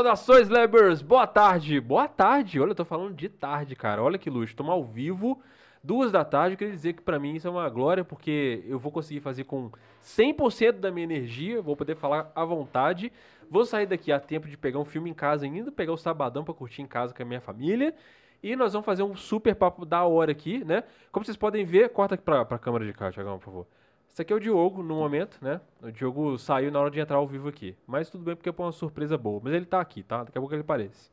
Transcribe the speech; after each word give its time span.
Saudações, 0.00 0.48
Lebers! 0.48 1.02
Boa 1.02 1.26
tarde! 1.26 1.78
Boa 1.78 2.08
tarde! 2.08 2.58
Olha, 2.58 2.70
eu 2.70 2.74
tô 2.74 2.86
falando 2.86 3.14
de 3.14 3.28
tarde, 3.28 3.76
cara. 3.76 4.02
Olha 4.02 4.16
que 4.16 4.30
luxo. 4.30 4.52
Estamos 4.52 4.72
ao 4.72 4.82
vivo, 4.82 5.42
duas 5.84 6.10
da 6.10 6.24
tarde. 6.24 6.54
Eu 6.54 6.58
queria 6.58 6.72
dizer 6.72 6.94
que 6.94 7.02
pra 7.02 7.18
mim 7.18 7.34
isso 7.34 7.46
é 7.46 7.50
uma 7.50 7.68
glória, 7.68 8.02
porque 8.02 8.64
eu 8.66 8.78
vou 8.78 8.90
conseguir 8.90 9.20
fazer 9.20 9.44
com 9.44 9.70
100% 10.02 10.80
da 10.80 10.90
minha 10.90 11.04
energia, 11.04 11.60
vou 11.60 11.76
poder 11.76 11.96
falar 11.96 12.32
à 12.34 12.42
vontade. 12.46 13.12
Vou 13.50 13.62
sair 13.66 13.84
daqui 13.84 14.10
a 14.10 14.18
tempo 14.18 14.48
de 14.48 14.56
pegar 14.56 14.78
um 14.78 14.86
filme 14.86 15.10
em 15.10 15.14
casa 15.14 15.44
ainda, 15.44 15.70
pegar 15.70 15.92
o 15.92 15.98
sabadão 15.98 16.44
pra 16.44 16.54
curtir 16.54 16.80
em 16.80 16.86
casa 16.86 17.12
com 17.12 17.22
a 17.22 17.26
minha 17.26 17.42
família. 17.42 17.94
E 18.42 18.56
nós 18.56 18.72
vamos 18.72 18.86
fazer 18.86 19.02
um 19.02 19.14
super 19.14 19.54
papo 19.54 19.84
da 19.84 20.02
hora 20.06 20.32
aqui, 20.32 20.64
né? 20.64 20.82
Como 21.12 21.26
vocês 21.26 21.36
podem 21.36 21.62
ver, 21.66 21.90
corta 21.90 22.14
aqui 22.14 22.24
pra, 22.24 22.42
pra 22.42 22.58
câmera 22.58 22.86
de 22.86 22.94
cá, 22.94 23.12
Thiagão, 23.12 23.38
por 23.38 23.44
favor. 23.44 23.66
Esse 24.12 24.22
aqui 24.22 24.32
é 24.32 24.36
o 24.36 24.40
Diogo, 24.40 24.82
no 24.82 24.96
momento, 24.96 25.38
né? 25.40 25.60
O 25.80 25.90
Diogo 25.90 26.36
saiu 26.36 26.70
na 26.72 26.80
hora 26.80 26.90
de 26.90 26.98
entrar 26.98 27.16
ao 27.16 27.28
vivo 27.28 27.48
aqui. 27.48 27.76
Mas 27.86 28.10
tudo 28.10 28.24
bem, 28.24 28.34
porque 28.34 28.48
é 28.48 28.52
uma 28.56 28.72
surpresa 28.72 29.16
boa. 29.16 29.40
Mas 29.42 29.54
ele 29.54 29.64
tá 29.64 29.80
aqui, 29.80 30.02
tá? 30.02 30.24
Daqui 30.24 30.36
a 30.36 30.40
pouco 30.40 30.54
ele 30.54 30.62
aparece. 30.62 31.10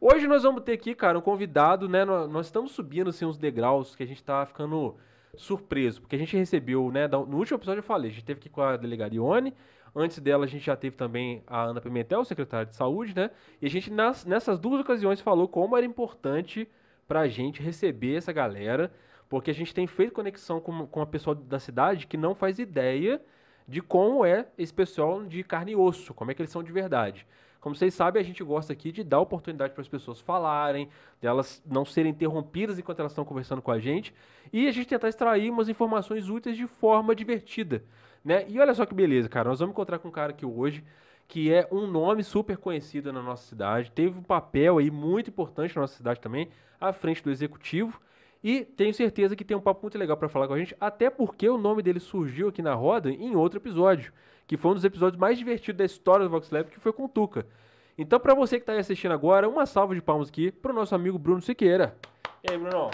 Hoje 0.00 0.26
nós 0.26 0.42
vamos 0.42 0.62
ter 0.62 0.72
aqui, 0.72 0.94
cara, 0.94 1.18
um 1.18 1.22
convidado, 1.22 1.88
né? 1.88 2.04
Nós, 2.04 2.46
estamos 2.46 2.72
subindo, 2.72 3.10
assim, 3.10 3.26
uns 3.26 3.36
degraus 3.36 3.94
que 3.94 4.02
a 4.02 4.06
gente 4.06 4.24
tá 4.24 4.46
ficando 4.46 4.96
surpreso. 5.36 6.00
Porque 6.00 6.16
a 6.16 6.18
gente 6.18 6.36
recebeu, 6.36 6.90
né? 6.90 7.06
No 7.06 7.36
último 7.36 7.58
episódio 7.58 7.80
eu 7.80 7.84
falei, 7.84 8.10
a 8.10 8.14
gente 8.14 8.24
teve 8.24 8.40
aqui 8.40 8.48
com 8.48 8.62
a 8.62 8.76
delegada 8.78 9.14
Ione. 9.14 9.54
Antes 9.94 10.18
dela, 10.18 10.46
a 10.46 10.48
gente 10.48 10.64
já 10.64 10.74
teve 10.74 10.96
também 10.96 11.42
a 11.46 11.64
Ana 11.64 11.82
Pimentel, 11.82 12.24
secretária 12.24 12.64
de 12.64 12.74
saúde, 12.74 13.14
né? 13.14 13.30
E 13.60 13.66
a 13.66 13.68
gente, 13.68 13.90
nas, 13.90 14.24
nessas 14.24 14.58
duas 14.58 14.80
ocasiões, 14.80 15.20
falou 15.20 15.46
como 15.46 15.76
era 15.76 15.84
importante 15.84 16.66
pra 17.06 17.28
gente 17.28 17.62
receber 17.62 18.16
essa 18.16 18.32
galera 18.32 18.90
porque 19.32 19.50
a 19.50 19.54
gente 19.54 19.74
tem 19.74 19.86
feito 19.86 20.12
conexão 20.12 20.60
com, 20.60 20.86
com 20.86 21.00
a 21.00 21.06
pessoa 21.06 21.34
da 21.34 21.58
cidade 21.58 22.06
que 22.06 22.18
não 22.18 22.34
faz 22.34 22.58
ideia 22.58 23.18
de 23.66 23.80
como 23.80 24.26
é 24.26 24.46
esse 24.58 24.74
pessoal 24.74 25.24
de 25.24 25.42
carne 25.42 25.72
e 25.72 25.74
osso, 25.74 26.12
como 26.12 26.30
é 26.30 26.34
que 26.34 26.42
eles 26.42 26.52
são 26.52 26.62
de 26.62 26.70
verdade. 26.70 27.26
Como 27.58 27.74
vocês 27.74 27.94
sabem, 27.94 28.20
a 28.20 28.24
gente 28.24 28.44
gosta 28.44 28.74
aqui 28.74 28.92
de 28.92 29.02
dar 29.02 29.20
oportunidade 29.20 29.72
para 29.72 29.80
as 29.80 29.88
pessoas 29.88 30.20
falarem, 30.20 30.90
delas 31.18 31.62
não 31.64 31.82
serem 31.82 32.12
interrompidas 32.12 32.78
enquanto 32.78 32.98
elas 32.98 33.12
estão 33.12 33.24
conversando 33.24 33.62
com 33.62 33.70
a 33.70 33.78
gente, 33.78 34.14
e 34.52 34.68
a 34.68 34.70
gente 34.70 34.86
tentar 34.86 35.08
extrair 35.08 35.48
umas 35.48 35.70
informações 35.70 36.28
úteis 36.28 36.54
de 36.54 36.66
forma 36.66 37.14
divertida. 37.14 37.82
Né? 38.22 38.44
E 38.50 38.60
olha 38.60 38.74
só 38.74 38.84
que 38.84 38.94
beleza, 38.94 39.30
cara. 39.30 39.48
Nós 39.48 39.60
vamos 39.60 39.72
encontrar 39.72 39.98
com 39.98 40.08
um 40.08 40.12
cara 40.12 40.32
aqui 40.32 40.44
hoje 40.44 40.84
que 41.26 41.50
é 41.50 41.66
um 41.72 41.86
nome 41.86 42.22
super 42.22 42.58
conhecido 42.58 43.10
na 43.14 43.22
nossa 43.22 43.46
cidade, 43.46 43.92
teve 43.92 44.18
um 44.18 44.22
papel 44.22 44.76
aí 44.76 44.90
muito 44.90 45.30
importante 45.30 45.74
na 45.74 45.80
nossa 45.80 45.96
cidade 45.96 46.20
também, 46.20 46.50
à 46.78 46.92
frente 46.92 47.24
do 47.24 47.30
executivo. 47.30 47.98
E 48.42 48.64
tenho 48.64 48.92
certeza 48.92 49.36
que 49.36 49.44
tem 49.44 49.56
um 49.56 49.60
papo 49.60 49.82
muito 49.82 49.96
legal 49.96 50.16
para 50.16 50.28
falar 50.28 50.48
com 50.48 50.54
a 50.54 50.58
gente, 50.58 50.76
até 50.80 51.08
porque 51.08 51.48
o 51.48 51.56
nome 51.56 51.82
dele 51.82 52.00
surgiu 52.00 52.48
aqui 52.48 52.60
na 52.60 52.74
roda 52.74 53.10
em 53.10 53.36
outro 53.36 53.58
episódio, 53.58 54.12
que 54.46 54.56
foi 54.56 54.72
um 54.72 54.74
dos 54.74 54.84
episódios 54.84 55.20
mais 55.20 55.38
divertidos 55.38 55.78
da 55.78 55.84
história 55.84 56.24
do 56.24 56.30
Vox 56.30 56.50
Lab, 56.50 56.68
que 56.70 56.80
foi 56.80 56.92
com 56.92 57.04
o 57.04 57.08
Tuca. 57.08 57.46
Então, 57.96 58.18
para 58.18 58.34
você 58.34 58.56
que 58.56 58.62
está 58.62 58.72
aí 58.72 58.78
assistindo 58.78 59.12
agora, 59.12 59.48
uma 59.48 59.66
salva 59.66 59.94
de 59.94 60.02
palmas 60.02 60.28
aqui 60.28 60.50
para 60.50 60.72
o 60.72 60.74
nosso 60.74 60.94
amigo 60.94 61.18
Bruno 61.18 61.40
Siqueira. 61.40 61.96
E 62.42 62.50
aí, 62.50 62.58
Bruno? 62.58 62.90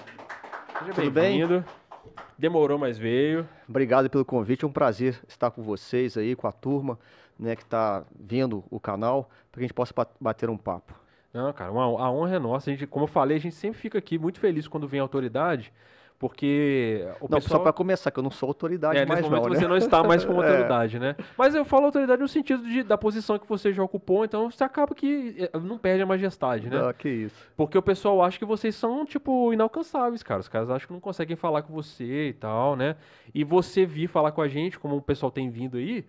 Seja 0.85 1.11
bem-vindo. 1.11 1.65
Demorou, 2.37 2.79
mas 2.79 2.99
veio. 2.99 3.49
Obrigado 3.69 4.11
pelo 4.11 4.25
convite, 4.25 4.65
é 4.65 4.69
um 4.69 4.73
prazer 4.73 5.19
estar 5.27 5.51
com 5.51 5.63
vocês 5.63 6.17
aí, 6.17 6.37
com 6.37 6.47
a 6.47 6.53
turma 6.53 6.99
né, 7.39 7.55
que 7.55 7.63
está 7.63 8.05
vendo 8.19 8.65
o 8.71 8.81
canal, 8.81 9.31
para 9.51 9.61
que 9.61 9.65
a 9.65 9.69
gente 9.69 9.75
possa 9.75 9.95
bater 10.21 10.51
um 10.51 10.57
papo. 10.57 10.95
Não, 11.33 11.53
cara, 11.53 11.71
uma, 11.71 11.85
a 11.85 12.11
honra 12.11 12.37
é 12.37 12.39
nossa. 12.39 12.71
A 12.71 12.73
gente, 12.73 12.87
como 12.87 13.05
eu 13.05 13.09
falei, 13.09 13.37
a 13.37 13.41
gente 13.41 13.55
sempre 13.55 13.79
fica 13.79 13.99
aqui 13.99 14.19
muito 14.19 14.41
feliz 14.41 14.67
quando 14.67 14.89
vem 14.89 15.01
autoridade, 15.01 15.73
porque 16.19 17.07
o 17.21 17.29
não, 17.29 17.39
pessoal... 17.39 17.59
só 17.59 17.63
para 17.63 17.73
começar, 17.73 18.11
que 18.11 18.19
eu 18.19 18.23
não 18.23 18.31
sou 18.31 18.49
autoridade 18.49 18.99
é, 18.99 19.07
mais 19.07 19.21
nesse 19.21 19.31
momento 19.31 19.49
não, 19.49 19.55
você 19.55 19.63
né? 19.63 19.69
não 19.69 19.77
está 19.77 20.03
mais 20.03 20.25
como 20.25 20.43
é. 20.43 20.49
autoridade, 20.49 20.97
é. 20.97 21.01
né? 21.01 21.17
Mas 21.37 21.55
eu 21.55 21.65
falo 21.65 21.87
autoridade 21.87 22.21
no 22.21 22.27
sentido 22.27 22.65
de, 22.65 22.83
da 22.83 22.99
posição 22.99 23.39
que 23.39 23.49
você 23.49 23.73
já 23.73 23.83
ocupou, 23.83 24.25
então 24.25 24.51
você 24.51 24.65
acaba 24.65 24.95
que 24.95 25.37
eh, 25.39 25.59
não 25.61 25.79
perde 25.79 26.03
a 26.03 26.07
majestade, 26.07 26.69
né? 26.69 26.77
Ah, 26.89 26.93
que 26.93 27.09
isso. 27.09 27.37
Porque 27.57 27.79
o 27.79 27.83
pessoal 27.83 28.21
acha 28.23 28.37
que 28.37 28.45
vocês 28.45 28.75
são, 28.75 29.05
tipo, 29.05 29.53
inalcançáveis, 29.53 30.23
cara. 30.25 30.41
Os 30.41 30.49
caras 30.49 30.71
acham 30.71 30.89
que 30.89 30.93
não 30.93 31.01
conseguem 31.01 31.37
falar 31.37 31.63
com 31.63 31.73
você 31.73 32.31
e 32.31 32.33
tal, 32.33 32.75
né? 32.75 32.97
E 33.33 33.45
você 33.45 33.87
vir 33.87 34.09
falar 34.09 34.33
com 34.33 34.43
a 34.43 34.49
gente, 34.49 34.79
como 34.79 34.97
o 34.97 35.03
pessoal 35.03 35.31
tem 35.31 35.49
vindo 35.51 35.77
aí, 35.77 36.05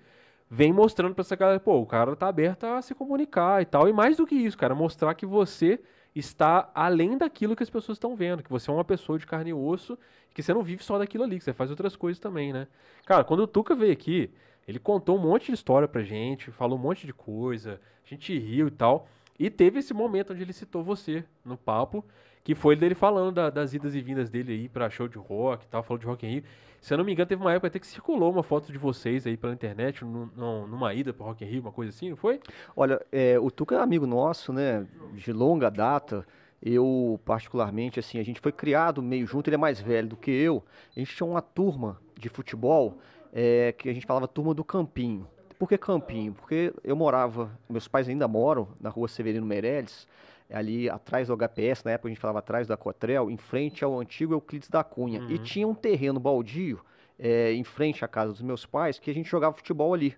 vem 0.50 0.74
mostrando 0.74 1.14
pra 1.14 1.22
essa 1.22 1.36
galera, 1.36 1.60
pô, 1.60 1.80
o 1.80 1.86
cara 1.86 2.16
tá 2.16 2.28
aberto 2.28 2.66
a 2.66 2.82
se 2.82 2.96
comunicar 2.96 3.62
e 3.62 3.66
tal. 3.66 3.88
E 3.88 3.94
mais 3.94 4.18
do 4.18 4.26
que 4.26 4.36
isso, 4.36 4.58
cara, 4.58 4.74
mostrar 4.74 5.14
que 5.14 5.26
você 5.26 5.80
está 6.16 6.72
além 6.74 7.18
daquilo 7.18 7.56
que 7.56 7.62
as 7.62 7.70
pessoas 7.70 7.98
estão 7.98 8.16
vendo, 8.16 8.42
que 8.42 8.50
você 8.50 8.70
é 8.70 8.74
uma 8.74 8.84
pessoa 8.84 9.20
de 9.20 9.28
carne 9.28 9.52
e 9.52 9.54
osso, 9.54 9.98
que 10.34 10.42
você 10.42 10.54
não 10.54 10.64
vive 10.64 10.84
só 10.84 10.98
daquilo 10.98 11.24
ali, 11.24 11.38
que 11.38 11.44
você 11.44 11.54
faz 11.54 11.70
outras 11.70 11.96
coisas 11.96 12.20
também, 12.20 12.52
né? 12.52 12.68
Cara, 13.06 13.24
quando 13.24 13.42
o 13.42 13.48
Tuca 13.48 13.76
veio 13.76 13.94
aqui, 13.94 14.32
ele 14.68 14.80
contou 14.80 15.18
um 15.18 15.22
monte 15.22 15.48
de 15.48 15.54
história 15.54 15.88
pra 15.88 16.02
gente, 16.02 16.52
falou 16.52 16.78
um 16.78 16.82
monte 16.82 17.06
de 17.06 17.14
coisa, 17.14 17.80
a 18.04 18.10
gente 18.10 18.38
riu 18.38 18.68
e 18.68 18.72
tal. 18.72 19.08
E 19.38 19.50
teve 19.50 19.80
esse 19.80 19.94
momento 19.94 20.34
onde 20.34 20.42
ele 20.42 20.52
citou 20.52 20.84
você 20.84 21.24
no 21.46 21.58
papo, 21.58 22.04
que 22.44 22.56
foi 22.56 22.76
dele 22.76 22.96
falando 22.96 23.34
da, 23.34 23.50
das 23.50 23.74
idas 23.74 23.96
e 23.96 24.02
vindas 24.02 24.30
dele 24.30 24.54
aí 24.54 24.70
pra 24.70 24.90
show 24.90 25.08
de 25.08 25.18
rock 25.18 25.66
e 25.66 25.68
tal, 25.68 25.84
falou 25.84 26.00
de 26.00 26.06
Rock 26.06 26.26
in 26.26 26.30
Rio. 26.30 26.44
Se 26.82 26.94
eu 26.94 26.98
não 26.98 27.06
me 27.06 27.12
engano, 27.12 27.28
teve 27.28 27.42
uma 27.42 27.52
época 27.52 27.68
até 27.68 27.78
que 27.78 27.86
circulou 27.86 28.32
uma 28.32 28.44
foto 28.44 28.72
de 28.72 28.78
vocês 28.78 29.28
aí 29.28 29.36
pela 29.36 29.54
internet, 29.54 30.04
numa 30.06 30.94
ida 30.94 31.14
pro 31.14 31.26
Rock 31.26 31.44
in 31.44 31.48
Rio, 31.48 31.62
uma 31.62 31.72
coisa 31.72 31.90
assim, 31.90 32.10
não 32.10 32.16
foi? 32.16 32.40
Olha, 32.76 33.06
é, 33.12 33.38
o 33.38 33.52
Tuca 33.52 33.76
é 33.76 33.80
amigo 33.80 34.08
nosso, 34.08 34.54
né, 34.54 34.88
de 35.14 35.34
longa 35.34 35.70
data. 35.70 36.26
Eu, 36.62 37.20
particularmente, 37.24 38.00
assim, 38.00 38.20
a 38.20 38.24
gente 38.24 38.42
foi 38.42 38.52
criado 38.52 39.02
meio 39.02 39.26
junto, 39.26 39.48
ele 39.48 39.56
é 39.56 39.58
mais 39.58 39.80
velho 39.80 40.10
do 40.10 40.18
que 40.18 40.32
eu. 40.32 40.64
A 40.96 41.00
gente 41.00 41.16
tinha 41.16 41.28
uma 41.28 41.42
turma 41.42 42.00
de 42.18 42.28
futebol 42.28 42.98
é, 43.32 43.74
que 43.78 43.90
a 43.90 43.94
gente 43.94 44.06
falava 44.06 44.28
turma 44.28 44.54
do 44.54 44.64
Campinho. 44.64 45.28
Por 45.58 45.68
que 45.68 45.78
Campinho? 45.78 46.34
Porque 46.34 46.74
eu 46.84 46.96
morava, 46.96 47.52
meus 47.70 47.88
pais 47.88 48.08
ainda 48.08 48.28
moram 48.28 48.70
na 48.80 48.90
rua 48.90 49.08
Severino 49.08 49.46
Meirelles, 49.46 50.08
ali 50.52 50.90
atrás 50.90 51.28
do 51.28 51.36
HPS, 51.36 51.84
na 51.84 51.92
época 51.92 52.08
a 52.08 52.12
gente 52.12 52.20
falava 52.20 52.40
atrás 52.40 52.68
da 52.68 52.76
Cotrel, 52.76 53.30
em 53.30 53.38
frente 53.38 53.84
ao 53.84 54.00
antigo 54.00 54.34
Euclides 54.34 54.70
da 54.70 54.84
Cunha. 54.84 55.22
Uhum. 55.22 55.30
E 55.30 55.38
tinha 55.38 55.68
um 55.68 55.76
terreno 55.76 56.20
baldio 56.20 56.82
é, 57.18 57.54
em 57.54 57.64
frente 57.64 58.04
à 58.04 58.08
casa 58.08 58.32
dos 58.32 58.42
meus 58.42 58.66
pais 58.66 58.98
que 58.98 59.12
a 59.12 59.14
gente 59.14 59.30
jogava 59.30 59.56
futebol 59.56 59.94
ali. 59.94 60.16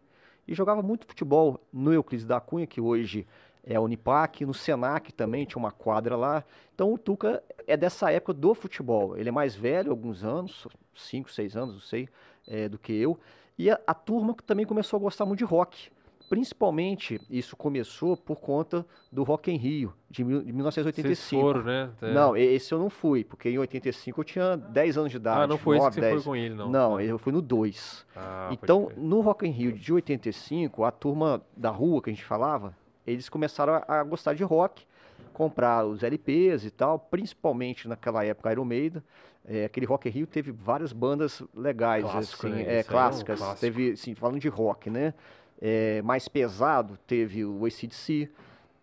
E 0.48 0.54
jogava 0.54 0.82
muito 0.82 1.06
futebol 1.06 1.60
no 1.72 1.94
Euclides 1.94 2.26
da 2.26 2.40
Cunha, 2.40 2.66
que 2.66 2.80
hoje 2.80 3.28
é 3.64 3.76
a 3.76 3.82
Unipac, 3.82 4.44
no 4.46 4.54
Senac 4.54 5.14
também 5.14 5.46
tinha 5.46 5.60
uma 5.60 5.72
quadra 5.72 6.16
lá. 6.16 6.44
Então 6.74 6.94
o 6.94 6.98
Tuca 6.98 7.44
é 7.68 7.78
dessa 7.78 8.12
época 8.12 8.34
do 8.34 8.54
futebol. 8.54 9.18
Ele 9.18 9.30
é 9.30 9.32
mais 9.32 9.56
velho, 9.56 9.92
alguns 9.92 10.24
anos, 10.24 10.68
5, 10.96 11.32
6 11.32 11.56
anos, 11.56 11.74
não 11.76 11.82
sei, 11.82 12.10
é, 12.48 12.68
do 12.68 12.80
que 12.80 12.94
eu. 12.94 13.20
E 13.58 13.70
a, 13.70 13.80
a 13.86 13.94
turma 13.94 14.36
também 14.46 14.66
começou 14.66 14.98
a 14.98 15.02
gostar 15.02 15.26
muito 15.26 15.40
de 15.40 15.46
rock. 15.46 15.92
Principalmente, 16.32 17.20
isso 17.30 17.58
começou 17.58 18.16
por 18.16 18.40
conta 18.40 18.86
do 19.12 19.22
Rock 19.22 19.52
em 19.52 19.58
Rio, 19.58 19.94
de, 20.10 20.24
mil, 20.24 20.42
de 20.42 20.54
1985. 20.54 21.14
Vocês 21.14 21.42
foram, 21.42 21.62
né? 21.62 21.90
É. 22.02 22.14
Não, 22.14 22.38
esse 22.38 22.74
eu 22.74 22.80
não 22.80 22.90
fui, 22.90 23.26
porque 23.26 23.50
em 23.50 23.58
85 23.58 24.22
eu 24.22 24.24
tinha 24.24 24.56
10 24.56 24.98
anos 24.98 25.12
de 25.12 25.18
idade. 25.18 25.42
Ah, 25.42 25.46
não 25.46 25.58
foi 25.58 25.76
9, 25.76 25.90
esse 25.90 25.96
que 25.96 26.00
10. 26.00 26.14
você 26.14 26.24
foi 26.24 26.32
com 26.32 26.36
ele, 26.38 26.56
não? 26.56 26.70
Não, 26.70 27.02
eu 27.02 27.20
fui 27.20 27.34
no 27.34 27.42
2. 27.42 28.06
Ah, 28.16 28.48
então, 28.50 28.90
no 28.96 29.20
Rock 29.20 29.46
em 29.46 29.52
Rio 29.52 29.74
de 29.74 29.92
85, 29.92 30.86
a 30.86 30.92
turma 30.92 31.42
da 31.58 31.70
rua 31.70 32.02
que 32.02 32.10
a 32.10 32.14
gente 32.14 32.24
falava, 32.24 32.74
eles 33.06 33.28
começaram 33.28 33.74
a, 33.86 34.00
a 34.00 34.02
gostar 34.02 34.34
de 34.34 34.46
rock, 34.46 34.86
comprar 35.34 35.86
os 35.86 36.02
LPs 36.02 36.64
e 36.64 36.72
tal, 36.72 36.98
principalmente 36.98 37.90
naquela 37.90 38.24
época 38.24 38.54
Iron 38.54 38.64
Maiden. 38.64 39.04
É, 39.44 39.66
aquele 39.66 39.86
Rock 39.86 40.08
in 40.08 40.12
Rio 40.12 40.28
teve 40.28 40.52
várias 40.52 40.94
bandas 40.94 41.44
legais, 41.54 42.06
assim, 42.06 42.50
né? 42.50 42.78
é, 42.78 42.84
clássicas. 42.84 43.42
É 43.42 43.44
um 43.44 43.56
teve, 43.56 43.92
assim, 43.92 44.14
falando 44.16 44.40
de 44.40 44.48
rock, 44.48 44.90
né? 44.90 45.14
É, 45.62 46.02
mais 46.02 46.28
pesado, 46.28 46.98
teve 47.06 47.46
o 47.46 47.66
ACDC, 47.66 48.30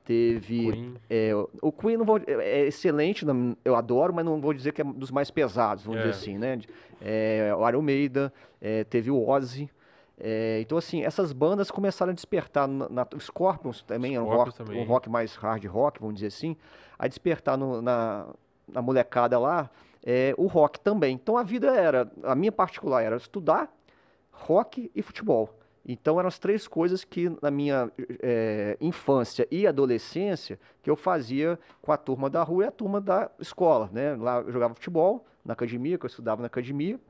teve 0.05 0.71
Queen. 0.71 0.95
É, 1.11 1.33
o 1.61 1.73
Queen 1.73 1.97
não 1.97 2.05
vou, 2.05 2.21
é 2.27 2.67
excelente, 2.67 3.27
eu 3.65 3.75
adoro, 3.75 4.15
mas 4.15 4.25
não 4.25 4.41
vou 4.41 4.55
dizer 4.55 4.73
que 4.73 4.81
é 4.81 4.85
dos 4.85 5.11
mais 5.11 5.31
pesados, 5.31 5.85
vamos 5.85 6.01
dizer 6.01 6.11
é. 6.11 6.17
assim, 6.17 6.39
né? 6.39 6.61
É, 7.01 7.53
o 7.57 7.69
Iron 7.69 7.83
Maiden, 7.83 8.31
é, 8.61 8.85
teve 8.85 9.11
o 9.11 9.29
Ozzy. 9.29 9.69
É, 10.21 10.61
então, 10.61 10.79
assim, 10.79 11.05
essas 11.05 11.33
bandas 11.33 11.71
começaram 11.71 12.11
a 12.11 12.15
despertar, 12.15 12.67
na, 12.67 12.89
na 12.89 13.07
Scorpions 13.21 13.83
também 13.83 14.15
é 14.15 14.21
um 14.21 14.25
rock, 14.25 14.57
também. 14.57 14.81
um 14.81 14.85
rock 14.85 15.09
mais 15.09 15.37
hard 15.37 15.65
rock, 15.67 16.01
vamos 16.01 16.17
dizer 16.17 16.29
assim, 16.29 16.57
a 16.99 17.07
despertar 17.07 17.57
no, 17.57 17.81
na, 17.81 18.27
na 18.67 18.83
molecada 18.83 19.39
lá 19.39 19.71
é, 20.05 20.35
o 20.37 20.47
rock 20.47 20.81
também. 20.81 21.15
Então, 21.15 21.37
a 21.37 21.43
vida 21.43 21.69
era, 21.69 22.11
a 22.25 22.35
minha 22.35 22.51
particular 22.51 23.03
era 23.03 23.17
estudar 23.17 23.73
rock 24.33 24.91
e 24.95 25.03
futebol. 25.03 25.58
Então 25.88 26.19
eram 26.19 26.29
as 26.29 26.38
três 26.38 26.69
coisas 26.69 27.02
que 27.02 27.32
na 27.40 27.50
minha 27.50 27.90
é, 28.23 28.76
infância 28.79 29.49
e 29.50 29.67
adolescência 29.67 30.61
que 30.82 30.90
eu 30.90 30.94
fazia 30.94 31.58
com 31.81 31.90
a 31.90 31.96
turma 31.96 32.29
da 32.29 32.43
rua 32.43 32.64
e 32.64 32.67
a 32.69 32.70
turma 32.70 33.00
da 33.00 33.31
escola, 33.40 33.88
né? 33.90 34.14
Lá 34.14 34.40
eu 34.40 34.52
jogava 34.52 34.75
futebol 34.75 35.25
na 35.43 35.55
academia, 35.55 35.96
que 35.96 36.05
eu 36.05 36.08
estudava 36.08 36.43
na 36.43 36.46
academia, 36.46 37.00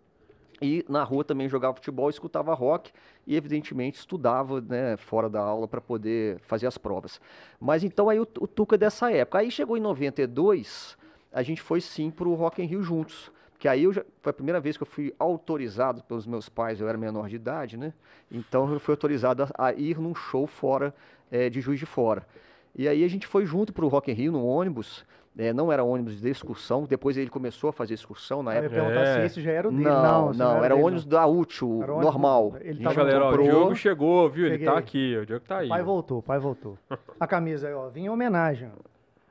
e 0.63 0.85
na 0.89 1.03
rua 1.03 1.25
também 1.25 1.49
jogava 1.49 1.75
futebol, 1.75 2.09
escutava 2.09 2.55
rock 2.55 2.93
e 3.27 3.35
evidentemente 3.35 3.99
estudava, 3.99 4.61
né, 4.61 4.97
fora 4.97 5.29
da 5.29 5.41
aula 5.41 5.67
para 5.67 5.81
poder 5.81 6.39
fazer 6.41 6.67
as 6.67 6.79
provas. 6.79 7.21
Mas 7.61 7.83
então 7.83 8.09
aí 8.09 8.21
o, 8.21 8.23
o 8.23 8.47
Tuca 8.47 8.77
é 8.77 8.79
dessa 8.79 9.11
época. 9.11 9.39
Aí 9.39 9.51
chegou 9.51 9.77
em 9.77 9.81
92, 9.81 10.97
a 11.33 11.43
gente 11.43 11.61
foi 11.61 11.81
sim 11.81 12.11
pro 12.11 12.35
Rock 12.35 12.63
in 12.63 12.67
Rio 12.67 12.83
juntos 12.83 13.31
que 13.59 13.67
aí 13.69 13.85
eu 13.85 13.93
já, 13.93 14.05
foi 14.23 14.31
a 14.31 14.33
primeira 14.33 14.61
vez 14.61 14.77
que 14.77 14.83
eu 14.83 14.87
fui 14.87 15.13
autorizado 15.19 16.03
pelos 16.05 16.27
meus 16.27 16.49
pais, 16.49 16.81
eu 16.81 16.89
era 16.89 16.97
menor 16.97 17.29
de 17.29 17.37
idade, 17.37 17.77
né? 17.77 17.93
Então 18.31 18.73
eu 18.73 18.79
fui 18.79 18.93
autorizado 18.93 19.43
a, 19.43 19.67
a 19.67 19.73
ir 19.73 19.99
num 19.99 20.15
show 20.15 20.47
fora 20.47 20.95
é, 21.31 21.51
de 21.51 21.61
Juiz 21.61 21.79
de 21.81 21.87
Fora. 21.87 22.27
E 22.75 22.87
aí 22.87 23.03
a 23.03 23.09
gente 23.09 23.27
foi 23.27 23.45
junto 23.45 23.73
pro 23.73 23.89
Rock 23.89 24.11
in 24.11 24.15
Rio 24.15 24.33
no 24.33 24.45
ônibus. 24.47 25.05
É, 25.37 25.53
não 25.53 25.71
era 25.71 25.85
ônibus 25.85 26.21
de 26.21 26.29
excursão, 26.29 26.85
depois 26.85 27.17
ele 27.17 27.31
começou 27.31 27.71
a 27.71 27.73
fazer 27.73 27.95
excursão 27.95 28.43
na 28.43 28.53
Eu 28.53 28.55
ia 28.63 28.67
época. 28.67 28.81
perguntar 28.81 29.01
É. 29.07 29.15
se 29.21 29.27
esse 29.27 29.41
já 29.43 29.53
era 29.53 29.69
o 29.69 29.71
dele. 29.71 29.85
Não, 29.85 30.03
Não, 30.03 30.33
não, 30.33 30.65
era 30.65 30.75
dele, 30.75 30.87
ônibus 30.87 31.05
da 31.05 31.27
útil, 31.27 31.81
Era 31.83 31.93
ônibus- 31.93 32.13
normal. 32.13 32.57
ele 32.61 32.83
tava- 32.83 32.95
Galera, 32.97 33.29
o 33.29 33.43
Diogo 33.43 33.75
chegou, 33.77 34.29
viu? 34.29 34.47
Ele 34.47 34.55
Cheguei. 34.55 34.67
tá 34.67 34.77
aqui, 34.79 35.17
o 35.17 35.27
Diogo 35.27 35.45
tá 35.47 35.59
aí. 35.59 35.67
O 35.67 35.69
pai 35.69 35.83
voltou, 35.83 36.19
o 36.19 36.23
pai 36.23 36.39
voltou. 36.41 36.77
A 37.21 37.27
camisa 37.27 37.69
aí, 37.69 37.75
ó, 37.75 37.89
vinha 37.89 38.07
em 38.07 38.11
homenagem. 38.11 38.69
ó. 38.77 38.89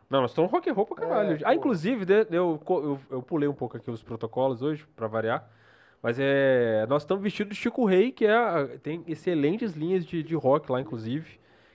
Não, 0.09 0.21
nós 0.21 0.31
estamos 0.31 0.49
rock 0.51 0.69
and 0.69 0.73
roll 0.73 0.85
pra 0.85 0.95
caralho. 0.97 1.33
É, 1.33 1.39
ah, 1.43 1.47
pô. 1.47 1.53
inclusive, 1.53 2.05
de- 2.05 2.27
eu, 2.31 2.59
eu, 2.69 2.99
eu 3.09 3.21
pulei 3.21 3.47
um 3.49 3.53
pouco 3.53 3.75
aqui 3.77 3.91
os 3.91 4.01
protocolos 4.01 4.61
hoje, 4.61 4.85
pra 4.95 5.07
variar. 5.07 5.49
Mas 6.01 6.17
é. 6.19 6.85
Nós 6.87 7.01
estamos 7.03 7.23
vestidos 7.23 7.55
de 7.55 7.61
Chico 7.61 7.83
Rei, 7.85 8.11
que 8.11 8.25
é. 8.25 8.65
tem 8.81 9.03
excelentes 9.07 9.73
linhas 9.73 10.05
de, 10.05 10.23
de 10.23 10.35
rock 10.35 10.71
lá, 10.71 10.79
inclusive. 10.79 11.25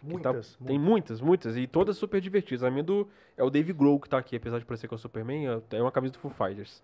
que 0.09 0.19
tá- 0.19 0.33
Muitas. 0.33 0.57
tem 0.65 0.79
muitas, 0.79 1.21
muitas. 1.21 1.57
E 1.57 1.67
todas 1.67 1.97
super 1.97 2.21
divertidas. 2.21 2.65
A 2.65 2.71
minha 2.71 2.83
do, 2.83 3.07
é 3.37 3.43
o 3.45 3.51
Dave 3.51 3.73
Grohl 3.73 4.01
que 4.01 4.09
tá 4.09 4.19
aqui, 4.19 4.37
apesar 4.37 4.59
de 4.59 4.65
parecer 4.65 4.89
que 4.89 4.95
é 4.95 4.97
o 4.97 4.99
Superman, 4.99 5.47
é- 5.49 5.77
é 5.77 5.83
uma 5.83 5.93
camisa 5.93 6.15
do 6.15 6.19
Foo 6.19 6.31
Fighters. 6.31 6.83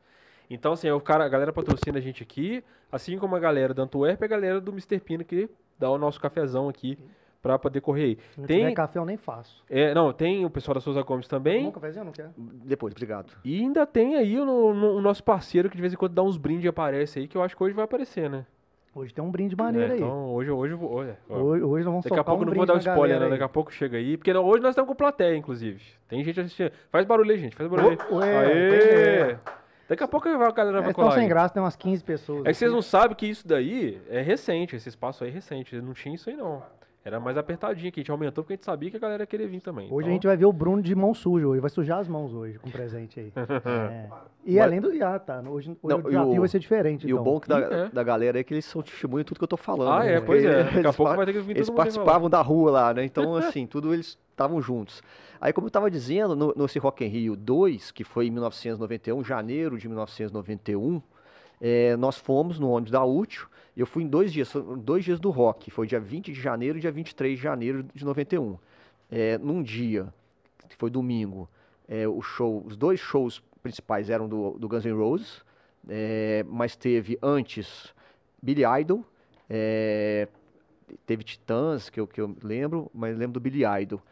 Então, 0.50 0.72
assim, 0.72 0.90
o 0.90 1.00
cara, 1.00 1.24
a 1.24 1.28
galera 1.28 1.52
patrocina 1.52 1.98
a 1.98 2.00
gente 2.00 2.22
aqui, 2.22 2.62
assim 2.90 3.18
como 3.18 3.36
a 3.36 3.38
galera 3.38 3.72
da 3.74 3.82
Antwerp 3.82 4.20
e 4.20 4.24
a 4.24 4.28
galera 4.28 4.60
do 4.60 4.70
Mr. 4.72 4.98
Pina 5.00 5.22
que 5.24 5.48
dá 5.78 5.90
o 5.90 5.98
nosso 5.98 6.18
cafezão 6.20 6.68
aqui 6.68 6.98
pra 7.54 7.58
poder 7.70 7.80
correr 7.80 8.18
não 8.36 8.44
Tem- 8.46 8.58
tiver 8.60 8.72
café, 8.72 8.98
eu 8.98 9.04
nem 9.04 9.16
faço. 9.16 9.64
É, 9.70 9.94
não, 9.94 10.12
tem 10.12 10.44
o 10.44 10.50
pessoal 10.50 10.74
da 10.74 10.80
Souza 10.80 11.02
Gomes 11.02 11.28
também. 11.28 11.66
Um 11.66 11.70
cafezinho, 11.70 12.04
não 12.04 12.12
quer? 12.12 12.30
Depois, 12.36 12.92
obrigado. 12.92 13.32
E 13.44 13.60
ainda 13.60 13.86
tem 13.86 14.16
aí 14.16 14.38
o, 14.38 14.44
no- 14.44 14.96
o 14.96 15.00
nosso 15.00 15.22
parceiro 15.24 15.70
que 15.70 15.76
de 15.76 15.80
vez 15.80 15.92
em 15.92 15.96
quando 15.96 16.12
dá 16.14 16.22
uns 16.22 16.36
brindes 16.36 16.64
e 16.64 16.68
aparece 16.68 17.18
aí, 17.20 17.28
que 17.28 17.36
eu 17.36 17.42
acho 17.42 17.56
que 17.56 17.62
hoje 17.62 17.74
vai 17.74 17.84
aparecer, 17.84 18.28
né? 18.28 18.44
Hoje 18.94 19.14
tem 19.14 19.22
um 19.22 19.30
brinde 19.30 19.54
maneiro 19.54 19.92
É, 19.92 19.94
aí. 19.94 20.00
Então 20.00 20.32
hoje, 20.34 20.50
hoje, 20.50 20.72
eu 20.74 20.78
vou- 20.78 20.92
olha, 20.92 21.16
ó. 21.30 21.36
Hoje, 21.36 21.62
hoje 21.62 21.84
nós 21.84 21.92
vamos 21.92 22.04
Daqui 22.04 22.18
a 22.18 22.24
pouco 22.24 22.40
um 22.42 22.46
eu 22.46 22.50
não 22.50 22.56
vou 22.56 22.66
dar 22.66 22.78
spoiler, 22.78 23.20
né? 23.20 23.28
Daqui 23.28 23.42
a 23.44 23.48
pouco 23.48 23.72
chega 23.72 23.96
aí. 23.96 24.16
Porque 24.16 24.32
não- 24.32 24.44
hoje 24.44 24.60
nós 24.60 24.70
estamos 24.70 24.88
com 24.88 24.94
plateia, 24.96 25.36
inclusive. 25.36 25.80
Tem 26.08 26.24
gente 26.24 26.40
assistindo. 26.40 26.72
Faz 26.90 27.04
barulho 27.04 27.30
aí, 27.30 27.38
gente. 27.38 27.54
Faz 27.54 27.70
barulho 27.70 27.90
aí. 27.90 27.98
Ué, 28.16 28.38
Aê! 28.38 29.22
ué. 29.34 29.38
Daqui 29.88 30.02
a 30.02 30.08
pouco 30.08 30.28
a 30.28 30.32
galera 30.32 30.52
vai 30.52 30.78
Eles 30.80 30.88
estão 30.90 30.94
colar 31.04 31.12
sem 31.14 31.28
graça, 31.28 31.54
tem 31.54 31.62
umas 31.62 31.76
15 31.76 32.02
pessoas. 32.04 32.40
É 32.44 32.48
que 32.50 32.54
vocês 32.54 32.72
não 32.72 32.82
sabem 32.82 33.16
que 33.16 33.26
isso 33.26 33.46
daí 33.46 33.98
é 34.10 34.20
recente. 34.20 34.74
Esse 34.76 34.88
espaço 34.88 35.22
aí 35.24 35.30
é 35.30 35.32
recente. 35.32 35.80
Não 35.80 35.94
tinha 35.94 36.14
isso 36.14 36.28
aí, 36.28 36.36
não. 36.36 36.62
Era 37.08 37.18
mais 37.18 37.38
apertadinho, 37.38 37.90
que 37.90 38.00
a 38.00 38.02
gente 38.02 38.10
aumentou 38.10 38.44
porque 38.44 38.52
a 38.52 38.56
gente 38.56 38.66
sabia 38.66 38.90
que 38.90 38.96
a 38.98 39.00
galera 39.00 39.22
ia 39.22 39.26
querer 39.26 39.46
vir 39.48 39.62
também. 39.62 39.86
Hoje 39.86 39.94
Então, 40.00 40.10
a 40.10 40.12
gente 40.12 40.26
vai 40.26 40.36
ver 40.36 40.44
o 40.44 40.52
Bruno 40.52 40.82
de 40.82 40.94
mão 40.94 41.14
suja 41.14 41.46
hoje. 41.48 41.58
Vai 41.58 41.70
sujar 41.70 42.00
as 42.00 42.06
mãos 42.06 42.34
hoje 42.34 42.58
com 42.58 42.70
presente 42.70 43.18
aí. 43.18 43.32
É. 43.88 44.08
E 44.44 44.56
Mas- 44.56 44.64
além 44.64 44.80
do. 44.80 45.04
Ah, 45.04 45.18
tá. 45.18 45.40
Hoje, 45.40 45.70
hoje 45.70 45.78
Não, 45.82 45.96
o 45.96 46.00
e 46.00 46.10
desafio 46.10 46.32
o- 46.36 46.40
vai 46.40 46.48
ser 46.48 46.58
diferente. 46.58 47.06
E 47.08 47.12
o 47.12 47.16
então. 47.16 47.24
bom 47.24 47.40
que 47.40 47.48
da, 47.48 47.58
É. 47.60 47.88
da 47.88 48.02
galera 48.02 48.38
é 48.38 48.44
que 48.44 48.52
eles 48.52 48.64
são 48.66 48.82
testemunha 48.82 49.24
de 49.24 49.28
tudo 49.28 49.38
que 49.38 49.44
eu 49.44 49.48
tô 49.48 49.56
falando. 49.56 49.90
Ah, 49.90 50.04
né? 50.04 50.14
é, 50.16 50.20
pois 50.20 50.44
é. 50.44 50.64
Daqui 50.64 50.76
a 50.76 50.80
Eles 50.80 50.96
pouco 50.96 51.16
vai 51.16 51.24
ter 51.26 51.32
que 51.32 51.40
vir 51.40 51.56
Eles 51.56 51.70
participavam 51.70 52.28
da 52.28 52.42
rua 52.42 52.70
lá, 52.70 52.92
né? 52.94 53.04
Então, 53.04 53.34
assim, 53.56 53.66
tudo 53.66 53.94
eles 53.94 54.18
estavam 54.30 54.60
juntos. 54.60 55.02
Aí, 55.40 55.50
como 55.52 55.66
eu 55.66 55.68
estava 55.68 55.90
dizendo, 55.90 56.36
no, 56.36 56.52
nesse 56.56 56.78
Rock 56.78 57.04
in 57.04 57.08
Rio 57.08 57.34
2, 57.36 57.90
que 57.90 58.04
foi 58.04 58.26
em 58.26 58.30
1991, 58.30 59.24
janeiro 59.24 59.78
de 59.78 59.88
1991, 59.88 61.00
é, 61.60 61.96
nós 61.96 62.18
fomos 62.18 62.58
no 62.58 62.68
ônibus 62.70 62.90
da 62.92 63.02
Útil. 63.04 63.46
Eu 63.78 63.86
fui 63.86 64.02
em 64.02 64.08
dois 64.08 64.32
dias, 64.32 64.52
dois 64.78 65.04
dias 65.04 65.20
do 65.20 65.30
rock. 65.30 65.70
Foi 65.70 65.86
dia 65.86 66.00
20 66.00 66.32
de 66.32 66.40
janeiro 66.40 66.78
e 66.78 66.80
dia 66.80 66.90
23 66.90 67.36
de 67.36 67.40
janeiro 67.40 67.84
de 67.94 68.04
91. 68.04 68.58
É, 69.08 69.38
num 69.38 69.62
dia, 69.62 70.12
que 70.68 70.74
foi 70.74 70.90
domingo, 70.90 71.48
é, 71.86 72.06
o 72.08 72.20
show, 72.20 72.64
os 72.66 72.76
dois 72.76 72.98
shows 72.98 73.40
principais 73.62 74.10
eram 74.10 74.28
do, 74.28 74.58
do 74.58 74.68
Guns 74.68 74.84
N' 74.84 74.92
Roses, 74.92 75.44
é, 75.88 76.44
mas 76.48 76.74
teve 76.74 77.16
antes 77.22 77.94
Billy 78.42 78.62
Idol, 78.80 79.04
é, 79.48 80.26
teve 81.06 81.22
Titãs, 81.22 81.88
que 81.88 82.00
eu, 82.00 82.06
que 82.08 82.20
eu 82.20 82.36
lembro, 82.42 82.90
mas 82.92 83.16
lembro 83.16 83.34
do 83.34 83.40
Billy 83.40 83.62
Idol. 83.80 84.02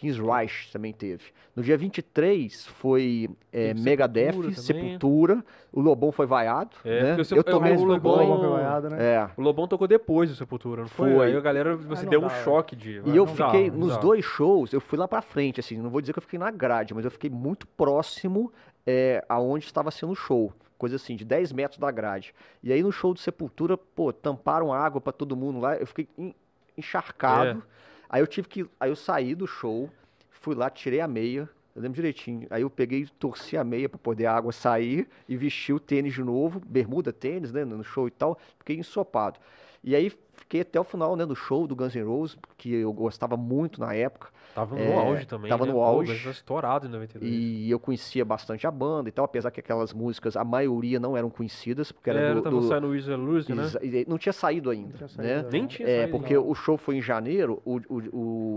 Kings 0.00 0.18
Reich 0.20 0.72
também 0.72 0.92
teve. 0.92 1.24
No 1.54 1.62
dia 1.62 1.76
23 1.76 2.66
foi 2.66 3.28
é, 3.52 3.74
Megadeth, 3.74 4.32
Sepultura 4.32 4.54
Sepultura, 4.54 5.44
o 5.72 5.80
Lobão 5.80 6.10
foi 6.10 6.24
vaiado, 6.24 6.76
É, 6.84 7.02
né? 7.02 7.08
porque 7.08 7.20
o 7.22 7.24
Sep- 7.24 7.36
Eu 7.38 7.44
tomei 7.44 7.72
o 7.76 7.84
Lobão- 7.84 8.12
Lobão 8.16 8.28
banho. 8.28 8.38
foi 8.40 8.48
vaiado, 8.48 8.88
né? 8.90 8.96
É. 9.00 9.30
O 9.36 9.42
Lobão 9.42 9.68
tocou 9.68 9.86
depois 9.86 10.30
do 10.30 10.36
Sepultura, 10.36 10.82
não 10.82 10.88
foi? 10.88 11.12
Foi. 11.12 11.26
Aí 11.26 11.36
a 11.36 11.40
galera, 11.40 11.76
você 11.76 12.04
não 12.04 12.10
deu 12.10 12.20
um 12.20 12.28
dá, 12.28 12.34
é. 12.34 12.42
choque 12.44 12.74
de... 12.74 13.02
E 13.04 13.14
eu 13.16 13.26
dá, 13.26 13.32
fiquei, 13.50 13.70
não 13.70 13.78
nos 13.80 13.94
dá. 13.94 13.98
dois 13.98 14.24
shows, 14.24 14.72
eu 14.72 14.80
fui 14.80 14.98
lá 14.98 15.06
pra 15.06 15.20
frente, 15.20 15.60
assim, 15.60 15.76
não 15.76 15.90
vou 15.90 16.00
dizer 16.00 16.12
que 16.14 16.18
eu 16.18 16.22
fiquei 16.22 16.38
na 16.38 16.50
grade, 16.50 16.94
mas 16.94 17.04
eu 17.04 17.10
fiquei 17.10 17.28
muito 17.28 17.66
próximo 17.66 18.50
é, 18.86 19.22
aonde 19.28 19.66
estava 19.66 19.90
sendo 19.90 20.12
o 20.12 20.16
show. 20.16 20.52
Coisa 20.78 20.96
assim, 20.96 21.14
de 21.14 21.26
10 21.26 21.52
metros 21.52 21.78
da 21.78 21.90
grade. 21.90 22.32
E 22.62 22.72
aí 22.72 22.82
no 22.82 22.90
show 22.90 23.12
do 23.12 23.20
Sepultura, 23.20 23.76
pô, 23.76 24.12
tamparam 24.14 24.72
água 24.72 24.98
pra 24.98 25.12
todo 25.12 25.36
mundo 25.36 25.60
lá, 25.60 25.76
eu 25.76 25.86
fiquei 25.86 26.08
en- 26.16 26.34
encharcado. 26.78 27.62
É. 27.76 27.80
Aí 28.10 28.20
eu 28.20 28.26
tive 28.26 28.48
que. 28.48 28.66
Aí 28.78 28.90
eu 28.90 28.96
saí 28.96 29.34
do 29.34 29.46
show, 29.46 29.88
fui 30.28 30.54
lá, 30.54 30.68
tirei 30.68 31.00
a 31.00 31.06
meia. 31.06 31.48
Eu 31.74 31.82
lembro 31.82 31.94
direitinho. 31.94 32.48
Aí 32.50 32.62
eu 32.62 32.68
peguei, 32.68 33.06
torci 33.18 33.56
a 33.56 33.62
meia 33.62 33.88
pra 33.88 33.98
poder 33.98 34.26
a 34.26 34.34
água 34.34 34.52
sair 34.52 35.08
e 35.28 35.36
vesti 35.36 35.72
o 35.72 35.78
tênis 35.78 36.12
de 36.12 36.24
novo, 36.24 36.60
bermuda, 36.60 37.12
tênis, 37.12 37.52
né, 37.52 37.64
no 37.64 37.84
show 37.84 38.08
e 38.08 38.10
tal. 38.10 38.38
Fiquei 38.58 38.76
ensopado. 38.76 39.38
E 39.82 39.94
aí 39.94 40.12
fiquei 40.40 40.62
até 40.62 40.80
o 40.80 40.84
final, 40.84 41.14
né, 41.14 41.24
do 41.24 41.36
show 41.36 41.66
do 41.66 41.76
Guns 41.76 41.94
N' 41.94 42.02
Roses, 42.02 42.36
que 42.58 42.72
eu 42.74 42.92
gostava 42.92 43.36
muito 43.36 43.80
na 43.80 43.94
época. 43.94 44.28
Tava 44.54 44.74
no 44.74 44.80
É, 44.82 44.96
auge 44.98 45.26
também, 45.26 45.48
tava 45.48 45.64
né? 45.64 45.72
no 45.72 45.78
Pô, 45.78 45.84
auge. 45.84 46.12
mas 46.12 46.24
tá 46.24 46.30
estourado 46.30 46.86
em 46.86 46.90
92. 46.90 47.32
E 47.32 47.70
eu 47.70 47.78
conhecia 47.78 48.24
bastante 48.24 48.66
a 48.66 48.70
banda 48.70 49.08
e 49.08 49.12
tal, 49.12 49.24
apesar 49.24 49.50
que 49.52 49.60
aquelas 49.60 49.92
músicas, 49.92 50.36
a 50.36 50.42
maioria 50.44 50.98
não 50.98 51.16
eram 51.16 51.30
conhecidas, 51.30 51.92
porque 51.92 52.10
era, 52.10 52.18
Era, 52.18 52.34
do, 52.34 52.42
tava 52.42 52.56
do- 52.56 52.62
saindo 52.68 52.88
Wizard 52.88 53.22
Lose, 53.22 53.54
né? 53.54 53.62
e 53.82 54.04
não 54.08 54.18
tinha 54.18 54.32
saído 54.32 54.70
ainda, 54.70 54.88
Não 54.90 54.96
tinha 54.96 55.08
saído 55.08 55.42
né? 55.44 55.48
Nem 55.50 55.66
tinha 55.68 55.88
É, 55.88 55.96
saído, 56.00 56.10
porque 56.10 56.34
não. 56.36 56.48
o 56.50 56.54
show 56.54 56.76
foi 56.76 56.96
em 56.96 57.02
janeiro, 57.02 57.62
o, 57.64 57.76
o, 57.88 58.02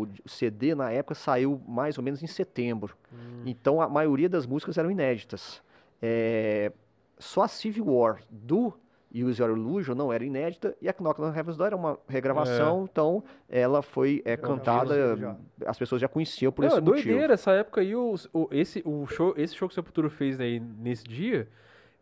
o 0.03 0.07
CD 0.25 0.73
na 0.73 0.89
época 0.91 1.13
saiu 1.13 1.61
mais 1.67 1.97
ou 1.97 2.03
menos 2.03 2.23
em 2.23 2.27
setembro. 2.27 2.95
Hum. 3.13 3.43
Então 3.45 3.79
a 3.81 3.87
maioria 3.87 4.27
das 4.29 4.45
músicas 4.47 4.77
eram 4.77 4.89
inéditas. 4.89 5.61
É, 6.01 6.71
só 7.19 7.43
a 7.43 7.47
Civil 7.47 7.85
War 7.87 8.19
do 8.29 8.73
Use 9.13 9.39
Your 9.41 9.51
Illusion 9.55 9.93
não 9.93 10.11
era 10.11 10.23
inédita 10.25 10.75
e 10.81 10.89
a 10.89 10.93
Knock 10.99 11.21
on 11.21 11.33
Heaven's 11.33 11.55
Door 11.55 11.67
era 11.67 11.75
uma 11.75 11.99
regravação, 12.07 12.87
então 12.91 13.23
ela 13.47 13.81
foi 13.83 14.21
é, 14.25 14.35
cantada, 14.35 15.37
as 15.65 15.77
pessoas 15.77 16.01
já 16.01 16.07
conheciam 16.07 16.51
por 16.51 16.61
Não, 16.63 16.69
esse 16.69 16.77
é 16.77 16.81
motivo. 16.81 17.07
doideira, 17.07 17.33
essa 17.35 17.51
época 17.51 17.81
aí, 17.81 17.95
o, 17.95 18.15
o- 18.33 18.47
esse, 18.51 18.81
o 18.85 19.05
show, 19.05 19.33
esse 19.37 19.55
show 19.55 19.67
que 19.67 19.73
o 19.73 19.75
Sepultura 19.75 20.09
fez 20.09 20.39
aí 20.39 20.59
nesse 20.59 21.03
dia 21.03 21.47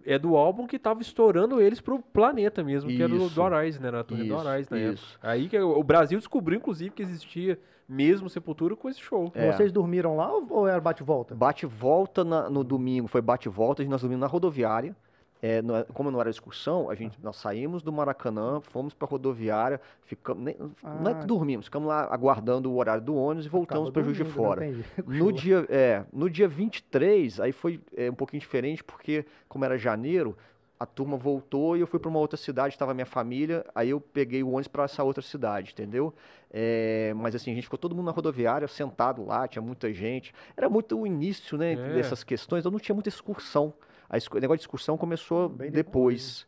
é 0.05 0.17
do 0.17 0.35
álbum 0.37 0.65
que 0.65 0.79
tava 0.79 1.01
estourando 1.01 1.61
eles 1.61 1.81
pro 1.81 1.99
planeta 1.99 2.63
mesmo, 2.63 2.89
que 2.89 3.03
era 3.03 3.09
do, 3.13 3.25
Isso. 3.25 3.35
do 3.35 3.43
Arise, 3.43 3.79
né? 3.81 3.91
Na 3.91 4.03
turnê 4.03 4.23
do 4.23 4.33
Isso, 4.35 4.47
Arise 4.47 4.71
na 4.71 4.77
época. 4.77 4.93
isso. 4.93 5.19
Aí 5.21 5.49
que 5.49 5.59
o 5.59 5.83
Brasil 5.83 6.17
descobriu, 6.17 6.57
inclusive, 6.57 6.89
que 6.91 7.03
existia 7.03 7.59
mesmo 7.87 8.29
Sepultura 8.29 8.75
com 8.75 8.89
esse 8.89 8.99
show. 9.01 9.31
É. 9.35 9.51
Vocês 9.51 9.71
dormiram 9.71 10.15
lá 10.15 10.31
ou 10.33 10.65
era 10.67 10.79
bate-volta? 10.79 11.35
Bate 11.35 11.65
e 11.65 11.69
volta 11.69 12.23
na- 12.23 12.49
no 12.49 12.63
domingo, 12.63 13.07
foi 13.07 13.21
bate 13.21 13.47
e 13.47 13.51
volta, 13.51 13.83
nós 13.83 14.01
dormimos 14.01 14.21
na 14.21 14.27
rodoviária. 14.27 14.95
É, 15.41 15.59
não 15.61 15.75
é- 15.75 15.83
como 15.85 16.11
não 16.11 16.21
era 16.21 16.29
excursão, 16.29 16.87
a 16.89 16.93
gente, 16.93 17.17
nós 17.23 17.35
saímos 17.37 17.81
do 17.81 17.91
Maracanã, 17.91 18.61
fomos 18.61 18.93
para 18.93 19.07
rodoviária, 19.07 19.81
ficamos, 20.03 20.43
nem- 20.43 20.55
não 20.83 21.09
é 21.09 21.13
Ah. 21.13 21.15
que 21.15 21.25
dormimos, 21.25 21.65
ficamos 21.65 21.87
lá 21.87 22.07
aguardando 22.11 22.71
o 22.71 22.77
horário 22.77 23.01
do 23.03 23.15
ônibus 23.15 23.47
e 23.47 23.49
voltamos 23.49 23.89
para 23.89 24.03
Juiz 24.03 24.17
de? 24.17 24.23
Fora. 24.23 24.61
No 25.05 25.31
dia, 25.31 25.65
é, 25.69 26.03
no 26.13 26.29
dia 26.29 26.47
23, 26.47 27.39
aí 27.39 27.51
foi 27.51 27.81
é, 27.97 28.09
um 28.11 28.13
pouquinho 28.13 28.39
diferente, 28.39 28.83
porque 28.83 29.25
como 29.49 29.65
era 29.65 29.77
janeiro, 29.79 30.37
a 30.79 30.85
turma 30.85 31.17
voltou 31.17 31.75
e 31.75 31.79
eu 31.81 31.87
fui 31.87 31.99
para 31.99 32.09
uma 32.09 32.19
outra 32.19 32.37
cidade, 32.37 32.73
estava 32.75 32.93
minha 32.93 33.05
família, 33.05 33.65
aí 33.73 33.89
eu 33.91 33.99
peguei 33.99 34.41
o 34.43 34.47
ônibus 34.49 34.67
para 34.67 34.83
essa 34.83 35.03
outra 35.03 35.21
cidade, 35.23 35.71
entendeu? 35.73 36.13
É, 36.51 37.13
mas 37.15 37.33
assim, 37.35 37.51
a 37.51 37.55
gente 37.55 37.63
ficou 37.63 37.79
todo 37.79 37.95
mundo 37.95 38.05
na 38.05 38.11
rodoviária, 38.11 38.67
sentado 38.67 39.25
lá, 39.25 39.47
tinha 39.47 39.61
muita 39.61 39.91
gente. 39.93 40.33
Era 40.55 40.69
muito 40.69 40.99
o 40.99 41.05
início, 41.07 41.57
né, 41.57 41.73
É. 41.73 41.93
dessas 41.95 42.23
questões, 42.23 42.63
eu 42.65 42.69
não 42.71 42.79
tinha 42.79 42.93
muita 42.95 43.09
excursão. 43.09 43.73
A 44.11 44.17
o 44.17 44.39
negócio 44.39 44.57
de 44.57 44.63
excursão 44.63 44.97
começou 44.97 45.47
Bem 45.49 45.71
depois. 45.71 46.45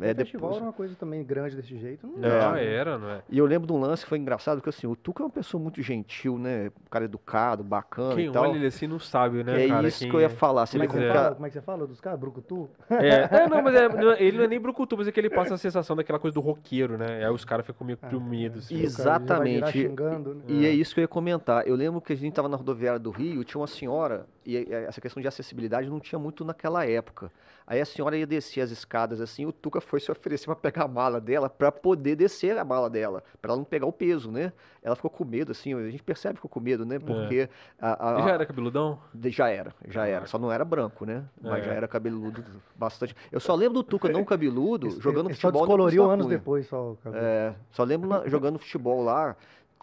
É, 0.00 0.12
o 0.12 0.16
festival 0.16 0.24
depois. 0.24 0.56
era 0.56 0.64
uma 0.64 0.72
coisa 0.72 0.94
também 0.94 1.22
grande 1.22 1.54
desse 1.54 1.76
jeito. 1.76 2.06
Não, 2.06 2.16
Não, 2.16 2.56
É. 2.56 2.64
era, 2.64 2.96
não 2.96 3.10
é? 3.10 3.22
E 3.28 3.36
eu 3.36 3.44
lembro 3.44 3.66
de 3.66 3.74
um 3.74 3.80
lance 3.80 4.04
que 4.04 4.08
foi 4.08 4.16
engraçado, 4.16 4.56
porque 4.58 4.70
assim, 4.70 4.86
o 4.86 4.96
Tuca 4.96 5.22
é 5.22 5.26
uma 5.26 5.30
pessoa 5.30 5.62
muito 5.62 5.82
gentil, 5.82 6.38
né? 6.38 6.68
Um 6.68 6.88
cara 6.90 7.04
educado, 7.04 7.62
bacana 7.62 8.14
Quem 8.14 8.28
e 8.28 8.32
tal. 8.32 8.44
olha 8.48 8.56
ele 8.56 8.66
assim 8.66 8.86
não 8.86 8.98
sabe, 8.98 9.44
né, 9.44 9.64
é 9.64 9.68
cara? 9.68 9.86
isso 9.86 10.08
que 10.08 10.14
eu 10.14 10.20
ia 10.20 10.26
é. 10.26 10.28
falar. 10.30 10.64
Você 10.64 10.78
Como, 10.78 10.84
é 10.84 10.86
que 10.86 10.94
como 10.94 11.12
fala, 11.12 11.34
como 11.34 11.46
é 11.46 11.50
que 11.50 11.54
você 11.54 11.60
fala 11.60 11.86
dos 11.86 12.00
caras? 12.00 12.18
Brucutu? 12.18 12.70
É, 12.88 13.42
é, 13.42 13.48
não, 13.48 13.60
mas 13.60 13.74
é- 13.74 13.88
não, 13.88 14.12
ele 14.14 14.38
não 14.38 14.44
é 14.44 14.48
nem 14.48 14.60
brucutu, 14.60 14.96
mas 14.96 15.08
é 15.08 15.12
que 15.12 15.20
ele 15.20 15.28
passa 15.28 15.54
a 15.54 15.58
sensação 15.58 15.94
daquela 15.94 16.18
coisa 16.18 16.34
do 16.36 16.40
roqueiro, 16.40 16.96
né? 16.96 17.26
Aí 17.26 17.30
os 17.30 17.44
caras 17.44 17.66
ficam 17.66 17.86
meio 17.86 17.98
Ah, 18.00 18.06
oprimidos. 18.06 18.66
assim. 18.66 18.80
Exatamente. 18.80 19.72
xingando, 19.72 20.34
né? 20.36 20.42
E 20.48 20.64
é 20.64 20.70
isso 20.70 20.94
que 20.94 21.00
eu 21.00 21.02
ia 21.02 21.08
comentar. 21.08 21.66
Eu 21.66 21.74
lembro 21.74 22.00
que 22.00 22.14
a 22.14 22.16
gente 22.16 22.30
estava 22.30 22.48
na 22.48 22.56
rodoviária 22.56 22.98
do 23.00 23.10
Rio, 23.10 23.44
tinha 23.44 23.60
uma 23.60 23.66
senhora, 23.66 24.26
e 24.44 24.56
essa 24.72 25.00
questão 25.00 25.20
de 25.20 25.28
acessibilidade 25.28 25.88
não 25.88 26.00
tinha 26.00 26.18
muito 26.18 26.44
naquela 26.44 26.84
época. 26.86 27.30
Aí 27.66 27.80
a 27.80 27.84
senhora 27.84 28.16
ia 28.16 28.26
descer 28.26 28.60
as 28.60 28.70
escadas 28.70 29.20
assim, 29.20 29.46
o 29.46 29.52
Tuca 29.52 29.80
foi 29.80 30.00
se 30.00 30.10
oferecer 30.10 30.46
para 30.46 30.56
pegar 30.56 30.84
a 30.84 30.88
mala 30.88 31.20
dela, 31.20 31.48
para 31.48 31.70
poder 31.70 32.16
descer 32.16 32.58
a 32.58 32.64
mala 32.64 32.90
dela, 32.90 33.22
para 33.40 33.50
ela 33.52 33.56
não 33.58 33.64
pegar 33.64 33.86
o 33.86 33.92
peso, 33.92 34.30
né? 34.32 34.52
Ela 34.82 34.96
ficou 34.96 35.08
com 35.10 35.24
medo, 35.24 35.52
assim, 35.52 35.72
a 35.72 35.88
gente 35.90 36.02
percebe 36.02 36.34
que 36.34 36.38
ficou 36.38 36.48
com 36.50 36.58
medo, 36.60 36.84
né? 36.84 36.98
Porque 36.98 37.48
a- 37.80 38.10
a- 38.10 38.14
Ele 38.14 38.22
já 38.28 38.34
era 38.34 38.44
cabeludão? 38.46 38.98
de- 39.14 39.30
já 39.30 39.48
era, 39.48 39.72
já 39.88 40.06
era. 40.06 40.26
Só 40.26 40.38
não 40.38 40.50
era 40.50 40.64
branco, 40.64 41.04
né? 41.06 41.24
Mas 41.40 41.62
É. 41.62 41.66
já 41.68 41.72
era 41.74 41.86
cabeludo 41.86 42.44
bastante. 42.74 43.14
Eu 43.30 43.38
só 43.38 43.54
lembro 43.54 43.74
do 43.74 43.82
Tuca 43.84 44.08
não 44.08 44.24
cabeludo, 44.26 44.90
jogando 45.00 45.26
ele 45.28 45.34
só 45.34 45.48
futebol. 45.48 45.62
na 45.62 45.66
descoloriu 45.68 46.10
anos 46.10 46.26
depois, 46.26 46.66
só 46.66 46.92
o 46.92 46.96
cabelo. 46.96 47.24
É, 47.24 47.54
só 47.70 47.84
lembro 47.84 48.08
na- 48.08 48.26
jogando 48.28 48.58
futebol 48.58 49.02
lá 49.04 49.36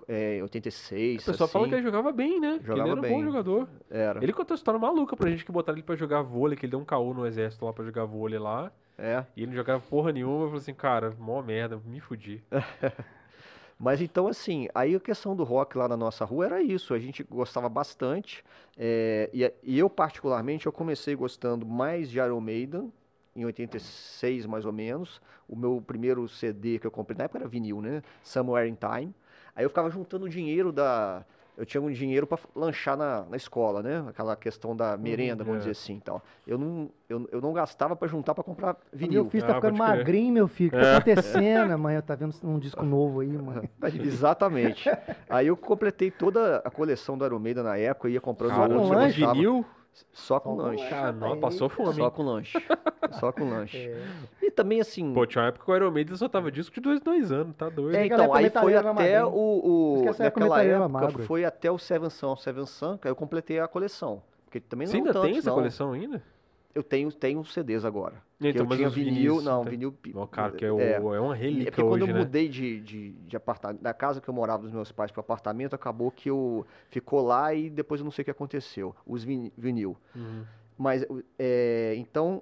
é, 0.08 0.40
86. 0.42 1.22
O 1.22 1.26
pessoal 1.26 1.46
assim. 1.46 1.54
fala 1.54 1.68
que 1.68 1.76
ele 1.76 1.84
jogava 1.84 2.12
bem, 2.12 2.40
né? 2.40 2.60
que 2.64 2.72
ele 2.72 2.82
era 2.82 2.94
um 2.94 3.02
bem. 3.02 3.12
bom 3.12 3.24
jogador. 3.24 3.68
Era. 3.90 4.24
Ele 4.24 4.34
contou 4.34 4.54
a 4.54 4.58
história 4.58 4.80
maluca 4.80 5.16
pra 5.16 5.30
gente 5.30 5.46
que 5.46 5.52
botaram 5.52 5.78
ele 5.78 5.86
pra 5.86 5.96
jogar 5.96 6.22
vôlei, 6.22 6.58
que 6.58 6.66
ele 6.66 6.72
deu 6.72 6.80
um 6.80 6.86
caô 6.86 7.14
no 7.14 7.26
exército 7.26 7.66
lá 7.66 7.74
pra 7.74 7.84
jogar 7.84 8.06
vôlei 8.06 8.40
lá. 8.40 8.72
É. 8.98 9.26
E 9.36 9.42
ele 9.42 9.48
não 9.48 9.56
jogava 9.56 9.82
porra 9.90 10.12
nenhuma. 10.12 10.44
Eu 10.44 10.48
falei 10.48 10.62
assim, 10.62 10.74
cara, 10.74 11.16
mó 11.18 11.42
merda, 11.42 11.80
me 11.86 12.00
fudi. 12.00 12.44
Mas 13.80 14.02
então, 14.02 14.28
assim, 14.28 14.68
aí 14.76 14.94
a 14.94 15.00
questão 15.00 15.34
do 15.34 15.46
rock 15.46 15.78
lá 15.78 15.88
na 15.88 15.96
nossa 15.96 16.26
rua 16.26 16.46
era 16.46 16.62
isso. 16.62 16.94
A 16.94 17.00
gente 17.00 17.24
gostava 17.24 17.70
bastante. 17.70 18.44
é, 18.78 19.30
e, 19.34 19.54
e 19.64 19.80
eu, 19.80 19.90
particularmente, 19.90 20.66
eu 20.66 20.72
comecei 20.72 21.16
gostando 21.16 21.66
mais 21.66 22.10
de 22.10 22.20
Iron 22.20 22.42
Maiden, 22.42 22.92
em 23.34 23.46
86 23.46 24.46
mais 24.46 24.66
ou 24.66 24.74
menos. 24.74 25.22
O 25.48 25.56
meu 25.56 25.82
primeiro 25.86 26.28
CD 26.28 26.78
que 26.78 26.86
eu 26.86 26.92
comprei, 26.92 27.18
na 27.18 27.24
época 27.24 27.40
era 27.40 27.48
vinil, 27.48 27.82
né? 27.82 28.04
Somewhere 28.22 28.70
in 28.70 28.76
Time. 28.76 29.16
Aí 29.56 29.64
eu 29.66 29.70
ficava 29.70 29.90
juntando 29.90 30.28
dinheiro 30.30 30.72
da. 30.72 31.24
Eu 31.58 31.66
tinha 31.66 31.82
um 31.82 31.92
dinheiro 31.92 32.26
para 32.26 32.40
lanchar 32.56 32.96
na, 32.96 33.26
na 33.26 33.36
escola, 33.36 33.84
né? 33.84 34.06
Aquela 34.08 34.34
questão 34.34 34.74
da 34.74 34.96
merenda, 34.96 35.44
vamos 35.44 35.58
é. 35.58 35.60
dizer 35.60 35.72
assim, 35.72 36.00
tal. 36.00 36.24
Eu 36.48 36.58
não, 36.58 36.90
eu, 37.10 37.28
eu 37.34 37.42
não 37.42 37.52
gastava 37.52 37.98
para 37.98 38.08
juntar 38.08 38.34
para 38.34 38.46
comprar 38.46 38.78
vinil. 38.94 39.24
Meu 39.24 39.30
filho 39.30 39.46
tá 39.46 39.52
Ah, 39.52 39.56
ficando 39.56 39.78
magrinho, 39.78 40.34
meu 40.34 40.48
filho. 40.48 40.70
O 40.70 40.72
que 40.72 40.78
É. 40.78 40.82
tá 40.84 40.98
acontecendo, 41.00 41.76
mãe? 41.78 42.02
Tá 42.02 42.16
vendo 42.16 42.34
um 42.46 42.58
disco 42.58 42.86
novo 42.86 43.20
aí, 43.20 43.28
mãe? 43.28 43.70
Exatamente. 44.02 44.90
Aí 45.30 45.48
eu 45.48 45.58
completei 45.58 46.10
toda 46.10 46.58
a 46.64 46.72
coleção 46.72 47.18
do 47.18 47.26
Iron 47.26 47.40
Maiden 47.40 47.64
na 47.64 47.76
época, 47.78 48.08
ia 48.08 48.22
comprando 48.22 48.54
com 48.56 48.62
outros 48.62 48.90
gostava. 49.18 49.34
vinil? 49.34 49.66
Só 50.12 50.40
com 50.40 50.56
com 50.56 50.62
lanche. 50.62 50.84
não, 51.20 51.34
Aí- 51.34 51.40
passou 51.40 51.70
fome. 51.70 51.94
Só 51.94 52.10
com 52.10 52.24
lanche. 52.24 52.58
Só 53.20 53.32
com 53.32 53.50
lanche. 53.50 53.78
É. 53.78 54.06
E 54.42 54.52
também 54.52 54.80
assim. 54.82 55.14
Pô, 55.14 55.26
tinha 55.26 55.42
uma 55.44 55.48
época 55.50 55.66
que 55.66 55.72
o 55.72 55.76
Iron 55.76 55.92
Maiden 55.92 56.16
só 56.16 56.28
tava 56.30 56.52
disco 56.52 56.76
de 56.76 56.82
dois, 56.82 57.00
dois 57.02 57.32
anos, 57.32 57.56
tá 57.56 57.70
doido. 57.70 57.96
é, 57.96 58.06
então, 58.06 58.24
época 58.24 58.38
aí 58.40 58.50
foi 58.50 58.76
até 58.76 59.26
o. 59.26 59.30
O 59.30 60.04
época 60.08 60.24
naquela 60.24 60.64
época 60.64 60.90
magro. 60.90 61.24
foi 61.24 61.46
até 61.46 61.72
o 61.72 61.78
Seven 61.78 62.10
Sun, 62.10 62.36
Seven 62.36 62.66
Sun, 62.66 62.98
que 62.98 63.08
aí 63.08 63.12
eu 63.12 63.16
completei 63.16 63.60
a 63.60 63.68
coleção. 63.68 64.22
Porque 64.46 64.60
também 64.60 64.88
não 64.88 64.92
Você 64.92 64.98
ainda 64.98 65.14
tantos, 65.14 65.30
tem 65.30 65.38
essa 65.38 65.50
não. 65.50 65.56
coleção 65.56 65.92
ainda? 65.94 66.24
Eu 66.74 66.84
tenho, 66.84 67.12
tenho 67.12 67.44
CDs 67.44 67.84
agora. 67.84 68.22
Então, 68.40 68.66
eu 68.66 68.76
tinha 68.76 68.90
vinil, 68.90 69.34
vinis, 69.36 69.44
não, 69.44 69.64
tá? 69.64 69.70
vinil. 69.70 69.92
pi- 69.92 70.14
Ó, 70.16 70.26
cara, 70.28 70.52
que 70.54 70.64
é, 70.64 70.72
o- 70.72 70.80
é. 70.80 70.94
é 70.96 71.20
uma 71.20 71.36
É 71.36 71.40
relíquia 71.40 71.72
porque 71.72 71.82
quando 71.82 72.02
hoje, 72.04 72.12
eu 72.12 72.14
né? 72.16 72.20
mudei 72.20 72.48
de, 72.48 72.80
de, 72.80 73.12
de 73.12 73.36
apartamento, 73.36 73.82
da 73.82 73.94
casa 73.94 74.22
que 74.22 74.30
eu 74.30 74.34
morava 74.34 74.64
dos 74.64 74.72
meus 74.72 74.92
pais 74.92 75.12
para 75.12 75.20
apartamento, 75.22 75.74
acabou 75.74 76.12
que 76.12 76.30
eu 76.30 76.66
ficou 76.90 77.22
lá 77.22 77.54
e 77.54 77.70
depois 77.70 78.00
eu 78.00 78.06
não 78.06 78.12
sei 78.12 78.22
o 78.22 78.26
que 78.26 78.32
aconteceu, 78.32 78.96
os 79.06 79.24
vin- 79.24 79.52
vinil. 79.58 79.98
Uhum. 80.16 80.44
Mas 80.78 81.06
é, 81.38 81.96
então 81.98 82.42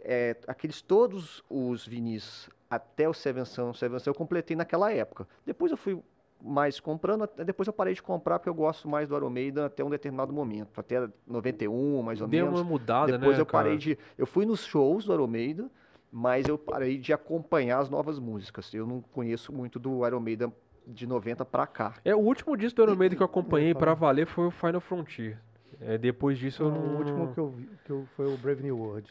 é, 0.00 0.36
aqueles 0.48 0.80
todos 0.80 1.44
os 1.48 1.86
vinis 1.86 2.48
até 2.68 3.08
o 3.08 3.12
Seven 3.14 3.44
Sun, 3.44 3.72
Seven 3.74 3.98
Sun 4.00 4.10
eu 4.10 4.14
completei 4.14 4.56
naquela 4.56 4.90
época. 4.92 5.28
Depois 5.44 5.70
eu 5.70 5.76
fui 5.76 5.96
mais 6.40 6.78
comprando, 6.78 7.24
até 7.24 7.44
depois 7.44 7.66
eu 7.66 7.72
parei 7.72 7.94
de 7.94 8.02
comprar 8.02 8.38
porque 8.38 8.48
eu 8.48 8.54
gosto 8.54 8.88
mais 8.88 9.08
do 9.08 9.16
Iron 9.16 9.30
Maiden 9.30 9.64
até 9.64 9.82
um 9.84 9.90
determinado 9.90 10.32
momento, 10.32 10.78
até 10.78 11.08
91 11.26 12.02
mais 12.02 12.20
ou 12.20 12.28
Deu 12.28 12.44
menos. 12.46 12.60
uma 12.60 12.68
mudada, 12.68 13.18
Depois 13.18 13.36
né, 13.36 13.42
eu 13.42 13.46
parei 13.46 13.72
cara? 13.72 13.78
de. 13.80 13.98
Eu 14.16 14.26
fui 14.26 14.44
nos 14.46 14.64
shows 14.64 15.04
do 15.04 15.14
Iron 15.14 15.26
Maiden, 15.26 15.70
mas 16.12 16.46
eu 16.46 16.56
parei 16.58 16.98
de 16.98 17.12
acompanhar 17.12 17.78
as 17.78 17.90
novas 17.90 18.18
músicas. 18.18 18.72
Eu 18.72 18.86
não 18.86 19.00
conheço 19.00 19.52
muito 19.52 19.78
do 19.78 20.06
Iron 20.06 20.20
Maiden 20.20 20.52
de 20.86 21.06
90 21.06 21.44
pra 21.44 21.66
cá. 21.66 21.94
É, 22.04 22.14
o 22.14 22.18
último 22.20 22.56
disco 22.56 22.76
do 22.76 22.82
Iron 22.84 22.96
Maiden 22.96 23.16
que 23.16 23.22
eu 23.22 23.26
acompanhei 23.26 23.72
Não, 23.72 23.80
pra 23.80 23.94
valer 23.94 24.26
foi 24.26 24.46
o 24.46 24.50
Final 24.50 24.80
Frontier. 24.80 25.38
É, 25.80 25.98
depois 25.98 26.38
disso 26.38 26.62
eu 26.62 26.70
Não, 26.70 26.80
não... 26.80 26.94
O 26.94 26.98
último 26.98 27.34
que 27.34 27.38
eu 27.40 27.48
vi 27.48 27.68
que 27.84 27.90
eu, 27.90 28.06
foi 28.16 28.32
o 28.32 28.36
Brave 28.36 28.62
New 28.62 28.78
World. 28.78 29.10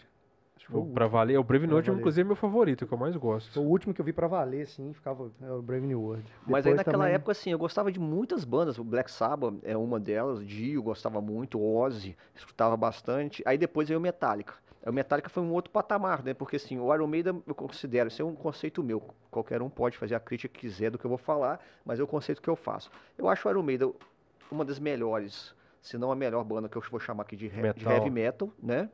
Acho 0.58 0.66
que 0.68 0.72
foi 0.72 0.82
o, 0.82 0.86
Pra 0.86 1.08
valer, 1.08 1.38
o 1.38 1.44
Brave 1.44 1.66
Pra 1.68 1.76
Note, 1.76 1.88
valer. 1.88 2.00
inclusive, 2.00 2.22
é 2.22 2.24
meu 2.28 2.36
favorito, 2.36 2.84
é 2.84 2.86
o 2.86 2.88
que 2.88 2.94
eu 2.94 2.98
mais 2.98 3.14
foi 3.14 3.22
gosto. 3.22 3.60
o 3.60 3.64
último 3.64 3.94
que 3.94 4.00
eu 4.02 4.06
vi 4.06 4.14
pra 4.14 4.28
valer, 4.28 4.66
sim, 4.68 4.94
ficava 4.94 5.30
é 5.42 5.52
o 5.52 5.62
Brave 5.62 5.86
New 5.86 6.02
World. 6.02 6.24
Mas 6.46 6.66
aí 6.66 6.72
Depois 6.72 6.78
naquela 6.78 6.98
também- 7.04 7.16
época, 7.16 7.32
assim, 7.32 7.52
eu 7.52 7.58
gostava 7.60 7.92
de 7.92 8.00
muitas 8.00 8.46
bandas. 8.46 8.78
O 8.80 8.84
Black 8.84 9.12
Sabbath 9.12 9.56
é 9.64 9.76
uma 9.76 10.00
delas, 10.00 10.46
Dio 10.46 10.82
gostava 10.82 11.20
muito, 11.22 11.62
Ozzy, 11.62 12.16
escutava 12.34 12.76
bastante. 12.78 13.44
Aí 13.46 13.58
depois 13.58 13.88
veio 13.90 14.00
o 14.00 14.02
Metallica. 14.02 14.54
Aí 14.84 14.90
O 14.90 14.94
Metallica 14.94 15.30
foi 15.30 15.44
um 15.44 15.52
outro 15.52 15.72
patamar, 15.72 16.24
né? 16.24 16.34
Porque 16.34 16.56
assim, 16.56 16.80
o 16.80 16.94
Iron 16.94 17.08
Maiden 17.08 17.44
eu 17.46 17.56
considero, 17.56 18.08
isso 18.08 18.22
é 18.22 18.26
um 18.26 18.36
conceito 18.36 18.82
meu. 18.84 19.02
Qualquer 19.32 19.62
um 19.62 19.70
pode 19.70 19.98
fazer 19.98 20.16
a 20.16 20.20
crítica 20.20 20.54
que 20.54 20.60
quiser 20.62 20.90
do 20.92 20.98
que 20.98 21.06
eu 21.06 21.10
vou 21.10 21.18
falar, 21.18 21.60
mas 21.84 22.00
é 22.00 22.04
o 22.04 22.08
conceito 22.08 22.42
que 22.42 22.50
eu 22.50 22.56
faço. 22.56 22.90
Eu 23.18 23.28
acho 23.28 23.48
o 23.48 23.52
Iron 23.52 23.64
Maiden 23.64 23.94
uma 24.52 24.64
das 24.64 24.80
melhores, 24.80 25.54
se 25.82 25.98
não 25.98 26.12
a 26.12 26.16
melhor 26.16 26.44
banda 26.44 26.70
que 26.70 26.78
eu 26.78 26.84
vou 26.90 27.00
chamar 27.00 27.24
aqui 27.24 27.36
de, 27.36 27.48
he- 27.48 27.50
de 27.50 27.62
Metal. 27.62 27.92
heavy 27.94 28.10
metal, 28.12 28.50
né? 28.62 28.90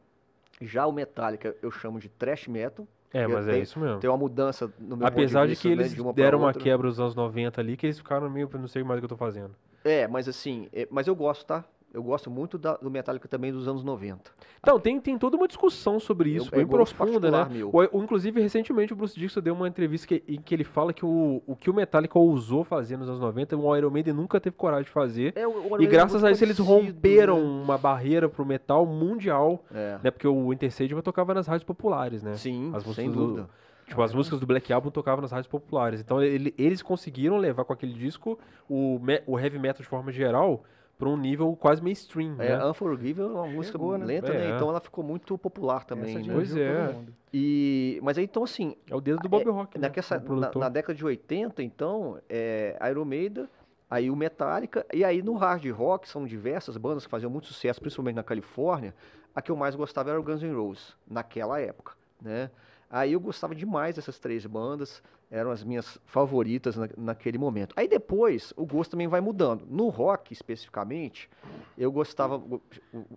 Já 0.61 0.85
o 0.85 0.91
Metallica 0.91 1.55
eu 1.61 1.71
chamo 1.71 1.99
de 1.99 2.09
thrash 2.09 2.47
metal. 2.47 2.87
É, 3.13 3.27
mas 3.27 3.47
é 3.47 3.51
tem- 3.51 3.61
isso 3.61 3.79
mesmo. 3.79 3.99
Tem 3.99 4.09
uma 4.09 4.17
mudança 4.17 4.71
no 4.79 4.95
meu 4.95 5.07
Apesar 5.07 5.43
de 5.45 5.49
vista, 5.49 5.67
que 5.67 5.75
né, 5.75 5.81
eles 5.83 5.95
de 5.95 6.01
uma 6.01 6.13
pra 6.13 6.23
deram 6.23 6.39
uma 6.39 6.53
quebra 6.53 6.87
nos 6.87 6.99
anos 6.99 7.15
90 7.15 7.59
ali, 7.59 7.75
que 7.75 7.85
eles 7.85 7.97
ficaram 7.97 8.29
meio, 8.29 8.49
não 8.53 8.67
sei 8.67 8.83
mais 8.83 8.97
o 8.97 9.01
que 9.01 9.05
eu 9.05 9.09
tô 9.09 9.17
fazendo. 9.17 9.53
É, 9.83 10.07
mas 10.07 10.27
assim, 10.27 10.69
é, 10.71 10.87
mas 10.89 11.07
eu 11.07 11.15
gosto, 11.15 11.45
tá? 11.45 11.65
Eu 11.93 12.01
gosto 12.01 12.31
muito 12.31 12.57
da- 12.57 12.77
do 12.77 12.89
Metallica 12.89 13.27
também 13.27 13.51
dos 13.51 13.67
anos 13.67 13.83
90. 13.83 14.31
Então, 14.61 14.79
tem, 14.79 14.99
tem 14.99 15.17
toda 15.17 15.35
uma 15.35 15.47
discussão 15.47 15.99
sobre 15.99 16.29
isso, 16.29 16.47
Eu- 16.49 16.53
é 16.53 16.57
bem 16.63 16.67
profunda, 16.67 17.29
né? 17.29 17.47
O, 17.65 17.77
o- 17.97 18.03
inclusive, 18.03 18.39
recentemente, 18.41 18.93
o 18.93 18.95
Bruce 18.95 19.19
Dixon 19.19 19.41
deu 19.41 19.53
uma 19.53 19.67
entrevista 19.67 20.07
que- 20.07 20.23
em 20.27 20.39
que 20.39 20.55
ele 20.55 20.63
fala 20.63 20.93
que 20.93 21.05
o, 21.05 21.43
o 21.45 21.55
que 21.55 21.69
o 21.69 21.73
Metallica 21.73 22.17
ousou 22.17 22.63
fazer 22.63 22.95
nos 22.95 23.09
anos 23.09 23.19
90, 23.19 23.57
o 23.57 23.75
Iron 23.75 23.89
Maiden 23.89 24.13
nunca 24.13 24.39
teve 24.39 24.55
coragem 24.55 24.85
de 24.85 24.89
fazer. 24.91 25.33
É, 25.35 25.41
E 25.43 25.83
é 25.85 25.87
graças 25.87 26.13
muito 26.21 26.27
a 26.27 26.31
isso 26.31 26.43
eles 26.45 26.57
romperam 26.59 27.37
né? 27.37 27.63
uma 27.63 27.77
barreira 27.77 28.29
pro 28.29 28.45
metal 28.45 28.85
mundial, 28.85 29.63
É. 29.73 29.99
né? 30.03 30.11
Porque 30.11 30.27
o 30.27 30.53
Intercede 30.53 30.99
tocava 31.01 31.33
nas 31.33 31.45
rádios 31.47 31.63
populares, 31.65 32.23
né? 32.23 32.35
Sim, 32.35 32.71
As 32.73 32.83
sem 32.83 33.07
músicas 33.09 33.13
do- 33.13 33.27
dúvida. 33.27 33.49
Tipo, 33.87 34.01
as 34.03 34.13
músicas 34.13 34.39
do 34.39 34.45
Black 34.45 34.71
Album 34.71 34.89
tocavam 34.89 35.21
nas 35.21 35.31
rádios 35.31 35.47
populares. 35.47 35.99
Então 35.99 36.23
ele- 36.23 36.53
eles 36.57 36.81
conseguiram 36.81 37.35
levar 37.37 37.65
com 37.65 37.73
aquele 37.73 37.93
disco 37.93 38.39
o, 38.69 38.97
me- 38.99 39.21
o 39.27 39.37
heavy 39.37 39.59
metal 39.59 39.81
de 39.81 39.87
forma 39.89 40.09
geral 40.13 40.63
para 41.01 41.09
um 41.09 41.17
nível 41.17 41.55
quase 41.55 41.81
mainstream, 41.81 42.35
É, 42.37 42.55
né? 42.55 42.65
Unforgiven 42.67 43.25
é 43.25 43.27
uma 43.27 43.47
música 43.47 43.79
Chegou, 43.79 43.97
né? 43.97 44.05
lenta, 44.05 44.31
É. 44.31 44.37
né? 44.37 44.55
Então 44.55 44.69
ela 44.69 44.79
ficou 44.79 45.03
muito 45.03 45.35
popular 45.35 45.83
também, 45.83 46.15
Essa 46.17 46.27
né? 46.27 46.33
Pois 46.35 46.55
é. 46.55 46.95
E, 47.33 47.99
mas 48.03 48.19
aí, 48.19 48.25
então, 48.25 48.43
assim, 48.43 48.75
É 48.87 48.95
o 48.95 49.01
dedo 49.01 49.17
do 49.19 49.27
Bob 49.27 49.41
É, 49.41 49.49
Rock, 49.51 49.79
né? 49.79 49.89
na, 50.29 50.51
na 50.59 50.69
década 50.69 50.93
de 50.93 51.03
80, 51.03 51.63
então, 51.63 52.19
é, 52.29 52.77
Iron 52.91 53.03
Maiden, 53.05 53.47
aí 53.89 54.11
o 54.11 54.15
Metallica, 54.15 54.85
e 54.93 55.03
aí 55.03 55.23
no 55.23 55.33
hard 55.33 55.65
rock 55.71 56.07
são 56.07 56.23
diversas 56.23 56.77
bandas 56.77 57.03
que 57.05 57.09
faziam 57.09 57.31
muito 57.31 57.47
sucesso, 57.47 57.81
principalmente 57.81 58.15
na 58.17 58.23
Califórnia. 58.23 58.93
A 59.33 59.41
que 59.41 59.49
eu 59.49 59.55
mais 59.55 59.73
gostava 59.75 60.11
era 60.11 60.19
o 60.19 60.23
Guns 60.23 60.43
N' 60.43 60.53
Roses, 60.53 60.95
naquela 61.09 61.59
época, 61.59 61.93
né? 62.21 62.51
Aí 62.93 63.13
eu 63.13 63.19
gostava 63.21 63.55
demais 63.55 63.95
dessas 63.95 64.19
três 64.19 64.45
bandas, 64.45 65.01
eram 65.29 65.49
as 65.49 65.63
minhas 65.63 65.97
favoritas 66.05 66.75
na- 66.75 66.89
naquele 66.97 67.37
momento. 67.37 67.73
Aí 67.77 67.87
depois 67.87 68.53
o 68.57 68.65
gosto 68.65 68.91
também 68.91 69.07
vai 69.07 69.21
mudando. 69.21 69.65
No 69.69 69.87
rock 69.87 70.33
especificamente, 70.33 71.29
eu 71.77 71.89
gostava 71.89 72.37
go- 72.37 72.61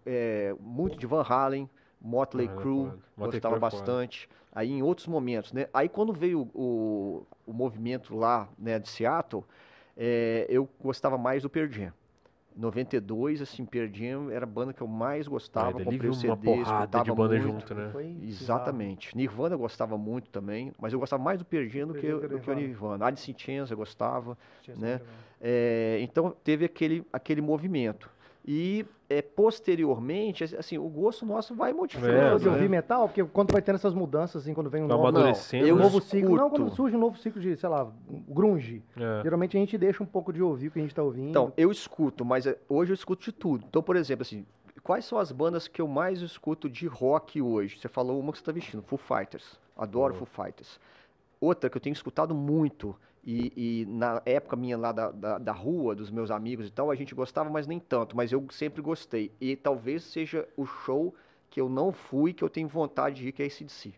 é, 0.06 0.54
muito 0.60 0.96
de 0.96 1.06
Van 1.06 1.24
Halen, 1.28 1.68
Motley 2.00 2.48
Ah, 2.52 2.56
Crue, 2.60 2.92
gostava 3.18 3.56
é 3.56 3.58
bastante. 3.58 4.28
Aí 4.52 4.70
em 4.70 4.82
outros 4.82 5.08
momentos, 5.08 5.52
né? 5.52 5.66
Aí 5.74 5.88
quando 5.88 6.12
veio 6.12 6.48
o, 6.54 7.26
o 7.44 7.52
movimento 7.52 8.14
lá, 8.14 8.48
né, 8.56 8.78
de 8.78 8.88
Seattle, 8.88 9.42
é, 9.96 10.46
eu 10.48 10.68
gostava 10.80 11.18
mais 11.18 11.42
do 11.42 11.50
Pearl 11.50 11.68
Jam. 11.72 11.92
92, 12.56 13.42
assim, 13.42 13.64
Pearl 13.64 13.88
Jam 13.92 14.30
era 14.30 14.44
a 14.44 14.48
banda 14.48 14.72
que 14.72 14.80
eu 14.80 14.86
mais 14.86 15.26
gostava, 15.26 15.80
É, 15.80 15.84
dali 15.84 15.98
comprei 15.98 16.10
o 16.10 16.12
uma 16.12 16.20
CD, 16.20 16.46
porrada 16.46 16.62
escutava 16.62 17.04
de 17.04 17.12
banda 17.12 17.34
muito. 17.38 17.42
junto, 17.52 17.74
né? 17.74 17.88
Foi 17.90 18.04
bizarro. 18.04 18.24
Exatamente. 18.28 19.16
Nirvana 19.16 19.54
eu 19.54 19.58
gostava 19.58 19.98
muito 19.98 20.30
também, 20.30 20.72
mas 20.78 20.92
eu 20.92 20.98
gostava 21.00 21.22
mais 21.22 21.38
do 21.38 21.44
Pearl 21.44 21.66
Jam 21.68 21.88
do 21.88 21.94
que, 21.94 22.10
do 22.12 22.38
que 22.40 22.50
o 22.50 22.54
Nirvana. 22.54 23.06
Alice 23.06 23.30
in 23.30 23.34
Chains 23.36 23.70
eu 23.70 23.76
gostava. 23.76 24.38
Tinha 24.62 24.76
né? 24.76 25.00
É, 25.40 25.98
então 26.00 26.34
teve 26.44 26.64
aquele, 26.64 27.04
aquele 27.12 27.40
movimento. 27.40 28.08
E 28.46 28.84
é, 29.08 29.22
posteriormente, 29.22 30.44
assim, 30.44 30.76
o 30.76 30.88
gosto 30.88 31.24
nosso 31.24 31.54
vai 31.54 31.70
É, 31.70 31.74
modificando. 31.74 32.38
de 32.38 32.44
né? 32.46 32.52
ouvir 32.52 32.68
metal, 32.68 33.08
porque 33.08 33.24
quando 33.24 33.52
vai 33.52 33.62
tendo 33.62 33.76
essas 33.76 33.94
mudanças, 33.94 34.42
assim, 34.42 34.52
quando 34.52 34.68
vem 34.68 34.82
um 34.82 34.88
Tá 34.88 34.94
novo, 34.94 35.06
amadurecendo, 35.08 35.66
eu 35.66 35.76
né? 35.76 35.82
novo 35.82 36.00
ciclo. 36.00 36.36
Não, 36.36 36.50
quando 36.50 36.70
surge 36.74 36.94
um 36.96 37.00
novo 37.00 37.16
ciclo 37.18 37.40
de, 37.40 37.56
sei 37.56 37.68
lá, 37.68 37.90
grunge. 38.28 38.82
É. 38.96 39.22
Geralmente 39.22 39.56
a 39.56 39.60
gente 39.60 39.78
deixa 39.78 40.02
um 40.02 40.06
pouco 40.06 40.32
de 40.32 40.42
ouvir 40.42 40.68
o 40.68 40.70
que 40.70 40.78
a 40.78 40.82
gente 40.82 40.94
tá 40.94 41.02
ouvindo. 41.02 41.30
Então, 41.30 41.52
eu 41.56 41.70
escuto, 41.70 42.24
mas 42.24 42.46
é, 42.46 42.58
hoje 42.68 42.92
eu 42.92 42.94
escuto 42.94 43.24
de 43.24 43.32
tudo. 43.32 43.64
Então, 43.68 43.82
por 43.82 43.96
exemplo, 43.96 44.22
assim, 44.22 44.44
quais 44.82 45.04
são 45.06 45.18
as 45.18 45.32
bandas 45.32 45.66
que 45.66 45.80
eu 45.80 45.88
mais 45.88 46.20
escuto 46.20 46.68
de 46.68 46.86
rock 46.86 47.40
hoje? 47.40 47.78
Você 47.78 47.88
falou 47.88 48.20
uma 48.20 48.30
que 48.32 48.38
você 48.38 48.42
está 48.42 48.52
vestindo, 48.52 48.82
Foo 48.82 48.98
Fighters. 48.98 49.58
Adoro 49.76 50.12
Boa. 50.14 50.26
Foo 50.26 50.44
Fighters. 50.44 50.78
Outra 51.40 51.68
que 51.70 51.76
eu 51.76 51.80
tenho 51.80 51.92
escutado 51.94 52.34
muito, 52.34 52.94
e, 53.26 53.52
e 53.56 53.86
na 53.86 54.20
época 54.26 54.54
minha 54.54 54.76
lá 54.76 54.92
da, 54.92 55.10
da, 55.10 55.38
da 55.38 55.52
rua, 55.52 55.94
dos 55.94 56.10
meus 56.10 56.30
amigos 56.30 56.66
e 56.66 56.70
tal, 56.70 56.90
a 56.90 56.94
gente 56.94 57.14
gostava, 57.14 57.48
mas 57.48 57.66
nem 57.66 57.80
tanto. 57.80 58.16
Mas 58.16 58.30
eu 58.32 58.46
sempre 58.50 58.82
gostei. 58.82 59.32
E 59.40 59.56
talvez 59.56 60.02
seja 60.04 60.46
o 60.56 60.66
show 60.66 61.14
que 61.50 61.60
eu 61.60 61.68
não 61.68 61.92
fui, 61.92 62.32
que 62.32 62.44
eu 62.44 62.50
tenho 62.50 62.68
vontade 62.68 63.22
de 63.22 63.28
ir, 63.28 63.32
que 63.32 63.42
é 63.42 63.46
esse 63.46 63.64
DC. 63.64 63.92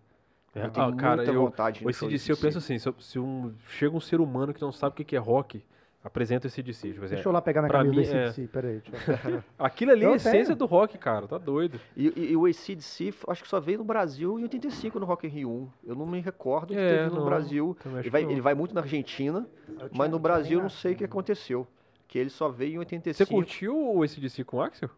É, 0.55 0.67
Eu 0.67 0.71
tenho 0.71 0.87
ah, 0.87 0.97
cara, 0.97 1.17
muita 1.17 1.33
eu, 1.33 1.43
vontade 1.43 1.79
de 1.81 1.85
ir 1.85 1.89
o 1.89 1.91
de 1.91 1.97
ACDC, 1.97 2.33
eu 2.33 2.37
penso 2.37 2.59
assim, 2.59 2.79
se, 2.79 2.95
se 3.01 3.19
um, 3.19 3.53
chega 3.69 3.97
um 3.97 4.01
ser 4.01 4.21
humano 4.21 4.55
que 4.55 4.61
não 4.61 4.73
sabe 4.73 5.03
o 5.03 5.05
que 5.05 5.17
é 5.17 5.19
rock, 5.19 5.63
apresenta 6.07 6.47
esse 6.47 6.63
DC. 6.63 6.93
Tipo, 6.93 7.05
assim, 7.05 7.15
Deixa 7.15 7.29
eu 7.29 7.33
lá 7.33 7.43
pegar 7.43 7.61
minha 7.63 7.69
pra 7.69 7.83
camisa 7.85 8.01
mim, 8.01 8.07
do 8.09 8.15
é- 8.17 8.25
ACDC, 8.29 8.47
peraí. 8.49 8.81
Deixa 8.81 9.29
eu... 9.29 9.43
Aquilo 9.59 9.91
ali 9.93 10.05
é 10.05 10.07
a 10.07 10.11
Eu 10.11 10.15
essência 10.17 10.55
do 10.55 10.65
rock, 10.67 10.97
cara, 10.99 11.27
tá 11.27 11.37
doido. 11.37 11.81
E, 11.97 12.09
e, 12.17 12.33
e 12.33 12.37
o 12.37 12.47
ACDC, 12.47 13.13
acho 13.29 13.43
que 13.43 13.49
só 13.49 13.59
veio 13.61 13.79
no 13.79 13.85
Brasil 13.85 14.39
em 14.39 14.43
85 14.45 15.01
no 15.01 15.07
Rock 15.07 15.27
in 15.27 15.31
Rio 15.31 15.51
1. 15.51 15.69
Eu 15.89 15.95
não 15.97 16.07
me 16.07 16.21
recordo 16.21 16.73
de 16.73 16.79
É, 16.79 16.89
ter 16.89 17.03
vindo 17.05 17.15
não, 17.15 17.21
no 17.21 17.27
Brasil. 17.27 17.77
Ele 17.99 18.11
vai, 18.11 18.23
ele 18.23 18.41
vai 18.41 18.55
muito 18.55 18.75
na 18.75 18.81
Argentina, 18.83 19.47
Eu 19.69 19.91
mas 19.93 20.09
no 20.11 20.17
eu 20.17 20.21
Brasil 20.21 20.57
nem 20.59 20.63
não 20.63 20.71
sei 20.71 20.93
o 20.93 20.97
que 20.97 21.05
aconteceu. 21.05 21.67
que 22.09 22.19
ele 22.19 22.31
só 22.31 22.49
veio 22.49 22.75
em 22.75 22.79
85. 22.79 23.17
Você 23.29 23.35
curtiu 23.35 24.05
esse 24.05 24.21
DC 24.21 24.45
com 24.45 24.59
o 24.59 24.63
Axel? 24.63 24.89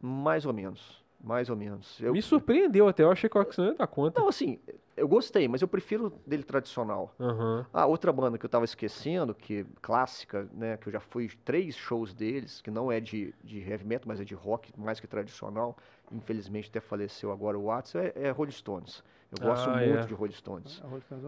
Mais 0.00 0.46
ou 0.46 0.52
menos. 0.52 1.03
Mais 1.24 1.48
ou 1.48 1.56
menos. 1.56 1.98
Eu... 2.00 2.12
Me 2.12 2.20
surpreendeu 2.20 2.86
até, 2.86 3.02
eu 3.02 3.10
achei 3.10 3.30
que 3.30 3.38
o 3.38 3.40
Axel 3.40 3.64
não 3.64 3.72
ia 3.72 3.78
dar 3.78 3.86
conta. 3.86 4.20
Não, 4.20 4.28
assim, 4.28 4.58
eu 4.94 5.08
gostei, 5.08 5.48
mas 5.48 5.62
eu 5.62 5.68
prefiro 5.68 6.12
dele 6.26 6.42
tradicional. 6.42 7.14
Uhum. 7.18 7.64
Ah, 7.72 7.86
outra 7.86 8.12
banda 8.12 8.36
que 8.36 8.44
eu 8.44 8.50
tava 8.50 8.66
esquecendo, 8.66 9.34
que 9.34 9.64
clássica, 9.80 10.46
né, 10.52 10.76
que 10.76 10.88
eu 10.88 10.92
já 10.92 11.00
fui 11.00 11.30
três 11.42 11.74
shows 11.74 12.12
deles, 12.12 12.60
que 12.60 12.70
não 12.70 12.92
é 12.92 13.00
de, 13.00 13.34
de 13.42 13.58
heavy 13.58 13.86
metal, 13.86 14.06
mas 14.06 14.20
é 14.20 14.24
de 14.24 14.34
rock, 14.34 14.70
mais 14.78 15.00
que 15.00 15.06
tradicional. 15.06 15.76
Infelizmente 16.12 16.68
até 16.68 16.80
faleceu 16.80 17.32
agora 17.32 17.58
o 17.58 17.64
Watson, 17.64 17.98
é, 17.98 18.12
é 18.14 18.30
Rolling 18.30 18.52
Stones. 18.52 19.02
Eu 19.32 19.48
gosto 19.48 19.68
ah, 19.68 19.78
muito 19.78 19.98
é. 19.98 20.06
de 20.06 20.14
Rolling 20.14 20.32
Stones. 20.32 20.82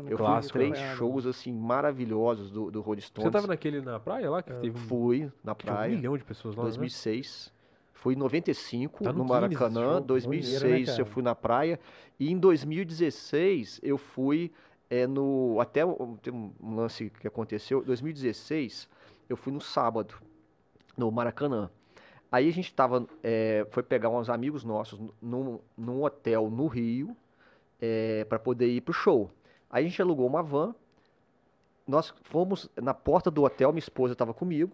eu 0.09 0.19
fui 0.19 0.51
três 0.53 0.79
shows 0.97 1.27
assim 1.27 1.53
maravilhosos 1.53 2.51
do, 2.51 2.71
do 2.71 2.81
Rolling 2.83 3.01
Stones. 3.01 3.27
Você 3.27 3.33
tava 3.33 3.47
naquele 3.47 3.81
na 3.81 3.99
praia 3.99 4.31
lá 4.31 4.43
que 4.43 4.53
eu 4.53 4.61
teve? 4.61 4.79
Fui 4.79 5.33
na 5.43 5.55
praia. 5.55 5.93
Um 5.93 5.97
milhão 5.97 6.17
de 6.17 6.23
pessoas 6.23 6.55
lá. 6.55 6.63
2006. 6.65 7.47
Né? 7.47 7.56
Fui 8.07 8.14
em 8.14 8.19
95 8.19 9.03
tá 9.03 9.12
no, 9.12 9.19
no 9.19 9.25
Maracanã, 9.25 10.01
2006 10.01 10.62
Maneiro, 10.62 10.92
né, 10.92 11.01
eu 11.01 11.07
fui 11.07 11.25
na 11.25 11.35
praia 11.35 11.81
e 12.21 12.31
em 12.31 12.38
2016 12.38 13.81
eu 13.83 13.99
fui 13.99 14.53
é, 14.88 15.09
no 15.09 15.59
até 15.61 15.81
tem 16.23 16.33
um 16.33 16.77
lance 16.77 17.11
que 17.11 17.27
aconteceu, 17.27 17.83
2016 17.83 18.88
eu 19.29 19.37
fui 19.37 19.53
no 19.53 19.61
sábado 19.61 20.14
no 20.97 21.11
Maracanã. 21.11 21.69
Aí 22.31 22.49
a 22.49 22.53
gente 22.53 22.73
tava, 22.73 23.05
é, 23.25 23.66
foi 23.73 23.83
pegar 23.83 24.09
uns 24.11 24.31
amigos 24.31 24.62
nossos 24.62 25.01
num, 25.21 25.59
num 25.77 26.05
hotel 26.05 26.49
no 26.49 26.69
Rio 26.69 27.16
é, 27.81 28.25
para 28.29 28.38
poder 28.38 28.69
ir 28.69 28.83
pro 28.83 28.95
show. 28.95 29.33
Aí 29.69 29.85
a 29.85 29.88
gente 29.88 30.01
alugou 30.01 30.29
uma 30.29 30.45
van, 30.45 30.77
nós 31.85 32.14
fomos 32.23 32.71
na 32.81 32.95
porta 32.95 33.33
do 33.33 33.42
hotel, 33.42 33.73
minha 33.73 33.81
esposa 33.81 34.12
estava 34.12 34.33
comigo, 34.33 34.71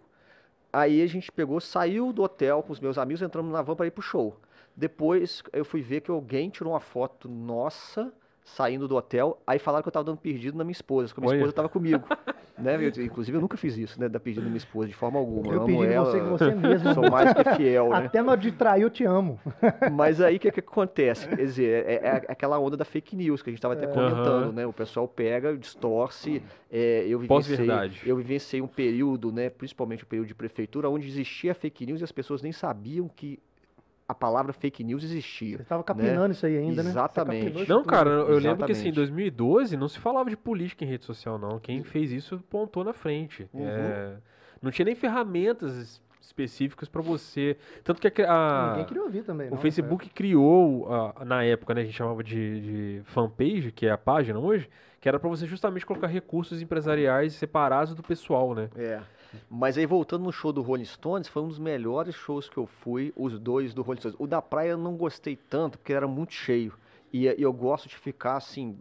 Aí 0.73 1.03
a 1.03 1.07
gente 1.07 1.31
pegou, 1.31 1.61
saiu 1.61 2.11
do 2.11 2.23
hotel 2.23 2.63
com 2.63 2.73
os 2.73 2.79
meus 2.79 2.97
amigos, 2.97 3.21
entramos 3.21 3.53
na 3.53 3.61
van 3.61 3.75
para 3.75 3.85
ir 3.85 3.91
pro 3.91 4.01
show. 4.01 4.35
Depois 4.75 5.43
eu 5.53 5.63
fui 5.63 5.83
ver 5.83 6.01
que 6.01 6.09
alguém 6.09 6.49
tirou 6.49 6.73
uma 6.73 6.79
foto 6.79 7.29
nossa 7.29 8.11
saindo 8.43 8.87
do 8.87 8.95
hotel, 8.95 9.41
aí 9.47 9.59
falaram 9.59 9.83
que 9.83 9.87
eu 9.87 9.91
tava 9.91 10.05
dando 10.05 10.17
perdido 10.17 10.57
na 10.57 10.63
minha 10.63 10.73
esposa, 10.73 11.13
que 11.13 11.19
a 11.19 11.21
minha 11.21 11.31
Olha. 11.31 11.37
esposa 11.37 11.53
tava 11.53 11.69
comigo. 11.69 12.03
né? 12.57 12.75
Eu, 12.75 13.03
inclusive, 13.03 13.37
eu 13.37 13.41
nunca 13.41 13.57
fiz 13.57 13.77
isso, 13.77 13.99
né? 13.99 14.07
Dar 14.07 14.19
perdido 14.19 14.43
na 14.43 14.49
minha 14.49 14.57
esposa, 14.57 14.87
de 14.87 14.93
forma 14.93 15.19
alguma. 15.19 15.47
Eu, 15.47 15.53
eu 15.53 15.61
amo 15.63 15.83
ela, 15.83 16.05
você, 16.05 16.19
você 16.21 16.55
mesmo. 16.55 16.93
Sou 16.93 17.09
mais 17.09 17.33
que 17.33 17.55
fiel, 17.55 17.89
né? 17.89 18.05
Até 18.05 18.21
na 18.21 18.35
de 18.35 18.51
trair, 18.51 18.83
eu 18.83 18.89
te 18.89 19.03
amo. 19.03 19.39
Mas 19.91 20.21
aí, 20.21 20.37
o 20.37 20.39
que, 20.39 20.51
que 20.51 20.59
acontece? 20.59 21.27
Quer 21.29 21.35
dizer, 21.35 21.85
é, 21.85 21.93
é, 21.93 22.09
aquela 22.27 22.59
onda 22.59 22.77
da 22.77 22.85
fake 22.85 23.15
news, 23.15 23.41
que 23.41 23.49
a 23.49 23.53
gente 23.53 23.61
tava 23.61 23.73
até 23.73 23.85
é. 23.85 23.87
comentando, 23.87 24.47
uhum. 24.47 24.51
né? 24.51 24.67
O 24.67 24.73
pessoal 24.73 25.07
pega, 25.07 25.55
distorce. 25.57 26.43
É, 26.71 27.05
eu, 27.07 27.19
vivenciei, 27.19 27.69
eu 28.05 28.15
vivenciei 28.17 28.61
um 28.61 28.67
período, 28.67 29.31
né? 29.31 29.49
Principalmente 29.49 30.03
o 30.03 30.05
um 30.05 30.09
período 30.09 30.27
de 30.27 30.35
prefeitura, 30.35 30.89
onde 30.89 31.07
existia 31.07 31.53
fake 31.53 31.85
news 31.85 32.01
e 32.01 32.03
as 32.03 32.11
pessoas 32.11 32.41
nem 32.41 32.51
sabiam 32.51 33.07
que 33.07 33.39
a 34.13 34.15
palavra 34.15 34.53
fake 34.53 34.83
news 34.83 35.03
existia. 35.03 35.57
Você 35.57 35.63
estava 35.63 35.83
capinando 35.83 36.27
né? 36.27 36.31
isso 36.31 36.45
aí 36.45 36.57
ainda, 36.57 36.81
Exatamente. 36.81 37.43
né? 37.43 37.49
Exatamente. 37.49 37.69
Não, 37.69 37.83
cara, 37.83 38.09
eu 38.09 38.15
Exatamente. 38.15 38.47
lembro 38.47 38.65
que 38.67 38.71
assim, 38.71 38.89
em 38.89 38.93
2012 38.93 39.75
não 39.75 39.89
se 39.89 39.99
falava 39.99 40.29
de 40.29 40.37
política 40.37 40.85
em 40.85 40.87
rede 40.87 41.03
social, 41.03 41.37
não. 41.37 41.59
Quem 41.59 41.83
fez 41.83 42.11
isso 42.11 42.39
pontou 42.49 42.83
na 42.83 42.93
frente. 42.93 43.49
Uhum. 43.53 43.67
É, 43.67 44.15
não 44.61 44.71
tinha 44.71 44.85
nem 44.85 44.95
ferramentas 44.95 46.01
específicas 46.21 46.87
para 46.87 47.01
você. 47.01 47.57
Tanto 47.83 47.99
que 47.99 48.21
a, 48.21 48.69
Ninguém 48.69 48.85
queria 48.85 49.03
ouvir 49.03 49.23
também. 49.23 49.47
O 49.47 49.51
não, 49.51 49.57
Facebook 49.57 50.07
é. 50.07 50.09
criou, 50.13 50.87
a, 50.91 51.25
na 51.25 51.43
época, 51.43 51.73
né, 51.73 51.81
a 51.81 51.85
gente 51.85 51.95
chamava 51.95 52.23
de, 52.23 52.61
de 52.61 53.01
fanpage, 53.05 53.71
que 53.71 53.85
é 53.85 53.91
a 53.91 53.97
página 53.97 54.39
hoje, 54.39 54.69
que 55.01 55.09
era 55.09 55.19
para 55.19 55.29
você 55.29 55.45
justamente 55.45 55.85
colocar 55.85 56.07
recursos 56.07 56.61
empresariais 56.61 57.33
separados 57.33 57.93
do 57.93 58.01
pessoal, 58.01 58.55
né? 58.55 58.69
É. 58.75 59.01
Mas 59.49 59.77
aí, 59.77 59.85
voltando 59.85 60.23
no 60.23 60.31
show 60.31 60.51
do 60.51 60.61
Rolling 60.61 60.85
Stones, 60.85 61.27
foi 61.27 61.41
um 61.41 61.47
dos 61.47 61.59
melhores 61.59 62.15
shows 62.15 62.49
que 62.49 62.57
eu 62.57 62.65
fui, 62.65 63.13
os 63.15 63.39
dois 63.39 63.73
do 63.73 63.81
Rolling 63.81 63.99
Stones. 63.99 64.17
O 64.19 64.27
da 64.27 64.41
praia 64.41 64.69
eu 64.69 64.77
não 64.77 64.95
gostei 64.95 65.35
tanto, 65.35 65.77
porque 65.77 65.93
era 65.93 66.07
muito 66.07 66.33
cheio. 66.33 66.73
E, 67.11 67.27
e 67.27 67.41
eu 67.41 67.53
gosto 67.53 67.87
de 67.87 67.95
ficar, 67.95 68.37
assim, 68.37 68.77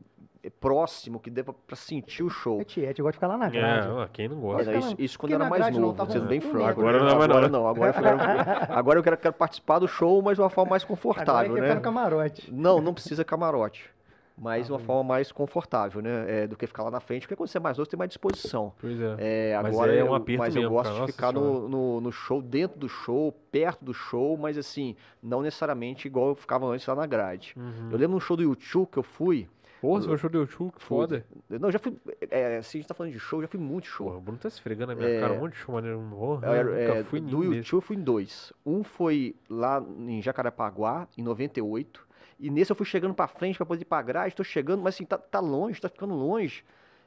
próximo, 0.61 1.21
que 1.21 1.31
dê 1.31 1.43
pra, 1.43 1.55
pra 1.67 1.77
sentir 1.77 2.23
o 2.23 2.31
show. 2.31 2.61
É 2.61 2.65
tiete, 2.65 2.99
eu 2.99 3.05
gosto 3.05 3.15
de 3.15 3.17
ficar 3.19 3.29
lá 3.29 3.37
na 3.37 3.49
grade. 3.49 3.89
É, 3.89 4.09
quem 4.13 4.29
não 4.29 4.41
gosta. 4.41 4.75
isso, 4.75 4.95
isso 4.99 5.19
quando 5.19 5.33
eu 5.33 5.41
era 5.41 5.49
mais 5.49 5.77
novo, 5.77 5.95
tá 5.95 6.07
sendo 6.07 6.27
bem 6.27 6.41
franco. 6.41 6.81
Agora 6.81 6.99
não, 6.99 7.23
agora 7.23 7.49
não. 7.49 7.69
Agora, 7.69 7.91
eu 7.91 8.03
quero, 8.03 8.19
agora 8.73 8.99
eu 8.99 9.03
quero, 9.03 9.17
quero, 9.19 9.35
participar 9.35 9.79
do 9.79 9.87
show, 9.87 10.21
mas 10.23 10.37
de 10.37 10.43
uma 10.43 10.51
forma 10.51 10.71
mais 10.71 10.85
confortável, 10.85 11.33
agora 11.33 11.59
é 11.59 11.61
né? 11.61 11.67
Eu 11.67 11.71
quero 11.71 11.81
camarote. 11.81 12.53
Não, 12.53 12.81
não 12.81 12.95
precisa 12.95 13.25
camarote 13.25 13.93
mas 14.37 14.67
de 14.67 14.73
uma 14.73 14.79
forma 14.79 15.05
mais 15.05 15.31
confortável, 15.31 16.01
né? 16.01 16.43
É, 16.43 16.47
do 16.47 16.57
que 16.57 16.67
ficar 16.67 16.83
lá 16.83 16.91
na 16.91 17.01
frente, 17.01 17.23
porque 17.23 17.37
quando 17.37 17.49
você 17.49 17.59
é 17.59 17.61
mais 17.61 17.77
novo, 17.77 17.87
você 17.87 17.91
tem 17.91 17.99
mais 17.99 18.09
disposição. 18.09 18.73
Pois 18.81 18.99
é. 19.01 19.51
é 19.51 19.57
agora 19.57 19.95
é 19.95 20.03
um 20.03 20.15
aperto 20.15 20.33
eu, 20.33 20.39
Mas 20.39 20.55
mesmo, 20.55 20.67
eu 20.67 20.71
gosto 20.71 21.01
de 21.01 21.13
ficar 21.13 21.33
no, 21.33 21.69
no, 21.69 22.01
no, 22.01 22.13
show, 22.13 22.41
dentro 22.41 22.79
do 22.79 22.89
show, 22.89 23.33
perto 23.51 23.85
do 23.85 23.95
show, 23.95 24.37
mas 24.37 24.57
assim, 24.57 24.97
não 25.23 25.43
necessariamente 25.43 26.07
igual 26.07 26.31
eu 26.31 26.35
ficava 26.35 26.67
antes 26.67 26.87
lá 26.87 26.95
na 26.95 27.07
grade. 27.07 27.55
Uhum. 27.57 27.91
Eu 27.91 27.99
lembro 27.99 28.13
num 28.13 28.21
show 28.21 28.37
do 28.37 28.43
YouTube 28.43 28.89
que 28.91 28.99
eu 28.99 29.03
fui. 29.03 29.49
Pô, 29.83 30.01
você 30.01 30.07
foi 30.07 30.17
show 30.17 30.31
do 30.31 30.39
YouTube? 30.39 30.73
Que 30.73 30.83
foda. 30.85 31.27
Não, 31.51 31.69
já 31.69 31.79
fui. 31.81 31.97
É, 32.31 32.63
se 32.63 32.77
a 32.77 32.81
gente 32.81 32.87
tá 32.87 32.95
falando 32.95 33.13
de 33.13 33.19
show, 33.19 33.43
já 33.43 33.49
fui 33.49 33.59
muito 33.59 33.89
show. 33.89 34.11
Pô, 34.13 34.17
o 34.17 34.21
Bruno 34.21 34.39
tá 34.39 34.47
esfregando 34.47 34.95
na 34.95 34.95
minha 34.95 35.09
é, 35.09 35.21
cara, 35.21 35.33
um 35.33 35.41
monte 35.41 35.55
de 35.55 35.59
show 35.59 35.75
maneiro. 35.75 36.01
Oh, 36.17 36.39
é, 36.41 36.63
nunca 36.63 36.77
é, 36.77 37.03
fui 37.03 37.21
Do 37.21 37.43
YouTube 37.43 37.73
eu 37.73 37.81
fui 37.81 37.97
em 37.97 38.01
dois. 38.01 38.53
Um 38.65 38.85
foi 38.85 39.35
lá 39.51 39.85
em 39.99 40.23
Jacarepaguá, 40.23 41.09
em 41.19 41.23
98. 41.23 42.12
E 42.43 42.51
nesse 42.51 42.73
eu 42.73 42.77
fui 42.77 42.85
chegando 42.85 43.15
para 43.15 43.29
frente 43.29 43.57
para 43.57 43.65
poder 43.65 43.83
ir 43.83 43.85
pra 43.85 44.03
grade, 44.03 44.35
tô 44.35 44.43
chegando, 44.43 44.83
mas 44.83 44.97
assim, 44.97 45.05
tá, 45.05 45.17
tá 45.17 45.39
longe, 45.39 45.81
tá 45.81 45.89
ficando 45.89 46.13
longe. 46.13 46.65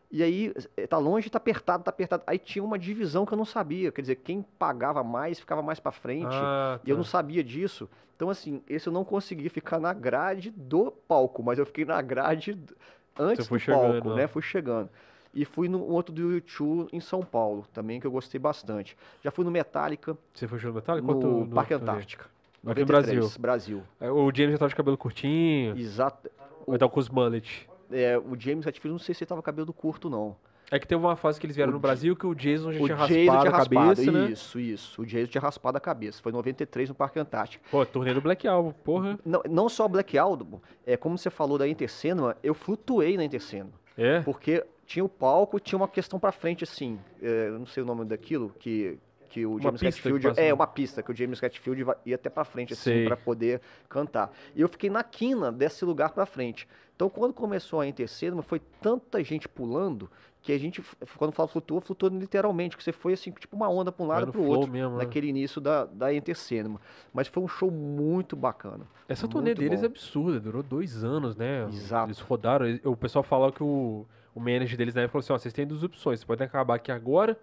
E 0.09 0.23
aí, 0.23 0.53
eh, 0.77 0.87
tá 0.87 0.97
longe, 0.97 1.29
tá 1.29 1.37
apertado, 1.37 1.83
tá 1.83 1.89
apertado. 1.89 2.23
Aí 2.25 2.39
tinha 2.39 2.63
uma 2.63 2.79
divisão 2.79 3.25
que 3.25 3.33
eu 3.33 3.37
não 3.37 3.43
sabia. 3.43 3.91
Quer 3.91 3.99
dizer, 3.99 4.15
quem 4.15 4.41
pagava 4.57 5.03
mais 5.03 5.37
ficava 5.37 5.61
mais 5.61 5.77
para 5.77 5.91
frente. 5.91 6.33
Ah, 6.33 6.77
tá. 6.77 6.81
E 6.85 6.89
eu 6.89 6.95
tá. 6.95 6.99
não 6.99 7.03
sabia 7.03 7.43
disso. 7.43 7.89
Então, 8.15 8.29
assim, 8.29 8.63
esse 8.69 8.87
eu 8.87 8.93
não 8.93 9.03
consegui 9.03 9.49
ficar 9.49 9.77
na 9.77 9.91
grade 9.91 10.51
do 10.51 10.89
palco, 10.89 11.43
mas 11.43 11.59
eu 11.59 11.65
fiquei 11.65 11.83
na 11.83 12.01
grade 12.01 12.57
antes 13.19 13.45
do 13.45 13.59
chegando, 13.59 14.01
palco, 14.03 14.15
né? 14.15 14.27
Fui 14.27 14.41
chegando. 14.41 14.89
E 15.33 15.43
fui 15.43 15.67
no 15.67 15.83
outro 15.83 16.15
do 16.15 16.31
YouTube 16.31 16.87
em 16.93 17.01
São 17.01 17.21
Paulo, 17.21 17.67
também, 17.73 17.99
que 17.99 18.07
eu 18.07 18.11
gostei 18.11 18.39
bastante. 18.39 18.95
Já 19.21 19.31
fui 19.31 19.43
no 19.43 19.51
Metallica. 19.51 20.17
Você 20.33 20.47
foi 20.47 20.61
no 20.61 20.73
Metallica? 20.75 21.13
No 21.13 21.47
Parque 21.49 21.73
Antártica. 21.73 22.34
Aqui 22.65 22.79
no 22.81 22.85
Brasil. 22.85 23.31
Brasil. 23.39 23.83
É, 23.99 24.09
o 24.09 24.31
James 24.33 24.53
já 24.53 24.57
tava 24.57 24.69
de 24.69 24.75
cabelo 24.75 24.97
curtinho. 24.97 25.77
Exato. 25.77 26.29
Ou 26.65 26.75
então 26.75 26.89
com 26.89 26.99
os 26.99 27.09
mullet. 27.09 27.67
É, 27.91 28.17
o 28.17 28.39
James 28.39 28.65
Hetfield, 28.65 28.93
não 28.93 28.99
sei 28.99 29.13
se 29.13 29.23
ele 29.23 29.29
tava 29.29 29.41
cabelo 29.41 29.71
curto, 29.71 30.09
não. 30.09 30.35
É 30.71 30.79
que 30.79 30.87
teve 30.87 30.99
uma 30.99 31.15
fase 31.15 31.39
que 31.39 31.45
eles 31.45 31.55
vieram 31.55 31.71
o 31.71 31.75
no 31.75 31.79
Brasil 31.79 32.15
que 32.15 32.25
o 32.25 32.33
Jason 32.33 32.71
já 32.71 32.81
o 32.81 32.85
tinha 32.85 32.97
Jason 32.97 32.97
raspado 32.97 33.15
tinha 33.15 33.33
a 33.33 33.51
cabeça, 33.51 33.85
raspado, 33.85 34.11
né? 34.11 34.31
Isso, 34.31 34.59
isso. 34.59 35.01
O 35.01 35.05
Jason 35.05 35.27
tinha 35.27 35.41
raspado 35.41 35.77
a 35.77 35.81
cabeça. 35.81 36.21
Foi 36.21 36.31
em 36.31 36.35
93 36.35 36.89
no 36.89 36.95
Parque 36.95 37.19
Antártico. 37.19 37.63
Pô, 37.69 37.85
turnê 37.85 38.13
do 38.13 38.21
Black 38.21 38.47
Album, 38.47 38.71
porra. 38.83 39.19
Não, 39.23 39.43
não 39.47 39.69
só 39.69 39.87
Black 39.87 40.17
Album, 40.17 40.59
é 40.85 40.97
como 40.97 41.17
você 41.17 41.29
falou 41.29 41.59
da 41.59 41.67
Intercinema, 41.67 42.35
eu 42.41 42.55
flutuei 42.55 43.15
na 43.15 43.23
Intercinema. 43.23 43.71
É? 43.95 44.21
Porque 44.21 44.65
tinha 44.85 45.05
o 45.05 45.09
palco, 45.09 45.59
tinha 45.59 45.77
uma 45.77 45.87
questão 45.87 46.19
pra 46.19 46.31
frente, 46.31 46.63
assim, 46.63 46.99
é, 47.21 47.49
não 47.51 47.65
sei 47.67 47.83
o 47.83 47.85
nome 47.85 48.03
daquilo, 48.05 48.51
que 48.59 48.97
que 49.35 49.45
o 49.45 49.59
James 49.59 49.81
Hetfield 49.81 50.31
é 50.37 50.53
uma 50.53 50.65
pista 50.65 51.03
que 51.03 51.11
o 51.11 51.15
James 51.15 51.43
Hetfield 51.43 51.85
ia 52.05 52.15
até 52.15 52.29
para 52.29 52.45
frente 52.45 52.71
assim 52.71 53.03
para 53.03 53.17
poder 53.17 53.59
cantar. 53.89 54.31
E 54.55 54.61
eu 54.61 54.69
fiquei 54.69 54.89
na 54.89 55.03
quina 55.03 55.51
desse 55.51 55.83
lugar 55.83 56.11
para 56.11 56.25
frente. 56.25 56.65
Então 56.95 57.09
quando 57.09 57.33
começou 57.33 57.81
a 57.81 57.87
Intercinema 57.87 58.41
foi 58.41 58.61
tanta 58.81 59.21
gente 59.21 59.49
pulando 59.49 60.09
que 60.41 60.53
a 60.53 60.57
gente 60.57 60.81
quando 61.17 61.33
fala 61.33 61.49
flutuou, 61.49 61.81
flutuou 61.81 62.09
literalmente, 62.13 62.77
que 62.77 62.83
você 62.83 62.93
foi 62.93 63.11
assim 63.11 63.29
tipo 63.31 63.57
uma 63.57 63.67
onda 63.67 63.91
para 63.91 64.05
um 64.05 64.07
lado 64.07 64.31
para 64.31 64.39
o 64.39 64.45
outro 64.45 64.71
mesmo, 64.71 64.91
né? 64.91 65.03
naquele 65.03 65.27
né? 65.27 65.39
início 65.39 65.59
da 65.59 65.83
da 65.83 66.13
Intercinema. 66.13 66.79
Mas 67.13 67.27
foi 67.27 67.43
um 67.43 67.47
show 67.47 67.69
muito 67.69 68.37
bacana. 68.37 68.87
Essa 69.09 69.27
turnê 69.27 69.53
deles 69.53 69.81
bom. 69.81 69.85
é 69.85 69.89
absurda, 69.89 70.39
durou 70.39 70.63
dois 70.63 71.03
anos, 71.03 71.35
né? 71.35 71.67
Exato. 71.67 72.07
Eles 72.07 72.21
rodaram, 72.21 72.65
o 72.85 72.95
pessoal 72.95 73.21
falou 73.21 73.51
que 73.51 73.61
o 73.61 74.05
o 74.33 74.39
manager 74.39 74.77
deles 74.77 74.93
na 74.93 75.03
época 75.03 75.13
falou 75.13 75.23
assim, 75.23 75.33
ó, 75.33 75.37
vocês 75.37 75.53
têm 75.53 75.65
duas 75.65 75.81
opções, 75.81 76.19
vocês 76.19 76.25
podem 76.25 76.45
acabar 76.45 76.75
aqui 76.75 76.91
agora 76.91 77.39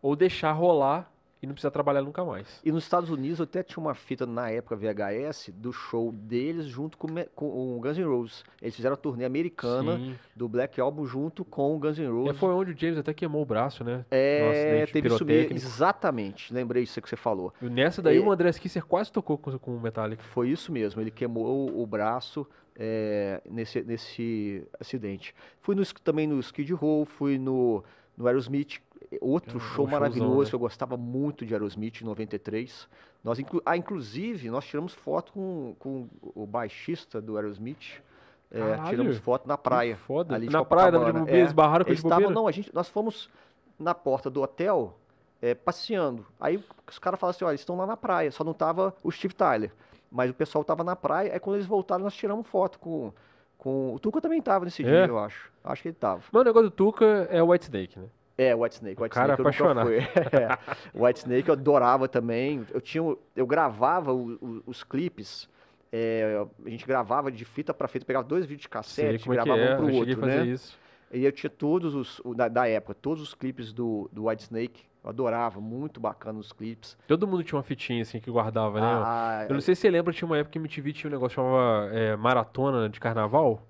ou 0.00 0.14
deixar 0.14 0.52
rolar 0.52 1.10
e 1.42 1.46
não 1.46 1.54
precisa 1.54 1.70
trabalhar 1.70 2.02
nunca 2.02 2.24
mais. 2.24 2.60
E 2.64 2.72
nos 2.72 2.84
Estados 2.84 3.10
Unidos 3.10 3.38
eu 3.38 3.44
até 3.44 3.62
tinha 3.62 3.82
uma 3.82 3.94
fita 3.94 4.26
na 4.26 4.50
época 4.50 4.76
VHS 4.76 5.50
do 5.54 5.72
show 5.72 6.12
deles 6.12 6.66
junto 6.66 6.98
com, 6.98 7.08
com 7.34 7.76
o 7.76 7.80
Guns 7.80 7.96
N' 7.96 8.04
Roses. 8.04 8.44
Eles 8.60 8.74
fizeram 8.74 8.94
a 8.94 8.96
turnê 8.96 9.24
americana 9.24 9.96
Sim. 9.96 10.16
do 10.34 10.48
Black 10.48 10.80
Album 10.80 11.06
junto 11.06 11.44
com 11.44 11.76
o 11.76 11.78
Guns 11.78 11.98
N' 11.98 12.08
Roses. 12.08 12.36
E 12.36 12.38
foi 12.38 12.50
onde 12.50 12.72
o 12.72 12.78
James 12.78 12.98
até 12.98 13.14
queimou 13.14 13.42
o 13.42 13.46
braço, 13.46 13.84
né? 13.84 14.04
É, 14.10 14.80
Nossa, 14.80 14.92
teve 14.92 15.10
subir, 15.10 15.52
exatamente. 15.52 16.52
Lembrei 16.52 16.82
isso 16.82 17.00
que 17.00 17.08
você 17.08 17.16
falou. 17.16 17.52
E 17.62 17.68
nessa 17.68 18.02
daí 18.02 18.18
o 18.18 18.30
André 18.30 18.52
Kisser 18.52 18.84
quase 18.84 19.12
tocou 19.12 19.38
com, 19.38 19.56
com 19.58 19.76
o 19.76 19.80
Metallica. 19.80 20.22
Foi 20.22 20.48
isso 20.48 20.72
mesmo. 20.72 21.00
Ele 21.00 21.10
queimou 21.10 21.46
o, 21.46 21.82
o 21.82 21.86
braço 21.86 22.46
é, 22.78 23.40
nesse, 23.48 23.82
nesse 23.82 24.66
acidente. 24.78 25.34
Fui 25.60 25.74
no, 25.74 25.84
também 26.02 26.26
no 26.26 26.38
Skid 26.40 26.72
Row, 26.72 27.04
fui 27.04 27.38
no, 27.38 27.84
no 28.18 28.26
Aerosmith 28.26 28.80
outro 29.20 29.58
é, 29.58 29.60
show 29.60 29.86
maravilhoso 29.86 30.28
showzão, 30.28 30.44
né? 30.44 30.50
eu 30.52 30.58
gostava 30.58 30.96
muito 30.96 31.46
de 31.46 31.54
Aerosmith 31.54 32.02
em 32.02 32.04
93. 32.04 32.88
Nós, 33.22 33.38
inclu 33.38 33.62
ah, 33.64 33.76
inclusive, 33.76 34.50
nós 34.50 34.66
tiramos 34.66 34.92
foto 34.92 35.32
com, 35.32 35.74
com 35.78 36.08
o 36.34 36.46
baixista 36.46 37.20
do 37.20 37.36
Aerosmith. 37.36 38.02
É, 38.50 38.88
tiramos 38.88 39.18
foto 39.18 39.46
na 39.46 39.56
praia. 39.56 39.94
Que 39.94 40.00
foda. 40.00 40.34
Ali 40.34 40.48
na 40.48 40.64
praia, 40.64 40.92
da 40.92 40.98
de 40.98 41.12
bobeira, 41.12 41.38
é, 41.38 41.44
esbarraram 41.44 41.84
com 41.84 41.90
eles 41.90 42.02
estavam, 42.02 42.30
não, 42.30 42.46
a 42.46 42.52
gente, 42.52 42.74
nós 42.74 42.88
fomos 42.88 43.30
na 43.78 43.94
porta 43.94 44.28
do 44.30 44.42
hotel, 44.42 44.96
é, 45.40 45.54
passeando. 45.54 46.26
Aí 46.40 46.62
os 46.88 46.98
caras 46.98 47.20
falaram 47.20 47.36
assim, 47.36 47.44
olha, 47.44 47.52
eles 47.52 47.60
estão 47.60 47.76
lá 47.76 47.86
na 47.86 47.96
praia, 47.96 48.30
só 48.30 48.42
não 48.42 48.54
tava 48.54 48.94
o 49.02 49.10
Steve 49.10 49.34
Tyler. 49.34 49.72
Mas 50.10 50.30
o 50.30 50.34
pessoal 50.34 50.64
tava 50.64 50.82
na 50.82 50.96
praia, 50.96 51.32
aí 51.32 51.40
quando 51.40 51.56
eles 51.56 51.66
voltaram, 51.66 52.02
nós 52.04 52.14
tiramos 52.14 52.46
foto 52.46 52.78
com... 52.78 53.12
com... 53.58 53.92
O 53.94 53.98
Tuca 53.98 54.20
também 54.20 54.40
tava 54.40 54.64
nesse 54.64 54.82
É? 54.82 54.86
dia, 54.86 55.06
eu 55.06 55.18
acho. 55.18 55.50
Acho 55.64 55.82
que 55.82 55.88
ele 55.88 55.96
tava. 55.98 56.22
Mas 56.32 56.40
o 56.40 56.44
negócio 56.44 56.70
do 56.70 56.74
Tuca 56.74 57.04
é 57.30 57.42
o 57.42 57.48
White 57.50 57.64
Snake, 57.64 57.98
né? 57.98 58.06
É, 58.38 58.54
White 58.54 58.76
Snake. 58.76 59.02
White 59.02 59.12
cara 59.14 59.34
Snake 59.34 59.40
eu 59.60 59.66
nunca 59.68 59.84
apaixonado. 59.84 59.90
É. 60.94 61.04
White 61.04 61.18
Snake 61.18 61.48
eu 61.48 61.52
adorava 61.54 62.06
também. 62.08 62.64
Eu 62.72 62.80
tinha, 62.80 63.02
eu 63.34 63.46
gravava 63.46 64.12
o- 64.12 64.38
o- 64.40 64.62
os 64.66 64.82
clipes. 64.84 65.48
é, 65.92 66.46
a 66.64 66.68
gente 66.70 66.86
gravava 66.86 67.32
de 67.32 67.44
fita 67.44 67.72
para 67.74 67.88
fita, 67.88 68.04
pegava 68.04 68.22
dois 68.26 68.44
vídeos 68.44 68.62
de 68.62 68.68
cassete, 68.68 69.14
é 69.14 69.18
que 69.18 69.28
gravava 69.28 69.58
é, 69.58 69.74
um 69.74 69.76
pro 69.78 69.90
eu 69.90 69.94
outro, 69.96 70.26
né? 70.26 70.44
isso. 70.46 70.78
E 71.10 71.24
eu 71.24 71.32
tinha 71.32 71.48
todos 71.48 71.94
os, 71.94 72.20
o 72.22 72.34
da, 72.34 72.46
da 72.46 72.68
época, 72.68 72.94
todos 72.94 73.22
os 73.22 73.32
clipes 73.34 73.72
do, 73.72 74.08
do 74.12 74.28
White 74.28 74.42
Snake. 74.42 74.82
Eu 75.02 75.10
adorava, 75.10 75.60
muito 75.60 76.00
bacana 76.00 76.38
os 76.38 76.52
clipes. 76.52 76.96
Todo 77.06 77.26
mundo 77.26 77.42
tinha 77.44 77.56
uma 77.56 77.62
fitinha 77.62 78.02
assim 78.02 78.20
que 78.20 78.30
guardava, 78.30 78.80
né? 78.80 78.86
Ah, 78.86 79.46
Eu 79.48 79.54
não 79.54 79.60
sei 79.60 79.74
se 79.74 79.82
você 79.82 79.90
lembra, 79.90 80.12
tinha 80.12 80.26
uma 80.26 80.36
época 80.38 80.52
que 80.52 80.58
MTV 80.58 80.92
tinha 80.92 81.08
um 81.10 81.12
negócio 81.12 81.30
que 81.30 81.34
chamava 81.42 81.88
é, 81.92 82.16
Maratona 82.16 82.88
de 82.88 82.98
Carnaval, 82.98 83.62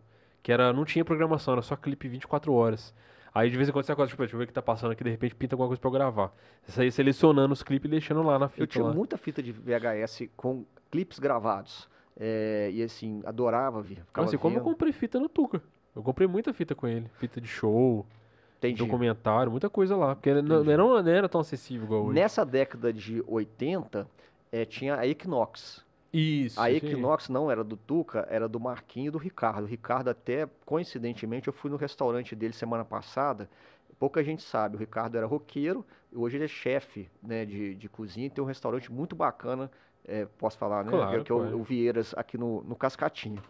que 0.43 0.51
era, 0.53 0.73
não 0.73 0.85
tinha 0.85 1.05
programação, 1.05 1.53
era 1.53 1.63
só 1.63 1.77
clipe 1.77 2.09
24 2.09 2.53
horas. 2.53 2.95
Aí 3.35 3.51
de 3.51 3.57
vez 3.57 3.69
em 3.69 3.73
quando 3.73 3.85
você 3.85 3.93
acorda, 3.93 4.09
tipo, 4.11 4.23
deixa 4.23 4.35
eu 4.35 4.39
ver 4.39 4.45
o 4.45 4.47
que 4.49 4.53
tá 4.53 4.63
passando 4.63 4.91
aqui, 4.93 5.05
de 5.05 5.11
repente 5.11 5.35
pinta 5.35 5.55
alguma 5.55 5.69
coisa 5.69 5.81
pra 5.81 5.89
eu 5.89 5.93
gravar. 5.93 6.33
Você 6.67 6.85
ia 6.85 6.91
selecionando 6.91 7.53
os 7.53 7.63
clipes 7.63 7.87
e 7.87 7.91
deixando 7.91 8.23
lá 8.23 8.39
na 8.39 8.49
fita. 8.49 8.63
Eu 8.63 8.67
tinha 8.67 8.85
lá. 8.85 8.93
muita 8.93 9.17
fita 9.17 9.43
de 9.43 9.53
VHS 9.53 10.29
com 10.37 10.65
clipes 10.91 11.19
gravados. 11.19 11.89
É, 12.19 12.71
e 12.73 12.83
assim, 12.83 13.23
adorava 13.25 13.81
ver. 13.81 14.03
Ficava 14.07 14.27
Assim, 14.27 14.37
como 14.39 14.57
eu 14.57 14.63
comprei 14.63 14.93
fita 14.93 15.21
no 15.21 15.29
Tuca. 15.29 15.63
Eu 15.95 16.03
comprei 16.03 16.27
muita 16.27 16.53
fita 16.53 16.75
com 16.75 16.87
ele. 16.89 17.09
Fita 17.19 17.41
de 17.41 17.47
show, 17.47 18.05
Entendi. 18.59 18.79
documentário, 18.79 19.51
muita 19.51 19.71
coisa 19.71 19.97
lá. 19.97 20.15
Porque 20.15 20.35
não, 20.43 20.69
era, 20.69 20.77
não 20.77 21.09
era 21.09 21.29
tão 21.29 21.41
acessível 21.41 21.87
igual 21.87 22.05
hoje. 22.07 22.15
Nessa 22.15 22.45
década 22.45 22.93
de 22.93 23.23
80, 23.27 24.07
eh, 24.51 24.65
tinha 24.65 24.97
a 24.97 25.07
Equinox. 25.07 25.87
Isso. 26.13 26.61
A. 26.61 26.71
Equinox 26.71 27.29
não 27.29 27.51
era 27.51 27.63
do 27.63 27.77
Tuca, 27.77 28.27
era 28.31 28.49
do 28.49 28.59
Marquinho 28.59 29.09
e 29.09 29.11
do 29.11 29.19
Ricardo. 29.19 29.65
O 29.65 29.67
Ricardo 29.67 30.09
até, 30.09 30.49
coincidentemente, 30.65 31.49
eu 31.49 31.53
fui 31.53 31.71
no 31.71 31.77
restaurante 31.77 32.35
dele 32.35 32.53
semana 32.53 32.85
passada. 32.85 33.49
Pouca 33.99 34.23
gente 34.23 34.43
sabe, 34.43 34.77
o 34.77 34.79
Ricardo 34.79 35.17
era 35.17 35.27
roqueiro, 35.27 35.85
hoje 36.15 36.37
ele 36.37 36.45
é 36.45 36.49
chefe 36.49 37.09
né, 37.21 37.45
de, 37.45 37.75
de 37.75 37.89
cozinha 37.89 38.29
e 38.29 38.31
tem 38.31 38.43
um 38.43 38.47
restaurante 38.47 38.93
muito 38.93 39.17
bacana, 39.17 39.69
eh, 40.07 40.29
posso 40.39 40.57
falar, 40.57 40.85
né? 40.85 40.93
Claro, 40.93 41.25
que 41.25 41.33
é 41.33 41.35
o, 41.35 41.59
o 41.59 41.65
Vieiras 41.65 42.15
aqui 42.17 42.39
no, 42.39 42.63
no 42.63 42.77
Cascatinho. 42.77 43.43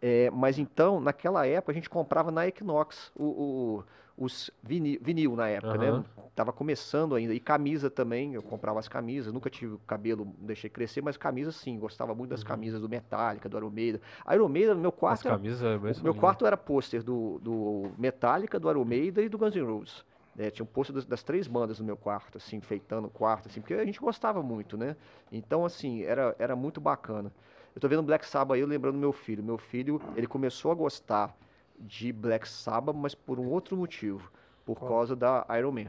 Eh, 0.00 0.30
mas 0.32 0.58
então, 0.58 1.00
naquela 1.00 1.46
época, 1.46 1.72
a 1.72 1.74
gente 1.74 1.90
comprava 1.90 2.30
na 2.30 2.46
Equinox 2.46 3.10
o, 3.16 3.24
o- 3.24 3.84
os 4.16 4.50
vinil, 4.62 4.98
vinil 5.00 5.36
na 5.36 5.48
época, 5.48 5.76
Aham. 5.76 5.98
né? 5.98 6.04
Tava 6.34 6.52
começando 6.52 7.16
ainda. 7.16 7.34
E 7.34 7.40
camisa 7.40 7.90
também, 7.90 8.34
eu 8.34 8.42
comprava 8.42 8.78
as 8.78 8.86
camisas. 8.88 9.32
Nunca 9.32 9.50
tive 9.50 9.74
o 9.74 9.78
cabelo, 9.80 10.24
deixei 10.38 10.70
crescer, 10.70 11.02
mas 11.02 11.16
camisa 11.16 11.50
sim. 11.50 11.78
Gostava 11.78 12.14
muito 12.14 12.30
das 12.30 12.44
camisas 12.44 12.80
do 12.80 12.88
Metallica, 12.88 13.48
do 13.48 13.56
Iron 13.56 13.70
Maiden. 13.70 14.00
Iron 14.32 14.48
Maiden, 14.48 14.74
no 14.74 14.80
meu 14.80 14.90
As 14.90 14.94
quarto, 14.98 15.26
era, 15.26 15.36
camisas 15.36 15.60
meu 16.00 16.12
lindas. 16.12 16.14
quarto 16.20 16.46
era 16.46 16.56
pôster 16.56 17.02
do, 17.02 17.40
do 17.42 17.90
Metallica, 17.98 18.58
do 18.58 18.70
Iron 18.70 18.84
Maiden 18.84 19.24
e 19.24 19.28
do 19.28 19.36
Guns 19.36 19.54
N' 19.54 19.62
Roses. 19.64 20.04
É, 20.38 20.48
tinha 20.50 20.62
um 20.62 20.66
pôster 20.68 20.94
das, 20.94 21.04
das 21.04 21.24
três 21.24 21.48
bandas 21.48 21.80
no 21.80 21.84
meu 21.86 21.96
quarto, 21.96 22.38
assim, 22.38 22.56
enfeitando 22.56 23.06
o 23.08 23.10
quarto, 23.10 23.48
assim, 23.48 23.60
porque 23.60 23.74
a 23.74 23.84
gente 23.84 23.98
gostava 23.98 24.40
muito, 24.40 24.76
né? 24.76 24.94
Então, 25.32 25.64
assim, 25.64 26.02
era, 26.02 26.36
era 26.38 26.54
muito 26.54 26.80
bacana. 26.80 27.32
Eu 27.74 27.80
tô 27.80 27.88
vendo 27.88 28.02
Black 28.02 28.26
Sabbath 28.26 28.54
aí, 28.54 28.60
eu 28.60 28.66
lembrando 28.66 28.94
do 28.94 29.00
meu 29.00 29.12
filho. 29.12 29.42
Meu 29.42 29.58
filho, 29.58 30.00
ele 30.16 30.26
começou 30.26 30.70
a 30.72 30.74
gostar 30.74 31.34
de 31.78 32.12
Black 32.12 32.48
Sabbath, 32.48 32.96
mas 32.96 33.14
por 33.14 33.38
um 33.38 33.46
outro 33.46 33.76
motivo. 33.76 34.30
Por 34.66 34.76
Qual? 34.76 34.90
causa 34.90 35.14
da 35.16 35.46
Iron 35.58 35.70
Man. 35.72 35.86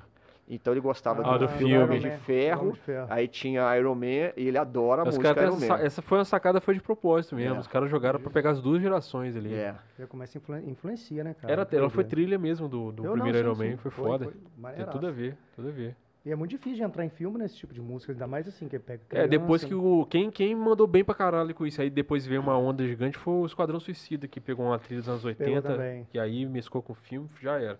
Então 0.51 0.73
ele 0.73 0.79
gostava 0.81 1.21
Ah, 1.21 1.37
do, 1.37 1.45
do 1.45 1.47
filme 1.49 1.73
filme. 1.75 1.99
De 1.99 2.07
Iron 2.07 2.11
Man, 2.13 2.19
Ferro, 2.21 2.71
de 2.73 2.79
Ferro. 2.79 3.07
aí 3.11 3.27
tinha 3.27 3.77
Iron 3.77 3.93
Man 3.93 4.31
e 4.35 4.47
ele 4.47 4.57
adora 4.57 5.01
a 5.03 5.07
Os 5.07 5.15
música 5.17 5.41
Iron 5.43 5.59
Man. 5.59 5.75
essa, 5.79 6.01
foi 6.01 6.17
uma 6.17 6.25
sacada, 6.25 6.59
foi 6.59 6.73
de 6.73 6.81
propósito 6.81 7.35
mesmo. 7.35 7.55
É. 7.55 7.59
Os 7.59 7.67
caras 7.67 7.89
jogaram 7.89 8.19
pra 8.19 8.31
pegar 8.31 8.49
as 8.51 8.61
duas 8.61 8.81
gerações 8.81 9.35
ali. 9.35 9.53
É. 9.53 9.75
Já 9.97 10.07
começa 10.07 10.37
a 10.37 10.39
influen- 10.39 10.67
influencia, 10.69 11.23
né, 11.23 11.35
cara? 11.35 11.53
Era, 11.53 11.67
ela 11.71 11.89
foi 11.89 12.03
trilha 12.03 12.39
mesmo 12.39 12.67
do, 12.67 12.91
do 12.91 13.03
Eu 13.05 13.15
não, 13.15 13.23
primeiro 13.23 13.37
sim, 13.37 13.43
Iron 13.43 13.55
sim. 13.55 13.69
Man, 13.71 13.77
foi, 13.77 13.91
Foi- 13.91 14.05
foda. 14.07 14.25
foi 14.25 14.73
Tem 14.73 14.85
tudo 14.87 15.07
a 15.07 15.11
ver, 15.11 15.37
tudo 15.55 15.67
a 15.67 15.71
ver. 15.71 15.95
E 16.25 16.31
é 16.31 16.35
muito 16.35 16.51
difícil 16.51 16.75
de 16.77 16.83
entrar 16.83 17.05
em 17.05 17.09
filme 17.09 17.37
nesse 17.39 17.55
tipo 17.55 17.73
de 17.73 17.81
música, 17.81 18.11
ainda 18.11 18.27
mais 18.27 18.47
assim, 18.47 18.67
que 18.67 18.77
pega 18.77 19.01
É, 19.11 19.27
depois 19.27 19.63
criança, 19.63 19.67
que 19.67 19.73
o. 19.73 20.05
Quem, 20.05 20.29
quem 20.29 20.53
mandou 20.55 20.85
bem 20.85 21.03
pra 21.03 21.15
caralho 21.15 21.55
com 21.55 21.65
isso 21.65 21.81
aí, 21.81 21.89
depois 21.89 22.25
veio 22.25 22.41
uma 22.41 22.57
onda 22.57 22.85
gigante, 22.85 23.17
foi 23.17 23.33
o 23.35 23.45
Esquadrão 23.45 23.79
Suicida, 23.79 24.27
que 24.27 24.39
pegou 24.41 24.65
uma 24.65 24.77
trilha 24.77 24.99
dos 24.99 25.09
anos 25.09 25.23
80 25.23 25.61
também. 25.61 26.07
e 26.13 26.19
aí 26.19 26.45
mesclou 26.45 26.83
com 26.83 26.91
o 26.91 26.95
filme, 26.95 27.29
já 27.41 27.57
era. 27.59 27.79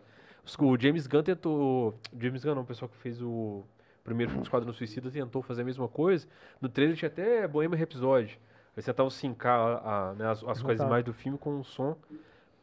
O 0.58 0.78
James 0.80 1.06
Gunn 1.06 1.22
tentou. 1.22 1.94
James 2.18 2.44
Gunn 2.44 2.56
não, 2.56 2.62
o 2.64 2.66
pessoal 2.66 2.88
que 2.90 2.98
fez 2.98 3.22
o 3.22 3.64
primeiro 4.04 4.32
filme 4.32 4.42
do 4.42 4.46
Esquadrão 4.46 4.72
Suicida 4.74 5.12
tentou 5.12 5.42
fazer 5.44 5.62
a 5.62 5.66
mesma 5.66 5.88
coisa. 5.88 6.26
No 6.62 6.68
trailer 6.70 6.96
tinha 6.96 7.08
até 7.10 7.48
Bohemian 7.48 7.78
Rhapsody. 7.78 8.40
Eles 8.76 8.86
tentavam 8.86 9.10
sincar 9.10 9.60
a- 9.60 10.10
a- 10.12 10.14
né, 10.16 10.26
as, 10.26 10.38
as 10.44 10.62
coisas 10.62 10.78
Juntar. 10.78 10.90
mais 10.90 11.04
do 11.04 11.14
filme 11.14 11.38
com 11.38 11.60
o 11.60 11.64
som 11.64 11.96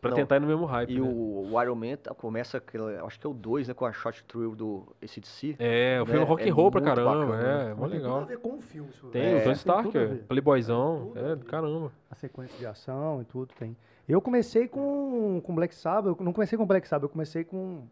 pra 0.06 0.10
Não, 0.10 0.16
tentar 0.16 0.36
ir 0.36 0.40
no 0.40 0.46
mesmo 0.46 0.64
hype. 0.64 0.90
E 0.92 1.00
né? 1.00 1.06
o, 1.08 1.52
o 1.52 1.62
Iron 1.62 1.74
Man 1.74 1.96
tá- 1.96 2.14
começa, 2.14 2.58
aquele, 2.58 2.96
acho 2.98 3.18
que 3.20 3.26
é 3.26 3.30
o 3.30 3.34
2, 3.34 3.68
né, 3.68 3.74
com 3.74 3.84
a 3.86 3.92
shot 3.92 4.24
thrill 4.24 4.54
do 4.54 4.86
ACDC. 5.02 5.56
É, 5.58 6.00
o 6.02 6.06
filme 6.06 6.20
né, 6.20 6.26
rock 6.26 6.42
é 6.42 6.48
and 6.50 6.54
roll 6.54 6.70
pra 6.70 6.80
caramba, 6.80 7.26
bacana, 7.26 7.42
é, 7.42 7.64
né? 7.68 7.74
mó 7.74 7.88
Tem 7.88 7.98
tudo 8.00 8.08
a 8.08 8.12
legal. 8.14 8.26
ver 8.26 8.38
com 8.38 8.54
o 8.56 8.60
filme. 8.60 8.90
Tem 9.12 9.22
É, 9.34 9.38
o 9.38 9.42
Tony 9.42 9.54
Stark, 9.56 9.96
é, 9.98 10.04
ver. 10.06 10.24
playboyzão, 10.24 11.12
é, 11.14 11.36
caramba. 11.46 11.92
A 12.10 12.14
sequência 12.14 12.56
de 12.58 12.66
ação 12.66 13.20
e 13.22 13.24
tudo 13.24 13.52
tem. 13.58 13.76
Eu 14.08 14.20
comecei 14.22 14.68
com, 14.68 15.40
com 15.44 15.54
Black 15.54 15.74
Sabbath, 15.74 16.16
eu 16.18 16.24
não 16.24 16.32
comecei 16.32 16.56
com 16.56 16.64
Black 16.64 16.86
Sabbath, 16.86 17.04
eu 17.04 17.08
comecei 17.12 17.44
com 17.44 17.82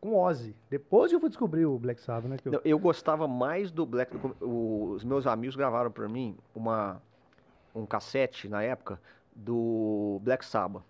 com 0.00 0.16
Ozzy. 0.18 0.54
Depois 0.68 1.10
eu 1.12 1.18
fui 1.18 1.30
descobrir 1.30 1.64
o 1.64 1.78
Black 1.78 1.98
Sabbath, 1.98 2.28
né? 2.28 2.36
que 2.36 2.46
eu- 2.46 2.52
Não, 2.52 2.60
Eu 2.62 2.78
gostava 2.78 3.26
mais 3.26 3.70
do 3.70 3.86
Black. 3.86 4.14
o- 4.38 4.90
Os 4.90 5.02
meus 5.02 5.26
amigos 5.26 5.56
gravaram 5.56 5.90
pra 5.90 6.06
mim 6.06 6.36
uma, 6.54 7.00
um 7.74 7.86
cassete 7.86 8.46
na 8.46 8.62
época 8.62 9.00
do 9.34 10.20
Black 10.22 10.44
Sabbath. 10.44 10.82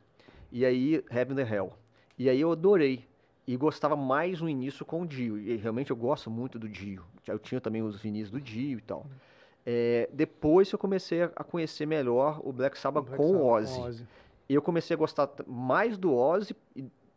E 0.54 0.64
aí, 0.64 1.04
Heaven 1.10 1.42
and 1.42 1.48
Hell. 1.52 1.72
E 2.16 2.30
aí 2.30 2.40
eu 2.40 2.52
adorei. 2.52 3.04
E 3.46 3.56
gostava 3.56 3.94
mais 3.96 4.40
no 4.40 4.48
início 4.48 4.86
com 4.86 5.02
o 5.02 5.06
Dio. 5.06 5.36
E 5.36 5.56
realmente 5.56 5.90
eu 5.90 5.96
gosto 5.96 6.30
muito 6.30 6.58
do 6.58 6.66
Dio. 6.68 7.02
Eu 7.26 7.38
tinha 7.38 7.60
também 7.60 7.82
os 7.82 8.00
vinis 8.00 8.30
do 8.30 8.40
Dio 8.40 8.78
e 8.78 8.80
tal. 8.80 9.04
É, 9.66 10.08
depois 10.12 10.70
eu 10.72 10.78
comecei 10.78 11.22
a 11.24 11.28
conhecer 11.44 11.86
melhor 11.86 12.40
o 12.44 12.52
Black 12.52 12.78
Sabbath 12.78 13.04
Black 13.06 13.16
com 13.16 13.30
o 13.30 13.32
Sabbath 13.32 13.78
Ozzy. 13.78 13.80
Eu 14.48 14.62
comecei 14.62 14.94
a 14.94 14.98
gostar 14.98 15.28
mais 15.46 15.98
do 15.98 16.14
Ozzy 16.14 16.54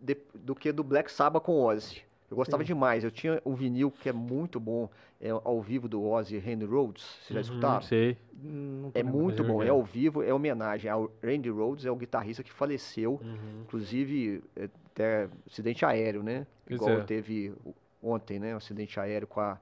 de- 0.02 0.18
do 0.34 0.56
que 0.56 0.72
do 0.72 0.84
Black 0.84 1.12
Sabbath 1.12 1.44
com 1.44 1.54
o 1.54 1.64
Ozzy. 1.66 2.02
Eu 2.30 2.36
gostava 2.38 2.64
Sim. 2.64 2.66
demais. 2.66 3.04
Eu 3.04 3.12
tinha 3.12 3.42
um 3.46 3.56
vinil 3.56 3.92
que 3.92 4.10
é 4.10 4.14
muito 4.14 4.60
bom, 4.60 4.90
é 5.20 5.30
ao 5.30 5.62
vivo 5.62 5.88
do 5.88 6.04
Ozzy, 6.04 6.38
Randy 6.38 6.66
Rhodes. 6.66 7.04
Vocês 7.04 7.34
já 7.34 7.40
Uhum, 7.40 7.42
escutaram? 7.42 7.90
sei. 7.90 8.18
Hum, 8.44 8.82
não 8.84 8.92
tô 8.92 9.00
É 9.00 9.04
muito 9.04 9.44
bom. 9.44 9.62
É 9.64 9.70
ao 9.70 9.84
vivo, 9.84 10.24
é 10.24 10.34
homenagem 10.34 10.90
ao 10.90 11.12
Randy 11.24 11.50
Rhodes, 11.50 11.86
é 11.86 11.92
o 11.92 11.96
guitarrista 11.96 12.44
que 12.44 12.52
faleceu, 12.52 13.22
Uhum. 13.22 13.66
inclusive 13.66 14.44
é, 14.56 14.70
até 14.94 15.30
acidente 15.50 15.86
aéreo, 15.86 16.24
né? 16.24 16.46
Pois 16.66 16.74
Igual 16.76 16.92
é. 17.00 17.08
teve 17.08 17.54
ontem, 18.02 18.40
né? 18.40 18.54
Um 18.54 18.58
acidente 18.58 19.00
aéreo 19.00 19.28
com 19.28 19.40
a, 19.40 19.60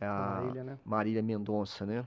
a 0.00 0.06
Marília, 0.16 0.64
né? 0.64 0.78
Marília 0.84 1.22
Mendonça, 1.22 1.86
né? 1.86 2.04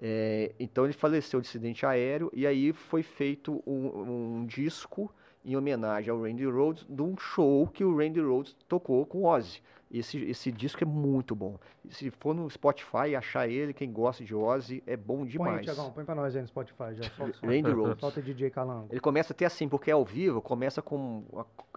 É, 0.00 0.52
então 0.58 0.84
ele 0.84 0.92
faleceu 0.92 1.40
de 1.40 1.48
acidente 1.48 1.86
aéreo 1.86 2.30
e 2.34 2.46
aí 2.46 2.72
foi 2.72 3.02
feito 3.02 3.62
um, 3.66 4.40
um 4.40 4.46
disco 4.46 5.10
em 5.44 5.56
homenagem 5.56 6.10
ao 6.10 6.22
Randy 6.22 6.46
Rhodes 6.46 6.86
de 6.88 7.02
um 7.02 7.16
show 7.16 7.66
que 7.66 7.84
o 7.84 7.96
Randy 7.96 8.20
Rhodes 8.20 8.56
tocou 8.68 9.04
com 9.04 9.18
o 9.18 9.26
Ozzy. 9.26 9.60
Esse, 9.98 10.18
esse 10.24 10.50
disco 10.50 10.82
é 10.82 10.86
muito 10.86 11.34
bom. 11.36 11.56
Se 11.88 12.10
for 12.10 12.34
no 12.34 12.48
Spotify 12.50 13.10
e 13.10 13.16
achar 13.16 13.46
ele, 13.48 13.72
quem 13.72 13.92
gosta 13.92 14.24
de 14.24 14.34
Ozzy, 14.34 14.82
é 14.86 14.96
bom 14.96 15.18
Põe 15.18 15.26
demais. 15.28 15.62
Tiagão, 15.64 15.90
põe 15.92 16.04
pra 16.04 16.14
nós 16.14 16.34
aí 16.34 16.42
no 16.42 16.48
Spotify. 16.48 16.94
Já. 16.94 17.04
Randy 17.46 17.70
Rhodes. 17.70 18.00
solta 18.00 18.20
DJ 18.20 18.50
Calango. 18.50 18.88
Ele 18.90 19.00
começa 19.00 19.32
até 19.32 19.44
assim, 19.46 19.68
porque 19.68 19.90
é 19.90 19.94
ao 19.94 20.04
vivo, 20.04 20.40
começa 20.42 20.82
com 20.82 21.22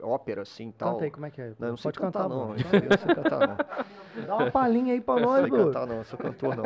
ópera 0.02 0.42
assim 0.42 0.72
tal. 0.72 0.94
Canta 0.94 1.06
aí, 1.06 1.12
como 1.12 1.26
é 1.26 1.30
que 1.30 1.42
é? 1.42 1.54
Não, 1.60 1.70
não 1.70 1.78
sei 1.78 1.92
Pode 1.92 2.00
cantar, 2.00 2.24
cantar, 2.24 2.30
não. 2.36 2.42
Eu 2.56 2.90
não 2.90 2.98
sei 2.98 3.16
cantar, 3.16 3.48
não. 3.48 4.26
Dá 4.26 4.36
uma 4.36 4.52
palhinha 4.52 4.94
aí 4.94 5.02
pra 5.02 5.16
Não 5.16 5.22
nós, 5.24 5.42
sei 5.42 5.50
Bruno. 5.50 5.66
cantar, 5.68 5.86
não. 5.86 5.96
Eu 5.98 6.04
sou 6.06 6.18
cantor, 6.18 6.56
não. 6.56 6.64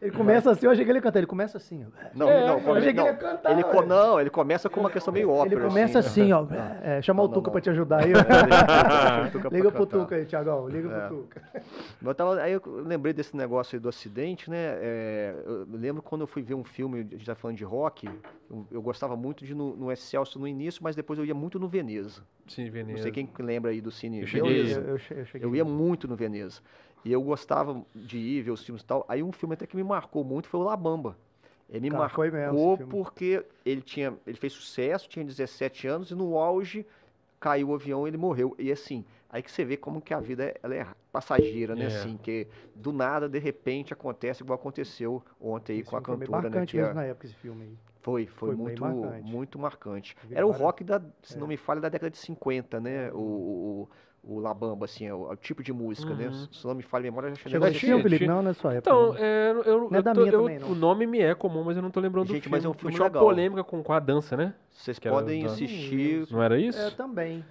Ele 0.00 0.12
começa 0.12 0.50
assim, 0.52 0.66
eu 0.66 0.70
achei 0.72 0.84
que 0.84 0.90
ele 0.90 0.98
ia 0.98 1.02
cantar. 1.02 1.18
Ele 1.18 1.26
começa 1.26 1.56
assim, 1.56 1.84
ó. 1.84 2.08
Não, 2.14 2.28
É, 2.28 2.46
não, 2.46 2.58
eu 2.58 2.60
come- 2.64 2.78
achei 2.78 2.92
que 2.94 3.00
ele 3.00 3.08
não. 3.08 3.14
ia 3.14 3.14
cantar, 3.16 3.50
ele, 3.52 3.64
co- 3.64 3.82
não, 3.82 4.20
ele 4.20 4.30
começa 4.30 4.68
com 4.70 4.78
uma 4.80 4.90
questão 4.90 5.12
meio 5.12 5.30
ópera. 5.30 5.54
Ele 5.56 5.66
começa 5.68 5.98
assim, 5.98 6.32
ó. 6.32 6.46
É, 6.82 7.02
chama 7.02 7.22
o 7.22 7.24
Não, 7.26 7.28
não, 7.32 7.34
Tuca 7.34 7.46
não. 7.48 7.52
pra 7.52 7.60
te 7.60 7.70
ajudar 7.70 8.04
aí. 8.04 8.12
Liga 9.50 9.72
pro. 9.72 9.86
Tuca 9.86 10.14
aí, 10.16 10.24
Tiagão. 10.26 10.68
Liga 10.76 10.94
É. 10.94 11.06
pro 11.08 11.16
Tuca. 11.18 11.42
Eu 12.04 12.14
tava, 12.14 12.40
aí 12.40 12.52
eu 12.52 12.62
lembrei 12.84 13.12
desse 13.12 13.36
negócio 13.36 13.74
aí 13.76 13.80
do 13.80 13.88
acidente, 13.88 14.48
né? 14.50 14.56
é, 14.80 15.34
eu 15.46 15.66
lembro 15.70 16.02
quando 16.02 16.20
eu 16.20 16.26
fui 16.26 16.42
ver 16.42 16.54
um 16.54 16.62
filme, 16.62 17.00
a 17.00 17.02
gente 17.02 17.24
tá 17.26 17.34
falando 17.34 17.56
de 17.56 17.64
rock, 17.64 18.08
eu, 18.50 18.66
eu 18.70 18.82
gostava 18.82 19.16
muito 19.16 19.44
de 19.44 19.52
ir 19.52 19.54
no, 19.54 19.74
no 19.74 19.90
Excelsior 19.90 20.40
no 20.40 20.46
início, 20.46 20.82
mas 20.84 20.94
depois 20.94 21.18
eu 21.18 21.24
ia 21.24 21.34
muito 21.34 21.58
no 21.58 21.66
Veneza. 21.68 22.22
Sim, 22.46 22.70
Veneza. 22.70 22.96
Não 22.96 23.02
sei 23.02 23.10
quem 23.12 23.26
que 23.26 23.42
lembra 23.42 23.70
aí 23.72 23.80
do 23.80 23.90
Cine 23.90 24.20
Eu 24.20 24.26
cheguei- 24.26 24.52
Veneza. 24.62 24.80
Eu, 24.80 24.86
eu, 24.90 24.98
che- 24.98 25.14
eu 25.14 25.24
cheguei. 25.26 25.48
Eu 25.48 25.56
ia 25.56 25.64
muito 25.64 26.06
no 26.06 26.14
Veneza. 26.16 26.60
E 27.04 27.12
eu 27.12 27.22
gostava 27.22 27.82
de 27.94 28.18
ir 28.18 28.42
ver 28.42 28.50
os 28.52 28.64
filmes 28.64 28.82
e 28.82 28.86
tal. 28.86 29.04
Aí 29.08 29.22
um 29.22 29.32
filme 29.32 29.54
até 29.54 29.66
que 29.66 29.76
me 29.76 29.82
marcou 29.84 30.22
muito 30.24 30.48
foi 30.48 30.60
o 30.60 30.62
La 30.64 30.76
Bamba. 30.76 31.16
Ele 31.68 31.80
me 31.80 31.90
Cara, 31.90 32.02
marcou 32.02 32.78
porque 32.88 33.44
ele 33.64 33.80
tinha, 33.80 34.14
ele 34.26 34.36
fez 34.38 34.52
sucesso, 34.52 35.08
tinha 35.08 35.24
17 35.24 35.88
anos 35.88 36.10
e 36.10 36.14
no 36.14 36.36
auge 36.38 36.86
caiu 37.40 37.68
o 37.70 37.74
avião, 37.74 38.06
ele 38.06 38.16
morreu. 38.16 38.54
E 38.58 38.70
assim, 38.70 39.04
aí 39.30 39.42
que 39.42 39.50
você 39.50 39.64
vê 39.64 39.76
como 39.76 40.00
que 40.00 40.14
a 40.14 40.20
vida 40.20 40.44
é, 40.44 40.56
ela 40.62 40.74
é 40.74 40.86
passageira, 41.12 41.74
né? 41.74 41.84
É. 41.84 41.86
Assim, 41.86 42.16
que 42.16 42.46
do 42.74 42.92
nada, 42.92 43.28
de 43.28 43.38
repente, 43.38 43.92
acontece 43.92 44.42
igual 44.42 44.58
aconteceu 44.58 45.22
ontem 45.40 45.74
aí 45.74 45.80
esse 45.80 45.90
com 45.90 45.96
a 45.96 46.00
cantora, 46.00 46.26
foi 46.26 46.26
né, 46.26 46.42
marcante 46.42 46.76
né? 46.76 46.82
mesmo 46.82 46.98
é... 46.98 47.02
na 47.02 47.04
época 47.08 47.26
esse 47.26 47.34
filme 47.36 47.64
aí. 47.64 47.78
Foi, 48.00 48.24
foi, 48.26 48.54
foi 48.54 48.56
muito, 48.56 48.80
marcante. 48.80 49.32
muito 49.32 49.58
marcante. 49.58 50.16
Era 50.30 50.46
o 50.46 50.52
rock 50.52 50.84
da, 50.84 51.02
se 51.22 51.36
é. 51.36 51.40
não 51.40 51.46
me 51.48 51.56
falha, 51.56 51.80
da 51.80 51.88
década 51.88 52.08
de 52.08 52.18
50, 52.18 52.78
né? 52.78 53.10
O, 53.12 53.18
o, 53.18 53.88
o 54.22 54.38
Labamba, 54.38 54.84
assim, 54.84 55.06
é 55.06 55.12
o, 55.12 55.28
o, 55.28 55.36
tipo 55.36 55.60
de 55.60 55.72
música, 55.72 56.14
né? 56.14 56.28
uhum. 56.28 56.42
né? 56.42 56.48
Se 56.52 56.64
não 56.64 56.74
me 56.76 56.84
falha 56.84 57.02
a 57.02 57.10
memória, 57.10 57.30
já 57.30 57.50
Chegou 57.50 57.66
a 57.66 57.70
assistir, 57.70 58.00
Felipe? 58.00 58.26
Não, 58.28 58.42
não 58.42 58.52
é 58.52 58.54
sua 58.54 58.74
época. 58.74 58.90
Então, 58.90 59.16
é, 59.16 59.50
eu, 59.64 59.90
não 59.90 59.98
é 59.98 60.02
da 60.02 60.14
tô, 60.14 60.20
minha 60.20 60.32
eu, 60.32 60.40
também, 60.40 60.58
não. 60.60 60.70
O 60.70 60.74
nome 60.76 61.04
me 61.04 61.20
é 61.20 61.34
comum, 61.34 61.64
mas 61.64 61.76
eu 61.76 61.82
não 61.82 61.90
tô 61.90 61.98
lembrando 61.98 62.28
Gente, 62.28 62.38
do 62.38 62.42
filme. 62.44 62.56
mas 62.56 62.64
é 62.64 62.68
um 62.68 62.74
filme 62.74 62.94
Tinha 62.94 63.06
legal. 63.06 63.22
uma 63.22 63.28
polêmica 63.28 63.64
com, 63.64 63.82
com 63.82 63.92
a 63.92 63.98
dança, 63.98 64.36
né? 64.36 64.54
Vocês 64.70 65.00
podem 65.00 65.44
assistir... 65.44 66.28
Não 66.30 66.40
era 66.40 66.60
isso? 66.60 66.78
É, 66.78 66.90
também. 66.90 67.44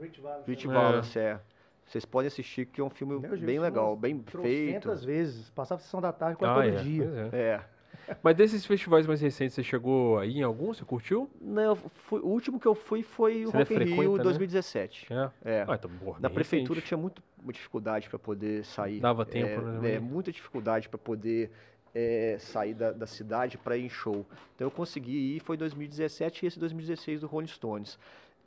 Rich 0.00 0.20
Valens. 0.20 0.46
Rich 0.46 0.66
Valens, 0.66 1.16
é. 1.16 1.40
Vocês 1.84 2.04
podem 2.04 2.26
assistir, 2.26 2.66
que 2.66 2.80
é 2.80 2.84
um 2.84 2.90
filme 2.90 3.18
Meu 3.18 3.38
bem 3.38 3.58
legal, 3.58 3.96
bem 3.96 4.22
feito. 4.22 4.94
vezes. 4.96 5.48
Passava 5.50 5.80
sessão 5.80 6.00
da 6.00 6.12
tarde 6.12 6.36
quase 6.36 6.52
ah, 6.52 6.62
todo 6.62 6.78
é. 6.78 6.82
dia. 6.82 7.30
É. 7.32 7.36
é. 7.38 7.64
Mas 8.22 8.36
desses 8.36 8.64
festivais 8.64 9.06
mais 9.06 9.20
recentes, 9.20 9.54
você 9.54 9.62
chegou 9.62 10.18
aí 10.18 10.38
em 10.38 10.42
algum? 10.42 10.72
Você 10.72 10.84
curtiu? 10.84 11.30
Não, 11.40 11.76
fui, 11.76 12.20
o 12.20 12.26
último 12.26 12.60
que 12.60 12.66
eu 12.66 12.74
fui 12.74 13.02
foi 13.02 13.46
o 13.46 13.50
Rock 13.50 13.74
in 13.74 13.78
Rio 13.78 14.16
né? 14.16 14.22
2017. 14.22 15.08
É? 15.10 15.30
é. 15.44 15.64
Ah, 15.66 15.74
então, 15.74 15.90
porra, 15.90 16.18
Na 16.20 16.30
prefeitura 16.30 16.74
recente. 16.74 16.88
tinha 16.88 16.98
muito, 16.98 17.22
muita 17.42 17.56
dificuldade 17.56 18.08
para 18.08 18.18
poder 18.18 18.64
sair. 18.64 19.00
Dava 19.00 19.24
tempo, 19.24 19.60
é, 19.60 19.80
né? 19.80 19.94
É, 19.94 19.98
muita 19.98 20.30
dificuldade 20.30 20.88
para 20.88 20.98
poder 20.98 21.50
é, 21.94 22.36
sair 22.38 22.74
da, 22.74 22.92
da 22.92 23.06
cidade 23.06 23.58
para 23.58 23.76
ir 23.76 23.84
em 23.84 23.88
show. 23.88 24.26
Então 24.54 24.66
eu 24.66 24.70
consegui 24.70 25.36
ir, 25.36 25.40
foi 25.40 25.56
2017 25.56 26.44
e 26.44 26.48
esse 26.48 26.58
2016 26.58 27.20
do 27.22 27.26
Rolling 27.26 27.46
Stones. 27.46 27.98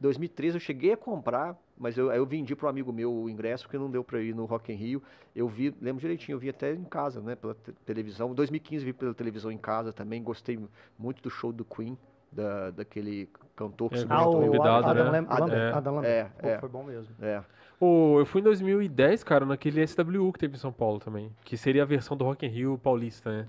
2013 0.01 0.55
eu 0.55 0.59
cheguei 0.59 0.93
a 0.93 0.97
comprar, 0.97 1.55
mas 1.77 1.95
eu, 1.95 2.11
eu 2.11 2.25
vendi 2.25 2.55
para 2.55 2.65
um 2.65 2.69
amigo 2.69 2.91
meu 2.91 3.13
o 3.13 3.29
ingresso, 3.29 3.65
porque 3.65 3.77
não 3.77 3.89
deu 3.89 4.03
para 4.03 4.19
ir 4.19 4.33
no 4.33 4.45
Rock 4.45 4.73
in 4.73 4.75
Rio. 4.75 5.03
Eu 5.35 5.47
vi, 5.47 5.73
lembro 5.79 6.01
direitinho, 6.01 6.35
eu 6.35 6.39
vi 6.39 6.49
até 6.49 6.73
em 6.73 6.83
casa, 6.83 7.21
né, 7.21 7.35
pela 7.35 7.55
televisão. 7.85 8.33
2015 8.33 8.83
vi 8.83 8.93
pela 8.93 9.13
televisão 9.13 9.51
em 9.51 9.57
casa 9.59 9.93
também, 9.93 10.23
gostei 10.23 10.59
muito 10.97 11.21
do 11.21 11.29
show 11.29 11.53
do 11.53 11.63
Queen, 11.63 11.95
da, 12.31 12.71
daquele 12.71 13.29
cantor 13.55 13.91
que 13.91 13.99
é, 13.99 14.05
ah, 14.09 14.27
o 14.27 14.31
convidado, 14.31 14.87
Adam, 14.87 15.11
né? 15.11 15.25
Adam, 15.29 15.53
é, 15.53 15.71
Adam 15.71 16.03
é, 16.03 16.31
é, 16.39 16.57
foi 16.57 16.69
bom 16.69 16.83
mesmo. 16.83 17.13
É. 17.21 17.43
Oh, 17.79 18.15
eu 18.19 18.25
fui 18.25 18.41
em 18.41 18.43
2010, 18.43 19.23
cara, 19.23 19.45
naquele 19.45 19.85
SWU 19.85 20.33
que 20.33 20.39
teve 20.39 20.55
em 20.55 20.59
São 20.59 20.71
Paulo 20.71 20.99
também, 20.99 21.31
que 21.43 21.55
seria 21.55 21.83
a 21.83 21.85
versão 21.85 22.17
do 22.17 22.23
Rock 22.23 22.45
in 22.45 22.49
Rio 22.49 22.79
paulista, 22.81 23.31
né? 23.31 23.47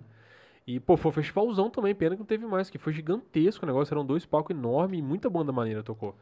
E, 0.67 0.79
pô, 0.79 0.97
foi 0.97 1.11
um 1.11 1.15
festivalzão 1.15 1.69
também, 1.69 1.95
pena 1.95 2.15
que 2.15 2.21
não 2.21 2.27
teve 2.27 2.47
mais, 2.47 2.71
que 2.71 2.79
foi 2.79 2.93
gigantesco 2.93 3.65
o 3.65 3.67
negócio, 3.67 3.93
eram 3.93 4.05
dois 4.05 4.25
palcos 4.25 4.57
enormes 4.57 5.01
e 5.01 5.03
muita 5.03 5.29
banda 5.29 5.53
maneira 5.53 5.83
tocou. 5.83 6.15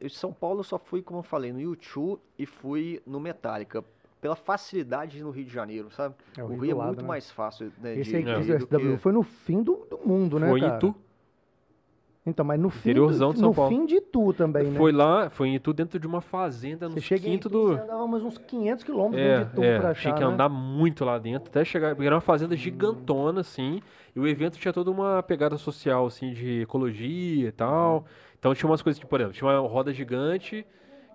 Eu, 0.00 0.10
São 0.10 0.32
Paulo 0.32 0.60
eu 0.60 0.64
só 0.64 0.78
fui, 0.78 1.02
como 1.02 1.20
eu 1.20 1.22
falei, 1.22 1.52
no 1.52 1.60
YouTube 1.60 2.20
e 2.38 2.46
fui 2.46 3.02
no 3.06 3.18
Metallica. 3.18 3.84
Pela 4.20 4.34
facilidade 4.34 5.22
no 5.22 5.30
Rio 5.30 5.44
de 5.44 5.52
Janeiro, 5.52 5.92
sabe? 5.92 6.16
É, 6.36 6.42
o, 6.42 6.46
o 6.46 6.48
Rio, 6.50 6.60
Rio 6.62 6.70
é 6.72 6.74
lado, 6.74 6.86
muito 6.88 7.02
né? 7.02 7.08
mais 7.08 7.30
fácil 7.30 7.72
né, 7.78 7.96
Esse 7.96 8.10
de, 8.10 8.16
aí, 8.28 8.50
é. 8.50 8.58
que... 8.58 8.96
foi 8.98 9.12
no 9.12 9.22
fim 9.22 9.62
do, 9.62 9.86
do 9.88 9.98
mundo, 10.04 10.40
né, 10.40 10.48
Foi 10.48 10.60
cara? 10.60 10.74
em 10.74 10.76
Itu. 10.76 10.94
Então, 12.28 12.44
mas 12.44 12.60
no 12.60 12.70
fim, 12.70 12.92
do, 12.92 13.10
no 13.10 13.68
fim 13.68 13.86
de 13.86 13.96
Itu 13.96 14.32
também, 14.32 14.64
né? 14.64 14.78
Foi 14.78 14.92
lá, 14.92 15.30
foi 15.30 15.48
em 15.48 15.54
Itu 15.54 15.72
dentro 15.72 15.98
de 15.98 16.06
uma 16.06 16.20
fazenda, 16.20 16.88
no 16.88 16.94
quinto 16.96 17.48
do... 17.48 17.68
Você 17.68 17.80
andava 17.80 18.06
mais 18.06 18.22
uns 18.22 18.38
500 18.38 18.84
quilômetros 18.84 19.22
é, 19.22 19.44
de 19.44 19.50
Itu 19.50 19.62
é, 19.62 19.78
pra 19.78 19.90
achar, 19.90 20.00
Tinha 20.02 20.14
que 20.14 20.20
né? 20.20 20.26
andar 20.26 20.48
muito 20.48 21.04
lá 21.04 21.18
dentro, 21.18 21.48
até 21.48 21.64
chegar... 21.64 21.94
Porque 21.94 22.06
era 22.06 22.14
uma 22.14 22.20
fazenda 22.20 22.56
gigantona, 22.56 23.40
assim, 23.40 23.80
e 24.14 24.20
o 24.20 24.26
evento 24.26 24.58
tinha 24.58 24.72
toda 24.72 24.90
uma 24.90 25.22
pegada 25.22 25.56
social, 25.56 26.06
assim, 26.06 26.32
de 26.32 26.62
ecologia 26.62 27.48
e 27.48 27.52
tal. 27.52 28.04
Então 28.38 28.54
tinha 28.54 28.70
umas 28.70 28.82
coisas, 28.82 28.98
tipo, 28.98 29.08
por 29.10 29.20
exemplo, 29.20 29.36
tinha 29.36 29.50
uma 29.50 29.68
roda 29.68 29.92
gigante 29.92 30.64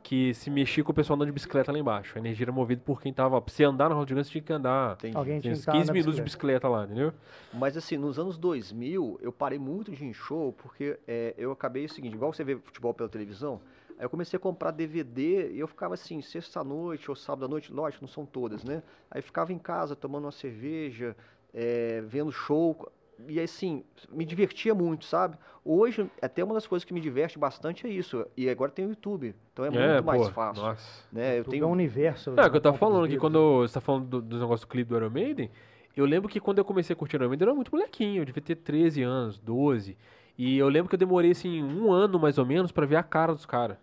que 0.03 0.33
se 0.33 0.49
mexia 0.49 0.83
com 0.83 0.91
o 0.91 0.93
pessoal 0.93 1.15
andando 1.15 1.27
de 1.27 1.33
bicicleta 1.33 1.71
lá 1.71 1.79
embaixo. 1.79 2.17
A 2.17 2.19
energia 2.19 2.43
era 2.43 2.51
movida 2.51 2.81
por 2.85 3.01
quem 3.01 3.13
tava. 3.13 3.41
Pra 3.41 3.53
você 3.53 3.63
andar 3.63 3.89
na 3.89 3.95
roda 3.95 4.09
gigante, 4.09 4.27
você 4.27 4.31
tinha 4.33 4.43
que 4.43 4.53
andar. 4.53 4.95
Entendi. 4.95 5.17
Alguém 5.17 5.39
tinha 5.39 5.55
15 5.55 5.91
minutos 5.91 6.15
de 6.15 6.21
bicicleta 6.21 6.67
lá, 6.67 6.83
entendeu? 6.83 7.13
Mas 7.53 7.77
assim, 7.77 7.97
nos 7.97 8.19
anos 8.19 8.37
2000, 8.37 9.19
eu 9.21 9.31
parei 9.31 9.57
muito 9.57 9.91
de 9.91 10.03
ir 10.03 10.09
em 10.09 10.13
show, 10.13 10.53
porque 10.53 10.99
é, 11.07 11.33
eu 11.37 11.51
acabei 11.51 11.85
o 11.85 11.89
seguinte: 11.89 12.13
igual 12.13 12.33
você 12.33 12.43
vê 12.43 12.57
futebol 12.57 12.93
pela 12.93 13.07
televisão, 13.07 13.61
aí 13.97 14.03
eu 14.05 14.09
comecei 14.09 14.35
a 14.37 14.39
comprar 14.39 14.71
DVD 14.71 15.51
e 15.51 15.59
eu 15.59 15.67
ficava 15.67 15.93
assim, 15.93 16.21
sexta-noite 16.21 17.09
ou 17.09 17.15
sábado-noite, 17.15 17.71
lógico, 17.71 18.03
não 18.03 18.09
são 18.09 18.25
todas, 18.25 18.63
né? 18.63 18.83
Aí 19.09 19.21
ficava 19.21 19.53
em 19.53 19.57
casa 19.57 19.95
tomando 19.95 20.25
uma 20.25 20.31
cerveja, 20.31 21.15
é, 21.53 22.01
vendo 22.01 22.31
show 22.31 22.91
e 23.27 23.39
assim, 23.39 23.83
me 24.11 24.25
divertia 24.25 24.73
muito, 24.73 25.05
sabe? 25.05 25.37
Hoje, 25.63 26.09
até 26.21 26.43
uma 26.43 26.53
das 26.53 26.67
coisas 26.67 26.83
que 26.83 26.93
me 26.93 26.99
diverte 26.99 27.39
bastante 27.39 27.87
é 27.87 27.89
isso. 27.89 28.25
E 28.35 28.49
agora 28.49 28.71
tem 28.71 28.85
o 28.85 28.89
YouTube. 28.89 29.35
Então 29.51 29.65
é, 29.65 29.67
é 29.67 29.71
muito 29.71 30.05
mais 30.05 30.29
fácil. 30.29 30.63
Nossa. 30.63 31.03
Né? 31.11 31.39
Eu 31.39 31.45
tenho... 31.45 31.63
é 31.63 31.67
um 31.67 31.71
universo. 31.71 32.33
É, 32.37 32.49
que 32.49 32.57
eu 32.57 32.61
tava 32.61 32.77
falando 32.77 33.07
que 33.07 33.17
quando 33.17 33.61
você 33.61 33.73
tá 33.73 33.81
falando 33.81 34.05
do, 34.07 34.21
do 34.21 34.39
negócio 34.39 34.65
do 34.65 34.69
clipe 34.69 34.89
do 34.89 34.97
Iron 34.97 35.09
Maiden, 35.09 35.49
eu 35.95 36.05
lembro 36.05 36.29
que 36.29 36.39
quando 36.39 36.57
eu 36.57 36.65
comecei 36.65 36.93
a 36.93 36.97
curtir 36.97 37.15
Iron 37.15 37.29
Maiden, 37.29 37.45
eu 37.45 37.49
era 37.49 37.55
muito 37.55 37.71
molequinho. 37.71 38.21
Eu 38.21 38.25
devia 38.25 38.41
ter 38.41 38.55
13 38.55 39.03
anos, 39.03 39.37
12. 39.37 39.97
E 40.37 40.57
eu 40.57 40.67
lembro 40.67 40.89
que 40.89 40.95
eu 40.95 40.99
demorei, 40.99 41.31
assim, 41.31 41.63
um 41.63 41.91
ano 41.91 42.19
mais 42.19 42.37
ou 42.37 42.45
menos 42.45 42.71
para 42.71 42.85
ver 42.85 42.95
a 42.95 43.03
cara 43.03 43.33
dos 43.33 43.45
caras 43.45 43.77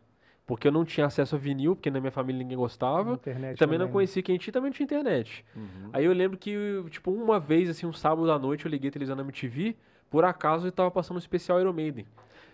porque 0.51 0.67
eu 0.67 0.73
não 0.73 0.85
tinha 0.85 1.07
acesso 1.07 1.37
a 1.37 1.39
vinil, 1.39 1.77
porque 1.77 1.93
na 1.93 2.01
minha 2.01 2.11
família 2.11 2.43
ninguém 2.43 2.59
gostava. 2.59 3.13
Internet 3.13 3.57
também, 3.57 3.57
também 3.57 3.79
não 3.79 3.89
conhecia 3.89 4.21
quem 4.21 4.37
tinha, 4.37 4.53
também 4.53 4.71
não 4.71 4.75
tinha 4.75 4.85
internet. 4.85 5.45
Uhum. 5.55 5.91
Aí 5.93 6.05
eu 6.05 6.13
lembro 6.13 6.37
que, 6.37 6.53
tipo, 6.91 7.13
uma 7.13 7.39
vez, 7.39 7.71
assim, 7.71 7.87
um 7.87 7.93
sábado 7.93 8.29
à 8.33 8.37
noite, 8.37 8.67
eu 8.67 8.69
liguei 8.69 8.89
a 8.89 8.93
televisão 8.93 9.15
na 9.15 9.23
MTV, 9.23 9.77
por 10.11 10.25
acaso, 10.25 10.67
e 10.67 10.73
tava 10.73 10.91
passando 10.91 11.19
um 11.19 11.21
especial 11.21 11.61
Iron 11.61 11.73
Maiden. 11.73 12.05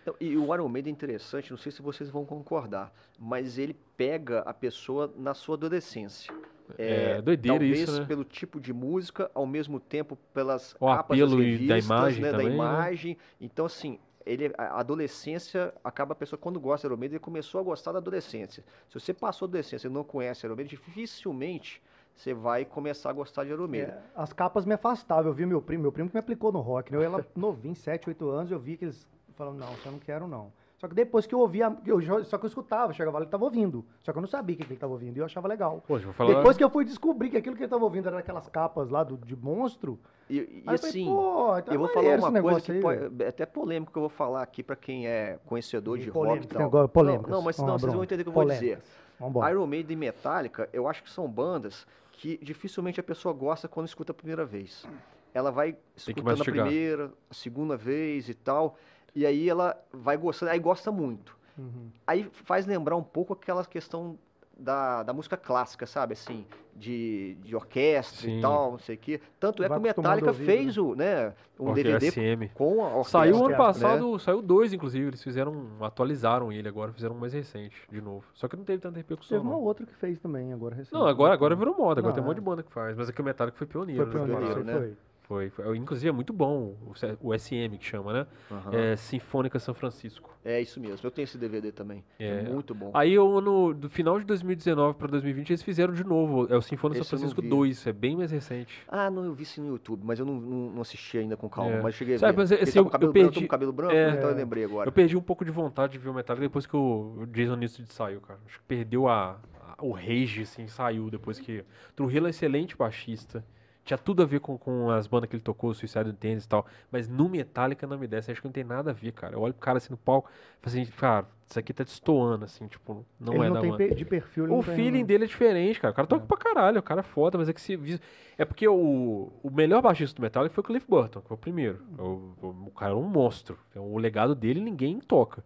Então, 0.02 0.14
e 0.20 0.36
o 0.36 0.52
Iron 0.52 0.68
Maiden 0.68 0.90
é 0.90 0.94
interessante, 0.94 1.50
não 1.50 1.56
sei 1.56 1.72
se 1.72 1.80
vocês 1.80 2.10
vão 2.10 2.26
concordar, 2.26 2.92
mas 3.18 3.56
ele 3.56 3.74
pega 3.96 4.40
a 4.40 4.52
pessoa 4.52 5.10
na 5.16 5.32
sua 5.32 5.56
adolescência. 5.56 6.30
É, 6.76 7.12
é 7.12 7.22
doideira 7.22 7.58
talvez 7.58 7.80
isso, 7.80 8.00
né? 8.00 8.06
pelo 8.06 8.24
tipo 8.24 8.60
de 8.60 8.74
música, 8.74 9.30
ao 9.32 9.46
mesmo 9.46 9.80
tempo 9.80 10.18
pelas 10.34 10.74
o 10.78 10.86
capas 10.86 11.18
apelo 11.18 11.30
das 11.30 11.46
revistas, 11.46 11.68
da 11.68 11.78
imagem 11.78 12.22
né, 12.22 12.30
também, 12.30 12.48
da 12.48 12.52
imagem. 12.52 13.14
Né? 13.14 13.20
Então, 13.40 13.64
assim, 13.64 13.98
ele, 14.26 14.52
a 14.58 14.80
adolescência, 14.80 15.72
acaba 15.84 16.12
a 16.12 16.16
pessoa, 16.16 16.38
quando 16.38 16.58
gosta 16.58 16.88
de 16.88 16.96
Maiden, 16.96 17.16
ele 17.16 17.20
começou 17.20 17.60
a 17.60 17.64
gostar 17.64 17.92
da 17.92 17.98
adolescência. 17.98 18.64
Se 18.88 18.98
você 18.98 19.14
passou 19.14 19.46
a 19.46 19.48
adolescência 19.48 19.86
e 19.86 19.90
não 19.90 20.02
conhece 20.02 20.46
Maiden, 20.48 20.66
dificilmente 20.66 21.80
você 22.14 22.34
vai 22.34 22.64
começar 22.64 23.10
a 23.10 23.12
gostar 23.12 23.44
de 23.44 23.54
Maiden. 23.54 23.90
É, 23.90 24.02
as 24.16 24.32
capas 24.32 24.64
me 24.64 24.74
afastavam, 24.74 25.30
eu 25.30 25.34
vi 25.34 25.46
meu 25.46 25.62
primo, 25.62 25.82
meu 25.82 25.92
primo 25.92 26.08
que 26.08 26.16
me 26.16 26.20
aplicou 26.20 26.50
no 26.50 26.60
rock, 26.60 26.90
né? 26.90 26.98
eu 26.98 27.02
era 27.02 27.24
novinho, 27.36 27.76
7, 27.76 28.08
8 28.08 28.28
anos, 28.28 28.50
eu 28.50 28.58
vi 28.58 28.76
que 28.76 28.86
eles 28.86 29.06
falando, 29.36 29.58
não, 29.58 29.72
eu 29.84 29.92
não 29.92 29.98
quero 29.98 30.26
não. 30.26 30.50
Só 30.78 30.86
que 30.86 30.94
depois 30.94 31.26
que 31.26 31.34
eu 31.34 31.38
ouvia, 31.38 31.74
eu, 31.86 32.24
só 32.24 32.36
que 32.36 32.44
eu 32.44 32.48
escutava, 32.48 32.92
chegava 32.92 33.16
lá 33.16 33.22
ele 33.22 33.28
estava 33.28 33.44
ouvindo. 33.44 33.84
Só 34.02 34.12
que 34.12 34.18
eu 34.18 34.20
não 34.20 34.28
sabia 34.28 34.54
o 34.54 34.58
que 34.58 34.64
ele 34.64 34.74
estava 34.74 34.92
ouvindo 34.92 35.16
e 35.16 35.20
eu 35.20 35.24
achava 35.24 35.48
legal. 35.48 35.82
Poxa, 35.86 36.12
falar... 36.12 36.34
Depois 36.34 36.56
que 36.56 36.62
eu 36.62 36.68
fui 36.68 36.84
descobrir 36.84 37.30
que 37.30 37.36
aquilo 37.38 37.56
que 37.56 37.62
ele 37.62 37.66
estava 37.66 37.82
ouvindo 37.82 38.08
era 38.08 38.18
aquelas 38.18 38.46
capas 38.48 38.90
lá 38.90 39.02
do, 39.02 39.16
de 39.16 39.34
monstro. 39.34 39.98
E, 40.28 40.36
e 40.36 40.62
assim, 40.66 41.06
falei, 41.06 41.60
então 41.60 41.74
eu 41.74 41.80
vou 41.80 41.88
falar 41.88 42.18
uma 42.18 42.42
coisa 42.42 42.60
que 42.60 42.80
pode, 42.80 43.22
é 43.22 43.28
até 43.28 43.46
polêmico 43.46 43.90
que 43.90 43.96
eu 43.96 44.02
vou 44.02 44.10
falar 44.10 44.42
aqui 44.42 44.62
para 44.62 44.76
quem 44.76 45.06
é 45.06 45.38
conhecedor 45.46 45.98
de 45.98 46.10
rock 46.10 46.44
e 46.44 46.46
tal. 46.46 46.62
Agora, 46.62 46.88
polêmico. 46.88 47.30
Não, 47.30 47.38
não, 47.38 47.42
mas 47.42 47.58
não, 47.58 47.78
vocês 47.78 47.92
vão 47.92 48.04
entender 48.04 48.22
o 48.22 48.24
que 48.24 48.30
eu 48.30 48.34
vou 48.34 48.44
dizer. 48.44 48.82
Vambora. 49.18 49.50
Iron 49.50 49.66
Maiden 49.66 49.94
e 49.94 49.98
Metallica, 49.98 50.68
eu 50.74 50.86
acho 50.86 51.02
que 51.02 51.08
são 51.08 51.26
bandas 51.26 51.86
que 52.12 52.38
dificilmente 52.42 53.00
a 53.00 53.02
pessoa 53.02 53.32
gosta 53.32 53.66
quando 53.66 53.86
escuta 53.86 54.12
a 54.12 54.14
primeira 54.14 54.44
vez. 54.44 54.86
Ela 55.32 55.50
vai 55.50 55.76
escutando 55.94 56.42
a 56.42 56.44
primeira, 56.44 57.12
a 57.30 57.34
segunda 57.34 57.76
vez 57.76 58.28
e 58.28 58.34
tal, 58.34 58.76
e 59.16 59.24
aí 59.24 59.48
ela 59.48 59.82
vai 59.90 60.14
gostando, 60.18 60.52
aí 60.52 60.58
gosta 60.58 60.92
muito. 60.92 61.34
Uhum. 61.56 61.90
Aí 62.06 62.28
faz 62.44 62.66
lembrar 62.66 62.96
um 62.96 63.02
pouco 63.02 63.32
aquela 63.32 63.64
questão 63.64 64.18
da, 64.58 65.02
da 65.02 65.12
música 65.14 65.38
clássica, 65.38 65.86
sabe? 65.86 66.12
Assim, 66.12 66.44
de, 66.74 67.38
de 67.42 67.56
orquestra 67.56 68.28
Sim. 68.28 68.38
e 68.38 68.42
tal, 68.42 68.72
não 68.72 68.78
sei 68.78 68.96
o 68.96 68.98
quê. 68.98 69.20
Tanto 69.40 69.62
é 69.64 69.68
que 69.70 69.74
o 69.74 69.80
Metallica 69.80 70.28
ouvir, 70.28 70.44
fez 70.44 70.76
né? 70.76 70.82
o, 70.82 70.94
né, 70.94 71.34
um 71.58 71.72
DVD 71.72 72.10
SM. 72.10 72.48
com 72.52 72.84
a 72.84 72.88
orquestra. 72.88 73.20
Saiu 73.20 73.42
ano 73.42 73.56
passado, 73.56 74.12
né? 74.12 74.18
saiu 74.18 74.42
dois, 74.42 74.74
inclusive. 74.74 75.06
Eles 75.06 75.22
fizeram, 75.22 75.66
atualizaram 75.80 76.52
ele 76.52 76.68
agora, 76.68 76.92
fizeram 76.92 77.14
um 77.14 77.18
mais 77.18 77.32
recente, 77.32 77.76
de 77.90 78.02
novo. 78.02 78.26
Só 78.34 78.48
que 78.48 78.54
não 78.54 78.64
teve 78.64 78.82
tanta 78.82 78.98
repercussão. 78.98 79.38
Teve 79.38 79.48
uma 79.48 79.56
não. 79.56 79.64
outra 79.64 79.86
que 79.86 79.94
fez 79.94 80.18
também, 80.18 80.52
agora 80.52 80.74
recente. 80.74 80.92
Não, 80.92 81.06
agora, 81.06 81.32
agora 81.32 81.56
virou 81.56 81.74
moda, 81.74 82.00
agora 82.00 82.08
não, 82.08 82.14
tem 82.14 82.22
um 82.22 82.26
monte 82.26 82.36
de 82.36 82.42
banda 82.42 82.62
que 82.62 82.70
faz. 82.70 82.94
Mas 82.96 83.08
é 83.08 83.12
que 83.12 83.20
o 83.22 83.24
Metallica 83.24 83.56
foi 83.56 83.66
pioneiro. 83.66 84.10
Foi 84.10 84.12
pioneiro, 84.12 84.62
né? 84.62 84.72
Foi. 84.74 84.96
Foi, 85.26 85.50
foi, 85.50 85.76
inclusive 85.76 86.08
é 86.08 86.12
muito 86.12 86.32
bom 86.32 86.76
o, 86.80 86.94
o 87.20 87.36
SM 87.36 87.76
que 87.78 87.84
chama, 87.84 88.12
né? 88.12 88.26
Uhum. 88.48 88.72
É 88.72 88.96
Sinfônica 88.96 89.58
São 89.58 89.74
Francisco. 89.74 90.32
É 90.44 90.60
isso 90.60 90.78
mesmo, 90.78 91.04
eu 91.04 91.10
tenho 91.10 91.24
esse 91.24 91.36
DVD 91.36 91.72
também. 91.72 92.04
É, 92.16 92.28
é 92.28 92.42
muito 92.44 92.72
bom. 92.72 92.92
Aí 92.94 93.12
eu, 93.12 93.40
no 93.40 93.74
do 93.74 93.90
final 93.90 94.20
de 94.20 94.24
2019 94.24 94.96
para 94.96 95.08
2020 95.08 95.50
eles 95.50 95.62
fizeram 95.62 95.92
de 95.92 96.04
novo, 96.04 96.46
é 96.48 96.56
o 96.56 96.62
Sinfônica 96.62 97.02
São 97.02 97.18
Francisco 97.18 97.42
2, 97.42 97.88
é 97.88 97.92
bem 97.92 98.14
mais 98.14 98.30
recente. 98.30 98.84
Ah, 98.86 99.10
não, 99.10 99.24
eu 99.24 99.34
vi 99.34 99.42
isso 99.42 99.60
no 99.60 99.70
YouTube, 99.70 100.02
mas 100.04 100.20
eu 100.20 100.24
não, 100.24 100.34
não, 100.34 100.70
não 100.70 100.80
assisti 100.82 101.18
ainda 101.18 101.36
com 101.36 101.48
calma, 101.48 101.72
é. 101.72 101.82
mas 101.82 101.96
cheguei 101.96 102.14
a 102.14 102.18
Sabe, 102.20 102.32
ver. 102.32 102.38
Mas, 102.38 102.52
assim, 102.52 102.78
eu, 102.78 102.84
eu, 102.84 103.12
perdi, 103.12 103.40
branco, 103.40 103.48
cabelo 103.48 103.72
branco, 103.72 103.94
é, 103.94 104.10
então 104.10 104.30
eu 104.30 104.36
lembrei 104.36 104.64
agora. 104.64 104.88
Eu 104.88 104.92
perdi 104.92 105.16
um 105.16 105.22
pouco 105.22 105.44
de 105.44 105.50
vontade 105.50 105.94
de 105.94 105.98
ver 105.98 106.08
o 106.08 106.14
Metallica 106.14 106.46
depois 106.46 106.66
que 106.66 106.76
o 106.76 107.26
Jason 107.32 107.56
Newsted 107.56 107.92
saiu, 107.92 108.20
cara. 108.20 108.38
Acho 108.46 108.60
que 108.60 108.64
perdeu 108.64 109.08
a, 109.08 109.40
a 109.76 109.84
o 109.84 109.90
rage, 109.90 110.42
assim, 110.42 110.68
saiu 110.68 111.10
depois 111.10 111.40
que... 111.40 111.64
Trujillo 111.96 112.28
é 112.28 112.30
excelente 112.30 112.76
baixista 112.76 113.44
tinha 113.86 113.96
tudo 113.96 114.22
a 114.22 114.26
ver 114.26 114.40
com, 114.40 114.58
com 114.58 114.90
as 114.90 115.06
bandas 115.06 115.30
que 115.30 115.36
ele 115.36 115.42
tocou, 115.42 115.72
Suicide 115.72 116.12
Tennis 116.14 116.44
e 116.44 116.48
tal. 116.48 116.66
Mas 116.90 117.08
no 117.08 117.28
Metallica 117.28 117.86
não 117.86 117.96
me 117.98 118.06
desce, 118.06 118.30
acho 118.32 118.42
que 118.42 118.46
não 118.46 118.52
tem 118.52 118.64
nada 118.64 118.90
a 118.90 118.92
ver, 118.92 119.12
cara. 119.12 119.34
Eu 119.34 119.40
olho 119.40 119.54
pro 119.54 119.62
cara 119.62 119.78
assim 119.78 119.90
no 119.92 119.96
palco 119.96 120.28
e 120.28 120.70
falo 120.70 120.82
assim, 120.82 120.92
cara, 120.92 121.26
isso 121.48 121.58
aqui 121.58 121.72
tá 121.72 121.84
destoando, 121.84 122.44
assim, 122.44 122.66
tipo, 122.66 123.06
não 123.18 123.32
ele 123.34 123.44
é 123.44 123.46
não 123.46 123.54
da 123.54 123.60
tem 123.60 123.70
banda. 123.70 123.94
de 123.94 124.04
perfil, 124.04 124.52
O 124.52 124.60
feeling 124.62 125.04
dele 125.06 125.24
é 125.24 125.26
diferente, 125.28 125.80
cara. 125.80 125.92
O 125.92 125.94
cara 125.94 126.08
toca 126.08 126.26
pra 126.26 126.36
caralho, 126.36 126.80
o 126.80 126.82
cara 126.82 127.00
é 127.00 127.04
foda, 127.04 127.38
mas 127.38 127.48
é 127.48 127.52
que 127.52 127.60
se. 127.60 128.00
É 128.36 128.44
porque 128.44 128.66
o, 128.68 129.30
o 129.42 129.50
melhor 129.50 129.80
baixista 129.80 130.16
do 130.16 130.22
Metallica 130.22 130.54
foi 130.54 130.62
o 130.62 130.66
Cliff 130.66 130.84
Burton, 130.88 131.20
que 131.20 131.28
foi 131.28 131.34
o 131.36 131.38
primeiro. 131.40 131.80
O, 131.96 132.02
o- 132.42 132.64
o 132.66 132.70
cara 132.72 132.90
era 132.90 132.98
um 132.98 133.08
monstro. 133.08 133.56
Então, 133.70 133.90
o 133.90 133.96
legado 133.96 134.34
dele 134.34 134.60
ninguém 134.60 134.98
toca. 135.00 135.42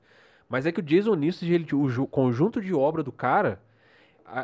Mas 0.48 0.66
é 0.66 0.72
que 0.72 0.80
o 0.80 0.82
Jason 0.82 1.14
ele, 1.22 1.66
o 1.74 1.88
ju- 1.88 2.06
conjunto 2.06 2.60
de 2.60 2.74
obra 2.74 3.02
do 3.02 3.12
cara. 3.12 3.60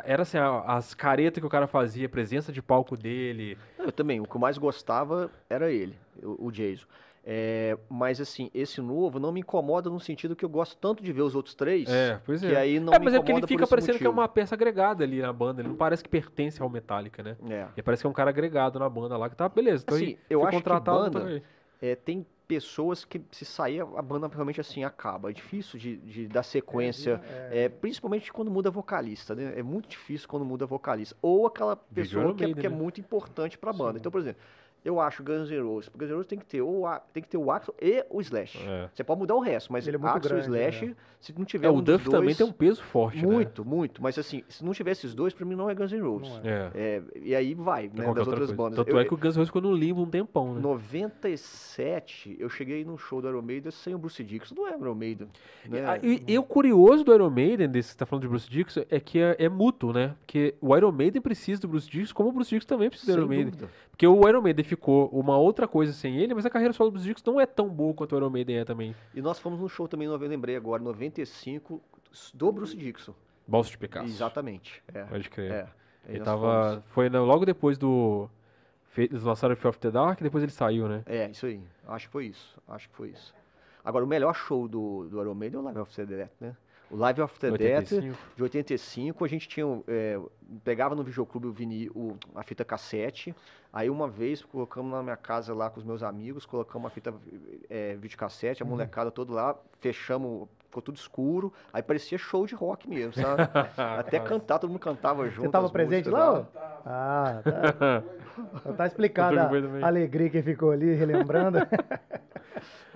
Era 0.05 0.23
assim, 0.23 0.37
as 0.65 0.93
caretas 0.93 1.39
que 1.39 1.47
o 1.47 1.49
cara 1.49 1.67
fazia, 1.67 2.05
a 2.05 2.09
presença 2.09 2.51
de 2.51 2.61
palco 2.61 2.97
dele. 2.97 3.57
Eu 3.77 3.91
também, 3.91 4.19
o 4.19 4.25
que 4.25 4.35
eu 4.35 4.41
mais 4.41 4.57
gostava 4.57 5.31
era 5.49 5.71
ele, 5.71 5.97
o, 6.21 6.47
o 6.47 6.51
Jason. 6.51 6.85
É, 7.29 7.77
mas 7.89 8.21
assim, 8.21 8.49
esse 8.53 8.79
novo 8.79 9.19
não 9.19 9.33
me 9.33 9.41
incomoda 9.41 9.89
no 9.89 9.99
sentido 9.99 10.33
que 10.33 10.45
eu 10.45 10.49
gosto 10.49 10.77
tanto 10.77 11.03
de 11.03 11.11
ver 11.11 11.23
os 11.23 11.35
outros 11.35 11.53
três. 11.53 11.89
É, 11.89 12.21
pois 12.25 12.41
é. 12.41 12.49
Que 12.49 12.55
aí 12.55 12.79
não 12.79 12.93
é, 12.93 12.99
me 12.99 13.03
mas 13.03 13.13
é 13.15 13.17
porque 13.17 13.31
ele 13.33 13.39
incomoda 13.39 13.47
fica 13.47 13.67
parecendo 13.67 13.97
que 13.97 14.05
é 14.05 14.07
motivo. 14.07 14.21
uma 14.21 14.29
peça 14.29 14.55
agregada 14.55 15.03
ali 15.03 15.21
na 15.21 15.33
banda. 15.33 15.61
Ele 15.61 15.67
não 15.67 15.75
parece 15.75 16.01
que 16.01 16.09
pertence 16.09 16.61
ao 16.61 16.69
Metallica, 16.69 17.21
né? 17.21 17.35
É. 17.49 17.67
Ele 17.75 17.83
parece 17.83 18.01
que 18.01 18.07
é 18.07 18.09
um 18.09 18.13
cara 18.13 18.29
agregado 18.29 18.79
na 18.79 18.87
banda 18.87 19.17
lá, 19.17 19.29
que 19.29 19.35
tá, 19.35 19.49
beleza. 19.49 19.83
Então 19.83 19.97
Assim, 19.97 20.17
eu 20.29 20.47
acho 20.47 20.61
que 20.61 20.69
banda-. 20.79 21.43
É, 21.81 21.95
tem 21.95 22.25
pessoas 22.47 23.03
que 23.03 23.21
se 23.31 23.43
sair 23.43 23.81
a 23.81 24.01
banda 24.01 24.27
realmente 24.27 24.61
assim 24.61 24.83
acaba. 24.83 25.29
É 25.29 25.33
difícil 25.33 25.77
de, 25.77 25.97
de 25.97 26.27
dar 26.27 26.43
sequência, 26.43 27.21
é, 27.51 27.67
principalmente 27.67 28.31
quando 28.31 28.49
muda 28.49 28.71
vocalista, 28.71 29.35
né? 29.35 29.53
É 29.57 29.63
muito 29.63 29.89
difícil 29.89 30.27
quando 30.27 30.45
muda 30.45 30.65
vocalista. 30.65 31.15
Ou 31.21 31.45
aquela 31.45 31.75
pessoa 31.75 32.33
que, 32.33 32.45
é, 32.45 32.53
que 32.53 32.65
é 32.65 32.69
né? 32.69 32.75
muito 32.75 33.01
importante 33.01 33.57
pra 33.57 33.73
banda. 33.73 33.99
Então, 33.99 34.11
por 34.11 34.21
exemplo, 34.21 34.41
eu 34.85 34.99
acho 35.01 35.23
Guns 35.23 35.49
N' 35.49 35.59
Roses. 35.61 35.89
Guns 35.95 36.09
N' 36.09 36.13
Roses 36.13 36.27
tem 36.27 36.39
que 36.39 36.45
ter 36.45 36.61
o, 36.61 36.85
A- 36.85 36.99
tem 36.99 37.21
que 37.23 37.29
ter 37.29 37.37
o 37.37 37.51
Axl 37.51 37.71
e 37.81 38.05
o 38.09 38.21
Slash. 38.21 38.57
É. 38.65 38.89
Você 38.93 39.03
pode 39.03 39.19
mudar 39.19 39.35
o 39.35 39.39
resto, 39.39 39.71
mas 39.73 39.87
Ele 39.87 39.97
é 39.97 39.99
muito 39.99 40.15
Axl 40.15 40.27
e 40.27 40.29
grande, 40.29 40.45
Slash, 40.47 40.85
né? 40.87 40.95
se 41.19 41.33
não 41.37 41.43
tiver 41.45 41.67
É, 41.67 41.71
um 41.71 41.77
o 41.77 41.81
Duff 41.81 42.05
também 42.05 42.21
dois- 42.27 42.37
tem 42.37 42.45
um 42.47 42.51
peso 42.51 42.81
forte, 42.83 43.25
né? 43.25 43.33
Muito, 43.33 43.65
muito. 43.65 44.01
Mas 44.01 44.17
assim, 44.17 44.43
se 44.47 44.63
não 44.63 44.71
tiver 44.73 44.91
esses 44.91 45.13
dois, 45.13 45.33
pra 45.33 45.45
mim 45.45 45.55
não 45.55 45.69
é 45.69 45.75
Guns 45.75 45.91
N' 45.91 45.99
Roses. 46.01 46.29
Não 46.29 46.41
É. 46.49 46.71
É, 46.73 47.01
e 47.21 47.35
aí 47.35 47.53
vai, 47.53 47.89
Tem 47.89 47.99
né, 47.99 48.05
das 48.05 48.07
outra 48.07 48.21
outras 48.23 48.39
coisa. 48.39 48.53
bandas. 48.55 48.75
Tanto 48.77 48.89
Eu- 48.89 48.99
é 48.99 49.05
que 49.05 49.13
o 49.13 49.17
Guns 49.17 49.35
N' 49.35 49.39
Roses 49.39 49.49
ficou 49.49 49.61
no 49.61 49.73
limbo 49.73 50.01
um 50.01 50.09
tempão, 50.09 50.53
né? 50.53 50.61
97, 50.61 52.35
eu 52.39 52.49
cheguei 52.49 52.83
num 52.85 52.97
show 52.97 53.21
do 53.21 53.27
Iron 53.27 53.41
Maiden 53.41 53.71
sem 53.71 53.93
o 53.93 53.97
Bruce 53.97 54.23
Dixon. 54.23 54.55
Não 54.55 54.67
é 54.67 54.77
Iron 54.77 54.95
Maiden. 54.95 55.27
Né? 55.67 55.83
Ah, 55.85 55.97
E, 56.01 56.23
e 56.27 56.37
o 56.39 56.43
curioso 56.43 57.03
do 57.03 57.13
Iron 57.13 57.29
Maiden, 57.29 57.67
desse 57.69 57.89
que 57.89 57.93
você 57.93 57.97
tá 57.99 58.05
falando 58.05 58.23
de 58.23 58.29
Bruce 58.29 58.49
Dixon, 58.49 58.81
é 58.89 58.99
que 58.99 59.19
é, 59.19 59.35
é 59.39 59.49
mútuo, 59.49 59.91
né? 59.93 60.15
Porque 60.19 60.55
o 60.61 60.75
Iron 60.75 60.91
Maiden 60.91 61.21
precisa 61.21 61.61
do 61.61 61.67
Bruce 61.67 61.89
Dixon, 61.89 62.13
como 62.13 62.29
o 62.29 62.31
Bruce 62.31 62.49
Dixon 62.49 62.67
também 62.67 62.89
precisa 62.89 63.13
do 63.13 63.19
Iron 63.19 63.27
Maiden. 63.27 63.45
dúvida. 63.51 63.69
Porque 63.97 64.05
o 64.05 64.29
Iron 64.29 64.41
Maiden 64.41 64.63
ficou 64.63 65.09
uma 65.09 65.35
outra 65.39 65.67
coisa 65.67 65.91
sem 65.91 66.17
ele, 66.17 66.35
mas 66.35 66.45
a 66.45 66.51
carreira 66.51 66.71
solo 66.71 66.91
do 66.91 66.93
Bruce 66.93 67.07
Dixon 67.07 67.31
não 67.31 67.41
é 67.41 67.47
tão 67.47 67.67
boa 67.67 67.95
quanto 67.95 68.13
o 68.13 68.15
Iron 68.15 68.29
Maiden 68.29 68.59
é 68.59 68.63
também. 68.63 68.95
E 69.11 69.23
nós 69.23 69.39
fomos 69.39 69.59
num 69.59 69.67
show 69.67 69.87
também, 69.87 70.07
eu 70.07 70.15
lembrei 70.17 70.55
agora, 70.55 70.83
95, 70.83 71.81
do 72.31 72.51
Bruce 72.51 72.77
Dixon. 72.77 73.15
Balsa 73.47 73.71
de 73.71 73.77
Picasso. 73.79 74.05
Exatamente. 74.05 74.83
É. 74.93 75.03
Pode 75.05 75.27
crer. 75.31 75.51
é. 75.51 75.67
Ele 76.07 76.19
tava. 76.19 76.73
fomos. 76.73 76.83
Foi 76.89 77.09
logo 77.09 77.43
depois 77.43 77.75
do. 77.79 78.29
Eles 78.95 79.23
lançaram 79.23 79.55
Fear 79.55 79.69
of 79.69 79.79
the 79.79 79.89
Dark, 79.89 80.21
depois 80.21 80.43
ele 80.43 80.51
saiu, 80.51 80.87
né? 80.87 81.01
É, 81.07 81.31
isso 81.31 81.47
aí. 81.47 81.59
Acho 81.87 82.05
que 82.05 82.11
foi 82.11 82.25
isso. 82.27 82.61
Acho 82.67 82.87
que 82.89 82.95
foi 82.95 83.09
isso. 83.09 83.33
Agora, 83.83 84.05
o 84.05 84.07
melhor 84.07 84.35
show 84.35 84.67
do, 84.67 85.07
do 85.09 85.19
Iron 85.19 85.33
Maiden 85.33 85.57
é 85.57 85.61
o 85.61 85.65
Live 85.65 85.79
of 85.79 85.95
the 85.95 86.05
Dead, 86.05 86.29
né? 86.39 86.55
O 86.89 86.95
Live 86.95 87.21
of 87.21 87.37
the 87.39 87.51
Dead 87.51 87.77
85. 87.91 88.17
de 88.35 88.43
85, 88.43 89.25
a 89.25 89.27
gente 89.27 89.47
tinha. 89.47 89.65
é, 89.87 90.19
pegava 90.63 90.95
no 90.95 91.03
videoclube 91.03 91.47
o 91.47 91.51
vini, 91.51 91.89
o, 91.93 92.15
a 92.33 92.43
fita 92.43 92.63
cassete. 92.63 93.35
Aí 93.73 93.89
uma 93.89 94.07
vez 94.07 94.41
colocamos 94.41 94.91
na 94.91 95.03
minha 95.03 95.17
casa 95.17 95.53
lá 95.53 95.69
com 95.69 95.79
os 95.79 95.85
meus 95.85 96.01
amigos, 96.01 96.45
colocamos 96.45 96.87
a 96.87 96.89
fita 96.89 97.13
é, 97.69 97.95
videocassete, 97.97 98.63
a 98.63 98.65
Uhum. 98.65 98.71
molecada 98.71 99.11
toda 99.11 99.33
lá, 99.33 99.55
fechamos, 99.81 100.47
ficou 100.67 100.81
tudo 100.81 100.95
escuro. 100.97 101.51
Aí 101.73 101.81
parecia 101.81 102.17
show 102.17 102.45
de 102.45 102.55
rock 102.55 102.87
mesmo, 102.87 103.13
sabe? 103.13 103.49
Até 103.99 104.19
cantar, 104.19 104.59
todo 104.59 104.69
mundo 104.69 104.79
cantava 104.79 105.27
junto. 105.29 105.41
Você 105.41 105.49
tava 105.49 105.69
presente 105.69 106.09
lá? 106.09 106.47
Ah, 106.85 107.41
tá. 107.43 108.03
tá 108.77 108.85
explicado 108.87 109.35
Eu 109.55 109.83
a 109.83 109.87
alegria 109.87 110.29
que 110.29 110.41
ficou 110.41 110.71
ali, 110.71 110.93
relembrando. 110.93 111.57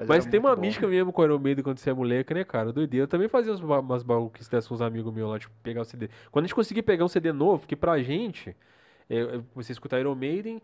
Mas 0.08 0.24
era 0.24 0.32
tem 0.32 0.40
uma 0.40 0.56
bom. 0.56 0.62
mística 0.62 0.88
mesmo 0.88 1.12
com 1.14 1.22
o 1.22 1.26
Iron 1.26 1.38
Maiden 1.40 1.64
quando 1.64 1.78
você 1.78 1.90
é 1.90 1.94
moleque, 1.94 2.34
né, 2.34 2.44
cara? 2.44 2.72
Doideira. 2.72 3.04
Eu 3.04 3.08
também 3.08 3.28
fazia 3.28 3.56
ba- 3.58 3.80
umas 3.80 4.04
maluquices 4.04 4.48
dessas 4.48 4.68
com 4.68 4.74
uns 4.74 4.82
amigos 4.82 5.14
meus 5.14 5.30
lá, 5.30 5.38
tipo, 5.38 5.54
pegar 5.62 5.82
o 5.82 5.86
CD. 5.86 6.10
Quando 6.32 6.46
a 6.46 6.48
gente 6.48 6.56
conseguia 6.56 6.82
pegar 6.82 7.06
um 7.06 7.08
CD 7.08 7.32
novo, 7.32 7.68
que 7.68 7.76
pra 7.76 8.00
gente, 8.02 8.56
é, 9.10 9.20
é, 9.20 9.42
você 9.54 9.72
escutar 9.72 10.00
Iron 10.00 10.16
Maiden, 10.16 10.62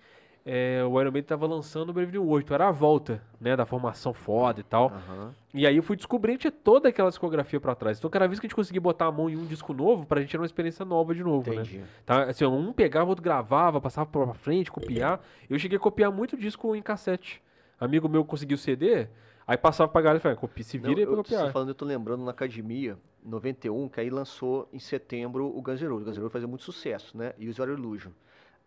é, 0.49 0.81
o 0.85 0.91
Iron 1.01 1.11
Maiden 1.11 1.23
tava 1.23 1.45
lançando 1.45 1.89
o 1.89 1.93
Brave 1.93 2.13
New 2.13 2.23
World, 2.23 2.45
então 2.45 2.55
era 2.55 2.69
a 2.69 2.71
volta, 2.71 3.21
né, 3.37 3.53
da 3.53 3.65
formação 3.65 4.13
foda 4.13 4.61
e 4.61 4.63
tal. 4.63 4.87
Aham. 4.87 5.35
E 5.53 5.67
aí 5.67 5.75
eu 5.75 5.83
fui 5.83 5.97
descobrindo 5.97 6.39
tinha 6.39 6.51
toda 6.51 6.87
aquela 6.87 7.09
discografia 7.09 7.59
pra 7.59 7.75
trás. 7.75 7.97
Então 7.97 8.09
cada 8.09 8.25
vez 8.27 8.39
que 8.39 8.45
a 8.45 8.47
gente 8.47 8.55
conseguia 8.55 8.79
botar 8.79 9.07
a 9.07 9.11
mão 9.11 9.29
em 9.29 9.35
um 9.35 9.45
disco 9.45 9.73
novo, 9.73 10.05
pra 10.05 10.21
gente 10.21 10.33
era 10.33 10.41
uma 10.41 10.45
experiência 10.45 10.85
nova 10.85 11.13
de 11.13 11.21
novo, 11.21 11.49
né? 11.49 11.63
Entendi. 11.63 11.83
Tá? 12.05 12.23
Assim, 12.23 12.45
um 12.45 12.71
pegava, 12.71 13.07
o 13.07 13.09
outro 13.09 13.21
gravava, 13.21 13.81
passava 13.81 14.09
pra 14.09 14.33
frente, 14.33 14.71
copiar. 14.71 15.19
Eu 15.49 15.59
cheguei 15.59 15.77
a 15.77 15.81
copiar 15.81 16.13
muito 16.13 16.37
disco 16.37 16.73
em 16.73 16.81
cassete. 16.81 17.43
Amigo 17.77 18.07
meu 18.07 18.23
conseguiu 18.23 18.57
CD, 18.57 19.07
aí 19.45 19.57
passava 19.57 19.91
pra 19.91 20.01
galera 20.01 20.19
e 20.19 20.21
falava, 20.21 20.39
copia, 20.39 20.63
se 20.63 20.79
Não, 20.79 20.87
vira 20.87 21.01
aí 21.01 21.05
pra 21.05 21.13
eu, 21.13 21.17
copiar. 21.17 21.45
você 21.45 21.51
falando, 21.51 21.69
eu 21.69 21.75
tô 21.75 21.83
lembrando 21.83 22.23
na 22.23 22.31
academia, 22.31 22.97
91, 23.21 23.89
que 23.89 23.99
aí 23.99 24.09
lançou 24.09 24.69
em 24.71 24.79
setembro 24.79 25.45
o 25.45 25.61
Guns 25.61 25.81
N' 25.81 25.89
Roses. 25.89 26.03
O 26.03 26.05
Guns 26.05 26.17
N' 26.17 26.21
Roses 26.21 26.31
fazia 26.31 26.47
muito 26.47 26.63
sucesso, 26.63 27.17
né? 27.17 27.33
E 27.37 27.49
o 27.49 27.53
Zero 27.53 27.73
Illusion. 27.73 28.11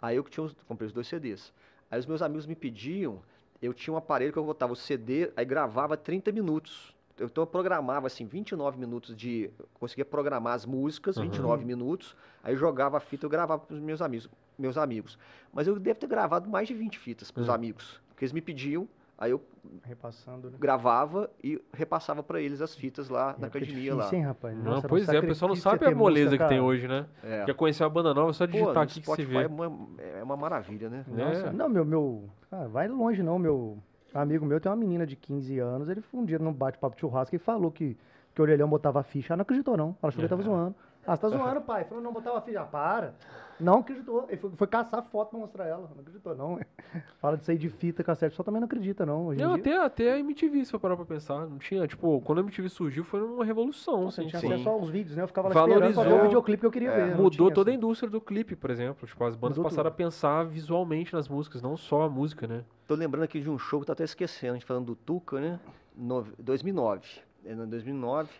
Aí 0.02 0.16
eu 0.16 0.24
que 0.24 0.30
tinha, 0.30 0.48
comprei 0.66 0.86
os 0.86 0.92
dois 0.92 1.06
CDs. 1.06 1.52
Aí 1.90 1.98
os 1.98 2.06
meus 2.06 2.22
amigos 2.22 2.46
me 2.46 2.54
pediam, 2.54 3.20
eu 3.60 3.74
tinha 3.74 3.92
um 3.92 3.96
aparelho 3.96 4.32
que 4.32 4.38
eu 4.38 4.44
botava 4.44 4.72
o 4.72 4.76
CD, 4.76 5.32
aí 5.36 5.44
gravava 5.44 5.96
30 5.96 6.30
minutos. 6.30 6.94
Eu- 7.18 7.26
Então 7.26 7.42
eu 7.42 7.46
programava 7.46 8.06
assim, 8.06 8.24
29 8.24 8.78
minutos 8.78 9.14
de. 9.14 9.50
Conseguia 9.74 10.04
programar 10.04 10.54
as 10.54 10.64
músicas, 10.64 11.16
Uhum. 11.16 11.24
29 11.24 11.64
minutos, 11.64 12.16
aí 12.42 12.56
jogava 12.56 12.96
a 12.96 13.00
fita, 13.00 13.26
eu 13.26 13.30
gravava 13.30 13.62
para 13.64 13.74
os 13.74 13.80
meus 13.80 14.00
amigos, 14.00 14.30
meus 14.58 14.78
amigos. 14.78 15.18
Mas 15.52 15.66
eu 15.66 15.78
devo 15.78 15.98
ter 15.98 16.06
gravado 16.06 16.48
mais 16.48 16.68
de 16.68 16.74
20 16.74 16.98
fitas 16.98 17.30
para 17.30 17.42
os 17.42 17.48
Uhum. 17.48 17.54
amigos. 17.54 18.00
Porque 18.08 18.24
eles 18.24 18.32
me 18.32 18.40
pediam, 18.40 18.88
aí 19.20 19.30
eu 19.30 19.40
Repassando, 19.84 20.50
né? 20.50 20.56
gravava 20.58 21.30
e 21.44 21.62
repassava 21.74 22.22
pra 22.22 22.40
eles 22.40 22.60
as 22.62 22.74
fitas 22.74 23.08
lá 23.10 23.36
na 23.38 23.46
É, 23.46 23.50
porque 23.50 23.58
é 23.58 23.60
academia 23.62 23.92
difícil, 23.92 23.96
lá. 23.96 24.14
hein, 24.14 24.22
rapaz? 24.24 24.56
Não, 24.56 24.64
Nossa, 24.64 24.88
pois 24.88 25.06
era 25.08 25.18
um 25.18 25.20
é, 25.20 25.24
o 25.24 25.28
pessoal 25.28 25.48
não 25.50 25.56
sabe 25.56 25.84
a 25.84 25.94
moleza 25.94 26.30
música, 26.30 26.44
que 26.44 26.48
tem 26.48 26.60
hoje, 26.60 26.88
né? 26.88 27.06
É. 27.22 27.44
Quer 27.44 27.54
conhecer 27.54 27.84
uma 27.84 27.90
banda 27.90 28.14
nova, 28.14 28.30
é 28.30 28.32
só 28.32 28.46
Pô, 28.46 28.52
digitar 28.52 28.74
no 28.74 28.80
aqui 28.80 29.00
que 29.00 29.06
você 29.06 29.22
Spotify 29.22 29.32
vê. 29.38 29.44
é 29.44 29.46
uma, 29.46 29.88
é 29.98 30.22
uma 30.22 30.36
maravilha, 30.36 30.88
né? 30.88 31.04
Nossa, 31.06 31.48
É. 31.48 31.52
não, 31.52 31.68
meu, 31.68 31.84
meu. 31.84 32.24
Ah, 32.50 32.66
vai 32.68 32.88
longe 32.88 33.22
não, 33.22 33.38
meu 33.38 33.78
amigo 34.14 34.44
meu 34.46 34.58
tem 34.58 34.70
uma 34.72 34.76
menina 34.76 35.06
de 35.06 35.14
15 35.14 35.58
anos, 35.58 35.88
ele 35.88 36.00
foi 36.00 36.18
um 36.20 36.24
dia 36.24 36.38
num 36.38 36.52
bate-papo 36.52 36.96
de 36.96 37.00
churrasco 37.02 37.36
e 37.36 37.38
falou 37.38 37.70
que, 37.70 37.96
que 38.34 38.40
o 38.40 38.42
orelhão 38.42 38.68
botava 38.68 39.02
ficha. 39.02 39.32
Ela 39.34 39.38
não 39.38 39.42
acreditou, 39.42 39.76
não. 39.76 39.88
Ela 40.02 40.08
achou 40.08 40.12
que 40.12 40.20
ele 40.22 40.28
tava 40.28 40.42
zoando. 40.42 40.74
Ah, 41.06 41.16
você 41.16 41.22
tá 41.22 41.28
zoando, 41.30 41.60
pai. 41.62 41.84
Falou, 41.84 42.02
não, 42.02 42.12
botava 42.12 42.40
ficha. 42.42 42.60
Ah, 42.60 42.64
para. 42.64 43.14
Não 43.58 43.78
acreditou. 43.80 44.24
Ele 44.28 44.36
foi, 44.38 44.50
foi 44.50 44.66
caçar 44.66 45.02
foto 45.02 45.30
pra 45.30 45.38
mostrar 45.38 45.66
ela. 45.66 45.90
Não 45.94 46.00
acreditou, 46.00 46.34
não. 46.34 46.58
Fala 47.20 47.36
disso 47.36 47.50
aí 47.50 47.58
de 47.58 47.68
fita, 47.68 48.02
cassete, 48.02 48.34
só 48.34 48.42
também 48.42 48.60
não 48.60 48.66
acredita, 48.66 49.04
não. 49.04 49.26
Hoje 49.26 49.40
Não, 49.42 49.54
até, 49.54 49.76
até 49.76 50.12
a 50.14 50.18
MTV, 50.18 50.64
se 50.64 50.70
for 50.70 50.78
parar 50.78 50.96
pra 50.96 51.04
pensar. 51.04 51.46
Não 51.46 51.58
tinha, 51.58 51.86
tipo, 51.86 52.20
quando 52.22 52.38
a 52.38 52.42
MTV 52.42 52.68
surgiu 52.70 53.04
foi 53.04 53.22
uma 53.22 53.44
revolução. 53.44 54.04
Nossa, 54.04 54.20
assim, 54.22 54.30
tinha 54.30 54.40
tipo, 54.40 54.52
acesso 54.52 54.68
aos 54.68 54.88
vídeos, 54.88 55.16
né? 55.16 55.22
Eu 55.22 55.26
ficava 55.28 55.48
lá 55.48 55.54
esperando 55.54 55.78
pra 55.80 55.90
Valorizou. 55.92 56.20
o 56.20 56.22
videoclipe 56.24 56.60
que 56.60 56.66
eu 56.66 56.70
queria 56.70 56.90
É, 56.90 57.04
ver. 57.06 57.16
Mudou 57.16 57.30
tinha, 57.30 57.54
toda 57.54 57.70
a 57.70 57.72
assim. 57.72 57.76
indústria 57.78 58.10
do 58.10 58.20
clipe, 58.20 58.56
por 58.56 58.70
exemplo. 58.70 59.06
Tipo, 59.06 59.24
as 59.24 59.36
bandas 59.36 59.58
Mudou 59.58 59.70
passaram 59.70 59.90
tudo. 59.90 59.94
a 59.94 60.04
pensar 60.04 60.44
visualmente 60.44 61.12
nas 61.12 61.28
músicas, 61.28 61.60
não 61.60 61.76
só 61.76 62.02
a 62.02 62.08
música, 62.08 62.46
né? 62.46 62.64
Tô 62.86 62.94
lembrando 62.94 63.24
aqui 63.24 63.40
de 63.40 63.50
um 63.50 63.58
show 63.58 63.80
que 63.80 63.86
tô 63.86 63.92
até 63.92 64.04
esquecendo, 64.04 64.52
a 64.52 64.56
gente 64.56 64.66
falando 64.66 64.86
do 64.86 64.94
Tuca, 64.96 65.38
né? 65.40 65.60
Nove- 65.96 66.32
2009. 66.38 67.06
É, 67.44 67.52
Em 67.52 67.56
2009, 67.68 68.30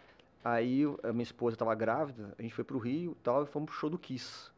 aí 0.45 0.83
a 1.03 1.13
minha 1.13 1.23
esposa 1.23 1.57
tava 1.57 1.75
grávida, 1.75 2.35
a 2.39 2.43
gente 2.43 2.55
foi 2.55 2.65
pro 2.65 2.79
Rio 2.79 3.13
e 3.13 3.23
tal, 3.23 3.43
e 3.43 3.47
fomos 3.47 3.71
pro 3.71 3.79
show 3.79 3.91
do 3.91 3.99
Kiss. 3.99 4.51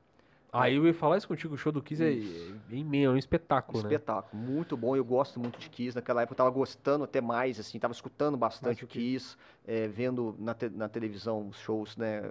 Aí 0.54 0.74
eu 0.76 0.86
ia 0.86 0.92
falar 0.92 1.16
isso 1.16 1.26
contigo, 1.26 1.54
o 1.54 1.56
show 1.56 1.72
do 1.72 1.80
Kiss 1.80 2.02
é, 2.02 2.12
é 2.12 2.74
imenso, 2.76 3.06
é 3.06 3.14
um 3.14 3.16
espetáculo, 3.16 3.78
né? 3.82 3.88
Espetáculo, 3.88 4.42
muito 4.42 4.76
bom. 4.76 4.94
Eu 4.94 5.02
gosto 5.04 5.40
muito 5.40 5.58
de 5.58 5.70
Kiss. 5.70 5.96
Naquela 5.96 6.20
época 6.22 6.34
eu 6.34 6.36
tava 6.36 6.50
gostando 6.50 7.04
até 7.04 7.22
mais, 7.22 7.58
assim, 7.58 7.78
tava 7.78 7.94
escutando 7.94 8.36
bastante 8.36 8.84
o. 8.84 8.86
Kiss, 8.86 9.34
é, 9.66 9.88
vendo 9.88 10.36
na, 10.38 10.52
te- 10.52 10.68
na 10.68 10.90
televisão 10.90 11.48
os 11.48 11.56
shows, 11.58 11.96
né, 11.96 12.30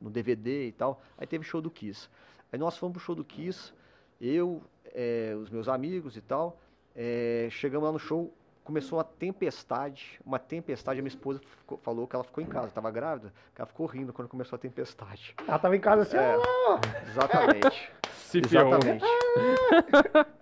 no 0.00 0.08
DVD 0.08 0.68
e 0.68 0.72
tal. 0.72 1.02
Aí 1.18 1.26
teve 1.26 1.44
show 1.44 1.60
do 1.60 1.70
Kiss. 1.70 2.08
Aí 2.50 2.58
nós 2.58 2.78
fomos 2.78 2.94
pro 2.94 3.02
show 3.04 3.14
do 3.14 3.22
Kiss, 3.22 3.70
eu, 4.18 4.62
é, 4.94 5.36
os 5.38 5.50
meus 5.50 5.68
amigos 5.68 6.16
e 6.16 6.22
tal. 6.22 6.58
é, 6.96 7.48
chegamos 7.50 7.84
lá 7.86 7.92
no 7.92 7.98
show, 7.98 8.32
começou 8.68 8.98
uma 8.98 9.04
tempestade, 9.04 10.20
uma 10.26 10.38
tempestade. 10.38 11.00
A 11.00 11.02
minha 11.02 11.08
esposa 11.08 11.40
ficou- 11.60 11.78
falou 11.78 12.06
que 12.06 12.14
ela 12.14 12.22
ficou 12.22 12.44
em 12.44 12.46
casa, 12.46 12.68
tava 12.70 12.90
grávida, 12.90 13.32
que 13.54 13.60
ela 13.62 13.66
ficou 13.66 13.86
rindo 13.86 14.12
quando 14.12 14.28
começou 14.28 14.56
a 14.56 14.58
tempestade. 14.58 15.34
Ela 15.46 15.58
tava 15.58 15.74
em 15.74 15.80
casa 15.80 16.02
assim, 16.02 16.18
É, 16.18 16.36
ó. 16.36 16.78
exatamente. 17.08 17.90
Se. 18.12 18.38
Exatamente. 18.44 19.02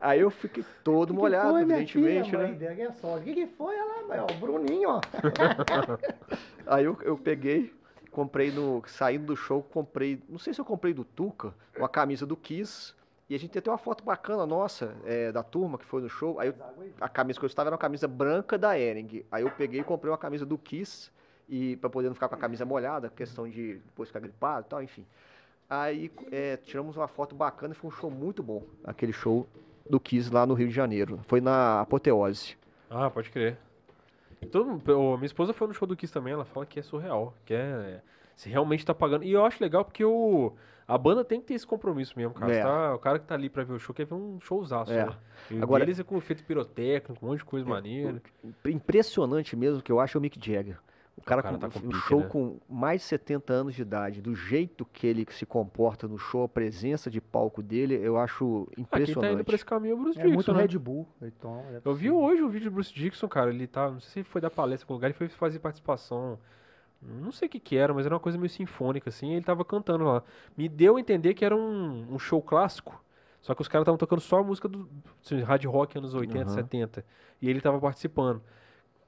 Aí 0.00 0.18
eu 0.18 0.28
fiquei 0.30 0.64
todo 0.82 1.08
Que 1.10 1.12
que 1.14 1.18
molhado, 1.20 1.50
foi, 1.52 1.64
minha 1.64 1.76
evidentemente, 1.78 2.30
filha, 2.30 2.38
né? 2.42 2.48
mãe? 2.48 2.66
É. 3.12 3.16
O 3.16 3.20
que, 3.22 3.34
que 3.34 3.46
foi? 3.46 3.76
Ela, 3.76 4.26
ó, 4.28 4.32
o 4.32 4.38
Bruninho, 4.40 4.88
ó. 4.90 5.00
Aí 6.66 6.84
eu, 6.84 6.98
eu 7.02 7.16
peguei, 7.16 7.72
comprei 8.10 8.50
no. 8.50 8.82
Saindo 8.88 9.26
do 9.26 9.36
show, 9.36 9.62
comprei. 9.62 10.20
Não 10.28 10.38
sei 10.38 10.52
se 10.52 10.60
eu 10.60 10.64
comprei 10.64 10.92
do 10.92 11.04
Tuca, 11.04 11.54
uma 11.78 11.88
camisa 11.88 12.26
do 12.26 12.36
Kiss 12.36 12.92
E 13.28 13.34
a 13.34 13.38
gente 13.38 13.50
tem 13.50 13.60
até 13.60 13.70
uma 13.70 13.78
foto 13.78 14.04
bacana 14.04 14.46
nossa, 14.46 14.94
é, 15.04 15.32
da 15.32 15.42
turma 15.42 15.78
que 15.78 15.84
foi 15.84 16.00
no 16.00 16.08
show. 16.08 16.38
Aí 16.38 16.48
eu, 16.48 16.54
a 17.00 17.08
camisa 17.08 17.38
que 17.38 17.44
eu 17.44 17.48
estava 17.48 17.68
era 17.68 17.74
uma 17.74 17.80
camisa 17.80 18.06
branca 18.06 18.56
da 18.56 18.78
Ering. 18.78 19.24
Aí 19.30 19.42
eu 19.42 19.50
peguei 19.50 19.80
e 19.80 19.84
comprei 19.84 20.10
uma 20.10 20.18
camisa 20.18 20.46
do 20.46 20.56
Kiss, 20.56 21.10
e 21.48 21.76
para 21.76 21.90
poder 21.90 22.08
não 22.08 22.14
ficar 22.14 22.28
com 22.28 22.34
a 22.34 22.38
camisa 22.38 22.64
molhada, 22.64 23.08
questão 23.08 23.48
de 23.48 23.74
depois 23.74 24.08
ficar 24.08 24.20
gripado 24.20 24.66
e 24.66 24.70
tal, 24.70 24.82
enfim. 24.82 25.04
Aí 25.68 26.12
é, 26.30 26.56
tiramos 26.56 26.96
uma 26.96 27.08
foto 27.08 27.34
bacana 27.34 27.74
e 27.74 27.76
foi 27.76 27.88
um 27.88 27.92
show 27.92 28.10
muito 28.10 28.42
bom. 28.42 28.62
Aquele 28.84 29.12
show 29.12 29.46
do 29.88 29.98
Kiss 29.98 30.32
lá 30.32 30.46
no 30.46 30.54
Rio 30.54 30.68
de 30.68 30.74
Janeiro. 30.74 31.20
Foi 31.26 31.40
na 31.40 31.80
Apoteose. 31.80 32.56
Ah, 32.88 33.10
pode 33.10 33.30
crer. 33.30 33.58
Todo, 34.52 34.80
minha 35.16 35.26
esposa 35.26 35.52
foi 35.52 35.66
no 35.66 35.74
show 35.74 35.88
do 35.88 35.96
Kiss 35.96 36.12
também, 36.12 36.32
ela 36.32 36.44
fala 36.44 36.66
que 36.66 36.78
é 36.78 36.82
surreal, 36.82 37.34
que 37.44 37.54
é. 37.54 38.00
Se 38.36 38.50
realmente 38.50 38.84
tá 38.84 38.94
pagando. 38.94 39.24
E 39.24 39.32
eu 39.32 39.44
acho 39.44 39.62
legal 39.62 39.84
porque 39.84 40.04
o. 40.04 40.52
A 40.86 40.96
banda 40.96 41.24
tem 41.24 41.40
que 41.40 41.46
ter 41.46 41.54
esse 41.54 41.66
compromisso 41.66 42.14
mesmo, 42.16 42.32
cara. 42.32 42.52
É. 42.52 42.62
Tá, 42.62 42.94
o 42.94 42.98
cara 43.00 43.18
que 43.18 43.26
tá 43.26 43.34
ali 43.34 43.50
pra 43.50 43.64
ver 43.64 43.72
o 43.72 43.78
show 43.78 43.92
quer 43.92 44.04
ver 44.04 44.14
um 44.14 44.38
showzaço, 44.40 44.92
é. 44.92 45.06
né? 45.06 45.16
Agora, 45.60 45.82
eles 45.82 45.98
é 45.98 46.04
com 46.04 46.16
efeito 46.16 46.44
pirotécnico, 46.44 47.24
um 47.24 47.30
monte 47.30 47.38
de 47.38 47.44
coisa 47.44 47.66
é, 47.66 47.68
maneira. 47.68 48.22
Impressionante 48.64 49.56
mesmo 49.56 49.82
que 49.82 49.90
eu 49.90 49.98
acho 49.98 50.16
é 50.16 50.18
o 50.20 50.22
Mick 50.22 50.38
Jagger. 50.38 50.78
O 51.16 51.22
cara, 51.22 51.40
o 51.40 51.44
cara 51.44 51.58
tá 51.58 51.70
com, 51.70 51.88
um 51.88 51.92
show 51.92 52.20
né? 52.20 52.26
com 52.28 52.60
mais 52.68 53.00
de 53.00 53.06
70 53.06 53.52
anos 53.52 53.74
de 53.74 53.80
idade, 53.80 54.20
do 54.20 54.34
jeito 54.34 54.84
que 54.84 55.06
ele 55.06 55.26
se 55.30 55.46
comporta 55.46 56.06
no 56.06 56.18
show, 56.18 56.44
a 56.44 56.48
presença 56.48 57.10
de 57.10 57.22
palco 57.22 57.62
dele, 57.62 57.94
eu 57.94 58.18
acho 58.18 58.68
impressionante. 58.76 59.10
Ah, 59.10 59.14
quem 59.14 59.22
tá 59.22 59.32
indo 59.32 59.44
pra 59.44 59.54
esse 59.54 59.64
caminho 59.64 59.92
é 59.92 59.94
o 59.94 60.02
Bruce 60.02 60.18
é 60.18 60.22
Dixon, 60.22 60.34
muito 60.34 60.52
né? 60.52 60.60
Red 60.60 60.78
Bull. 60.78 61.08
Então, 61.22 61.64
é 61.70 61.80
eu 61.82 61.94
vi 61.94 62.10
hoje 62.10 62.42
o 62.42 62.50
vídeo 62.50 62.70
do 62.70 62.74
Bruce 62.74 62.92
Dixon, 62.92 63.28
cara, 63.28 63.48
ele 63.48 63.66
tá, 63.66 63.90
não 63.90 63.98
sei 63.98 64.10
se 64.10 64.18
ele 64.18 64.28
foi 64.28 64.42
dar 64.42 64.50
palestra 64.50 64.86
com 64.86 64.92
lugar, 64.92 65.06
ele 65.06 65.16
foi 65.16 65.28
fazer 65.28 65.58
participação, 65.58 66.38
não 67.02 67.32
sei 67.32 67.46
o 67.46 67.50
que 67.50 67.60
que 67.60 67.76
era, 67.76 67.92
mas 67.92 68.06
era 68.06 68.14
uma 68.14 68.20
coisa 68.20 68.38
meio 68.38 68.50
sinfônica, 68.50 69.08
assim, 69.08 69.32
ele 69.32 69.44
tava 69.44 69.64
cantando 69.64 70.04
lá. 70.04 70.22
Me 70.56 70.68
deu 70.68 70.96
a 70.96 71.00
entender 71.00 71.34
que 71.34 71.44
era 71.44 71.54
um, 71.54 72.14
um 72.14 72.18
show 72.18 72.42
clássico, 72.42 73.02
só 73.40 73.54
que 73.54 73.62
os 73.62 73.68
caras 73.68 73.84
estavam 73.84 73.98
tocando 73.98 74.20
só 74.20 74.38
a 74.38 74.42
música 74.42 74.68
do 74.68 74.88
assim, 75.24 75.40
hard 75.40 75.64
rock 75.64 75.98
anos 75.98 76.14
80, 76.14 76.48
uhum. 76.48 76.54
70, 76.54 77.04
e 77.40 77.48
ele 77.48 77.60
tava 77.60 77.78
participando 77.78 78.42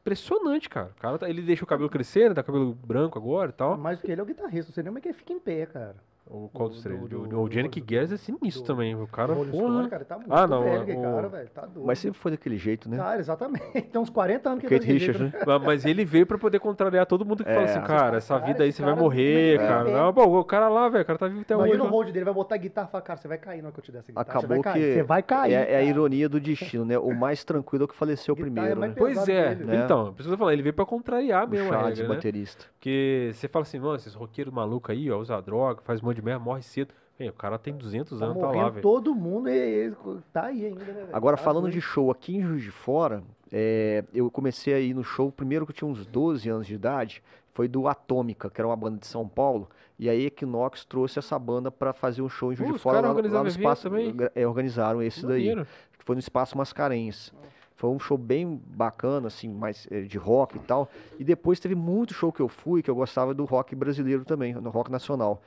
impressionante, 0.08 0.68
cara. 0.68 0.90
O 0.96 1.00
cara 1.00 1.18
tá, 1.18 1.28
ele 1.28 1.42
deixa 1.42 1.64
o 1.64 1.66
cabelo 1.66 1.90
crescer, 1.90 2.30
né? 2.30 2.34
Tá 2.34 2.42
cabelo 2.42 2.74
branco 2.74 3.18
agora 3.18 3.50
e 3.50 3.52
tal. 3.52 3.76
Mais 3.76 3.98
do 3.98 4.06
que 4.06 4.10
ele 4.10 4.20
é 4.20 4.24
o 4.24 4.26
guitarrista, 4.26 4.70
não 4.70 4.74
sei 4.74 4.82
nem 4.82 4.90
como 4.90 4.98
é 4.98 5.00
que 5.02 5.08
ele 5.08 5.18
fica 5.18 5.32
em 5.32 5.38
pé, 5.38 5.66
cara. 5.66 5.96
O 6.30 6.48
qual 6.52 6.68
dos 6.68 6.82
três? 6.82 7.00
O 7.00 7.50
Janik 7.50 7.80
Guedes 7.80 8.12
é 8.12 8.16
sinistro 8.18 8.62
do, 8.62 8.66
também. 8.66 8.94
O 8.94 9.06
cara, 9.06 9.34
porra. 9.34 9.48
Stone, 9.48 9.88
cara, 9.88 10.04
tá 10.04 10.16
muito 10.16 10.32
ah, 10.32 10.46
não, 10.46 10.62
velho, 10.62 10.98
o... 10.98 11.02
cara, 11.02 11.28
velho. 11.28 11.48
Tá 11.48 11.62
doido. 11.62 11.86
Mas 11.86 11.98
sempre 11.98 12.18
foi 12.18 12.30
daquele 12.32 12.58
jeito, 12.58 12.88
né? 12.88 12.98
Cara, 12.98 13.18
exatamente. 13.18 13.82
Tem 13.82 14.00
uns 14.00 14.10
40 14.10 14.50
anos 14.50 14.60
que 14.60 14.68
Kate 14.68 14.92
Richards, 14.92 15.20
né? 15.20 15.32
Mas 15.64 15.86
ele 15.86 16.04
veio 16.04 16.26
pra 16.26 16.36
poder 16.36 16.60
contrariar 16.60 17.06
todo 17.06 17.24
mundo 17.24 17.44
que 17.44 17.50
é. 17.50 17.54
fala 17.54 17.66
assim, 17.66 17.80
cara, 17.80 18.16
essa 18.18 18.38
vida 18.38 18.62
aí 18.62 18.72
você 18.72 18.82
vai 18.82 18.94
morrer, 18.94 19.58
cara. 19.58 19.90
Não, 19.90 20.12
bom, 20.12 20.38
o 20.38 20.44
cara 20.44 20.68
lá, 20.68 20.88
velho, 20.88 21.02
o 21.02 21.06
cara 21.06 21.18
tá 21.18 21.28
vivo 21.28 21.40
até 21.40 21.56
hoje. 21.56 21.68
Imagina 21.68 21.84
o 21.84 21.90
hold 21.90 22.10
dele, 22.10 22.24
vai 22.24 22.34
botar 22.34 22.56
a 22.56 22.58
guitarra 22.58 22.88
e 22.88 22.90
falar, 22.90 23.02
cara, 23.02 23.18
você 23.18 23.28
vai 23.28 23.38
cair 23.38 23.62
na 23.62 23.68
hora 23.68 23.72
que 23.72 23.80
eu 23.80 23.84
te 23.84 23.92
der 23.92 23.98
essa 24.00 24.12
guitarra. 24.12 24.28
Acabou 24.28 24.62
você 24.62 24.72
que... 24.72 24.94
Você 24.94 25.02
vai 25.02 25.22
cair. 25.22 25.54
É, 25.54 25.72
é, 25.72 25.76
a 25.76 25.82
ironia 25.82 26.28
do 26.28 26.38
destino, 26.38 26.84
né? 26.84 26.98
O 26.98 27.14
mais 27.14 27.42
tranquilo 27.42 27.84
é 27.84 27.86
o 27.86 27.88
que 27.88 27.96
faleceu 27.96 28.34
é 28.34 28.38
primeiro, 28.38 28.80
né? 28.80 28.92
Pois 28.96 29.26
é. 29.28 29.54
Né? 29.54 29.82
Então, 29.84 30.12
preciso 30.12 30.36
falar, 30.36 30.52
ele 30.52 30.62
veio 30.62 30.74
pra 30.74 30.84
contrariar 30.84 31.48
mesmo 31.48 31.72
a 31.72 31.84
regra, 31.84 32.02
né? 32.02 32.14
baterista. 32.14 32.66
Porque 32.74 33.30
você 33.32 33.48
fala 33.48 33.62
assim, 33.62 33.78
mano, 33.78 33.96
esses 33.96 34.14
roqueiros 34.14 34.52
malucos 34.52 34.90
aí, 34.90 35.10
ó, 35.10 35.18
usa 35.18 35.40
droga, 35.40 35.80
faz 35.82 36.02
um 36.02 36.06
monte 36.06 36.17
de 36.22 36.38
morre 36.38 36.62
cedo. 36.62 36.94
o 37.20 37.32
cara 37.32 37.58
tem 37.58 37.74
200 37.74 38.18
tá 38.18 38.24
anos, 38.24 38.38
tá 38.38 38.50
lá, 38.50 38.68
velho. 38.68 38.82
todo 38.82 39.14
mundo 39.14 39.48
e, 39.48 39.92
tá 40.32 40.44
aí 40.44 40.66
ainda, 40.66 40.84
né, 40.84 41.08
Agora, 41.12 41.36
tá 41.36 41.42
falando 41.42 41.70
de 41.70 41.80
show 41.80 42.10
aqui 42.10 42.36
em 42.36 42.42
Juiz 42.42 42.62
de 42.62 42.70
Fora, 42.70 43.22
é, 43.50 44.04
eu 44.12 44.30
comecei 44.30 44.74
a 44.74 44.80
ir 44.80 44.94
no 44.94 45.04
show, 45.04 45.32
primeiro 45.32 45.66
que 45.66 45.72
eu 45.72 45.76
tinha 45.76 45.88
uns 45.88 46.06
12 46.06 46.48
anos 46.48 46.66
de 46.66 46.74
idade, 46.74 47.22
foi 47.52 47.66
do 47.66 47.88
Atômica, 47.88 48.48
que 48.48 48.60
era 48.60 48.68
uma 48.68 48.76
banda 48.76 48.98
de 48.98 49.06
São 49.06 49.26
Paulo, 49.26 49.68
e 49.98 50.08
aí 50.08 50.26
Equinox 50.26 50.84
trouxe 50.84 51.18
essa 51.18 51.36
banda 51.38 51.72
para 51.72 51.92
fazer 51.92 52.22
um 52.22 52.28
show 52.28 52.52
em 52.52 52.56
Juiz 52.56 52.70
uh, 52.70 52.72
de 52.74 52.78
Fora, 52.78 53.00
lá, 53.00 53.12
lá, 53.12 53.42
no 53.42 53.48
espaço, 53.48 53.82
também? 53.82 54.14
É, 54.34 54.46
organizaram 54.46 55.02
esse 55.02 55.26
daí, 55.26 55.54
que 55.98 56.04
foi 56.04 56.14
no 56.14 56.20
Espaço 56.20 56.56
Mascarenhas. 56.56 57.32
Foi 57.74 57.90
um 57.90 57.98
show 57.98 58.18
bem 58.18 58.60
bacana, 58.66 59.28
assim, 59.28 59.48
mais 59.48 59.86
é, 59.90 60.00
de 60.00 60.18
rock 60.18 60.56
e 60.56 60.60
tal. 60.60 60.88
E 61.16 61.22
depois 61.22 61.60
teve 61.60 61.76
muito 61.76 62.12
show 62.12 62.32
que 62.32 62.40
eu 62.40 62.48
fui, 62.48 62.82
que 62.82 62.90
eu 62.90 62.94
gostava 62.94 63.32
do 63.32 63.44
rock 63.44 63.74
brasileiro 63.76 64.24
também, 64.24 64.52
no 64.52 64.70
rock 64.70 64.90
nacional. 64.90 65.40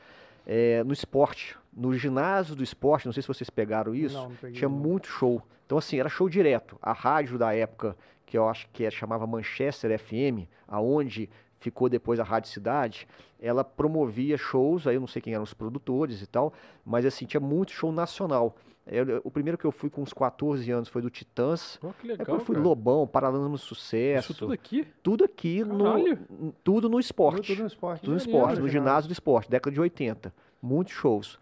É, 0.53 0.83
no 0.83 0.91
esporte, 0.91 1.57
no 1.71 1.97
ginásio 1.97 2.53
do 2.57 2.61
esporte, 2.61 3.05
não 3.05 3.13
sei 3.13 3.21
se 3.21 3.27
vocês 3.27 3.49
pegaram 3.49 3.95
isso, 3.95 4.17
não, 4.17 4.33
não 4.43 4.51
tinha 4.51 4.67
muito 4.67 5.07
show. 5.07 5.41
Então, 5.65 5.77
assim, 5.77 5.97
era 5.97 6.09
show 6.09 6.27
direto. 6.27 6.77
A 6.81 6.91
rádio 6.91 7.37
da 7.37 7.55
época, 7.55 7.95
que 8.25 8.37
eu 8.37 8.49
acho 8.49 8.67
que 8.73 8.83
é, 8.83 8.91
chamava 8.91 9.25
Manchester 9.25 9.97
FM, 9.97 10.49
aonde 10.67 11.29
ficou 11.57 11.87
depois 11.87 12.19
a 12.19 12.25
Rádio 12.25 12.49
Cidade, 12.49 13.07
ela 13.39 13.63
promovia 13.63 14.37
shows, 14.37 14.87
aí 14.87 14.95
eu 14.95 14.99
não 14.99 15.07
sei 15.07 15.21
quem 15.21 15.33
eram 15.33 15.43
os 15.45 15.53
produtores 15.53 16.21
e 16.21 16.27
tal, 16.27 16.51
mas 16.83 17.05
assim, 17.05 17.25
tinha 17.25 17.39
muito 17.39 17.71
show 17.71 17.89
nacional. 17.89 18.57
Eu, 18.91 19.21
o 19.23 19.31
primeiro 19.31 19.57
que 19.57 19.63
eu 19.63 19.71
fui 19.71 19.89
com 19.89 20.01
uns 20.01 20.11
14 20.11 20.69
anos 20.69 20.89
foi 20.89 21.01
do 21.01 21.09
Titãs. 21.09 21.79
Oh, 21.81 21.93
que 21.93 22.05
legal, 22.05 22.25
Depois 22.25 22.43
fui 22.43 22.55
cara. 22.55 22.67
Lobão, 22.67 23.07
Paralelo 23.07 23.47
no 23.47 23.57
Sucesso. 23.57 24.33
Isso 24.33 24.39
tudo 24.39 24.51
aqui? 24.51 24.85
Tudo 25.01 25.23
aqui, 25.23 25.63
no, 25.63 26.53
tudo 26.61 26.89
no 26.89 26.99
esporte. 26.99 27.47
Tudo 27.47 27.61
no 27.61 27.67
esporte. 27.67 28.01
Tudo 28.01 28.11
no 28.11 28.17
esporte, 28.17 28.59
no 28.59 28.67
ginásio 28.67 29.07
do 29.07 29.13
esporte, 29.13 29.49
década 29.49 29.73
de 29.73 29.79
80. 29.79 30.33
Muitos 30.61 30.93
shows. 30.93 31.39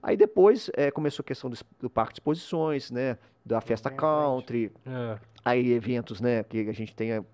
Aí 0.00 0.16
depois 0.16 0.70
é, 0.74 0.92
começou 0.92 1.24
a 1.24 1.26
questão 1.26 1.50
do, 1.50 1.58
do, 1.80 1.90
parque 1.90 2.14
de 2.14 2.20
exposições, 2.20 2.90
né? 2.92 3.18
Da 3.44 3.60
festa 3.60 3.90
country. 3.90 4.70
É. 4.86 5.18
Aí 5.44 5.72
eventos, 5.72 6.20
né? 6.20 6.44
Que 6.44 6.68
a 6.68 6.72
gente 6.72 6.94
tenha 6.94 7.24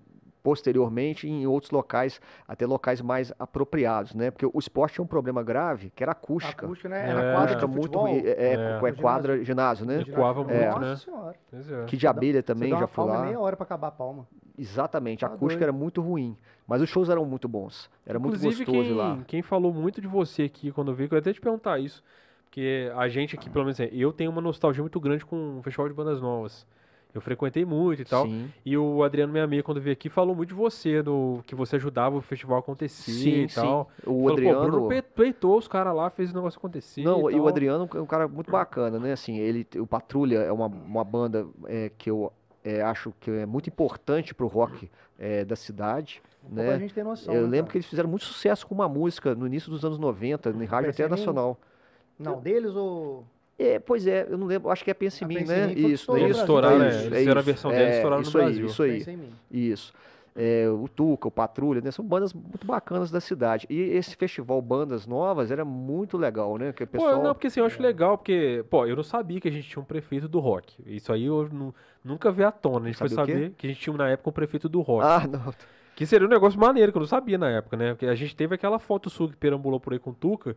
posteriormente 0.48 1.28
em 1.28 1.46
outros 1.46 1.70
locais, 1.70 2.22
até 2.46 2.64
locais 2.64 3.02
mais 3.02 3.30
apropriados, 3.38 4.14
né? 4.14 4.30
Porque 4.30 4.46
o 4.46 4.58
esporte 4.58 4.94
tinha 4.94 5.04
um 5.04 5.06
problema 5.06 5.42
grave, 5.42 5.92
que 5.94 6.02
era 6.02 6.12
acústica. 6.12 6.64
Acústica, 6.64 6.88
né? 6.88 7.06
Era 7.06 7.22
é, 7.22 7.34
quadra 7.34 7.66
muito 7.66 7.98
ruim, 7.98 8.22
é, 8.24 8.54
é, 8.54 8.80
é, 8.82 8.92
quadra, 8.92 9.44
ginásio, 9.44 9.84
né? 9.84 10.00
Ecoava 10.00 10.42
muito, 10.42 10.54
é. 10.54 10.78
né? 10.78 10.96
Senhora. 10.96 11.36
Que 11.86 11.98
de 11.98 12.06
abelha 12.06 12.42
também, 12.42 12.70
já 12.70 12.86
fui 12.86 13.04
lá. 13.04 13.26
meia 13.26 13.38
hora 13.38 13.56
para 13.58 13.64
acabar 13.64 13.88
a 13.88 13.90
palma. 13.90 14.26
Exatamente, 14.56 15.22
a 15.22 15.28
tá 15.28 15.34
acústica 15.34 15.62
era 15.62 15.72
muito 15.72 16.00
ruim, 16.00 16.34
mas 16.66 16.80
os 16.80 16.88
shows 16.88 17.10
eram 17.10 17.26
muito 17.26 17.46
bons. 17.46 17.90
Era 18.06 18.18
Inclusive, 18.18 18.46
muito 18.46 18.58
gostoso 18.64 18.88
quem, 18.88 18.96
lá. 18.96 19.18
quem 19.26 19.42
falou 19.42 19.70
muito 19.70 20.00
de 20.00 20.08
você 20.08 20.44
aqui 20.44 20.72
quando 20.72 20.92
eu 20.92 20.94
vi, 20.94 21.04
eu 21.04 21.10
ia 21.12 21.18
até 21.18 21.30
te 21.30 21.42
perguntar 21.42 21.78
isso, 21.78 22.02
porque 22.46 22.90
a 22.96 23.06
gente 23.06 23.36
aqui, 23.36 23.50
pelo 23.50 23.66
menos, 23.66 23.78
eu 23.92 24.14
tenho 24.14 24.30
uma 24.30 24.40
nostalgia 24.40 24.82
muito 24.82 24.98
grande 24.98 25.26
com 25.26 25.58
o 25.58 25.62
Festival 25.62 25.88
de 25.88 25.94
Bandas 25.94 26.22
Novas. 26.22 26.66
Eu 27.14 27.20
frequentei 27.20 27.64
muito 27.64 28.02
e 28.02 28.04
tal. 28.04 28.26
Sim. 28.26 28.52
E 28.64 28.76
o 28.76 29.02
Adriano, 29.02 29.32
minha 29.32 29.44
amiga, 29.44 29.62
quando 29.62 29.80
veio 29.80 29.94
aqui, 29.94 30.08
falou 30.10 30.36
muito 30.36 30.50
de 30.50 30.54
você, 30.54 31.02
do, 31.02 31.40
que 31.46 31.54
você 31.54 31.76
ajudava 31.76 32.16
o 32.16 32.20
festival 32.20 32.56
a 32.56 32.60
acontecer 32.60 33.10
sim, 33.10 33.42
e 33.44 33.48
tal. 33.48 33.90
Sim. 33.96 34.10
O 34.10 34.30
Adriano. 34.30 34.58
Falou, 34.60 34.88
Bruno 34.88 35.02
peitou 35.14 35.56
os 35.56 35.66
caras 35.66 35.94
lá, 35.94 36.10
fez 36.10 36.30
o 36.30 36.34
negócio 36.34 36.58
acontecer. 36.58 37.02
Não, 37.02 37.30
e, 37.30 37.34
e, 37.34 37.40
o 37.40 37.48
Adriano 37.48 37.88
é 37.94 38.00
um 38.00 38.06
cara 38.06 38.28
muito 38.28 38.50
bacana, 38.50 38.98
né? 38.98 39.12
Assim, 39.12 39.38
ele, 39.38 39.66
o 39.76 39.86
Patrulha 39.86 40.40
é 40.40 40.52
uma, 40.52 40.66
uma 40.66 41.02
banda 41.02 41.46
é, 41.66 41.90
que 41.96 42.10
eu 42.10 42.30
é, 42.62 42.82
acho 42.82 43.12
que 43.18 43.30
é 43.30 43.46
muito 43.46 43.68
importante 43.68 44.34
pro 44.34 44.46
rock 44.46 44.90
é, 45.18 45.44
da 45.44 45.56
cidade. 45.56 46.22
né? 46.48 46.74
A 46.74 46.78
gente 46.78 46.92
tem 46.92 47.02
noção, 47.02 47.32
eu 47.32 47.42
né, 47.42 47.48
lembro 47.48 47.66
cara? 47.66 47.72
que 47.72 47.78
eles 47.78 47.86
fizeram 47.86 48.08
muito 48.08 48.26
sucesso 48.26 48.66
com 48.66 48.74
uma 48.74 48.88
música 48.88 49.34
no 49.34 49.46
início 49.46 49.70
dos 49.70 49.84
anos 49.84 49.98
90, 49.98 50.50
em 50.50 50.64
rádio 50.64 50.90
até 50.90 51.08
nacional. 51.08 51.58
Não, 52.18 52.40
deles 52.40 52.74
ou. 52.74 53.24
É, 53.58 53.78
pois 53.80 54.06
é, 54.06 54.26
eu 54.30 54.38
não 54.38 54.46
lembro, 54.46 54.70
acho 54.70 54.84
que 54.84 54.90
é 54.90 54.94
Pensa 54.94 55.24
em 55.24 55.26
Mim, 55.26 55.44
né? 55.44 55.72
Isso, 55.72 56.12
né? 56.12 56.28
Estouraram, 56.28 56.78
né? 56.78 56.86
Eles 56.86 57.18
fizeram 57.18 57.40
a 57.40 57.42
versão 57.42 57.70
deles, 57.72 57.96
estouraram 57.96 58.22
isso 58.22 58.38
no 58.38 58.44
aí, 58.44 58.46
Brasil. 58.46 58.66
Isso 58.66 58.82
aí, 58.82 59.18
isso. 59.50 59.92
É, 60.40 60.68
o 60.68 60.86
Tuca, 60.86 61.26
o 61.26 61.30
Patrulha, 61.32 61.80
né? 61.80 61.90
São 61.90 62.04
bandas 62.04 62.32
muito 62.32 62.64
bacanas 62.64 63.10
da 63.10 63.20
cidade. 63.20 63.66
E 63.68 63.80
esse 63.80 64.14
festival 64.14 64.62
Bandas 64.62 65.04
Novas 65.04 65.50
era 65.50 65.64
muito 65.64 66.16
legal, 66.16 66.56
né? 66.56 66.72
Que 66.72 66.84
o 66.84 66.86
pessoal... 66.86 67.16
Pô, 67.16 67.22
não, 67.24 67.34
porque 67.34 67.48
assim, 67.48 67.58
eu 67.58 67.66
acho 67.66 67.82
legal, 67.82 68.16
porque, 68.16 68.64
pô, 68.70 68.86
eu 68.86 68.94
não 68.94 69.02
sabia 69.02 69.40
que 69.40 69.48
a 69.48 69.50
gente 69.50 69.68
tinha 69.68 69.82
um 69.82 69.84
prefeito 69.84 70.28
do 70.28 70.38
rock. 70.38 70.76
Isso 70.86 71.12
aí 71.12 71.24
eu 71.24 71.48
não, 71.52 71.74
nunca 72.04 72.30
vi 72.30 72.44
à 72.44 72.52
tona. 72.52 72.84
A 72.84 72.86
gente 72.86 72.98
foi 72.98 73.08
saber 73.08 73.52
que 73.58 73.66
a 73.66 73.70
gente 73.70 73.80
tinha 73.80 73.96
na 73.96 74.10
época 74.10 74.30
um 74.30 74.32
prefeito 74.32 74.68
do 74.68 74.80
rock. 74.80 75.04
Ah, 75.04 75.26
não. 75.26 75.52
Que 75.96 76.06
seria 76.06 76.28
um 76.28 76.30
negócio 76.30 76.60
maneiro, 76.60 76.92
que 76.92 76.98
eu 76.98 77.00
não 77.00 77.08
sabia 77.08 77.36
na 77.36 77.50
época, 77.50 77.76
né? 77.76 77.94
Porque 77.94 78.06
a 78.06 78.14
gente 78.14 78.36
teve 78.36 78.54
aquela 78.54 78.78
foto 78.78 79.10
sua 79.10 79.28
que 79.28 79.36
perambulou 79.36 79.80
por 79.80 79.92
aí 79.92 79.98
com 79.98 80.10
o 80.10 80.14
Tuca, 80.14 80.56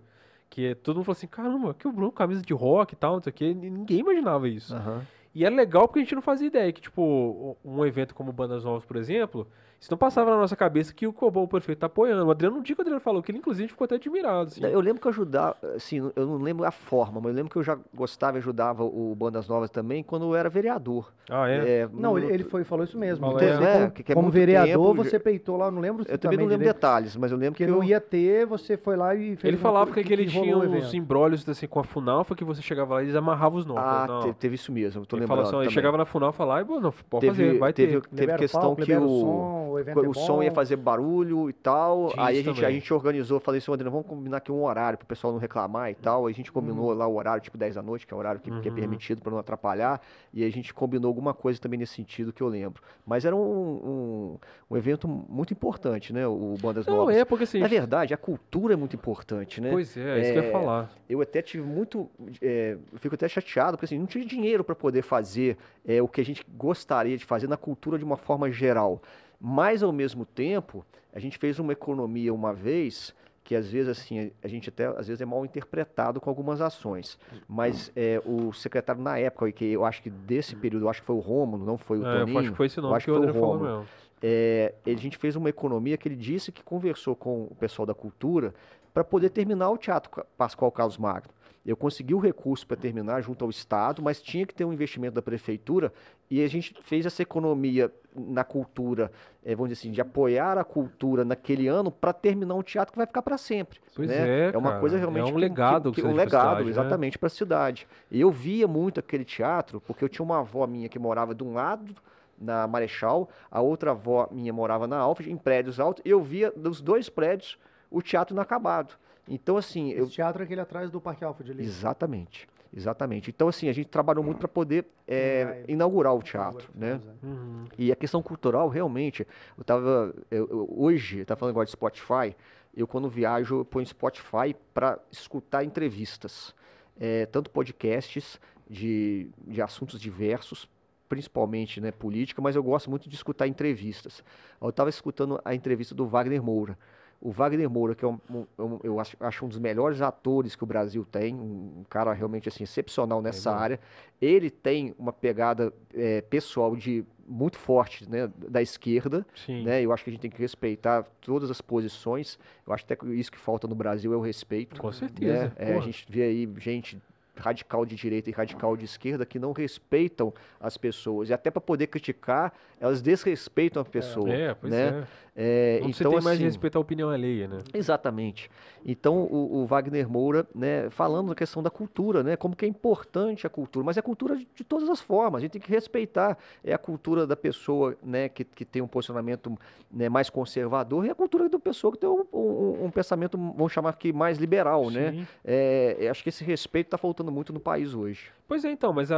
que 0.52 0.76
todo 0.76 0.98
mundo 0.98 1.06
falou 1.06 1.18
assim, 1.18 1.28
caramba, 1.28 1.74
que 1.74 1.88
o 1.88 1.92
Bruno 1.94 2.12
camisa 2.12 2.42
de 2.42 2.54
rock 2.54 2.94
e 2.94 2.98
tal, 2.98 3.14
não 3.14 3.22
sei 3.22 3.32
o 3.32 3.34
que. 3.34 3.54
Ninguém 3.54 4.00
imaginava 4.00 4.50
isso. 4.50 4.76
Uhum. 4.76 5.02
E 5.34 5.46
é 5.46 5.50
legal 5.50 5.88
porque 5.88 6.00
a 6.00 6.04
gente 6.04 6.16
não 6.16 6.22
fazia 6.22 6.48
ideia 6.48 6.72
que, 6.72 6.82
tipo, 6.82 7.58
um 7.64 7.86
evento 7.86 8.14
como 8.14 8.34
Bandas 8.34 8.64
Novas, 8.64 8.84
por 8.84 8.98
exemplo, 8.98 9.48
isso 9.82 9.90
não 9.90 9.98
passava 9.98 10.30
na 10.30 10.38
nossa 10.38 10.56
cabeça 10.56 10.94
que 10.94 11.08
o 11.08 11.12
Cobol 11.12 11.48
Perfeito 11.48 11.80
tá 11.80 11.88
apoiando. 11.88 12.24
O 12.24 12.30
Adriano, 12.30 12.58
um 12.58 12.62
dia 12.62 12.76
que 12.76 12.82
o 12.82 12.84
Adriano 12.84 13.02
falou 13.02 13.24
que 13.24 13.32
ele, 13.32 13.40
inclusive, 13.40 13.68
ficou 13.68 13.86
até 13.86 13.96
admirado. 13.96 14.50
Assim. 14.50 14.64
Eu 14.64 14.80
lembro 14.80 15.02
que 15.02 15.08
eu 15.08 15.12
ajudava, 15.12 15.58
assim, 15.76 15.98
eu 16.16 16.28
não 16.28 16.38
lembro 16.38 16.64
a 16.66 16.70
forma, 16.70 17.20
mas 17.20 17.32
eu 17.32 17.36
lembro 17.36 17.52
que 17.52 17.58
eu 17.58 17.64
já 17.64 17.76
gostava 17.92 18.38
e 18.38 18.40
ajudava 18.40 18.84
o 18.84 19.16
Bandas 19.16 19.48
Novas 19.48 19.72
também 19.72 20.04
quando 20.04 20.26
eu 20.26 20.36
era 20.36 20.50
vereador. 20.50 21.12
Ah, 21.28 21.50
é? 21.50 21.80
é 21.80 21.90
não, 21.92 22.16
ele, 22.16 22.32
ele 22.32 22.44
foi, 22.44 22.64
falou 22.64 22.86
isso 22.86 22.96
mesmo. 22.96 23.26
Então, 23.26 23.40
é, 23.40 23.90
que, 23.90 24.04
que 24.04 24.12
é 24.12 24.16
como 24.16 24.30
vereador, 24.30 24.96
tempo, 24.96 25.04
você 25.04 25.18
peitou 25.18 25.58
lá, 25.58 25.72
não 25.72 25.82
lembro 25.82 26.06
Eu 26.08 26.18
também 26.20 26.38
não 26.38 26.46
lembro 26.46 26.68
detalhes, 26.68 27.16
mas 27.16 27.32
eu 27.32 27.38
lembro 27.40 27.58
que, 27.58 27.66
que 27.66 27.72
eu... 27.72 27.76
não 27.76 27.84
ia 27.84 28.00
ter, 28.00 28.46
você 28.46 28.78
foi 28.78 28.96
lá 28.96 29.16
e 29.16 29.36
fez 29.36 29.46
Ele 29.46 29.58
falava 29.58 29.92
que, 29.92 30.04
que, 30.04 30.14
ele 30.14 30.28
tinha 30.28 30.56
uns 30.56 30.94
embrólios 30.94 31.48
assim, 31.50 31.66
com 31.66 31.80
a 31.80 31.84
Funalfa, 31.84 32.36
que 32.36 32.44
você 32.44 32.62
chegava 32.62 32.94
lá 32.94 33.02
e 33.02 33.06
eles 33.06 33.16
amarravam 33.16 33.58
os 33.58 33.66
nomes. 33.66 33.84
Ah, 33.84 34.20
teve, 34.22 34.34
teve, 34.36 34.56
isso 34.56 34.72
mesmo, 34.72 35.02
eu 35.02 35.06
tô 35.08 35.18
ele 35.22 35.28
lembrando. 35.32 35.50
Falou 35.52 35.62
assim, 35.62 35.72
chegava 35.72 35.98
na 35.98 36.06
Funalfa 36.06 36.44
lá 36.44 36.62
e, 36.62 36.66
não, 36.66 36.92
pode 37.10 37.26
teve, 37.28 37.28
fazer, 37.46 37.58
vai 37.60 37.74
teve, 37.74 38.02
ter. 38.02 38.10
Teve 38.10 38.36
questão 38.36 38.76
que 38.76 38.94
o... 38.94 39.78
evento 39.80 40.00
o 40.00 40.12
é 40.12 40.14
som 40.14 40.36
bom. 40.38 40.44
ia 40.44 40.52
fazer 40.52 40.76
barulho 40.76 41.50
e 41.50 41.54
tal. 41.54 42.14
Aí 42.18 42.40
a 42.40 42.44
gente, 42.44 42.66
a 42.66 42.72
gente 42.72 42.94
organizou, 42.94 43.40
falei 43.40 43.60
assim, 43.60 43.72
André, 43.72 43.90
vamos 43.90 44.06
combinar 44.08 44.38
aqui 44.38 44.52
um 44.52 44.64
horário 44.66 44.98
pro 44.98 45.08
pessoal 45.08 45.32
não 45.34 45.40
reclamar 45.40 45.90
e 45.92 45.96
tal. 45.96 46.28
Aí 46.28 46.34
a 46.34 46.36
gente 46.36 46.52
combinou 46.52 46.94
lá 46.94 47.08
o 47.08 47.16
horário, 47.16 47.42
tipo 47.42 47.58
10 47.58 47.76
da 47.76 47.82
noite, 47.82 48.06
que 48.06 48.14
é 48.14 48.16
o 48.16 48.20
horário 48.20 48.40
que, 48.42 48.50
que 48.62 48.68
é 48.68 48.72
Uhum. 48.72 48.76
permitido 48.76 49.22
para 49.22 49.32
não 49.32 49.40
atrapalhar. 49.40 50.02
E 50.34 50.44
a 50.44 50.50
gente 50.50 50.74
combinou 50.74 51.08
alguma 51.10 51.34
coisa 51.34 51.60
também 51.60 51.80
nesse 51.80 51.94
sentido 51.94 52.32
que 52.34 52.42
eu 52.42 52.48
lembro. 52.48 52.82
Mas 53.06 53.26
era 53.26 53.36
um, 53.36 53.42
um, 53.42 54.38
um 54.72 54.78
evento 54.78 55.08
muito 55.08 55.54
importante, 55.54 56.14
né? 56.14 56.26
O 56.28 56.56
Bandas 56.62 56.86
Não, 56.86 56.96
Novas. 56.98 57.16
é 57.16 57.26
porque 57.26 57.44
assim. 57.44 57.60
Na 57.60 57.68
verdade, 57.68 58.14
a 58.14 58.18
cultura 58.18 58.74
é 58.74 58.78
muito 58.78 58.96
importante, 58.96 59.60
né? 59.62 59.70
Pois 59.72 59.96
é, 59.98 60.02
é 60.18 60.22
isso 60.22 60.32
que 60.34 60.38
eu 60.40 60.44
ia 60.44 60.50
É, 60.50 60.52
falar. 60.52 60.92
eu 61.10 61.22
até 61.22 61.42
tive 61.42 61.64
muito. 61.64 62.10
é, 62.42 62.78
eu 62.92 63.00
fico 63.00 63.16
até 63.16 63.28
chateado, 63.28 63.78
porque 63.78 63.86
assim, 63.86 63.98
não 64.00 64.06
tinha 64.06 64.26
dinheiro 64.26 64.64
para 64.64 64.76
poder 64.76 65.02
fazer 65.12 65.58
é, 65.86 66.02
o 66.02 66.08
que 66.08 66.22
a 66.22 66.26
gente 66.26 66.42
gostaria 66.58 67.18
de 67.18 67.26
fazer 67.26 67.48
na 67.50 67.58
cultura 67.58 67.98
de 67.98 68.06
uma 68.06 68.16
forma 68.16 68.50
geral. 68.50 69.02
Mas, 69.40 69.84
ao 69.84 69.92
mesmo 69.92 70.26
tempo, 70.26 70.86
a 71.14 71.20
gente 71.20 71.38
fez 71.38 71.60
uma 71.60 71.74
economia 71.74 72.34
uma 72.34 72.54
vez 72.54 73.14
que 73.44 73.56
às 73.56 73.70
vezes 73.70 73.90
assim 73.90 74.32
a 74.42 74.48
gente 74.48 74.70
até 74.70 74.86
às 74.86 75.08
vezes 75.08 75.20
é 75.20 75.26
mal 75.26 75.44
interpretado 75.44 76.22
com 76.22 76.30
algumas 76.30 76.62
ações 76.62 77.18
mas 77.48 77.92
é, 77.96 78.22
o 78.24 78.54
secretário 78.54 79.02
na 79.02 79.18
época 79.18 79.52
que 79.52 79.66
eu 79.66 79.84
acho 79.84 80.00
que 80.04 80.12
desse 80.12 80.56
período 80.56 80.86
eu 80.86 80.90
acho 80.90 81.02
que 81.02 81.08
foi 81.08 81.16
o 81.16 81.20
Rômulo 81.20 81.66
não 81.66 81.76
foi 81.76 81.98
o 81.98 82.06
É, 82.06 82.14
eu 82.14 82.20
Toninho 82.20 82.40
acho 82.40 82.52
que 82.52 82.56
foi 82.58 82.68
esse 82.68 82.78
eu 82.78 82.84
nome 82.84 82.96
acho 82.96 83.06
que 83.06 83.12
o 83.12 83.16
foi 83.16 83.24
André 83.24 83.34
falou 83.34 83.58
Rômulo. 83.58 83.70
mesmo. 83.80 83.88
é, 84.22 84.76
a 84.86 84.90
gente 84.92 85.18
fez 85.18 85.36
uma 85.36 85.50
economia 85.50 85.98
que 85.98 86.08
ele 86.08 86.16
disse 86.16 86.52
que 86.52 86.64
conversou 86.64 87.16
com 87.16 87.46
o 87.50 87.56
pessoal 87.56 87.86
da 87.88 87.96
cultura 87.96 88.54
para 88.94 89.04
poder 89.04 89.32
terminar 89.32 89.72
o 89.72 89.78
Teatro 89.78 90.24
Pascoal 90.38 90.72
Carlos 90.72 90.98
Magno. 91.00 91.34
Eu 91.64 91.78
consegui 91.78 92.16
o 92.16 92.20
recurso 92.20 92.66
para 92.66 92.76
terminar 92.76 93.22
junto 93.22 93.44
ao 93.46 93.50
Estado, 93.50 94.02
mas 94.02 94.20
tinha 94.22 94.46
que 94.48 94.54
ter 94.54 94.66
um 94.66 94.74
investimento 94.74 95.14
da 95.14 95.22
prefeitura 95.22 95.94
e 96.30 96.44
a 96.44 96.48
gente 96.48 96.74
fez 96.82 97.06
essa 97.06 97.22
economia 97.22 97.92
na 98.16 98.44
cultura, 98.44 99.12
eh, 99.46 99.54
vamos 99.56 99.70
dizer 99.70 99.80
assim, 99.82 99.92
de 99.92 100.02
apoiar 100.02 100.58
a 100.58 100.64
cultura 100.64 101.24
naquele 101.24 101.68
ano 101.68 101.92
para 101.92 102.12
terminar 102.14 102.56
um 102.56 102.64
teatro 102.64 102.92
que 102.92 102.98
vai 102.98 103.06
ficar 103.06 103.22
para 103.22 103.38
sempre. 103.38 103.80
Pois 103.96 104.10
né? 104.10 104.50
é, 104.50 104.58
uma 104.58 104.70
cara. 104.70 104.80
coisa 104.80 104.96
É 104.98 105.00
realmente 105.00 105.30
um 105.30 105.36
que- 105.36 105.40
legado 105.40 105.92
que, 105.92 106.02
que 106.02 106.02
que, 106.02 106.08
um 106.08 106.16
legado 106.16 106.42
cidade, 106.50 106.64
né? 106.66 106.70
exatamente 106.72 107.18
para 107.20 107.28
a 107.28 107.30
cidade. 107.30 107.88
E 108.10 108.20
eu 108.20 108.32
via 108.32 108.68
muito 108.68 109.00
aquele 109.00 109.24
teatro 109.24 109.80
porque 109.82 110.04
eu 110.04 110.10
tinha 110.10 110.26
uma 110.26 110.40
avó 110.40 110.66
minha 110.66 110.90
que 110.90 110.98
morava 110.98 111.36
de 111.36 111.44
um 111.44 111.54
lado 111.54 111.94
na 112.40 112.66
Marechal, 112.66 113.30
a 113.52 113.62
outra 113.62 113.92
avó 113.92 114.28
minha 114.32 114.52
morava 114.52 114.88
na 114.88 114.98
Alfa, 114.98 115.22
em 115.30 115.38
prédios 115.38 115.80
altos, 115.80 116.02
e 116.04 116.10
eu 116.10 116.20
via 116.24 116.52
dos 116.58 116.82
dois 116.82 117.08
prédios 117.08 117.56
o 117.92 118.02
teatro 118.02 118.34
inacabado. 118.34 118.96
Então, 119.28 119.58
assim, 119.58 119.92
eu. 119.92 120.06
Esse 120.06 120.14
teatro 120.14 120.42
é 120.42 120.46
aquele 120.46 120.62
atrás 120.62 120.90
do 120.90 121.00
Parque 121.00 121.24
Alfred 121.24 121.52
ali. 121.52 121.64
Exatamente, 121.64 122.48
exatamente. 122.76 123.30
Então, 123.30 123.48
assim, 123.48 123.70
a 123.70 123.74
gente 123.74 123.88
trabalhou 123.88 124.24
muito 124.24 124.40
para 124.40 124.48
poder 124.48 124.86
é, 125.08 125.64
inaugurar 125.68 126.14
o 126.16 126.22
teatro, 126.22 126.70
né? 126.74 127.00
Uhum. 127.24 127.66
E 127.78 127.92
a 127.92 127.96
questão 127.96 128.22
cultural, 128.22 128.68
realmente, 128.70 129.26
eu 129.58 129.64
tava. 129.64 130.14
eu- 130.30 130.48
eu- 130.50 130.74
hoje, 130.76 131.20
eu 131.20 131.26
tava 131.26 131.40
falando 131.40 131.54
agora 131.54 131.66
de 131.66 131.72
Spotify, 131.72 132.36
eu 132.76 132.88
quando 132.88 133.10
viajo, 133.10 133.60
eu 133.60 133.66
ponho 133.66 133.86
Spotify 133.86 134.56
para 134.74 135.00
escutar 135.12 135.64
entrevistas. 135.64 136.54
É, 137.00 137.26
tanto 137.26 137.50
podcasts 137.50 138.40
de, 138.70 139.30
de 139.48 139.62
assuntos 139.62 140.00
diversos, 140.00 140.70
principalmente 141.10 141.82
né, 141.82 141.92
política, 141.92 142.42
mas 142.42 142.56
eu 142.56 142.64
gosto 142.64 142.90
muito 142.90 143.10
de 143.10 143.16
escutar 143.16 143.48
entrevistas. 143.48 144.24
Eu 144.62 144.70
estava 144.70 144.90
escutando 144.90 145.42
a 145.44 145.54
entrevista 145.56 145.94
do 145.96 146.06
Wagner 146.06 146.42
Moura. 146.44 146.78
O 147.22 147.30
Wagner 147.32 147.70
Moura, 147.70 147.94
que 147.94 148.04
é 148.04 148.08
um, 148.08 148.20
um- 148.30 148.46
um- 148.58 148.80
eu 148.84 149.00
acho, 149.00 149.16
acho 149.20 149.46
um 149.46 149.48
dos 149.48 149.60
melhores 149.60 150.02
atores 150.02 150.56
que 150.56 150.64
o 150.64 150.66
Brasil 150.68 151.06
tem, 151.10 151.36
um, 151.36 151.84
cara 151.88 152.12
realmente 152.14 152.50
assim, 152.50 152.64
excepcional 152.64 153.22
nessa 153.22 153.52
mesmo. 153.52 153.64
área. 153.64 153.80
Ele 154.20 154.50
tem 154.50 154.96
uma 154.98 155.14
pegada 155.14 155.72
é, 155.94 156.22
pessoal 156.22 156.76
de 156.76 157.06
muito 157.28 157.58
forte 157.58 158.10
né, 158.10 158.30
da 158.36 158.62
esquerda, 158.62 159.26
Sim. 159.36 159.64
né? 159.64 159.82
Eu 159.82 159.94
acho 159.94 160.04
que 160.04 160.10
a 160.10 160.14
gente 160.14 160.22
tem 160.22 160.32
que 160.32 160.40
respeitar 160.42 161.04
todas 161.22 161.50
as 161.52 161.62
posições. 161.62 162.40
Eu 162.68 162.74
acho 162.74 162.84
até 162.84 162.96
que 162.96 163.06
isso 163.14 163.32
que 163.32 163.38
falta 163.38 163.68
no 163.68 163.76
Brasil 163.76 164.12
é 164.14 164.18
o 164.18 164.22
respeito. 164.22 164.82
Com 164.82 164.92
certeza. 164.92 165.46
né? 165.46 165.52
É, 165.58 165.74
a 165.78 165.80
gente 165.80 166.06
vê 166.10 166.24
aí 166.24 166.50
gente 166.58 167.00
radical 167.34 167.86
de 167.86 167.96
direita 167.96 168.30
e 168.30 168.34
radical 168.34 168.76
de 168.78 168.86
esquerda 168.86 169.26
que 169.26 169.40
não 169.40 169.52
respeitam 169.54 170.34
as 170.60 170.78
pessoas. 170.78 171.30
E 171.30 171.34
até 171.34 171.50
para 171.50 171.62
poder 171.62 171.88
criticar, 171.88 172.54
elas 172.80 173.02
desrespeitam 173.02 173.82
a 173.82 173.86
pessoa. 173.86 174.30
É, 174.32 174.54
pois 174.54 174.72
né? 174.72 174.88
é. 174.90 175.08
É, 175.34 175.80
Não 175.82 175.94
você 175.94 176.04
então, 176.04 176.12
tem 176.12 176.22
mais 176.22 176.36
assim, 176.36 176.44
respeito 176.44 176.78
à 176.78 176.82
opinião 176.82 177.10
alheia, 177.10 177.48
né? 177.48 177.60
Exatamente. 177.74 178.50
Então, 178.86 179.24
o, 179.24 179.62
o 179.62 179.66
Wagner 179.66 180.10
Moura, 180.10 180.46
né, 180.54 180.90
falando 180.90 181.30
da 181.30 181.36
questão 181.36 181.64
da 181.64 181.70
cultura, 181.70 182.22
né, 182.22 182.36
como 182.36 182.54
que 182.56 182.66
é 182.66 182.68
importante 182.68 183.48
a 183.48 183.50
cultura, 183.50 183.86
mas 183.86 183.96
é 183.96 184.02
a 184.02 184.04
cultura 184.04 184.36
de, 184.36 184.46
de 184.54 184.64
todas 184.66 184.90
as 184.90 185.00
formas, 185.00 185.40
a 185.40 185.42
gente 185.42 185.52
tem 185.54 185.62
que 185.62 185.70
respeitar 185.72 186.38
é 186.64 186.74
a 186.74 186.78
cultura 186.78 187.26
da 187.26 187.36
pessoa, 187.38 187.96
né, 188.04 188.28
que, 188.28 188.44
que 188.44 188.66
tem 188.66 188.82
um 188.82 188.88
posicionamento 188.88 189.58
né, 189.90 190.10
mais 190.10 190.30
conservador 190.30 191.06
e 191.06 191.10
a 191.10 191.16
cultura 191.16 191.48
da 191.48 191.60
pessoa 191.60 191.94
que 191.94 192.00
tem 192.00 192.10
um, 192.10 192.26
um- 192.34 192.86
um 192.86 192.92
pensamento, 192.92 193.38
vamos 193.38 193.72
chamar 193.72 193.92
aqui, 193.92 194.12
mais 194.12 194.38
liberal, 194.38 194.90
né? 194.90 195.12
Sim. 195.12 195.28
É, 195.46 195.96
eu 196.00 196.12
acho 196.12 196.24
que 196.24 196.30
esse 196.30 196.44
respeito 196.44 196.88
está 196.88 196.98
faltando 196.98 197.32
muito 197.32 197.54
no 197.54 197.60
país 197.60 197.94
hoje. 197.94 198.32
Pois 198.48 198.66
é, 198.66 198.72
então, 198.72 198.92
mas 198.92 199.12
a, 199.12 199.18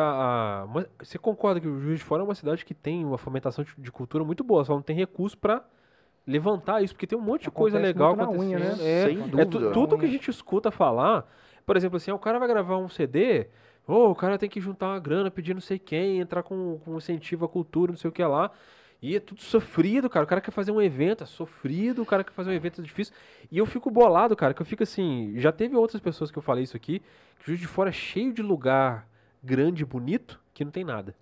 a- 0.61 0.67
mas 0.67 0.85
você 1.01 1.17
concorda 1.17 1.59
que 1.59 1.67
o 1.67 1.79
Juiz 1.79 1.99
de 1.99 2.05
Fora 2.05 2.21
é 2.21 2.25
uma 2.25 2.35
cidade 2.35 2.63
que 2.63 2.73
tem 2.75 3.03
uma 3.03 3.17
fomentação 3.17 3.63
de, 3.63 3.73
de 3.77 3.91
cultura 3.91 4.23
muito 4.23 4.43
boa, 4.43 4.63
só 4.63 4.73
não 4.75 4.81
tem 4.81 4.95
recurso 4.95 5.37
pra 5.37 5.63
levantar 6.25 6.81
isso, 6.83 6.93
porque 6.93 7.07
tem 7.07 7.17
um 7.17 7.21
monte 7.21 7.43
de 7.43 7.51
coisa 7.51 7.77
legal 7.79 8.15
na 8.15 8.29
unha, 8.29 8.57
acontecendo. 8.57 8.83
né? 8.83 8.91
É, 9.01 9.05
Sem 9.07 9.17
é 9.19 9.45
tu- 9.45 9.57
dúvida. 9.59 9.71
tudo 9.71 9.97
que 9.97 10.05
a 10.05 10.09
gente 10.09 10.29
escuta 10.29 10.71
falar, 10.71 11.29
por 11.65 11.75
exemplo, 11.77 11.97
assim, 11.97 12.11
ah, 12.11 12.15
o 12.15 12.19
cara 12.19 12.39
vai 12.39 12.47
gravar 12.47 12.77
um 12.77 12.87
CD, 12.89 13.47
ô, 13.87 14.09
o 14.09 14.15
cara 14.15 14.37
tem 14.37 14.49
que 14.49 14.61
juntar 14.61 14.87
uma 14.87 14.99
grana, 14.99 15.29
pedir 15.29 15.53
não 15.53 15.61
sei 15.61 15.77
quem, 15.79 16.19
entrar 16.19 16.43
com, 16.43 16.79
com 16.85 16.97
incentivo 16.97 17.45
à 17.45 17.49
cultura, 17.49 17.91
não 17.91 17.97
sei 17.97 18.09
o 18.09 18.11
que 18.13 18.23
lá. 18.23 18.51
E 19.01 19.17
é 19.17 19.19
tudo 19.19 19.41
sofrido, 19.41 20.09
cara. 20.09 20.23
O 20.23 20.27
cara 20.29 20.39
quer 20.39 20.51
fazer 20.51 20.71
um 20.71 20.81
evento, 20.81 21.23
é 21.25 21.27
sofrido, 21.27 22.01
o 22.01 22.05
cara 22.05 22.23
quer 22.23 22.31
fazer 22.31 22.51
um 22.51 22.53
evento 22.53 22.79
é 22.79 22.83
difícil. 22.85 23.13
E 23.51 23.57
eu 23.57 23.65
fico 23.65 23.91
bolado, 23.91 24.33
cara, 24.33 24.53
que 24.53 24.61
eu 24.61 24.65
fico 24.65 24.81
assim. 24.83 25.33
Já 25.35 25.51
teve 25.51 25.75
outras 25.75 26.01
pessoas 26.01 26.31
que 26.31 26.37
eu 26.37 26.41
falei 26.41 26.63
isso 26.63 26.77
aqui, 26.77 27.01
que 27.39 27.45
Juiz 27.47 27.59
de 27.59 27.67
Fora 27.67 27.89
é 27.89 27.91
cheio 27.91 28.31
de 28.31 28.41
lugar 28.41 29.05
grande 29.43 29.83
e 29.83 29.85
bonito 29.85 30.39
que 30.53 30.63
não 30.63 30.71
tem 30.71 30.85
nada. 30.85 31.13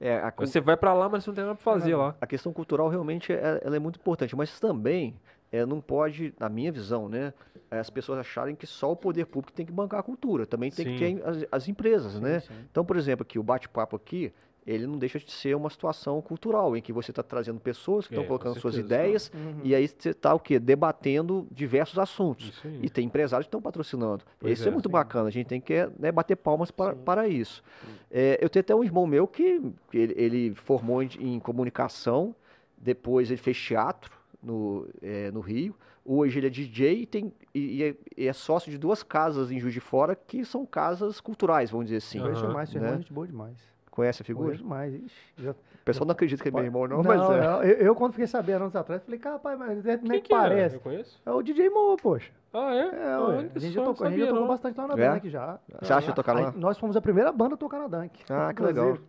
É, 0.00 0.16
a, 0.18 0.32
Você 0.38 0.60
vai 0.60 0.76
pra 0.76 0.92
lá, 0.92 1.08
mas 1.08 1.24
você 1.24 1.30
não 1.30 1.34
tem 1.34 1.44
nada 1.44 1.56
pra 1.56 1.64
fazer 1.64 1.94
lá. 1.96 2.14
a 2.20 2.26
questão 2.26 2.52
cultural 2.52 2.88
realmente 2.88 3.32
é, 3.32 3.60
ela 3.62 3.76
é 3.76 3.78
muito 3.78 3.98
importante, 3.98 4.34
mas 4.36 4.58
também 4.60 5.18
é, 5.50 5.64
não 5.64 5.80
pode, 5.80 6.34
na 6.38 6.48
minha 6.48 6.70
visão, 6.72 7.08
né, 7.08 7.32
as 7.70 7.90
pessoas 7.90 8.18
acharem 8.18 8.54
que 8.54 8.66
só 8.66 8.92
o 8.92 8.96
poder 8.96 9.26
público 9.26 9.52
tem 9.52 9.66
que 9.66 9.72
bancar 9.72 10.00
a 10.00 10.02
cultura. 10.02 10.46
Também 10.46 10.70
tem 10.70 10.84
que 10.86 10.98
Sim. 10.98 11.16
ter 11.16 11.26
as, 11.26 11.44
as 11.50 11.68
empresas, 11.68 12.20
né? 12.20 12.40
sim. 12.40 12.54
Então, 12.70 12.84
por 12.84 12.96
exemplo, 12.96 13.22
aqui 13.22 13.38
o 13.38 13.42
bate-papo 13.42 13.96
aqui, 13.96 14.32
ele 14.66 14.86
não 14.86 14.98
deixa 14.98 15.18
de 15.18 15.30
ser 15.30 15.54
uma 15.54 15.70
situação 15.70 16.20
cultural, 16.20 16.76
em 16.76 16.82
que 16.82 16.92
você 16.92 17.12
está 17.12 17.22
trazendo 17.22 17.60
pessoas 17.60 18.08
que 18.08 18.14
É, 18.14 18.16
estão 18.16 18.24
com 18.24 18.28
colocando 18.28 18.60
suas 18.60 18.76
ideias, 18.76 19.30
Uhum. 19.32 19.60
e 19.62 19.74
aí 19.74 19.86
você 19.86 20.10
está 20.10 20.34
o 20.34 20.40
quê? 20.40 20.58
Debatendo 20.58 21.46
diversos 21.52 21.98
assuntos. 21.98 22.60
E 22.82 22.90
tem 22.90 23.06
empresários 23.06 23.46
que 23.46 23.48
estão 23.48 23.62
patrocinando. 23.62 24.24
Pois 24.40 24.58
isso 24.58 24.68
é, 24.68 24.70
é, 24.70 24.72
muito 24.72 24.88
sim. 24.88 24.92
bacana. 24.92 25.28
A 25.28 25.30
gente 25.30 25.46
tem 25.46 25.60
que 25.60 25.88
né, 25.98 26.10
bater 26.10 26.36
palmas 26.36 26.70
para, 26.70 27.28
isso. 27.28 27.62
É, 28.10 28.38
eu 28.42 28.48
tenho 28.48 28.62
até 28.62 28.74
um 28.74 28.82
irmão 28.82 29.06
meu 29.06 29.26
que, 29.28 29.60
que 29.90 29.98
ele, 29.98 30.14
ele 30.16 30.54
formou 30.54 31.02
em, 31.02 31.08
em 31.20 31.38
comunicação, 31.40 32.34
depois 32.76 33.30
ele 33.30 33.40
fez 33.40 33.56
teatro 33.56 34.12
no, 34.42 34.88
é, 35.00 35.30
no 35.30 35.40
Rio. 35.40 35.74
Hoje 36.04 36.38
ele 36.38 36.46
é 36.46 36.50
DJ 36.50 37.02
e, 37.02 37.06
tem, 37.06 37.32
e, 37.54 37.58
e 37.78 37.82
é, 37.82 37.94
e 38.16 38.26
é 38.28 38.32
sócio 38.32 38.70
de 38.70 38.78
duas 38.78 39.02
casas 39.02 39.50
em 39.50 39.58
Juiz 39.58 39.74
de 39.74 39.80
Fora, 39.80 40.14
que 40.14 40.44
são 40.44 40.64
casas 40.64 41.20
culturais, 41.20 41.70
vamos 41.70 41.86
dizer 41.86 41.96
assim. 41.98 42.20
Conheço 42.20 42.40
Aham. 42.42 42.48
demais, 42.48 42.68
seu 42.68 42.78
irmão 42.78 42.90
né? 42.92 42.96
é 42.96 43.00
gente 43.00 43.12
boa 43.12 43.26
demais. 43.26 43.75
Conhece 43.96 44.20
a 44.22 44.24
figura? 44.24 44.56
Conheço. 44.58 45.04
Ixi, 45.06 45.16
já- 45.38 45.50
O 45.52 45.84
pessoal 45.86 46.06
não 46.06 46.12
acredita 46.12 46.42
que 46.42 46.48
é 46.48 46.52
meu 46.52 46.62
irmão, 46.64 46.86
não, 46.86 46.98
não, 46.98 47.02
mas 47.04 47.30
é. 47.30 47.40
não, 47.40 47.62
eu, 47.62 47.76
eu, 47.78 47.94
quando 47.94 48.12
fiquei 48.12 48.26
sabendo 48.26 48.62
anos 48.62 48.76
atrás, 48.76 49.02
falei, 49.02 49.18
cara, 49.18 49.38
pai, 49.38 49.56
mas 49.56 49.86
é 49.86 49.96
Quem 49.96 50.10
que 50.10 50.20
que 50.20 50.28
parece. 50.28 50.74
Eu 50.76 50.80
conheço? 50.80 51.18
É 51.24 51.30
o 51.30 51.42
DJ 51.42 51.70
Mo, 51.70 51.96
poxa. 51.96 52.30
Ah, 52.52 52.74
é? 52.74 52.78
É, 52.80 53.12
Ah, 53.14 53.26
ué. 53.28 53.50
A 53.54 53.58
gente 53.58 53.72
já 53.72 53.82
tocou, 53.84 54.06
a 54.06 54.10
gente 54.10 54.20
já 54.20 54.26
tocou 54.28 54.46
bastante 54.48 54.78
lá 54.78 54.86
na 54.86 54.94
É? 55.02 55.10
Dunk 55.14 55.30
já. 55.30 55.58
Você 55.80 55.92
acha 55.92 56.08
de 56.08 56.14
tocar 56.14 56.34
lá? 56.34 56.52
Nós 56.56 56.78
fomos 56.78 56.96
a 56.96 57.00
primeira 57.00 57.32
banda 57.32 57.54
a 57.54 57.58
tocar 57.58 57.78
na 57.78 57.88
Dunk. 57.88 58.18
Ah, 58.30 58.52
que 58.54 58.62
legal. 58.62 58.98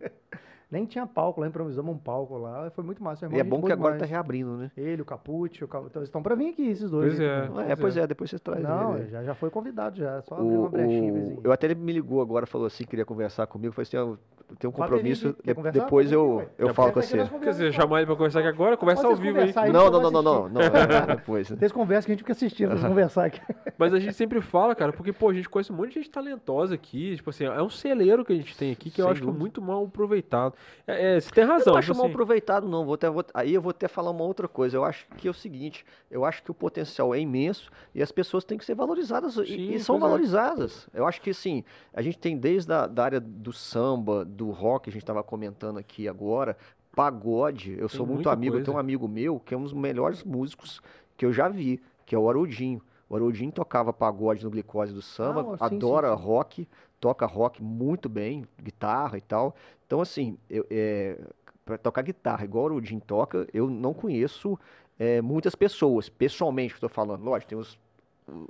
Nem 0.70 0.84
tinha 0.84 1.06
palco 1.06 1.40
lá, 1.40 1.46
improvisamos 1.48 1.94
um 1.94 1.96
palco 1.98 2.36
lá. 2.36 2.70
Foi 2.72 2.84
muito 2.84 3.02
massa. 3.02 3.20
seu 3.20 3.28
E 3.28 3.28
irmão 3.30 3.40
é 3.40 3.42
gente 3.44 3.50
bom 3.62 3.66
que 3.66 3.72
agora 3.72 3.94
está 3.94 4.04
demais. 4.04 4.10
reabrindo, 4.10 4.54
né? 4.58 4.70
Ele, 4.76 5.00
o 5.00 5.04
Capucci, 5.04 5.64
o 5.64 5.68
Cap... 5.68 5.86
então, 5.86 6.00
eles 6.00 6.08
estão 6.08 6.22
pra 6.22 6.34
vir 6.34 6.50
aqui, 6.50 6.68
esses 6.68 6.90
dois. 6.90 7.14
Pois 7.16 7.20
aí 7.20 7.26
é. 7.26 7.46
também. 7.46 7.70
É, 7.72 7.76
pois 7.76 7.96
é, 7.96 8.06
depois 8.06 8.28
você 8.28 8.38
traz 8.38 8.62
Não, 8.62 8.98
ele. 8.98 9.08
já, 9.08 9.24
já 9.24 9.34
foi 9.34 9.48
convidado 9.48 9.96
já, 9.96 10.20
só 10.22 10.34
O, 10.36 10.60
uma 10.60 10.68
brechinha. 10.68 11.10
o- 11.10 11.14
vizinho. 11.14 11.40
eu 11.42 11.52
até 11.52 11.68
ele 11.68 11.74
me 11.74 11.90
ligou 11.90 12.20
agora, 12.20 12.44
falou 12.46 12.66
assim, 12.66 12.84
queria 12.84 13.06
conversar 13.06 13.46
comigo. 13.46 13.72
Falei 13.72 13.86
assim, 13.90 14.18
tenho 14.56 14.70
um 14.70 14.74
compromisso, 14.76 15.36
de- 15.44 15.70
depois 15.72 16.10
eu, 16.12 16.48
eu 16.56 16.72
falo 16.74 16.92
com 16.92 17.00
você. 17.02 17.18
Quer 17.26 17.50
dizer, 17.50 17.72
chamar 17.72 17.98
ele 17.98 18.06
pra 18.06 18.16
conversar 18.16 18.38
aqui 18.40 18.48
agora, 18.48 18.76
conversa 18.76 19.06
ao 19.06 19.14
vivo 19.16 19.38
aí. 19.40 19.52
Não, 19.72 19.84
eu 19.86 19.90
não, 19.90 20.00
não, 20.10 20.10
não, 20.10 20.22
não, 20.48 20.60
assistir. 20.60 20.88
não, 21.08 21.16
depois. 21.16 21.50
né? 21.50 21.56
Vocês 21.58 21.72
conversam 21.72 22.06
que 22.06 22.12
a 22.12 22.14
gente 22.14 22.20
fica 22.22 22.32
assistindo, 22.32 22.70
vocês 22.70 22.82
conversar 22.88 23.24
aqui. 23.26 23.40
Mas 23.76 23.92
a 23.94 23.98
gente 23.98 24.14
sempre 24.14 24.40
fala, 24.40 24.74
cara, 24.74 24.92
porque, 24.92 25.12
pô, 25.12 25.28
a 25.30 25.34
gente 25.34 25.48
conhece 25.48 25.72
um 25.72 25.76
monte 25.76 25.88
de 25.90 25.94
gente 25.96 26.10
talentosa 26.10 26.74
aqui. 26.74 27.16
Tipo 27.16 27.30
assim, 27.30 27.44
é 27.44 27.62
um 27.62 27.68
celeiro 27.70 28.24
que 28.24 28.32
a 28.32 28.36
gente 28.36 28.56
tem 28.56 28.72
aqui 28.72 28.90
que 28.90 29.00
eu 29.02 29.06
acho 29.08 29.20
que 29.20 29.24
é 29.24 29.26
dúvida. 29.26 29.38
muito 29.40 29.60
mal 29.62 29.84
aproveitado. 29.84 30.54
É, 30.86 31.16
é, 31.16 31.20
você 31.20 31.30
tem 31.30 31.44
Eu 31.44 31.50
razão. 31.50 31.72
não 31.72 31.78
acho 31.78 31.86
tipo 31.86 31.96
mal 31.98 32.06
assim, 32.06 32.12
aproveitado, 32.14 32.68
não. 32.68 32.84
Vou 32.84 32.94
até, 32.94 33.10
vou- 33.10 33.24
aí 33.34 33.54
eu 33.54 33.60
vou 33.62 33.70
até 33.70 33.86
falar 33.88 34.10
uma 34.10 34.24
outra 34.24 34.48
coisa. 34.48 34.76
Eu 34.76 34.84
acho 34.84 35.06
que 35.16 35.28
é 35.28 35.30
o 35.30 35.34
seguinte: 35.34 35.84
eu 36.10 36.24
acho 36.24 36.42
que 36.42 36.50
o 36.50 36.54
potencial 36.54 37.14
é 37.14 37.20
imenso 37.20 37.70
e 37.94 38.02
as 38.02 38.10
pessoas 38.10 38.44
têm 38.44 38.56
que 38.58 38.64
ser 38.64 38.74
valorizadas 38.74 39.36
e- 39.36 39.46
Sim, 39.46 39.72
e, 39.74 39.80
são 39.80 39.96
é. 39.96 39.98
valorizadas. 40.00 40.88
Eu 40.94 41.06
acho 41.06 41.20
que 41.20 41.30
assim, 41.30 41.64
a 41.92 42.00
gente 42.02 42.18
tem 42.18 42.36
desde 42.36 42.72
a 42.72 42.86
da 42.86 43.04
área 43.04 43.20
do 43.20 43.52
samba, 43.52 44.24
do 44.38 44.50
rock, 44.50 44.88
a 44.88 44.92
gente 44.92 45.02
estava 45.02 45.22
comentando 45.22 45.78
aqui 45.78 46.08
agora, 46.08 46.56
pagode, 46.94 47.76
eu 47.78 47.88
sou 47.88 48.06
muito 48.06 48.30
amigo, 48.30 48.52
coisa. 48.52 48.62
eu 48.62 48.64
tenho 48.64 48.76
um 48.76 48.80
amigo 48.80 49.06
meu 49.06 49.38
que 49.38 49.54
é 49.54 49.56
um 49.56 49.62
dos 49.62 49.72
melhores 49.72 50.24
músicos 50.24 50.80
que 51.16 51.26
eu 51.26 51.32
já 51.32 51.48
vi, 51.48 51.82
que 52.06 52.14
é 52.14 52.18
o 52.18 52.28
Haroldinho. 52.28 52.80
O 53.08 53.16
Haroldinho 53.16 53.50
tocava 53.50 53.92
pagode 53.92 54.44
no 54.44 54.50
Glicose 54.50 54.92
do 54.92 55.02
Samba, 55.02 55.56
ah, 55.60 55.68
sim, 55.68 55.76
adora 55.76 56.10
sim, 56.10 56.16
sim. 56.16 56.22
rock, 56.22 56.68
toca 57.00 57.26
rock 57.26 57.62
muito 57.62 58.08
bem, 58.08 58.44
guitarra 58.62 59.16
e 59.18 59.20
tal. 59.20 59.54
Então, 59.86 60.00
assim, 60.00 60.36
eu, 60.48 60.66
é, 60.70 61.18
para 61.64 61.78
tocar 61.78 62.02
guitarra 62.02 62.44
igual 62.44 62.64
o 62.64 62.66
Haroldinho 62.68 63.00
toca, 63.00 63.46
eu 63.52 63.68
não 63.68 63.94
conheço 63.94 64.58
é, 64.98 65.22
muitas 65.22 65.54
pessoas, 65.54 66.08
pessoalmente, 66.08 66.74
que 66.74 66.78
estou 66.78 66.88
falando. 66.88 67.24
Lógico, 67.24 67.50
tem 67.50 67.58
os 67.58 67.78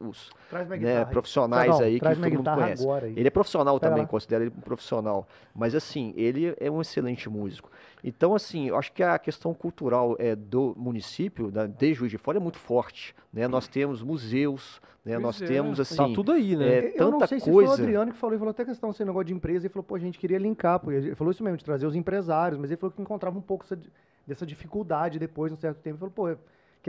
os 0.00 0.30
né, 0.80 1.04
profissionais 1.04 1.70
não, 1.70 1.80
aí 1.80 2.00
que 2.00 2.08
todo 2.08 2.18
mundo 2.18 2.50
conhece. 2.50 2.86
Ele 3.16 3.28
é 3.28 3.30
profissional 3.30 3.78
Pera 3.78 3.90
também, 3.90 4.04
lá. 4.04 4.08
considero 4.08 4.44
ele 4.44 4.52
um 4.56 4.60
profissional. 4.60 5.26
Mas 5.54 5.74
assim, 5.74 6.12
ele 6.16 6.54
é 6.58 6.70
um 6.70 6.80
excelente 6.80 7.28
músico. 7.28 7.70
Então, 8.02 8.34
assim, 8.34 8.68
eu 8.68 8.76
acho 8.76 8.92
que 8.92 9.02
a 9.02 9.18
questão 9.18 9.52
cultural 9.54 10.16
é, 10.18 10.34
do 10.34 10.74
município, 10.76 11.50
da, 11.50 11.66
de 11.66 11.94
Juiz 11.94 12.10
de 12.10 12.18
Fora, 12.18 12.38
é 12.38 12.40
muito 12.40 12.58
forte. 12.58 13.14
Né? 13.32 13.46
Nós 13.48 13.68
temos 13.68 14.02
museus, 14.02 14.80
né? 15.04 15.18
nós 15.18 15.40
é. 15.40 15.46
temos 15.46 15.80
assim. 15.80 15.96
Tá 15.96 16.08
tudo 16.14 16.32
aí, 16.32 16.56
né? 16.56 16.78
É, 16.78 16.94
eu 16.96 17.10
não 17.10 17.26
sei 17.26 17.40
se 17.40 17.50
coisa... 17.50 17.72
foi 17.72 17.80
o 17.80 17.84
Adriano 17.84 18.12
que 18.12 18.18
falou, 18.18 18.34
ele 18.34 18.38
falou 18.38 18.50
até 18.50 18.64
questão 18.64 18.90
desse 18.90 19.04
negócio 19.04 19.26
de 19.26 19.34
empresa, 19.34 19.66
e 19.66 19.68
falou, 19.68 19.84
pô, 19.84 19.94
a 19.94 19.98
gente 19.98 20.18
queria 20.18 20.38
linkar, 20.38 20.78
porque 20.80 20.96
ele 20.96 21.14
falou 21.14 21.30
isso 21.30 21.42
mesmo, 21.42 21.56
de 21.56 21.64
trazer 21.64 21.86
os 21.86 21.94
empresários, 21.94 22.60
mas 22.60 22.70
ele 22.70 22.80
falou 22.80 22.92
que 22.92 23.02
encontrava 23.02 23.38
um 23.38 23.42
pouco 23.42 23.64
dessa, 23.64 23.78
dessa 24.26 24.46
dificuldade 24.46 25.18
depois, 25.18 25.50
num 25.50 25.58
certo 25.58 25.78
tempo. 25.78 25.96
Ele 25.96 26.12
falou, 26.12 26.34
pô 26.36 26.38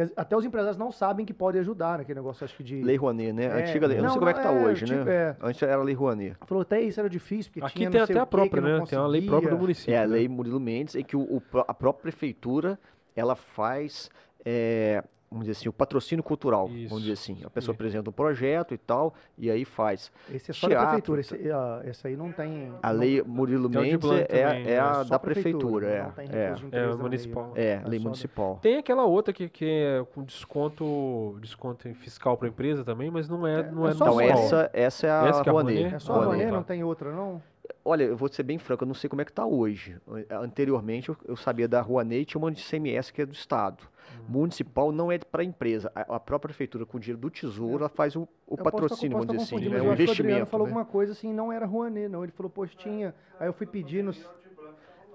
que 0.07 0.13
até 0.15 0.35
os 0.35 0.45
empresários 0.45 0.77
não 0.77 0.91
sabem 0.91 1.25
que 1.25 1.33
pode 1.33 1.57
ajudar 1.59 1.97
naquele 1.97 2.19
negócio, 2.19 2.43
acho 2.43 2.55
que 2.55 2.63
de... 2.63 2.81
Lei 2.81 2.95
Rouanet, 2.95 3.33
né? 3.33 3.45
É, 3.45 3.63
Antiga 3.63 3.87
lei, 3.87 3.97
não, 3.97 4.03
não 4.03 4.09
sei 4.11 4.19
como 4.19 4.29
é 4.29 4.33
que 4.33 4.41
tá 4.41 4.51
é, 4.51 4.65
hoje, 4.65 4.85
tipo, 4.85 5.03
né? 5.03 5.11
É. 5.11 5.35
Antes 5.41 5.61
era 5.61 5.81
Lei 5.81 5.95
Rouanet. 5.95 6.37
Falou, 6.45 6.61
até 6.61 6.81
isso 6.81 6.99
era 6.99 7.09
difícil, 7.09 7.51
porque 7.51 7.65
Aqui 7.65 7.77
tinha 7.77 7.91
tem 7.91 8.01
até 8.01 8.19
a 8.19 8.25
própria, 8.25 8.61
né? 8.61 8.83
Tem 8.87 8.97
uma 8.97 9.07
lei 9.07 9.25
própria 9.25 9.51
do 9.51 9.57
município. 9.57 9.93
É, 9.93 9.97
a 9.97 10.07
né? 10.07 10.13
Lei 10.13 10.27
Murilo 10.27 10.59
Mendes, 10.59 10.95
em 10.95 11.03
que 11.03 11.15
o, 11.15 11.21
o, 11.21 11.41
a 11.67 11.73
própria 11.73 12.03
prefeitura, 12.03 12.79
ela 13.15 13.35
faz... 13.35 14.09
É, 14.45 15.03
vamos 15.31 15.45
dizer 15.45 15.59
assim, 15.59 15.69
o 15.69 15.73
patrocínio 15.73 16.23
cultural, 16.23 16.69
Isso. 16.69 16.89
vamos 16.89 17.03
dizer 17.03 17.13
assim. 17.13 17.37
A 17.45 17.49
pessoa 17.49 17.73
apresenta 17.75 18.09
um 18.09 18.13
projeto 18.13 18.73
e 18.73 18.77
tal, 18.77 19.13
e 19.37 19.49
aí 19.49 19.63
faz. 19.63 20.11
Esse 20.31 20.51
é 20.51 20.53
só 20.53 20.67
Teatro, 20.67 20.85
da 20.85 20.91
prefeitura, 20.91 21.21
esse, 21.21 21.35
uh, 21.35 21.89
esse, 21.89 22.07
aí 22.07 22.15
não 22.15 22.31
tem... 22.31 22.73
A 22.81 22.91
lei 22.91 23.21
Murilo 23.21 23.69
Mendes 23.69 24.09
é, 24.09 24.27
é, 24.29 24.71
é, 24.73 24.79
a 24.79 25.03
da 25.03 25.19
prefeitura, 25.19 25.87
é. 25.87 26.03
Não 26.03 26.11
tem 26.11 26.29
é, 26.31 26.55
é 26.71 26.95
municipal. 26.95 27.51
É, 27.55 27.81
é 27.83 27.87
lei 27.87 27.99
municipal. 27.99 28.59
Tem 28.61 28.77
aquela 28.77 29.05
outra 29.05 29.33
que, 29.33 29.47
que 29.49 29.65
é 29.65 30.05
com 30.13 30.23
desconto, 30.23 31.37
desconto 31.41 31.87
fiscal 31.95 32.35
para 32.37 32.47
a 32.47 32.49
empresa 32.49 32.83
também, 32.83 33.11
mas 33.11 33.29
não 33.29 33.45
é, 33.45 33.69
não 33.71 33.85
é, 33.85 33.91
é 33.91 33.93
Então 33.93 34.19
essa, 34.21 34.69
essa 34.73 35.07
é 35.07 35.11
a 35.11 35.27
essa 35.27 35.41
é 35.41 35.49
Rouanet. 35.51 35.95
É 35.95 35.99
só 35.99 36.13
a 36.13 36.25
Rouanet, 36.25 36.51
não 36.51 36.63
tem 36.63 36.83
outra 36.83 37.11
não? 37.11 37.41
Olha, 37.89 38.03
eu 38.03 38.15
vou 38.15 38.29
ser 38.29 38.43
bem 38.43 38.59
franco, 38.59 38.83
eu 38.83 38.87
não 38.87 38.93
sei 38.93 39.09
como 39.09 39.19
é 39.19 39.25
que 39.25 39.31
está 39.31 39.43
hoje. 39.43 39.97
Anteriormente 40.29 41.09
eu, 41.09 41.17
eu 41.25 41.35
sabia 41.35 41.67
da 41.67 41.81
Rouanet 41.81 42.21
e 42.21 42.25
tinha 42.25 42.39
uma 42.39 42.51
de 42.51 42.63
CMS 42.63 43.09
que 43.09 43.23
é 43.23 43.25
do 43.25 43.33
Estado. 43.33 43.83
Hum. 43.83 44.25
Municipal 44.27 44.91
não 44.91 45.11
é 45.11 45.17
para 45.17 45.41
a 45.41 45.43
empresa. 45.43 45.91
A, 45.95 46.19
própria 46.19 46.49
prefeitura, 46.49 46.85
com 46.85 46.97
o 46.97 46.99
dinheiro 46.99 47.19
do 47.19 47.31
tesouro, 47.31 47.79
ela 47.79 47.89
faz 47.89 48.15
o, 48.15 48.27
o 48.45 48.55
patrocínio, 48.55 49.17
posso, 49.17 49.25
vamos 49.25 49.43
dizer 49.43 49.55
assim, 49.55 49.69
né? 49.69 49.81
o 49.81 49.91
investimento. 49.91 50.37
Ele 50.37 50.45
falou 50.45 50.67
né? 50.67 50.73
alguma 50.73 50.85
coisa 50.85 51.13
assim, 51.13 51.33
não 51.33 51.51
era 51.51 51.65
Rouanet, 51.65 52.07
não. 52.09 52.21
Ele 52.21 52.31
falou, 52.31 52.51
poxa, 52.51 52.75
tinha. 52.77 53.15
Aí 53.39 53.47
eu 53.47 53.53
fui 53.53 53.65
pedir 53.65 54.03
nos. 54.03 54.23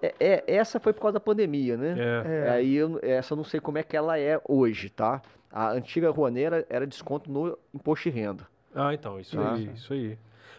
É, 0.03 0.13
é, 0.19 0.45
essa 0.49 0.81
foi 0.81 0.93
por 0.93 1.01
causa 1.03 1.13
da 1.13 1.21
pandemia, 1.21 1.77
né? 1.77 1.95
É. 2.25 2.51
Aí 2.51 2.75
eu, 2.75 2.99
essa 3.03 3.35
eu 3.35 3.37
não 3.37 3.45
sei 3.45 3.61
como 3.61 3.79
é 3.79 3.85
que 3.85 3.97
ela 3.97 4.19
é 4.19 4.41
hoje, 4.49 4.91
tá? 4.91 5.23
A 5.49 5.71
antiga 5.71 6.11
Rouanet 6.11 6.45
era, 6.45 6.67
era 6.69 6.87
desconto 6.89 7.31
no 7.31 7.57
imposto 7.73 8.11
de 8.11 8.17
renda. 8.17 8.49
Ah, 8.75 8.93
então, 8.93 9.21
isso 9.21 9.37
tá? 9.37 9.53
aí, 9.53 9.71
isso 9.73 9.93
aí. 9.93 10.19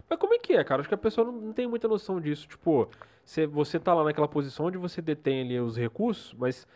Mas 0.09 0.19
como 0.19 0.33
é 0.33 0.39
que 0.39 0.53
é, 0.53 0.63
cara? 0.63 0.81
Acho 0.81 0.89
que 0.89 0.95
a 0.95 0.97
pessoa 0.97 1.25
não, 1.25 1.33
não 1.33 1.53
tem 1.53 1.67
muita 1.67 1.87
noção 1.87 2.21
disso. 2.21 2.47
Tipo, 2.47 2.89
você, 3.23 3.47
você 3.47 3.79
tá 3.79 3.93
lá 3.93 4.03
naquela 4.03 4.27
posição 4.27 4.67
onde 4.67 4.77
você 4.77 5.01
detém 5.01 5.41
ali 5.41 5.59
os 5.59 5.77
recursos, 5.77 6.33
mas 6.37 6.67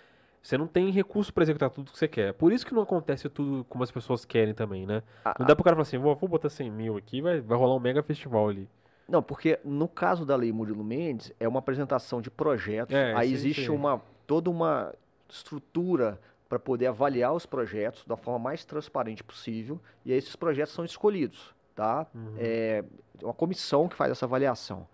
você 0.42 0.58
não 0.58 0.68
tem 0.68 0.90
recurso 0.90 1.34
para 1.34 1.44
executar 1.44 1.70
tudo 1.70 1.92
que 1.92 1.98
você 1.98 2.08
quer. 2.08 2.34
Por 2.34 2.52
isso 2.52 2.66
que 2.66 2.74
não 2.74 2.82
acontece 2.82 3.30
tudo 3.30 3.66
como 3.66 3.84
as 3.84 3.92
pessoas 3.92 4.26
querem 4.26 4.54
também, 4.54 4.86
né? 4.86 5.04
Ah, 5.24 5.36
não 5.40 5.46
dá 5.46 5.56
pro 5.56 5.64
cara 5.64 5.76
falar 5.76 5.84
assim, 5.84 5.98
vou, 5.98 6.16
vou 6.16 6.30
botar 6.30 6.50
100 6.50 6.72
mil 6.72 6.98
aqui, 6.98 7.22
vai, 7.22 7.40
vai 7.40 7.58
rolar 7.58 7.76
um 7.76 7.80
mega 7.80 8.02
festival 8.02 8.50
ali. 8.50 8.68
Não, 9.08 9.24
porque 9.24 9.60
no 9.66 9.88
caso 9.88 10.26
da 10.26 10.36
Lei 10.36 10.52
Murilo 10.52 10.84
Mendes, 10.84 11.34
é 11.40 11.48
uma 11.48 11.60
apresentação 11.60 12.22
de 12.22 12.30
projetos, 12.30 12.96
é, 12.96 13.14
aí 13.16 13.34
existe 13.34 13.66
sim. 13.66 13.70
uma 13.70 14.02
toda 14.28 14.50
uma 14.50 14.94
estrutura 15.28 16.20
para 16.48 16.60
poder 16.60 16.88
avaliar 16.88 17.34
os 17.34 17.46
projetos 17.46 18.06
da 18.06 18.16
forma 18.16 18.40
mais 18.40 18.64
transparente 18.64 19.24
possível, 19.24 19.80
e 20.06 20.12
aí 20.12 20.18
esses 20.18 20.36
projetos 20.36 20.74
são 20.74 20.86
escolhidos, 20.86 21.56
tá? 21.80 22.06
Uhum. 22.14 22.34
É 22.38 22.84
uma 23.24 23.34
comissão 23.34 23.88
que 23.88 23.96
faz 23.96 24.12
essa 24.12 24.26
avaliação. 24.26 24.86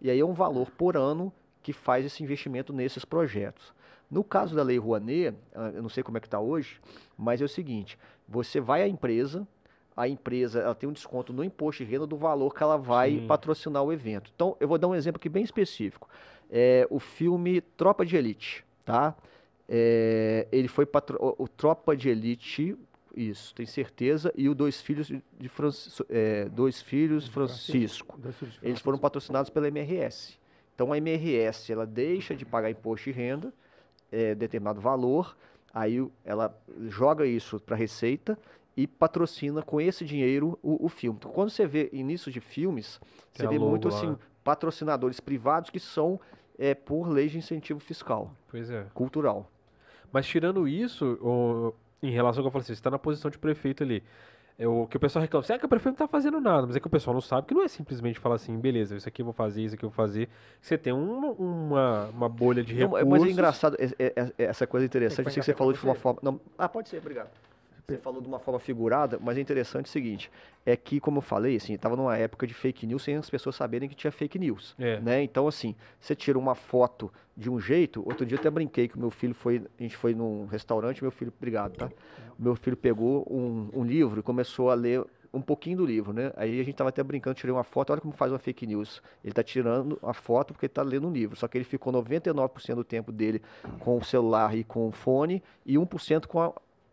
E 0.00 0.10
aí 0.10 0.18
é 0.18 0.24
um 0.24 0.32
valor 0.32 0.72
por 0.72 0.96
ano 0.96 1.32
que 1.62 1.72
faz 1.72 2.04
esse 2.04 2.20
investimento 2.20 2.72
nesses 2.72 3.04
projetos. 3.04 3.72
No 4.10 4.24
caso 4.24 4.56
da 4.56 4.62
Lei 4.64 4.76
Rouanet, 4.76 5.36
ah, 5.54 5.70
eu 5.72 5.80
não 5.80 5.88
sei 5.88 6.02
como 6.02 6.18
é 6.18 6.20
que 6.20 6.26
está 6.26 6.40
hoje, 6.40 6.80
mas 7.16 7.40
é 7.40 7.44
o 7.44 7.48
seguinte, 7.48 7.96
você 8.28 8.60
vai 8.60 8.82
à 8.82 8.88
empresa, 8.88 9.46
a 9.96 10.08
empresa 10.08 10.58
ela 10.58 10.74
tem 10.74 10.88
um 10.88 10.92
desconto 10.92 11.32
no 11.32 11.44
imposto 11.44 11.84
de 11.84 11.90
renda 11.92 12.08
do 12.08 12.16
valor 12.16 12.52
que 12.52 12.62
ela 12.62 12.76
vai 12.76 13.12
Sim. 13.12 13.26
patrocinar 13.28 13.84
o 13.84 13.92
evento. 13.92 14.32
Então, 14.34 14.56
eu 14.58 14.66
vou 14.66 14.78
dar 14.78 14.88
um 14.88 14.96
exemplo 14.96 15.20
aqui 15.20 15.28
bem 15.28 15.44
específico. 15.44 16.08
É 16.50 16.88
o 16.90 16.98
filme 16.98 17.60
Tropa 17.60 18.04
de 18.04 18.16
Elite, 18.16 18.64
tá? 18.84 19.14
É, 19.68 20.48
ele 20.50 20.66
foi 20.66 20.86
patro... 20.86 21.36
o, 21.38 21.46
Tropa 21.46 21.96
de 21.96 22.08
Elite, 22.08 22.76
isso, 23.14 23.54
tem 23.54 23.66
certeza, 23.66 24.32
e 24.36 24.48
o 24.48 24.54
Dois 24.54 24.80
Filhos 24.80 25.08
de 25.08 25.48
Francisco, 25.48 26.06
é, 26.08 26.48
Dois 26.48 26.80
Filhos 26.80 27.28
Francisco. 27.28 28.18
Francisco. 28.20 28.58
Eles 28.62 28.80
foram 28.80 28.98
patrocinados 28.98 29.50
pela 29.50 29.68
MRS. 29.68 30.38
Então 30.74 30.92
a 30.92 30.98
MRS 30.98 31.70
ela 31.70 31.86
deixa 31.86 32.34
de 32.34 32.44
pagar 32.44 32.70
imposto 32.70 33.10
de 33.10 33.16
renda 33.16 33.52
é, 34.10 34.34
determinado 34.34 34.80
valor, 34.80 35.36
aí 35.72 36.06
ela 36.24 36.56
joga 36.88 37.26
isso 37.26 37.58
para 37.60 37.74
a 37.74 37.78
Receita 37.78 38.38
e 38.76 38.86
patrocina 38.86 39.62
com 39.62 39.80
esse 39.80 40.04
dinheiro 40.04 40.58
o, 40.62 40.86
o, 40.86 40.88
filme. 40.88 41.18
Então, 41.18 41.30
quando 41.30 41.50
você 41.50 41.66
vê 41.66 41.90
início 41.92 42.32
de 42.32 42.40
filmes, 42.40 42.98
Tem 43.34 43.46
você 43.46 43.48
vê 43.48 43.58
muito 43.58 43.88
lá. 43.88 43.96
assim 43.96 44.16
patrocinadores 44.42 45.20
privados 45.20 45.70
que 45.70 45.78
são 45.78 46.18
é, 46.58 46.74
por 46.74 47.08
lei 47.08 47.28
de 47.28 47.38
incentivo 47.38 47.80
fiscal, 47.80 48.34
pois 48.48 48.70
é. 48.70 48.86
cultural. 48.92 49.50
Mas 50.12 50.26
tirando 50.26 50.68
isso, 50.68 51.18
o, 51.22 51.74
em 52.02 52.10
relação 52.10 52.40
ao 52.40 52.44
que 52.44 52.48
eu 52.48 52.52
falei, 52.52 52.62
assim, 52.62 52.74
você 52.74 52.80
está 52.80 52.90
na 52.90 52.98
posição 52.98 53.30
de 53.30 53.38
prefeito 53.38 53.82
ali. 53.82 54.02
É 54.58 54.68
o 54.68 54.86
que 54.86 54.96
o 54.96 55.00
pessoal 55.00 55.22
reclama, 55.22 55.42
assim, 55.42 55.54
é 55.54 55.58
que 55.58 55.64
o 55.64 55.68
prefeito 55.68 55.98
não 55.98 56.04
está 56.04 56.08
fazendo 56.08 56.40
nada, 56.40 56.66
mas 56.66 56.76
é 56.76 56.80
que 56.80 56.86
o 56.86 56.90
pessoal 56.90 57.14
não 57.14 57.22
sabe 57.22 57.46
que 57.46 57.54
não 57.54 57.62
é 57.62 57.68
simplesmente 57.68 58.18
falar 58.18 58.34
assim, 58.34 58.58
beleza, 58.58 58.94
isso 58.96 59.08
aqui 59.08 59.22
eu 59.22 59.24
vou 59.24 59.32
fazer, 59.32 59.62
isso 59.62 59.74
aqui 59.74 59.84
eu 59.84 59.88
vou 59.88 59.96
fazer. 59.96 60.28
Você 60.60 60.76
tem 60.76 60.92
uma, 60.92 61.30
uma, 61.32 62.06
uma 62.06 62.28
bolha 62.28 62.62
de 62.62 62.74
recursos. 62.74 63.08
Não, 63.08 63.10
mas 63.10 63.24
é 63.24 63.30
engraçado, 63.30 63.76
é, 63.78 63.86
é, 63.98 64.32
é, 64.38 64.44
essa 64.44 64.66
coisa 64.66 64.84
interessante, 64.84 65.26
eu 65.26 65.32
sei 65.32 65.40
que 65.40 65.46
você 65.46 65.54
falou 65.54 65.72
de 65.72 65.82
uma 65.82 65.94
forma... 65.94 66.20
Não, 66.22 66.40
ah, 66.58 66.68
pode 66.68 66.90
ser, 66.90 66.98
obrigado. 66.98 67.30
Você 67.88 67.98
falou 67.98 68.20
de 68.20 68.28
uma 68.28 68.38
forma 68.38 68.60
figurada, 68.60 69.18
mas 69.20 69.36
é 69.36 69.40
interessante 69.40 69.86
o 69.86 69.88
seguinte, 69.88 70.30
é 70.64 70.76
que, 70.76 71.00
como 71.00 71.18
eu 71.18 71.22
falei, 71.22 71.56
assim, 71.56 71.74
estava 71.74 71.96
numa 71.96 72.16
época 72.16 72.46
de 72.46 72.54
fake 72.54 72.86
news 72.86 73.02
sem 73.02 73.16
as 73.16 73.28
pessoas 73.28 73.56
saberem 73.56 73.88
que 73.88 73.94
tinha 73.94 74.10
fake 74.10 74.38
news, 74.38 74.74
é. 74.78 75.00
né? 75.00 75.22
Então, 75.22 75.48
assim, 75.48 75.74
você 76.00 76.14
tira 76.14 76.38
uma 76.38 76.54
foto 76.54 77.12
de 77.36 77.50
um 77.50 77.58
jeito, 77.58 78.00
outro 78.06 78.24
dia 78.24 78.36
eu 78.36 78.40
até 78.40 78.50
brinquei 78.50 78.88
que 78.88 78.96
o 78.96 79.00
meu 79.00 79.10
filho 79.10 79.34
foi, 79.34 79.62
a 79.78 79.82
gente 79.82 79.96
foi 79.96 80.14
num 80.14 80.46
restaurante, 80.46 81.02
meu 81.02 81.10
filho, 81.10 81.32
obrigado, 81.36 81.76
tá? 81.76 81.90
O 82.38 82.42
meu 82.42 82.54
filho 82.54 82.76
pegou 82.76 83.26
um, 83.30 83.68
um 83.72 83.84
livro 83.84 84.20
e 84.20 84.22
começou 84.22 84.70
a 84.70 84.74
ler 84.74 85.04
um 85.32 85.40
pouquinho 85.40 85.78
do 85.78 85.86
livro, 85.86 86.12
né? 86.12 86.30
Aí 86.36 86.54
a 86.60 86.62
gente 86.62 86.72
estava 86.72 86.90
até 86.90 87.02
brincando, 87.02 87.34
tirei 87.34 87.52
uma 87.52 87.64
foto, 87.64 87.90
olha 87.90 88.00
como 88.00 88.12
faz 88.12 88.30
uma 88.30 88.38
fake 88.38 88.66
news. 88.66 89.02
Ele 89.24 89.32
está 89.32 89.42
tirando 89.42 89.98
a 90.02 90.12
foto 90.12 90.52
porque 90.52 90.66
ele 90.66 90.70
está 90.70 90.82
lendo 90.82 91.08
um 91.08 91.12
livro, 91.12 91.36
só 91.36 91.48
que 91.48 91.56
ele 91.56 91.64
ficou 91.64 91.92
99% 91.92 92.74
do 92.74 92.84
tempo 92.84 93.10
dele 93.10 93.40
com 93.80 93.96
o 93.96 94.04
celular 94.04 94.54
e 94.56 94.62
com 94.62 94.88
o 94.88 94.92
fone 94.92 95.42
e 95.64 95.74
1% 95.74 96.26
com 96.26 96.40
a 96.40 96.52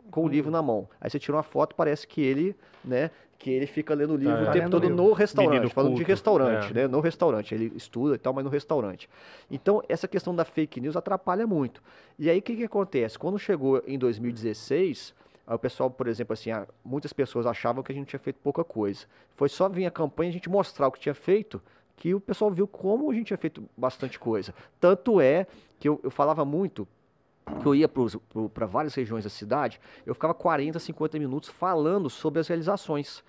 com 0.10 0.26
o 0.26 0.28
livro 0.28 0.52
na 0.52 0.62
mão. 0.62 0.88
Aí 1.00 1.10
você 1.10 1.20
tira 1.20 1.38
uma 1.38 1.44
foto, 1.44 1.76
parece 1.76 2.08
que 2.08 2.22
ele, 2.22 2.56
né, 2.84 3.12
que 3.40 3.50
ele 3.50 3.66
fica 3.66 3.94
lendo 3.94 4.14
o 4.14 4.18
livro 4.18 4.44
tá, 4.44 4.50
o 4.50 4.54
tempo 4.54 4.70
todo 4.70 4.84
livro. 4.84 4.98
no 4.98 5.14
restaurante, 5.14 5.52
Menino 5.54 5.70
falando 5.70 5.92
culto. 5.92 6.04
de 6.04 6.12
restaurante, 6.12 6.72
é. 6.72 6.74
né, 6.74 6.88
no 6.88 7.00
restaurante. 7.00 7.56
Ele 7.56 7.72
estuda 7.76 8.16
e 8.16 8.18
tal, 8.18 8.34
mas 8.34 8.44
no 8.44 8.50
restaurante. 8.50 9.10
Então, 9.50 9.82
essa 9.88 10.08
questão 10.08 10.36
da 10.36 10.44
fake 10.44 10.82
news 10.82 10.98
atrapalha 10.98 11.48
muito. 11.48 11.82
E 12.20 12.30
aí, 12.30 12.40
o 12.40 12.42
que, 12.42 12.58
que 12.58 12.66
acontece? 12.66 13.18
Quando 13.18 13.40
chegou 13.40 13.82
em 13.88 13.98
2016, 13.98 15.16
aí 15.48 15.56
o 15.56 15.60
pessoal, 15.60 15.90
por 15.90 16.08
exemplo, 16.08 16.34
assim, 16.34 16.52
ah, 16.52 16.68
muitas 16.84 17.14
pessoas 17.14 17.46
achavam 17.46 17.82
que 17.82 17.94
a 17.94 17.96
gente 17.96 18.10
tinha 18.10 18.20
feito 18.20 18.40
pouca 18.44 18.64
coisa. 18.64 19.06
Foi 19.38 19.48
só 19.48 19.70
vir 19.70 19.86
a 19.86 19.92
campanha, 19.92 20.30
a 20.30 20.34
gente 20.34 20.50
mostrar 20.50 20.90
o 20.90 20.92
que 20.92 21.00
tinha 21.00 21.16
feito, 21.16 21.62
que 21.96 22.14
o 22.14 22.20
pessoal 22.20 22.52
viu 22.52 22.68
como 22.68 23.10
a 23.10 23.14
gente 23.14 23.28
tinha 23.28 23.38
feito 23.38 23.64
bastante 23.78 24.20
coisa. 24.20 24.54
Tanto 24.82 25.22
é 25.22 25.48
que 25.80 25.88
eu, 25.88 25.98
eu 26.04 26.12
falava 26.12 26.44
muito 26.44 26.86
que 27.62 27.66
eu 27.66 27.76
ia 27.76 27.90
para 28.54 28.66
várias 28.66 28.94
regiões 28.94 29.24
da 29.24 29.30
cidade, 29.30 29.80
eu 30.06 30.14
ficava 30.14 30.34
40, 30.34 30.80
50 30.80 31.20
minutos 31.20 31.50
falando 31.50 32.10
sobre 32.10 32.40
as 32.40 32.48
realizações. 32.48 33.24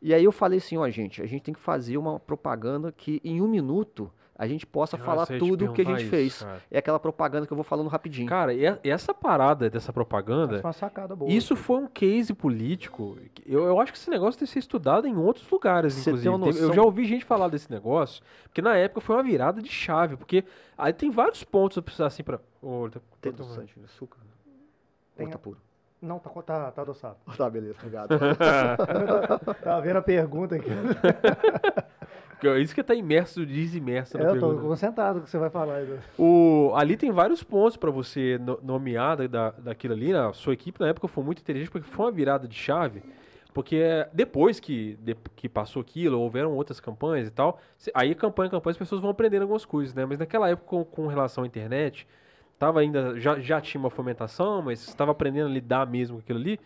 E 0.00 0.12
aí 0.12 0.24
eu 0.24 0.32
falei 0.32 0.58
assim, 0.58 0.76
ó, 0.76 0.88
gente, 0.90 1.22
a 1.22 1.26
gente 1.26 1.42
tem 1.42 1.54
que 1.54 1.60
fazer 1.60 1.96
uma 1.96 2.20
propaganda 2.20 2.92
que 2.92 3.20
em 3.24 3.40
um 3.40 3.48
minuto 3.48 4.10
a 4.38 4.46
gente 4.46 4.66
possa 4.66 4.98
falar 4.98 5.26
tudo 5.26 5.66
o 5.66 5.72
que 5.72 5.80
a 5.80 5.84
gente 5.84 6.02
isso, 6.02 6.10
fez. 6.10 6.42
Cara. 6.42 6.62
É 6.70 6.78
aquela 6.78 7.00
propaganda 7.00 7.46
que 7.46 7.52
eu 7.52 7.56
vou 7.56 7.64
falando 7.64 7.88
rapidinho. 7.88 8.28
Cara, 8.28 8.52
e 8.52 8.64
essa 8.84 9.14
parada 9.14 9.70
dessa 9.70 9.92
propaganda. 9.92 10.60
Foi 10.60 10.68
uma 10.68 10.72
sacada 10.72 11.16
boa. 11.16 11.30
Isso 11.30 11.56
foi 11.56 11.78
um 11.78 11.86
case 11.86 12.34
político. 12.34 13.16
Eu, 13.46 13.64
eu 13.64 13.80
acho 13.80 13.92
que 13.92 13.98
esse 13.98 14.10
negócio 14.10 14.38
deve 14.38 14.52
ser 14.52 14.58
estudado 14.58 15.06
em 15.06 15.16
outros 15.16 15.48
lugares, 15.50 15.94
Você 15.94 16.10
inclusive. 16.10 16.36
Noção... 16.36 16.62
Eu 16.62 16.74
já 16.74 16.82
ouvi 16.82 17.04
gente 17.04 17.24
falar 17.24 17.48
desse 17.48 17.70
negócio, 17.70 18.22
porque 18.44 18.60
na 18.60 18.76
época 18.76 19.00
foi 19.00 19.16
uma 19.16 19.22
virada 19.22 19.62
de 19.62 19.70
chave, 19.70 20.16
porque 20.16 20.44
aí 20.76 20.92
tem 20.92 21.10
vários 21.10 21.42
pontos 21.42 21.76
pra 21.76 21.82
precisar 21.82 22.06
assim 22.06 22.22
para 22.22 22.38
Ou 22.60 22.90
tá, 22.90 23.00
Tem 23.20 23.32
adoçante, 23.32 23.74
açúcar? 23.84 24.18
Tem 25.16 25.26
Ou 25.26 25.32
tá 25.32 25.38
puro? 25.38 25.58
Não, 26.02 26.18
tá, 26.18 26.30
tá, 26.42 26.70
tá 26.72 26.82
adoçado. 26.82 27.16
Tá, 27.38 27.48
beleza, 27.48 27.76
obrigado. 27.78 28.10
Tá 29.64 29.80
vendo 29.80 29.96
a 29.96 30.02
pergunta 30.02 30.56
aqui? 30.56 30.68
É 32.44 32.58
Isso 32.60 32.74
que 32.74 32.82
tá 32.82 32.94
imerso, 32.94 33.44
desimerso 33.46 34.18
na 34.18 34.24
É, 34.24 34.26
eu 34.28 34.34
tô 34.34 34.46
pergunta. 34.48 34.62
concentrado 34.68 35.18
com 35.18 35.22
o 35.22 35.24
que 35.24 35.30
você 35.30 35.38
vai 35.38 35.50
falar. 35.50 35.82
O, 36.18 36.72
ali 36.76 36.96
tem 36.96 37.10
vários 37.10 37.42
pontos 37.42 37.76
pra 37.76 37.90
você 37.90 38.38
no- 38.38 38.58
nomear 38.62 39.16
da, 39.16 39.26
da- 39.26 39.50
daquilo 39.58 39.94
ali. 39.94 40.12
né? 40.12 40.18
A 40.28 40.32
sua 40.32 40.52
equipe 40.52 40.78
na 40.80 40.88
época 40.88 41.08
foi 41.08 41.24
muito 41.24 41.40
inteligente 41.40 41.70
porque 41.70 41.88
foi 41.88 42.04
uma 42.06 42.12
virada 42.12 42.46
de 42.46 42.54
chave. 42.54 43.02
Porque 43.54 43.80
depois 44.12 44.60
que, 44.60 44.96
de- 45.00 45.16
que 45.34 45.48
passou 45.48 45.80
aquilo, 45.80 46.20
houveram 46.20 46.52
outras 46.52 46.78
campanhas 46.78 47.26
e 47.26 47.30
tal. 47.30 47.58
Aí, 47.94 48.14
campanha 48.14 48.50
campanha, 48.50 48.72
as 48.72 48.76
pessoas 48.76 49.00
vão 49.00 49.10
aprendendo 49.10 49.42
algumas 49.42 49.64
coisas, 49.64 49.94
né? 49.94 50.04
Mas 50.04 50.18
naquela 50.18 50.48
época, 50.50 50.66
com, 50.68 50.84
com 50.84 51.06
relação 51.06 51.42
à 51.42 51.46
internet, 51.46 52.06
tava 52.58 52.80
ainda, 52.80 53.18
já, 53.18 53.40
já 53.40 53.58
tinha 53.60 53.80
uma 53.80 53.88
fomentação, 53.90 54.60
mas 54.60 54.86
estava 54.86 55.10
aprendendo 55.12 55.46
a 55.46 55.50
lidar 55.50 55.86
mesmo 55.86 56.18
com 56.18 56.22
aquilo 56.22 56.38
ali. 56.38 56.60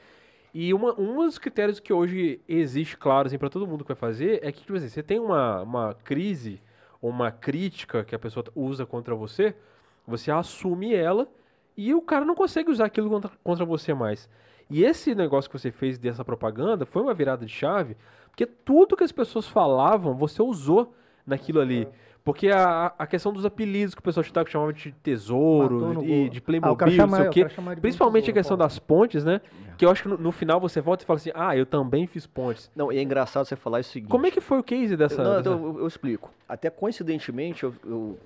E 0.53 0.75
uma, 0.75 0.99
um 1.01 1.25
dos 1.25 1.39
critérios 1.39 1.79
que 1.79 1.93
hoje 1.93 2.41
existe, 2.49 2.97
claro, 2.97 3.29
assim, 3.29 3.39
para 3.39 3.49
todo 3.49 3.67
mundo 3.67 3.85
que 3.85 3.89
vai 3.89 3.97
fazer, 3.97 4.41
é 4.43 4.51
que, 4.51 4.61
tipo 4.61 4.75
assim, 4.75 4.89
você 4.89 5.03
tem 5.03 5.19
uma, 5.19 5.63
uma 5.63 5.95
crise 5.95 6.61
uma 7.03 7.31
crítica 7.31 8.05
que 8.05 8.15
a 8.15 8.19
pessoa 8.19 8.45
usa 8.55 8.85
contra 8.85 9.15
você, 9.15 9.55
você 10.07 10.31
assume 10.31 10.95
ela 10.95 11.27
e 11.77 11.95
o 11.95 12.03
cara 12.03 12.25
não 12.25 12.35
consegue 12.35 12.71
usar 12.71 12.87
aquilo 12.87 13.09
contra, 13.09 13.31
contra 13.43 13.65
você 13.65 13.95
mais. 13.95 14.29
E 14.69 14.85
esse 14.85 15.15
negócio 15.15 15.51
que 15.51 15.59
você 15.59 15.71
fez 15.71 15.99
dessa 15.99 16.25
propaganda 16.25 16.85
foi 16.85 17.03
uma 17.03 17.15
virada 17.15 17.47
de 17.47 17.53
chave, 17.53 17.97
porque 18.29 18.47
tudo 18.47 18.97
que 18.97 19.05
as 19.05 19.13
pessoas 19.13 19.49
falavam, 19.49 20.15
você 20.15 20.43
usou 20.43 20.95
naquilo 21.27 21.61
ali. 21.61 21.89
Porque 22.33 22.49
a, 22.51 22.93
a 22.99 23.07
questão 23.07 23.33
dos 23.33 23.45
apelidos 23.45 23.95
que 23.95 24.01
o 24.01 24.03
pessoal 24.03 24.25
dava, 24.33 24.45
que 24.45 24.51
chamava 24.53 24.73
de 24.73 24.93
tesouro 24.93 26.03
e 26.05 26.29
de 26.29 26.39
Ah, 26.39 26.43
Playmobil, 26.43 26.77
cara 26.77 27.07
não 27.07 27.17
sei 27.17 27.27
o 27.29 27.31
quê. 27.31 27.45
Principalmente 27.81 28.25
a 28.25 28.27
tesouro, 28.27 28.35
questão 28.35 28.57
pô. 28.57 28.63
das 28.63 28.79
pontes, 28.79 29.25
né? 29.25 29.41
Que 29.77 29.85
eu 29.87 29.91
acho 29.91 30.03
que 30.03 30.09
no, 30.09 30.19
no 30.19 30.31
final 30.33 30.61
você 30.61 30.81
volta 30.81 31.05
e 31.05 31.07
fala 31.07 31.17
assim, 31.19 31.31
ah, 31.35 31.57
eu 31.57 31.65
também 31.65 32.07
fiz 32.07 32.27
pontes. 32.27 32.71
Não, 32.77 32.93
e 32.93 32.99
é 32.99 33.03
engraçado 33.03 33.47
você 33.47 33.57
falar 33.57 33.81
o 33.81 33.85
seguinte. 33.85 34.11
Como 34.11 34.27
é 34.27 34.31
que 34.31 34.41
foi 34.41 34.59
o 34.59 34.63
case 34.63 34.97
dessa... 34.97 35.23
Não, 35.23 35.37
dessa- 35.39 35.49
eu, 35.49 35.65
eu- 35.75 35.79
eu 35.81 35.87
explico. 35.87 36.31
Até 36.49 36.69
coincidentemente, 36.69 37.65
eu, 37.65 37.75
eu- 37.87 38.19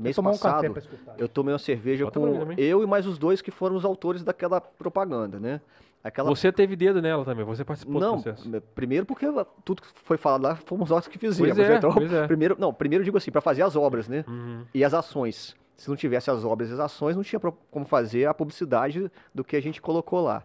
mês 0.00 0.16
tomar 0.16 0.30
um 0.30 0.38
café 0.38 0.68
passado, 0.68 0.70
pra 0.72 0.80
escutar. 0.80 1.14
eu 1.18 1.28
tomei 1.28 1.52
uma 1.52 1.58
cerveja 1.58 2.04
Bota 2.04 2.18
com 2.20 2.52
eu 2.56 2.82
e 2.82 2.86
mais 2.86 3.06
os 3.06 3.18
dois 3.18 3.42
que 3.42 3.50
foram 3.50 3.76
os 3.76 3.84
autores 3.84 4.22
daquela 4.24 4.60
propaganda, 4.60 5.38
né? 5.38 5.60
Aquela 6.06 6.28
Você 6.30 6.52
teve 6.52 6.76
dedo 6.76 7.02
nela 7.02 7.24
também, 7.24 7.44
você 7.44 7.64
participou 7.64 8.00
não, 8.00 8.16
do 8.16 8.22
processo. 8.22 8.48
me- 8.48 8.60
primeiro 8.60 9.04
porque 9.06 9.26
tudo 9.64 9.82
que 9.82 9.88
foi 10.04 10.16
falado 10.16 10.42
lá 10.42 10.56
fomos 10.56 10.90
nós 10.90 11.06
que 11.08 11.18
fizemos. 11.18 11.58
É, 11.58 11.76
então, 11.76 11.90
é. 11.90 12.26
primeiro, 12.26 12.56
não, 12.58 12.72
primeiro 12.72 13.04
digo 13.04 13.16
assim, 13.16 13.30
para 13.30 13.40
fazer 13.40 13.62
as 13.62 13.76
obras, 13.76 14.08
né? 14.08 14.24
Uhum. 14.28 14.64
E 14.72 14.84
as 14.84 14.94
ações. 14.94 15.54
Se 15.76 15.88
não 15.88 15.96
tivesse 15.96 16.30
as 16.30 16.44
obras 16.44 16.70
e 16.70 16.72
as 16.72 16.80
ações, 16.80 17.16
não 17.16 17.22
tinha 17.22 17.38
como 17.70 17.84
fazer 17.84 18.26
a 18.26 18.32
publicidade 18.32 19.10
do 19.34 19.44
que 19.44 19.56
a 19.56 19.60
gente 19.60 19.82
colocou 19.82 20.20
lá. 20.22 20.42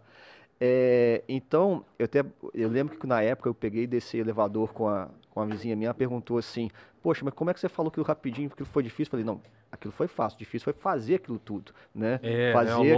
É, 0.59 1.23
então, 1.27 1.83
eu 1.97 2.05
até 2.05 2.23
eu 2.53 2.69
lembro 2.69 2.97
que 2.97 3.07
na 3.07 3.21
época 3.21 3.49
eu 3.49 3.53
peguei 3.53 3.87
desse 3.87 4.17
elevador 4.17 4.71
com 4.73 4.87
a, 4.87 5.09
com 5.31 5.41
a 5.41 5.45
vizinha 5.45 5.75
minha, 5.75 5.87
ela 5.87 5.93
perguntou 5.93 6.37
assim: 6.37 6.69
Poxa, 7.01 7.23
mas 7.25 7.33
como 7.33 7.49
é 7.49 7.53
que 7.53 7.59
você 7.59 7.67
falou 7.67 7.89
aquilo 7.89 8.05
rapidinho? 8.05 8.47
Porque 8.49 8.63
foi 8.63 8.83
difícil? 8.83 9.05
Eu 9.05 9.11
falei: 9.11 9.25
Não, 9.25 9.41
aquilo 9.71 9.91
foi 9.93 10.07
fácil, 10.07 10.37
difícil 10.37 10.63
foi 10.65 10.73
fazer 10.73 11.15
aquilo 11.15 11.39
tudo, 11.39 11.73
né? 11.93 12.19
É, 12.21 12.47
né, 12.47 12.53
fazer 12.53 12.93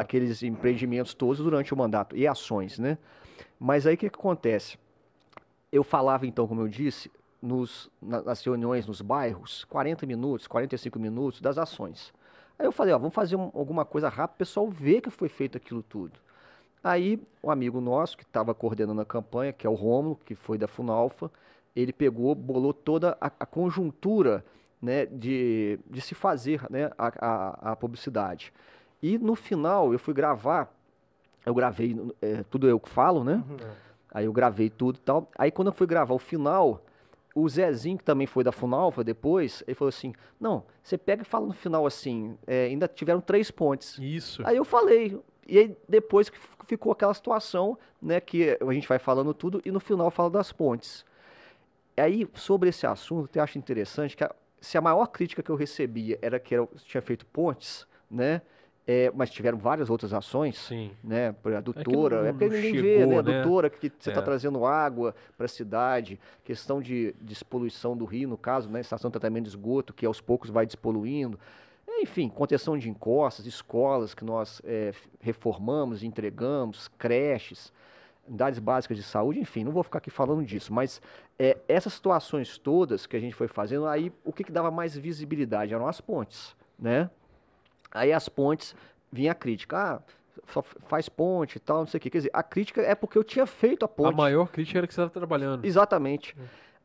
aqueles 0.00 0.42
empreendimentos 0.42 1.14
todos 1.14 1.38
durante 1.38 1.72
o 1.72 1.76
mandato 1.76 2.16
e 2.16 2.26
ações, 2.26 2.78
né? 2.78 2.98
Mas 3.58 3.86
aí 3.86 3.94
o 3.94 3.98
que, 3.98 4.10
que 4.10 4.16
acontece? 4.18 4.78
Eu 5.70 5.82
falava 5.82 6.26
então, 6.26 6.46
como 6.46 6.60
eu 6.60 6.68
disse, 6.68 7.10
nos, 7.40 7.90
na- 8.00 8.22
nas 8.22 8.44
reuniões 8.44 8.86
nos 8.86 9.00
bairros, 9.00 9.64
40 9.64 10.06
minutos, 10.06 10.46
45 10.46 10.98
minutos 10.98 11.40
das 11.40 11.56
ações. 11.58 12.12
Aí 12.58 12.66
eu 12.66 12.72
falei, 12.72 12.92
ó, 12.92 12.98
vamos 12.98 13.14
fazer 13.14 13.36
um- 13.36 13.50
alguma 13.54 13.84
coisa 13.84 14.08
rápida, 14.08 14.34
o 14.36 14.38
pessoal 14.38 14.68
ver 14.68 15.00
que 15.00 15.10
foi 15.10 15.28
feito 15.28 15.56
aquilo 15.56 15.82
tudo. 15.82 16.20
Aí, 16.84 17.20
um 17.42 17.50
amigo 17.50 17.80
nosso 17.80 18.16
que 18.16 18.24
estava 18.24 18.52
coordenando 18.54 19.00
a 19.00 19.04
campanha, 19.04 19.52
que 19.52 19.66
é 19.66 19.70
o 19.70 19.74
Rômulo, 19.74 20.18
que 20.26 20.34
foi 20.34 20.58
da 20.58 20.66
Funalfa, 20.68 21.30
ele 21.74 21.92
pegou, 21.92 22.34
bolou 22.34 22.74
toda 22.74 23.16
a, 23.20 23.26
a 23.40 23.46
conjuntura 23.46 24.44
né, 24.82 25.06
de, 25.06 25.78
de 25.88 26.00
se 26.00 26.14
fazer 26.14 26.60
né, 26.68 26.90
a, 26.98 27.12
a, 27.20 27.72
a 27.72 27.76
publicidade. 27.76 28.52
E 29.00 29.16
no 29.16 29.34
final, 29.36 29.92
eu 29.92 29.98
fui 29.98 30.12
gravar, 30.12 30.74
eu 31.46 31.54
gravei, 31.54 31.96
é, 32.20 32.42
tudo 32.50 32.68
eu 32.68 32.78
que 32.80 32.88
falo, 32.88 33.22
né? 33.22 33.42
Aí 34.12 34.24
eu 34.26 34.32
gravei 34.32 34.68
tudo 34.68 34.96
e 34.96 35.00
tal. 35.00 35.30
Aí 35.38 35.50
quando 35.50 35.68
eu 35.68 35.72
fui 35.72 35.86
gravar 35.86 36.14
o 36.14 36.18
final, 36.18 36.84
o 37.34 37.48
Zezinho, 37.48 37.96
que 37.96 38.04
também 38.04 38.26
foi 38.26 38.44
da 38.44 38.52
Funalfa 38.52 39.02
depois, 39.02 39.62
ele 39.66 39.74
falou 39.74 39.88
assim, 39.88 40.12
não, 40.38 40.64
você 40.82 40.98
pega 40.98 41.22
e 41.22 41.24
fala 41.24 41.46
no 41.46 41.52
final 41.54 41.86
assim, 41.86 42.36
é, 42.46 42.64
ainda 42.66 42.86
tiveram 42.86 43.20
três 43.20 43.50
pontes. 43.50 43.96
Isso. 43.98 44.42
Aí 44.46 44.56
eu 44.56 44.64
falei. 44.64 45.18
E 45.48 45.58
aí 45.58 45.76
depois 45.88 46.28
que 46.28 46.38
ficou 46.66 46.92
aquela 46.92 47.14
situação, 47.14 47.78
né, 48.00 48.20
que 48.20 48.56
a 48.60 48.72
gente 48.72 48.86
vai 48.88 48.98
falando 48.98 49.32
tudo 49.32 49.60
e 49.64 49.70
no 49.70 49.80
final 49.80 50.10
fala 50.10 50.30
das 50.30 50.52
pontes. 50.52 51.04
Aí, 51.96 52.26
sobre 52.34 52.70
esse 52.70 52.86
assunto, 52.86 53.36
eu 53.36 53.42
acho 53.42 53.58
interessante 53.58 54.16
que 54.16 54.24
a- 54.24 54.34
se 54.62 54.78
a 54.78 54.80
maior 54.80 55.06
crítica 55.08 55.42
que 55.42 55.50
eu 55.50 55.56
recebia 55.56 56.18
era 56.22 56.38
que 56.38 56.54
eu 56.54 56.70
tinha 56.86 57.02
feito 57.02 57.26
pontes, 57.26 57.84
né, 58.10 58.40
é, 58.86 59.10
mas 59.14 59.28
tiveram 59.30 59.58
várias 59.58 59.90
outras 59.90 60.12
ações, 60.14 60.56
Sim. 60.58 60.92
né, 61.02 61.28
a 61.28 61.32
que 61.32 61.60
doutora, 61.62 62.22
não- 62.22 62.28
é 62.28 62.32
porque 62.32 62.48
ninguém 62.48 62.72
vê, 62.80 62.98
chegou, 62.98 63.12
né, 63.12 63.18
a 63.18 63.22
né? 63.22 63.70
que 63.70 63.92
você 63.98 64.10
está 64.10 64.20
É. 64.20 64.24
trazendo 64.24 64.64
água 64.64 65.14
para 65.36 65.46
a 65.46 65.48
cidade, 65.48 66.18
questão 66.44 66.80
de 66.80 67.14
despoluição 67.20 67.96
do 67.96 68.04
rio, 68.04 68.28
no 68.28 68.38
caso, 68.38 68.68
né, 68.70 68.80
estação 68.80 69.10
de 69.10 69.12
tratamento 69.12 69.44
de 69.44 69.50
esgoto, 69.50 69.92
que 69.92 70.06
aos 70.06 70.20
poucos 70.20 70.48
vai 70.50 70.64
despoluindo, 70.64 71.38
enfim, 72.00 72.28
contenção 72.28 72.78
de 72.78 72.88
encostas, 72.88 73.46
escolas 73.46 74.14
que 74.14 74.24
nós 74.24 74.60
é, 74.64 74.92
reformamos, 75.20 76.02
entregamos, 76.02 76.88
creches, 76.98 77.72
unidades 78.26 78.58
básicas 78.58 78.96
de 78.96 79.02
saúde, 79.02 79.40
enfim, 79.40 79.64
não 79.64 79.72
vou 79.72 79.82
ficar 79.82 79.98
aqui 79.98 80.10
falando 80.10 80.44
disso, 80.44 80.72
mas 80.72 81.02
é, 81.38 81.58
essas 81.68 81.92
situações 81.94 82.58
todas 82.58 83.06
que 83.06 83.16
a 83.16 83.20
gente 83.20 83.34
foi 83.34 83.48
fazendo, 83.48 83.86
aí 83.86 84.12
o 84.24 84.32
que, 84.32 84.44
que 84.44 84.52
dava 84.52 84.70
mais 84.70 84.96
visibilidade 84.96 85.74
eram 85.74 85.86
as 85.86 86.00
pontes, 86.00 86.56
né? 86.78 87.10
Aí 87.90 88.12
as 88.12 88.28
pontes, 88.28 88.74
vinha 89.10 89.32
a 89.32 89.34
crítica, 89.34 89.76
ah, 89.76 90.00
só 90.46 90.62
faz 90.62 91.08
ponte 91.08 91.56
e 91.56 91.60
tal, 91.60 91.78
não 91.78 91.86
sei 91.86 91.98
o 91.98 92.00
quê. 92.00 92.08
Quer 92.08 92.18
dizer, 92.18 92.30
a 92.32 92.42
crítica 92.42 92.80
é 92.80 92.94
porque 92.94 93.18
eu 93.18 93.24
tinha 93.24 93.46
feito 93.46 93.84
a 93.84 93.88
ponte. 93.88 94.14
A 94.14 94.16
maior 94.16 94.48
crítica 94.48 94.78
era 94.78 94.86
que 94.86 94.94
você 94.94 95.00
estava 95.00 95.10
trabalhando. 95.10 95.64
Exatamente. 95.64 96.34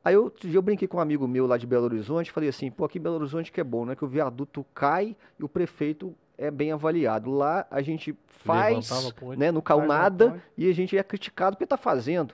Aí 0.04 0.14
eu, 0.14 0.26
outro 0.26 0.48
dia 0.48 0.58
eu 0.58 0.62
brinquei 0.62 0.88
com 0.88 0.98
um 0.98 1.02
amigo 1.02 1.28
meu 1.28 1.48
lá 1.48 1.58
de 1.58 1.66
Belo 1.66 1.86
Horizonte, 1.86 2.32
falei 2.32 2.50
assim, 2.50 2.70
pô, 2.70 2.86
aqui 2.86 2.98
em 2.98 3.02
Belo 3.02 3.16
Horizonte 3.16 3.52
que 3.52 3.60
é 3.60 3.64
bom, 3.64 3.86
né? 3.86 3.96
Que 3.96 4.06
o 4.06 4.08
viaduto 4.08 4.66
cai 4.74 5.16
e 5.40 5.44
o 5.44 5.50
prefeito 5.50 6.16
é 6.38 6.52
bem 6.52 6.72
avaliado. 6.72 7.32
Lá 7.32 7.66
a 7.72 7.82
gente 7.82 8.16
faz, 8.28 8.90
né? 9.38 9.52
Não 9.52 9.62
caiu 9.62 9.80
Faz 9.80 9.90
uma 9.90 9.98
nada 10.00 10.30
ponte. 10.32 10.44
e 10.58 10.70
a 10.70 10.74
gente 10.74 10.98
é 10.98 11.04
criticado 11.04 11.56
porque 11.56 11.64
está 11.64 11.78
fazendo. 11.78 12.34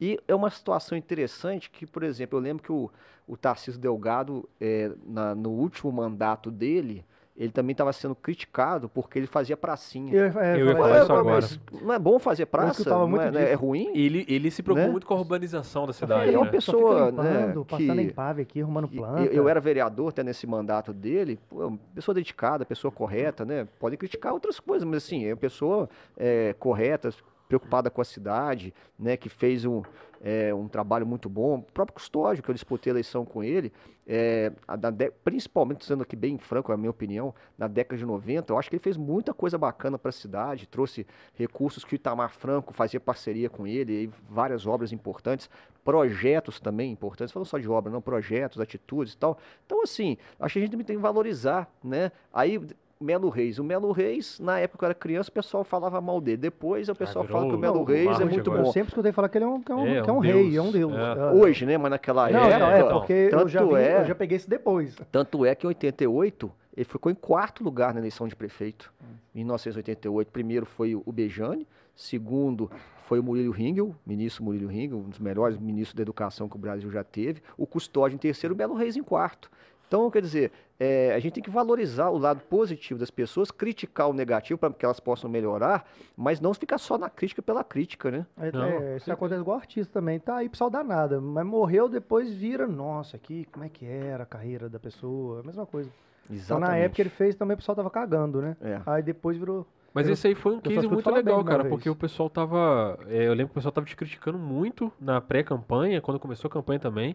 E 0.00 0.18
é 0.26 0.34
uma 0.34 0.50
situação 0.50 0.98
interessante 0.98 1.70
que, 1.70 1.86
por 1.86 2.02
exemplo, 2.02 2.36
eu 2.38 2.42
lembro 2.42 2.62
que 2.62 2.72
o, 2.72 2.90
o 3.28 3.36
Tarcísio 3.36 3.80
Delgado, 3.80 4.48
é, 4.60 4.90
na- 5.06 5.34
no 5.34 5.50
último 5.50 5.90
mandato 5.92 6.50
dele, 6.50 7.04
ele 7.36 7.50
também 7.50 7.72
estava 7.72 7.92
sendo 7.92 8.14
criticado 8.14 8.88
porque 8.88 9.18
ele 9.18 9.26
fazia 9.26 9.56
pracinha. 9.56 10.14
Eu, 10.14 10.40
é, 10.40 10.60
Eu 10.60 10.66
ia 10.68 10.76
falar 10.76 11.02
isso 11.02 11.12
agora. 11.12 11.40
mas 11.40 11.60
não 11.82 11.92
é 11.92 11.98
bom 11.98 12.18
fazer 12.18 12.46
praça? 12.46 12.80
escutava 12.80 13.00
Não 13.02 13.08
muito 13.08 13.22
é, 13.22 13.30
né? 13.32 13.50
é 13.50 13.54
ruim? 13.54 13.90
Ele, 13.94 14.24
ele 14.28 14.50
se 14.50 14.62
preocupou 14.62 14.86
Né? 14.86 14.92
muito 14.92 15.06
com 15.06 15.14
a 15.14 15.16
urbanização 15.18 15.86
da 15.86 15.92
cidade, 15.92 16.28
Ele 16.28 16.36
é 16.36 16.38
uma 16.38 16.44
né? 16.44 16.50
pessoa- 16.52 17.06
fica 17.10 17.22
né, 17.22 17.40
limpando, 17.46 17.64
passando 17.64 17.96
que- 17.96 18.02
empave 18.02 18.42
aqui, 18.42 18.62
arrumando 18.62 18.88
planta. 18.88 19.22
Eu, 19.24 19.32
eu 19.32 19.48
era 19.48 19.60
vereador 19.60 20.10
até 20.10 20.22
nesse 20.22 20.46
mandato 20.46 20.92
dele, 20.92 21.38
pô, 21.48 21.76
pessoa 21.94 22.14
dedicada, 22.14 22.64
pessoa 22.64 22.92
correta, 22.92 23.44
né? 23.44 23.66
Pode 23.80 23.96
criticar 23.96 24.32
outras 24.32 24.60
coisas, 24.60 24.86
mas 24.86 24.98
assim, 25.04 25.24
é 25.24 25.30
uma 25.32 25.36
pessoa 25.36 25.88
é, 26.16 26.54
correta, 26.58 27.10
preocupada 27.54 27.90
com 27.90 28.00
a 28.00 28.04
cidade, 28.04 28.74
né? 28.98 29.16
Que 29.16 29.28
fez 29.28 29.64
um, 29.64 29.82
é, 30.20 30.52
um 30.52 30.66
trabalho 30.68 31.06
muito 31.06 31.28
bom. 31.28 31.58
O 31.58 31.62
próprio 31.62 31.94
Custódio, 31.94 32.42
que 32.42 32.50
eu 32.50 32.54
disputei 32.54 32.90
a 32.90 32.94
eleição 32.94 33.24
com 33.24 33.42
ele, 33.44 33.72
é, 34.06 34.52
dé- 34.92 35.10
principalmente, 35.24 35.84
sendo 35.84 36.02
aqui 36.02 36.16
bem 36.16 36.36
franco, 36.36 36.72
é 36.72 36.74
a 36.74 36.76
minha 36.76 36.90
opinião, 36.90 37.32
na 37.56 37.68
década 37.68 37.96
de 37.96 38.04
90, 38.04 38.52
eu 38.52 38.58
acho 38.58 38.68
que 38.68 38.76
ele 38.76 38.82
fez 38.82 38.96
muita 38.96 39.32
coisa 39.32 39.56
bacana 39.56 39.96
para 39.98 40.08
a 40.08 40.12
cidade, 40.12 40.66
trouxe 40.66 41.06
recursos 41.34 41.84
que 41.84 41.94
o 41.94 41.96
Itamar 41.96 42.30
Franco 42.30 42.74
fazia 42.74 42.98
parceria 43.00 43.48
com 43.48 43.66
ele, 43.66 44.10
várias 44.28 44.66
obras 44.66 44.92
importantes, 44.92 45.48
projetos 45.84 46.58
também 46.58 46.90
importantes, 46.90 47.34
não 47.34 47.44
só 47.44 47.58
de 47.58 47.68
obra, 47.68 47.92
não, 47.92 48.00
projetos, 48.00 48.60
atitudes 48.60 49.12
e 49.14 49.16
tal. 49.16 49.38
Então, 49.64 49.82
assim, 49.82 50.16
acho 50.40 50.54
que 50.54 50.58
a 50.58 50.62
gente 50.62 50.70
também 50.72 50.84
tem 50.86 50.96
que 50.96 51.02
valorizar, 51.02 51.70
né? 51.82 52.10
Aí, 52.32 52.60
Melo 53.04 53.28
Reis. 53.28 53.58
O 53.58 53.64
Melo 53.64 53.92
Reis, 53.92 54.40
na 54.40 54.58
época 54.58 54.78
que 54.78 54.84
eu 54.84 54.86
era 54.86 54.94
criança, 54.94 55.28
o 55.30 55.32
pessoal 55.32 55.62
falava 55.64 56.00
mal 56.00 56.20
dele. 56.20 56.38
Depois 56.38 56.88
o 56.88 56.94
pessoal 56.94 57.24
virou 57.24 57.40
fala 57.40 57.50
que 57.50 57.56
o 57.56 57.60
Melo 57.60 57.84
Reis 57.84 58.18
é 58.20 58.24
muito 58.24 58.40
agora. 58.40 58.60
Eu 58.60 58.64
bom. 58.64 58.72
sempre 58.72 58.88
escutei 58.88 59.12
falar 59.12 59.28
que 59.28 59.38
ele 59.38 59.44
é 59.44 59.48
um, 59.48 59.60
que 59.62 59.70
é 59.70 59.74
um, 59.74 59.86
É, 59.86 60.02
que 60.02 60.10
é 60.10 60.12
um 60.12 60.16
um 60.16 60.18
rei, 60.20 60.56
é 60.56 60.62
um 60.62 60.70
deus. 60.72 60.92
É. 60.92 60.96
É. 60.96 61.32
Hoje, 61.34 61.66
né? 61.66 61.76
Mas 61.78 61.90
naquela 61.90 62.30
Não, 62.30 62.40
época. 62.40 62.58
não, 62.58 62.70
é, 62.72 62.82
porque 62.92 63.12
eu 63.12 63.30
tanto 63.30 63.48
já, 63.48 63.62
vi, 63.64 63.74
é- 63.74 64.00
eu 64.00 64.04
já 64.06 64.14
peguei 64.14 64.36
isso 64.36 64.48
depois. 64.50 64.96
Tanto 65.12 65.44
é 65.44 65.54
que 65.54 65.66
em 65.66 65.68
88 65.68 66.50
ele 66.76 66.84
ficou 66.84 67.12
em 67.12 67.14
quarto 67.14 67.62
lugar 67.62 67.92
na 67.94 68.00
eleição 68.00 68.26
de 68.26 68.34
prefeito. 68.34 68.92
Em 69.34 69.38
1988, 69.40 70.30
primeiro 70.32 70.64
foi 70.66 70.94
o 70.94 71.12
Bejane, 71.12 71.66
segundo 71.94 72.70
foi 73.06 73.20
o 73.20 73.22
Murilo 73.22 73.52
Ringel, 73.52 73.94
ministro 74.06 74.42
Murilo 74.44 74.68
Ringel, 74.68 74.98
um 74.98 75.08
dos 75.10 75.18
melhores 75.18 75.58
ministros 75.58 75.94
da 75.94 76.02
educação 76.02 76.48
que 76.48 76.56
o 76.56 76.58
Brasil 76.58 76.90
já 76.90 77.04
teve. 77.04 77.42
O 77.56 77.66
Custódio 77.66 78.14
em 78.14 78.18
terceiro, 78.18 78.54
o 78.54 78.56
Belo 78.56 78.74
Reis 78.74 78.96
em 78.96 79.02
quarto. 79.02 79.50
Então, 79.86 80.10
quer 80.10 80.22
dizer, 80.22 80.50
é, 80.78 81.14
a 81.14 81.18
gente 81.20 81.34
tem 81.34 81.42
que 81.42 81.50
valorizar 81.50 82.10
o 82.10 82.18
lado 82.18 82.40
positivo 82.40 82.98
das 82.98 83.10
pessoas, 83.10 83.50
criticar 83.50 84.08
o 84.08 84.12
negativo 84.12 84.58
para 84.58 84.72
que 84.72 84.84
elas 84.84 84.98
possam 84.98 85.30
melhorar, 85.30 85.88
mas 86.16 86.40
não 86.40 86.52
ficar 86.52 86.78
só 86.78 86.98
na 86.98 87.08
crítica 87.08 87.40
pela 87.40 87.62
crítica, 87.62 88.10
né? 88.10 88.26
É, 88.38 88.48
é, 88.48 88.96
isso 88.96 89.12
acontece 89.12 89.44
com 89.44 89.50
o 89.50 89.54
artista 89.54 89.92
também. 89.92 90.18
Tá 90.18 90.36
aí 90.36 90.48
pessoal 90.48 90.70
nada, 90.70 91.20
mas 91.20 91.46
morreu, 91.46 91.88
depois 91.88 92.32
vira, 92.32 92.66
nossa, 92.66 93.16
aqui, 93.16 93.46
como 93.52 93.64
é 93.64 93.68
que 93.68 93.86
era 93.86 94.24
a 94.24 94.26
carreira 94.26 94.68
da 94.68 94.80
pessoa, 94.80 95.40
a 95.40 95.42
mesma 95.44 95.64
coisa. 95.64 95.90
Exatamente. 96.30 96.44
Então, 96.44 96.58
na 96.58 96.76
época 96.76 97.02
ele 97.02 97.10
fez 97.10 97.34
também, 97.36 97.54
o 97.54 97.58
pessoal 97.58 97.76
tava 97.76 97.90
cagando, 97.90 98.40
né? 98.40 98.56
É. 98.60 98.80
Aí 98.86 99.02
depois 99.02 99.36
virou... 99.36 99.66
Mas 99.92 100.08
esse 100.08 100.26
aí 100.26 100.34
foi 100.34 100.56
um 100.56 100.60
case 100.60 100.88
muito 100.88 101.08
legal, 101.08 101.44
cara, 101.44 101.66
porque 101.66 101.88
o 101.88 101.94
pessoal 101.94 102.28
tava. 102.28 102.98
É, 103.06 103.28
eu 103.28 103.30
lembro 103.32 103.46
que 103.46 103.52
o 103.52 103.54
pessoal 103.54 103.70
tava 103.70 103.86
te 103.86 103.94
criticando 103.94 104.36
muito 104.36 104.92
na 105.00 105.20
pré-campanha, 105.20 106.00
quando 106.00 106.18
começou 106.18 106.48
a 106.48 106.50
campanha 106.50 106.80
também. 106.80 107.14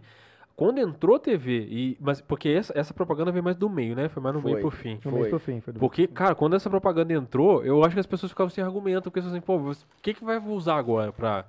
Quando 0.59 0.77
entrou 0.79 1.17
TV, 1.17 1.67
e, 1.71 1.97
mas 2.01 2.19
porque 2.19 2.49
essa, 2.49 2.77
essa 2.77 2.93
propaganda 2.93 3.31
veio 3.31 3.41
mais 3.41 3.55
do 3.55 3.69
meio, 3.69 3.95
né? 3.95 4.09
Foi 4.09 4.21
mais 4.21 4.35
no 4.35 4.41
foi, 4.41 4.51
meio 4.51 4.61
pro 4.61 4.69
fim. 4.69 4.99
No 5.05 5.11
meio 5.13 5.29
pro 5.29 5.39
fim, 5.39 5.61
foi 5.61 5.71
do 5.71 5.79
Porque, 5.79 6.05
cara, 6.05 6.35
quando 6.35 6.53
essa 6.53 6.69
propaganda 6.69 7.13
entrou, 7.13 7.63
eu 7.63 7.81
acho 7.81 7.93
que 7.93 7.99
as 8.01 8.05
pessoas 8.05 8.29
ficavam 8.29 8.49
sem 8.49 8.61
argumento, 8.61 9.09
porque 9.09 9.25
assim, 9.25 9.39
pô, 9.39 9.55
o 9.55 9.73
que, 10.01 10.13
que 10.13 10.21
vai 10.21 10.37
usar 10.37 10.75
agora 10.75 11.13
pra, 11.13 11.45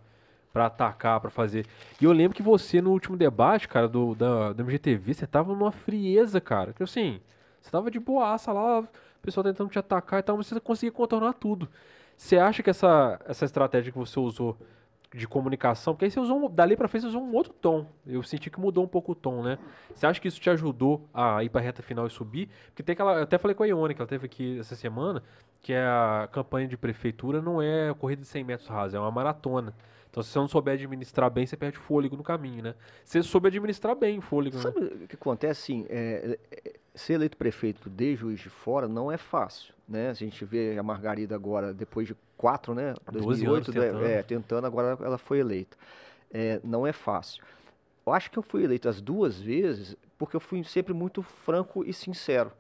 pra 0.53 0.67
atacar, 0.67 1.19
pra 1.19 1.29
fazer? 1.29 1.67
E 2.01 2.05
eu 2.05 2.13
lembro 2.13 2.37
que 2.37 2.43
você, 2.43 2.81
no 2.81 2.93
último 2.93 3.17
debate, 3.17 3.67
cara, 3.67 3.89
do, 3.89 4.15
da, 4.15 4.53
do 4.53 4.63
MGTV, 4.63 5.13
você 5.13 5.27
tava 5.27 5.53
numa 5.53 5.73
frieza, 5.73 6.41
cara. 6.41 6.73
Que 6.73 6.85
assim, 6.85 7.21
você 7.61 7.69
tava 7.69 7.91
de 7.91 7.99
boaça 7.99 8.53
lá, 8.53 8.79
o 8.79 8.89
pessoal 9.21 9.43
tentando 9.43 9.71
te 9.71 9.79
atacar 9.81 10.21
e 10.21 10.23
tal, 10.23 10.37
mas 10.37 10.47
você 10.47 10.61
conseguia 10.61 10.93
contornar 10.93 11.33
tudo. 11.33 11.69
Você 12.17 12.39
acha 12.39 12.63
que 12.63 12.71
essa, 12.71 13.19
essa 13.27 13.45
estratégia 13.45 13.91
que 13.91 13.99
você 13.99 14.21
usou 14.21 14.57
de 15.13 15.27
comunicação, 15.27 15.93
porque 15.93 16.05
aí 16.05 16.11
você 16.11 16.21
usou, 16.21 16.49
dali 16.49 16.77
pra 16.77 16.87
frente 16.87 17.03
você 17.03 17.09
usou 17.09 17.23
um 17.23 17.35
outro 17.35 17.53
tom. 17.53 17.87
Eu 18.07 18.23
senti 18.23 18.49
que 18.49 18.61
mudou 18.61 18.85
um 18.85 18.89
pouco 18.89 19.13
o 19.13 19.15
tom, 19.15 19.43
né? 19.43 19.59
Você 19.93 20.07
acha 20.07 20.21
que 20.21 20.29
isso 20.29 20.41
te 20.41 20.49
ajudou 20.49 21.09
a 21.13 21.43
ir 21.43 21.49
pra 21.49 21.61
reta 21.61 21.83
final 21.83 22.07
e 22.07 22.11
subir? 22.11 22.49
Porque 22.67 22.83
tem 22.83 22.93
aquela, 22.93 23.15
eu 23.15 23.23
até 23.25 23.37
falei 23.37 23.55
com 23.55 23.65
a 23.65 23.67
Ione, 23.67 23.95
que 23.95 24.01
ela 24.01 24.09
teve 24.09 24.27
aqui 24.27 24.59
essa 24.61 24.77
semana, 24.77 25.23
que 25.61 25.73
é 25.73 25.83
a 25.83 26.29
campanha 26.31 26.69
de 26.69 26.77
prefeitura 26.77 27.43
não 27.43 27.61
é 27.61 27.93
corrida 27.95 28.23
de 28.23 28.29
100 28.29 28.45
metros 28.45 28.69
rasos, 28.69 28.95
é 28.95 29.01
uma 29.01 29.11
maratona. 29.11 29.75
Então, 30.11 30.23
se 30.23 30.31
você 30.31 30.39
não 30.39 30.49
souber 30.49 30.75
administrar 30.75 31.31
bem, 31.31 31.47
você 31.47 31.57
perde 31.57 31.79
fôlego 31.79 32.17
no 32.17 32.25
caminho, 32.25 32.63
né? 32.63 32.75
Se 33.05 33.23
você 33.23 33.29
souber 33.29 33.51
administrar 33.51 33.95
bem 33.95 34.19
o 34.19 34.23
fôlego. 34.23 34.57
Né? 34.57 34.63
Sabe 34.63 34.81
né? 34.81 34.91
o 35.05 35.09
que 35.09 35.15
acontece? 35.15 35.73
Assim, 35.73 35.87
é, 35.89 36.39
é, 36.51 36.73
ser 36.95 37.15
eleito 37.15 37.37
prefeito 37.37 37.89
de 37.89 38.17
Juiz 38.17 38.41
de 38.41 38.51
Fora 38.51 38.89
não 38.89 39.11
é 39.11 39.17
fácil, 39.17 39.73
né? 39.89 40.11
A 40.11 40.15
gente 40.15 40.45
vê 40.45 40.77
a 40.77 40.83
Margarida 40.83 41.35
agora, 41.35 41.73
depois 41.73 42.09
de 42.09 42.17
quatro, 42.37 42.75
né? 42.75 42.95
2008, 43.11 43.73
né? 43.73 43.81
tentando. 43.81 44.05
É, 44.05 44.23
tentando, 44.23 44.67
agora 44.67 44.99
ela 45.01 45.19
foi 45.19 45.39
eleita. 45.39 45.77
É, 46.33 46.61
não 46.65 46.85
é 46.85 46.93
fácil. 46.93 47.45
Eu 48.05 48.13
acho 48.13 48.31
que 48.31 48.39
eu 48.39 48.43
fui 48.43 48.65
eleito 48.65 48.89
as 48.89 49.01
duas 49.01 49.41
vezes 49.41 49.97
porque 50.19 50.37
eu 50.37 50.41
fui 50.41 50.63
sempre 50.65 50.93
muito 50.93 51.23
franco 51.23 51.85
e 51.85 51.93
sincero. 51.93 52.53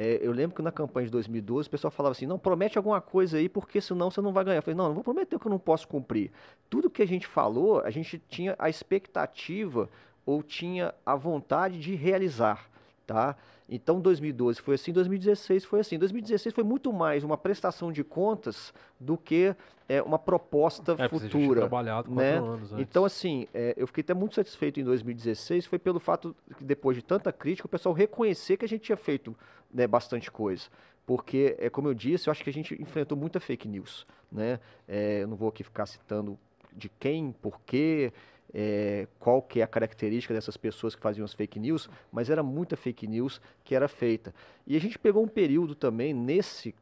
É, 0.00 0.20
eu 0.22 0.30
lembro 0.30 0.54
que 0.54 0.62
na 0.62 0.70
campanha 0.70 1.06
de 1.06 1.10
2012 1.10 1.66
o 1.66 1.70
pessoal 1.72 1.90
falava 1.90 2.12
assim: 2.12 2.24
não, 2.24 2.38
promete 2.38 2.78
alguma 2.78 3.00
coisa 3.00 3.36
aí, 3.36 3.48
porque 3.48 3.80
senão 3.80 4.12
você 4.12 4.20
não 4.20 4.32
vai 4.32 4.44
ganhar. 4.44 4.58
Eu 4.58 4.62
falei: 4.62 4.76
não, 4.76 4.86
não 4.86 4.94
vou 4.94 5.02
prometer 5.02 5.34
o 5.34 5.40
que 5.40 5.46
eu 5.48 5.50
não 5.50 5.58
posso 5.58 5.88
cumprir. 5.88 6.30
Tudo 6.70 6.88
que 6.88 7.02
a 7.02 7.06
gente 7.06 7.26
falou, 7.26 7.80
a 7.80 7.90
gente 7.90 8.16
tinha 8.28 8.54
a 8.60 8.70
expectativa 8.70 9.90
ou 10.24 10.40
tinha 10.40 10.94
a 11.04 11.16
vontade 11.16 11.80
de 11.80 11.96
realizar, 11.96 12.67
tá? 13.08 13.34
Então 13.66 14.00
2012 14.00 14.60
foi 14.60 14.74
assim, 14.74 14.92
2016 14.92 15.64
foi 15.64 15.80
assim. 15.80 15.98
2016 15.98 16.54
foi 16.54 16.62
muito 16.62 16.92
mais 16.92 17.24
uma 17.24 17.38
prestação 17.38 17.90
de 17.90 18.04
contas 18.04 18.72
do 19.00 19.16
que 19.16 19.56
é, 19.88 20.02
uma 20.02 20.18
proposta 20.18 20.94
é, 20.98 21.08
futura. 21.08 21.62
Trabalhado 21.62 22.14
né? 22.14 22.36
anos 22.36 22.72
antes. 22.72 22.86
Então 22.86 23.06
assim, 23.06 23.48
é, 23.54 23.74
eu 23.78 23.86
fiquei 23.86 24.02
até 24.02 24.12
muito 24.12 24.34
satisfeito 24.34 24.78
em 24.78 24.84
2016, 24.84 25.64
foi 25.64 25.78
pelo 25.78 25.98
fato 25.98 26.36
que 26.58 26.62
depois 26.62 26.96
de 26.98 27.02
tanta 27.02 27.32
crítica 27.32 27.66
o 27.66 27.70
pessoal 27.70 27.94
reconhecer 27.94 28.58
que 28.58 28.66
a 28.66 28.68
gente 28.68 28.82
tinha 28.82 28.96
feito 28.96 29.34
né, 29.72 29.86
bastante 29.86 30.30
coisa. 30.30 30.64
Porque, 31.06 31.56
é, 31.58 31.70
como 31.70 31.88
eu 31.88 31.94
disse, 31.94 32.28
eu 32.28 32.30
acho 32.30 32.44
que 32.44 32.50
a 32.50 32.52
gente 32.52 32.80
enfrentou 32.82 33.16
muita 33.16 33.40
fake 33.40 33.66
news. 33.66 34.06
Né? 34.30 34.60
É, 34.86 35.22
eu 35.22 35.26
não 35.26 35.36
vou 35.38 35.48
aqui 35.48 35.64
ficar 35.64 35.86
citando 35.86 36.38
de 36.76 36.90
quem, 36.90 37.32
por 37.32 37.58
quê, 37.62 38.12
é, 38.52 39.06
qual 39.18 39.42
que 39.42 39.60
é 39.60 39.62
a 39.62 39.66
característica 39.66 40.32
dessas 40.32 40.56
pessoas 40.56 40.94
que 40.94 41.02
faziam 41.02 41.24
as 41.24 41.34
fake 41.34 41.58
news, 41.58 41.88
mas 42.10 42.30
era 42.30 42.42
muita 42.42 42.76
fake 42.76 43.06
news 43.06 43.40
que 43.64 43.74
era 43.74 43.88
feita. 43.88 44.34
E 44.66 44.76
a 44.76 44.80
gente 44.80 44.98
pegou 44.98 45.22
um 45.22 45.28
período 45.28 45.74
também 45.74 46.14
nesse 46.14 46.74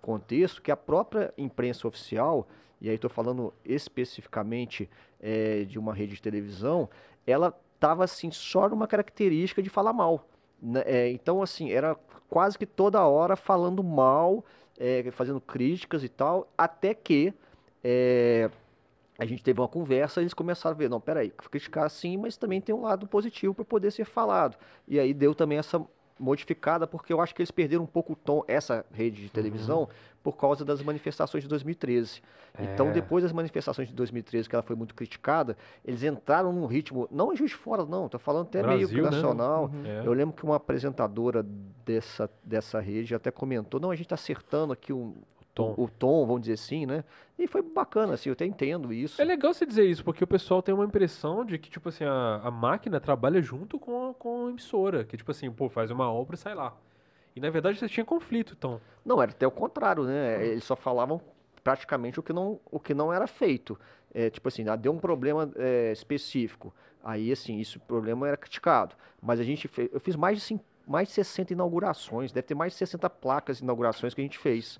contexto 0.00 0.60
que 0.60 0.70
a 0.70 0.76
própria 0.76 1.32
imprensa 1.38 1.88
oficial, 1.88 2.46
e 2.80 2.88
aí 2.88 2.96
estou 2.96 3.10
falando 3.10 3.52
especificamente 3.64 4.88
é, 5.20 5.64
de 5.64 5.78
uma 5.78 5.94
rede 5.94 6.14
de 6.14 6.22
televisão, 6.22 6.88
ela 7.26 7.54
estava 7.74 8.04
assim 8.04 8.30
só 8.30 8.68
numa 8.68 8.86
característica 8.86 9.62
de 9.62 9.70
falar 9.70 9.92
mal. 9.92 10.26
Né? 10.60 10.82
É, 10.86 11.10
então, 11.10 11.42
assim, 11.42 11.70
era 11.70 11.96
quase 12.28 12.58
que 12.58 12.66
toda 12.66 13.06
hora 13.06 13.36
falando 13.36 13.82
mal, 13.82 14.44
é, 14.78 15.10
fazendo 15.10 15.40
críticas 15.40 16.02
e 16.02 16.08
tal, 16.08 16.48
até 16.56 16.94
que 16.94 17.32
é, 17.82 18.50
a 19.18 19.24
gente 19.24 19.42
teve 19.42 19.60
uma 19.60 19.68
conversa 19.68 20.20
e 20.20 20.24
eles 20.24 20.34
começaram 20.34 20.74
a 20.74 20.78
ver, 20.78 20.90
não, 20.90 21.00
peraí, 21.00 21.30
criticar 21.30 21.88
sim, 21.88 22.16
mas 22.16 22.36
também 22.36 22.60
tem 22.60 22.74
um 22.74 22.82
lado 22.82 23.06
positivo 23.06 23.54
para 23.54 23.64
poder 23.64 23.90
ser 23.90 24.04
falado. 24.04 24.56
E 24.88 24.98
aí 24.98 25.14
deu 25.14 25.34
também 25.34 25.58
essa 25.58 25.84
modificada, 26.18 26.86
porque 26.86 27.12
eu 27.12 27.20
acho 27.20 27.34
que 27.34 27.42
eles 27.42 27.50
perderam 27.50 27.84
um 27.84 27.86
pouco 27.86 28.12
o 28.12 28.16
tom, 28.16 28.44
essa 28.46 28.84
rede 28.92 29.22
de 29.22 29.28
televisão, 29.28 29.80
uhum. 29.80 29.88
por 30.22 30.36
causa 30.36 30.64
das 30.64 30.80
manifestações 30.82 31.42
de 31.42 31.48
2013. 31.48 32.22
É. 32.56 32.64
Então, 32.64 32.92
depois 32.92 33.24
das 33.24 33.32
manifestações 33.32 33.88
de 33.88 33.94
2013, 33.94 34.48
que 34.48 34.54
ela 34.54 34.62
foi 34.62 34.76
muito 34.76 34.94
criticada, 34.94 35.56
eles 35.84 36.02
entraram 36.02 36.52
num 36.52 36.66
ritmo, 36.66 37.08
não 37.10 37.32
em 37.32 37.36
Juiz 37.36 37.50
de 37.50 37.56
Fora, 37.56 37.84
não, 37.84 38.08
tô 38.08 38.18
falando 38.18 38.46
até 38.46 38.62
Brasil, 38.62 38.88
meio 38.88 38.88
que 38.88 39.02
né? 39.02 39.10
nacional. 39.10 39.68
Né? 39.68 40.00
Uhum. 40.00 40.04
Eu 40.04 40.12
lembro 40.12 40.34
que 40.34 40.44
uma 40.44 40.56
apresentadora 40.56 41.44
dessa, 41.84 42.30
dessa 42.44 42.78
rede 42.80 43.14
até 43.14 43.30
comentou, 43.30 43.80
não, 43.80 43.90
a 43.90 43.96
gente 43.96 44.06
está 44.06 44.14
acertando 44.14 44.72
aqui 44.72 44.92
um, 44.92 45.14
tom. 45.54 45.74
O, 45.76 45.84
o, 45.84 45.88
tom, 45.88 46.26
vamos 46.26 46.42
dizer 46.42 46.54
assim, 46.54 46.86
né? 46.86 47.04
E 47.38 47.46
foi 47.46 47.62
bacana, 47.62 48.14
assim, 48.14 48.28
eu 48.28 48.32
até 48.32 48.44
entendo 48.44 48.92
isso. 48.92 49.20
É 49.20 49.24
legal 49.24 49.52
você 49.52 49.64
dizer 49.66 49.84
isso, 49.84 50.04
porque 50.04 50.22
o 50.22 50.26
pessoal 50.26 50.62
tem 50.62 50.74
uma 50.74 50.84
impressão 50.84 51.44
de 51.44 51.58
que, 51.58 51.70
tipo 51.70 51.88
assim, 51.88 52.04
a, 52.04 52.40
a 52.44 52.50
máquina 52.50 53.00
trabalha 53.00 53.40
junto 53.42 53.78
com 53.78 54.10
a, 54.10 54.14
com 54.14 54.46
a 54.46 54.50
emissora, 54.50 55.04
que, 55.04 55.16
tipo 55.16 55.30
assim, 55.30 55.50
pô, 55.50 55.68
faz 55.68 55.90
uma 55.90 56.10
obra 56.12 56.34
e 56.36 56.38
sai 56.38 56.54
lá. 56.54 56.76
E, 57.34 57.40
na 57.40 57.50
verdade, 57.50 57.78
você 57.78 57.88
tinha 57.88 58.04
conflito, 58.04 58.54
então. 58.56 58.80
Não, 59.04 59.20
era 59.20 59.32
até 59.32 59.46
o 59.46 59.50
contrário, 59.50 60.04
né? 60.04 60.46
Eles 60.46 60.64
só 60.64 60.76
falavam 60.76 61.20
praticamente 61.64 62.20
o 62.20 62.22
que 62.22 62.32
não, 62.32 62.60
o 62.70 62.78
que 62.78 62.94
não 62.94 63.12
era 63.12 63.26
feito. 63.26 63.78
É, 64.12 64.30
tipo 64.30 64.46
assim, 64.46 64.68
ah, 64.68 64.76
deu 64.76 64.92
um 64.92 64.98
problema 64.98 65.50
é, 65.56 65.90
específico. 65.90 66.72
Aí, 67.02 67.32
assim, 67.32 67.60
o 67.76 67.80
problema 67.80 68.28
era 68.28 68.36
criticado. 68.36 68.94
Mas 69.20 69.40
a 69.40 69.42
gente 69.42 69.66
fez, 69.66 69.90
eu 69.92 69.98
fiz 69.98 70.14
mais 70.14 70.40
de, 70.40 70.60
mais 70.86 71.08
de 71.08 71.14
60 71.14 71.52
inaugurações, 71.52 72.30
deve 72.30 72.46
ter 72.46 72.54
mais 72.54 72.72
de 72.72 72.78
60 72.78 73.10
placas 73.10 73.58
de 73.58 73.64
inaugurações 73.64 74.14
que 74.14 74.20
a 74.20 74.24
gente 74.24 74.38
fez. 74.38 74.78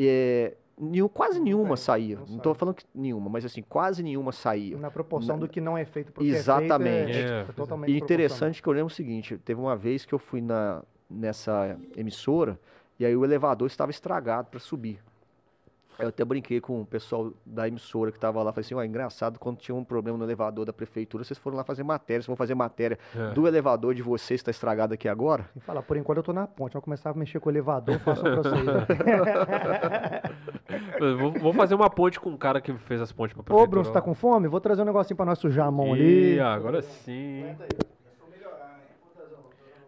É, 0.00 0.56
nenhum, 0.78 1.08
quase 1.08 1.40
nenhuma 1.40 1.76
saía. 1.76 2.18
Não 2.28 2.36
estou 2.36 2.54
falando 2.54 2.76
que 2.76 2.84
nenhuma, 2.94 3.28
mas 3.28 3.44
assim, 3.44 3.62
quase 3.62 4.02
nenhuma 4.02 4.32
saía. 4.32 4.76
Na 4.76 4.90
proporção 4.90 5.36
na, 5.36 5.40
do 5.40 5.48
que 5.48 5.60
não 5.60 5.76
é 5.76 5.84
feito 5.84 6.12
porque 6.12 6.30
Exatamente. 6.30 7.10
É 7.10 7.14
feito, 7.14 7.32
é, 7.32 7.36
é, 7.36 7.40
é 7.40 7.52
totalmente 7.52 7.92
E 7.92 7.96
interessante 7.96 8.62
que 8.62 8.68
eu 8.68 8.72
lembro 8.72 8.86
o 8.86 8.94
seguinte, 8.94 9.36
teve 9.38 9.60
uma 9.60 9.76
vez 9.76 10.04
que 10.04 10.14
eu 10.14 10.18
fui 10.18 10.40
na, 10.40 10.82
nessa 11.10 11.76
emissora 11.96 12.58
e 12.98 13.04
aí 13.04 13.16
o 13.16 13.24
elevador 13.24 13.66
estava 13.66 13.90
estragado 13.90 14.48
para 14.50 14.60
subir. 14.60 15.00
Eu 15.98 16.08
até 16.08 16.24
brinquei 16.24 16.60
com 16.60 16.80
o 16.80 16.86
pessoal 16.86 17.32
da 17.44 17.66
emissora 17.66 18.12
que 18.12 18.18
estava 18.18 18.40
lá, 18.40 18.52
falei 18.52 18.64
assim, 18.64 18.74
ó, 18.74 18.84
engraçado, 18.84 19.36
quando 19.36 19.58
tinha 19.58 19.74
um 19.74 19.82
problema 19.82 20.16
no 20.16 20.24
elevador 20.24 20.64
da 20.64 20.72
prefeitura, 20.72 21.24
vocês 21.24 21.36
foram 21.36 21.56
lá 21.56 21.64
fazer 21.64 21.82
matéria, 21.82 22.20
vocês 22.20 22.28
vão 22.28 22.36
fazer 22.36 22.54
matéria 22.54 22.96
é. 23.16 23.32
do 23.32 23.48
elevador 23.48 23.94
de 23.94 24.02
vocês, 24.02 24.38
está 24.38 24.52
estragado 24.52 24.94
aqui 24.94 25.08
agora? 25.08 25.50
E 25.56 25.60
fala, 25.60 25.82
por 25.82 25.96
enquanto 25.96 26.18
eu 26.18 26.20
estou 26.20 26.34
na 26.34 26.46
ponte, 26.46 26.76
eu 26.76 26.82
começar 26.82 27.10
a 27.10 27.14
mexer 27.14 27.40
com 27.40 27.48
o 27.48 27.52
elevador, 27.52 27.98
faço 27.98 28.22
para 28.22 28.36
vocês. 28.36 28.64
vou, 31.18 31.32
vou, 31.32 31.52
fazer 31.52 31.74
uma 31.74 31.90
ponte 31.90 32.20
com 32.20 32.32
o 32.32 32.38
cara 32.38 32.60
que 32.60 32.72
fez 32.74 33.00
as 33.00 33.10
pontes 33.10 33.34
pra 33.34 33.42
prefeitura. 33.42 33.64
Ô, 33.64 33.68
Bruno, 33.68 33.84
você 33.84 33.92
tá 33.92 34.00
com 34.00 34.14
fome? 34.14 34.46
Vou 34.46 34.60
trazer 34.60 34.82
um 34.82 34.84
negocinho 34.84 35.16
para 35.16 35.26
nós 35.26 35.40
sujar 35.40 35.66
a 35.66 35.70
mão 35.70 35.94
ali. 35.94 36.38
agora 36.38 36.80
sim. 36.80 37.44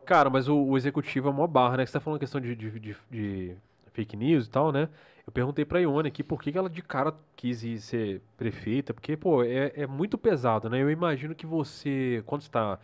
Cara, 0.04 0.28
mas 0.28 0.48
o, 0.48 0.56
o, 0.56 0.76
executivo 0.76 1.28
é 1.28 1.30
uma 1.30 1.46
barra, 1.46 1.76
né? 1.76 1.86
Você 1.86 1.92
tá 1.92 2.00
falando 2.00 2.18
questão 2.18 2.40
de, 2.40 2.56
de, 2.56 2.80
de, 2.80 2.96
de 3.08 3.56
fake 3.92 4.16
news 4.16 4.46
e 4.46 4.50
tal, 4.50 4.72
né? 4.72 4.88
Eu 5.30 5.32
perguntei 5.32 5.64
pra 5.64 5.78
Ione 5.78 6.08
aqui 6.08 6.24
por 6.24 6.42
que 6.42 6.58
ela 6.58 6.68
de 6.68 6.82
cara 6.82 7.14
quis 7.36 7.62
ir 7.62 7.78
ser 7.78 8.20
prefeita, 8.36 8.92
porque, 8.92 9.16
pô, 9.16 9.44
é, 9.44 9.72
é 9.76 9.86
muito 9.86 10.18
pesado, 10.18 10.68
né? 10.68 10.82
Eu 10.82 10.90
imagino 10.90 11.36
que 11.36 11.46
você, 11.46 12.20
quando 12.26 12.40
está 12.40 12.80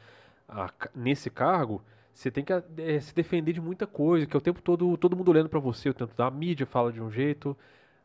nesse 0.95 1.29
cargo, 1.29 1.83
você 2.15 2.31
tem 2.31 2.45
que 2.45 2.53
é, 2.53 3.01
se 3.01 3.13
defender 3.13 3.53
de 3.53 3.61
muita 3.61 3.85
coisa, 3.85 4.27
que 4.27 4.37
é 4.37 4.39
o 4.39 4.41
tempo 4.41 4.63
todo 4.63 4.97
todo 4.97 5.17
mundo 5.17 5.29
olhando 5.29 5.49
para 5.49 5.59
você, 5.59 5.89
o 5.89 5.95
tempo 5.95 6.15
da 6.17 6.31
mídia 6.31 6.67
fala 6.67 6.93
de 6.93 7.03
um 7.03 7.11
jeito, 7.11 7.57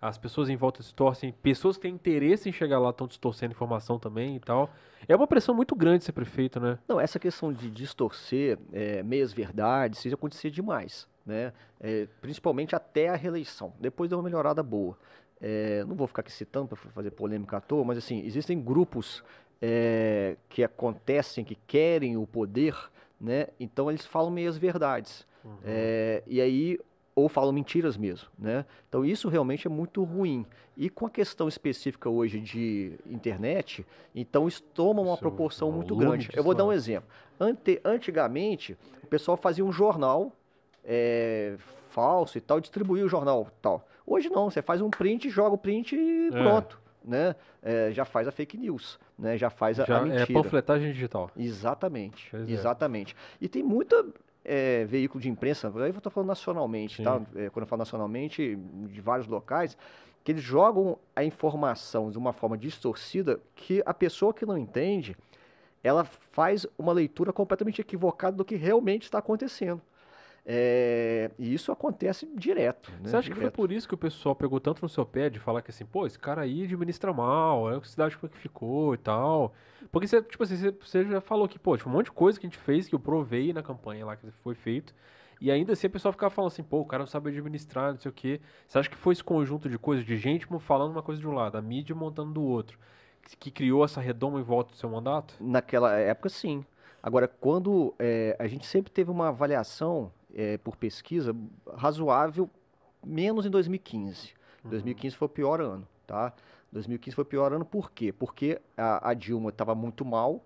as 0.02 0.18
pessoas 0.18 0.50
em 0.50 0.56
volta 0.56 0.82
distorcem, 0.82 1.32
pessoas 1.44 1.78
que 1.78 1.84
têm 1.84 1.94
interesse 1.94 2.50
em 2.50 2.52
chegar 2.52 2.80
lá 2.80 2.90
estão 2.90 3.06
distorcendo 3.06 3.54
informação 3.54 4.00
também 4.00 4.38
e 4.38 4.40
tal. 4.40 4.72
É 5.08 5.16
uma 5.16 5.28
pressão 5.28 5.54
muito 5.54 5.76
grande 5.76 6.04
ser 6.04 6.14
prefeito, 6.14 6.60
né? 6.60 6.80
Não, 6.88 7.00
essa 7.00 7.20
questão 7.20 7.54
de 7.54 7.70
distorcer 7.70 8.58
é, 8.74 9.04
meias 9.04 9.32
verdades, 9.32 10.04
isso 10.04 10.16
acontecia 10.16 10.50
demais 10.50 11.08
né? 11.26 11.54
É, 11.80 12.08
principalmente 12.22 12.76
até 12.76 13.10
a 13.10 13.16
reeleição. 13.16 13.74
Depois 13.80 14.10
deu 14.10 14.18
uma 14.18 14.24
melhorada 14.24 14.62
boa. 14.62 14.98
É, 15.40 15.84
não 15.86 15.96
vou 15.96 16.08
ficar 16.08 16.22
aqui 16.22 16.32
citando 16.32 16.68
para 16.68 16.78
fazer 16.78 17.12
polêmica 17.12 17.58
à 17.58 17.62
toa, 17.62 17.84
mas 17.84 17.98
assim, 17.98 18.24
existem 18.26 18.62
grupos 18.62 19.24
é, 19.62 20.38
que 20.50 20.64
acontecem, 20.64 21.44
que 21.44 21.56
querem 21.68 22.16
o 22.18 22.28
poder, 22.28 22.76
né? 23.20 23.48
Então 23.60 23.90
eles 23.90 24.06
falam 24.06 24.30
meias 24.30 24.58
verdades. 24.58 25.26
Uhum. 25.44 25.58
É, 25.64 26.24
e 26.28 26.40
aí 26.40 26.80
ou 27.14 27.28
falam 27.28 27.52
mentiras 27.52 27.98
mesmo, 27.98 28.30
né? 28.38 28.66
Então 28.88 29.04
isso 29.04 29.28
realmente 29.30 29.68
é 29.68 29.70
muito 29.70 30.04
ruim. 30.04 30.46
E 30.78 30.90
com 30.90 31.06
a 31.06 31.10
questão 31.10 31.48
específica 31.48 32.10
hoje 32.10 32.40
de 32.40 32.98
internet, 33.06 33.86
então 34.16 34.48
isso 34.48 34.64
toma 34.64 35.02
uma 35.02 35.14
isso, 35.14 35.20
proporção 35.20 35.70
um 35.70 35.74
muito 35.74 35.96
grande. 35.96 36.30
Eu 36.34 36.44
vou 36.44 36.54
dar 36.54 36.66
um 36.66 36.72
exemplo. 36.72 37.10
Ante, 37.40 37.82
antigamente, 37.84 38.78
o 39.04 39.08
pessoal 39.08 39.36
fazia 39.36 39.66
um 39.66 39.72
jornal 39.72 40.32
é, 40.84 41.56
falso 41.90 42.38
e 42.38 42.42
tal, 42.42 42.60
distribuía 42.60 43.06
o 43.06 43.10
jornal 43.10 43.48
tal. 43.62 43.86
Hoje 44.06 44.30
não, 44.30 44.50
você 44.50 44.62
faz 44.62 44.82
um 44.82 44.90
print, 44.90 45.30
joga 45.30 45.56
o 45.56 45.58
print 45.58 45.96
e 45.96 46.28
é. 46.28 46.32
pronto. 46.32 46.80
Né? 47.04 47.36
É, 47.64 47.92
já 47.92 48.06
faz 48.06 48.28
a 48.28 48.32
fake 48.32 48.58
news, 48.58 49.00
né? 49.18 49.36
já 49.36 49.50
faz 49.50 49.80
a, 49.80 49.86
já 49.86 49.98
a 49.98 50.02
é 50.02 50.04
mentira. 50.04 50.24
É 50.24 50.44
panfletagem 50.44 50.94
digital. 50.94 51.32
Exatamente, 51.36 52.28
pois 52.30 52.48
é. 52.48 52.52
exatamente. 52.52 53.16
E 53.40 53.50
tem 53.50 53.64
muita 53.64 54.06
é, 54.46 54.86
veículo 54.86 55.20
de 55.20 55.28
imprensa, 55.28 55.68
aí 55.68 55.90
eu 55.90 55.98
estou 55.98 56.12
falando 56.12 56.28
nacionalmente, 56.28 57.02
tá? 57.02 57.20
É, 57.36 57.50
quando 57.50 57.64
eu 57.64 57.68
falo 57.68 57.80
nacionalmente, 57.80 58.56
de 58.56 59.02
vários 59.02 59.28
locais, 59.28 59.76
que 60.24 60.32
eles 60.32 60.44
jogam 60.44 60.98
a 61.16 61.24
informação 61.24 62.12
de 62.12 62.18
uma 62.18 62.34
forma 62.34 62.58
distorcida 62.58 63.40
que 63.56 63.82
a 63.86 63.94
pessoa 63.94 64.34
que 64.34 64.46
não 64.46 64.58
entende, 64.58 65.16
ela 65.84 66.04
faz 66.04 66.68
uma 66.78 66.94
leitura 66.94 67.34
completamente 67.34 67.82
equivocada 67.82 68.38
do 68.38 68.46
que 68.46 68.56
realmente 68.56 69.04
está 69.04 69.18
acontecendo. 69.18 69.82
É, 70.46 71.30
e 71.38 71.54
isso 71.54 71.72
acontece 71.72 72.28
direto. 72.36 72.92
Né? 72.92 72.98
Você 73.04 73.16
acha 73.16 73.24
direto. 73.24 73.36
que 73.36 73.42
foi 73.42 73.52
por 73.52 73.72
isso 73.72 73.88
que 73.88 73.94
o 73.94 73.98
pessoal 73.98 74.36
pegou 74.36 74.60
tanto 74.60 74.82
no 74.82 74.90
seu 74.90 75.06
pé 75.06 75.30
de 75.30 75.40
falar 75.40 75.62
que 75.62 75.70
assim, 75.70 75.86
pô, 75.86 76.06
esse 76.06 76.18
cara 76.18 76.42
aí 76.42 76.64
administra 76.64 77.14
mal, 77.14 77.72
é 77.72 77.78
a 77.78 77.84
cidade 77.84 78.18
que 78.18 78.28
ficou 78.38 78.94
e 78.94 78.98
tal. 78.98 79.54
Porque 79.92 80.08
você, 80.08 80.22
tipo 80.22 80.44
assim, 80.44 80.58
você, 80.58 80.72
você 80.72 81.04
já 81.06 81.22
falou 81.22 81.48
que, 81.48 81.60
pô, 81.60 81.78
tipo, 81.78 81.90
um 81.90 81.94
monte 81.94 82.06
de 82.06 82.12
coisa 82.12 82.40
que 82.40 82.46
a 82.46 82.50
gente 82.50 82.60
fez, 82.60 82.88
que 82.88 82.96
eu 82.96 83.00
provei 83.00 83.54
na 83.54 83.62
campanha 83.62 84.06
lá 84.06 84.16
que 84.16 84.30
foi 84.44 84.56
feito. 84.56 84.94
E 85.40 85.50
ainda 85.50 85.74
assim 85.74 85.88
a 85.88 85.90
pessoa 85.90 86.12
ficava 86.12 86.30
falando 86.30 86.52
assim, 86.52 86.64
pô, 86.64 86.82
o 86.82 86.86
cara 86.86 87.02
não 87.02 87.08
sabe 87.08 87.30
administrar, 87.30 87.92
não 87.92 88.00
sei 88.00 88.10
o 88.10 88.14
quê. 88.14 88.40
Você 88.68 88.78
acha 88.78 88.90
que 88.90 88.96
foi 88.96 89.14
esse 89.14 89.24
conjunto 89.24 89.68
de 89.68 89.78
coisas, 89.78 90.06
de 90.06 90.16
gente 90.18 90.48
falando 90.60 90.92
uma 90.92 91.02
coisa 91.02 91.20
de 91.20 91.28
um 91.28 91.34
lado, 91.34 91.58
a 91.58 91.62
mídia 91.62 91.96
montando 91.96 92.34
do 92.34 92.44
outro, 92.44 92.78
que, 93.24 93.36
que 93.36 93.52
criou 93.52 93.84
essa 93.84 94.00
redoma 94.00 94.40
em 94.40 94.44
volta 94.44 94.72
do 94.72 94.78
seu 94.78 94.90
mandato? 94.90 95.36
Naquela 95.40 95.94
época, 95.96 96.30
sim. 96.30 96.64
Agora, 97.02 97.28
quando 97.28 97.96
é, 97.98 98.36
a 98.38 98.46
gente 98.46 98.68
sempre 98.68 98.92
teve 98.92 99.10
uma 99.10 99.30
avaliação 99.30 100.12
é, 100.36 100.58
por 100.58 100.76
pesquisa 100.76 101.36
razoável, 101.76 102.50
menos 103.06 103.46
em 103.46 103.50
2015. 103.50 104.34
Uhum. 104.64 104.70
2015 104.72 105.16
foi 105.16 105.26
o 105.26 105.30
pior 105.30 105.62
ano, 105.62 105.88
tá? 106.06 106.34
2015 106.72 107.16
foi 107.16 107.24
o 107.24 107.26
pior 107.26 107.54
ano 107.54 107.66
por 107.66 107.92
quê? 107.92 108.12
Porque 108.12 108.60
a, 108.78 109.10
a 109.10 109.14
Dilma 109.14 109.50
estava 109.50 109.76
muito 109.76 110.06
mal, 110.06 110.44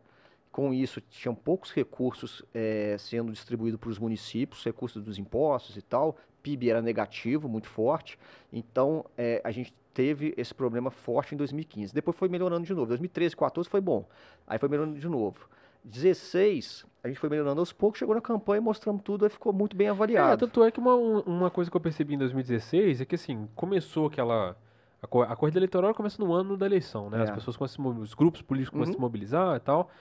com 0.52 0.74
isso 0.74 1.02
tinham 1.02 1.36
poucos 1.36 1.72
recursos 1.72 2.44
é, 2.54 2.96
sendo 2.98 3.32
distribuídos 3.32 3.80
para 3.80 3.90
os 3.90 4.00
municípios, 4.00 4.64
recursos 4.64 5.04
dos 5.04 5.18
impostos 5.18 5.76
e 5.78 5.82
tal, 5.82 6.18
PIB 6.42 6.70
era 6.70 6.82
negativo, 6.82 7.50
muito 7.50 7.68
forte, 7.68 8.18
então 8.52 9.06
é, 9.18 9.42
a 9.44 9.52
gente 9.52 9.74
teve 9.94 10.34
esse 10.38 10.54
problema 10.54 10.92
forte 10.92 11.34
em 11.34 11.38
2015. 11.38 11.94
Depois 11.94 12.16
foi 12.18 12.28
melhorando 12.28 12.66
de 12.66 12.74
novo, 12.74 12.88
2013, 12.88 13.36
2014 13.36 13.70
foi 13.70 13.82
bom, 13.82 14.08
aí 14.46 14.58
foi 14.58 14.70
melhorando 14.70 15.00
de 15.00 15.08
novo. 15.08 15.48
16, 15.86 16.84
a 17.04 17.08
gente 17.08 17.20
foi 17.20 17.30
melhorando 17.30 17.60
aos 17.60 17.72
poucos, 17.72 18.00
chegou 18.00 18.16
na 18.16 18.22
campanha, 18.22 18.60
mostramos 18.60 19.04
tudo, 19.04 19.26
e 19.26 19.30
ficou 19.30 19.54
muito 19.54 19.76
bem 19.76 19.88
avaliado. 19.88 20.34
É, 20.34 20.38
tanto 20.38 20.64
é 20.64 20.72
que 20.72 20.80
uma, 20.80 20.96
uma 20.96 21.52
coisa 21.52 21.70
que 21.70 21.78
eu 21.78 21.82
percebi 21.82 22.16
em 22.16 22.18
2016 22.18 23.02
é 23.02 23.06
que, 23.06 23.16
assim, 23.16 23.48
começou 23.56 24.08
aquela... 24.08 24.58
A, 25.02 25.24
a 25.32 25.36
corrida 25.36 25.60
eleitoral 25.60 25.94
começa 25.94 26.24
no 26.24 26.34
ano 26.34 26.58
da 26.58 26.66
eleição, 26.66 27.12
né? 27.12 27.20
É. 27.20 27.24
As 27.24 27.30
pessoas 27.30 27.56
começam 27.56 28.00
os 28.00 28.16
grupos 28.16 28.42
políticos 28.42 28.72
começam 28.72 28.94
uhum. 28.94 28.96
a 28.96 29.00
se 29.00 29.02
mobilizar 29.02 29.56
e 29.56 29.60
tal. 29.60 29.92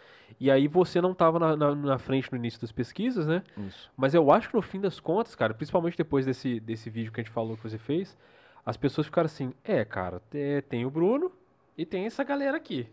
E 0.40 0.50
aí 0.50 0.66
você 0.66 0.98
não 1.02 1.12
estava 1.12 1.38
na, 1.38 1.54
na, 1.54 1.74
na, 1.74 1.98
frente 1.98 2.32
no 2.32 2.38
início 2.38 2.58
das 2.58 2.72
pesquisas, 2.72 3.26
né? 3.26 3.42
Isso. 3.58 3.92
Mas 3.94 4.14
eu 4.14 4.32
acho 4.32 4.48
que 4.48 4.54
no 4.54 4.62
fim 4.62 4.80
das 4.80 4.98
contas, 4.98 5.34
cara, 5.34 5.52
principalmente 5.52 5.98
depois 5.98 6.24
desse, 6.24 6.58
desse 6.58 6.88
vídeo 6.88 7.12
que 7.12 7.20
a 7.20 7.22
gente 7.22 7.32
falou 7.32 7.54
que 7.54 7.62
você 7.62 7.76
fez, 7.76 8.16
as 8.64 8.78
pessoas 8.78 9.06
ficaram 9.06 9.26
assim, 9.26 9.52
é, 9.62 9.84
cara, 9.84 10.22
tem 10.70 10.86
o 10.86 10.90
Bruno 10.90 11.30
e 11.76 11.84
tem 11.84 12.06
essa 12.06 12.24
galera 12.24 12.56
aqui 12.56 12.88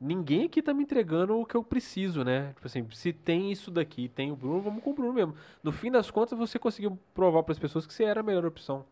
ninguém 0.00 0.46
aqui 0.46 0.62
tá 0.62 0.72
me 0.72 0.82
entregando 0.82 1.38
o 1.38 1.46
que 1.46 1.56
eu 1.56 1.62
preciso, 1.62 2.24
né? 2.24 2.52
Tipo 2.54 2.66
assim, 2.66 2.86
se 2.92 3.12
tem 3.12 3.50
isso 3.50 3.70
daqui, 3.70 4.08
tem 4.08 4.30
o 4.30 4.36
Bruno, 4.36 4.60
vamos 4.60 4.82
com 4.82 4.90
o 4.90 4.94
Bruno 4.94 5.12
mesmo. 5.12 5.34
No 5.62 5.72
fim 5.72 5.90
das 5.90 6.10
contas, 6.10 6.38
você 6.38 6.58
conseguiu 6.58 6.98
provar 7.14 7.42
para 7.42 7.52
as 7.52 7.58
pessoas 7.58 7.86
que 7.86 7.92
você 7.92 8.04
era 8.04 8.20
a 8.20 8.22
melhor 8.22 8.46
opção. 8.46 8.84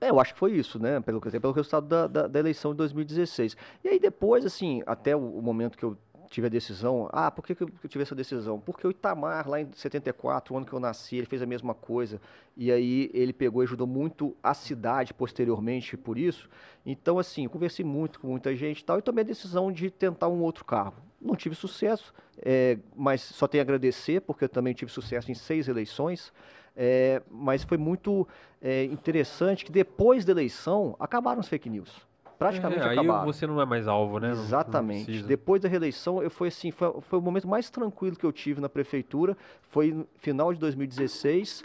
É, 0.00 0.10
eu 0.10 0.20
acho 0.20 0.34
que 0.34 0.38
foi 0.38 0.52
isso, 0.52 0.78
né? 0.78 1.00
Pelo, 1.00 1.20
pelo 1.20 1.52
resultado 1.52 1.86
da, 1.86 2.06
da, 2.06 2.26
da 2.26 2.38
eleição 2.38 2.72
de 2.72 2.78
2016. 2.78 3.56
E 3.82 3.88
aí 3.88 3.98
depois, 3.98 4.44
assim, 4.44 4.82
até 4.86 5.16
o, 5.16 5.20
o 5.20 5.42
momento 5.42 5.78
que 5.78 5.84
eu 5.84 5.96
tive 6.36 6.48
a 6.48 6.50
decisão. 6.50 7.08
Ah, 7.12 7.30
por 7.30 7.46
que, 7.46 7.54
que 7.54 7.62
eu 7.62 7.70
tive 7.88 8.02
essa 8.02 8.14
decisão? 8.14 8.60
Porque 8.60 8.86
o 8.86 8.90
Itamar, 8.90 9.48
lá 9.48 9.58
em 9.58 9.68
74, 9.72 10.52
o 10.52 10.56
ano 10.58 10.66
que 10.66 10.72
eu 10.72 10.78
nasci, 10.78 11.16
ele 11.16 11.26
fez 11.26 11.40
a 11.40 11.46
mesma 11.46 11.72
coisa. 11.74 12.20
E 12.54 12.70
aí 12.70 13.10
ele 13.14 13.32
pegou 13.32 13.62
e 13.62 13.64
ajudou 13.64 13.86
muito 13.86 14.36
a 14.42 14.52
cidade 14.52 15.14
posteriormente 15.14 15.96
por 15.96 16.18
isso. 16.18 16.50
Então, 16.84 17.18
assim, 17.18 17.48
conversei 17.48 17.86
muito 17.86 18.20
com 18.20 18.28
muita 18.28 18.54
gente 18.54 18.80
e 18.80 18.84
tal, 18.84 18.98
e 18.98 19.02
tomei 19.02 19.24
a 19.24 19.26
decisão 19.26 19.72
de 19.72 19.90
tentar 19.90 20.28
um 20.28 20.42
outro 20.42 20.62
carro. 20.62 20.94
Não 21.18 21.34
tive 21.34 21.54
sucesso, 21.54 22.12
é, 22.42 22.78
mas 22.94 23.22
só 23.22 23.48
tenho 23.48 23.62
a 23.62 23.64
agradecer, 23.64 24.20
porque 24.20 24.44
eu 24.44 24.48
também 24.48 24.74
tive 24.74 24.92
sucesso 24.92 25.30
em 25.30 25.34
seis 25.34 25.68
eleições. 25.68 26.34
É, 26.76 27.22
mas 27.30 27.64
foi 27.64 27.78
muito 27.78 28.28
é, 28.60 28.84
interessante 28.84 29.64
que 29.64 29.72
depois 29.72 30.26
da 30.26 30.32
eleição 30.32 30.94
acabaram 31.00 31.40
as 31.40 31.48
fake 31.48 31.70
news 31.70 32.05
praticamente 32.38 32.82
é, 32.82 32.92
acabaram. 32.92 33.20
Aí 33.20 33.26
você 33.26 33.46
não 33.46 33.60
é 33.60 33.64
mais 33.64 33.88
alvo, 33.88 34.18
né? 34.18 34.30
Exatamente. 34.30 35.10
Não, 35.10 35.20
não 35.20 35.26
Depois 35.28 35.62
da 35.62 35.68
reeleição, 35.68 36.22
eu 36.22 36.30
foi 36.30 36.48
assim, 36.48 36.70
foi, 36.70 37.00
foi 37.00 37.18
o 37.18 37.22
momento 37.22 37.48
mais 37.48 37.70
tranquilo 37.70 38.16
que 38.16 38.24
eu 38.24 38.32
tive 38.32 38.60
na 38.60 38.68
prefeitura. 38.68 39.36
Foi 39.62 39.92
no 39.92 40.06
final 40.18 40.52
de 40.52 40.60
2016 40.60 41.62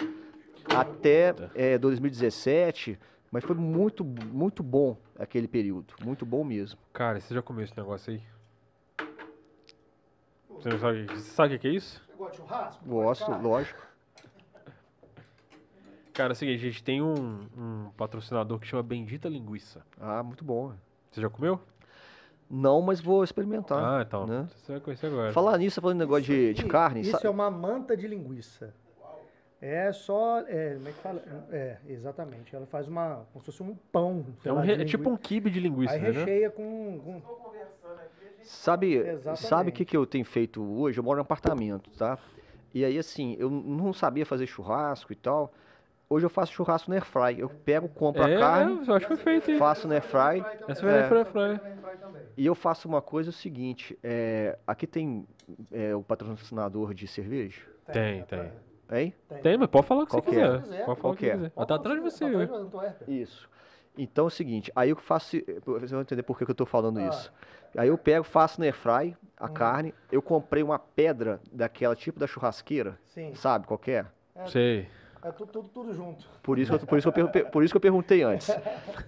até 0.76 1.36
é, 1.53 1.78
2017. 1.78 2.97
Mas 3.32 3.45
foi 3.45 3.55
muito, 3.55 4.03
muito 4.03 4.61
bom 4.61 4.97
aquele 5.17 5.47
período. 5.47 5.93
Muito 6.03 6.26
bom 6.26 6.43
mesmo. 6.43 6.80
Cara, 6.91 7.19
você 7.19 7.34
já 7.34 7.41
comeu 7.41 7.63
esse 7.63 7.78
negócio 7.78 8.11
aí? 8.11 8.22
Você 10.49 10.69
não 10.69 10.78
sabe, 10.78 11.05
você 11.05 11.32
sabe 11.32 11.55
o 11.55 11.59
que 11.59 11.67
é 11.67 11.72
isso? 11.72 12.01
Você 12.05 12.13
gosta 12.17 12.32
de 12.32 12.38
churrasco? 12.38 12.86
Gosto, 12.86 13.32
lógico. 13.32 13.91
Cara, 16.14 16.32
é 16.32 16.34
o 16.34 16.36
seguinte, 16.36 16.59
a 16.59 16.70
gente 16.70 16.84
tem 16.84 17.01
um, 17.01 17.47
um 17.57 17.91
patrocinador 17.95 18.59
que 18.59 18.68
chama 18.68 18.84
Bendita 18.84 19.30
Linguiça. 19.30 19.82
Ah, 19.99 20.22
muito 20.22 20.43
bom. 20.43 20.74
Você 21.09 21.22
já 21.22 21.30
comeu? 21.30 21.59
Não, 22.49 22.82
mas 22.82 22.99
vou 22.99 23.24
experimentar. 23.24 23.82
Ah, 23.82 24.03
então. 24.05 24.28
Né? 24.28 24.47
Você 24.57 24.74
vai 24.74 24.82
conhecer 24.82 25.07
agora. 25.07 25.32
Falar 25.32 25.57
nisso, 25.57 25.80
falando 25.80 25.99
negócio 25.99 26.26
de, 26.26 26.53
de 26.53 26.66
carne. 26.66 27.01
Isso 27.01 27.26
é 27.26 27.30
uma 27.30 27.49
manta 27.49 27.95
de 27.95 28.07
linguiça. 28.07 28.74
É 29.62 29.93
só. 29.93 30.39
É, 30.47 30.74
como 30.74 30.88
é 30.88 30.91
que 30.91 30.97
fala? 30.97 31.24
É, 31.51 31.78
exatamente. 31.88 32.53
Ela 32.53 32.66
faz 32.66 32.88
uma. 32.88 33.26
como 33.32 33.41
se 33.41 33.45
fosse 33.45 33.64
um 33.64 33.76
pão. 33.91 34.26
É, 34.43 34.51
um 34.51 34.59
re, 34.59 34.74
é 34.74 34.86
tipo 34.86 35.09
um 35.09 35.16
kibe 35.16 35.49
de 35.49 35.59
linguiça. 35.59 35.93
Aí 35.93 36.01
né? 36.01 36.09
recheia 36.09 36.49
com. 36.49 36.99
com... 36.99 37.22
Sabe, 38.43 39.03
sabe 39.36 39.70
o 39.70 39.74
que, 39.74 39.86
que 39.86 39.95
eu 39.95 40.05
tenho 40.05 40.26
feito 40.26 40.64
hoje? 40.64 40.99
Eu 40.99 41.03
moro 41.03 41.20
em 41.20 41.22
apartamento, 41.22 41.91
tá? 41.91 42.18
E 42.74 42.84
aí, 42.84 42.97
assim, 42.97 43.36
eu 43.38 43.51
não 43.51 43.93
sabia 43.93 44.26
fazer 44.26 44.47
churrasco 44.47 45.14
e 45.14 45.16
tal. 45.16 45.53
Hoje 46.12 46.26
eu 46.26 46.30
faço 46.30 46.51
churrasco 46.51 46.91
no 46.91 46.95
airfry. 46.95 47.39
Eu 47.39 47.47
pego, 47.47 47.88
compro 47.88 48.22
é, 48.24 48.36
a 48.36 48.39
carne, 48.39 48.86
eu 48.86 48.93
acho 48.93 49.07
perfeito, 49.07 49.57
faço 49.57 49.88
no 49.88 49.93
airfry. 49.93 50.43
Essa 50.68 50.86
é, 50.86 50.89
é 50.89 51.03
airfry. 51.03 51.62
E 52.36 52.45
eu 52.45 52.53
faço 52.53 52.86
uma 52.86 53.01
coisa 53.01 53.30
o 53.30 53.34
seguinte, 53.34 53.97
é, 54.03 54.59
aqui 54.68 54.86
tem 54.86 55.26
é, 55.72 55.95
o 55.95 56.03
patrocinador 56.03 56.93
de 56.93 57.07
cerveja? 57.07 57.62
Tem, 57.93 58.26
tem. 58.26 58.51
Hein? 58.91 59.14
Tem, 59.41 59.57
mas 59.57 59.70
pode 59.70 59.88
falar 59.88 60.03
o 60.03 60.05
que 60.05 60.12
Qual 60.12 60.22
você 60.22 60.30
quiser. 60.32 60.62
quiser. 60.64 60.86
Pode 60.86 60.99
falar 60.99 61.14
o 61.14 61.18
que 61.18 61.32
quiser. 61.32 61.49
Tá 61.51 61.76
atrás 61.76 61.97
de 61.97 62.03
você. 62.03 62.26
Isso. 63.07 63.49
Então 63.97 64.26
é 64.26 64.28
o 64.28 64.30
seguinte, 64.30 64.70
aí 64.76 64.89
eu 64.89 64.97
faço, 64.97 65.38
vocês 65.66 65.91
vão 65.91 66.01
entender 66.01 66.24
por 66.24 66.38
que, 66.38 66.43
que 66.43 66.51
eu 66.51 66.53
estou 66.53 66.68
falando 66.68 66.99
ah. 66.99 67.07
isso. 67.07 67.32
Aí 67.78 67.88
eu 67.88 67.97
pego, 67.97 68.26
faço 68.26 68.59
no 68.59 68.66
airfry 68.66 69.16
a 69.38 69.45
hum. 69.45 69.53
carne, 69.53 69.93
eu 70.12 70.22
comprei 70.22 70.62
uma 70.62 70.78
pedra 70.78 71.39
daquela 71.53 71.95
tipo 71.95 72.20
da 72.20 72.28
churrasqueira, 72.28 72.99
Sim. 73.05 73.34
sabe 73.34 73.66
qual 73.66 73.80
é? 73.88 74.05
é 74.36 74.47
Sei. 74.47 74.89
É 75.24 75.32
tudo, 75.32 75.51
tudo, 75.51 75.69
tudo 75.69 75.93
junto. 75.93 76.26
Por 76.41 76.57
isso, 76.57 76.78
por, 76.80 76.97
isso 76.97 77.11
que 77.11 77.22
eu, 77.22 77.28
por 77.28 77.63
isso 77.63 77.74
que 77.74 77.78
eu 77.78 77.82
perguntei 77.82 78.24
antes. 78.24 78.49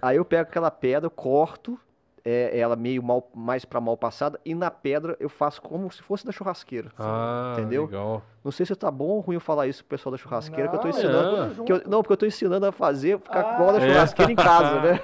Aí 0.00 0.16
eu 0.16 0.24
pego 0.24 0.42
aquela 0.42 0.70
pedra, 0.70 1.10
corto 1.10 1.78
é, 2.24 2.58
ela 2.58 2.74
meio 2.74 3.02
mal, 3.02 3.28
mais 3.34 3.64
para 3.64 3.80
mal 3.80 3.96
passada, 3.96 4.40
e 4.44 4.54
na 4.54 4.70
pedra 4.70 5.14
eu 5.20 5.28
faço 5.28 5.60
como 5.60 5.92
se 5.92 6.02
fosse 6.02 6.24
da 6.24 6.32
churrasqueira. 6.32 6.90
Ah, 6.98 7.54
entendeu? 7.58 7.84
Legal. 7.84 8.22
Não 8.42 8.50
sei 8.50 8.64
se 8.64 8.74
tá 8.74 8.90
bom 8.90 9.08
ou 9.08 9.20
ruim 9.20 9.34
eu 9.34 9.40
falar 9.40 9.66
isso 9.66 9.84
pro 9.84 9.96
pessoal 9.96 10.12
da 10.12 10.16
churrasqueira, 10.18 10.64
não, 10.64 10.70
que 10.70 10.76
eu 10.76 10.80
tô 10.80 10.88
ensinando. 10.88 11.62
É. 11.62 11.64
Que 11.64 11.72
eu, 11.72 11.82
não, 11.86 12.02
porque 12.02 12.12
eu 12.14 12.16
tô 12.16 12.26
ensinando 12.26 12.64
a 12.64 12.72
fazer, 12.72 13.18
ficar 13.18 13.46
ah, 13.46 13.54
igual 13.54 13.72
da 13.74 13.80
churrasqueira 13.80 14.30
é. 14.30 14.32
em 14.32 14.36
casa, 14.36 14.80
né? 14.80 15.00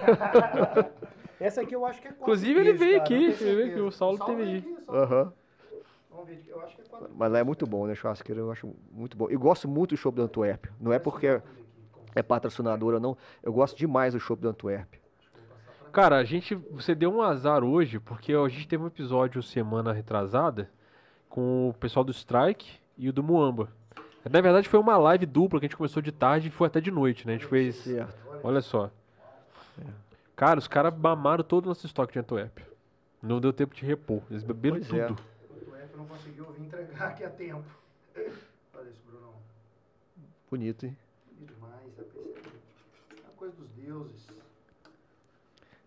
Essa 1.38 1.62
aqui 1.62 1.74
eu 1.74 1.86
acho 1.86 2.00
que 2.00 2.08
é 2.08 2.10
Inclusive 2.10 2.60
ele 2.60 2.72
veio 2.72 2.98
aqui, 2.98 3.14
ele 3.14 3.32
veio 3.32 3.66
aqui, 3.70 3.80
o 3.80 3.90
Saulo, 3.90 4.18
teve 4.18 4.42
aí. 4.42 4.76
Uhum. 6.12 7.08
Mas 7.16 7.32
lá 7.32 7.38
é 7.38 7.44
muito 7.44 7.66
bom, 7.66 7.86
né? 7.86 7.94
Churrasqueira 7.94 8.40
eu 8.40 8.50
acho 8.50 8.74
muito 8.92 9.16
bom. 9.16 9.30
E 9.30 9.36
gosto 9.36 9.68
muito 9.68 9.90
do 9.90 9.96
show 9.96 10.10
do 10.12 10.22
Antuérpia. 10.22 10.72
Não 10.80 10.92
é 10.92 10.98
porque 10.98 11.40
é 12.14 12.22
patrocinadora, 12.22 12.98
não. 12.98 13.16
Eu 13.42 13.52
gosto 13.52 13.76
demais 13.76 14.14
do 14.14 14.20
show 14.20 14.36
do 14.36 14.48
Antuérpia. 14.48 15.00
Cara, 15.92 16.16
a 16.18 16.24
gente. 16.24 16.54
Você 16.54 16.94
deu 16.94 17.12
um 17.12 17.22
azar 17.22 17.64
hoje, 17.64 17.98
porque 17.98 18.32
a 18.32 18.48
gente 18.48 18.68
teve 18.68 18.82
um 18.82 18.86
episódio 18.86 19.42
semana 19.42 19.92
retrasada 19.92 20.70
com 21.28 21.68
o 21.70 21.74
pessoal 21.74 22.04
do 22.04 22.12
Strike 22.12 22.78
e 22.96 23.08
o 23.08 23.12
do 23.12 23.22
Muamba. 23.22 23.68
Na 24.28 24.40
verdade, 24.40 24.68
foi 24.68 24.78
uma 24.78 24.98
live 24.98 25.24
dupla 25.26 25.58
que 25.58 25.66
a 25.66 25.68
gente 25.68 25.76
começou 25.76 26.02
de 26.02 26.12
tarde 26.12 26.48
e 26.48 26.50
foi 26.50 26.66
até 26.66 26.80
de 26.80 26.90
noite, 26.90 27.26
né? 27.26 27.34
A 27.34 27.36
gente 27.38 27.48
fez. 27.48 27.76
Certo. 27.76 28.14
Olha 28.42 28.60
só. 28.60 28.90
Cara, 30.36 30.58
os 30.58 30.68
caras 30.68 30.96
mamaram 30.96 31.44
todo 31.44 31.66
o 31.66 31.68
nosso 31.68 31.86
estoque 31.86 32.12
de 32.12 32.18
Antuérpia. 32.18 32.66
Não 33.22 33.40
deu 33.40 33.52
tempo 33.52 33.74
de 33.74 33.84
repor. 33.84 34.22
Eles 34.30 34.42
beberam 34.42 34.76
Pois 34.76 34.92
é. 34.92 35.06
tudo. 35.06 35.20
F 35.20 35.29
não 36.00 36.06
conseguiu 36.06 36.50
vir 36.52 36.62
entregar 36.64 37.08
aqui 37.08 37.24
a 37.24 37.30
tempo. 37.30 37.68
Olha 38.74 38.88
isso, 38.88 39.02
Brunão. 39.06 39.34
Bonito, 40.50 40.86
hein? 40.86 40.96
Bonito 41.26 41.54
demais, 41.54 41.94
tá? 41.94 42.02
É 42.02 43.20
uma 43.24 43.32
coisa 43.36 43.54
dos 43.56 43.68
deuses. 43.70 44.26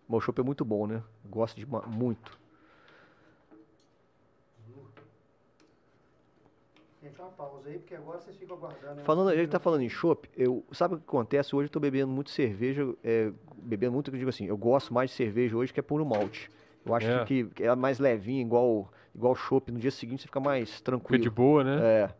Mas 0.08 0.18
o 0.18 0.20
chopp 0.20 0.40
é 0.40 0.44
muito 0.44 0.64
bom, 0.64 0.86
né? 0.86 1.02
Gosto 1.24 1.56
de 1.56 1.66
muito. 1.66 2.38
Gente, 7.02 7.20
uma 7.20 7.30
pausa 7.32 7.68
aí, 7.68 7.78
porque 7.78 7.94
agora 7.94 8.18
vocês 8.20 8.36
ficam 8.36 8.56
aguardando. 8.56 8.94
né? 8.94 9.04
Falando, 9.04 9.30
ele 9.32 9.48
tá 9.48 9.58
falando 9.58 9.82
em 9.82 9.90
chopp, 9.90 10.30
eu, 10.36 10.64
sabe 10.72 10.94
o 10.94 10.98
que 10.98 11.04
acontece? 11.04 11.54
Hoje 11.54 11.66
eu 11.66 11.72
tô 11.72 11.80
bebendo 11.80 12.10
muito 12.10 12.30
cerveja, 12.30 12.94
é, 13.02 13.30
bebendo 13.56 13.92
muito, 13.92 14.10
eu 14.10 14.16
digo 14.16 14.30
assim, 14.30 14.46
eu 14.46 14.56
gosto 14.56 14.94
mais 14.94 15.10
de 15.10 15.16
cerveja 15.16 15.56
hoje 15.56 15.72
que 15.72 15.80
é 15.80 15.82
puro 15.82 16.06
malte. 16.06 16.50
Eu 16.84 16.94
acho 16.94 17.08
É. 17.10 17.24
que, 17.24 17.46
é 17.60 17.74
mais 17.74 17.98
levinho, 17.98 18.40
igual 18.42 18.90
igual 19.14 19.34
chopp. 19.34 19.70
No 19.70 19.78
dia 19.78 19.90
seguinte 19.90 20.22
você 20.22 20.26
fica 20.26 20.40
mais 20.40 20.70
Fica 20.70 20.84
tranquilo. 20.84 21.22
de 21.22 21.30
boa, 21.30 21.62
né? 21.64 21.78
É, 21.82 22.10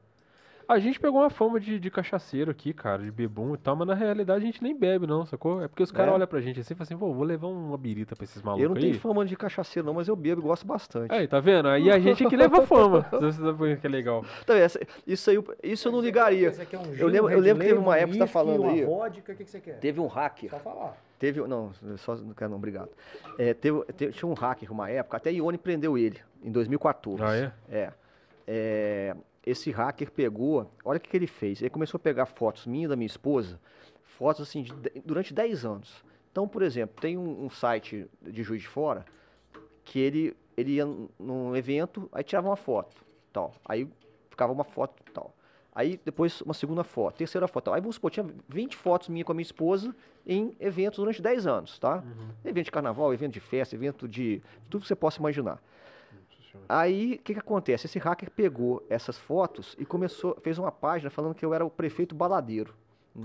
A 0.66 0.78
gente 0.78 0.98
pegou 0.98 1.20
uma 1.20 1.28
fama 1.28 1.60
de, 1.60 1.78
de 1.78 1.90
cachaceiro 1.90 2.50
aqui, 2.50 2.72
cara, 2.72 3.02
de 3.02 3.10
bebum 3.10 3.54
e 3.54 3.58
tal, 3.58 3.76
mas 3.76 3.86
na 3.86 3.92
realidade 3.92 4.42
a 4.42 4.46
gente 4.46 4.62
nem 4.62 4.74
bebe, 4.74 5.06
não, 5.06 5.26
sacou? 5.26 5.62
É 5.62 5.68
porque 5.68 5.82
os 5.82 5.92
caras 5.92 6.12
É. 6.12 6.14
olham 6.14 6.26
pra 6.26 6.40
gente 6.40 6.58
assim 6.60 6.72
e 6.72 6.76
falam 6.76 6.84
assim, 6.84 6.96
pô, 6.96 7.12
vou 7.12 7.22
levar 7.22 7.48
uma 7.48 7.76
birita 7.76 8.16
pra 8.16 8.24
esses 8.24 8.40
malucos 8.40 8.62
eu 8.62 8.70
não 8.70 8.76
aí. 8.76 8.82
tenho 8.82 8.94
fama 8.98 9.26
de 9.26 9.36
cachaceiro 9.36 9.84
não, 9.86 9.92
mas 9.92 10.08
eu 10.08 10.16
bebo 10.16 10.40
e 10.40 10.44
gosto 10.44 10.66
bastante. 10.66 11.12
Aí, 11.12 11.28
tá 11.28 11.38
vendo? 11.38 11.68
Aí 11.68 11.90
a 11.90 11.98
gente 11.98 12.24
que 12.26 12.34
leva 12.34 12.62
fama. 12.62 13.04
Você 13.12 13.42
sabe 13.42 13.76
que 13.76 13.86
é 13.86 13.90
legal. 13.90 14.24
Então, 14.42 14.56
essa- 14.56 14.80
isso 15.06 15.28
aí, 15.28 15.36
eu- 15.36 15.44
isso 15.62 15.86
eu 15.88 15.92
não 15.92 16.00
ligaria. 16.00 16.48
Esse 16.48 16.62
aqui 16.62 16.74
é 16.76 16.78
um 16.78 16.94
Eu 16.94 17.08
lembro- 17.08 17.30
eu 17.30 17.40
lembro 17.40 17.60
que 17.62 17.68
teve 17.68 17.78
uma 17.80 17.96
época 17.98 18.12
que 18.12 18.18
você 18.20 18.24
tá 18.24 18.26
falando 18.26 18.62
uma 18.62 18.72
aí. 18.72 18.84
vodka, 18.86 19.32
o 19.32 19.36
que, 19.36 19.44
que 19.44 19.50
você 19.50 19.60
quer? 19.60 19.78
Teve 19.80 20.00
um 20.00 20.06
hacker. 20.06 20.48
Só 20.48 20.58
falar. 20.60 20.96
Teve, 21.18 21.40
não, 21.46 21.72
só 21.96 22.16
não 22.16 22.34
quero 22.34 22.50
não, 22.50 22.56
obrigado. 22.58 22.90
É, 23.38 23.54
teve, 23.54 23.84
teve- 23.92 24.12
tinha 24.12 24.28
um 24.28 24.34
hacker 24.34 24.70
uma 24.72 24.90
época, 24.90 25.16
até 25.16 25.30
Ione 25.32 25.56
prendeu 25.58 25.96
ele, 25.96 26.20
em 26.42 26.50
2014. 26.50 27.22
Ah, 27.22 27.34
é? 27.36 27.52
É. 27.68 27.92
É, 28.46 29.16
esse 29.46 29.70
hacker 29.70 30.10
pegou, 30.10 30.70
olha 30.84 30.98
o 30.98 31.00
que, 31.00 31.08
que 31.08 31.16
ele 31.16 31.26
fez. 31.26 31.60
Ele 31.60 31.70
começou 31.70 31.98
a 31.98 32.00
pegar 32.00 32.26
fotos 32.26 32.66
minha 32.66 32.84
e 32.84 32.88
da 32.88 32.96
minha 32.96 33.06
esposa, 33.06 33.58
fotos 34.02 34.42
assim, 34.48 34.62
de 34.62 34.72
durante 35.04 35.32
10 35.32 35.64
anos. 35.64 36.04
Então, 36.30 36.46
por 36.48 36.62
exemplo, 36.62 37.00
tem 37.00 37.16
um, 37.16 37.44
um 37.44 37.50
site 37.50 38.06
de 38.20 38.42
Juiz 38.42 38.62
de 38.62 38.68
Fora 38.68 39.04
que 39.84 39.98
ele, 39.98 40.36
ele 40.56 40.72
ia 40.72 40.84
num- 40.86 41.08
num 41.18 41.56
evento, 41.56 42.08
aí 42.12 42.24
tirava 42.24 42.48
uma 42.48 42.56
foto, 42.56 42.96
tal. 43.32 43.54
Aí 43.64 43.88
ficava 44.30 44.52
uma 44.52 44.64
foto, 44.64 45.02
tal. 45.12 45.34
Aí 45.74 45.98
depois 46.04 46.40
uma 46.42 46.54
segunda 46.54 46.84
foto, 46.84 47.16
terceira 47.16 47.48
foto. 47.48 47.72
Aí 47.72 47.80
vamos 47.80 47.96
supor, 47.96 48.10
tinha 48.10 48.24
20 48.48 48.76
fotos 48.76 49.08
minha 49.08 49.24
com 49.24 49.32
a 49.32 49.34
minha 49.34 49.42
esposa 49.42 49.94
em 50.26 50.54
eventos 50.60 50.98
durante 51.00 51.20
10 51.20 51.46
anos, 51.46 51.78
tá? 51.78 52.02
Evento 52.44 52.66
de 52.66 52.70
carnaval, 52.70 53.12
evento 53.12 53.32
de 53.32 53.40
festa, 53.40 53.74
evento 53.74 54.06
de 54.06 54.40
tudo 54.70 54.82
que 54.82 54.88
você 54.88 54.94
possa 54.94 55.18
imaginar. 55.18 55.60
Aí, 56.68 57.14
o 57.14 57.18
que, 57.24 57.34
que 57.34 57.40
acontece? 57.40 57.86
Esse 57.86 57.98
hacker 57.98 58.30
pegou 58.30 58.84
essas 58.88 59.18
fotos 59.18 59.74
e 59.78 59.84
começou, 59.84 60.38
fez 60.42 60.58
uma 60.58 60.70
página 60.70 61.10
falando 61.10 61.34
que 61.34 61.44
eu 61.44 61.52
era 61.52 61.64
o 61.64 61.70
prefeito 61.70 62.14
baladeiro. 62.14 62.72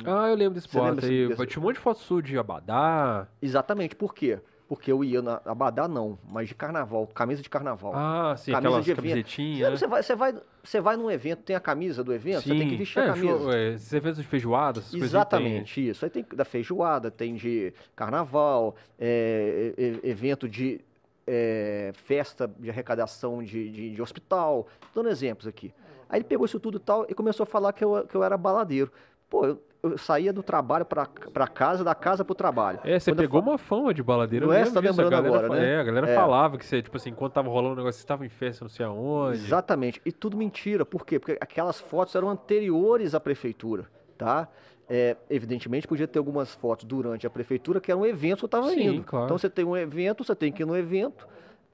Ah, 0.05 0.27
eu 0.29 0.35
lembro 0.35 0.55
desse 0.55 0.67
boato 0.79 1.05
aí. 1.05 1.27
desse- 1.27 1.37
Tinha 1.47 1.61
um 1.61 1.65
monte 1.65 1.75
de 1.75 1.81
foto 1.81 1.99
sua 1.99 2.21
de 2.21 2.37
Abadá. 2.37 3.27
Exatamente, 3.41 3.95
por 3.95 4.13
quê? 4.13 4.39
Porque 4.69 4.91
eu 4.91 5.03
ia 5.03 5.19
na 5.19 5.41
Abadá, 5.45 5.87
não, 5.87 6.15
mas 6.29 6.47
de 6.47 6.53
carnaval, 6.53 7.07
camisa 7.07 7.41
de 7.41 7.49
carnaval. 7.49 7.91
Ah, 7.95 8.35
sim, 8.37 8.51
Camisa 8.51 8.67
aquelas 8.67 8.85
de 8.85 8.91
evento. 8.91 9.41
né? 9.71 9.71
Você, 9.71 9.87
vai, 9.87 10.03
você, 10.03 10.15
vai, 10.15 10.35
você 10.63 10.79
vai 10.79 10.95
num 10.95 11.09
evento, 11.09 11.41
tem 11.41 11.55
a 11.55 11.59
camisa 11.59 12.03
do 12.03 12.13
evento, 12.13 12.43
você 12.43 12.49
tem 12.49 12.69
que 12.69 12.75
vestir 12.75 12.99
é, 12.99 13.01
a 13.01 13.13
camisa. 13.13 13.37
show, 13.39 13.51
é, 13.51 13.73
esses 13.73 13.91
eventos 13.91 14.21
de 14.21 14.27
feijoada, 14.27 14.79
essas 14.79 14.93
Exatamente, 14.93 15.89
isso. 15.89 16.05
Aí 16.05 16.11
tem 16.11 16.23
da 16.35 16.45
feijoada, 16.45 17.09
tem 17.09 17.33
de 17.33 17.73
carnaval, 17.95 18.75
é, 18.99 19.73
evento 20.03 20.47
de 20.47 20.79
é, 21.25 21.91
festa 21.95 22.47
de 22.59 22.69
arrecadação 22.69 23.41
de, 23.41 23.71
de, 23.71 23.95
de 23.95 24.01
hospital. 24.03 24.67
Dando 24.93 25.09
exemplos 25.09 25.47
aqui. 25.47 25.73
Aí 26.07 26.19
ele 26.19 26.25
pegou 26.25 26.45
isso 26.45 26.59
tudo 26.59 26.77
e 26.77 26.79
tal 26.79 27.07
e 27.09 27.15
começou 27.15 27.43
a 27.43 27.47
falar 27.47 27.73
que 27.73 27.83
eu, 27.83 28.05
que 28.07 28.15
eu 28.15 28.23
era 28.23 28.37
baladeiro. 28.37 28.91
Pô, 29.27 29.45
eu, 29.47 29.63
eu 29.81 29.97
saía 29.97 30.33
do 30.33 30.43
trabalho 30.43 30.85
pra, 30.85 31.05
pra 31.05 31.47
casa, 31.47 31.83
da 31.83 31.95
casa 31.95 32.25
pro 32.25 32.35
trabalho. 32.35 32.79
É, 32.83 32.99
você 32.99 33.11
Quando 33.11 33.19
pegou 33.19 33.41
uma 33.41 33.57
fama 33.57 33.93
de 33.93 34.03
baladeiro. 34.03 34.47
Não 34.47 34.53
é? 34.53 34.65
Você 34.65 34.73
tá 34.73 34.81
disso, 34.81 34.91
lembrando 35.01 35.09
galera 35.23 35.45
agora, 35.45 35.61
né? 35.61 35.73
É, 35.73 35.79
a 35.79 35.83
galera 35.83 36.09
É. 36.09 36.15
falava 36.15 36.57
que 36.57 36.65
você, 36.65 36.81
tipo 36.81 36.97
assim, 36.97 37.09
enquanto 37.11 37.33
tava 37.33 37.49
rolando 37.49 37.73
o 37.73 37.77
negócio, 37.77 38.01
você 38.01 38.05
tava 38.07 38.25
em 38.25 38.29
festa 38.29 38.63
não 38.65 38.69
sei 38.69 38.85
aonde. 38.85 39.37
Exatamente. 39.37 40.01
E 40.05 40.11
tudo 40.11 40.35
mentira. 40.35 40.85
Por 40.85 41.05
quê? 41.05 41.17
Porque 41.19 41.37
aquelas 41.39 41.79
fotos 41.79 42.13
eram 42.15 42.29
anteriores 42.29 43.15
à 43.15 43.19
prefeitura, 43.19 43.85
tá? 44.17 44.47
É, 44.89 45.15
evidentemente, 45.29 45.87
podia 45.87 46.07
ter 46.07 46.17
algumas 46.19 46.53
fotos 46.55 46.83
durante 46.85 47.25
a 47.25 47.29
prefeitura 47.29 47.79
que 47.79 47.91
eram 47.91 48.05
eventos 48.05 48.39
que 48.39 48.45
eu 48.45 48.47
estava 48.47 48.73
indo. 48.73 49.03
claro. 49.03 49.25
Então, 49.25 49.37
você 49.37 49.49
tem 49.49 49.63
um 49.63 49.77
evento, 49.77 50.23
você 50.23 50.35
tem 50.35 50.51
que 50.51 50.63
ir 50.63 50.65
no 50.65 50.75
evento, 50.75 51.27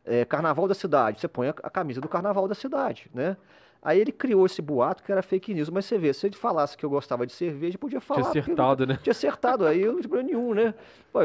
é, 0.03 0.25
carnaval 0.25 0.67
da 0.67 0.73
cidade, 0.75 1.19
você 1.21 1.27
põe 1.27 1.47
a, 1.47 1.55
a 1.63 1.69
camisa 1.69 2.01
do 2.01 2.09
carnaval 2.09 2.47
da 2.47 2.53
cidade, 2.53 3.09
né? 3.13 3.37
Aí 3.85 3.99
ele 4.01 4.11
criou 4.11 4.47
esse 4.47 4.63
boato 4.63 5.03
que 5.03 5.11
era 5.11 5.21
fake 5.21 5.53
news, 5.53 5.69
mas 5.69 5.85
você 5.85 5.95
vê, 5.99 6.11
se 6.11 6.25
ele 6.25 6.35
falasse 6.35 6.75
que 6.75 6.83
eu 6.83 6.89
gostava 6.89 7.23
de 7.27 7.31
cerveja, 7.33 7.77
podia 7.77 8.01
falar. 8.01 8.21
Tinha 8.21 8.25
porque- 8.33 8.39
acertado, 8.51 8.87
né? 8.87 8.97
Tinha 9.03 9.11
acertado, 9.11 9.63
aí 9.67 9.79
eu 9.79 9.93
não 9.93 9.99
tinha 9.99 10.09
problema 10.09 10.27
nenhum, 10.39 10.53
né? 10.55 10.73
Pô, 11.13 11.19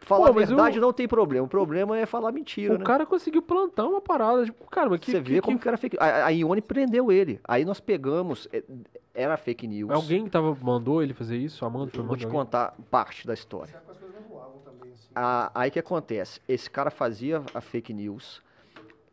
falar 0.00 0.24
Pô, 0.24 0.28
a 0.40 0.44
verdade 0.44 0.78
o- 0.78 0.82
não 0.82 0.92
tem 0.92 1.06
problema, 1.06 1.46
o 1.46 1.48
problema 1.48 1.96
é 1.96 2.04
falar 2.06 2.32
mentira, 2.32 2.74
O 2.74 2.78
né? 2.78 2.84
cara 2.84 3.06
conseguiu 3.06 3.40
plantar 3.40 3.86
uma 3.86 4.00
parada. 4.00 4.44
Tipo, 4.44 4.68
cara, 4.68 4.90
mas 4.90 4.98
que, 4.98 5.12
Você 5.12 5.22
que- 5.22 5.30
vê 5.34 5.40
como 5.40 5.56
que- 5.56 5.62
que 5.62 5.68
era 5.68 5.76
fake 5.76 5.96
A, 6.00 6.26
a 6.26 6.28
Ione 6.30 6.60
prendeu 6.60 7.12
ele. 7.12 7.38
Aí 7.44 7.64
nós 7.64 7.78
pegamos, 7.78 8.48
é, 8.52 8.64
era 9.14 9.36
fake 9.36 9.68
news. 9.68 9.92
Alguém 9.92 10.24
que 10.24 10.30
tava, 10.30 10.52
mandou 10.60 11.00
ele 11.00 11.14
fazer 11.14 11.36
isso? 11.36 11.64
Amanda 11.64 11.92
foi 11.92 12.00
Eu 12.00 12.06
vou 12.08 12.16
te 12.16 12.24
alguém? 12.24 12.40
contar 12.40 12.74
parte 12.90 13.24
da 13.24 13.34
história. 13.34 13.72
Que 13.72 14.64
também, 14.64 14.90
assim? 14.92 15.08
Ah, 15.14 15.52
aí 15.54 15.70
que 15.70 15.78
acontece? 15.78 16.40
Esse 16.48 16.68
cara 16.68 16.90
fazia 16.90 17.40
a 17.54 17.60
fake 17.60 17.92
news, 17.94 18.42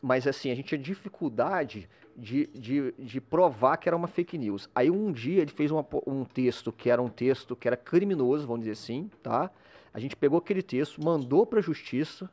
mas 0.02 0.26
assim, 0.26 0.50
a 0.50 0.56
gente 0.56 0.66
tinha 0.70 0.80
dificuldade 0.82 1.88
de, 2.18 2.48
de, 2.48 2.94
de 2.98 3.22
provar 3.22 3.78
que 3.78 3.88
era 3.88 3.96
uma 3.96 4.08
fake 4.08 4.38
news. 4.38 4.68
Aí 4.74 4.90
um 4.90 5.12
dia 5.12 5.42
ele 5.42 5.52
fez 5.52 5.70
uma 5.70 5.86
um 6.08 6.26
texto 6.26 6.72
que 6.72 6.90
era 6.90 7.00
um 7.00 7.10
texto 7.10 7.56
que 7.56 7.68
era 7.68 7.78
criminoso, 7.78 8.48
vamos 8.48 8.62
dizer 8.62 8.72
assim, 8.72 9.12
tá? 9.22 9.52
A 9.94 10.00
gente 10.00 10.16
pegou 10.16 10.40
aquele 10.40 10.64
texto, 10.64 11.04
mandou 11.04 11.46
para 11.46 11.60
a 11.60 11.62
justiça, 11.62 12.30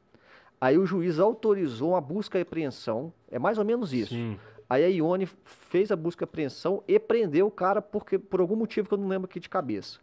aí 0.58 0.78
o 0.78 0.86
juiz 0.86 1.18
autorizou 1.18 1.90
uma 1.90 2.00
busca 2.00 2.38
e 2.38 2.42
apreensão, 2.42 3.12
é 3.30 3.38
mais 3.38 3.58
ou 3.58 3.64
menos 3.64 3.92
isso. 3.92 4.14
Sim. 4.14 4.38
Aí 4.68 4.82
a 4.82 4.88
Ione 4.88 5.28
fez 5.44 5.92
a 5.92 5.96
busca 5.96 6.22
e 6.22 6.26
apreensão 6.26 6.82
e 6.88 6.98
prendeu 6.98 7.46
o 7.46 7.50
cara 7.50 7.82
porque, 7.82 8.18
por 8.18 8.40
algum 8.40 8.56
motivo 8.56 8.88
que 8.88 8.94
eu 8.94 8.98
não 8.98 9.06
lembro 9.06 9.26
aqui 9.26 9.38
de 9.38 9.48
cabeça. 9.48 9.98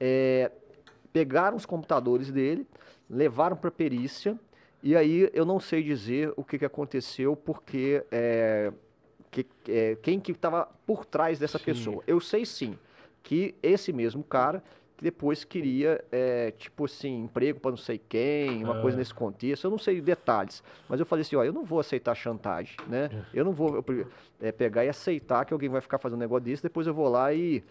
É, 0.00 0.50
pegaram 1.12 1.56
os 1.56 1.64
computadores 1.64 2.32
dele, 2.32 2.66
levaram 3.08 3.56
para 3.56 3.70
perícia, 3.70 4.36
e 4.82 4.96
aí 4.96 5.30
eu 5.32 5.44
não 5.44 5.60
sei 5.60 5.82
dizer 5.82 6.32
o 6.36 6.42
que, 6.42 6.58
que 6.58 6.64
aconteceu, 6.64 7.36
porque 7.36 8.04
é, 8.10 8.72
que- 9.42 9.46
é, 9.72 9.96
quem 10.02 10.20
que 10.20 10.32
estava 10.32 10.68
por 10.86 11.04
trás 11.04 11.38
dessa 11.38 11.58
Sim. 11.58 11.64
pessoa. 11.64 12.02
Eu 12.06 12.20
sei 12.20 12.44
sim 12.46 12.78
que 13.22 13.54
esse 13.62 13.92
mesmo 13.92 14.22
cara 14.22 14.62
que 14.96 15.02
depois 15.02 15.42
queria, 15.42 16.04
é, 16.12 16.52
tipo 16.52 16.84
assim, 16.84 17.24
emprego 17.24 17.58
para 17.58 17.72
não 17.72 17.76
sei 17.78 17.98
quem, 17.98 18.62
uma 18.62 18.78
Ah. 18.78 18.80
coisa 18.80 18.96
nesse 18.96 19.12
contexto, 19.12 19.64
eu 19.64 19.70
não 19.72 19.78
sei 19.78 20.00
detalhes, 20.00 20.62
mas 20.88 21.00
eu 21.00 21.06
falei 21.06 21.22
assim, 21.22 21.34
ó, 21.34 21.42
eu 21.42 21.52
não 21.52 21.64
vou 21.64 21.80
aceitar 21.80 22.14
chantagem, 22.14 22.76
né? 22.86 23.10
Eu 23.34 23.44
não 23.44 23.52
vou 23.52 23.76
eu, 23.88 24.06
é, 24.40 24.52
pegar 24.52 24.84
e 24.84 24.88
aceitar 24.88 25.44
que 25.44 25.52
alguém 25.52 25.68
vai 25.68 25.80
ficar 25.80 25.98
fazendo 25.98 26.18
um 26.18 26.20
negócio 26.20 26.44
desse, 26.44 26.62
depois 26.62 26.86
eu 26.86 26.94
vou 26.94 27.08
lá 27.08 27.32
e 27.34 27.62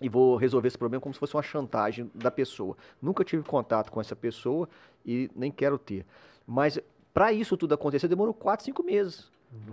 e 0.00 0.08
vou 0.08 0.36
resolver 0.36 0.68
esse 0.68 0.78
problema 0.78 1.00
como 1.00 1.12
se 1.12 1.18
fosse 1.18 1.34
uma 1.34 1.42
chantagem 1.42 2.08
da 2.14 2.30
pessoa. 2.30 2.76
Nunca 3.02 3.24
tive 3.24 3.42
contato 3.42 3.90
com 3.90 4.00
essa 4.00 4.14
pessoa 4.14 4.68
e 5.04 5.28
nem 5.34 5.50
quero 5.50 5.76
ter. 5.76 6.06
Mas 6.46 6.78
para 7.12 7.32
isso 7.32 7.56
tudo 7.56 7.74
acontecer, 7.74 8.06
demorou 8.06 8.32
4, 8.32 8.64
5 8.64 8.80
meses. 8.84 9.28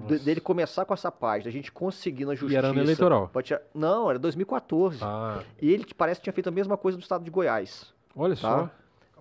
De- 0.08 0.20
dele 0.20 0.40
começar 0.40 0.86
com 0.86 0.94
essa 0.94 1.12
página, 1.12 1.50
a 1.50 1.52
gente 1.52 1.72
conseguir 1.72 2.26
na 2.26 2.34
justiça. 2.36 2.60
era 2.60 2.68
ano 2.70 2.80
eleitoral? 2.82 3.30
tirar- 3.44 3.62
Não, 3.74 4.10
era 4.10 4.18
2014. 4.18 5.00
Ah, 5.02 5.44
E 5.62 5.72
ele 5.72 5.86
parece 5.98 6.20
que 6.22 6.24
tinha 6.26 6.34
feito 6.34 6.48
a 6.48 6.52
mesma 6.52 6.78
coisa 6.78 6.98
no 6.98 7.02
estado 7.02 7.24
de 7.24 7.30
Goiás. 7.32 7.94
olha 8.16 8.36
só. 8.36 8.70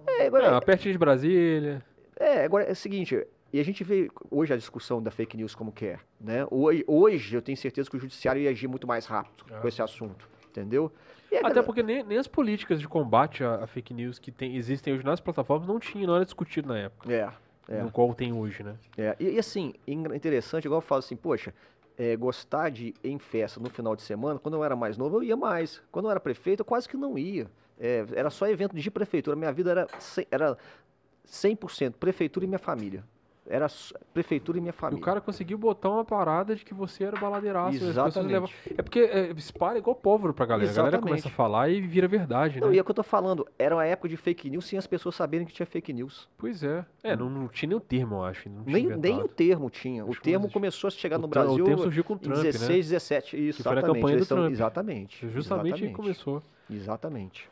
É, 0.07 0.27
agora, 0.27 0.57
Ah, 0.57 0.61
pertinho 0.61 0.93
de 0.93 0.99
Brasília. 0.99 1.83
é, 2.17 2.45
agora 2.45 2.65
é 2.65 2.73
o 2.73 2.77
seguinte, 2.77 3.27
e 3.53 3.59
a 3.59 3.65
gente 3.65 3.83
vê 3.83 4.09
hoje 4.31 4.53
a 4.53 4.57
discussão 4.57 5.03
da 5.03 5.11
fake 5.11 5.37
news 5.37 5.55
como 5.55 5.73
que 5.73 5.87
é, 5.87 5.99
né? 6.21 6.47
Hoje, 6.51 6.85
hoje 6.87 7.35
eu 7.37 7.43
tenho 7.43 7.57
certeza 7.57 7.91
que 7.91 7.97
o 7.97 8.01
judiciário 8.01 8.41
ia 8.43 8.51
agir 8.51 8.69
muito 8.69 8.87
mais 8.87 9.07
rápido 9.07 9.45
Ah. 9.51 9.59
com 9.61 9.67
esse 9.67 9.81
assunto, 9.83 10.29
entendeu? 10.49 10.93
E 11.33 11.37
a 11.39 11.49
Até 11.49 11.63
porque 11.63 11.83
nem, 11.83 12.05
nem 12.05 12.19
as 12.19 12.29
políticas 12.29 12.79
de 12.81 12.87
combate 12.87 13.43
à, 13.43 13.57
à 13.65 13.67
fake 13.67 13.93
news 13.93 14.19
que 14.21 14.31
tem- 14.31 14.55
existem 14.57 14.95
hoje 14.95 15.05
nas 15.05 15.21
plataformas 15.21 15.67
não 15.67 15.81
tinham, 15.81 16.07
não 16.07 16.15
era 16.17 16.25
discutido 16.25 16.69
na 16.69 16.79
época. 16.79 17.13
É, 17.13 17.29
é. 17.69 17.83
No 17.83 17.91
qual 17.91 18.13
tem 18.15 18.33
hoje, 18.33 18.63
né? 18.63 18.77
É, 18.97 19.17
e, 19.19 19.31
e 19.31 19.39
assim, 19.39 19.73
interessante, 19.87 20.65
igual 20.67 20.79
eu 20.79 20.87
falo 20.87 20.99
assim, 21.01 21.17
poxa, 21.17 21.55
é, 21.97 22.17
gostar 22.17 22.71
de 22.71 22.89
ir 22.89 22.95
em 23.11 23.19
festa 23.19 23.61
no 23.61 23.71
final 23.71 23.95
de 23.97 24.03
semana, 24.03 24.39
quando 24.39 24.55
eu 24.55 24.65
era 24.65 24.75
mais 24.77 24.97
novo, 24.97 25.19
eu 25.19 25.23
ia 25.23 25.37
mais. 25.37 25.81
Quando 25.93 26.07
eu 26.07 26.11
era 26.11 26.21
prefeito, 26.21 26.61
eu 26.61 26.65
quase 26.65 26.89
que 26.89 26.97
não 26.97 27.17
ia. 27.19 27.47
É, 27.79 28.05
era 28.15 28.31
só 28.31 28.47
evento 28.49 28.75
de 28.77 28.91
prefeitura. 28.91 29.37
Minha 29.37 29.53
vida 29.53 29.71
era, 29.71 29.89
cem- 29.99 30.27
era 30.31 30.57
100% 31.25 31.95
prefeitura 31.99 32.45
e 32.45 32.49
minha 32.49 32.59
família. 32.59 33.05
Era 33.47 33.67
prefeitura 34.15 34.57
e 34.57 34.61
minha 34.61 34.73
família. 34.73 34.99
E 34.99 35.03
o 35.03 35.05
cara 35.05 35.21
conseguiu 35.21 35.59
botar 35.59 35.91
uma 35.91 36.05
parada 36.05 36.57
de 36.57 36.65
que 36.65 36.73
você 36.73 37.05
era 37.05 37.21
baladeiraço. 37.21 37.77
Exatamente. 37.77 38.33
Levam... 38.33 38.49
É 38.77 38.83
porque 38.83 39.01
é, 39.01 39.31
espalha 39.33 39.77
igual 39.77 39.95
pólvora 39.95 40.33
pra 40.33 40.47
galera. 40.47 40.65
Exatamente. 40.65 40.89
A 40.89 40.99
galera 40.99 41.03
começa 41.03 41.29
a 41.29 41.31
falar 41.31 41.69
e 41.69 41.81
vira 41.83 42.09
verdade, 42.09 42.59
não, 42.59 42.69
né? 42.69 42.75
E 42.75 42.79
é 42.79 42.81
o 42.81 42.85
que 42.85 42.91
eu 42.91 42.95
tô 42.95 43.03
falando. 43.03 43.47
Era 43.59 43.77
uma 43.77 43.85
época 43.85 44.09
de 44.09 44.17
fake 44.17 44.49
news 44.49 44.65
sem 44.65 44.79
as 44.79 44.87
pessoas 44.87 45.15
saberem 45.15 45.47
que 45.47 45.53
tinha 45.53 45.67
fake 45.67 45.93
news. 45.93 46.27
Pois 46.39 46.63
é. 46.63 46.87
É, 47.03 47.15
não, 47.15 47.29
não 47.29 47.47
tinha 47.49 47.69
nem 47.69 47.77
o 47.77 47.81
termo, 47.81 48.17
eu 48.17 48.25
acho. 48.25 48.49
nem, 48.65 48.87
nem 48.87 49.23
o 49.23 49.29
termo 49.29 49.69
tinha. 49.69 50.07
O 50.07 50.17
termo 50.17 50.51
começou 50.51 50.89
a 50.89 50.91
chegar 50.91 51.19
no 51.19 51.29
Brasil. 51.29 51.65
O 51.65 51.67
termo 51.67 51.83
surgiu 51.83 52.03
com 52.03 52.15
o 52.15 52.19
Trump, 52.19 52.37
16, 52.37 52.71
né? 52.71 52.77
17. 52.77 53.49
Isso, 53.49 53.59
que 53.59 53.63
foi 53.63 53.75
na 53.75 53.83
campanha 53.83 54.17
do 54.17 54.27
Trump. 54.27 54.51
Exatamente. 54.51 55.29
Justamente 55.29 55.75
exatamente. 55.75 55.95
começou. 55.95 56.43
Exatamente. 56.71 57.51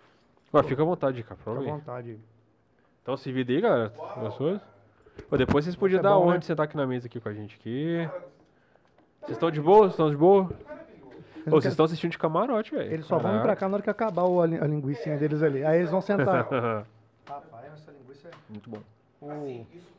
Ué, 0.54 0.62
fica 0.62 0.80
à 0.80 0.84
vontade, 0.86 1.22
cara. 1.22 1.36
Fica 1.36 1.50
à 1.50 1.54
vontade. 1.54 2.18
Então 3.02 3.14
se 3.16 3.30
vira 3.30 3.52
aí, 3.52 3.60
galera. 3.60 3.92
Gostou? 4.18 4.58
Pô, 5.28 5.36
depois 5.36 5.64
vocês 5.64 5.76
podiam 5.76 6.00
é 6.00 6.02
dar 6.02 6.14
bom, 6.14 6.26
onde 6.26 6.34
né? 6.36 6.40
sentar 6.42 6.64
aqui 6.64 6.76
na 6.76 6.86
mesa 6.86 7.06
aqui 7.06 7.20
com 7.20 7.28
a 7.28 7.32
gente 7.32 7.56
aqui. 7.56 8.08
Vocês 9.20 9.32
estão 9.32 9.50
de 9.50 9.60
boa? 9.60 9.80
Vocês 9.80 9.92
estão 9.92 10.10
de 10.10 10.16
boa? 10.16 10.50
Ô, 11.46 11.50
vocês 11.50 11.72
estão 11.72 11.84
assistindo 11.84 12.10
de 12.10 12.18
camarote, 12.18 12.74
velho. 12.74 12.92
Eles 12.92 13.06
só 13.06 13.16
Caraca. 13.16 13.28
vão 13.28 13.38
vir 13.38 13.42
pra 13.42 13.56
cá 13.56 13.68
na 13.68 13.74
hora 13.74 13.82
que 13.82 13.90
acabar 13.90 14.22
a, 14.22 14.46
li 14.46 14.58
a 14.58 14.66
linguiça 14.66 15.16
deles 15.16 15.42
ali. 15.42 15.64
Aí 15.64 15.78
eles 15.78 15.90
vão 15.90 16.00
sentar. 16.00 16.48
Rapaz, 17.28 17.72
essa 17.72 17.90
linguiça 17.92 18.28
é 18.28 18.32
muito 18.48 18.70
bom. 18.70 18.82
Assim, 19.28 19.66
isso 19.72 19.92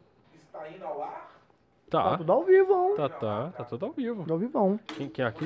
está 0.45 0.69
indo 0.69 0.85
ao 0.85 1.03
ar? 1.03 1.31
Tá. 1.90 2.03
Tá 2.11 2.18
tudo 2.18 2.31
ao 2.31 2.44
vivo, 2.44 2.73
hein? 2.73 2.95
Tá, 2.95 3.10
tá. 3.10 3.53
Tá 3.57 3.64
tudo 3.65 3.85
ao 3.85 3.91
vivo. 3.91 4.26
Ao 4.30 4.38
vivão. 4.38 4.80
Quem, 4.88 5.10
quem 5.10 5.23
é 5.23 5.27
aqui? 5.27 5.45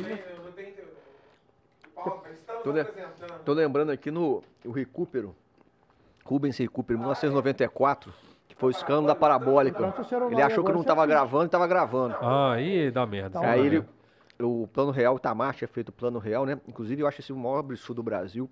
Tô, 2.64 2.72
le 2.72 2.86
tô 3.44 3.54
lembrando 3.54 3.92
aqui 3.92 4.12
no 4.12 4.44
o 4.64 4.72
Recupero, 4.72 5.36
Rubens 6.24 6.58
Recupero, 6.58 7.00
1994 7.00 8.14
foi 8.58 8.70
o 8.70 8.72
escândalo 8.72 9.08
da 9.08 9.16
parabólica. 9.16 9.94
Ele 10.32 10.42
achou 10.42 10.64
que 10.64 10.72
não 10.72 10.82
estava 10.82 11.06
gravando 11.06 11.44
e 11.44 11.48
estava 11.48 11.68
gravando. 11.68 12.16
Ah, 12.22 12.54
aí 12.54 12.92
dá 12.92 13.06
merda. 13.06 13.40
Aí 13.40 13.66
ele, 13.66 13.84
o 14.40 14.68
plano 14.68 14.92
real, 14.92 15.16
o 15.16 15.20
Tamar 15.20 15.56
tinha 15.56 15.68
feito 15.68 15.90
o 15.90 15.92
plano 15.92 16.20
real, 16.20 16.46
né? 16.46 16.60
Inclusive 16.68 17.02
eu 17.02 17.08
acho 17.08 17.22
esse 17.22 17.32
o 17.32 17.38
maior 17.38 17.60
absurdo 17.60 17.98
do 17.98 18.04
Brasil. 18.04 18.50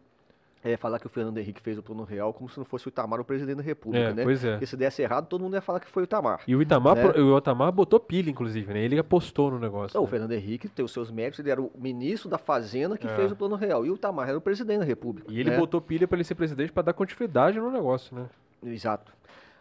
É 0.64 0.76
falar 0.76 0.98
que 0.98 1.06
o 1.06 1.10
Fernando 1.10 1.38
Henrique 1.38 1.62
fez 1.62 1.78
o 1.78 1.84
plano 1.84 2.04
real 2.04 2.34
como 2.34 2.50
se 2.50 2.58
não 2.58 2.66
fosse 2.66 2.88
o 2.88 2.90
Itamar 2.90 3.20
o 3.20 3.24
presidente 3.24 3.58
da 3.58 3.62
República, 3.62 4.08
é, 4.08 4.14
né? 4.14 4.24
Pois 4.24 4.44
é. 4.44 4.52
Porque 4.54 4.66
se 4.66 4.76
desse 4.76 5.00
errado, 5.00 5.28
todo 5.28 5.42
mundo 5.42 5.54
ia 5.54 5.62
falar 5.62 5.80
que 5.80 5.88
foi 5.88 6.02
o 6.02 6.06
Itamar. 6.06 6.40
E 6.48 6.56
o 6.56 6.62
Itamar, 6.62 6.96
né? 6.96 7.04
o 7.22 7.38
Itamar 7.38 7.72
botou 7.72 8.00
pilha, 8.00 8.32
inclusive, 8.32 8.74
né? 8.74 8.80
Ele 8.80 8.98
apostou 8.98 9.52
no 9.52 9.60
negócio. 9.60 9.96
Não, 9.96 10.02
né? 10.02 10.08
O 10.08 10.10
Fernando 10.10 10.32
Henrique 10.32 10.68
tem 10.68 10.84
os 10.84 10.92
seus 10.92 11.12
méritos, 11.12 11.40
ele 11.40 11.52
era 11.52 11.62
o 11.62 11.72
ministro 11.78 12.28
da 12.28 12.40
Fazenda 12.40 12.98
que 12.98 13.06
é. 13.06 13.16
fez 13.16 13.32
o 13.32 13.36
plano 13.36 13.56
real. 13.56 13.86
E 13.86 13.92
o 13.92 13.94
Itamar 13.94 14.28
era 14.28 14.38
o 14.40 14.42
presidente 14.42 14.80
da 14.80 14.86
República. 14.86 15.32
E 15.32 15.40
ele 15.40 15.52
né? 15.52 15.58
botou 15.58 15.80
pilha 15.80 16.08
para 16.08 16.18
ele 16.18 16.24
ser 16.24 16.34
presidente 16.34 16.72
para 16.72 16.82
dar 16.82 16.94
continuidade 16.94 17.60
no 17.60 17.70
negócio, 17.70 18.16
né? 18.16 18.26
Exato. 18.64 19.14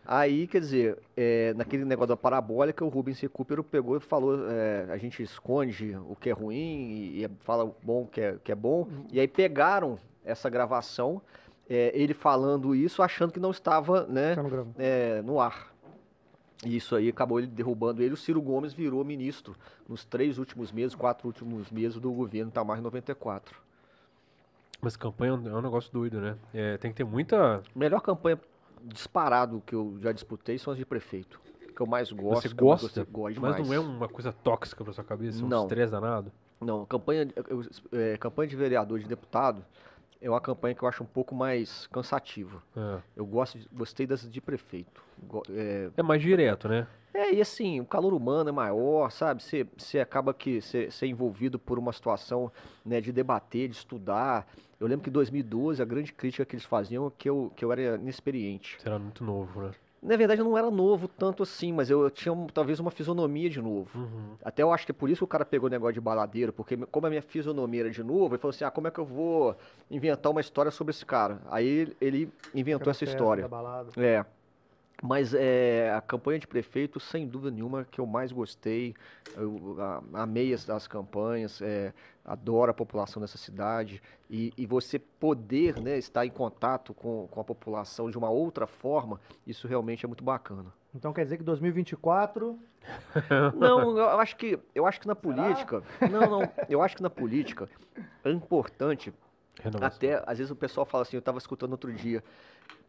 Aí, 0.07 0.47
quer 0.47 0.61
dizer, 0.61 0.99
é, 1.17 1.55
naquele 1.55 1.85
negócio 1.85 2.09
da 2.09 2.17
parabólica, 2.17 2.85
o 2.85 2.89
Rubens 2.89 3.19
Recupero 3.21 3.65
pegou 3.65 3.97
e 3.97 4.01
falou: 4.01 4.51
é, 4.51 4.87
a 4.91 4.99
gente 4.99 5.23
esconde 5.23 5.97
o 6.09 6.15
que 6.15 6.29
é 6.29 6.33
ruim 6.33 7.17
e, 7.17 7.25
e 7.25 7.31
fala 7.41 7.65
o 7.65 7.75
bom 7.83 8.07
que 8.07 8.21
é, 8.21 8.37
que 8.45 8.53
é 8.53 8.55
bom. 8.55 8.87
E 9.11 9.19
aí 9.19 9.27
pegaram 9.27 9.99
essa 10.23 10.51
gravação, 10.51 11.23
é, 11.69 11.91
ele 11.95 12.13
falando 12.13 12.75
isso, 12.75 13.03
achando 13.03 13.33
que 13.33 13.41
não 13.41 13.51
estava 13.51 14.07
né, 14.07 14.37
é, 14.79 15.23
no 15.23 15.41
ar. 15.41 15.73
E 16.67 16.77
isso 16.77 16.97
aí 16.97 17.09
acabou 17.09 17.39
ele 17.39 17.47
derrubando 17.47 18.03
ele. 18.03 18.15
O 18.15 18.17
Ciro 18.17 18.41
Gomes 18.41 18.73
virou 18.73 19.05
ministro 19.05 19.55
nos 19.89 20.05
três 20.05 20.39
últimos 20.39 20.71
meses, 20.71 20.95
quatro 20.95 21.27
últimos 21.27 21.71
meses 21.71 21.99
do 21.99 22.13
governo 22.13 22.51
Tamar 22.51 22.81
94. 22.81 23.57
Mas 24.81 24.97
campanha 24.97 25.33
é 25.33 25.55
um 25.55 25.63
negócio 25.63 25.91
doido, 25.91 26.21
né? 26.21 26.37
É, 26.53 26.77
tem 26.77 26.91
que 26.91 26.97
ter 26.99 27.05
muita. 27.05 27.63
Melhor 27.75 28.01
campanha 28.01 28.39
disparado 28.85 29.63
que 29.67 29.75
eu 29.75 29.97
já 30.01 30.13
disputei 30.13 30.59
são 30.59 30.73
as 30.73 30.79
de 30.79 30.85
prefeito. 30.85 31.41
Que 31.75 31.81
eu 31.81 31.87
mais 31.87 32.13
gosto. 32.13 32.49
Você 32.49 32.55
gosta? 32.55 32.89
Você 32.89 33.05
gosta 33.05 33.41
mas 33.41 33.67
não 33.67 33.75
é 33.75 33.79
uma 33.81 34.09
coisa 34.09 34.33
tóxica 34.33 34.85
pra 34.85 34.93
sua 34.93 35.03
cabeça? 35.03 35.45
Um 35.45 35.63
estresse 35.63 35.91
danado? 35.91 36.31
Não, 36.61 36.87
campanha, 36.87 37.29
eu, 37.49 37.63
é, 37.93 38.17
campanha 38.17 38.49
de 38.49 38.57
vereador, 38.57 38.99
de 38.99 39.07
deputado, 39.07 39.65
é 40.21 40.31
uma 40.31 40.41
campanha 40.41 40.75
que 40.75 40.83
eu 40.83 40.89
acho 40.89 41.03
um 41.03 41.07
pouco 41.07 41.35
mais 41.35 41.87
cansativa. 41.89 42.63
É. 42.77 43.03
Eu 43.17 43.27
gosto, 43.27 43.59
gostei 43.73 44.07
das 44.07 44.31
de 44.31 44.41
prefeito. 44.41 45.03
É, 45.51 45.91
é 45.97 46.03
mais 46.03 46.23
direto, 46.23 46.69
né? 46.69 46.87
É, 47.13 47.33
e 47.33 47.41
assim, 47.41 47.81
o 47.81 47.85
calor 47.85 48.13
humano 48.13 48.49
é 48.49 48.53
maior, 48.53 49.11
sabe? 49.11 49.43
Você, 49.43 49.67
você 49.77 50.01
acaba 50.01 50.35
que 50.35 50.61
ser 50.61 51.07
envolvido 51.07 51.59
por 51.59 51.79
uma 51.79 51.93
situação 51.93 52.51
né, 52.85 53.01
de 53.01 53.13
debater, 53.13 53.69
de 53.69 53.77
estudar. 53.77 54.49
Eu 54.85 54.89
lembro 54.89 55.03
que 55.03 55.09
em 55.09 55.13
2012 55.13 55.81
a 55.81 55.85
grande 55.85 56.13
crítica 56.13 56.45
que 56.45 56.55
eles 56.55 56.65
faziam 56.65 57.07
é 57.07 57.11
que 57.17 57.29
eu, 57.29 57.51
que 57.57 57.65
eu 57.65 57.73
era 57.73 57.97
inexperiente. 57.97 58.77
Você 58.79 58.87
era 58.87 58.99
muito 58.99 59.25
novo, 59.25 59.63
né? 59.63 59.71
Na 60.03 60.15
verdade, 60.15 60.43
eu 60.43 60.45
não 60.45 60.59
era 60.59 60.71
novo 60.71 61.09
tanto 61.09 61.43
assim, 61.43 61.73
mas 61.73 61.89
eu, 61.89 62.03
eu 62.03 62.11
tinha 62.11 62.35
talvez 62.53 62.79
uma 62.79 62.91
fisionomia 62.91 63.49
de 63.49 63.63
novo. 63.63 63.89
Uhum. 63.99 64.35
Até 64.45 64.63
eu 64.63 64.71
acho 64.71 64.85
que 64.85 64.93
é 64.93 64.95
por 64.95 65.09
isso 65.09 65.21
que 65.21 65.25
o 65.25 65.27
cara 65.27 65.47
pegou 65.47 65.67
o 65.67 65.71
negócio 65.71 65.95
de 65.95 66.01
baladeiro, 66.03 66.53
porque 66.53 66.77
como 66.77 67.07
a 67.07 67.09
minha 67.09 67.23
fisionomia 67.23 67.81
era 67.81 67.91
de 67.91 68.05
novo, 68.05 68.35
ele 68.35 68.39
falou 68.39 68.51
assim: 68.51 68.65
ah, 68.65 68.71
como 68.71 68.87
é 68.87 68.91
que 68.91 69.01
eu 69.01 69.07
vou 69.07 69.57
inventar 69.91 70.31
uma 70.31 70.43
história 70.43 70.71
sobre 70.71 70.91
esse 70.91 71.07
cara? 71.07 71.41
Aí 71.51 71.97
ele 71.99 72.31
inventou 72.55 72.91
essa 72.91 73.05
história. 73.05 73.49
É. 73.97 74.23
Mas 75.03 75.35
é, 75.35 75.93
a 75.95 76.01
campanha 76.01 76.39
de 76.39 76.47
prefeito, 76.47 76.99
sem 76.99 77.27
dúvida 77.27 77.51
nenhuma, 77.51 77.85
que 77.85 78.01
eu 78.01 78.07
mais 78.07 78.33
gostei. 78.33 78.95
Eu 79.37 79.77
a, 79.79 80.23
amei 80.23 80.55
as, 80.55 80.69
as 80.71 80.87
campanhas, 80.87 81.61
é, 81.61 81.93
adoro 82.25 82.71
a 82.71 82.75
população 82.75 83.21
dessa 83.21 83.37
cidade. 83.37 84.03
E, 84.31 84.53
e, 84.57 84.67
você 84.67 84.99
poder 84.99 85.81
né, 85.81 85.99
estar 85.99 86.25
em 86.25 86.31
contato 86.31 86.95
com, 86.95 87.29
com 87.31 87.41
a 87.41 87.45
população 87.45 88.11
de 88.11 88.17
uma 88.17 88.31
outra 88.31 88.67
forma, 88.67 89.21
isso 89.47 89.69
realmente 89.69 90.05
é 90.05 90.09
muito 90.09 90.25
bacana. 90.25 90.73
Então 90.95 91.13
quer 91.13 91.25
dizer 91.25 91.39
que 91.39 91.43
2024. 91.43 92.59
Não, 93.57 93.97
eu 93.97 94.21
acho 94.21 94.37
que, 94.37 94.59
eu 94.75 94.87
acho 94.87 95.01
que 95.01 95.07
na 95.07 95.15
política. 95.15 95.83
Será? 95.99 96.11
Não, 96.11 96.31
não. 96.41 96.53
Eu 96.69 96.83
acho 96.83 96.97
que 96.97 97.03
na 97.03 97.09
política 97.09 97.69
é 98.23 98.31
importante. 98.31 99.13
Renovação. 99.63 99.97
Até, 99.97 100.23
às 100.27 100.39
vezes 100.39 100.51
o 100.51 100.57
pessoal 100.57 100.85
fala 100.85 101.03
assim, 101.03 101.17
eu 101.17 101.21
estava 101.21 101.39
escutando 101.39 101.73
outro 101.73 101.93
dia. 101.93 102.23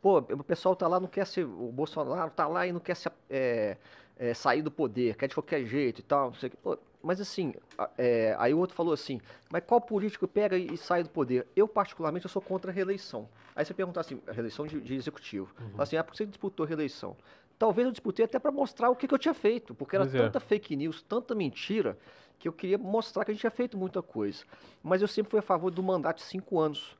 Pô, 0.02 0.20
o 0.20 0.44
pessoal 0.44 0.76
tá 0.76 0.88
lá, 0.88 1.00
não 1.00 1.08
quer 1.08 1.26
ser. 1.26 1.46
O 1.46 1.72
Bolsonaro 1.72 2.32
tá 2.32 2.48
lá 2.48 2.68
e 2.68 2.72
não 2.72 2.80
quer 2.80 2.96
se, 2.96 3.10
é, 3.30 3.78
é, 4.18 4.34
sair 4.34 4.62
do 4.62 4.72
poder, 4.72 5.16
quer 5.16 5.28
de 5.28 5.36
qualquer 5.36 5.66
jeito 5.66 6.00
e 6.00 6.04
tal, 6.04 6.28
não 6.28 6.36
sei 6.36 6.48
o 6.48 6.52
que. 6.52 6.58
Pô, 6.58 6.78
mas 7.06 7.22
assim, 7.22 7.54
é, 7.98 8.36
aí 8.40 8.54
o 8.54 8.58
outro 8.58 8.76
falou 8.76 8.94
assim, 8.94 9.22
mas 9.52 9.64
qual 9.66 9.80
político 9.80 10.28
pega 10.28 10.58
e, 10.58 10.74
e, 10.74 10.78
sai 10.78 11.04
do 11.04 11.10
poder? 11.10 11.46
Eu, 11.56 11.68
particularmente, 11.68 12.26
eu 12.26 12.30
sou 12.30 12.42
contra 12.42 12.72
a 12.72 12.74
reeleição. 12.74 13.30
Aí 13.56 13.64
você 13.64 13.76
pergunta 13.76 14.00
assim, 14.00 14.20
a 14.28 14.32
reeleição 14.32 14.66
de, 14.66 14.82
de 14.82 14.96
executivo. 14.96 15.54
Uhum. 15.60 15.82
Assim, 15.82 15.98
ah, 15.98 16.04
por 16.04 16.12
que 16.12 16.18
você 16.18 16.26
disputou 16.26 16.64
a 16.64 16.68
reeleição? 16.68 17.16
Talvez 17.60 17.86
eu 17.86 17.92
disputei 17.92 18.26
até 18.26 18.40
para 18.40 18.52
mostrar 18.52 18.90
o 18.90 18.96
que, 18.96 19.08
que, 19.08 19.14
eu 19.14 19.20
tinha 19.20 19.34
feito, 19.34 19.76
porque 19.76 19.96
era 19.96 20.06
é. 20.06 20.08
tanta 20.08 20.40
fake 20.40 20.76
news, 20.76 21.04
tanta 21.04 21.36
mentira, 21.36 21.98
que 22.38 22.48
eu 22.48 22.53
queria 22.53 22.78
mostrar 22.78 23.26
que 23.26 23.32
a 23.32 23.34
gente 23.34 23.41
tinha 23.41 23.52
feito 23.52 23.78
muita 23.78 24.02
coisa. 24.02 24.44
Mas 24.84 25.02
eu 25.02 25.07
sempre 25.07 25.32
fui 25.32 25.40
a 25.40 25.44
favor 25.44 25.72
do 25.72 25.82
mandato 25.82 26.18
de 26.18 26.24
cinco 26.24 26.60
anos 26.60 26.95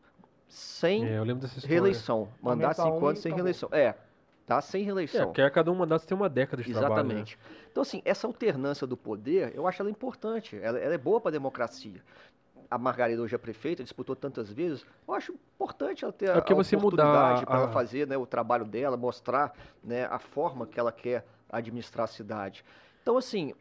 sem 0.48 1.06
é, 1.06 1.22
reeleição. 1.66 2.30
Mandato 2.42 2.82
cinco 2.82 3.06
anos 3.06 3.20
sem 3.20 3.34
reeleição. 3.34 3.70
É, 3.72 3.96
tá? 4.46 4.62
Sem 4.62 4.84
reeleição. 4.84 5.22
É, 5.22 5.26
porque 5.26 5.50
cada 5.50 5.72
um 5.72 5.76
mandato 5.76 6.06
tem 6.06 6.16
uma 6.16 6.30
década 6.30 6.64
de 6.64 6.70
Exatamente. 6.70 6.94
trabalho. 6.94 7.12
Exatamente. 7.12 7.38
Né? 7.38 7.68
Então, 7.72 7.82
assim, 7.82 8.02
essa 8.06 8.28
alternância 8.28 8.88
do 8.88 8.96
poder, 8.96 9.54
eu 9.56 9.68
acho 9.68 9.82
ela 9.82 9.90
importante. 9.90 10.58
Ela, 10.62 10.80
ela 10.80 10.94
é 10.94 10.98
boa 10.98 11.20
para 11.20 11.30
a 11.30 11.34
democracia. 11.34 12.02
A 12.70 12.78
Margarida 12.78 13.22
hoje 13.22 13.36
é 13.36 13.38
prefeita, 13.38 13.84
disputou 13.84 14.16
tantas 14.16 14.52
vezes. 14.52 14.86
Eu 15.08 15.14
acho 15.14 15.34
importante 15.34 16.04
ela 16.04 16.14
ter 16.14 16.26
é 16.26 16.30
a, 16.30 16.36
a 16.36 16.38
oportunidade 16.40 17.46
para 17.46 17.56
a... 17.56 17.62
ela 17.64 17.72
fazer 17.72 18.08
né, 18.08 18.18
o 18.18 18.26
trabalho 18.26 18.66
dela, 18.66 18.98
mostrar 18.98 19.54
né, 19.84 20.06
a 20.06 20.18
forma 20.18 20.66
que 20.66 20.80
ela 20.80 20.92
quer 20.92 21.26
administrar 21.50 22.06
a 22.06 22.08
cidade. 22.08 22.66
Então, 23.02 23.18
assim, 23.18 23.54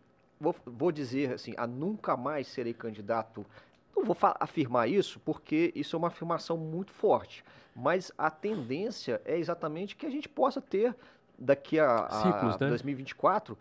vou, 0.45 0.57
vou 0.65 0.93
dizer 0.93 1.33
assim, 1.33 1.55
a 1.57 1.67
nunca 1.67 2.17
mais 2.17 2.47
serei 2.47 2.75
candidato 2.75 3.45
não 3.97 4.05
vou 4.05 4.17
afirmar 4.41 4.89
isso 4.89 5.21
porque 5.21 5.73
isso 5.75 5.97
é 5.97 5.99
uma 5.99 6.09
afirmação 6.09 6.57
muito 6.57 6.93
forte, 6.93 7.45
mas 7.75 8.13
a 8.19 8.31
tendência 8.31 9.21
é 9.25 9.39
exatamente 9.39 9.97
que 9.97 10.07
a 10.07 10.11
gente 10.11 10.29
possa 10.29 10.61
ter 10.61 10.95
daqui 11.39 11.79
a, 11.79 12.07
a 12.07 12.23
Ciclos, 12.23 12.59
né? 12.59 12.69
2024 12.69 13.57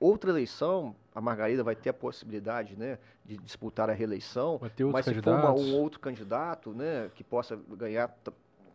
outra 0.00 0.30
eleição. 0.30 0.94
A 1.14 1.20
Margarida 1.20 1.64
vai 1.64 1.74
ter 1.74 1.90
a 1.90 1.94
possibilidade, 1.94 2.76
né, 2.76 2.98
de 3.24 3.36
disputar 3.38 3.90
a 3.90 3.92
reeleição, 3.92 4.60
mas 4.92 5.04
se 5.04 5.14
for 5.14 5.34
uma, 5.34 5.52
um 5.52 5.74
outro 5.74 5.98
candidato, 5.98 6.72
né, 6.72 7.10
que 7.14 7.24
possa 7.24 7.58
ganhar 7.76 8.08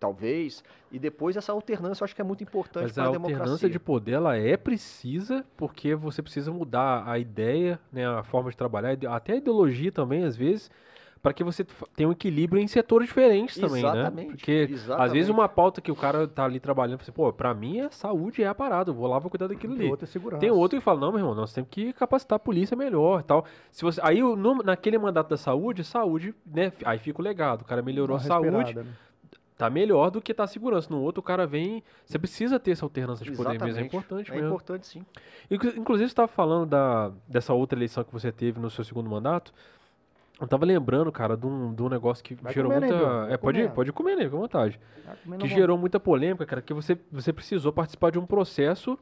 talvez, 0.04 0.62
e 0.92 1.00
depois 1.00 1.38
essa 1.38 1.54
alternância 1.54 2.04
eu 2.04 2.06
acho 2.06 2.14
que 2.14 2.20
é 2.20 2.26
muito 2.26 2.44
importante 2.44 2.94
para 2.94 3.04
a 3.04 3.12
democracia. 3.12 3.38
a 3.38 3.40
alternância 3.40 3.70
de 3.70 3.80
poder 3.80 4.12
ela 4.12 4.36
é 4.36 4.58
precisa, 4.58 5.46
porque 5.56 5.96
você 5.96 6.22
precisa 6.22 6.52
mudar 6.52 7.08
a 7.08 7.18
ideia, 7.18 7.80
né, 7.90 8.06
a 8.06 8.22
forma 8.22 8.50
de 8.50 8.58
trabalhar, 8.58 8.98
até 9.10 9.32
a 9.32 9.36
ideologia 9.38 9.94
também 9.94 10.26
às 10.26 10.36
vezes, 10.36 10.70
para 11.22 11.32
que 11.32 11.42
você 11.42 11.66
tenha 11.96 12.10
um 12.10 12.12
equilíbrio 12.12 12.62
em 12.62 12.68
setores 12.68 13.08
diferentes 13.08 13.56
também, 13.56 13.82
né? 13.82 13.90
exatamente, 13.90 14.28
né? 14.28 14.34
Porque 14.36 14.68
exatamente. 14.70 15.06
às 15.06 15.14
vezes 15.14 15.30
uma 15.30 15.48
pauta 15.48 15.80
que 15.80 15.90
o 15.90 15.96
cara 15.96 16.28
tá 16.28 16.44
ali 16.44 16.60
trabalhando, 16.60 17.02
você, 17.02 17.14
pô, 17.14 17.32
para 17.32 17.54
mim 17.54 17.80
a 17.80 17.90
saúde 17.90 18.44
é 18.44 18.48
a 18.48 18.54
parada, 18.54 18.90
eu 18.90 18.94
vou 18.94 19.08
lá 19.08 19.18
vou 19.20 19.32
cuidar 19.32 19.48
daquilo 19.48 19.74
ali. 19.74 19.90
Outra 19.90 20.06
segurança. 20.06 20.42
Tem 20.42 20.52
outro 20.52 20.78
que 20.78 20.84
fala, 20.84 21.00
não, 21.00 21.14
meu 21.14 21.20
irmão, 21.22 21.34
nós 21.34 21.54
temos 21.54 21.70
que 21.70 21.94
capacitar 21.94 22.36
a 22.36 22.40
polícia 22.40 22.76
melhor, 22.76 23.24
tal. 23.24 23.46
Se 23.72 23.84
você 23.84 24.02
aí 24.04 24.20
no, 24.20 24.56
naquele 24.56 24.98
mandato 24.98 25.30
da 25.30 25.38
saúde, 25.38 25.82
saúde, 25.86 26.36
né, 26.46 26.74
aí 26.84 27.00
fica 27.00 27.22
o 27.22 27.24
legado, 27.24 27.62
o 27.62 27.66
cara 27.66 27.82
melhorou 27.82 28.18
a 28.18 28.20
saúde. 28.20 28.76
Né? 28.76 28.86
Tá 29.64 29.70
melhor 29.70 30.10
do 30.12 30.22
que 30.22 30.34
tá 30.34 30.46
segurança. 30.48 30.88
No 30.90 31.02
outro, 31.02 31.20
o 31.22 31.24
cara 31.24 31.46
vem. 31.48 31.84
Você 32.06 32.20
precisa 32.20 32.60
ter 32.60 32.72
essa 32.72 32.86
alternância 32.86 33.24
de 33.26 33.32
poder 33.32 33.60
mesmo. 33.62 33.80
É 33.80 33.84
importante 33.84 34.30
é 34.30 34.34
mesmo. 34.36 34.48
É 34.48 34.50
importante, 34.50 34.88
sim. 34.88 35.06
Inclusive, 35.50 36.08
você 36.08 36.12
estava 36.12 36.28
falando 36.28 36.66
da, 36.70 37.12
dessa 37.28 37.54
outra 37.54 37.78
eleição 37.78 38.04
que 38.04 38.12
você 38.12 38.32
teve 38.32 38.60
no 38.60 38.70
seu 38.70 38.84
segundo 38.84 39.10
mandato. 39.10 39.54
Eu 40.42 40.48
tava 40.48 40.66
lembrando, 40.66 41.12
cara, 41.12 41.38
de 41.38 41.46
um, 41.46 41.74
de 41.74 41.82
um 41.82 41.88
negócio 41.88 42.24
que 42.24 42.34
Vai 42.36 42.52
gerou 42.54 42.72
né, 42.72 42.80
muita. 42.80 42.98
Vai 42.98 43.34
é, 43.34 43.38
pode, 43.38 43.60
comer. 43.62 43.72
pode 43.74 43.92
comer, 43.94 44.16
né? 44.18 44.24
Fica 44.26 44.36
à 44.36 44.40
vontade. 44.40 44.80
Que 45.24 45.30
bom. 45.30 45.46
gerou 45.48 45.78
muita 45.78 46.00
polêmica, 46.00 46.46
cara, 46.46 46.62
que 46.62 46.74
você, 46.74 46.98
você 47.12 47.32
precisou 47.32 47.72
participar 47.72 48.12
de 48.12 48.20
um 48.20 48.26
processo 48.26 48.98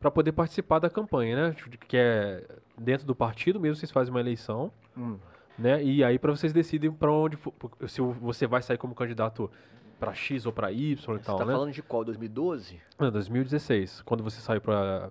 para 0.00 0.10
poder 0.10 0.32
participar 0.32 0.78
da 0.78 0.88
campanha, 0.88 1.36
né? 1.48 1.54
Tipo, 1.54 1.76
Que 1.86 1.96
é 1.96 2.44
dentro 2.78 3.06
do 3.06 3.14
partido 3.14 3.58
mesmo, 3.60 3.76
vocês 3.76 3.90
fazem 3.90 4.12
uma 4.14 4.20
eleição, 4.20 4.70
Hum. 4.96 5.16
né? 5.58 5.82
E 5.82 6.04
aí 6.04 6.18
para 6.18 6.30
vocês 6.30 6.52
decidem 6.52 6.90
para 6.92 7.10
onde 7.10 7.36
for- 7.36 7.52
se 7.88 8.00
você 8.00 8.46
vai 8.46 8.62
sair 8.62 8.78
como 8.78 8.94
candidato 8.94 9.50
para 9.98 10.12
X 10.14 10.44
ou 10.46 10.52
para 10.52 10.70
Y 10.70 10.92
e 10.92 10.96
Você 10.96 11.18
tal, 11.24 11.38
tá 11.38 11.44
né? 11.44 11.52
falando 11.52 11.72
de 11.72 11.82
qual? 11.82 12.04
2012? 12.04 12.80
Não, 12.98 13.10
2016, 13.10 14.02
quando 14.02 14.22
você 14.22 14.40
saiu 14.40 14.60
para 14.60 15.10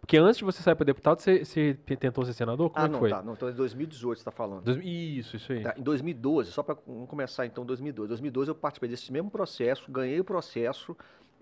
porque 0.00 0.16
antes 0.16 0.38
de 0.38 0.44
você 0.44 0.62
sair 0.62 0.74
para 0.74 0.84
deputado, 0.84 1.20
você, 1.20 1.44
você 1.44 1.74
tentou 1.98 2.24
ser 2.24 2.32
senador, 2.32 2.70
como 2.70 2.84
ah, 2.84 2.88
é 2.88 2.90
não, 2.90 2.98
foi? 2.98 3.10
tá. 3.10 3.22
Não, 3.22 3.34
então 3.34 3.48
é 3.48 3.52
2018 3.52 4.18
você 4.18 4.24
tá 4.24 4.30
falando. 4.30 4.64
Dois- 4.64 4.78
Isso, 4.84 5.36
isso 5.36 5.52
aí. 5.52 5.62
Tá, 5.62 5.74
em 5.76 5.82
2012, 5.82 6.50
só 6.50 6.62
para 6.62 6.74
começar 6.74 7.46
então 7.46 7.64
2012. 7.64 8.08
2012 8.08 8.50
eu 8.50 8.54
participei 8.54 8.88
desse 8.88 9.12
mesmo 9.12 9.30
processo, 9.30 9.90
ganhei 9.90 10.18
o 10.18 10.24
processo, 10.24 10.96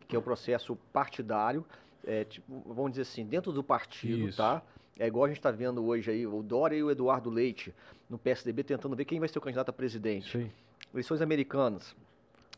que 0.07 0.15
é 0.15 0.19
o 0.19 0.23
processo 0.23 0.77
partidário, 0.93 1.65
é, 2.07 2.25
tipo, 2.25 2.63
vamos 2.67 2.91
dizer 2.93 3.03
assim, 3.03 3.25
dentro 3.25 3.51
do 3.53 3.63
partido, 3.63 4.29
Isso. 4.29 4.37
tá? 4.37 4.63
É 4.99 5.07
igual 5.07 5.25
a 5.25 5.29
gente 5.29 5.39
está 5.39 5.51
vendo 5.51 5.85
hoje 5.85 6.11
aí, 6.11 6.27
o 6.27 6.43
Dória 6.43 6.77
e 6.77 6.83
o 6.83 6.91
Eduardo 6.91 7.29
Leite 7.31 7.75
no 8.09 8.19
PSDB 8.19 8.63
tentando 8.63 8.95
ver 8.95 9.05
quem 9.07 9.19
vai 9.19 9.29
ser 9.29 9.39
o 9.39 9.43
candidato 9.43 9.71
a 9.71 9.73
presidente. 9.73 10.37
Aí. 10.37 10.51
Eleições 10.93 11.21
americanas. 11.21 11.97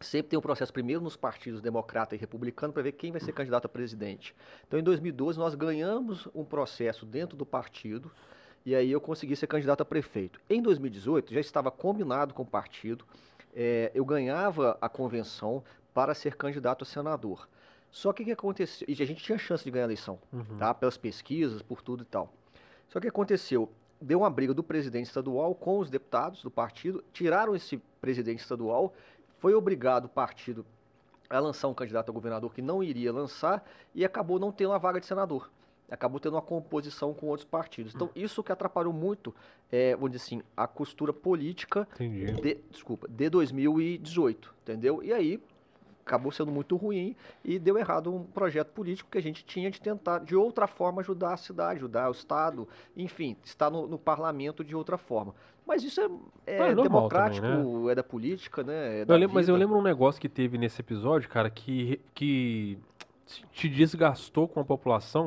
Sempre 0.00 0.30
tem 0.30 0.38
um 0.38 0.42
processo 0.42 0.72
primeiro 0.72 1.00
nos 1.02 1.16
partidos 1.16 1.60
democrata 1.62 2.14
e 2.14 2.18
republicano 2.18 2.72
para 2.72 2.82
ver 2.82 2.92
quem 2.92 3.10
vai 3.10 3.20
ser 3.20 3.32
candidato 3.32 3.64
a 3.64 3.68
presidente. 3.68 4.34
Então, 4.66 4.78
em 4.78 4.82
2012, 4.82 5.38
nós 5.38 5.54
ganhamos 5.54 6.28
um 6.34 6.44
processo 6.44 7.06
dentro 7.06 7.36
do 7.36 7.46
partido 7.46 8.10
e 8.64 8.74
aí 8.74 8.90
eu 8.90 9.00
consegui 9.00 9.34
ser 9.36 9.46
candidato 9.46 9.80
a 9.80 9.84
prefeito. 9.84 10.38
Em 10.50 10.60
2018, 10.60 11.32
já 11.32 11.40
estava 11.40 11.70
combinado 11.70 12.34
com 12.34 12.42
o 12.42 12.46
partido, 12.46 13.06
eh, 13.54 13.90
eu 13.94 14.04
ganhava 14.04 14.76
a 14.80 14.88
convenção 14.88 15.64
para 15.94 16.14
ser 16.14 16.36
candidato 16.36 16.82
a 16.82 16.86
senador. 16.86 17.48
Só 17.90 18.12
que 18.12 18.22
o 18.22 18.26
que 18.26 18.32
aconteceu? 18.32 18.86
E 18.88 19.02
a 19.02 19.06
gente 19.06 19.24
tinha 19.24 19.38
chance 19.38 19.64
de 19.64 19.70
ganhar 19.70 19.84
a 19.84 19.88
eleição, 19.88 20.18
Uhum. 20.30 20.58
tá? 20.58 20.74
Pelas 20.74 20.98
pesquisas, 20.98 21.62
por 21.62 21.80
tudo 21.80 22.02
e 22.02 22.06
tal. 22.06 22.30
Só 22.88 23.00
que 23.00 23.08
aconteceu? 23.08 23.70
Deu 23.98 24.18
uma 24.18 24.28
briga 24.28 24.52
do 24.52 24.62
presidente 24.62 25.06
estadual 25.06 25.54
com 25.54 25.78
os 25.78 25.88
deputados 25.88 26.42
do 26.42 26.50
partido, 26.50 27.02
tiraram 27.14 27.56
esse 27.56 27.78
presidente 27.98 28.40
estadual, 28.40 28.92
foi 29.38 29.54
obrigado 29.54 30.06
o 30.06 30.08
partido 30.08 30.64
a 31.28 31.38
lançar 31.38 31.68
um 31.68 31.74
candidato 31.74 32.10
a 32.10 32.12
governador 32.12 32.54
que 32.54 32.62
não 32.62 32.82
iria 32.82 33.12
lançar 33.12 33.64
e 33.94 34.04
acabou 34.04 34.38
não 34.38 34.52
tendo 34.52 34.72
a 34.72 34.78
vaga 34.78 35.00
de 35.00 35.06
senador. 35.06 35.50
Acabou 35.90 36.18
tendo 36.18 36.34
uma 36.34 36.42
composição 36.42 37.14
com 37.14 37.26
outros 37.26 37.48
partidos. 37.48 37.94
Então, 37.94 38.10
isso 38.14 38.42
que 38.42 38.50
atrapalhou 38.50 38.92
muito, 38.92 39.32
é, 39.70 39.94
vamos 39.94 40.10
dizer 40.10 40.24
assim, 40.24 40.42
a 40.56 40.66
costura 40.66 41.12
política 41.12 41.86
de, 42.40 42.58
desculpa, 42.70 43.06
de 43.08 43.30
2018, 43.30 44.54
entendeu? 44.62 45.00
E 45.02 45.12
aí 45.12 45.40
acabou 46.06 46.30
sendo 46.30 46.52
muito 46.52 46.76
ruim 46.76 47.16
e 47.44 47.58
deu 47.58 47.76
errado 47.76 48.14
um 48.14 48.22
projeto 48.22 48.68
político 48.68 49.10
que 49.10 49.18
a 49.18 49.22
gente 49.22 49.44
tinha 49.44 49.68
de 49.70 49.80
tentar, 49.80 50.20
de 50.20 50.36
outra 50.36 50.68
forma, 50.68 51.00
ajudar 51.02 51.34
a 51.34 51.36
cidade, 51.36 51.78
ajudar 51.80 52.08
o 52.08 52.12
Estado, 52.12 52.68
enfim, 52.96 53.36
estar 53.42 53.68
no, 53.68 53.88
no 53.88 53.98
parlamento 53.98 54.62
de 54.62 54.76
outra 54.76 54.96
forma. 54.96 55.34
Mas 55.66 55.82
isso 55.82 56.00
é, 56.00 56.08
é 56.46 56.70
é 56.70 56.74
democrático, 56.76 57.44
também, 57.44 57.90
é 57.90 57.94
da 57.96 58.04
política, 58.04 58.62
né? 58.62 58.98
É 58.98 59.02
Eu 59.02 59.06
da 59.06 59.16
lembro- 59.16 59.34
mas 59.34 59.48
eu 59.48 59.56
lembro 59.56 59.76
um 59.76 59.82
negócio 59.82 60.20
que 60.20 60.28
teve 60.28 60.56
nesse 60.56 60.80
episódio, 60.80 61.28
cara, 61.28 61.50
que, 61.50 62.00
que 62.14 62.78
te 63.50 63.68
desgastou 63.68 64.46
com 64.46 64.60
a 64.60 64.64
população, 64.64 65.26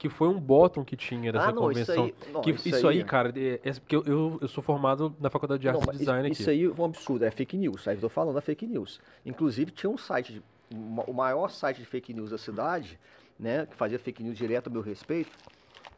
que 0.00 0.08
foi 0.08 0.28
um 0.28 0.40
bottom 0.40 0.82
que 0.82 0.96
tinha 0.96 1.30
dessa 1.30 1.50
ah, 1.50 1.52
não, 1.52 1.70
isso 1.70 1.84
convenção. 1.84 2.04
aí, 2.04 2.14
não, 2.32 2.40
que, 2.40 2.52
isso, 2.52 2.88
aí, 2.88 3.04
cara, 3.04 3.30
é, 3.36 3.60
é 3.62 3.72
porque 3.74 3.94
eu, 3.94 4.02
eu, 4.06 4.38
eu 4.40 4.48
sou 4.48 4.64
formado 4.64 5.14
na 5.20 5.28
faculdade 5.28 5.60
de 5.60 5.68
arte 5.68 5.84
e 5.86 5.98
design 5.98 6.22
isso, 6.22 6.32
aqui. 6.32 6.40
isso 6.40 6.50
aí 6.50 6.64
é 6.64 6.80
um 6.80 6.84
absurdo, 6.86 7.22
é 7.26 7.30
fake 7.30 7.54
news. 7.54 7.86
Aí 7.86 7.96
eu 7.96 8.00
tô 8.00 8.08
falando 8.08 8.34
da 8.34 8.40
fake 8.40 8.66
news. 8.66 8.98
Inclusive 9.26 9.70
tinha 9.70 9.90
um 9.90 9.98
site, 9.98 10.32
de- 10.32 10.42
uma- 10.74 11.04
o 11.04 11.12
maior 11.12 11.50
site 11.50 11.76
de 11.80 11.84
fake 11.84 12.14
news 12.14 12.30
da 12.30 12.38
cidade, 12.38 12.98
né, 13.38 13.66
que 13.66 13.76
fazia 13.76 13.98
fake 13.98 14.22
news 14.22 14.38
direto 14.38 14.68
a 14.68 14.70
meu 14.70 14.80
respeito. 14.80 15.32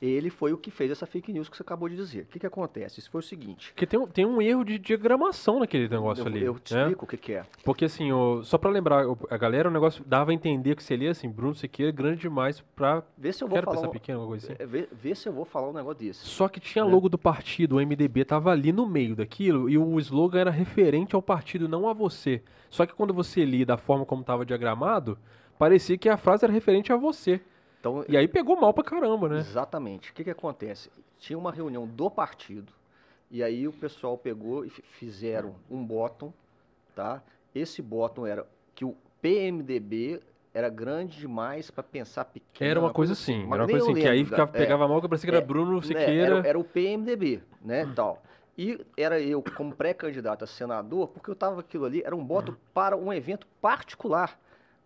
Ele 0.03 0.31
foi 0.31 0.53
o 0.53 0.59
que 0.59 0.69
fez 0.69 0.91
essa 0.91 1.07
fake 1.07 1.33
news 1.33 1.49
que 1.49 1.57
você 1.57 1.63
acabou 1.63 1.89
de 1.89 1.95
dizer. 1.95 2.23
O 2.23 2.27
que 2.27 2.41
que 2.41 2.47
acontece? 2.47 2.99
Isso 2.99 3.09
foi 3.09 3.21
o 3.21 3.23
seguinte. 3.23 3.71
Porque 3.73 3.87
tem, 3.87 4.01
um- 4.01 4.07
tem 4.09 4.27
um 4.27 4.43
erro 4.43 4.65
de 4.65 4.77
diagramação 4.77 5.61
naquele 5.61 5.89
negócio 5.89 6.23
eu, 6.23 6.27
ali. 6.27 6.43
eu 6.43 6.59
te 6.59 6.75
né? 6.75 6.81
explico 6.81 7.05
o 7.05 7.09
que 7.09 7.17
que 7.17 7.33
é. 7.35 7.45
Porque 7.65 7.85
assim, 7.85 8.11
o- 8.11 8.43
só 8.43 8.59
pra 8.59 8.69
lembrar, 8.69 9.05
a 9.31 9.37
galera, 9.37 9.69
o 9.69 9.73
negócio 9.73 10.03
dava 10.05 10.33
a 10.33 10.35
entender 10.35 10.75
que 10.75 10.83
seria 10.83 11.13
assim, 11.13 11.31
Bruno 11.31 11.55
Siqueira 11.55 11.91
é 11.91 11.93
grande 11.93 12.21
demais 12.23 12.61
pra. 12.75 13.05
Vê 13.17 13.33
se 13.33 13.45
eu 13.45 13.49
vou 13.49 13.55
Quero 13.55 13.67
falar 13.67 13.77
pensar 13.77 13.89
um, 13.89 13.93
pequeno, 13.93 14.19
alguma 14.19 14.39
coisa 14.39 14.53
assim. 14.53 14.63
é, 14.63 14.67
vê, 14.67 14.89
vê 14.91 15.15
se 15.15 15.29
eu 15.29 15.33
vou 15.33 15.45
falar 15.45 15.71
um 15.71 15.73
negócio 15.73 16.01
desse. 16.01 16.27
Só 16.27 16.49
que 16.49 16.59
tinha 16.59 16.85
né? 16.85 16.91
logo 16.91 17.09
do 17.09 17.17
partido, 17.17 17.77
o 17.77 17.81
MDB 17.81 18.25
tava 18.25 18.51
ali 18.51 18.73
no 18.73 18.85
meio 18.89 19.15
daquilo 19.15 19.71
e 19.71 19.79
o 19.79 20.01
slogan 20.01 20.41
era 20.41 20.51
referente 20.51 21.15
ao 21.15 21.23
partido, 21.23 21.69
não 21.69 21.89
a 21.89 21.93
você. 21.93 22.43
Só 22.69 22.85
que 22.85 22.93
quando 22.93 23.15
você 23.15 23.45
lia 23.45 23.65
da 23.65 23.77
forma 23.77 24.05
como 24.05 24.25
tava 24.25 24.45
diagramado, 24.45 25.17
parecia 25.57 25.97
que 25.97 26.09
a 26.09 26.17
frase 26.17 26.45
era 26.45 26.53
referente 26.53 26.93
a 26.93 26.97
você. 26.97 27.41
Então, 27.83 28.05
E 28.09 28.17
aí 28.17 28.29
pegou 28.29 28.55
mal 28.55 28.73
pra 28.73 28.85
caramba, 28.85 29.29
né? 29.29 29.39
Exatamente. 29.41 30.13
O 30.13 30.15
que, 30.15 30.23
que 30.23 30.31
acontece? 30.31 30.89
Tinha 31.19 31.37
uma 31.37 31.51
reunião 31.51 31.85
do 31.85 32.09
partido, 32.09 32.73
e 33.29 33.43
aí 33.43 33.67
o 33.67 33.73
pessoal 33.73 34.17
pegou 34.17 34.65
e 34.65 34.71
fi- 34.71 34.83
fizeram 34.83 35.57
um 35.69 35.85
bottom, 35.85 36.33
tá? 36.95 37.21
Esse 37.53 37.83
bottom 37.83 38.25
era 38.25 38.47
que 38.73 38.85
o 38.85 38.95
PMDB 39.21 40.21
era 40.55 40.69
grande 40.69 41.19
demais 41.19 41.73
para 41.73 41.83
pensar 41.83 42.27
pequeno. 42.27 42.71
Era 42.71 42.79
uma 42.79 42.93
coisa 42.93 43.15
assim, 43.15 43.39
era 43.39 43.47
uma 43.47 43.67
coisa 43.67 43.85
assim, 43.85 43.95
que 44.01 44.07
aí 44.07 44.25
ficava, 44.25 44.57
é, 44.57 44.59
pegava 44.59 44.87
mal, 44.87 45.03
que 45.03 45.09
parecia 45.09 45.29
que 45.29 45.35
era 45.35 45.43
É, 45.43 45.47
Bruno 45.47 45.75
né, 45.75 45.83
Siqueira. 45.83 46.37
Era, 46.37 46.49
era 46.51 46.59
o 46.61 46.63
PMDB, 46.63 47.43
né, 47.61 47.85
tal. 47.97 48.23
E 48.57 48.79
era 48.97 49.21
eu 49.21 49.43
como 49.57 49.75
pré-candidato 49.75 50.45
a 50.45 50.47
senador, 50.47 51.09
porque 51.09 51.29
eu 51.29 51.35
tava 51.35 51.59
aquilo 51.61 51.85
ali, 51.85 52.01
era 52.05 52.15
um 52.15 52.25
voto 52.25 52.57
para 52.73 52.97
um 52.97 53.13
evento 53.13 53.45
particular, 53.61 54.39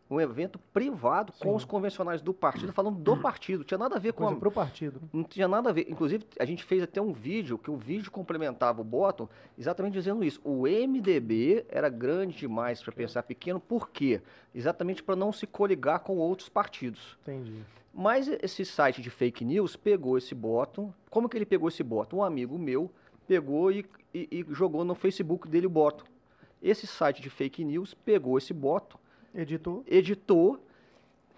um 0.08 0.20
evento 0.20 0.58
privado 0.72 1.32
com 1.32 1.50
Sim. 1.50 1.54
os 1.56 1.64
convencionais 1.64 2.22
do 2.22 2.32
partido, 2.32 2.72
falando 2.72 2.96
do 2.98 3.16
partido, 3.16 3.64
tinha 3.64 3.76
nada 3.76 3.96
a 3.96 3.98
ver 3.98 4.12
com 4.12 4.22
Coisa 4.24 4.36
a, 4.36 4.40
pro 4.40 4.52
partido. 4.52 5.00
não 5.12 5.24
tinha 5.24 5.48
nada 5.48 5.70
a 5.70 5.72
ver. 5.72 5.86
Inclusive, 5.90 6.24
a 6.38 6.44
gente 6.44 6.62
fez 6.64 6.82
até 6.82 7.00
um 7.02 7.12
vídeo, 7.12 7.58
que 7.58 7.70
o 7.70 7.76
vídeo 7.76 8.10
complementava 8.10 8.80
o 8.80 8.84
Bottom, 8.84 9.28
exatamente 9.58 9.94
dizendo 9.94 10.22
isso. 10.22 10.40
O 10.44 10.62
MDB 10.68 11.64
era 11.68 11.88
grande 11.88 12.36
demais 12.36 12.80
para 12.82 12.92
pensar 12.92 13.22
pequeno, 13.24 13.58
por 13.58 13.90
quê? 13.90 14.20
Exatamente 14.54 15.02
para 15.02 15.16
não 15.16 15.32
se 15.32 15.46
coligar 15.46 16.00
com 16.00 16.16
outros 16.18 16.48
partidos. 16.48 17.18
Entendi. 17.22 17.62
Mas 17.92 18.28
esse 18.28 18.64
site 18.64 19.00
de 19.02 19.10
fake 19.10 19.44
news 19.44 19.74
pegou 19.74 20.16
esse 20.18 20.34
bottom. 20.34 20.92
Como 21.10 21.28
que 21.28 21.36
ele 21.36 21.46
pegou 21.46 21.68
esse 21.68 21.82
bottom? 21.82 22.18
Um 22.18 22.22
amigo 22.22 22.58
meu 22.58 22.90
pegou 23.26 23.72
e, 23.72 23.84
e- 24.14 24.28
e 24.30 24.46
jogou 24.54 24.84
no 24.84 24.94
Facebook 24.94 25.48
dele 25.48 25.66
o 25.66 25.70
bottom. 25.70 26.04
Esse 26.62 26.86
site 26.86 27.20
de 27.20 27.28
fake 27.30 27.64
news 27.64 27.92
pegou 27.94 28.38
esse 28.38 28.52
bottom, 28.54 28.98
Editor. 29.34 29.82
editou, 29.86 30.58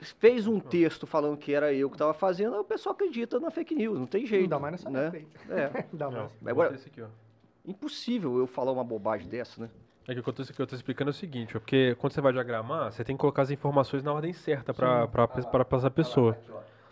fez 0.01 0.47
um 0.47 0.61
texto 0.61 1.07
falando 1.07 1.37
que 1.37 1.53
era 1.53 1.73
eu 1.73 1.89
que 1.89 1.97
estava 1.97 2.15
fazendo, 2.15 2.55
aí 2.55 2.61
o 2.61 2.65
pessoal 2.65 2.95
acredita 2.95 3.41
na 3.41 3.51
fake 3.51 3.75
news, 3.75 3.99
não 3.99 4.07
tem 4.07 4.25
jeito. 4.27 4.43
Ainda 4.45 4.59
mais 4.59 4.73
nessa 4.73 4.91
né? 4.91 5.25
É, 5.51 5.87
Ainda 5.93 6.11
mais. 6.11 6.31
Não, 6.41 6.51
Agora- 6.51 6.75
aqui, 6.75 7.03
ó. 7.03 7.07
impossível 7.67 8.39
eu 8.39 8.47
falar 8.47 8.73
uma 8.73 8.85
bobagem 8.85 9.29
dessa, 9.29 9.61
né? 9.63 9.71
É 10.07 10.15
que 10.15 10.21
o 10.21 10.23
que 10.23 10.29
eu 10.31 10.33
tô, 10.33 10.43
que 10.45 10.63
eu 10.63 10.67
tô 10.67 10.75
explicando 10.75 11.11
é 11.11 11.13
o 11.13 11.15
seguinte, 11.15 11.55
ó, 11.57 11.61
porque 11.61 11.95
quando 11.97 12.13
você 12.15 12.21
vai 12.23 12.33
diagramar, 12.33 12.91
você 12.91 13.05
tem 13.05 13.15
que 13.15 13.21
colocar 13.21 13.43
as 13.43 13.51
informações 13.51 14.03
na 14.03 14.13
ordem 14.13 14.33
certa 14.33 14.73
pra, 14.73 15.07
pra 15.07 15.29
essa 15.77 15.91
pessoa. 15.91 16.39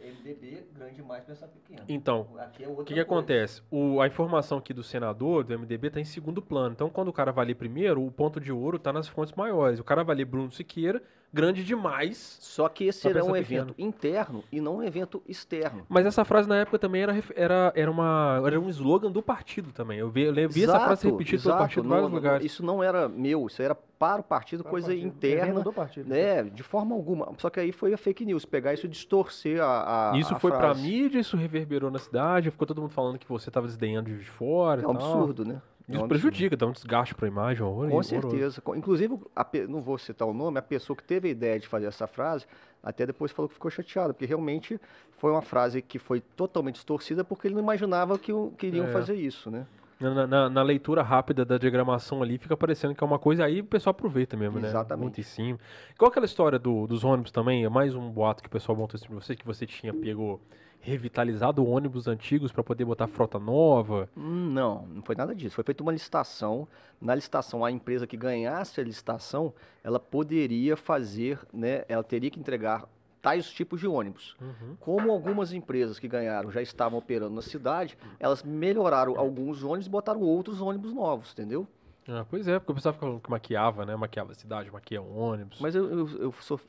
MDB 0.00 0.64
grande 0.96 1.02
demais 1.02 1.24
pensar 1.24 1.48
pequeno. 1.48 1.82
Então, 1.88 2.26
é 2.58 2.68
o 2.68 2.84
que, 2.84 2.94
que 2.94 3.00
acontece? 3.00 3.62
O, 3.70 4.00
a 4.00 4.06
informação 4.06 4.58
aqui 4.58 4.72
do 4.72 4.82
senador, 4.82 5.44
do 5.44 5.58
MDB, 5.58 5.88
está 5.88 6.00
em 6.00 6.04
segundo 6.04 6.40
plano. 6.40 6.72
Então, 6.72 6.88
quando 6.88 7.08
o 7.08 7.12
cara 7.12 7.30
vai 7.30 7.46
ler 7.46 7.54
primeiro, 7.54 8.04
o 8.04 8.10
ponto 8.10 8.40
de 8.40 8.50
ouro 8.50 8.76
está 8.76 8.92
nas 8.92 9.06
fontes 9.06 9.34
maiores. 9.34 9.78
O 9.78 9.84
cara 9.84 10.02
vai 10.02 10.16
ler 10.16 10.24
Bruno 10.24 10.50
Siqueira, 10.50 11.02
grande 11.36 11.62
demais. 11.62 12.38
Só 12.40 12.68
que 12.68 12.84
esse 12.84 13.06
era 13.06 13.22
um 13.22 13.36
evento 13.36 13.74
interno 13.76 14.42
e 14.50 14.60
não 14.60 14.78
um 14.78 14.82
evento 14.82 15.22
externo. 15.28 15.84
Mas 15.88 16.06
essa 16.06 16.24
frase 16.24 16.48
na 16.48 16.56
época 16.56 16.78
também 16.78 17.02
era, 17.02 17.14
era, 17.34 17.72
era, 17.76 17.90
uma, 17.90 18.42
era 18.46 18.58
um 18.58 18.68
slogan 18.70 19.10
do 19.10 19.22
partido 19.22 19.70
também. 19.72 19.98
Eu 19.98 20.08
vi, 20.10 20.22
eu 20.22 20.48
vi 20.48 20.64
essa 20.64 20.80
frase 20.80 21.06
repetida 21.10 21.42
pelo 21.42 21.50
exato. 21.54 21.58
partido 21.58 21.84
em 21.86 21.88
vários 21.88 22.08
não- 22.08 22.16
lugares. 22.16 22.46
Isso 22.46 22.64
não 22.64 22.82
era 22.82 23.08
meu, 23.08 23.46
isso 23.46 23.60
era 23.60 23.74
para 23.74 24.20
o 24.20 24.24
partido, 24.24 24.62
Para 24.62 24.68
o 24.68 24.72
coisa 24.72 24.88
partido. 24.88 25.06
interna, 25.06 25.60
do 25.60 25.72
partido. 25.72 26.08
né? 26.08 26.42
De 26.44 26.62
forma 26.62 26.94
alguma. 26.94 27.32
Só 27.38 27.48
que 27.50 27.60
aí 27.60 27.72
foi 27.72 27.92
a 27.92 27.98
fake 27.98 28.24
news, 28.24 28.44
pegar 28.44 28.72
isso 28.74 28.86
e 28.86 28.88
distorcer 28.88 29.62
a, 29.62 30.12
a 30.12 30.18
Isso 30.18 30.34
a 30.34 30.38
foi 30.38 30.50
pra 30.50 30.60
frase. 30.60 30.82
mídia, 30.82 31.18
isso 31.20 31.36
reverberou 31.36 31.90
na 31.90 31.98
cidade, 31.98 32.50
ficou 32.50 32.66
todo 32.66 32.80
mundo 32.80 32.90
falando 32.90 33.18
que 33.18 33.28
você 33.28 33.50
tava 33.50 33.66
desdenhando 33.66 34.10
de 34.10 34.24
fora. 34.24 34.80
É 34.80 34.84
e 34.84 34.86
um 34.86 34.94
tal. 34.94 35.12
absurdo, 35.12 35.44
né? 35.44 35.60
É 35.88 35.94
Isso 35.94 36.08
prejudica, 36.08 36.56
dá 36.56 36.66
um 36.66 36.72
desgaste 36.72 37.14
pra 37.14 37.28
imagem. 37.28 37.62
horror- 37.62 37.88
Com 37.88 38.02
certeza. 38.02 38.60
Com- 38.60 38.74
Inclusive, 38.74 39.18
a 39.36 39.46
não 39.68 39.80
vou 39.80 39.96
citar 39.96 40.26
o 40.26 40.34
nome, 40.34 40.58
a 40.58 40.62
pessoa 40.62 40.96
que 40.96 41.04
teve 41.04 41.28
a 41.28 41.30
ideia 41.30 41.60
de 41.60 41.68
fazer 41.68 41.86
essa 41.86 42.08
frase, 42.08 42.44
até 42.82 43.06
depois 43.06 43.30
falou 43.30 43.48
que 43.48 43.54
ficou 43.54 43.70
chateado, 43.70 44.12
porque 44.12 44.26
realmente 44.26 44.80
foi 45.18 45.30
uma 45.30 45.42
frase 45.42 45.80
que 45.80 45.98
foi 45.98 46.20
totalmente 46.20 46.74
distorcida 46.74 47.22
porque 47.22 47.46
ele 47.46 47.54
não 47.54 47.62
imaginava 47.62 48.18
que 48.18 48.32
iriam 48.62 48.86
É. 48.86 48.92
fazer 48.92 49.14
isso, 49.14 49.48
né? 49.50 49.64
Na, 49.98 50.26
na, 50.26 50.50
na, 50.50 50.62
leitura 50.62 51.02
rápida 51.02 51.42
da 51.42 51.56
diagramação 51.56 52.22
ali, 52.22 52.36
fica 52.36 52.54
parecendo 52.54 52.94
que 52.94 53.02
é 53.02 53.06
uma 53.06 53.18
coisa, 53.18 53.44
aí 53.44 53.60
o 53.60 53.64
pessoal 53.64 53.92
aproveita 53.92 54.36
mesmo, 54.36 54.58
né? 54.60 54.68
Exatamente. 54.68 55.02
Muito 55.02 55.20
em 55.20 55.24
cima. 55.24 55.58
Qual 55.96 56.10
aquela 56.10 56.26
história 56.26 56.58
do, 56.58 56.86
dos 56.86 57.02
ônibus 57.02 57.30
também? 57.30 57.64
É 57.64 57.68
mais 57.70 57.94
um 57.94 58.10
boato 58.10 58.42
que 58.42 58.48
o 58.48 58.50
pessoal 58.52 58.76
montou 58.76 59.00
para 59.00 59.14
você, 59.14 59.34
que 59.34 59.46
você 59.46 59.64
tinha 59.64 59.94
pego 59.94 60.38
revitalizado 60.86 61.66
ônibus 61.66 62.06
antigos 62.06 62.52
para 62.52 62.62
poder 62.62 62.84
botar 62.84 63.08
frota 63.08 63.40
nova? 63.40 64.08
Hum, 64.16 64.52
não, 64.52 64.86
não 64.86 65.02
foi 65.02 65.16
nada 65.16 65.34
disso. 65.34 65.56
Foi 65.56 65.64
feita 65.64 65.82
uma 65.82 65.90
licitação. 65.90 66.68
Na 67.00 67.12
licitação, 67.12 67.64
a 67.64 67.70
empresa 67.72 68.06
que 68.06 68.16
ganhasse 68.16 68.80
a 68.80 68.84
licitação, 68.84 69.52
ela 69.82 69.98
poderia 69.98 70.76
fazer, 70.76 71.40
né? 71.52 71.84
Ela 71.88 72.04
teria 72.04 72.30
que 72.30 72.38
entregar 72.38 72.88
tais 73.20 73.50
tipos 73.50 73.80
de 73.80 73.88
ônibus. 73.88 74.36
Uhum. 74.40 74.76
Como 74.78 75.10
algumas 75.10 75.52
empresas 75.52 75.98
que 75.98 76.06
ganharam 76.06 76.52
já 76.52 76.62
estavam 76.62 77.00
operando 77.00 77.34
na 77.34 77.42
cidade, 77.42 77.98
elas 78.20 78.44
melhoraram 78.44 79.18
alguns 79.18 79.64
ônibus 79.64 79.88
e 79.88 79.90
botaram 79.90 80.20
outros 80.20 80.60
ônibus 80.60 80.92
novos, 80.92 81.32
entendeu? 81.32 81.66
Ah, 82.08 82.24
pois 82.30 82.46
é, 82.46 82.60
porque 82.60 82.70
o 82.70 82.74
pessoal 82.76 82.94
ficava 82.94 83.18
que 83.18 83.28
maquiava, 83.28 83.84
né? 83.84 83.96
Maquiava 83.96 84.30
a 84.30 84.34
cidade, 84.36 84.70
maquia 84.70 85.02
um 85.02 85.18
ônibus. 85.18 85.60
Mas 85.60 85.74
eu, 85.74 85.90
eu, 85.90 86.08
eu 86.22 86.34
sou 86.40 86.60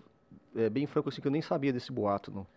é, 0.56 0.68
bem 0.68 0.88
franco 0.88 1.10
assim 1.10 1.22
que 1.22 1.28
eu 1.28 1.32
nem 1.32 1.44
sabia 1.44 1.72
desse 1.72 1.92
boato, 1.92 2.32
não. 2.32 2.48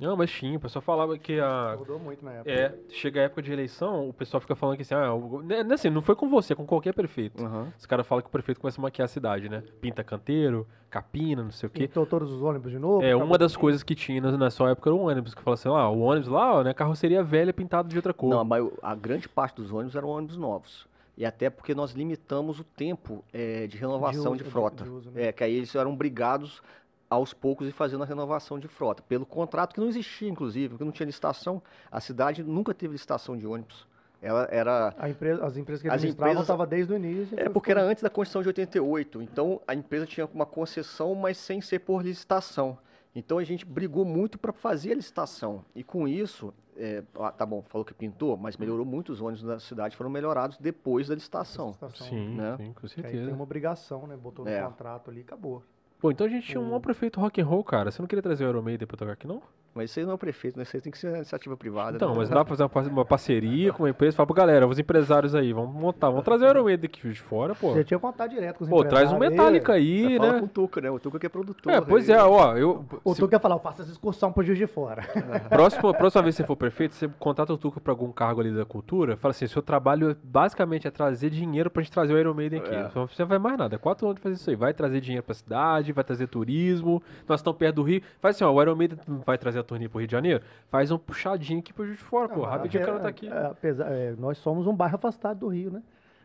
Não, 0.00 0.16
mas 0.16 0.30
tinha, 0.30 0.56
o 0.56 0.60
pessoal 0.60 0.82
falava 0.82 1.18
que 1.18 1.38
a. 1.38 1.76
Mudou 1.78 1.98
muito 1.98 2.24
na 2.24 2.32
época. 2.32 2.50
É, 2.50 2.74
chega 2.88 3.20
a 3.20 3.24
época 3.24 3.42
de 3.42 3.52
eleição, 3.52 4.08
o 4.08 4.12
pessoal 4.12 4.40
fica 4.40 4.56
falando 4.56 4.76
que 4.76 4.82
assim, 4.82 4.94
ah, 4.94 5.12
o... 5.12 5.42
Né, 5.42 5.60
assim, 5.72 5.90
não 5.90 6.00
foi 6.00 6.16
com 6.16 6.28
você, 6.28 6.54
é 6.54 6.56
com 6.56 6.66
qualquer 6.66 6.94
prefeito. 6.94 7.42
Uhum. 7.42 7.68
Os 7.78 7.84
caras 7.84 8.06
falam 8.06 8.22
que 8.22 8.28
o 8.28 8.32
prefeito 8.32 8.60
começa 8.60 8.80
a 8.80 8.82
maquiar 8.82 9.04
a 9.04 9.08
cidade, 9.08 9.48
né? 9.48 9.62
Pinta 9.80 10.02
canteiro, 10.02 10.66
capina, 10.88 11.42
não 11.42 11.50
sei 11.50 11.66
o 11.66 11.70
quê. 11.70 11.86
Pintou 11.86 12.06
todos 12.06 12.32
os 12.32 12.40
ônibus 12.40 12.72
de 12.72 12.78
novo? 12.78 13.04
É, 13.04 13.14
uma 13.14 13.36
das 13.36 13.54
coisas 13.54 13.82
que 13.82 13.94
tinha 13.94 14.20
na 14.22 14.50
sua 14.50 14.70
época 14.70 14.88
era 14.88 14.94
o 14.94 15.00
ônibus, 15.00 15.34
que 15.34 15.42
fala 15.42 15.54
assim, 15.54 15.68
ah, 15.68 15.88
o 15.90 16.00
ônibus 16.00 16.28
lá, 16.28 16.64
né, 16.64 16.72
carroceria 16.72 17.22
velha 17.22 17.52
pintada 17.52 17.88
de 17.88 17.96
outra 17.96 18.14
cor. 18.14 18.30
Não, 18.30 18.44
mas 18.44 18.66
a 18.82 18.94
grande 18.94 19.28
parte 19.28 19.56
dos 19.56 19.70
ônibus 19.70 19.94
eram 19.94 20.08
ônibus 20.08 20.38
novos. 20.38 20.88
E 21.20 21.26
até 21.26 21.50
porque 21.50 21.74
nós 21.74 21.92
limitamos 21.92 22.60
o 22.60 22.64
tempo 22.64 23.22
é, 23.30 23.66
de 23.66 23.76
renovação 23.76 24.34
de, 24.34 24.42
uso, 24.42 24.44
de 24.44 24.50
frota. 24.50 24.84
De, 24.84 24.88
de 24.88 24.96
uso, 24.96 25.10
né? 25.10 25.26
É, 25.26 25.32
que 25.32 25.44
aí 25.44 25.54
eles 25.54 25.74
eram 25.74 25.92
obrigados 25.92 26.62
aos 27.10 27.34
poucos 27.34 27.68
e 27.68 27.72
fazendo 27.72 28.04
a 28.04 28.06
renovação 28.06 28.56
de 28.58 28.68
frota. 28.68 29.02
Pelo 29.02 29.26
contrato 29.26 29.74
que 29.74 29.80
não 29.80 29.88
existia, 29.88 30.28
inclusive, 30.28 30.68
porque 30.68 30.84
não 30.84 30.92
tinha 30.92 31.06
licitação. 31.06 31.60
A 31.90 32.00
cidade 32.00 32.44
nunca 32.44 32.72
teve 32.72 32.92
licitação 32.92 33.36
de 33.36 33.44
ônibus. 33.46 33.86
Ela 34.22 34.46
era. 34.50 34.94
Empresa, 35.08 35.44
as 35.44 35.56
empresas 35.56 35.82
que 35.82 35.88
administravam 35.88 36.42
estavam 36.42 36.66
desde 36.66 36.92
o 36.92 36.96
início. 36.96 37.40
É 37.40 37.48
porque 37.48 37.70
era 37.70 37.82
antes 37.82 38.02
da 38.02 38.10
Constituição 38.10 38.42
de 38.42 38.48
88. 38.48 39.22
Então 39.22 39.60
a 39.66 39.74
empresa 39.74 40.06
tinha 40.06 40.26
uma 40.32 40.46
concessão, 40.46 41.14
mas 41.14 41.36
sem 41.38 41.60
ser 41.60 41.80
por 41.80 42.02
licitação. 42.02 42.78
Então 43.14 43.38
a 43.38 43.44
gente 43.44 43.64
brigou 43.64 44.04
muito 44.04 44.38
para 44.38 44.52
fazer 44.52 44.92
a 44.92 44.94
licitação. 44.94 45.64
E 45.74 45.82
com 45.82 46.06
isso, 46.06 46.54
é, 46.76 47.02
ah, 47.18 47.32
tá 47.32 47.44
bom, 47.44 47.62
falou 47.62 47.84
que 47.84 47.94
pintou, 47.94 48.36
mas 48.36 48.56
melhorou 48.56 48.84
muito 48.84 49.10
os 49.10 49.20
ônibus 49.20 49.42
da 49.42 49.58
cidade, 49.58 49.96
foram 49.96 50.10
melhorados 50.10 50.58
depois 50.58 51.08
da 51.08 51.14
licitação. 51.14 51.68
licitação 51.68 52.06
sim, 52.06 52.36
né? 52.36 52.56
sim, 52.56 52.72
com 52.72 52.86
certeza. 52.86 53.24
tem 53.24 53.34
uma 53.34 53.42
obrigação, 53.42 54.06
né? 54.06 54.16
Botou 54.16 54.44
no 54.44 54.50
é. 54.50 54.62
contrato 54.62 55.10
ali 55.10 55.20
e 55.20 55.22
acabou. 55.22 55.62
Pô, 56.00 56.10
então 56.10 56.26
a 56.26 56.30
gente 56.30 56.46
tinha 56.48 56.60
um 56.60 56.68
bom 56.68 56.80
prefeito 56.80 57.20
rock 57.20 57.40
and 57.40 57.44
roll, 57.44 57.62
cara. 57.62 57.90
Você 57.90 58.00
não 58.02 58.08
queria 58.08 58.22
trazer 58.22 58.44
o 58.44 58.48
Iron 58.48 58.62
Maiden 58.62 58.88
pra 58.88 58.96
tocar 58.96 59.12
aqui, 59.12 59.26
não? 59.26 59.42
Mas 59.74 59.90
isso 59.90 60.00
aí 60.00 60.04
não 60.04 60.12
é 60.12 60.14
o 60.14 60.18
prefeito, 60.18 60.58
né? 60.58 60.64
Aí 60.72 60.80
tem 60.80 60.90
que 60.90 60.98
ser 60.98 61.14
iniciativa 61.14 61.56
privada. 61.56 61.96
Então, 61.96 62.10
né? 62.10 62.16
mas 62.18 62.28
dá 62.28 62.44
pra 62.44 62.56
fazer 62.56 62.90
uma 62.90 63.04
parceria 63.04 63.72
com 63.72 63.84
uma 63.84 63.90
empresa, 63.90 64.16
falar 64.16 64.26
pra 64.26 64.36
galera, 64.36 64.66
os 64.66 64.78
empresários 64.78 65.34
aí, 65.34 65.52
vamos 65.52 65.74
montar, 65.74 66.10
vamos 66.10 66.24
trazer 66.24 66.46
o 66.46 66.50
Iron 66.50 66.64
Maiden 66.64 66.86
aqui 66.86 67.08
de 67.08 67.20
fora, 67.20 67.54
pô. 67.54 67.72
Você 67.72 67.84
tinha 67.84 67.98
contato 67.98 68.30
direto 68.30 68.58
com 68.58 68.64
os 68.64 68.70
Pô, 68.70 68.84
traz 68.84 69.12
um 69.12 69.18
Metallica 69.18 69.74
aí, 69.74 70.18
né? 70.18 70.26
Fala 70.26 70.38
com 70.40 70.46
o 70.46 70.48
Tuca, 70.48 70.80
né? 70.80 70.90
O 70.90 70.98
Tuca 70.98 71.18
que 71.18 71.26
é 71.26 71.28
produtor. 71.28 71.72
É, 71.72 71.80
pois 71.80 72.10
aí. 72.10 72.16
é, 72.16 72.22
ó, 72.22 72.56
eu... 72.56 72.84
O 73.04 73.14
se... 73.14 73.20
Tuca 73.20 73.36
ia 73.36 73.40
falar, 73.40 73.54
eu 73.54 73.60
faço 73.60 73.82
essa 73.82 73.92
excursão 73.92 74.32
pro 74.32 74.42
Juiz 74.42 74.58
de 74.58 74.66
Fora. 74.66 75.02
Próxima, 75.48 75.94
próxima 75.94 76.22
vez 76.22 76.34
que 76.34 76.42
você 76.42 76.46
for 76.46 76.56
prefeito, 76.56 76.94
você 76.94 77.08
contata 77.18 77.52
o 77.52 77.58
Tuca 77.58 77.80
pra 77.80 77.92
algum 77.92 78.10
cargo 78.10 78.40
ali 78.40 78.52
da 78.52 78.64
cultura, 78.64 79.16
fala 79.16 79.30
assim, 79.30 79.46
seu 79.46 79.62
trabalho 79.62 80.16
basicamente 80.22 80.88
é 80.88 80.90
trazer 80.90 81.30
dinheiro 81.30 81.70
pra 81.70 81.82
gente 81.82 81.92
trazer 81.92 82.12
o 82.12 82.18
Iron 82.18 82.34
Maiden 82.34 82.60
aqui. 82.60 82.74
É. 82.74 82.88
Você 82.88 83.22
não 83.22 83.28
vai 83.28 83.38
mais 83.38 83.56
nada, 83.56 83.76
é 83.76 83.78
quatro 83.78 84.06
anos 84.06 84.16
de 84.16 84.22
fazer 84.22 84.34
isso 84.34 84.50
aí. 84.50 84.56
Vai 84.56 84.74
trazer 84.74 85.00
dinheiro 85.00 85.22
pra 85.22 85.34
cidade, 85.34 85.92
vai 85.92 86.02
trazer 86.02 86.26
turismo, 86.26 87.02
nós 87.28 87.40
estamos 87.40 87.58
perto 87.58 87.76
do 87.76 87.82
Rio. 87.82 88.02
Faz 88.20 88.36
assim, 88.36 88.44
ó, 88.44 88.52
o 88.52 88.60
Iron 88.60 88.74
Maiden 88.74 88.98
vai 89.24 89.38
trazer 89.38 89.59
a 89.60 89.64
turnê 89.64 89.88
pro 89.88 89.98
Rio 89.98 90.06
de 90.06 90.12
Janeiro, 90.12 90.42
faz 90.68 90.90
um 90.90 90.98
puxadinho 90.98 91.60
aqui 91.60 91.72
pro 91.72 91.84
Juiz 91.84 91.98
de 91.98 92.04
Fora, 92.04 92.28
pô. 92.28 92.42
Rapidinho 92.42 92.82
o 92.82 92.86
cara 92.86 93.00
tá 93.00 93.08
aqui. 93.08 93.28
É, 93.28 93.46
apesar, 93.46 93.90
é, 93.90 94.14
nós 94.18 94.38
somos 94.38 94.66
um 94.66 94.74
bairro 94.74 94.96
afastado 94.96 95.40
do 95.40 95.48
Rio, 95.48 95.70
né? 95.70 95.82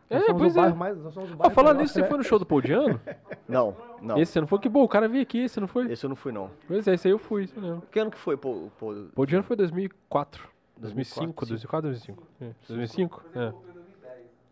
Nós 0.10 0.24
é, 0.24 0.34
pois 0.34 0.56
é. 0.56 0.74
Mais, 0.74 0.98
nós 0.98 1.14
somos 1.14 1.32
ah, 1.40 1.49
falando 1.49 1.80
nisso, 1.80 1.94
você 1.94 2.03
foi 2.03 2.18
no 2.18 2.24
show 2.24 2.38
do 2.38 2.45
Pauliano? 2.45 2.99
não, 3.49 3.76
não. 4.02 4.18
Esse 4.18 4.34
você 4.34 4.41
não 4.41 4.48
foi? 4.48 4.60
Que 4.60 4.70
bom, 4.70 4.84
o 4.84 4.88
cara 4.88 5.07
veio 5.07 5.24
aqui, 5.24 5.40
esse 5.40 5.60
não 5.60 5.68
foi? 5.68 5.91
Esse 5.91 6.06
eu 6.06 6.10
não 6.10 6.16
fui, 6.16 6.32
não. 6.32 6.52
Pois 6.68 6.88
é, 6.88 6.94
esse 6.94 7.07
aí 7.07 7.12
eu 7.12 7.18
fui, 7.18 7.44
isso 7.44 7.60
mesmo. 7.60 7.82
Que 7.91 7.99
ano 7.99 8.12
que 8.12 8.18
foi, 8.18 8.38
Paul? 8.38 8.72
Paul... 8.80 9.07
Pauliano 9.16 9.44
foi 9.44 9.56
2004. 9.56 10.48
2005, 10.78 11.45
2004, 11.45 11.90
2005. 11.90 12.24
É. 12.41 12.52
2005? 12.68 13.24
É. 13.34 13.53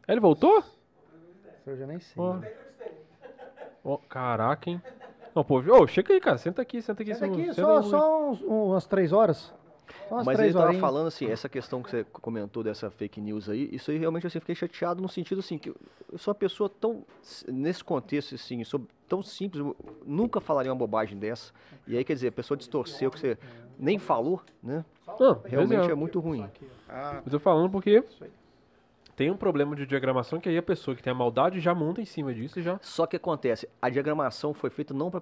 Ele 0.08 0.20
voltou? 0.20 0.64
Eu 1.66 1.78
já 1.78 1.86
nem 1.86 2.00
sei. 2.00 2.22
Oh. 2.22 2.40
Oh, 3.84 3.98
caraca, 3.98 4.70
hein? 4.70 4.82
Não, 5.36 5.44
pô, 5.44 5.60
ô, 5.60 5.88
chega 5.88 6.14
aí, 6.14 6.20
cara. 6.20 6.38
Senta 6.38 6.62
aqui, 6.62 6.82
senta 6.82 7.02
aqui. 7.02 7.14
Senta 7.14 7.26
aqui, 7.34 7.54
só, 7.54 7.82
só 7.82 8.30
uns, 8.30 8.42
umas 8.42 8.86
três 8.86 9.12
horas. 9.12 9.54
Mas 10.10 10.40
ele 10.40 10.50
estava 10.50 10.74
falando 10.76 11.08
assim, 11.08 11.26
essa 11.28 11.50
questão 11.50 11.82
que 11.82 11.90
você 11.90 12.04
comentou 12.06 12.64
dessa 12.64 12.90
fake 12.90 13.20
news 13.20 13.50
aí, 13.50 13.70
isso 13.72 13.92
aí 13.92 13.98
realmente 13.98 14.26
assim, 14.26 14.40
fiquei 14.40 14.56
chateado 14.56 15.02
no 15.02 15.10
sentido 15.10 15.40
assim, 15.40 15.58
que 15.58 15.70
eu 15.70 15.76
sou 16.18 16.32
uma 16.32 16.36
pessoa 16.40 16.70
tão, 16.70 17.04
nesse 17.48 17.84
contexto 17.84 18.36
assim, 18.36 18.64
sou 18.64 18.82
tão 19.08 19.22
simples, 19.22 19.66
nunca 20.06 20.40
falaria 20.40 20.72
uma 20.72 20.78
bobagem 20.78 21.18
dessa. 21.18 21.52
E 21.88 21.98
aí, 21.98 22.04
quer 22.04 22.14
dizer, 22.14 22.30
a 22.30 22.32
pessoa 22.32 22.58
distorceu 22.58 23.10
o 23.10 23.12
que 23.12 23.20
você 23.20 23.38
nem 23.78 24.00
falou, 24.00 24.42
né? 24.62 24.86
Não, 25.20 25.42
realmente 25.44 25.90
é. 25.90 25.92
é 25.92 25.96
muito 25.96 26.20
ruim. 26.20 26.48
Ah, 26.88 27.22
eu 27.26 27.32
tô 27.32 27.40
falando 27.40 27.70
porque 27.70 28.04
tem 29.16 29.30
um 29.30 29.38
problema 29.38 29.76
de 29.76 29.86
diagramação 29.86 30.40
que 30.40 30.50
aí 30.50 30.58
a 30.58 30.64
pessoa 30.64 30.96
que 30.96 31.04
tem 31.04 31.12
a 31.12 31.16
maldade 31.16 31.60
já 31.60 31.74
monta 31.74 32.02
em 32.02 32.06
cima 32.06 32.34
disso 32.34 32.60
e 32.60 32.64
já. 32.64 32.80
Só 32.82 33.06
que 33.06 33.16
acontece, 33.16 33.68
a 33.82 33.90
diagramação 33.90 34.54
foi 34.54 34.70
feita 34.70 34.94
não 34.94 35.12
para 35.12 35.22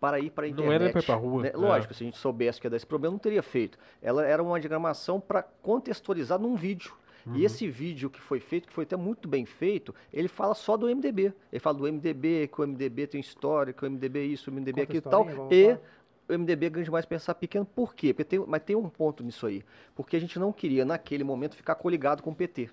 para 0.00 0.18
ir 0.18 0.30
para 0.30 0.46
a 0.46 0.48
internet. 0.48 0.66
Não 0.66 0.72
era 0.72 0.90
para 0.90 1.00
ir 1.00 1.04
para 1.04 1.14
a 1.14 1.18
rua. 1.18 1.42
Né? 1.42 1.50
É. 1.54 1.56
Lógico, 1.56 1.94
se 1.94 2.02
a 2.02 2.06
gente 2.06 2.18
soubesse 2.18 2.60
que 2.60 2.66
ia 2.66 2.70
dar 2.70 2.76
esse 2.76 2.86
problema, 2.86 3.12
não 3.12 3.20
teria 3.20 3.42
feito. 3.42 3.78
Ela 4.02 4.26
era 4.26 4.42
uma 4.42 4.58
diagramação 4.58 5.20
para 5.20 5.44
contextualizar 5.62 6.40
num 6.40 6.56
vídeo. 6.56 6.92
Uhum. 7.24 7.36
E 7.36 7.44
esse 7.44 7.68
vídeo 7.68 8.10
que 8.10 8.20
foi 8.20 8.40
feito, 8.40 8.66
que 8.66 8.74
foi 8.74 8.82
até 8.82 8.96
muito 8.96 9.28
bem 9.28 9.46
feito, 9.46 9.94
ele 10.12 10.26
fala 10.26 10.54
só 10.54 10.76
do 10.76 10.86
MDB. 10.86 11.32
Ele 11.52 11.60
fala 11.60 11.78
do 11.78 11.84
MDB, 11.84 12.48
que 12.48 12.60
o 12.60 12.66
MDB 12.66 13.06
tem 13.06 13.20
história, 13.20 13.72
que 13.72 13.86
o 13.86 13.88
MDB 13.88 14.18
é 14.18 14.24
isso, 14.24 14.50
o 14.50 14.52
MDB 14.52 14.80
é 14.80 14.84
aquilo 14.84 14.98
e 14.98 15.02
tal. 15.02 15.26
E 15.52 15.78
o 16.28 16.38
MDB 16.38 16.70
ganha 16.70 16.84
demais 16.84 17.06
pensar 17.06 17.34
pequeno. 17.34 17.64
Por 17.64 17.94
quê? 17.94 18.12
Porque 18.12 18.24
tem, 18.24 18.44
mas 18.46 18.62
tem 18.62 18.74
um 18.74 18.88
ponto 18.88 19.22
nisso 19.22 19.46
aí. 19.46 19.62
Porque 19.94 20.16
a 20.16 20.20
gente 20.20 20.38
não 20.38 20.52
queria, 20.52 20.84
naquele 20.84 21.22
momento, 21.22 21.54
ficar 21.54 21.76
coligado 21.76 22.22
com 22.22 22.30
o 22.30 22.34
PT. 22.34 22.70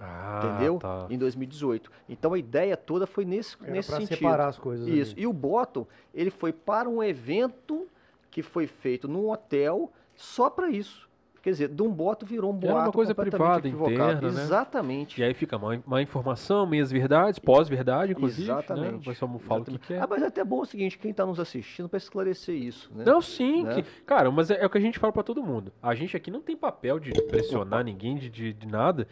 Ah, 0.00 0.40
entendeu? 0.42 0.78
Tá. 0.78 1.06
Em 1.10 1.18
2018. 1.18 1.90
Então 2.08 2.32
a 2.32 2.38
ideia 2.38 2.76
toda 2.76 3.06
foi 3.06 3.24
nesse, 3.24 3.56
Era 3.62 3.72
nesse 3.72 3.92
sentido. 3.92 4.16
separar 4.16 4.48
as 4.48 4.58
coisas. 4.58 4.88
Isso. 4.88 5.12
Ali. 5.12 5.22
E 5.22 5.26
o 5.26 5.32
Bottom, 5.32 5.86
ele 6.14 6.30
foi 6.30 6.52
para 6.52 6.88
um 6.88 7.02
evento 7.02 7.86
que 8.30 8.42
foi 8.42 8.66
feito 8.66 9.06
num 9.06 9.30
hotel 9.30 9.92
só 10.14 10.48
para 10.48 10.70
isso. 10.70 11.10
Quer 11.42 11.50
dizer, 11.50 11.68
de 11.68 11.82
um 11.82 11.90
boto 11.90 12.26
virou 12.26 12.50
um 12.50 12.54
boato 12.54 12.76
Era 12.76 12.86
uma 12.86 12.92
coisa 12.92 13.14
privada, 13.14 13.66
equivocado. 13.66 13.94
interna, 13.94 14.30
né? 14.30 14.42
Exatamente. 14.42 15.20
E 15.20 15.24
aí 15.24 15.32
fica 15.32 15.58
má, 15.58 15.78
má 15.86 16.02
informação, 16.02 16.66
meias 16.66 16.90
verdades, 16.90 17.38
pós-verdade, 17.38 18.12
inclusive. 18.12 18.46
Né? 18.46 18.58
Exatamente. 18.58 18.92
Né? 18.92 19.00
Mas 19.06 19.16
só 19.16 19.26
fala 19.38 19.62
o 19.62 19.64
que 19.64 19.78
quer. 19.78 20.02
Ah, 20.02 20.06
mas 20.08 20.22
é 20.22 20.26
até 20.26 20.44
bom 20.44 20.60
o 20.60 20.66
seguinte, 20.66 20.98
quem 20.98 21.12
está 21.12 21.24
nos 21.24 21.40
assistindo 21.40 21.88
para 21.88 21.96
esclarecer 21.96 22.54
isso, 22.54 22.90
né? 22.94 23.04
Não, 23.06 23.22
sim. 23.22 23.62
Né? 23.62 23.76
Que, 23.76 23.82
cara, 24.04 24.30
mas 24.30 24.50
é, 24.50 24.62
é, 24.62 24.66
o 24.66 24.70
que 24.70 24.76
a 24.76 24.80
gente 24.80 24.98
fala 24.98 25.12
para 25.14 25.22
todo 25.22 25.42
mundo. 25.42 25.72
A 25.82 25.94
gente 25.94 26.14
aqui 26.14 26.30
não 26.30 26.42
tem 26.42 26.54
papel 26.54 26.98
de 26.98 27.10
pressionar 27.28 27.82
ninguém 27.84 28.16
de, 28.18 28.28
de, 28.28 28.52
de 28.52 28.66
nada. 28.66 29.08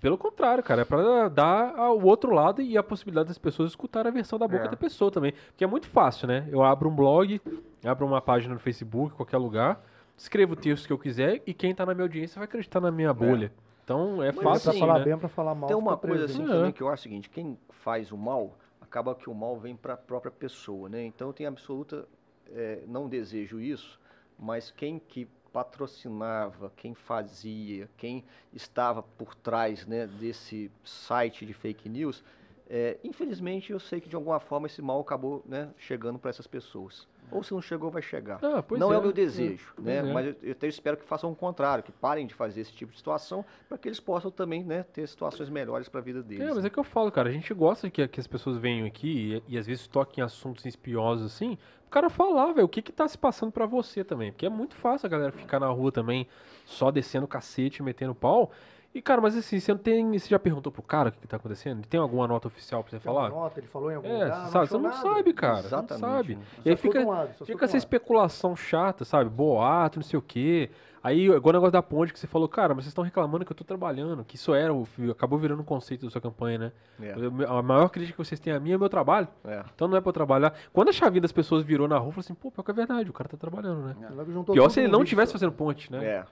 Pelo 0.00 0.18
contrário, 0.18 0.62
cara, 0.62 0.82
é 0.82 0.84
pra 0.84 1.28
dar 1.28 1.74
o 1.90 2.04
outro 2.04 2.32
lado 2.32 2.60
e 2.60 2.76
a 2.76 2.82
possibilidade 2.82 3.28
das 3.28 3.38
pessoas 3.38 3.70
escutar 3.70 4.06
a 4.06 4.10
versão 4.10 4.38
da 4.38 4.46
boca 4.46 4.64
é. 4.64 4.68
da 4.68 4.76
pessoa 4.76 5.10
também. 5.10 5.32
Porque 5.48 5.64
é 5.64 5.66
muito 5.66 5.88
fácil, 5.88 6.28
né? 6.28 6.46
Eu 6.50 6.62
abro 6.62 6.88
um 6.88 6.94
blog, 6.94 7.40
abro 7.84 8.06
uma 8.06 8.20
página 8.20 8.54
no 8.54 8.60
Facebook, 8.60 9.14
qualquer 9.14 9.38
lugar, 9.38 9.82
escrevo 10.16 10.52
o 10.52 10.56
texto 10.56 10.86
que 10.86 10.92
eu 10.92 10.98
quiser 10.98 11.42
e 11.46 11.54
quem 11.54 11.74
tá 11.74 11.86
na 11.86 11.94
minha 11.94 12.04
audiência 12.04 12.38
vai 12.38 12.44
acreditar 12.44 12.80
na 12.80 12.90
minha 12.90 13.12
bolha. 13.12 13.46
É. 13.46 13.70
Então 13.84 14.22
é 14.22 14.30
Mas 14.30 14.44
fácil. 14.44 14.70
Pra 14.70 14.80
falar 14.80 14.98
né? 14.98 15.04
bem, 15.04 15.18
pra 15.18 15.28
falar 15.28 15.54
mal. 15.54 15.66
Tem 15.66 15.76
uma 15.76 15.96
coisa 15.96 16.26
assim 16.26 16.46
também 16.46 16.68
é. 16.68 16.72
que 16.72 16.82
eu 16.82 16.88
acho 16.88 17.00
o 17.00 17.02
seguinte: 17.02 17.28
quem 17.28 17.58
faz 17.70 18.12
o 18.12 18.16
mal, 18.16 18.56
acaba 18.80 19.14
que 19.14 19.28
o 19.28 19.34
mal 19.34 19.58
vem 19.58 19.74
para 19.74 19.94
a 19.94 19.96
própria 19.96 20.30
pessoa, 20.30 20.88
né? 20.88 21.04
Então 21.04 21.28
eu 21.28 21.32
tenho 21.32 21.48
absoluta. 21.48 22.06
É, 22.52 22.82
não 22.86 23.08
desejo 23.08 23.60
isso, 23.60 24.00
mas 24.36 24.72
quem 24.72 24.98
que 24.98 25.28
patrocinava, 25.52 26.72
quem 26.76 26.94
fazia, 26.94 27.88
quem 27.96 28.24
estava 28.52 29.02
por 29.02 29.34
trás 29.34 29.86
né, 29.86 30.06
desse 30.06 30.70
site 30.84 31.44
de 31.44 31.52
fake 31.52 31.88
news, 31.88 32.22
é, 32.68 32.98
infelizmente 33.02 33.72
eu 33.72 33.80
sei 33.80 34.00
que 34.00 34.08
de 34.08 34.14
alguma 34.14 34.38
forma 34.38 34.66
esse 34.66 34.80
mal 34.80 35.00
acabou 35.00 35.42
né, 35.44 35.70
chegando 35.76 36.18
para 36.18 36.30
essas 36.30 36.46
pessoas. 36.46 37.08
Ou 37.32 37.42
se 37.42 37.52
não 37.52 37.62
chegou, 37.62 37.90
vai 37.90 38.02
chegar. 38.02 38.38
Ah, 38.42 38.64
não 38.76 38.92
é. 38.92 38.96
é. 38.96 38.98
o 38.98 39.02
meu 39.02 39.12
desejo, 39.12 39.72
é, 39.78 39.82
né? 39.82 39.96
É. 39.98 40.02
Mas 40.12 40.26
eu, 40.26 40.36
eu 40.42 40.52
até 40.52 40.66
espero 40.66 40.96
que 40.96 41.04
façam 41.04 41.30
o 41.30 41.36
contrário, 41.36 41.82
que 41.84 41.92
parem 41.92 42.26
de 42.26 42.34
fazer 42.34 42.60
esse 42.60 42.72
tipo 42.72 42.92
de 42.92 42.98
situação, 42.98 43.44
para 43.68 43.78
que 43.78 43.88
eles 43.88 44.00
possam 44.00 44.30
também 44.30 44.64
né, 44.64 44.82
ter 44.82 45.06
situações 45.06 45.48
melhores 45.48 45.88
para 45.88 46.00
a 46.00 46.02
vida 46.02 46.22
deles. 46.22 46.46
É, 46.46 46.52
mas 46.52 46.64
é 46.64 46.70
que 46.70 46.78
eu 46.78 46.84
falo, 46.84 47.10
cara, 47.10 47.28
a 47.28 47.32
gente 47.32 47.52
gosta 47.54 47.88
que, 47.88 48.06
que 48.08 48.20
as 48.20 48.26
pessoas 48.26 48.56
venham 48.56 48.86
aqui 48.86 49.42
e, 49.48 49.54
e 49.54 49.58
às 49.58 49.66
vezes 49.66 49.86
toquem 49.86 50.22
assuntos 50.22 50.64
espiosos 50.64 51.26
assim, 51.26 51.56
o 51.90 51.92
cara 51.92 52.08
falar, 52.08 52.52
velho, 52.52 52.66
o 52.66 52.68
que 52.68 52.80
que 52.80 52.92
tá 52.92 53.08
se 53.08 53.18
passando 53.18 53.50
para 53.50 53.66
você 53.66 54.04
também. 54.04 54.30
Porque 54.30 54.46
é 54.46 54.48
muito 54.48 54.76
fácil 54.76 55.06
a 55.06 55.10
galera 55.10 55.32
ficar 55.32 55.58
na 55.58 55.66
rua 55.66 55.90
também, 55.90 56.24
só 56.64 56.88
descendo 56.90 57.26
cacete, 57.26 57.82
metendo 57.82 58.14
pau. 58.14 58.52
E, 58.94 59.02
cara, 59.02 59.20
mas 59.20 59.36
assim, 59.36 59.58
você 59.58 59.72
não 59.72 59.78
tem. 59.78 60.16
Você 60.18 60.28
já 60.28 60.38
perguntou 60.38 60.70
pro 60.70 60.82
cara 60.82 61.08
o 61.08 61.12
que, 61.12 61.18
que 61.18 61.26
tá 61.26 61.36
acontecendo? 61.36 61.84
Tem 61.86 61.98
alguma 61.98 62.26
nota 62.28 62.46
oficial 62.48 62.82
pra 62.84 62.90
você 62.90 62.98
Tem 62.98 63.12
falar? 63.12 63.28
nota, 63.28 63.58
ele 63.58 63.66
falou 63.66 63.90
em 63.90 63.96
algum 63.96 64.08
É, 64.08 64.24
lugar, 64.24 64.46
você 64.46 64.50
sabe, 64.52 64.66
você 64.68 64.78
não 64.78 64.92
sabe, 64.92 65.32
cara. 65.32 65.54
Você 65.62 65.74
não 65.74 65.78
Exatamente. 65.84 66.00
sabe. 66.00 66.38
Só 66.56 66.62
E 66.64 66.70
aí 66.70 66.76
fica, 66.76 67.00
um 67.00 67.08
lado, 67.08 67.44
fica 67.44 67.64
essa 67.64 67.74
lado. 67.74 67.78
especulação 67.78 68.54
chata, 68.56 69.04
sabe? 69.04 69.28
Boato, 69.30 69.98
não 69.98 70.04
sei 70.04 70.18
o 70.18 70.22
quê. 70.22 70.70
Aí, 71.02 71.24
igual 71.26 71.40
o 71.46 71.52
negócio 71.52 71.72
da 71.72 71.82
ponte 71.82 72.12
que 72.12 72.18
você 72.18 72.26
falou, 72.26 72.46
cara, 72.46 72.74
mas 72.74 72.84
vocês 72.84 72.90
estão 72.90 73.02
reclamando 73.02 73.44
que 73.44 73.50
eu 73.52 73.56
tô 73.56 73.64
trabalhando, 73.64 74.22
que 74.24 74.36
isso 74.36 74.52
era, 74.54 74.72
o- 74.74 74.86
acabou 75.10 75.38
virando 75.38 75.60
um 75.62 75.64
conceito 75.64 76.04
da 76.04 76.10
sua 76.10 76.20
campanha, 76.20 76.58
né? 76.58 76.72
É. 77.00 77.14
A 77.48 77.62
maior 77.62 77.88
crítica 77.88 78.12
que 78.16 78.18
vocês 78.24 78.38
têm 78.38 78.52
a 78.52 78.60
mim 78.60 78.72
é 78.72 78.78
meu 78.78 78.88
trabalho. 78.90 79.26
É. 79.44 79.64
Então 79.74 79.88
não 79.88 79.96
é 79.96 80.00
pra 80.00 80.10
eu 80.10 80.12
trabalhar. 80.12 80.52
Quando 80.72 80.90
a 80.90 80.92
chavinha 80.92 81.22
das 81.22 81.32
pessoas 81.32 81.62
virou 81.64 81.88
na 81.88 81.96
rua, 81.96 82.12
falei 82.12 82.20
assim, 82.26 82.34
pô, 82.34 82.50
pior 82.50 82.62
que 82.62 82.70
é 82.70 82.74
verdade, 82.74 83.08
o 83.08 83.12
cara 83.14 83.28
tá 83.30 83.36
trabalhando, 83.38 83.82
né? 83.86 83.96
Juntou 84.28 84.54
Pior 84.54 84.68
se 84.68 84.80
ele 84.80 84.88
não 84.88 84.98
vídeo 84.98 85.08
tivesse 85.08 85.32
só. 85.32 85.38
fazendo 85.38 85.52
ponte, 85.52 85.90
né? 85.90 86.04
É. 86.04 86.24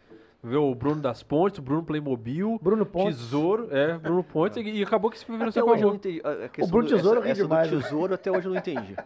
Ver 0.42 0.56
o 0.56 0.72
Bruno 0.72 1.00
das 1.00 1.20
Pontes, 1.22 1.58
o 1.58 1.62
Bruno 1.62 1.82
Playmobil, 1.82 2.60
Bruno 2.62 2.86
Pontes. 2.86 3.18
Tesouro, 3.18 3.66
é, 3.72 3.98
Bruno 3.98 4.22
Pontes, 4.22 4.56
e, 4.56 4.70
e 4.70 4.82
acabou 4.84 5.10
que 5.10 5.16
isso 5.16 5.26
virou 5.26 5.42
Até 5.42 5.52
seu 5.52 5.66
hoje 5.68 5.82
eu 5.82 5.88
não 5.88 5.96
entendi. 5.96 6.20
questão 6.52 6.68
Bruno 6.70 6.88
do- 6.88 6.94
Tesouro 6.96 7.18
essa, 7.20 7.28
essa 7.30 7.42
demais, 7.42 7.70
do 7.70 7.76
né? 7.76 7.82
tesouro 7.82 8.14
até 8.14 8.30
hoje 8.30 8.46
eu 8.46 8.52
não 8.52 8.58
entendi. 8.58 8.96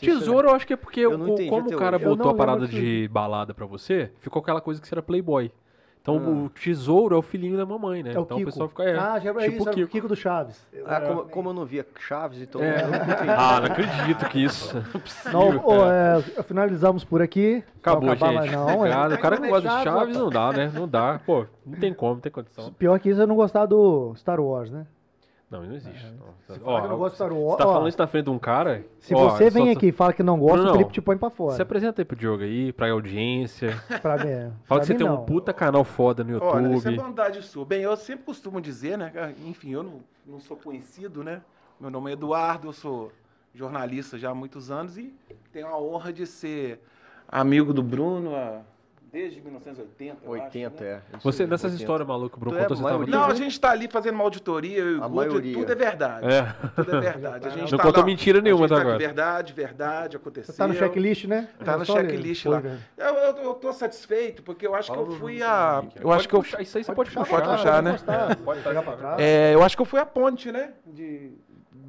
Tesouro, 0.00 0.48
eu 0.48 0.54
acho 0.54 0.66
que 0.66 0.72
é 0.72 0.76
porque 0.76 1.00
Eu 1.00 1.18
não 1.18 1.26
o- 1.26 1.32
entendi 1.34 1.50
como 1.50 1.68
o 1.68 1.76
cara 1.76 1.96
hoje. 1.96 2.06
Botou 2.06 2.24
não 2.26 2.32
a 2.32 2.34
parada 2.34 2.66
de 2.66 3.06
balada 3.12 3.52
pra 3.52 3.66
você, 3.66 4.10
ficou 4.20 4.40
aquela 4.40 4.62
coisa 4.62 4.80
que 4.80 4.88
você 4.88 4.94
era 4.94 5.02
playboy. 5.02 5.52
Então 6.16 6.32
Ah. 6.32 6.44
o 6.44 6.48
tesouro 6.48 7.14
é 7.14 7.18
o 7.18 7.22
filhinho 7.22 7.56
da 7.56 7.66
mamãe, 7.66 8.02
né? 8.02 8.12
É 8.12 8.18
o 8.18 8.22
então 8.22 8.36
Kiko. 8.38 8.48
o 8.48 8.52
pessoal 8.52 8.68
fica. 8.68 8.82
É, 8.84 8.98
ah, 8.98 9.18
já 9.18 9.30
é 9.30 9.32
tipo 9.34 9.40
isso, 9.40 9.58
o 9.58 9.62
era 9.62 9.70
o 9.70 9.74
Kiko. 9.74 9.88
Kiko 9.90 10.08
do 10.08 10.16
Chaves. 10.16 10.66
Ah, 10.86 11.00
como, 11.00 11.22
como 11.24 11.48
eu 11.50 11.52
não 11.54 11.64
via 11.64 11.86
Chaves, 11.98 12.40
então 12.40 12.62
É. 12.62 12.82
eu 12.82 12.88
não 12.88 12.96
entendi. 12.96 13.30
Ah, 13.30 13.60
não 13.60 13.66
acredito 13.66 14.28
que 14.28 14.44
isso. 14.44 14.74
Não 14.78 14.82
é 14.94 14.98
possível, 14.98 15.62
Não, 15.62 15.92
é, 15.92 16.22
finalizamos 16.44 17.04
por 17.04 17.20
aqui. 17.22 17.62
Acabou, 17.80 18.10
acabar, 18.10 18.28
gente. 18.32 18.40
mas 18.40 18.52
Não, 18.52 18.68
é. 18.70 18.74
Obrigado. 18.76 19.12
O 19.14 19.18
cara 19.18 19.36
que 19.36 19.42
Não 19.42 19.48
é 19.48 19.50
gosta 19.52 19.68
de 19.78 19.84
Chaves, 19.84 20.16
não 20.16 20.30
dá, 20.30 20.52
né? 20.52 20.70
Não 20.74 20.88
dá. 20.88 21.20
Pô, 21.24 21.46
não 21.66 21.78
tem 21.78 21.92
como, 21.94 22.14
não 22.14 22.20
tem 22.20 22.32
condição. 22.32 22.72
Pior 22.72 22.98
que 22.98 23.10
isso 23.10 23.20
é 23.22 23.26
não 23.26 23.36
gostar 23.36 23.66
do 23.66 24.14
Star 24.16 24.40
Wars, 24.40 24.70
né? 24.70 24.86
Não, 25.50 25.62
não 25.62 25.74
existe. 25.74 26.04
Não. 26.06 26.34
Você 26.46 26.60
fala 26.60 26.82
que 26.82 26.88
não 26.88 26.98
gosta 26.98 27.10
de 27.10 27.16
Star 27.16 27.28
você 27.30 27.56
tá 27.56 27.66
ó, 27.66 27.72
falando 27.72 27.88
isso 27.88 27.98
na 27.98 28.06
frente 28.06 28.24
de 28.24 28.30
um 28.30 28.38
cara? 28.38 28.84
Se 28.98 29.14
ó, 29.14 29.30
você 29.30 29.48
vem 29.48 29.66
só- 29.66 29.72
aqui 29.72 29.86
e 29.86 29.92
fala 29.92 30.12
que 30.12 30.22
não 30.22 30.38
gosta, 30.38 30.58
Não, 30.58 30.70
o. 30.70 30.72
Felipe 30.72 30.92
te 30.92 31.00
põe 31.00 31.16
pra 31.16 31.30
Se 31.30 31.36
fora. 31.36 31.62
apresenta 31.62 32.02
aí 32.02 32.04
pro 32.04 32.14
Diogo 32.16 32.42
aí, 32.42 32.70
pra 32.72 32.90
audiência. 32.90 33.70
Pra 34.02 34.18
mim, 34.18 34.28
é. 34.30 34.50
Fala 34.64 34.80
Pra 34.80 34.80
que 34.80 34.86
você 34.86 34.94
tem 34.94 35.08
um 35.08 35.24
puta 35.24 35.54
canal 35.54 35.84
foda 35.84 36.22
no 36.22 36.30
Olha, 36.42 36.74
isso 36.74 36.86
é 36.86 36.90
YouTube. 36.92 37.06
bondade 37.08 37.42
sua. 37.42 37.64
Bem, 37.64 37.80
eu 37.80 37.96
sempre 37.96 38.26
costumo 38.26 38.60
dizer, 38.60 38.98
né? 38.98 39.34
Enfim, 39.46 39.72
eu 39.72 39.82
não, 39.82 40.00
não 40.26 40.38
sou 40.38 40.54
conhecido, 40.56 41.24
né? 41.24 41.40
Meu 41.80 41.90
nome 41.90 42.10
é 42.10 42.12
Eduardo, 42.12 42.68
eu 42.68 42.72
sou 42.74 43.10
jornalista 43.54 44.18
já 44.18 44.30
há 44.30 44.34
muitos 44.34 44.70
anos 44.70 44.98
e 44.98 45.14
tenho 45.50 45.66
a 45.68 45.78
honra 45.80 46.12
de 46.12 46.26
ser 46.26 46.78
amigo 47.26 47.72
do 47.72 47.82
Bruno 47.82 48.34
há- 48.36 48.60
desde 49.10 49.40
1980. 49.40 50.16
eu 50.24 50.34
acho, 50.34 50.44
80, 50.44 50.84
né? 50.84 50.90
é. 51.12 51.16
Você, 51.22 51.46
nessas 51.46 51.72
80. 51.72 51.82
histórias 51.82 52.06
malucas, 52.08 52.36
o 52.36 52.40
Bruno 52.40 52.58
é 52.58 52.68
você 52.68 52.82
tava. 52.82 53.06
Não, 53.06 53.24
a 53.26 53.34
gente 53.34 53.58
tá 53.60 53.70
ali 53.70 53.88
fazendo 53.88 54.14
uma 54.14 54.24
auditoria, 54.24 54.78
eu 54.78 54.90
e 54.90 54.94
o 54.94 55.04
A 55.04 55.08
Guto, 55.08 55.14
maioria. 55.16 55.54
tudo 55.58 55.72
é 55.72 55.74
verdade. 55.74 56.26
É. 56.26 56.54
Tudo 56.74 56.96
é 56.96 57.00
verdade. 57.00 57.46
A 57.46 57.50
gente 57.50 57.70
Não 57.72 57.78
tá 57.78 57.84
contou 57.84 58.00
lá- 58.02 58.06
mentira 58.06 58.40
nenhuma 58.40 58.66
até 58.66 58.74
tá 58.74 58.80
agora. 58.80 58.98
Verdade, 58.98 59.52
verdade, 59.52 60.16
aconteceu. 60.16 60.52
Você 60.52 60.58
tá 60.58 60.68
no 60.68 60.74
checklist, 60.74 61.24
né? 61.26 61.48
Tá 61.64 61.72
É 61.72 61.76
no 61.76 61.84
checklist 61.84 62.44
lá. 62.46 62.60
velho. 62.60 62.78
Eu, 62.96 63.14
eu, 63.14 63.36
eu 63.38 63.54
tô 63.54 63.72
satisfeito, 63.72 64.42
porque 64.42 64.66
eu 64.66 64.74
acho 64.74 64.92
que 64.92 64.98
eu 64.98 65.10
fui 65.12 65.42
a. 65.42 65.80
Henrique. 65.82 66.02
Eu 66.02 66.12
acho 66.12 66.28
que 66.28 66.34
eu. 66.34 66.40
puxar, 66.40 66.60
Isso 66.62 66.78
aí 66.78 66.84
você 66.84 66.94
pode 66.94 67.10
puxar. 67.10 67.26
Pode 67.28 67.48
puxar, 67.48 67.82
né? 67.82 67.96
Pode 68.44 68.60
pegar 68.62 68.82
pra 68.82 68.96
trás. 68.96 69.20
É, 69.20 69.54
eu 69.54 69.62
acho 69.62 69.76
que 69.76 69.82
eu 69.82 69.86
fui 69.86 70.00
a 70.00 70.06
ponte, 70.06 70.52
né? 70.52 70.70
De, 70.86 71.32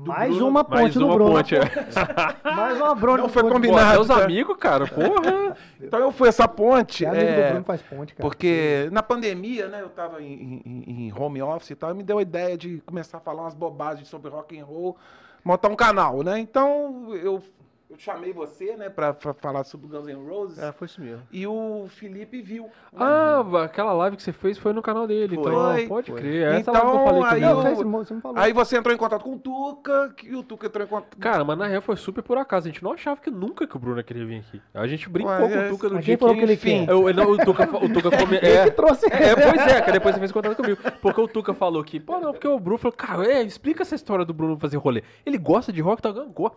Mais 0.01 0.29
Bruno. 0.33 0.47
uma 0.47 0.63
ponte 0.63 0.75
Mais 0.81 0.93
do 0.93 1.05
uma 1.05 1.13
Bruno. 1.15 1.31
ponte, 1.33 1.55
é. 1.55 1.61
Mais 2.55 2.77
uma 2.79 2.95
Bruno. 2.95 3.17
Não 3.23 3.29
foi 3.29 3.43
ponte. 3.43 3.51
Pô, 3.51 3.55
combinado. 3.55 3.81
até 3.89 3.99
os 3.99 4.07
tá? 4.07 4.23
amigos, 4.23 4.57
cara, 4.57 4.87
porra. 4.87 5.57
Então 5.81 5.99
eu 5.99 6.11
fui 6.11 6.27
essa 6.29 6.47
ponte. 6.47 7.03
É 7.05 7.09
amigo 7.09 7.25
do 7.25 7.31
é, 7.31 7.49
Bruno 7.51 7.65
faz 7.65 7.81
ponte, 7.81 8.13
cara. 8.13 8.27
Porque 8.29 8.87
na 8.91 9.01
pandemia, 9.03 9.67
né, 9.67 9.81
eu 9.81 9.89
tava 9.89 10.21
em, 10.21 10.61
em- 10.65 11.05
em 11.07 11.13
home 11.13 11.41
office 11.41 11.71
e 11.71 11.75
tal, 11.75 11.91
e 11.91 11.93
me 11.93 12.03
deu 12.03 12.17
a 12.17 12.21
ideia 12.21 12.57
de 12.57 12.81
começar 12.85 13.17
a 13.17 13.21
falar 13.21 13.41
umas 13.43 13.53
bobagens 13.53 14.07
sobre 14.07 14.29
rock 14.29 14.57
and 14.59 14.65
roll, 14.65 14.95
montar 15.43 15.69
um 15.69 15.75
canal, 15.75 16.21
né? 16.21 16.37
Então 16.39 17.09
eu, 17.15 17.41
eu 17.89 17.97
chamei 17.97 18.31
você, 18.31 18.75
né, 18.77 18.87
pra, 18.87 19.13
pra 19.13 19.33
falar 19.33 19.63
sobre 19.63 19.87
Guns 19.87 20.05
N' 20.07 20.27
Roses, 20.29 20.59
É, 20.59 20.71
foi 20.71 20.85
isso 20.85 21.01
mesmo. 21.01 21.23
e 21.31 21.47
o 21.47 21.87
Felipe 21.89 22.39
viu. 22.41 22.69
Ah, 22.95 23.43
aquela 23.63 23.93
live 23.93 24.15
que 24.15 24.21
você 24.21 24.31
fez 24.31 24.57
foi 24.59 24.73
no 24.73 24.81
canal 24.81 25.07
dele, 25.07 25.35
Foi. 25.35 25.51
então 25.51 25.71
Foi. 25.73 25.87
pode 25.87 26.11
Foi. 26.11 26.21
crer. 26.21 26.47
Essa 26.49 26.59
Então, 26.59 26.73
live 26.73 26.91
que 26.91 26.97
eu 26.97 27.03
falei 27.05 27.23
aí 27.23 27.29
comigo. 27.41 27.49
Eu- 27.49 28.03
você, 28.05 28.13
me 28.13 28.21
falou. 28.21 28.37
Aí 28.37 28.53
você 28.53 28.77
entrou 28.77 28.93
em 28.93 28.97
contato 28.97 29.23
com 29.23 29.33
o 29.33 29.39
Tuca, 29.39 30.13
que 30.15 30.35
o 30.35 30.43
Tuca 30.43 30.67
entrou 30.67 30.85
em 30.85 30.89
contato. 30.89 31.17
Cara, 31.17 31.43
mas 31.43 31.57
na 31.57 31.65
real 31.67 31.81
foi 31.81 31.95
super 31.95 32.21
por 32.21 32.37
acaso. 32.37 32.67
A 32.67 32.71
gente 32.71 32.83
não 32.83 32.93
achava 32.93 33.19
que 33.19 33.31
nunca 33.31 33.65
que 33.67 33.75
o 33.75 33.79
Bruno 33.79 34.03
queria 34.03 34.25
vir 34.25 34.39
aqui. 34.39 34.61
A 34.73 34.85
gente 34.85 35.09
brincou 35.09 35.33
Ué, 35.33 35.39
com 35.49 35.65
o 35.65 35.69
Tuca 35.77 35.89
mas 35.95 36.05
dia 36.05 36.17
falou 36.17 36.35
que 36.35 36.41
ele 36.41 36.53
enfim? 36.53 36.85
Eu, 36.87 37.11
não, 37.13 37.31
o 37.31 37.37
Tuca, 37.37 37.63
o 37.63 37.89
Tuca 37.91 38.17
come... 38.17 38.37
Ele 38.41 38.47
é, 38.55 38.63
que 38.65 38.71
trouxe 38.71 39.05
é, 39.07 39.35
pois 39.35 39.67
é, 39.67 39.81
que 39.81 39.91
depois 39.91 40.13
você 40.15 40.19
fez 40.19 40.31
contato 40.31 40.55
comigo. 40.55 40.77
Porque 41.01 41.21
o 41.21 41.27
Tuca 41.27 41.53
falou 41.53 41.83
que, 41.83 41.99
pô, 41.99 42.19
não, 42.19 42.31
porque 42.31 42.47
o 42.47 42.59
Bruno 42.59 42.77
falou, 42.77 42.95
cara, 42.95 43.25
é, 43.25 43.41
explica 43.41 43.81
essa 43.81 43.95
história 43.95 44.23
do 44.23 44.33
Bruno 44.33 44.57
fazer 44.59 44.77
rolê. 44.77 45.03
Ele 45.25 45.37
gosta 45.37 45.73
de 45.73 45.81
rock, 45.81 46.01
tá 46.01 46.11
gangô. 46.11 46.51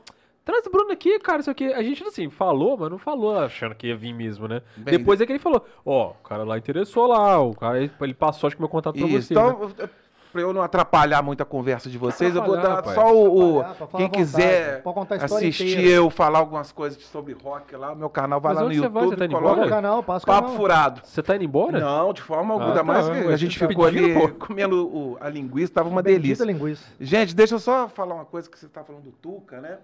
Traz 0.44 0.66
o 0.66 0.70
Bruno 0.70 0.90
aqui, 0.92 1.18
cara, 1.20 1.38
isso 1.40 1.50
aqui. 1.50 1.72
A 1.72 1.82
gente, 1.82 2.02
assim, 2.02 2.28
falou, 2.28 2.76
mas 2.76 2.90
não 2.90 2.98
falou 2.98 3.38
achando 3.38 3.74
que 3.76 3.86
ia 3.86 3.96
vir 3.96 4.12
mesmo, 4.12 4.48
né? 4.48 4.60
Bem, 4.76 4.98
depois 4.98 5.20
é 5.20 5.26
que 5.26 5.32
ele 5.32 5.38
falou, 5.38 5.64
ó, 5.86 6.10
o 6.10 6.14
cara 6.14 6.42
lá 6.42 6.58
interessou 6.58 7.06
lá, 7.06 7.40
o 7.40 7.54
cara, 7.54 7.78
ele 7.80 8.14
passou, 8.14 8.48
acho 8.48 8.56
que 8.56 8.62
meu 8.62 8.68
contato 8.68 8.98
pra 8.98 9.06
Isso, 9.06 9.28
você. 9.28 9.34
né? 9.34 9.40
então, 9.40 9.70
pra 10.32 10.40
eu 10.40 10.52
não 10.52 10.60
atrapalhar 10.62 11.22
muito 11.22 11.42
a 11.42 11.44
conversa 11.46 11.88
de 11.88 11.96
vocês, 11.96 12.34
eu 12.34 12.42
vou 12.42 12.56
dar 12.56 12.76
rapaz. 12.76 12.94
só 12.96 13.14
o. 13.14 13.58
o- 13.60 13.62
quem 13.62 14.08
vontade, 14.08 14.10
quiser 14.10 14.82
a 14.84 15.16
história 15.16 15.24
assistir 15.48 15.72
inteira. 15.74 15.88
eu 15.90 16.10
falar 16.10 16.40
algumas 16.40 16.72
coisas 16.72 17.00
sobre 17.04 17.34
rock 17.34 17.76
lá, 17.76 17.94
meu 17.94 18.10
canal 18.10 18.40
vai 18.40 18.54
Mas 18.54 18.62
lá 18.64 18.68
no 18.68 18.74
você 18.74 18.80
vai? 18.88 19.02
YouTube. 19.04 19.10
Você 19.10 19.16
tá 19.18 19.24
indo 19.26 19.36
o 19.36 19.38
embora? 19.38 19.68
canal, 19.68 20.02
passa 20.02 20.24
o 20.24 20.26
Papo 20.26 20.42
canal. 20.48 20.56
furado. 20.56 21.00
Você 21.04 21.22
tá 21.22 21.36
indo 21.36 21.44
embora? 21.44 21.78
Não, 21.78 22.12
de 22.12 22.22
forma 22.22 22.54
alguma. 22.54 22.72
Ah, 22.72 22.74
tá, 22.74 22.82
mais 22.82 23.08
que 23.08 23.28
a 23.28 23.36
gente 23.36 23.60
tá 23.60 23.68
ficou 23.68 23.84
pedindo, 23.84 24.06
ali 24.06 24.14
pô. 24.32 24.46
comendo 24.46 24.88
o- 24.88 25.16
a 25.20 25.28
linguiça, 25.28 25.72
tava 25.74 25.88
uma 25.88 26.02
Bendita 26.02 26.22
delícia. 26.22 26.44
linguiça. 26.44 26.84
Gente, 26.98 27.32
deixa 27.36 27.54
eu 27.54 27.60
só 27.60 27.86
falar 27.88 28.14
uma 28.16 28.24
coisa 28.24 28.50
que 28.50 28.58
você 28.58 28.66
tá 28.66 28.82
falando 28.82 29.02
do 29.04 29.12
Tuca, 29.12 29.60
né? 29.60 29.78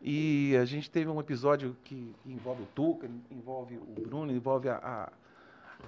E 0.00 0.56
a 0.56 0.64
gente 0.64 0.90
teve 0.90 1.10
um 1.10 1.18
episódio 1.18 1.76
que 1.84 2.14
envolve 2.24 2.62
o 2.62 2.66
Tuca, 2.66 3.08
envolve 3.30 3.76
o 3.76 4.00
Bruno, 4.00 4.32
envolve 4.32 4.68
a, 4.68 4.76
a, 4.76 5.12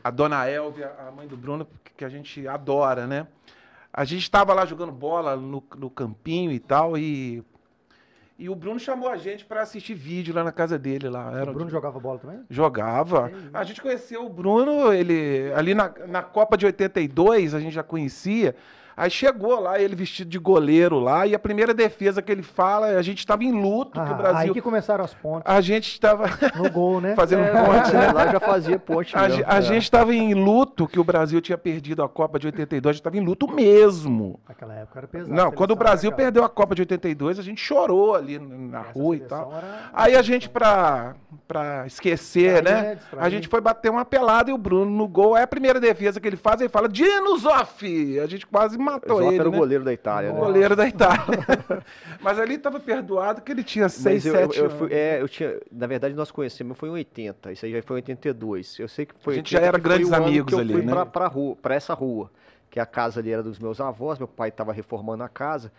a 0.03 0.11
dona 0.11 0.49
Elvia, 0.49 0.93
a 0.99 1.11
mãe 1.11 1.29
do 1.29 1.37
Bruno, 1.37 1.67
que 1.97 2.05
a 2.05 2.09
gente 2.09 2.47
adora, 2.49 3.07
né? 3.07 3.27
A 3.93 4.05
gente 4.05 4.23
estava 4.23 4.53
lá 4.53 4.65
jogando 4.65 4.93
bola 4.93 5.37
no, 5.37 5.63
no 5.77 5.91
campinho 5.91 6.51
e 6.51 6.59
tal, 6.59 6.99
e, 6.99 7.45
e 8.39 8.49
o 8.49 8.55
Bruno 8.55 8.81
chamou 8.81 9.09
a 9.09 9.17
gente 9.17 9.45
para 9.45 9.63
assistir 9.63 9.95
vídeo 9.95 10.35
lá 10.35 10.43
na 10.43 10.53
casa 10.53 10.79
dele. 10.79 11.09
Lá. 11.09 11.33
Era 11.33 11.51
O 11.51 11.55
Bruno 11.55 11.71
jogava 11.71 12.01
bola 12.01 12.19
também? 12.19 12.41
Jogava. 12.49 13.31
A 13.53 13.65
gente 13.65 13.81
conheceu 13.81 14.25
o 14.25 14.29
Bruno, 14.29 14.93
ele 14.93 15.53
ali 15.55 15.75
na, 15.75 15.93
na 16.09 16.23
Copa 16.23 16.57
de 16.57 16.67
82, 16.67 17.55
a 17.55 17.61
gente 17.61 17.75
já 17.75 17.83
conhecia. 17.83 18.57
Aí 18.97 19.11
chegou 19.11 19.59
lá, 19.61 19.81
ele 19.81 19.95
vestido 19.95 20.29
de 20.31 20.39
goleiro 20.39 20.99
lá, 20.99 21.27
e 21.27 21.35
a 21.35 21.39
primeira 21.39 21.73
defesa 21.73 22.21
que 22.21 22.31
ele 22.31 22.43
fala, 22.43 22.89
a 22.89 23.03
gente 23.03 23.19
estava 23.21 23.43
em 23.45 23.53
luto, 23.53 23.93
que 23.93 23.99
o 23.99 24.03
Ah, 24.13 24.15
Brasil. 24.15 24.39
Aí 24.41 24.51
que 24.53 24.61
começaram 24.61 25.05
as 25.05 25.15
pontes 25.15 25.51
A 25.51 25.61
gente 25.61 25.89
estava 25.91 26.27
no 26.57 26.71
gol, 26.71 27.01
né? 27.01 27.15
fazendo 27.17 27.43
É, 27.43 27.51
ponte, 27.65 27.93
né? 27.95 28.13
Lá 28.13 28.27
já 28.33 28.41
fazia 28.41 28.79
ponte 28.79 29.17
A, 29.17 29.29
mesmo. 29.29 29.45
a 29.47 29.57
é. 29.59 29.63
gente 29.63 29.83
estava 29.85 30.15
em 30.15 30.35
luto 30.35 30.87
que 30.87 30.99
o 31.01 31.05
Brasil 31.05 31.41
tinha 31.41 31.57
perdido 31.57 32.03
a 32.03 32.09
Copa 32.09 32.39
de 32.39 32.47
82, 32.49 32.91
a 32.91 32.93
gente 32.93 33.01
estava 33.01 33.17
em 33.17 33.21
luto 33.25 33.47
mesmo. 33.51 34.39
Naquela 34.49 34.75
época 34.75 34.99
era 35.01 35.09
pesado. 35.09 35.33
Não, 35.35 35.49
a 35.49 35.53
quando 35.53 35.71
o 35.71 35.75
seleção, 35.75 35.77
Brasil 35.77 36.11
né, 36.11 36.17
cara? 36.17 36.27
perdeu 36.27 36.45
a 36.45 36.49
Copa 36.49 36.75
de 36.75 36.83
82, 36.83 37.39
a 37.39 37.43
gente 37.43 37.61
chorou 37.61 38.15
ali 38.15 38.39
na 38.39 38.81
Essa 38.81 38.91
rua 38.93 39.17
e 39.17 39.21
tal. 39.21 39.53
era- 39.57 39.91
Aí 39.93 40.15
a 40.17 40.23
gente, 40.23 40.49
pra, 40.49 41.15
pra 41.49 41.87
esquecer, 41.87 42.63
né? 42.63 42.83
né? 42.83 42.99
A 43.17 43.29
gente 43.29 43.49
foi 43.49 43.61
bater 43.61 43.91
uma 43.91 44.05
pelada 44.05 44.51
e 44.51 44.53
o 44.53 44.59
Bruno 44.59 44.91
no 44.91 45.07
gol. 45.09 45.37
É 45.37 45.43
a 45.43 45.47
primeira 45.47 45.79
defesa 45.81 46.21
que 46.21 46.27
ele 46.29 46.37
faz, 46.37 46.61
ele 46.61 46.69
fala, 46.69 46.89
Dinos 46.89 47.45
off! 47.47 48.19
A 48.21 48.27
gente 48.27 48.47
quase 48.47 48.77
matou 48.81 49.23
ele, 49.23 49.37
era 49.39 49.49
o 49.49 49.53
né? 49.53 49.59
goleiro 49.59 49.85
da 49.85 49.93
Itália, 49.93 50.31
O 50.31 50.35
né? 50.35 50.41
goleiro 50.41 50.75
da 50.77 50.87
Itália. 50.89 51.39
Mas 52.21 52.39
ali 52.39 52.59
tava 52.59 52.81
perdoado 52.81 53.41
que 53.43 53.53
ele 53.53 53.63
tinha 53.63 53.89
6, 53.89 54.05
Mas 54.05 54.27
eu, 54.27 54.33
7 54.35 54.59
eu, 54.59 54.65
eu 54.65 54.71
anos. 54.71 54.79
fui, 54.79 54.93
é, 54.93 55.21
eu 55.21 55.29
tinha, 55.29 55.61
na 55.71 55.87
verdade 55.87 56.15
nós 56.15 56.31
conhecemos, 56.31 56.77
foi 56.79 56.89
em 56.89 56.93
80, 56.93 57.53
isso 57.53 57.65
aí 57.67 57.73
já 57.73 57.83
foi 57.83 57.97
em 57.97 58.03
82. 58.03 58.79
Eu 58.79 58.89
sei 58.89 59.07
que 59.07 59.15
foi 59.21 59.35
A 59.35 59.37
gente 59.37 59.55
80 59.55 59.61
já 59.63 59.67
era 59.69 59.79
grandes 59.79 60.09
o 60.11 60.15
amigos 60.15 60.49
que 60.49 60.55
eu 60.55 60.59
ali, 60.59 60.73
fui 60.73 60.83
né? 60.83 60.93
pra 61.63 61.75
essa 61.75 61.95
rua, 61.95 62.31
que 62.71 62.79
a 62.81 62.87
casa 62.87 63.21
ali 63.21 63.31
era 63.31 63.43
dos 63.43 63.59
meus 63.59 63.81
avós, 63.81 64.19
meu 64.19 64.29
pai 64.29 64.49
estava 64.49 64.73
reformando 64.73 65.23
a 65.23 65.29
casa. 65.29 65.73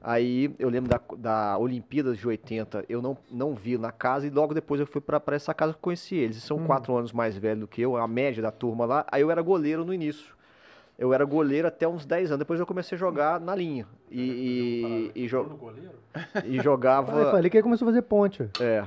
Aí 0.00 0.54
eu 0.58 0.68
lembro 0.68 0.88
da, 0.90 1.00
da 1.16 1.58
Olimpíadas 1.58 2.18
de 2.18 2.28
80, 2.28 2.84
eu 2.88 3.00
não, 3.02 3.16
não 3.30 3.54
vi 3.54 3.76
na 3.78 3.90
casa 3.90 4.26
e 4.26 4.30
logo 4.30 4.54
depois 4.54 4.80
eu 4.80 4.86
fui 4.86 5.00
pra 5.00 5.18
pra 5.18 5.34
essa 5.34 5.52
casa 5.54 5.72
que 5.72 5.78
eu 5.78 5.82
conheci 5.82 6.14
eles. 6.14 6.36
Eles 6.36 6.44
são 6.44 6.58
quatro 6.64 6.94
anos 6.96 7.12
mais 7.12 7.36
velhos 7.36 7.60
do 7.60 7.66
que 7.66 7.80
eu, 7.82 7.96
a 7.96 8.06
média 8.06 8.42
da 8.42 8.50
turma 8.52 8.84
lá. 8.84 9.06
Aí 9.10 9.22
eu 9.22 9.30
era 9.30 9.42
goleiro 9.42 9.84
no 9.84 9.92
início. 9.92 10.35
Eu 10.98 11.12
era 11.12 11.24
goleiro 11.24 11.68
até 11.68 11.86
uns 11.86 12.06
10 12.06 12.30
anos. 12.30 12.38
Depois 12.38 12.58
eu 12.58 12.66
comecei 12.66 12.96
a 12.96 12.98
jogar 12.98 13.38
na 13.38 13.54
linha. 13.54 13.86
E, 14.10 15.12
e, 15.14 15.24
e, 15.24 15.28
jo- 15.28 15.58
e 16.44 16.58
jogava. 16.60 17.30
foi 17.30 17.38
ali 17.38 17.50
que 17.50 17.56
ele 17.58 17.62
começou 17.62 17.86
a 17.86 17.90
fazer 17.90 18.02
ponte. 18.02 18.48
É. 18.60 18.82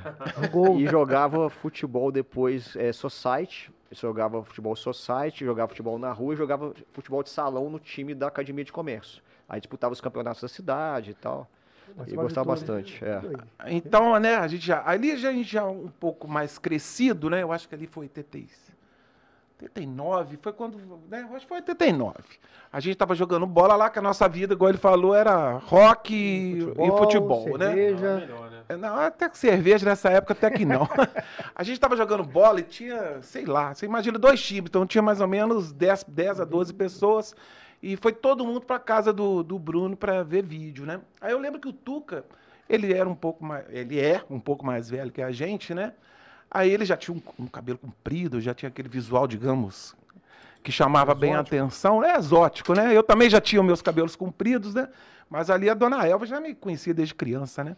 Gol. 0.47 0.79
E 0.79 0.87
jogava 0.87 1.49
futebol 1.49 2.11
depois 2.11 2.75
é, 2.75 2.91
society. 2.91 3.71
Jogava 3.91 4.43
futebol 4.43 4.75
society, 4.75 5.43
jogava 5.45 5.67
futebol 5.69 5.97
na 5.97 6.11
rua 6.11 6.33
e 6.33 6.37
jogava 6.37 6.73
futebol 6.93 7.23
de 7.23 7.29
salão 7.29 7.69
no 7.69 7.79
time 7.79 8.13
da 8.13 8.27
Academia 8.27 8.63
de 8.63 8.71
Comércio. 8.71 9.21
Aí 9.47 9.59
disputava 9.59 9.91
os 9.93 9.99
campeonatos 10.01 10.41
da 10.41 10.47
cidade 10.47 11.11
e 11.11 11.13
tal. 11.15 11.47
E 12.07 12.15
gostava 12.15 12.45
bastante. 12.49 13.03
É. 13.03 13.19
Então, 13.67 14.17
né, 14.19 14.35
a 14.35 14.47
gente 14.47 14.63
já. 14.65 14.83
Ali 14.85 15.17
já, 15.17 15.29
a 15.29 15.33
gente 15.33 15.51
já 15.51 15.65
um 15.65 15.87
pouco 15.87 16.27
mais 16.27 16.59
crescido, 16.59 17.31
né? 17.31 17.41
Eu 17.41 17.51
acho 17.51 17.67
que 17.67 17.73
ali 17.73 17.87
foi 17.87 18.03
86. 18.05 18.71
89, 19.61 20.37
foi 20.41 20.53
quando. 20.53 20.77
Né, 21.09 21.27
acho 21.33 21.41
que 21.41 21.47
foi 21.47 21.57
89. 21.57 22.13
A 22.71 22.79
gente 22.79 22.95
tava 22.95 23.15
jogando 23.15 23.45
bola 23.45 23.75
lá, 23.75 23.89
que 23.89 23.99
a 23.99 24.01
nossa 24.01 24.27
vida, 24.27 24.53
igual 24.53 24.69
ele 24.69 24.77
falou, 24.77 25.15
era 25.15 25.57
rock 25.57 26.59
futebol, 26.59 26.87
e 26.87 26.97
futebol, 26.97 27.57
né? 27.57 27.65
cerveja. 27.67 28.15
né? 28.15 28.21
Melhor, 28.21 28.51
né? 28.51 28.77
Não, 28.77 28.95
até 28.95 29.27
que 29.27 29.37
cerveja 29.37 29.85
nessa 29.85 30.09
época, 30.09 30.33
até 30.33 30.49
que 30.51 30.63
não. 30.63 30.87
a 31.55 31.63
gente 31.63 31.79
tava 31.79 31.97
jogando 31.97 32.23
bola 32.23 32.59
e 32.59 32.63
tinha, 32.63 33.21
sei 33.21 33.45
lá, 33.45 33.73
você 33.73 33.85
imagina 33.85 34.19
dois 34.19 34.41
times, 34.41 34.69
então 34.69 34.85
tinha 34.85 35.01
mais 35.01 35.19
ou 35.19 35.27
menos 35.27 35.71
10, 35.71 36.05
10 36.07 36.41
a 36.41 36.45
12 36.45 36.73
pessoas. 36.73 37.35
E 37.81 37.95
foi 37.95 38.11
todo 38.11 38.45
mundo 38.45 38.61
para 38.61 38.77
casa 38.77 39.11
do, 39.11 39.41
do 39.41 39.57
Bruno 39.57 39.95
para 39.95 40.21
ver 40.21 40.43
vídeo, 40.43 40.85
né? 40.85 40.99
Aí 41.19 41.31
eu 41.31 41.39
lembro 41.39 41.59
que 41.59 41.67
o 41.67 41.73
Tuca, 41.73 42.25
ele 42.69 42.93
era 42.93 43.09
um 43.09 43.15
pouco 43.15 43.43
mais, 43.43 43.65
ele 43.69 43.99
é 43.99 44.21
um 44.29 44.39
pouco 44.39 44.65
mais 44.65 44.89
velho 44.89 45.11
que 45.11 45.21
a 45.21 45.31
gente, 45.31 45.73
né? 45.73 45.93
Aí 46.51 46.71
ele 46.71 46.85
já 46.85 46.97
tinha 46.97 47.15
um, 47.15 47.43
um 47.43 47.47
cabelo 47.47 47.77
comprido, 47.77 48.41
já 48.41 48.53
tinha 48.53 48.69
aquele 48.69 48.89
visual, 48.89 49.27
digamos, 49.27 49.95
que 50.63 50.71
chamava 50.71 51.11
exótico. 51.11 51.21
bem 51.21 51.35
a 51.35 51.39
atenção. 51.39 52.03
É 52.03 52.17
exótico, 52.17 52.73
né? 52.73 52.95
Eu 52.95 53.03
também 53.03 53.29
já 53.29 53.39
tinha 53.39 53.61
meus 53.61 53.81
cabelos 53.81 54.15
compridos, 54.15 54.73
né? 54.73 54.89
Mas 55.29 55.49
ali 55.49 55.69
a 55.69 55.73
dona 55.73 56.07
Elva 56.07 56.25
já 56.25 56.39
me 56.39 56.55
conhecia 56.55 56.93
desde 56.93 57.13
criança, 57.13 57.63
né? 57.63 57.77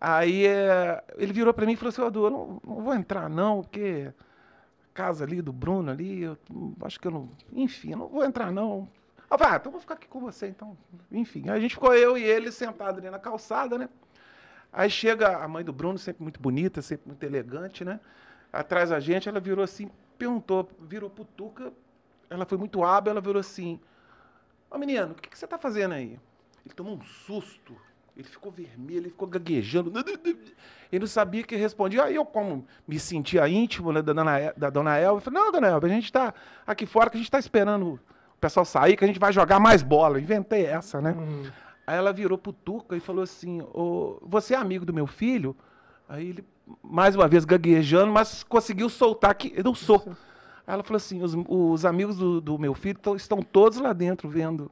Aí 0.00 0.46
é, 0.46 1.02
ele 1.18 1.32
virou 1.32 1.52
para 1.52 1.66
mim 1.66 1.74
e 1.74 1.76
falou 1.76 1.90
assim, 1.90 2.02
Adô, 2.02 2.30
não, 2.30 2.60
não 2.66 2.82
vou 2.82 2.94
entrar 2.94 3.28
não, 3.28 3.62
porque 3.62 4.12
casa 4.94 5.24
ali 5.24 5.40
do 5.40 5.52
Bruno 5.52 5.90
ali, 5.90 6.22
eu 6.22 6.36
acho 6.82 6.98
que 6.98 7.06
eu 7.06 7.12
não, 7.12 7.28
enfim, 7.52 7.90
não 7.90 8.08
vou 8.08 8.24
entrar 8.24 8.50
não. 8.50 8.88
Eu 9.30 9.38
falei, 9.38 9.54
ah, 9.54 9.56
então 9.58 9.70
vou 9.70 9.80
ficar 9.80 9.94
aqui 9.94 10.08
com 10.08 10.20
você, 10.20 10.48
então, 10.48 10.76
enfim. 11.12 11.44
Aí 11.48 11.58
a 11.58 11.60
gente 11.60 11.74
ficou 11.74 11.94
eu 11.94 12.18
e 12.18 12.24
ele 12.24 12.50
sentado 12.50 12.98
ali 12.98 13.08
na 13.08 13.18
calçada, 13.18 13.78
né? 13.78 13.88
Aí 14.72 14.88
chega 14.88 15.36
a 15.36 15.48
mãe 15.48 15.64
do 15.64 15.72
Bruno, 15.72 15.98
sempre 15.98 16.22
muito 16.22 16.40
bonita, 16.40 16.80
sempre 16.80 17.08
muito 17.08 17.22
elegante, 17.24 17.84
né? 17.84 17.98
Atrás 18.52 18.90
da 18.90 19.00
gente, 19.00 19.28
ela 19.28 19.40
virou 19.40 19.64
assim, 19.64 19.90
perguntou, 20.16 20.68
virou 20.80 21.10
pro 21.10 21.24
Tuca, 21.24 21.72
ela 22.28 22.44
foi 22.44 22.56
muito 22.56 22.84
hábil, 22.84 23.10
ela 23.10 23.20
virou 23.20 23.40
assim, 23.40 23.80
ô 24.70 24.78
menino, 24.78 25.12
o 25.12 25.14
que, 25.14 25.28
que 25.28 25.38
você 25.38 25.46
tá 25.46 25.58
fazendo 25.58 25.94
aí? 25.94 26.18
Ele 26.64 26.74
tomou 26.74 26.94
um 26.94 27.02
susto, 27.02 27.76
ele 28.16 28.28
ficou 28.28 28.52
vermelho, 28.52 29.00
ele 29.00 29.10
ficou 29.10 29.26
gaguejando, 29.26 29.92
ele 30.92 31.00
não 31.00 31.06
sabia 31.06 31.42
que 31.42 31.56
respondia. 31.56 32.04
Aí 32.04 32.14
eu, 32.14 32.24
como 32.24 32.66
me 32.86 32.98
sentia 32.98 33.48
íntimo 33.48 33.92
né, 33.92 34.02
da, 34.02 34.12
dona, 34.12 34.52
da 34.56 34.70
dona 34.70 34.96
Elva, 34.98 35.18
eu 35.18 35.22
falei, 35.22 35.40
não, 35.40 35.52
dona 35.52 35.68
Elva, 35.68 35.86
a 35.86 35.90
gente 35.90 36.04
está 36.04 36.34
aqui 36.66 36.86
fora, 36.86 37.10
que 37.10 37.16
a 37.16 37.18
gente 37.18 37.28
está 37.28 37.38
esperando 37.38 37.94
o 37.94 38.38
pessoal 38.40 38.64
sair, 38.64 38.96
que 38.96 39.04
a 39.04 39.06
gente 39.06 39.18
vai 39.18 39.32
jogar 39.32 39.58
mais 39.58 39.82
bola. 39.82 40.20
Inventei 40.20 40.66
essa, 40.66 41.00
né? 41.00 41.12
Uhum. 41.12 41.50
Aí 41.86 41.96
ela 41.96 42.12
virou 42.12 42.38
pro 42.38 42.52
Tuca 42.52 42.96
e 42.96 43.00
falou 43.00 43.22
assim: 43.22 43.60
Você 44.22 44.54
é 44.54 44.56
amigo 44.56 44.84
do 44.84 44.92
meu 44.92 45.06
filho? 45.06 45.56
Aí 46.08 46.28
ele, 46.28 46.44
mais 46.82 47.14
uma 47.14 47.28
vez, 47.28 47.44
gaguejando, 47.44 48.12
mas 48.12 48.42
conseguiu 48.42 48.88
soltar 48.88 49.34
que 49.34 49.52
eu 49.56 49.64
não 49.64 49.74
sou. 49.74 50.02
Aí 50.66 50.74
ela 50.74 50.82
falou 50.82 50.96
assim: 50.96 51.22
Os, 51.22 51.34
os 51.48 51.84
amigos 51.84 52.16
do, 52.16 52.40
do, 52.40 52.58
meu 52.58 52.74
filho 52.74 52.98
tão, 52.98 53.16
estão 53.16 53.42
todos 53.42 53.78
lá 53.78 53.92
dentro 53.92 54.28
vendo 54.28 54.70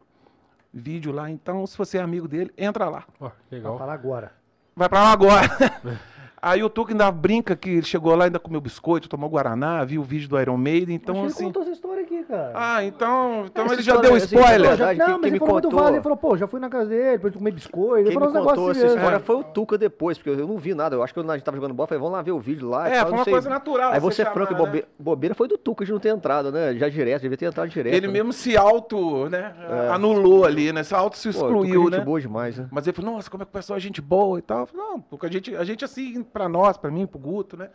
vídeo 0.72 1.12
lá. 1.12 1.30
Então, 1.30 1.66
se 1.66 1.76
você 1.76 1.98
é 1.98 2.02
amigo 2.02 2.28
dele, 2.28 2.52
entra 2.56 2.88
lá. 2.88 3.04
Oh, 3.20 3.30
legal. 3.50 3.72
Vai 3.72 3.78
para 3.78 3.86
lá 3.86 3.92
agora. 3.92 4.32
Vai 4.76 4.88
para 4.88 5.02
lá 5.02 5.12
agora. 5.12 5.48
Aí 6.40 6.62
o 6.62 6.70
Tuca 6.70 6.92
ainda 6.92 7.10
brinca 7.10 7.56
que 7.56 7.70
ele 7.70 7.82
chegou 7.82 8.14
lá, 8.14 8.26
ainda 8.26 8.38
comeu 8.38 8.60
biscoito, 8.60 9.08
tomou 9.08 9.28
Guaraná, 9.28 9.84
viu 9.84 10.00
o 10.00 10.04
vídeo 10.04 10.28
do 10.28 10.40
Iron 10.40 10.56
Maiden, 10.56 10.94
então 10.94 11.24
assim... 11.24 11.44
ele 11.44 11.46
contou 11.46 11.62
essa 11.62 11.72
história 11.72 11.97
cara. 12.24 12.52
Ah, 12.54 12.84
então, 12.84 13.44
então 13.46 13.72
ele 13.72 13.82
já 13.82 13.96
deu 13.96 14.16
spoiler. 14.16 14.76
Já, 14.76 14.94
não, 14.94 15.18
mas 15.18 15.30
ele 15.30 15.38
falou 15.38 15.54
muito 15.54 15.70
vale, 15.70 15.96
ele 15.96 16.02
falou, 16.02 16.16
pô, 16.16 16.36
já 16.36 16.46
fui 16.46 16.60
na 16.60 16.68
casa 16.68 16.86
dele, 16.86 17.18
pra 17.18 17.30
comer 17.30 17.50
biscoito, 17.50 18.10
Quem 18.10 18.18
me 18.18 18.26
contou 18.26 18.70
essa 18.70 18.86
história 18.86 19.16
é. 19.16 19.18
foi 19.18 19.36
o 19.36 19.44
Tuca 19.44 19.78
depois, 19.78 20.18
porque 20.18 20.30
eu 20.30 20.46
não 20.46 20.58
vi 20.58 20.74
nada, 20.74 20.96
eu 20.96 21.02
acho 21.02 21.12
que 21.12 21.20
a 21.20 21.32
gente 21.34 21.42
tava 21.42 21.56
jogando 21.56 21.74
bola, 21.74 21.86
falei, 21.86 22.00
vamos 22.00 22.14
lá 22.14 22.22
ver 22.22 22.32
o 22.32 22.38
vídeo 22.38 22.68
lá. 22.68 22.88
É, 22.88 23.04
foi 23.04 23.12
uma 23.12 23.24
coisa 23.24 23.48
natural. 23.48 23.92
Aí 23.92 24.00
você, 24.00 24.24
franco 24.24 24.52
né? 24.52 24.58
bobeira, 24.58 24.88
bobeira 24.98 25.34
foi 25.34 25.48
do 25.48 25.58
Tuca 25.58 25.84
de 25.84 25.92
não 25.92 25.98
ter 25.98 26.10
entrado, 26.10 26.50
né, 26.50 26.74
já 26.74 26.88
direto, 26.88 27.22
devia 27.22 27.36
ter 27.36 27.46
entrado 27.46 27.68
direto. 27.68 27.94
Ele 27.94 28.06
né? 28.06 28.12
mesmo 28.12 28.32
se 28.32 28.56
auto, 28.56 29.28
né, 29.28 29.54
é. 29.68 29.88
anulou 29.90 30.44
ali, 30.44 30.72
né, 30.72 30.82
se 30.82 30.94
auto 30.94 31.16
se 31.16 31.28
excluiu, 31.28 31.84
pô, 31.84 31.90
né. 31.90 32.00
boa 32.00 32.20
demais, 32.20 32.58
né. 32.58 32.68
Mas 32.70 32.86
ele 32.86 32.94
falou, 32.94 33.12
nossa, 33.12 33.30
como 33.30 33.42
é 33.42 33.46
que 33.46 33.50
o 33.50 33.52
pessoal 33.52 33.76
é 33.76 33.80
gente 33.80 34.00
boa 34.00 34.38
e 34.38 34.42
tal. 34.42 34.68
Não, 34.74 35.00
porque 35.00 35.26
a 35.26 35.30
gente, 35.30 35.54
a 35.54 35.64
gente 35.64 35.84
assim, 35.84 36.22
pra 36.22 36.48
nós, 36.48 36.76
pra 36.76 36.90
mim, 36.90 37.06
pro 37.06 37.18
Guto, 37.18 37.56
né? 37.56 37.68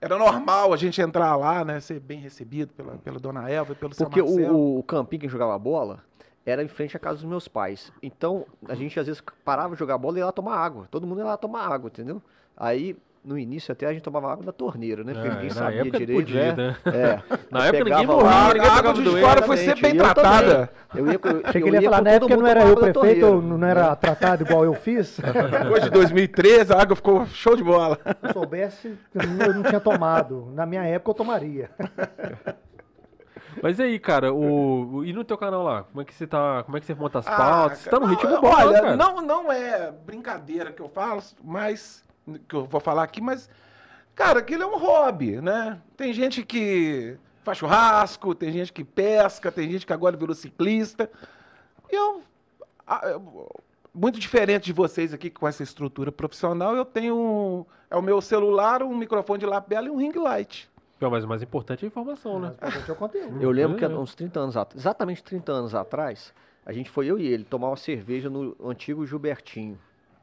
Era 0.00 0.16
normal 0.16 0.72
a 0.72 0.76
gente 0.76 1.00
entrar 1.00 1.36
lá, 1.36 1.64
né? 1.64 1.78
Ser 1.80 2.00
bem 2.00 2.18
recebido 2.18 2.72
pela, 2.72 2.96
pela 2.96 3.18
dona 3.18 3.50
Elva 3.50 3.72
e 3.72 3.76
pelo 3.76 3.94
Porque 3.94 4.22
o, 4.22 4.78
o 4.78 4.82
campinho 4.82 5.20
que 5.20 5.28
jogava 5.28 5.58
bola 5.58 6.02
era 6.44 6.64
em 6.64 6.68
frente 6.68 6.96
à 6.96 7.00
casa 7.00 7.16
dos 7.16 7.26
meus 7.26 7.46
pais. 7.46 7.92
Então, 8.02 8.46
a 8.66 8.74
gente 8.74 8.98
às 8.98 9.06
vezes 9.06 9.22
parava 9.44 9.74
de 9.74 9.78
jogar 9.78 9.98
bola 9.98 10.16
e 10.16 10.20
ia 10.20 10.26
lá 10.26 10.32
tomar 10.32 10.56
água. 10.56 10.88
Todo 10.90 11.06
mundo 11.06 11.18
ia 11.20 11.26
lá 11.26 11.36
tomar 11.36 11.66
água, 11.66 11.88
entendeu? 11.88 12.22
Aí 12.56 12.96
no 13.22 13.38
início 13.38 13.70
até 13.70 13.86
a 13.86 13.92
gente 13.92 14.02
tomava 14.02 14.32
água 14.32 14.44
da 14.44 14.52
torneira, 14.52 15.04
né? 15.04 15.12
Porque 15.12 15.28
é, 15.28 15.30
ninguém 15.30 15.50
sabia 15.50 15.84
direito. 15.84 16.12
Podia, 16.12 16.56
né? 16.56 16.76
É. 16.86 17.22
Na 17.50 17.66
época 17.66 17.84
ninguém 17.84 18.06
morria, 18.06 18.54
ninguém 18.54 18.68
a 18.68 18.72
água 18.72 18.94
de 18.94 19.20
fora 19.20 19.42
foi 19.42 19.56
ser 19.58 19.80
bem 19.80 19.96
tratada. 19.96 20.70
Eu, 20.94 21.06
ia, 21.06 21.12
eu, 21.12 21.40
Achei 21.44 21.62
que 21.62 21.68
ele 21.68 21.76
ia 21.76 21.82
falar, 21.82 22.02
na 22.02 22.10
época 22.10 22.36
não 22.36 22.46
era 22.46 22.64
eu 22.64 22.76
prefeito, 22.76 23.42
não 23.42 23.66
era 23.66 23.94
tratado 23.94 24.42
igual 24.42 24.64
eu 24.64 24.74
fiz. 24.74 25.20
Depois 25.62 25.84
de 25.84 25.90
2013, 25.90 26.72
a 26.72 26.80
água 26.80 26.96
ficou 26.96 27.26
show 27.26 27.54
de 27.54 27.62
bola. 27.62 27.98
Se 28.02 28.26
eu 28.26 28.32
soubesse, 28.32 28.98
eu 29.14 29.54
não 29.54 29.62
tinha 29.62 29.80
tomado. 29.80 30.50
Na 30.54 30.64
minha 30.64 30.82
época 30.84 31.10
eu 31.10 31.14
tomaria. 31.14 31.70
Mas 33.62 33.78
aí, 33.80 33.98
cara, 33.98 34.32
o, 34.32 35.04
e 35.04 35.12
no 35.12 35.24
teu 35.24 35.36
canal 35.36 35.62
lá, 35.62 35.82
como 35.82 36.00
é 36.00 36.04
que 36.04 36.14
você 36.14 36.26
tá, 36.26 36.62
como 36.62 36.76
é 36.76 36.80
que 36.80 36.86
você 36.86 36.94
monta 36.94 37.18
as 37.18 37.26
ah, 37.26 37.36
pautas? 37.36 37.78
Você 37.80 37.90
tá 37.90 38.00
no 38.00 38.06
ritmo 38.06 38.40
bom, 38.40 38.48
olha, 38.48 38.80
cara. 38.80 38.96
Não, 38.96 39.20
não 39.20 39.52
é 39.52 39.90
brincadeira 39.90 40.72
que 40.72 40.80
eu 40.80 40.88
falo, 40.88 41.20
mas 41.42 42.02
que 42.38 42.54
eu 42.54 42.64
vou 42.64 42.80
falar 42.80 43.02
aqui, 43.02 43.20
mas, 43.20 43.48
cara, 44.14 44.40
aquilo 44.40 44.62
é 44.62 44.66
um 44.66 44.78
hobby, 44.78 45.40
né? 45.40 45.80
Tem 45.96 46.12
gente 46.12 46.44
que 46.44 47.16
faz 47.42 47.58
churrasco, 47.58 48.34
tem 48.34 48.52
gente 48.52 48.72
que 48.72 48.84
pesca, 48.84 49.50
tem 49.50 49.70
gente 49.70 49.86
que 49.86 49.92
agora 49.92 50.16
virou 50.16 50.34
ciclista. 50.34 51.10
E 51.90 51.96
eu, 51.96 52.22
muito 53.92 54.18
diferente 54.18 54.64
de 54.64 54.72
vocês 54.72 55.12
aqui 55.12 55.30
com 55.30 55.46
essa 55.46 55.62
estrutura 55.62 56.12
profissional, 56.12 56.76
eu 56.76 56.84
tenho 56.84 57.16
um, 57.16 57.64
é 57.90 57.96
o 57.96 58.02
meu 58.02 58.20
celular, 58.20 58.82
um 58.82 58.96
microfone 58.96 59.40
de 59.40 59.46
lapela 59.46 59.88
e 59.88 59.90
um 59.90 59.96
ring 59.96 60.12
light. 60.16 60.70
Mas 61.00 61.24
o 61.24 61.28
mais 61.28 61.42
importante 61.42 61.84
é 61.84 61.86
a 61.86 61.88
informação, 61.88 62.38
né? 62.38 62.54
É 62.86 62.92
o 62.92 62.94
conteúdo. 62.94 63.42
Eu 63.42 63.50
lembro 63.50 63.78
que 63.78 63.86
uns 63.86 64.14
30 64.14 64.38
anos 64.38 64.56
atrás, 64.56 64.82
exatamente 64.82 65.24
30 65.24 65.50
anos 65.50 65.74
atrás, 65.74 66.32
a 66.64 66.72
gente 66.72 66.90
foi 66.90 67.06
eu 67.06 67.18
e 67.18 67.26
ele 67.26 67.42
tomar 67.42 67.68
uma 67.68 67.76
cerveja 67.76 68.28
no 68.28 68.54
antigo 68.62 69.06
Gilbertinho 69.06 69.78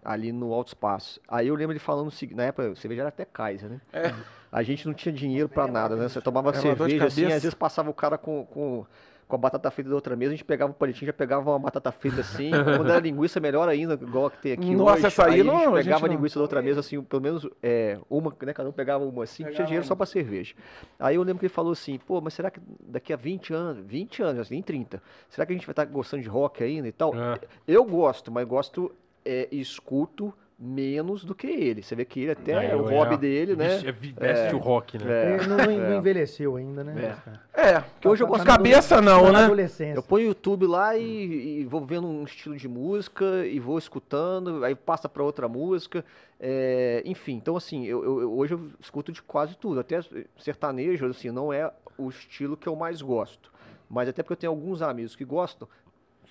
ali 0.07 0.31
no 0.31 0.53
Alto 0.53 0.69
Espaço. 0.69 1.19
Aí 1.27 1.49
eu 1.49 1.55
lembro 1.55 1.73
ele 1.73 1.79
falando 1.79 2.07
o 2.07 2.11
seguinte, 2.11 2.37
na 2.37 2.45
época 2.45 2.71
a 2.71 2.75
cerveja 2.75 3.01
era 3.01 3.09
até 3.09 3.25
Kaiser, 3.25 3.69
né? 3.69 3.81
É. 3.91 4.13
A 4.49 4.63
gente 4.63 4.87
não 4.87 4.93
tinha 4.93 5.13
dinheiro 5.13 5.49
para 5.49 5.67
nada, 5.67 5.97
né? 5.97 6.07
Você 6.07 6.21
tomava 6.21 6.49
era 6.49 6.61
cerveja 6.61 7.05
assim, 7.05 7.25
às 7.25 7.43
vezes 7.43 7.53
passava 7.53 7.89
o 7.89 7.93
cara 7.93 8.17
com, 8.17 8.45
com, 8.45 8.85
com 9.27 9.35
a 9.35 9.37
batata 9.37 9.69
frita 9.69 9.89
da 9.89 9.95
outra 9.95 10.15
mesa, 10.15 10.31
a 10.31 10.35
gente 10.37 10.45
pegava 10.45 10.71
o 10.71 10.73
um 10.73 10.77
palitinho, 10.77 11.07
já 11.07 11.13
pegava 11.13 11.51
uma 11.51 11.59
batata 11.59 11.91
frita 11.91 12.21
assim, 12.21 12.51
quando 12.77 12.89
era 12.89 13.01
linguiça, 13.01 13.41
melhor 13.41 13.67
ainda, 13.67 13.95
igual 13.95 14.27
a 14.27 14.31
que 14.31 14.37
tem 14.41 14.53
aqui 14.53 14.73
Nossa, 14.73 14.93
hoje. 14.93 15.07
essa 15.07 15.25
aí, 15.25 15.33
aí 15.33 15.43
não, 15.43 15.75
a 15.75 15.81
gente 15.81 15.83
pegava 15.83 16.05
a, 16.05 16.09
a 16.09 16.13
linguiça 16.13 16.39
não... 16.39 16.39
da 16.39 16.43
outra 16.45 16.61
mesa, 16.61 16.79
assim, 16.79 17.01
pelo 17.01 17.21
menos 17.21 17.45
é, 17.61 17.99
uma, 18.09 18.33
né? 18.41 18.53
Cada 18.53 18.69
um 18.69 18.71
pegava 18.71 19.03
uma 19.03 19.23
assim, 19.25 19.43
pegava 19.43 19.55
tinha 19.55 19.65
dinheiro 19.65 19.85
só 19.85 19.93
para 19.93 20.05
cerveja. 20.05 20.55
Aí 20.97 21.17
eu 21.17 21.21
lembro 21.21 21.39
que 21.39 21.47
ele 21.47 21.53
falou 21.53 21.73
assim, 21.73 21.99
pô, 21.99 22.21
mas 22.21 22.33
será 22.33 22.49
que 22.49 22.61
daqui 22.79 23.11
a 23.11 23.17
20 23.17 23.53
anos, 23.53 23.85
20 23.85 24.23
anos, 24.23 24.41
assim, 24.43 24.61
30, 24.61 25.03
será 25.29 25.45
que 25.45 25.51
a 25.51 25.55
gente 25.55 25.67
vai 25.67 25.73
estar 25.73 25.83
gostando 25.83 26.23
de 26.23 26.29
rock 26.29 26.63
ainda 26.63 26.87
e 26.87 26.93
tal? 26.93 27.13
É. 27.13 27.37
Eu 27.67 27.83
gosto, 27.83 28.31
mas 28.31 28.47
gosto 28.47 28.95
é, 29.27 29.47
escuto 29.51 30.33
menos 30.59 31.23
do 31.23 31.35
que 31.35 31.45
ele. 31.45 31.83
Você 31.83 31.95
vê 31.95 32.03
que 32.03 32.21
ele 32.21 32.31
até 32.31 32.51
é, 32.53 32.71
é 32.71 32.75
o 32.75 32.89
hobby 32.89 33.13
é, 33.13 33.17
dele, 33.17 33.55
né? 33.55 33.77
É, 33.77 33.91
veste 33.91 34.55
o 34.55 34.57
rock, 34.57 34.97
né? 34.97 35.05
É, 35.05 35.35
ele 35.35 35.47
não, 35.47 35.57
não, 35.57 35.97
envelheceu 35.97 36.55
ainda, 36.55 36.83
né? 36.83 37.15
É, 37.53 37.69
é 37.69 37.79
porque 37.79 38.07
hoje 38.07 38.23
eu 38.23 38.27
gosto 38.27 38.43
cabeça 38.43 38.99
não, 38.99 39.31
né? 39.31 39.47
Eu 39.95 40.01
ponho 40.01 40.25
o 40.25 40.29
YouTube 40.29 40.65
lá 40.65 40.97
e, 40.97 41.59
e, 41.61 41.65
vou 41.65 41.85
vendo 41.85 42.07
um 42.07 42.23
estilo 42.23 42.55
de 42.55 42.67
música 42.67 43.45
e 43.45 43.59
vou 43.59 43.77
escutando, 43.77 44.65
aí 44.65 44.73
passa 44.73 45.07
para 45.07 45.21
outra 45.21 45.47
música, 45.47 46.03
é, 46.39 47.03
enfim. 47.05 47.35
Então 47.35 47.55
assim, 47.55 47.85
eu, 47.85 48.03
eu, 48.03 48.35
hoje 48.35 48.55
eu 48.55 48.71
escuto 48.79 49.11
de 49.11 49.21
quase 49.21 49.55
tudo, 49.55 49.79
até 49.79 49.99
sertanejo, 50.39 51.05
assim, 51.05 51.29
não 51.29 51.53
é 51.53 51.71
o 51.97 52.09
estilo 52.09 52.57
que 52.57 52.67
eu 52.67 52.75
mais 52.75 53.01
gosto. 53.01 53.51
Mas 53.89 54.09
até 54.09 54.21
porque 54.23 54.33
eu 54.33 54.37
tenho 54.37 54.51
alguns 54.51 54.81
amigos 54.81 55.15
que 55.15 55.23
gostam, 55.23 55.67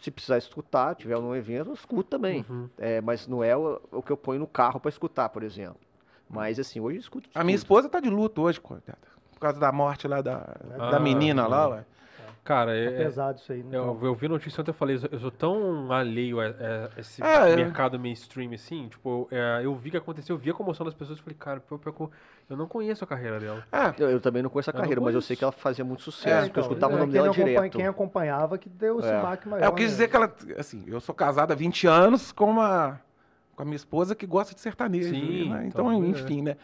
se 0.00 0.10
precisar 0.10 0.38
escutar, 0.38 0.94
tiver 0.94 1.18
num 1.18 1.34
evento, 1.34 1.70
eu 1.70 1.74
escuto 1.74 2.10
também. 2.10 2.44
Uhum. 2.48 2.68
É, 2.78 3.00
mas 3.00 3.26
não 3.26 3.42
é 3.42 3.56
o, 3.56 3.80
o, 3.90 4.02
que 4.02 4.10
eu 4.10 4.16
ponho 4.16 4.40
no 4.40 4.46
carro 4.46 4.78
para 4.78 4.88
escutar, 4.88 5.28
por 5.28 5.42
exemplo. 5.42 5.80
Mas 6.28 6.58
assim, 6.58 6.80
hoje 6.80 6.96
eu 6.98 7.00
escuto. 7.00 7.28
A 7.34 7.44
minha 7.44 7.56
esposa 7.56 7.88
tá 7.88 8.00
de 8.00 8.10
luto 8.10 8.42
hoje, 8.42 8.60
coitada. 8.60 8.98
Por 9.32 9.40
causa 9.40 9.60
da 9.60 9.70
morte 9.70 10.08
lá 10.08 10.20
da, 10.20 10.56
ah, 10.78 10.90
da 10.90 11.00
menina 11.00 11.46
lá, 11.46 11.68
ué. 11.68 11.84
Cara, 12.46 12.76
é, 12.76 12.84
é 12.84 12.90
pesado 12.92 13.40
isso 13.40 13.52
aí. 13.52 13.60
Né? 13.64 13.76
Eu, 13.76 13.98
eu 14.00 14.14
vi 14.14 14.28
notícia 14.28 14.60
ontem 14.60 14.70
eu 14.70 14.74
falei, 14.74 14.96
eu 15.10 15.18
sou 15.18 15.32
tão 15.32 15.90
alheio 15.90 16.40
a, 16.40 16.44
a 16.44 17.00
esse 17.00 17.20
é, 17.20 17.56
mercado 17.56 17.98
mainstream, 17.98 18.52
assim, 18.54 18.86
tipo, 18.88 19.26
é, 19.32 19.62
eu 19.64 19.74
vi 19.74 19.90
que 19.90 19.96
aconteceu, 19.96 20.36
eu 20.36 20.38
vi 20.38 20.50
a 20.50 20.54
comoção 20.54 20.86
das 20.86 20.94
pessoas 20.94 21.18
e 21.18 21.22
falei, 21.22 21.36
cara, 21.36 21.60
eu, 21.68 21.80
eu, 21.84 22.10
eu, 22.50 22.56
não 22.56 22.68
conheço 22.68 23.02
a 23.02 23.06
carreira 23.06 23.40
dela. 23.40 23.64
É. 23.72 23.92
Eu, 24.00 24.10
eu 24.10 24.20
também 24.20 24.44
não 24.44 24.48
conheço 24.48 24.70
a 24.70 24.72
carreira, 24.72 25.00
mas 25.00 25.12
eu 25.12 25.20
sei 25.20 25.34
que 25.34 25.42
ela 25.42 25.52
fazia 25.52 25.84
muito 25.84 26.02
sucesso, 26.02 26.44
é, 26.44 26.46
então, 26.46 26.62
eu 26.62 26.68
escutava 26.68 26.94
o 26.94 26.98
nome 26.98 27.12
dela 27.12 27.30
direto. 27.30 27.76
Quem 27.76 27.86
acompanhava 27.88 28.56
que 28.56 28.68
deu 28.68 29.00
esse 29.00 29.10
baque 29.10 29.48
maior. 29.48 29.64
É, 29.64 29.66
eu 29.66 29.72
quis 29.72 29.90
dizer 29.90 30.06
que 30.06 30.14
ela, 30.14 30.32
assim, 30.56 30.84
eu 30.86 31.00
sou 31.00 31.16
casado 31.16 31.50
há 31.50 31.54
20 31.56 31.88
anos 31.88 32.30
com 32.30 32.48
uma, 32.48 33.00
com 33.56 33.62
a 33.62 33.64
minha 33.64 33.74
esposa 33.76 34.14
que 34.14 34.24
gosta 34.24 34.54
de 34.54 34.60
sertanejo, 34.60 35.10
Sim, 35.10 35.50
né? 35.50 35.66
então, 35.66 35.92
então 35.92 36.04
enfim, 36.04 36.42
né? 36.42 36.56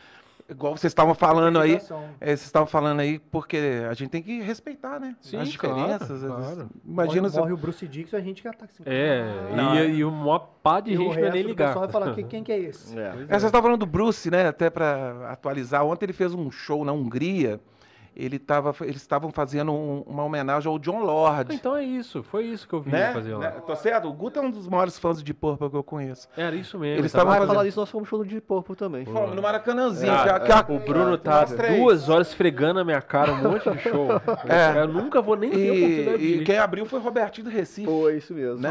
Igual 0.53 0.77
vocês 0.77 0.91
estavam 0.91 1.15
falando 1.15 1.59
aí, 1.59 1.75
é, 2.21 2.27
vocês 2.29 2.43
estavam 2.45 2.67
falando 2.67 3.01
aí, 3.01 3.19
porque 3.19 3.59
a 3.91 3.95
gente 3.95 4.11
tem 4.11 4.23
que 4.23 4.41
respeitar, 4.41 5.01
né? 5.01 5.17
Sim, 5.21 5.37
As 5.39 5.57
claro, 5.57 5.77
diferenças. 5.77 6.23
as- 6.25 6.31
claro. 6.31 6.71
Imagina 6.87 7.23
morre, 7.23 7.33
se. 7.33 7.39
morre 7.41 7.53
o 7.53 7.57
Bruce 7.57 7.89
Dixon, 7.89 8.17
a 8.17 8.21
gente 8.21 8.43
já 8.43 8.53
tá 8.53 8.65
assim. 8.67 8.83
É, 8.87 9.25
"Ah". 9.59 9.85
e, 9.85 9.97
e 9.97 10.05
uma 10.05 10.39
pá 10.39 10.81
de 10.81 10.93
E 10.93 10.97
o 10.99 11.01
gente 11.03 11.19
não 11.21 11.27
é 11.27 11.31
nem 11.33 11.43
ligar. 11.43 11.67
pessoal 11.69 11.85
vai 11.85 11.93
falar, 11.93 12.15
quem, 12.15 12.27
quem 12.27 12.45
que 12.45 12.53
é 12.53 12.59
esse? 12.59 12.95
É. 12.99 13.09
É, 13.09 13.13
vocês 13.27 13.45
estavam 13.45 13.63
falando 13.63 13.81
do 13.81 13.87
Bruce, 13.87 14.31
né? 14.31 14.47
Até 14.49 14.71
para 14.71 15.29
atualizar. 15.33 15.85
Ontem 15.85 16.07
ele 16.07 16.13
fez 16.13 16.33
um 16.35 16.51
show 16.51 16.85
na 16.85 16.93
Hungria. 16.93 17.61
Ele 18.15 18.39
tava, 18.39 18.75
eles 18.83 18.97
estavam 18.97 19.31
fazendo 19.33 19.73
um- 19.73 20.03
uma 20.07 20.23
homenagem 20.25 20.71
ao 20.71 20.79
John 20.79 21.01
Lord. 21.03 21.55
Então 21.55 21.75
é 21.77 21.83
isso, 21.83 22.23
foi 22.23 22.45
isso 22.45 22.69
que 22.69 22.75
eu 22.75 22.81
vi 22.83 22.91
né? 22.91 23.13
fazer 23.13 23.35
lá. 23.35 23.41
Né? 23.41 23.51
Tô 23.67 23.75
certo? 23.75 24.09
O 24.09 24.13
Guto 24.13 24.39
é 24.39 24.43
um 24.43 24.51
dos 24.51 24.69
maiores 24.69 24.99
fãs 24.99 25.19
de 25.19 25.25
Deep 25.25 25.41
Purple 25.41 25.71
que 25.71 25.77
eu 25.77 25.83
conheço. 25.83 26.29
Era 26.37 26.55
isso 26.55 26.79
mesmo. 26.79 27.01
Eles 27.01 27.11
tava 27.11 27.23
estavam 27.23 27.31
Vai 27.31 27.39
fazendo- 27.41 27.55
falar 27.55 27.65
disso, 27.65 27.81
nós 27.81 27.91
fomos 27.91 28.09
show 28.09 28.19
do 28.19 28.25
Deep 28.25 28.43
Purple 28.43 28.77
também. 28.77 29.05
Fomos 29.07 29.35
no 29.35 29.41
Maracanãzinho. 29.43 30.13
Ah, 30.13 30.23
que 30.25 30.29
a- 30.29 30.41
que 30.41 30.53
a- 30.53 30.67
O 30.77 30.79
Bruno 30.79 31.17
tá 31.19 31.41
nós 31.43 31.53
três. 31.55 31.77
duas 31.79 32.09
horas 32.09 32.29
esfregando 32.29 32.75
na 32.75 32.85
minha 32.85 33.01
cara 33.03 33.33
um 33.33 33.43
monte 33.51 33.71
de 33.71 33.79
show. 33.79 34.09
É. 34.49 34.81
Eu 34.83 34.89
nunca 34.89 35.21
vou 35.23 35.37
nem 35.37 35.51
a 35.51 35.55
de 35.55 35.61
E, 35.61 36.35
e 36.41 36.45
quem 36.45 36.59
abriu 36.59 36.85
foi 36.87 36.99
o 36.99 37.03
Robertinho 37.03 37.45
do 37.47 37.51
Recife. 37.51 37.87
Foi 37.87 38.17
isso 38.17 38.35
mesmo. 38.35 38.61
Né? 38.61 38.71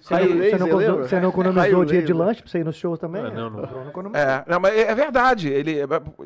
Você, 0.00 0.14
não, 0.58 0.68
você, 0.68 0.88
não, 0.88 0.96
você 0.98 1.20
não 1.20 1.28
economizou 1.30 1.80
o 1.80 1.84
dia 1.86 2.02
de 2.02 2.12
lanche 2.12 2.42
pra 2.42 2.50
você 2.50 2.58
ir 2.58 2.64
nos 2.64 2.76
shows 2.76 2.98
também? 2.98 3.22
Ah, 3.22 3.30
não, 3.30 3.50
não. 3.50 3.64
O 3.64 3.66
Bruno 3.66 3.88
economizou. 3.88 4.28
É, 4.28 4.44
não, 4.46 4.60
mas 4.60 4.74
é 4.74 4.84
é 4.84 4.94
verdade. 4.94 5.48
Ele, 5.48 5.76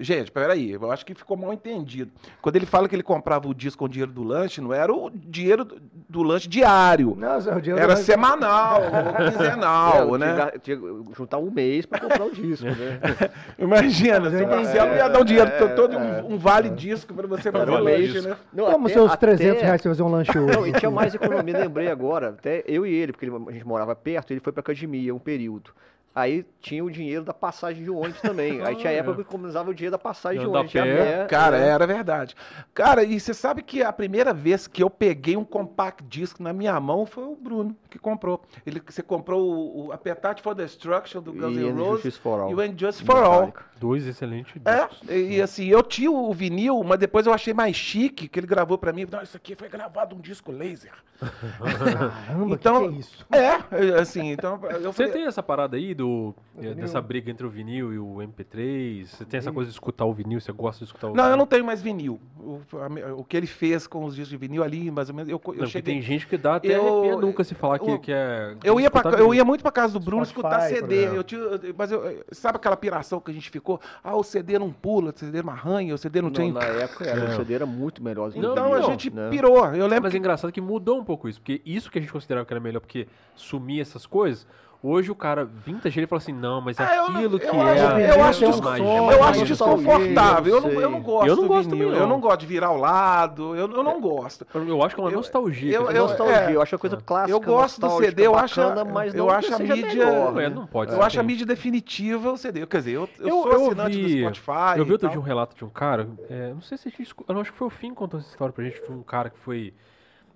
gente, 0.00 0.30
peraí, 0.32 0.72
eu 0.72 0.90
acho 0.90 1.06
que 1.06 1.14
ficou 1.14 1.36
mal 1.36 1.52
entendido. 1.52 2.10
Quando 2.48 2.56
ele 2.56 2.64
fala 2.64 2.88
que 2.88 2.94
ele 2.96 3.02
comprava 3.02 3.46
o 3.46 3.52
disco 3.52 3.80
com 3.80 3.84
o 3.84 3.88
dinheiro 3.90 4.10
do 4.10 4.22
lanche, 4.22 4.58
não 4.62 4.72
era 4.72 4.90
o 4.90 5.10
dinheiro 5.10 5.66
do, 5.66 5.76
do 6.08 6.22
lanche 6.22 6.48
diário. 6.48 7.14
Não, 7.14 7.38
Zé, 7.38 7.54
o 7.54 7.60
do 7.60 7.78
Era 7.78 7.94
semanal, 7.94 8.80
ou 8.88 9.26
É, 9.26 9.30
quinzenal, 9.30 10.08
eu 10.08 10.16
né? 10.18 10.32
tinha, 10.34 10.52
tinha 10.58 10.76
que 10.78 11.14
juntar 11.14 11.36
um 11.36 11.50
mês 11.50 11.84
pra 11.84 12.00
comprar 12.00 12.24
o 12.24 12.30
disco, 12.30 12.64
né? 12.64 12.98
Imagina, 13.58 14.30
seu. 14.30 14.48
Marcelo 14.48 14.94
ia 14.94 15.08
dar 15.08 15.20
um 15.20 15.24
dinheiro 15.26 15.50
É, 15.50 15.68
todo, 15.74 15.94
é, 15.94 15.98
um, 15.98 16.32
um 16.34 16.38
vale 16.38 16.70
disco 16.70 17.12
pra 17.12 17.26
você 17.26 17.52
fazer 17.52 17.70
Vale 17.70 17.84
lanche, 17.84 18.20
né? 18.22 18.34
Não, 18.50 18.64
Como 18.70 18.86
até- 18.86 18.94
seus 18.94 19.10
até- 19.12 19.26
300 19.36 19.62
reais 19.62 19.82
pra 19.82 19.90
fazer 19.90 20.02
um 20.02 20.08
lanche 20.10 20.38
hoje? 20.38 20.56
Não, 20.56 20.66
e 20.66 20.72
tinha 20.72 20.90
mais 20.90 21.14
economia, 21.14 21.58
lembrei 21.58 21.90
agora. 21.90 22.30
Até 22.30 22.64
eu 22.66 22.86
e 22.86 22.94
ele, 22.94 23.12
porque 23.12 23.26
ele- 23.26 23.36
a 23.46 23.52
gente 23.52 23.66
morava 23.66 23.94
perto, 23.94 24.30
ele 24.32 24.40
foi 24.40 24.54
pra 24.54 24.60
academia 24.60 25.14
um 25.14 25.18
período. 25.18 25.70
Aí 26.18 26.44
tinha 26.60 26.84
o 26.84 26.90
dinheiro 26.90 27.24
da 27.24 27.32
passagem 27.32 27.84
de 27.84 27.90
ônibus 27.90 28.20
também. 28.20 28.60
Aí 28.62 28.74
tinha 28.74 28.90
Ah, 28.90 28.94
época 28.96 29.12
é. 29.12 29.14
que 29.16 29.20
economizava 29.20 29.70
o 29.70 29.74
dinheiro 29.74 29.92
da 29.92 29.98
passagem 29.98 30.40
de 30.40 30.46
ônibus. 30.46 30.74
a 30.74 30.82
pé. 30.82 31.26
Cara, 31.26 31.56
era 31.56 31.86
verdade. 31.86 32.34
Cara, 32.74 33.04
e 33.04 33.20
você 33.20 33.32
sabe 33.32 33.62
que 33.62 33.82
a 33.82 33.92
primeira 33.92 34.34
vez 34.34 34.66
que 34.66 34.82
eu 34.82 34.90
peguei 34.90 35.36
um 35.36 35.44
compact 35.44 36.02
disc 36.04 36.40
na 36.40 36.52
minha 36.52 36.78
mão 36.80 37.06
foi 37.06 37.24
o 37.24 37.36
Bruno 37.36 37.76
que 37.88 37.98
comprou. 37.98 38.42
Ele, 38.66 38.82
você 38.84 39.02
comprou 39.02 39.40
o, 39.48 39.86
o 39.86 39.92
Appetite 39.92 40.42
for 40.42 40.54
Destruction 40.54 41.22
do 41.22 41.32
Guns 41.32 41.56
N' 41.56 41.70
Roses 41.70 42.02
Justice 42.02 42.18
for 42.20 42.40
All. 42.40 42.50
e 42.50 42.54
o 42.54 42.60
And 42.60 42.74
Just 42.76 43.04
for 43.04 43.16
All. 43.22 43.52
Dois 43.78 44.04
excelentes 44.06 44.54
É, 44.64 44.86
discos. 44.88 45.08
e, 45.08 45.36
e 45.36 45.40
assim, 45.42 45.66
eu 45.68 45.82
tinha 45.84 46.10
o 46.10 46.32
vinil, 46.34 46.82
mas 46.82 46.98
depois 46.98 47.26
eu 47.28 47.32
achei 47.32 47.54
mais 47.54 47.76
chique 47.76 48.26
que 48.26 48.40
ele 48.40 48.46
gravou 48.48 48.76
pra 48.76 48.92
mim. 48.92 49.06
Não, 49.08 49.22
isso 49.22 49.36
aqui 49.36 49.54
foi 49.54 49.68
gravado 49.68 50.16
um 50.16 50.20
disco 50.20 50.50
laser. 50.50 50.90
Caramba, 51.62 52.54
Então- 52.54 52.82
que, 52.82 52.88
que 52.88 52.94
é 52.96 52.98
isso? 52.98 53.26
É, 53.30 54.00
assim, 54.00 54.30
então 54.32 54.60
eu 54.80 54.92
Você 54.92 55.04
falei, 55.04 55.12
tem 55.12 55.26
essa 55.26 55.42
parada 55.42 55.76
aí 55.76 55.94
do, 55.94 56.07
eh, 56.56 56.60
vinil. 56.60 56.74
dessa 56.76 57.00
briga 57.00 57.30
entre 57.30 57.46
o 57.46 57.50
vinil 57.50 57.92
e 57.92 57.98
o 57.98 58.16
MP3? 58.16 59.06
Você 59.06 59.24
tem 59.24 59.38
essa 59.38 59.52
coisa 59.52 59.70
de 59.70 59.74
escutar 59.74 60.04
o 60.04 60.12
vinil? 60.12 60.40
Você 60.40 60.52
gosta 60.52 60.84
de 60.84 60.88
escutar 60.88 61.06
o 61.08 61.10
Não, 61.10 61.16
vinil? 61.24 61.30
eu 61.30 61.36
não 61.36 61.46
tenho 61.46 61.64
mais 61.64 61.80
vinil. 61.82 62.20
O, 62.38 62.60
a 62.78 63.14
o 63.14 63.24
que 63.24 63.36
ele 63.36 63.46
fez 63.46 63.86
com 63.86 64.04
os 64.04 64.14
discos 64.14 64.30
de 64.30 64.36
vinil 64.36 64.62
ali, 64.62 64.90
mais 64.90 65.08
ou 65.08 65.14
menos, 65.14 65.28
eu, 65.30 65.34
eu 65.36 65.40
Não, 65.52 65.54
porque 65.54 65.66
cheguei... 65.66 65.94
tem 65.94 66.02
gente 66.02 66.26
que 66.26 66.36
dá 66.36 66.56
até 66.56 66.76
Eu- 66.76 67.20
nunca 67.20 67.42
se 67.44 67.54
falar 67.54 67.78
que, 67.78 67.90
eu- 67.90 67.98
que 67.98 68.12
é. 68.12 68.56
Eu 68.64 68.80
ia, 68.80 68.90
pra, 68.90 69.10
eu 69.18 69.34
ia 69.34 69.44
muito 69.44 69.62
pra 69.62 69.70
casa 69.72 69.92
do 69.92 70.00
Bruno 70.00 70.24
Spotify, 70.24 70.54
escutar 70.56 70.68
CD. 70.68 71.16
Eu 71.16 71.24
tinha, 71.24 71.40
mas 71.76 71.90
eu, 71.92 72.24
sabe 72.32 72.56
aquela 72.56 72.76
piração 72.76 73.20
que 73.20 73.30
a 73.30 73.34
gente 73.34 73.50
ficou? 73.50 73.80
Ah, 74.02 74.16
o 74.16 74.22
CD 74.22 74.58
não 74.58 74.72
pula, 74.72 75.12
o 75.14 75.18
CD 75.18 75.42
não 75.42 75.52
arranha, 75.52 75.94
o 75.94 75.98
CD 75.98 76.20
não, 76.20 76.28
Não, 76.28 76.34
tem. 76.34 76.52
na 76.52 76.62
época 76.64 77.04
era, 77.04 77.20
É. 77.20 77.32
o 77.34 77.36
CD 77.36 77.54
era 77.54 77.66
muito 77.66 78.02
melhor. 78.02 78.28
do 78.28 78.34
que 78.34 78.38
o 78.46 78.52
Então 78.52 78.72
a 78.74 78.82
gente 78.82 79.10
né? 79.10 79.28
pirou. 79.30 79.64
Eu 79.74 79.86
lembro. 79.86 80.04
Mas 80.04 80.14
é 80.14 80.18
engraçado 80.18 80.52
que 80.52 80.60
mudou 80.60 80.98
um 80.98 81.04
pouco 81.04 81.28
isso, 81.28 81.40
porque 81.40 81.60
isso 81.64 81.90
que 81.90 81.98
a 81.98 82.00
gente 82.00 82.12
considerava 82.12 82.46
que 82.46 82.52
era 82.52 82.60
melhor, 82.60 82.80
porque 82.80 83.06
sumia 83.34 83.82
essas 83.82 84.06
coisas, 84.06 84.46
hoje 84.82 85.10
o 85.10 85.14
cara 85.14 85.44
vintage 85.44 85.98
ele 85.98 86.06
fala 86.06 86.18
assim, 86.22 86.32
não, 86.32 86.60
mas 86.60 86.78
Ah, 86.78 86.94
eu 86.96 87.04
aquilo 87.04 87.38
que 87.40 87.46
eu 87.46 87.54
é. 87.54 87.72
acho- 87.80 87.98
eu 88.00 88.24
acho 88.24 88.44
a 88.44 88.48
descon- 88.48 88.62
magia, 88.64 88.84
eu 88.86 89.10
Eu 89.12 89.24
acho 89.24 89.44
desconfortável. 89.44 90.54
Eu 90.56 90.60
não, 90.60 90.70
eu 90.70 90.90
não 90.90 91.00
gosto 91.02 91.26
Eu 91.28 91.36
não 91.36 91.46
gosto 91.48 91.70
vinil. 91.70 91.86
também, 91.88 92.00
Eu 92.02 92.06
não. 92.08 92.20
gosto 92.20 92.40
de 92.40 92.46
virar 92.46 92.68
ao 92.68 92.76
lado. 92.76 93.56
Eu, 93.56 93.70
eu 93.70 93.82
não 93.82 94.00
gosto. 94.00 94.46
Eu 94.54 94.82
acho 94.82 94.94
que 94.94 95.00
é 95.00 95.04
uma 95.04 95.10
Eu- 95.10 95.16
nostalgia. 95.16 95.74
eu- 95.74 95.82
É 95.84 95.86
dizer, 95.88 95.98
nostalgia, 95.98 96.34
é. 96.50 96.54
eu 96.56 96.62
acho 96.62 96.74
a 96.74 96.78
coisa 96.78 96.96
clássica. 96.98 97.32
Eu 97.32 97.40
gosto 97.40 97.80
do 97.80 97.90
CD, 97.98 98.26
eu 98.26 98.34
acho, 98.36 98.60
bacana, 98.60 98.84
mas 98.84 99.14
eu 99.14 99.30
acho 99.30 99.54
a 99.54 99.58
mídia. 99.58 99.76
melhor, 99.76 100.30
É, 100.40 100.48
né? 100.48 100.54
não 100.54 100.66
pode 100.66 100.92
Eu 100.92 101.02
acho 101.02 101.18
a 101.18 101.22
mídia 101.22 101.44
definitiva 101.46 102.30
o 102.32 102.36
CD. 102.36 102.66
Quer 102.66 102.78
dizer, 102.78 102.92
eu, 102.92 103.08
eu, 103.18 103.26
Eu- 103.28 103.42
sou 103.42 103.52
eu 103.52 103.66
assinante 103.66 103.96
vi- 103.96 104.14
do 104.14 104.20
Spotify. 104.34 104.78
Eu 104.78 104.84
vi 104.84 104.92
outro 104.92 105.08
dia 105.08 105.18
um 105.18 105.22
relato 105.22 105.56
de 105.56 105.64
um 105.64 105.68
cara, 105.70 106.08
é, 106.30 106.52
não 106.54 106.60
sei 106.60 106.78
se 106.78 106.88
a 106.88 106.90
gente, 106.90 107.12
eu 107.28 107.34
não 107.34 107.40
acho 107.40 107.52
que 107.52 107.58
foi 107.58 107.66
o 107.66 107.70
Fim 107.70 107.90
que 107.90 107.96
contou 107.96 108.18
essa 108.20 108.28
história 108.28 108.52
pra 108.52 108.64
gente, 108.64 108.82
de 108.82 108.90
um 108.92 109.02
cara 109.02 109.28
que 109.30 109.38
foi, 109.38 109.72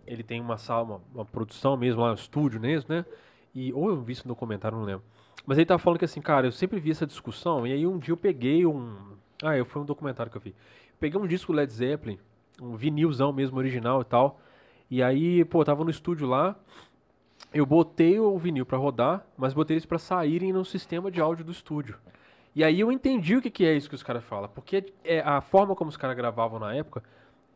ele 0.07 0.23
tem 0.23 0.41
uma 0.41 0.57
sala, 0.59 0.83
uma, 0.83 1.01
uma 1.15 1.25
produção 1.25 1.77
mesmo 1.77 2.03
lá, 2.03 2.11
um 2.11 2.15
estúdio 2.15 2.61
mesmo, 2.61 2.93
né? 2.95 3.05
E, 3.55 3.73
ou 3.73 3.89
eu 3.89 4.01
vi 4.01 4.13
isso 4.13 4.27
no 4.27 4.35
documentário, 4.35 4.79
não 4.79 4.85
lembro. 4.85 5.05
Mas 5.47 5.59
ele 5.59 5.67
tava 5.67 5.79
falando 5.79 5.99
que 5.99 6.05
assim, 6.05 6.21
cara, 6.21 6.47
eu 6.47 6.53
sempre 6.53 6.79
vi 6.79 6.91
essa 6.91 7.07
discussão, 7.07 7.67
e 7.67 7.73
aí 7.73 7.87
um 7.87 7.99
dia 7.99 8.13
eu 8.13 8.17
peguei 8.17 8.65
um, 8.65 8.97
ah, 9.43 9.57
eu, 9.57 9.65
foi 9.65 9.83
um 9.83 9.85
documentário 9.85 10.31
que 10.31 10.39
eu 10.39 10.43
vi. 10.43 10.55
Peguei 11.01 11.21
um 11.21 11.27
disco 11.27 11.53
Led 11.53 11.73
Zeppelin, 11.73 12.19
um 12.61 12.77
vinilzão 12.77 13.33
mesmo, 13.33 13.59
original 13.59 14.03
e 14.03 14.05
tal, 14.05 14.41
e 14.91 15.03
aí, 15.03 15.45
pô, 15.45 15.63
eu 15.63 15.65
tava 15.65 15.85
no 15.85 15.91
estúdio 15.91 16.27
lá, 16.27 16.55
eu 17.53 17.67
botei 17.67 18.19
o 18.21 18.39
vinil 18.39 18.65
pra 18.65 18.79
rodar, 18.79 19.27
mas 19.37 19.53
botei 19.53 19.75
eles 19.75 19.87
pra 19.87 19.99
saírem 19.99 20.53
no 20.53 20.65
sistema 20.65 21.11
de 21.11 21.21
áudio 21.21 21.45
do 21.45 21.53
estúdio. 21.53 21.99
E 22.55 22.63
aí 22.63 22.81
eu 22.81 22.93
entendi 22.93 23.37
o 23.37 23.43
que, 23.43 23.51
que 23.51 23.65
é 23.65 23.75
isso 23.75 23.89
que 23.89 23.95
os 23.95 24.03
caras 24.03 24.23
falam. 24.25 24.49
Porque 24.49 24.93
é, 25.05 25.21
a 25.21 25.41
forma 25.41 25.75
como 25.75 25.89
os 25.89 25.97
caras 25.97 26.17
gravavam 26.17 26.59
na 26.59 26.75
época 26.75 27.03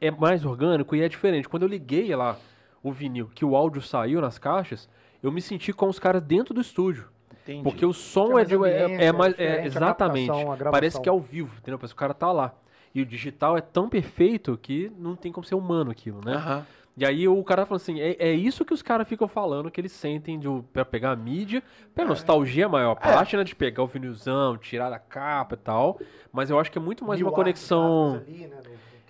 é 0.00 0.10
mais 0.10 0.44
orgânico 0.44 0.96
e 0.96 1.02
é 1.02 1.08
diferente. 1.08 1.48
Quando 1.48 1.64
eu 1.64 1.68
liguei 1.68 2.14
lá 2.14 2.38
o 2.82 2.92
vinil, 2.92 3.30
que 3.34 3.44
o 3.44 3.54
áudio 3.54 3.82
saiu 3.82 4.20
nas 4.20 4.38
caixas, 4.38 4.88
eu 5.26 5.32
me 5.32 5.42
senti 5.42 5.72
com 5.72 5.88
os 5.88 5.98
caras 5.98 6.22
dentro 6.22 6.54
do 6.54 6.60
estúdio. 6.60 7.08
Entendi. 7.42 7.62
Porque 7.62 7.84
o 7.84 7.92
som 7.92 8.38
é, 8.38 8.44
de, 8.44 8.54
é, 8.54 8.56
ambiente, 8.56 9.02
é 9.02 9.06
é 9.06 9.12
mais. 9.12 9.34
É, 9.38 9.60
a 9.60 9.66
exatamente. 9.66 10.30
a. 10.30 10.70
Parece 10.70 11.00
que 11.00 11.08
é 11.08 11.12
ao 11.12 11.20
vivo, 11.20 11.54
entendeu? 11.58 11.78
Parece 11.78 11.94
que 11.94 11.98
o 11.98 12.00
cara 12.00 12.14
tá 12.14 12.30
lá. 12.32 12.54
E 12.94 13.02
o 13.02 13.06
digital 13.06 13.56
é 13.56 13.60
tão 13.60 13.88
perfeito 13.88 14.56
que 14.56 14.90
não 14.98 15.14
tem 15.14 15.30
como 15.30 15.46
ser 15.46 15.54
humano 15.54 15.90
aquilo, 15.90 16.20
né? 16.24 16.64
E 16.96 17.04
aí 17.04 17.28
o 17.28 17.44
cara 17.44 17.66
falou 17.66 17.76
assim, 17.76 18.00
é, 18.00 18.16
é 18.18 18.32
isso 18.32 18.64
que 18.64 18.72
os 18.72 18.80
caras 18.80 19.06
ficam 19.06 19.28
falando, 19.28 19.70
que 19.70 19.78
eles 19.78 19.92
sentem 19.92 20.38
de, 20.38 20.48
pra 20.72 20.82
pegar 20.82 21.10
a 21.10 21.16
mídia, 21.16 21.62
pela 21.94 22.08
nostalgia 22.08 22.64
é 22.64 22.68
maior 22.68 22.94
parte, 22.94 23.36
né, 23.36 23.44
de 23.44 23.54
pegar 23.54 23.82
o 23.82 23.86
vinilzão, 23.86 24.56
tirar 24.56 24.88
da 24.88 24.98
capa 24.98 25.56
e 25.56 25.58
tal, 25.58 26.00
mas 26.32 26.48
eu 26.48 26.58
acho 26.58 26.72
que 26.72 26.78
é 26.78 26.80
muito 26.80 27.04
mais 27.04 27.20
Mil 27.20 27.28
uma 27.28 27.34
conexão, 27.34 28.14
ali, 28.26 28.46
né, 28.46 28.56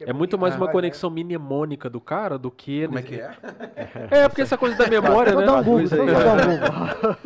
é 0.01 0.13
muito 0.13 0.39
mais 0.39 0.57
uma 0.57 0.67
né? 0.67 0.73
conexão 0.73 1.11
mnemônica 1.11 1.89
do 1.89 2.01
cara 2.01 2.39
do 2.39 2.51
que... 2.51 2.87
Como 2.87 2.99
é 2.99 3.03
que 3.03 3.15
é? 3.21 3.31
É, 4.11 4.29
porque 4.29 4.43
essa 4.43 4.57
coisa 4.57 4.77
da 4.77 4.87
memória, 4.89 5.33
Vou 5.33 5.41
né? 5.41 5.47
dar 5.47 5.57
um 5.57 5.65
Google, 5.65 5.89
vou 5.89 6.07
dar 6.07 6.49
um 6.49 6.57
Google. 6.59 7.17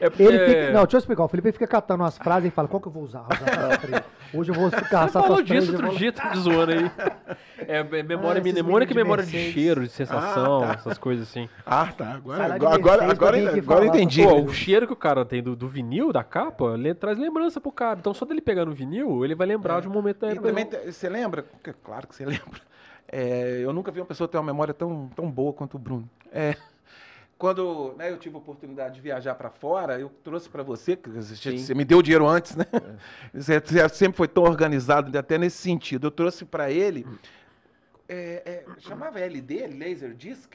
É 0.00 0.10
porque... 0.10 0.22
Ele 0.22 0.38
fica, 0.38 0.72
não, 0.72 0.82
deixa 0.82 0.96
eu 0.96 0.98
explicar. 0.98 1.24
O 1.24 1.28
Felipe 1.28 1.52
fica 1.52 1.66
catando 1.66 2.02
umas 2.02 2.18
frases 2.18 2.48
e 2.48 2.50
fala: 2.50 2.68
qual 2.68 2.80
que 2.80 2.88
eu 2.88 2.92
vou 2.92 3.02
usar? 3.02 3.26
Hoje 4.34 4.50
eu 4.50 4.54
vou 4.54 4.70
ficar 4.72 5.06
Você 5.08 5.12
falou 5.12 5.42
disso 5.42 5.72
outro 5.72 5.86
vou- 5.88 5.96
dia, 5.96 6.12
tá 6.12 6.30
me 6.30 6.36
zoando 6.40 6.72
aí. 6.72 6.90
É, 7.58 7.78
é 7.78 8.02
memória 8.02 8.40
Ah, 8.40 8.44
mnemônica 8.44 8.90
e 8.92 8.94
de 8.94 9.02
memória 9.02 9.24
de 9.24 9.30
Mercedes. 9.32 9.54
cheiro, 9.54 9.82
de 9.82 9.88
sensação, 9.90 10.62
Ah, 10.62 10.66
tá. 10.68 10.72
essas 10.74 10.98
coisas 10.98 11.28
assim. 11.28 11.48
Ah, 11.64 11.86
tá. 11.96 12.12
Agora, 12.14 12.44
de 12.46 12.52
agora, 12.52 12.74
agora, 12.74 13.10
agora, 13.12 13.58
agora 13.58 13.86
entendi. 13.86 14.22
Pô, 14.22 14.40
o 14.42 14.52
cheiro 14.52 14.86
que 14.86 14.92
o 14.92 14.96
cara 14.96 15.24
tem 15.24 15.42
do, 15.42 15.54
do 15.54 15.68
vinil, 15.68 16.12
da 16.12 16.24
capa, 16.24 16.76
le- 16.76 16.94
traz 16.94 17.18
lembrança 17.18 17.60
pro 17.60 17.70
cara. 17.72 17.98
Então 18.00 18.12
só 18.12 18.24
dele 18.24 18.40
pegar 18.40 18.64
no 18.64 18.72
vinil, 18.72 19.24
ele 19.24 19.34
vai 19.34 19.46
lembrar 19.46 19.80
de 19.80 19.88
um 19.88 19.92
momento 19.92 20.20
da 20.20 20.28
E 20.28 20.32
época. 20.32 20.48
também, 20.48 20.68
você 20.92 21.08
lembra? 21.08 21.44
Claro 21.82 22.06
que 22.08 22.14
você 22.14 22.24
lembra. 22.26 22.60
É, 23.10 23.60
eu 23.62 23.72
nunca 23.72 23.92
vi 23.92 24.00
uma 24.00 24.06
pessoa 24.06 24.26
ter 24.26 24.36
uma 24.38 24.44
memória 24.44 24.74
tão, 24.74 25.08
tão 25.14 25.30
boa 25.30 25.52
quanto 25.52 25.74
o 25.74 25.78
Bruno. 25.78 26.08
É, 26.32 26.56
quando 27.38 27.94
né, 27.98 28.10
eu 28.10 28.16
tive 28.18 28.34
a 28.36 28.38
oportunidade 28.38 28.94
de 28.94 29.00
viajar 29.00 29.34
para 29.34 29.50
fora, 29.50 29.98
eu 29.98 30.10
trouxe 30.22 30.48
para 30.48 30.62
você, 30.62 30.96
que 30.96 31.08
você, 31.08 31.34
Sim. 31.36 31.58
você 31.58 31.74
me 31.74 31.84
deu 31.84 31.98
o 31.98 32.02
dinheiro 32.02 32.26
antes, 32.26 32.54
né? 32.56 32.64
Você, 33.32 33.60
você 33.60 33.88
sempre 33.90 34.16
foi 34.16 34.28
tão 34.28 34.44
organizado, 34.44 35.16
até 35.18 35.36
nesse 35.36 35.58
sentido. 35.58 36.06
Eu 36.06 36.10
trouxe 36.10 36.44
para 36.44 36.70
ele, 36.70 37.06
é, 38.08 38.42
é, 38.44 38.64
chamava 38.80 39.18
LD, 39.20 39.66
Laser 39.68 40.14
Disc? 40.14 40.54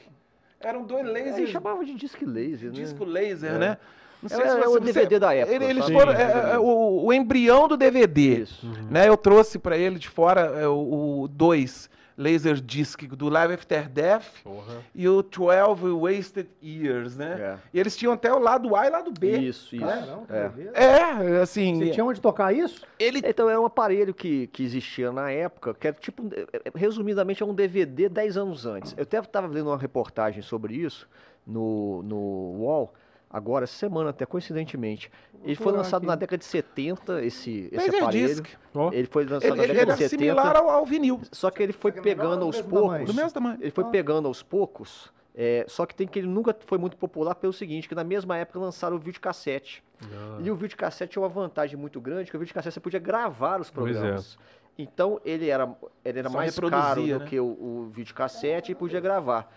Eram 0.60 0.84
dois 0.84 1.06
Ele 1.06 1.22
lasers, 1.30 1.50
chamava 1.50 1.84
de 1.84 1.94
disc 1.94 2.20
laser, 2.22 2.68
né? 2.68 2.74
disco 2.74 3.04
laser, 3.04 3.52
É. 3.54 3.58
né? 3.58 3.78
Não 4.22 4.38
É, 4.38 4.48
é 4.64 4.68
o 4.68 4.78
DVD 4.78 5.18
da 5.18 5.34
época, 5.34 5.54
ele- 5.54 5.64
eles 5.64 5.82
sabe? 5.84 5.94
foram 5.96 6.12
Sim, 6.12 6.18
é, 6.20 6.50
é, 6.52 6.58
o, 6.58 7.04
o 7.06 7.12
embrião 7.14 7.66
do 7.66 7.74
DVD. 7.78 8.42
Isso. 8.42 8.66
Né, 8.90 9.08
eu 9.08 9.16
trouxe 9.16 9.58
para 9.58 9.78
ele 9.78 9.98
de 9.98 10.10
fora 10.10 10.42
é, 10.60 10.66
o 10.68 11.26
2 11.30 11.88
Laser 12.20 12.60
Disc 12.60 13.02
do 13.06 13.30
Live 13.30 13.54
After 13.54 13.88
Death 13.88 14.26
Porra. 14.44 14.74
e 14.94 15.08
o 15.08 15.22
12 15.22 15.90
Wasted 15.92 16.48
Years, 16.62 17.16
né? 17.16 17.36
É. 17.40 17.58
E 17.72 17.80
eles 17.80 17.96
tinham 17.96 18.12
até 18.12 18.30
o 18.32 18.38
lado 18.38 18.76
A 18.76 18.84
e 18.86 18.88
o 18.90 18.92
lado 18.92 19.10
B. 19.10 19.38
Isso, 19.38 19.74
isso. 19.74 19.84
Caramba, 19.84 20.26
que 20.26 20.32
É. 20.34 20.48
doideira. 20.48 20.72
É, 20.78 21.40
assim, 21.40 21.78
Você 21.78 21.90
tinha 21.92 22.04
onde 22.04 22.20
tocar 22.20 22.52
isso? 22.54 22.84
ele 22.98 23.22
Então 23.24 23.48
era 23.48 23.58
um 23.60 23.64
aparelho 23.64 24.12
que, 24.12 24.48
que 24.48 24.62
existia 24.62 25.10
na 25.10 25.30
época, 25.30 25.72
que 25.72 25.86
era 25.86 25.96
tipo, 25.98 26.22
um- 26.22 26.30
eh, 26.32 26.46
eh, 26.52 26.70
resumidamente, 26.74 27.42
é 27.42 27.46
um 27.46 27.54
DVD 27.54 28.08
10 28.08 28.36
anos 28.36 28.66
antes. 28.66 28.94
Eu 28.96 29.02
até 29.04 29.18
estava 29.18 29.48
vendo 29.48 29.68
uma 29.68 29.78
reportagem 29.78 30.42
sobre 30.42 30.74
isso 30.74 31.08
no, 31.46 32.02
no 32.02 32.16
UOL, 32.16 32.92
agora, 33.30 33.66
semana 33.66 34.10
até, 34.10 34.26
coincidentemente. 34.26 35.10
Ele 35.44 35.54
foi 35.54 35.72
lançado 35.72 36.00
aqui. 36.02 36.06
na 36.08 36.14
década 36.16 36.38
de 36.38 36.44
70, 36.44 37.24
esse, 37.24 37.68
esse 37.72 37.88
aparelho. 37.96 38.42
Ó, 38.74 38.90
Ele 38.92 39.06
foi 39.06 39.24
lançado 39.24 39.44
Ele, 39.52 39.56
na 39.56 39.62
ele 39.64 39.72
década 39.72 39.92
era 39.92 39.96
de 39.96 40.08
70. 40.08 40.18
similar 40.24 40.56
ao, 40.56 40.68
ao 40.68 40.84
vinil, 40.84 41.20
Só 41.32 41.50
que 41.50 41.62
ele 41.62 41.72
foi 41.72 41.92
é 41.92 42.00
pegando 42.00 42.44
aos 42.44 42.60
poucos. 42.60 43.06
do 43.06 43.14
mesmo 43.14 43.30
tamanho. 43.32 43.58
Ele 43.60 43.70
foi 43.70 43.84
Ah. 43.84 43.88
pegando 43.88 44.26
aos 44.28 44.42
poucos. 44.42 45.12
é, 45.34 45.64
só 45.68 45.86
que 45.86 45.94
tem 45.94 46.06
que 46.08 46.18
ele 46.18 46.26
nunca 46.28 46.54
foi 46.66 46.76
muito 46.76 46.96
popular 46.96 47.34
pelo 47.36 47.52
seguinte, 47.52 47.88
que 47.88 47.94
na 47.94 48.02
mesma 48.04 48.36
época 48.36 48.58
lançaram 48.58 48.96
o 48.96 48.98
videocassete. 48.98 49.82
Ah. 50.02 50.38
E 50.42 50.50
o 50.50 50.54
videocassete 50.56 51.12
tinha 51.12 51.22
uma 51.22 51.28
vantagem 51.28 51.76
muito 51.78 52.00
grande, 52.00 52.30
que 52.30 52.36
o 52.36 52.40
videocassete 52.40 52.74
você 52.74 52.80
podia 52.80 52.98
gravar 53.00 53.60
os 53.60 53.68
é. 53.68 53.72
programas. 53.72 54.36
Então 54.76 55.20
ele 55.24 55.48
era, 55.48 55.72
ele 56.04 56.18
era 56.18 56.28
Só 56.28 56.36
mais 56.36 56.54
caro 56.58 56.68
reproduzia, 56.68 57.14
do 57.18 57.24
né? 57.24 57.30
que 57.30 57.38
o, 57.40 57.44
o 57.46 57.90
videocassete 57.94 58.72
e 58.72 58.74
podia 58.74 58.98
gravar. 59.00 59.50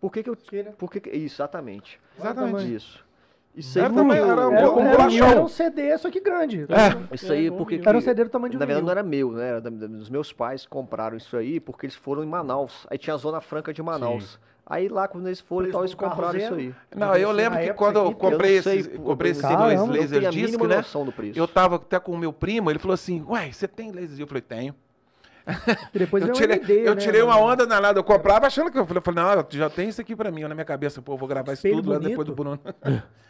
Por 0.00 0.12
que 0.12 0.22
que 0.22 0.30
eu... 0.30 0.36
Né? 0.52 0.72
Por 0.76 0.90
que 0.90 1.00
que, 1.00 1.10
exatamente. 1.10 2.00
Exatamente. 2.18 2.74
Isso. 2.74 3.04
Isso 3.56 3.78
aí, 3.78 3.84
Era 3.84 3.94
porque 3.94 4.08
também- 4.08 4.20
o- 4.24 4.26
era 4.32 4.48
um 4.48 4.52
Era, 4.52 4.92
era, 4.92 5.26
era 5.30 5.42
um 5.42 5.48
CD, 5.48 5.96
só 5.98 6.10
que 6.10 6.20
grande. 6.20 6.66
Isso 7.12 7.32
aí, 7.32 7.46
É, 7.46 7.50
porque 7.52 7.80
Era 7.84 7.96
um 7.96 8.00
CD 8.00 8.24
do 8.24 8.30
tamanho 8.30 8.50
de 8.50 8.56
um 8.56 8.60
Na 8.60 8.66
verdade 8.66 8.84
não 8.84 8.90
era 8.90 9.02
meu, 9.02 9.30
né? 9.32 9.48
Era 9.48 9.60
da- 9.60 9.70
da- 9.70 9.86
dos 9.86 10.10
meus 10.10 10.32
pais 10.32 10.66
compraram 10.66 11.16
isso 11.16 11.36
aí 11.36 11.60
porque 11.60 11.86
eles 11.86 11.94
foram 11.94 12.24
em 12.24 12.26
Manaus. 12.26 12.84
Aí 12.90 12.98
tinha 12.98 13.14
a 13.14 13.16
Zona 13.16 13.40
Franca 13.40 13.72
de 13.72 13.80
Manaus. 13.80 14.40
Aí 14.66 14.88
lá 14.88 15.06
quando 15.06 15.26
eles 15.26 15.40
foram 15.40 15.66
e 15.66 15.66
Eles 15.66 15.72
tal, 15.74 15.82
eles 15.82 15.94
compraram 15.94 16.36
isso 16.38 16.54
aí. 16.54 16.74
Não, 16.96 17.14
eu 17.14 17.30
lembro 17.30 17.58
que 17.60 17.72
quando 17.74 17.96
eu 17.98 18.14
comprei 18.14 18.58
eu 18.58 18.62
sei, 18.62 18.78
esses, 18.78 18.96
pô, 18.96 19.02
comprei 19.02 19.32
dois 19.32 19.42
Caramba, 19.42 19.92
Laserdisc, 19.98 20.34
mínima 20.34 20.66
né? 20.68 20.82
Eu 21.38 21.46
tava 21.46 21.76
até 21.76 22.00
com 22.00 22.12
o 22.12 22.18
meu 22.18 22.32
primo, 22.32 22.70
ele 22.70 22.78
falou 22.78 22.94
assim, 22.94 23.22
ué, 23.28 23.52
você 23.52 23.68
tem 23.68 23.88
Laserdisc? 23.92 24.18
Eu 24.20 24.26
falei, 24.26 24.40
tenho. 24.42 24.74
E 25.94 25.98
depois 25.98 26.22
Eu 26.24 26.30
um 26.30 26.32
tirei, 26.32 26.56
MD, 26.56 26.88
eu 26.88 26.94
né, 26.94 27.00
tirei 27.00 27.20
uma 27.22 27.36
onda 27.38 27.66
danada, 27.66 27.98
eu 27.98 28.04
comprava 28.04 28.46
achando 28.46 28.70
que 28.70 28.78
eu 28.78 28.86
falei, 28.86 28.98
eu 28.98 29.02
falei, 29.02 29.22
não, 29.22 29.46
já 29.50 29.68
tenho 29.68 29.90
isso 29.90 30.00
aqui 30.00 30.16
pra 30.16 30.30
mim, 30.30 30.42
na 30.42 30.54
minha 30.54 30.64
cabeça, 30.64 31.02
pô, 31.02 31.12
eu 31.12 31.18
vou 31.18 31.28
gravar 31.28 31.52
isso 31.52 31.68
tudo 31.68 31.90
lá 31.90 31.98
depois 31.98 32.26
do 32.26 32.34
Bruno. 32.34 32.58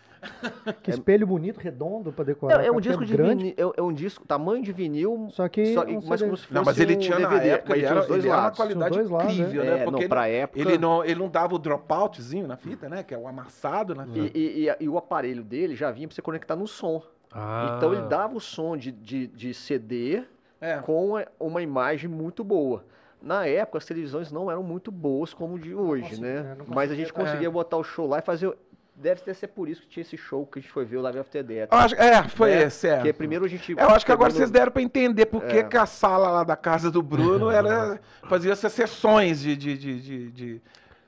Que 0.82 0.90
espelho 0.90 1.26
bonito, 1.26 1.58
redondo 1.58 2.10
pra 2.10 2.24
decorar. 2.24 2.64
É, 2.64 2.68
é 2.68 2.72
um 2.72 2.80
disco 2.80 3.04
de 3.04 3.14
grande. 3.14 3.44
vinil, 3.54 3.74
é, 3.76 3.80
é 3.80 3.82
um 3.82 3.92
disco, 3.92 4.26
tamanho 4.26 4.62
de 4.62 4.72
vinil, 4.72 5.28
Só 5.30 5.46
que 5.50 5.74
só- 5.74 5.82
um 5.84 6.00
mas 6.06 6.18
CD. 6.18 6.24
como 6.24 6.36
se 6.38 6.42
fosse 6.44 6.54
Não, 6.54 6.64
mas 6.64 6.80
ele 6.80 6.96
um 6.96 6.98
tinha 6.98 7.18
na 7.18 7.28
DVD, 7.28 7.48
época, 7.50 7.72
ele 7.74 7.80
tinha 7.80 7.90
era, 7.90 8.00
os 8.00 8.06
dois 8.06 8.18
ele 8.20 8.28
era 8.28 8.36
uma 8.38 8.42
lados. 8.44 8.56
qualidade 8.56 8.94
dois 8.94 9.10
lados, 9.10 9.34
incrível, 9.38 9.62
é. 9.62 9.66
né? 9.66 9.70
É, 9.72 9.76
Porque 9.84 9.90
não, 9.90 9.98
ele, 9.98 10.08
pra 10.08 10.28
época- 10.28 10.60
ele, 10.60 10.78
não, 10.78 11.04
ele 11.04 11.14
não 11.20 11.28
dava 11.28 11.54
o 11.54 11.58
dropoutzinho 11.58 12.46
na 12.46 12.56
fita, 12.56 12.88
né? 12.88 13.02
Que 13.02 13.12
é 13.14 13.18
o 13.18 13.28
amassado 13.28 13.94
na 13.94 14.06
E, 14.06 14.12
fita. 14.12 14.38
e- 14.38 14.66
e- 14.66 14.76
e 14.80 14.88
o 14.88 14.96
aparelho 14.96 15.42
dele 15.44 15.76
já 15.76 15.90
vinha 15.90 16.08
pra 16.08 16.14
você 16.14 16.22
conectar 16.22 16.56
no 16.56 16.66
som. 16.66 17.02
Ah. 17.30 17.74
Então 17.76 17.92
ele 17.92 18.02
dava 18.08 18.34
o 18.34 18.40
som 18.40 18.78
de, 18.78 18.92
de, 18.92 19.26
de 19.26 19.52
CD 19.52 20.22
É. 20.64 20.78
com 20.78 21.20
uma- 21.38 21.62
imagem 21.62 22.08
muito 22.08 22.42
boa. 22.42 22.84
Na 23.20 23.46
época, 23.46 23.78
as 23.78 23.84
televisões 23.84 24.30
não 24.30 24.50
eram 24.50 24.62
muito 24.62 24.90
boas 24.92 25.32
como 25.32 25.58
de 25.58 25.74
hoje, 25.74 26.02
consigo- 26.10 26.22
né? 26.22 26.36
é, 26.36 26.42
Mas 26.42 26.50
a 26.50 26.64
conseguia- 26.74 26.96
gente 26.96 27.12
conseguia 27.12 27.48
é. 27.48 27.50
botar 27.50 27.76
o 27.76 27.84
show 27.84 28.06
lá 28.06 28.18
e 28.18 28.22
fazer. 28.22 28.52
Deve 28.96 29.22
ter 29.22 29.34
sido 29.34 29.48
por 29.50 29.68
isso 29.68 29.82
que 29.82 29.88
tinha 29.88 30.02
esse 30.02 30.16
show 30.16 30.46
que 30.46 30.60
a 30.60 30.62
gente 30.62 30.70
foi 30.70 30.84
ver, 30.84 30.98
o 30.98 31.00
Live 31.02 31.18
After 31.18 31.42
Death. 31.42 31.68
Acho- 31.72 31.96
é, 31.96 32.22
foi 32.28 32.50
né? 32.50 32.62
esse, 32.64 32.86
é. 32.86 32.94
Porque 32.96 33.12
primeiro 33.12 33.44
a 33.44 33.48
gente. 33.48 33.72
Eu 33.72 33.88
acho 33.90 34.06
que 34.06 34.12
agora 34.12 34.28
pegou 34.30 34.38
vocês 34.38 34.50
no- 34.50 34.52
deram 34.52 34.70
pra 34.70 34.82
entender 34.82 35.26
por 35.26 35.42
que 35.42 35.56
É. 35.58 35.62
que 35.64 35.76
a 35.76 35.84
sala 35.84 36.30
lá 36.30 36.44
da 36.44 36.54
casa 36.54 36.90
do 36.92 37.02
Bruno 37.02 37.50
era, 37.50 37.98
fazia 38.28 38.52
essas 38.52 38.72
sessões 38.72 39.40
de, 39.40 39.56
de, 39.56 39.76
de, 39.76 40.00
de, 40.00 40.30
de, 40.30 40.62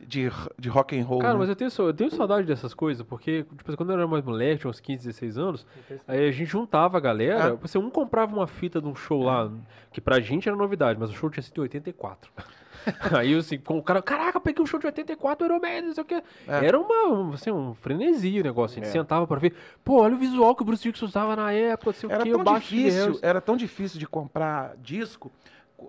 de, 0.06 0.30
de 0.58 0.68
rock 0.68 0.98
and 0.98 1.04
roll. 1.04 1.18
Cara, 1.18 1.32
né? 1.34 1.40
mas 1.40 1.48
eu 1.48 1.56
tenho, 1.56 1.70
eu 1.78 1.92
tenho 1.92 2.10
saudade 2.10 2.46
dessas 2.46 2.72
coisas, 2.72 3.04
porque 3.04 3.42
tipo, 3.58 3.76
quando 3.76 3.90
eu 3.90 3.98
era 3.98 4.06
mais 4.06 4.24
moleque, 4.24 4.60
tinha 4.60 4.70
uns 4.70 4.78
15, 4.80 5.04
16 5.06 5.36
anos, 5.38 5.66
aí 6.06 6.28
a 6.28 6.30
gente 6.30 6.46
juntava 6.48 6.96
a 6.96 7.00
galera, 7.00 7.48
É. 7.48 7.56
você 7.56 7.76
um 7.76 7.90
comprava 7.90 8.34
uma 8.34 8.46
fita 8.46 8.80
de 8.80 8.86
um 8.86 8.94
show 8.94 9.22
lá, 9.22 9.50
que 9.92 10.00
pra 10.00 10.20
gente 10.20 10.48
era 10.48 10.56
novidade, 10.56 10.98
mas 10.98 11.10
o 11.10 11.12
show 11.14 11.28
tinha 11.28 11.42
sido 11.42 11.58
em 11.58 11.62
84. 11.62 12.30
Aí 13.18 13.34
assim, 13.34 13.58
com 13.58 13.78
o 13.78 13.82
cara, 13.82 14.00
caraca, 14.00 14.38
peguei 14.38 14.62
um 14.62 14.66
show 14.66 14.78
de 14.78 14.86
84 14.86 15.44
Iron 15.44 15.58
Maiden, 15.58 15.86
não 15.88 15.94
sei 15.94 16.02
o 16.04 16.06
que. 16.06 16.14
É. 16.14 16.22
Era 16.66 16.78
uma, 16.78 17.08
um, 17.08 17.32
assim, 17.32 17.50
um 17.50 17.74
frenesi 17.74 18.38
o 18.38 18.44
negócio. 18.44 18.78
A 18.80 18.84
gente 18.84 18.90
É. 18.90 18.92
sentava 19.00 19.26
pra 19.26 19.38
ver, 19.40 19.54
pô, 19.84 20.02
olha 20.02 20.14
o 20.14 20.18
visual 20.18 20.54
que 20.54 20.62
o 20.62 20.64
Bruce 20.64 20.84
Dixon 20.84 21.06
usava 21.06 21.34
na 21.34 21.50
época, 21.50 21.90
não 21.90 21.94
sei 21.98 22.08
Era 22.10 22.20
o 22.20 22.22
que, 22.24 22.30
tão 22.30 22.40
o 22.40 22.44
baixo 22.44 22.68
de 22.68 22.76
difícil, 22.84 23.18
era 23.22 23.40
tão 23.40 23.56
difícil 23.56 23.98
de 23.98 24.06
comprar 24.06 24.76
disco 24.76 25.30
co- 25.30 25.34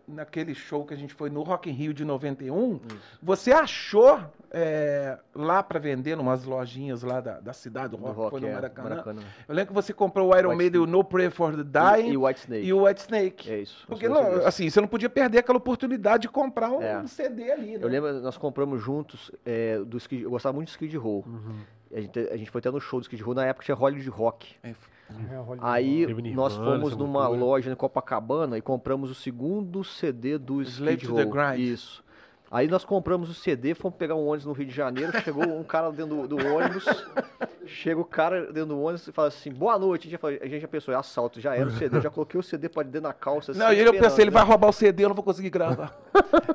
naquele 0.07 0.53
show 0.53 0.85
que 0.85 0.93
a 0.93 0.97
gente 0.97 1.14
foi 1.14 1.30
no 1.30 1.43
Rock 1.43 1.69
in 1.69 1.73
Rio 1.73 1.93
de 1.93 2.03
91. 2.03 2.80
Você 3.22 3.51
achou 3.51 4.19
é, 4.51 5.18
lá 5.34 5.61
pra 5.61 5.80
vender, 5.80 6.15
numas 6.15 6.43
lojinhas 6.43 7.03
lá 7.03 7.19
da, 7.19 7.39
da 7.39 7.53
cidade 7.53 7.89
do 7.89 7.97
do 7.97 8.03
rock, 8.03 8.18
rock, 8.18 8.31
foi 8.31 8.39
no 8.41 8.47
é, 8.47 8.53
Maracanã. 8.53 8.89
Maracanã. 8.89 9.22
Eu 9.47 9.55
lembro 9.55 9.68
que 9.69 9.73
você 9.73 9.93
comprou 9.93 10.31
o 10.34 10.38
Iron 10.38 10.49
White 10.49 10.57
Maiden, 10.57 10.81
o 10.81 10.85
No 10.85 11.03
Prayer 11.03 11.31
for 11.31 11.55
the 11.55 11.64
Dying 11.64 12.11
e 12.11 12.18
o 12.18 12.26
White 12.26 12.39
Snake. 12.41 12.65
e 12.65 12.73
o 12.73 12.85
White 12.85 13.01
Snake. 13.01 13.51
É 13.51 13.59
isso. 13.61 13.85
Porque 13.88 14.07
não, 14.07 14.45
assim, 14.45 14.69
você 14.69 14.80
não 14.81 14.88
podia 14.88 15.09
perder 15.09 15.39
aquela 15.39 15.57
oportunidade 15.57 16.23
de 16.23 16.30
comprar 16.30 16.72
um 16.72 16.81
É. 16.81 17.05
CD 17.07 17.51
ali, 17.51 17.77
né? 17.77 17.84
Eu 17.84 17.88
lembro, 17.88 18.14
nós 18.22 18.38
compramos 18.38 18.81
juntos 18.81 19.31
é, 19.45 19.80
do 19.80 19.97
Skid, 19.97 20.23
eu 20.23 20.30
gostava 20.30 20.53
muito 20.53 20.68
do 20.68 20.72
Skid 20.72 20.95
Row. 20.97 21.23
Uhum. 21.27 21.59
A, 21.95 22.01
gente, 22.01 22.19
a 22.19 22.38
gente 22.38 22.51
foi 22.51 22.59
até 22.59 22.69
no 22.72 22.80
show 22.80 22.99
do 22.99 23.03
Skid 23.03 23.22
Row, 23.23 23.34
na 23.34 23.45
época 23.45 23.65
tinha 23.65 23.76
Hollywood 23.76 24.09
Rock. 24.09 24.55
É, 24.64 24.69
É, 24.69 25.35
Hollywood. 25.38 25.59
Aí 25.61 26.05
Teve 26.05 26.34
nós 26.34 26.53
Nirvana, 26.57 26.77
fomos 26.80 26.97
numa 26.97 27.27
loja 27.27 27.72
em 27.72 27.76
Copacabana 27.76 28.57
e 28.57 28.61
compramos 28.61 29.09
o 29.09 29.15
segundo 29.15 29.84
CD 29.84 30.38
do 30.38 30.61
Slave 30.61 30.95
Skid 30.97 31.07
to 31.07 31.15
the 31.15 31.23
Row. 31.23 31.31
Grind. 31.31 31.59
Isso. 31.59 32.03
Aí 32.49 32.65
nós 32.69 32.85
compramos 32.85 33.30
o 33.30 33.34
CD, 33.34 33.76
fomos 33.76 33.97
pegar 33.97 34.15
um 34.15 34.26
ônibus 34.26 34.45
no 34.45 34.53
Rio 34.53 34.68
de 34.68 34.73
Janeiro, 34.73 35.11
chegou 35.22 35.43
um 35.43 35.64
cara 35.65 35.91
dentro 35.91 36.26
do, 36.26 36.38
do 36.38 36.47
ônibus, 36.55 36.85
chega 37.68 37.99
o 37.99 38.05
cara 38.05 38.45
dentro 38.53 38.68
do 38.68 38.80
ônibus 38.81 39.05
e 39.05 39.11
fala 39.11 39.27
assim, 39.27 39.51
boa 39.51 39.77
noite. 39.77 40.03
A 40.03 40.05
gente 40.05 40.11
já, 40.14 40.18
falou- 40.18 40.38
a 40.41 40.47
gente 40.47 40.61
já 40.61 40.68
pensou, 40.69 40.93
é 40.93 40.97
assalto, 40.97 41.41
já 41.41 41.53
era 41.57 41.68
o 41.68 41.72
CD, 41.72 41.99
já 41.99 42.09
coloquei 42.09 42.39
o 42.39 42.43
CD 42.43 42.69
pra 42.69 42.84
dentro 42.84 43.01
da 43.01 43.11
calça. 43.14 43.51
Não, 43.53 43.73
e 43.73 43.80
ele 43.80 43.89
eu 43.89 43.99
pensei, 43.99 44.23
ele 44.23 44.31
vai 44.31 44.45
roubar 44.45 44.69
o 44.69 44.72
CD, 44.72 45.03
eu 45.03 45.09
não 45.09 45.15
vou 45.15 45.26
conseguir 45.26 45.49
gravar. 45.49 45.93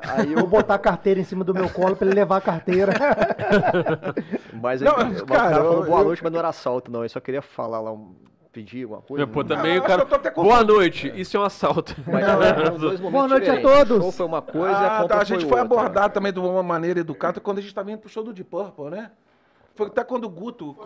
Aí 0.00 0.28
Vou 0.34 0.44
eu, 0.44 0.46
botar 0.46 0.76
a 0.76 0.78
carteira 0.78 1.20
em 1.20 1.24
cima 1.24 1.44
do 1.44 1.52
meu 1.52 1.68
colo 1.68 1.94
pra 1.94 2.06
ele 2.06 2.14
levar 2.16 2.38
a 2.38 2.40
carteira. 2.40 2.94
mas 4.52 4.80
Não, 4.80 4.96
aí, 4.96 5.20
o 5.20 5.26
cara, 5.26 5.40
cara 5.50 5.54
falou 5.56 5.80
eu- 5.80 5.84
boa 5.84 6.00
eu- 6.00 6.04
noite, 6.04 6.22
mas 6.22 6.32
não 6.32 6.38
era 6.38 6.48
assalto 6.48 6.90
não, 6.90 7.00
ele 7.00 7.08
só 7.08 7.20
queria 7.20 7.42
falar 7.42 7.80
lá, 7.80 7.92
um, 7.92 8.14
pedir 8.52 8.84
uma 8.84 9.00
coisa. 9.00 9.24
É, 9.24 9.26
pô, 9.26 9.42
também 9.42 9.78
o 9.78 9.82
cara, 9.82 10.02
eu 10.02 10.34
boa 10.34 10.62
noite, 10.62 11.10
isso 11.16 11.36
é 11.36 11.40
um 11.40 11.44
assalto. 11.44 11.96
Mas 12.06 13.00
momentos 13.00 13.00
Boa 13.00 13.26
noite 13.28 13.50
a 13.50 13.54
diferentes. 13.54 13.78
todos. 13.88 13.98
O 13.98 14.00
show 14.02 14.12
foi 14.12 14.26
uma 14.26 14.42
coisa 14.42 14.76
a 14.76 14.86
ah, 14.98 15.00
compra 15.00 15.16
tá, 15.16 15.22
a 15.22 15.24
gente 15.24 15.40
foi 15.40 15.50
foi 15.50 15.60
abordado 15.60 16.12
também 16.12 16.32
de 16.32 16.38
uma 16.38 16.62
maneira 16.62 17.00
educada 17.00 17.40
quando 17.40 17.58
a 17.58 17.60
gente 17.62 17.74
tava 17.74 17.90
indo 17.90 17.98
pro 18.00 18.10
show 18.10 18.22
do 18.22 18.32
Deep 18.32 18.50
Purple, 18.50 18.90
né? 18.90 19.10
Foi 19.74 19.86
até 19.86 20.04
quando 20.04 20.24
o 20.24 20.28
Guto... 20.28 20.76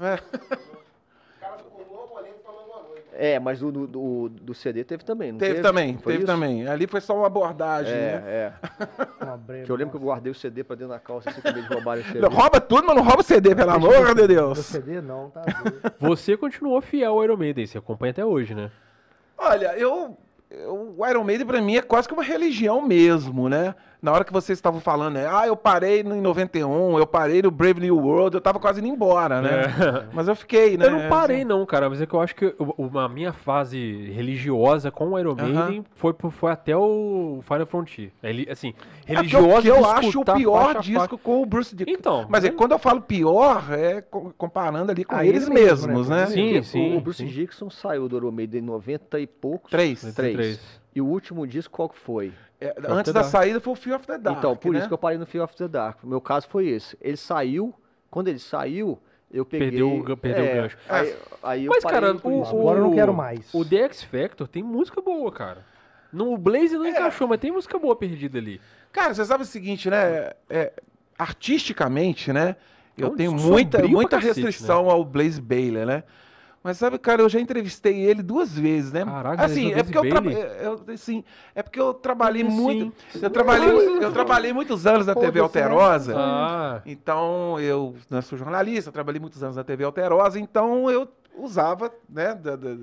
É. 0.00 0.18
É, 3.22 3.38
mas 3.38 3.60
do, 3.60 3.70
do, 3.70 3.86
do, 3.86 4.28
do 4.30 4.54
CD 4.54 4.82
teve 4.82 5.04
também, 5.04 5.30
não 5.32 5.38
Teve, 5.38 5.56
teve? 5.56 5.62
também, 5.62 5.94
teve 5.98 6.16
isso? 6.18 6.26
também. 6.26 6.66
Ali 6.66 6.86
foi 6.86 7.02
só 7.02 7.14
uma 7.14 7.26
abordagem, 7.26 7.92
né? 7.92 8.22
É, 8.26 8.52
é. 9.60 9.62
Que 9.64 9.70
eu 9.70 9.76
lembro 9.76 9.90
que 9.90 9.96
eu 10.02 10.08
guardei 10.08 10.32
o 10.32 10.34
CD 10.34 10.64
pra 10.64 10.74
dentro 10.74 10.94
da 10.94 10.98
calça, 10.98 11.28
assim, 11.28 11.42
com 11.42 11.48
medo 11.52 11.68
de 11.68 11.74
roubarem 11.74 12.02
o 12.02 12.06
CD. 12.06 12.20
Não, 12.20 12.30
Rouba 12.30 12.58
tudo, 12.62 12.86
mas 12.86 12.96
não 12.96 13.02
rouba 13.02 13.20
o 13.20 13.22
CD, 13.22 13.54
pelo 13.54 13.70
amor 13.72 14.14
de 14.14 14.26
Deus. 14.26 14.58
CD 14.60 15.02
não, 15.02 15.28
tá 15.28 15.42
doido. 15.42 15.80
Você 16.00 16.34
continuou 16.34 16.80
fiel 16.80 17.12
ao 17.12 17.22
Iron 17.22 17.36
Maiden, 17.36 17.66
você 17.66 17.76
acompanha 17.76 18.12
até 18.12 18.24
hoje, 18.24 18.54
né? 18.54 18.70
Olha, 19.36 19.76
eu, 19.76 20.16
eu- 20.50 20.94
O 20.96 21.06
Iron 21.06 21.22
Maiden 21.22 21.46
pra 21.46 21.60
mim 21.60 21.76
é 21.76 21.82
quase 21.82 22.08
que 22.08 22.14
uma 22.14 22.24
religião 22.24 22.80
mesmo, 22.80 23.50
né? 23.50 23.74
Na 24.02 24.12
hora 24.12 24.24
que 24.24 24.32
vocês 24.32 24.56
estavam 24.56 24.80
falando, 24.80 25.14
né? 25.14 25.26
Ah, 25.30 25.46
eu 25.46 25.54
parei 25.54 26.02
no- 26.02 26.14
em 26.16 26.20
91, 26.22 26.98
eu 26.98 27.06
parei 27.06 27.42
no 27.42 27.50
Brave 27.50 27.80
New 27.80 27.98
World, 27.98 28.34
eu 28.34 28.40
tava 28.40 28.58
quase 28.58 28.80
indo 28.80 28.88
embora, 28.88 29.42
né? 29.42 29.50
Mas 30.14 30.26
eu 30.26 30.34
fiquei, 30.34 30.78
né? 30.78 30.86
Eu 30.86 30.90
não 30.92 31.08
parei, 31.10 31.44
não, 31.44 31.66
cara, 31.66 31.90
mas 31.90 32.00
é 32.00 32.06
que 32.06 32.14
eu 32.14 32.20
acho 32.20 32.34
que 32.34 32.46
o- 32.58 32.74
o- 32.86 32.98
a 32.98 33.08
minha 33.10 33.32
fase 33.32 34.10
religiosa 34.12 34.90
com 34.90 35.10
o 35.10 35.18
Iron. 35.18 35.34
Maiden 35.34 35.84
foi, 35.94 36.14
pro- 36.14 36.30
foi 36.30 36.50
até 36.50 36.74
o 36.76 37.40
Final 37.42 37.66
Frontier. 37.66 38.10
Ele, 38.22 38.46
assim, 38.50 38.68
É 38.70 38.72
porque 38.72 39.12
religiosa 39.16 39.68
eu, 39.68 39.74
que 39.74 39.80
eu 39.80 39.84
de 39.84 39.84
acho 40.06 40.20
o 40.20 40.24
pior 40.24 40.64
faixa 40.74 40.80
disco 40.80 41.00
faixa. 41.00 41.16
com 41.18 41.42
o 41.42 41.46
Bruce 41.46 41.76
Dickinson. 41.76 41.98
Então, 41.98 42.26
Mas 42.28 42.44
é 42.44 42.48
mas- 42.48 42.56
quando 42.58 42.72
eu 42.72 42.78
falo 42.78 43.00
pior, 43.02 43.64
é 43.72 44.00
co- 44.00 44.32
comparando 44.38 44.90
ali 44.92 45.04
com 45.04 45.14
Ah, 45.14 45.26
eles 45.26 45.44
ele 45.46 45.54
mesmo, 45.54 45.88
mesmos, 45.88 46.08
né? 46.08 46.20
né? 46.20 46.26
Sim, 46.26 46.62
sim, 46.62 46.96
O 46.96 47.00
Bruce 47.02 47.18
sim. 47.18 47.26
Dixon 47.26 47.68
saiu 47.68 48.08
do 48.08 48.16
Iron 48.16 48.30
Maiden 48.30 48.60
em 48.62 48.64
90 48.64 49.20
e 49.20 49.26
poucos. 49.26 49.70
Três. 49.70 50.02
93. 50.02 50.80
E 50.94 51.00
o 51.00 51.06
último 51.06 51.46
disco 51.46 51.74
qual 51.76 51.88
que 51.88 51.98
foi? 51.98 52.32
É, 52.60 52.74
antes 52.88 53.12
da 53.12 53.20
Dark. 53.20 53.32
saída 53.32 53.58
foi 53.60 53.72
o 53.72 53.76
Fear 53.76 53.96
of 53.96 54.06
the 54.06 54.18
Dark. 54.18 54.38
então, 54.38 54.54
por 54.56 54.72
né? 54.72 54.78
isso 54.80 54.88
que 54.88 54.94
eu 54.94 54.98
parei 54.98 55.16
no 55.18 55.24
Fear 55.26 55.44
of 55.44 55.56
the 55.56 55.66
Dark. 55.68 56.02
O 56.04 56.06
meu 56.06 56.20
caso 56.20 56.46
foi 56.48 56.68
esse. 56.68 56.96
Ele 57.00 57.16
saiu, 57.16 57.74
quando 58.10 58.28
ele 58.28 58.38
saiu, 58.38 58.98
eu 59.32 59.44
peguei... 59.46 59.70
Perdeu 59.70 59.96
o 59.96 60.16
perdeu 60.16 60.44
o 60.44 60.46
é, 60.46 60.54
gancho. 60.54 60.78
Aí, 60.88 61.16
aí 61.42 61.64
eu 61.64 61.70
Mas, 61.70 61.84
cara, 61.84 62.14
o, 62.14 62.28
o- 62.28 62.44
Agora 62.44 62.78
eu 62.80 62.84
não 62.84 62.94
quero 62.94 63.14
mais. 63.14 63.48
O 63.54 63.64
The 63.64 63.84
X 63.84 64.02
Factor 64.02 64.46
tem 64.46 64.62
música 64.62 65.00
boa, 65.00 65.32
cara. 65.32 65.64
No 66.12 66.36
Blaze 66.36 66.74
É. 66.74 66.78
não 66.78 66.86
encaixou, 66.86 67.28
mas 67.28 67.38
tem 67.40 67.52
música 67.52 67.78
boa 67.78 67.94
perdida 67.96 68.38
ali. 68.38 68.60
Cara, 68.92 69.14
você 69.14 69.24
sabe 69.24 69.44
o 69.44 69.46
seguinte, 69.46 69.88
né? 69.88 70.32
É, 70.50 70.72
artisticamente, 71.16 72.32
né? 72.32 72.56
Eu 72.98 73.08
É 73.08 73.16
tenho 73.16 73.32
muita, 73.32 73.86
muita 73.86 74.16
cacete, 74.16 74.40
restrição 74.42 74.90
ao 74.90 75.04
Blaze 75.04 75.40
Bailey, 75.40 75.86
né? 75.86 76.02
Mas 76.62 76.76
sabe, 76.76 76.98
cara, 76.98 77.22
eu 77.22 77.28
já 77.28 77.40
entrevistei 77.40 78.00
ele 78.00 78.22
duas 78.22 78.52
vezes, 78.52 78.92
né? 78.92 79.02
Caraca, 79.04 79.44
assim, 79.46 79.72
é 79.72 79.82
porque 79.82 79.96
eu, 79.96 80.02
tra- 80.10 80.20
Bailey? 80.20 80.36
eu- 80.62 80.84
assim, 80.92 81.24
é 81.54 81.62
porque 81.62 81.80
eu 81.80 81.94
trabalhei 81.94 82.44
Como 82.44 82.54
muito, 82.54 82.92
assim? 83.14 83.24
eu 83.24 83.30
trabalhei, 83.30 83.70
eu 83.70 84.12
trabalhei 84.12 84.52
muitos 84.52 84.86
anos 84.86 85.06
na 85.06 85.14
TV 85.14 85.40
Foda-se, 85.40 85.58
né? 85.58 85.62
Alterosa. 85.64 86.14
Ah, 86.18 86.82
Então, 86.84 87.58
eu 87.58 87.94
né, 88.10 88.20
sou 88.20 88.36
jornalista, 88.36 88.92
trabalhei 88.92 89.18
muitos 89.20 89.42
anos 89.42 89.56
na 89.56 89.64
TV 89.64 89.84
Alterosa, 89.84 90.38
então 90.38 90.90
eu 90.90 91.08
usava, 91.34 91.90
né, 92.06 92.34
da- 92.34 92.56
da- 92.56 92.74
da- 92.74 92.76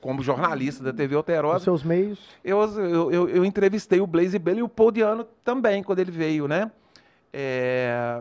como 0.00 0.20
jornalista 0.20 0.82
da 0.82 0.92
TV 0.92 1.14
Os 1.14 1.18
Alterosa, 1.18 1.62
seus 1.62 1.84
meios. 1.84 2.18
eu, 2.42 2.58
eu, 2.60 3.12
eu, 3.12 3.28
eu 3.28 3.44
entrevistei 3.44 4.00
o 4.00 4.06
Blaze 4.06 4.36
Bailey 4.36 4.60
e 4.60 4.64
o 4.64 4.68
Paul 4.68 4.90
Diano 4.90 5.22
também, 5.44 5.80
quando 5.80 6.00
ele 6.00 6.10
veio, 6.10 6.48
né? 6.48 6.72
É, 7.32 8.20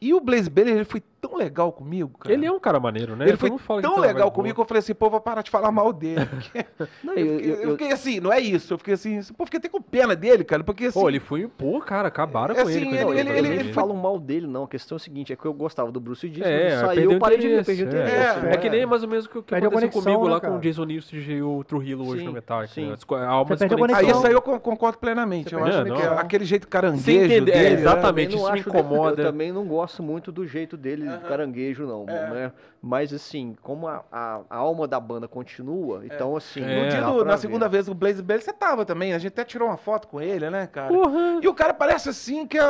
E 0.00 0.12
o 0.12 0.20
Blaze 0.20 0.50
Bailey, 0.50 0.74
ele 0.74 0.84
foi 0.84 1.00
tão 1.20 1.36
legal 1.36 1.72
comigo, 1.72 2.16
cara. 2.18 2.32
Ele 2.34 2.46
é 2.46 2.52
um 2.52 2.60
cara 2.60 2.78
maneiro, 2.78 3.16
né? 3.16 3.26
Ele 3.28 3.36
foi 3.36 3.56
fala 3.58 3.82
tão 3.82 3.94
uma 3.94 4.00
legal 4.06 4.30
comigo 4.30 4.54
que 4.54 4.60
eu 4.60 4.64
falei 4.66 4.78
assim, 4.80 4.94
pô, 4.94 5.08
vou 5.10 5.20
parar 5.20 5.42
de 5.42 5.50
falar 5.50 5.70
mal 5.72 5.92
dele. 5.92 6.26
Não, 7.02 7.14
eu, 7.14 7.26
eu- 7.26 7.36
fiquei, 7.38 7.50
eu- 7.52 7.56
eu 7.62 7.70
fiquei 7.72 7.92
assim, 7.92 8.20
não 8.20 8.32
é 8.32 8.40
isso. 8.40 8.74
Eu 8.74 8.78
fiquei 8.78 8.94
assim, 8.94 9.20
pô, 9.36 9.44
fiquei 9.44 9.58
até 9.58 9.68
com 9.68 9.80
pena 9.80 10.14
dele, 10.14 10.44
cara, 10.44 10.62
porque 10.62 10.86
assim. 10.86 10.98
Pô, 11.00 11.08
ele 11.08 11.20
foi. 11.20 11.46
Pô, 11.48 11.80
cara, 11.80 12.08
acabaram 12.08 12.54
com 12.54 12.60
Assim, 12.60 12.76
ele. 12.76 12.84
com 12.86 12.94
ele- 12.94 13.04
Não, 13.04 13.12
ele- 13.14 13.30
ele- 13.30 13.48
nem 13.48 13.58
dele. 13.58 13.72
falo 13.72 13.94
mal 13.94 14.18
dele, 14.18 14.46
não. 14.46 14.64
A 14.64 14.68
questão 14.68 14.96
é 14.96 14.98
a 14.98 15.00
seguinte, 15.00 15.32
é 15.32 15.36
que 15.36 15.44
eu 15.44 15.52
gostava 15.52 15.90
do 15.90 15.98
Bruce 16.00 16.28
Dix, 16.28 16.46
É, 16.46 16.70
mas 16.70 16.80
saiu, 16.80 17.12
eu 17.12 17.18
parei 17.18 17.38
de 17.38 17.48
ver, 17.48 17.64
perdi 17.64 17.82
o 17.82 17.86
é. 17.86 17.88
interesse. 17.88 18.46
É, 18.46 18.56
que 18.56 18.68
nem 18.70 18.86
mais 18.86 19.02
ou 19.02 19.08
menos 19.08 19.26
o 19.26 19.28
que, 19.28 19.38
o 19.38 19.42
que 19.42 19.54
aconteceu 19.54 19.72
conexão, 19.90 20.02
comigo 20.02 20.24
né, 20.26 20.30
lá 20.34 20.40
com 20.40 20.56
o 20.56 20.60
Jason 20.60 20.84
Newsted 20.84 21.32
e 21.32 21.42
o 21.42 21.64
Trujillo 21.64 22.06
hoje 22.08 22.24
no 22.24 22.32
Metallica. 22.32 22.72
sim. 22.74 22.86
né? 22.86 22.92
A 22.92 22.94
desconexão. 22.96 23.96
Aí 23.96 24.10
isso 24.10 24.26
aí 24.26 24.32
eu 24.32 24.42
con- 24.42 24.58
concordo 24.60 24.98
plenamente. 24.98 25.52
Eu 25.54 25.64
acho 25.64 25.82
que 25.84 25.88
não. 25.90 26.18
aquele 26.18 26.44
jeito 26.44 26.68
caranguejo 26.68 27.10
é, 27.32 27.40
dele, 27.40 27.50
né? 27.52 27.72
exatamente. 27.72 28.36
Isso 28.36 28.52
me 28.52 28.60
incomoda. 28.60 29.22
Eu 29.22 29.26
também 29.26 29.52
não 29.52 29.64
gosto 29.64 30.02
muito 30.02 30.30
do 30.30 30.46
jeito 30.46 30.76
dele, 30.76 31.05
caranguejo, 31.28 31.86
não. 31.86 32.04
Né? 32.04 32.52
Mas, 32.82 33.12
assim, 33.12 33.56
como 33.62 33.86
a, 33.88 34.04
a- 34.10 34.40
a 34.48 34.56
alma 34.56 34.86
da 34.86 34.98
banda 35.00 35.26
continua, 35.26 36.04
então, 36.04 36.36
assim. 36.36 36.62
É. 36.62 36.82
No 36.84 36.88
dia 36.88 37.00
do- 37.00 37.24
na 37.24 37.32
ver. 37.32 37.38
segunda 37.40 37.68
vez 37.68 37.88
o 37.88 37.94
Blaze 37.94 38.22
Bailey, 38.22 38.44
você 38.44 38.52
tava 38.52 38.84
também. 38.84 39.12
A 39.12 39.18
gente 39.18 39.32
até 39.32 39.44
tirou 39.44 39.68
uma 39.68 39.76
foto 39.76 40.08
com 40.08 40.20
ele, 40.20 40.48
né, 40.50 40.66
cara? 40.66 40.88
Porra! 40.88 41.40
E 41.42 41.48
o 41.48 41.54
cara 41.54 41.72
parece 41.74 42.08
assim 42.08 42.46
que, 42.46 42.58
é, 42.58 42.62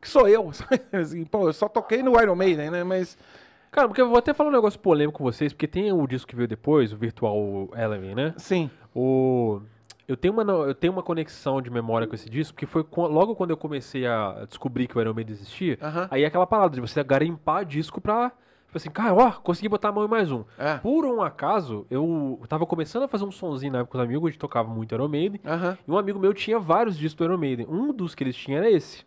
que 0.00 0.08
sou 0.08 0.28
eu. 0.28 0.50
Assim, 0.92 1.24
pô, 1.24 1.48
eu 1.48 1.52
só 1.52 1.68
toquei 1.68 2.02
no 2.02 2.20
Iron 2.20 2.34
Maiden, 2.36 2.70
né? 2.70 2.84
Mas. 2.84 3.16
Cara, 3.70 3.88
porque 3.88 4.02
eu 4.02 4.08
vou 4.08 4.18
até 4.18 4.34
falar 4.34 4.50
um 4.50 4.52
negócio 4.52 4.78
polêmico 4.78 5.16
com 5.18 5.24
vocês, 5.24 5.52
porque 5.52 5.66
tem 5.66 5.90
o 5.92 6.06
disco 6.06 6.28
que 6.28 6.36
veio 6.36 6.46
depois, 6.46 6.92
o 6.92 6.96
Virtual 6.96 7.70
Eleven, 7.74 8.14
né? 8.14 8.34
Sim. 8.36 8.70
O... 8.94 9.62
Eu 10.08 10.16
tenho, 10.16 10.34
uma, 10.34 10.42
eu 10.52 10.74
tenho 10.74 10.92
uma 10.92 11.02
conexão 11.02 11.62
de 11.62 11.70
memória 11.70 12.06
com 12.06 12.14
esse 12.14 12.28
disco, 12.28 12.54
porque 12.54 12.66
foi 12.66 12.82
co- 12.82 13.06
logo 13.06 13.34
quando 13.36 13.50
eu 13.50 13.56
comecei 13.56 14.06
a 14.06 14.44
descobrir 14.48 14.86
que 14.88 14.96
o 14.98 15.00
Iron 15.00 15.14
Maiden 15.14 15.34
existia, 15.34 15.78
aí 16.10 16.22
é 16.24 16.26
aquela 16.26 16.46
parada 16.46 16.74
de 16.74 16.80
você 16.80 17.02
garimpar 17.04 17.64
disco 17.64 18.00
pra... 18.00 18.32
Tipo 18.66 18.78
assim, 18.78 18.90
cara, 18.90 19.14
ó, 19.14 19.30
consegui 19.32 19.68
botar 19.68 19.90
a 19.90 19.92
mão 19.92 20.02
em 20.02 20.08
mais 20.08 20.32
um. 20.32 20.44
É. 20.58 20.78
Por 20.78 21.04
um 21.04 21.20
acaso, 21.20 21.86
eu 21.90 22.40
tava 22.48 22.64
começando 22.64 23.02
a 23.02 23.08
fazer 23.08 23.22
um 23.24 23.30
sonzinho 23.30 23.70
na 23.70 23.80
época 23.80 23.92
com 23.92 23.98
os 23.98 24.04
amigos, 24.04 24.28
a 24.28 24.30
gente 24.30 24.40
tocava 24.40 24.66
muito 24.72 24.94
Iron 24.94 25.08
Maiden, 25.08 25.38
e 25.86 25.90
um 25.90 25.98
amigo 25.98 26.18
meu 26.18 26.32
tinha 26.32 26.58
vários 26.58 26.96
discos 26.96 27.18
do 27.18 27.24
Iron 27.24 27.36
Maiden. 27.38 27.66
Um 27.68 27.92
dos 27.92 28.14
que 28.14 28.24
eles 28.24 28.34
tinham 28.34 28.56
era 28.58 28.70
esse. 28.70 29.04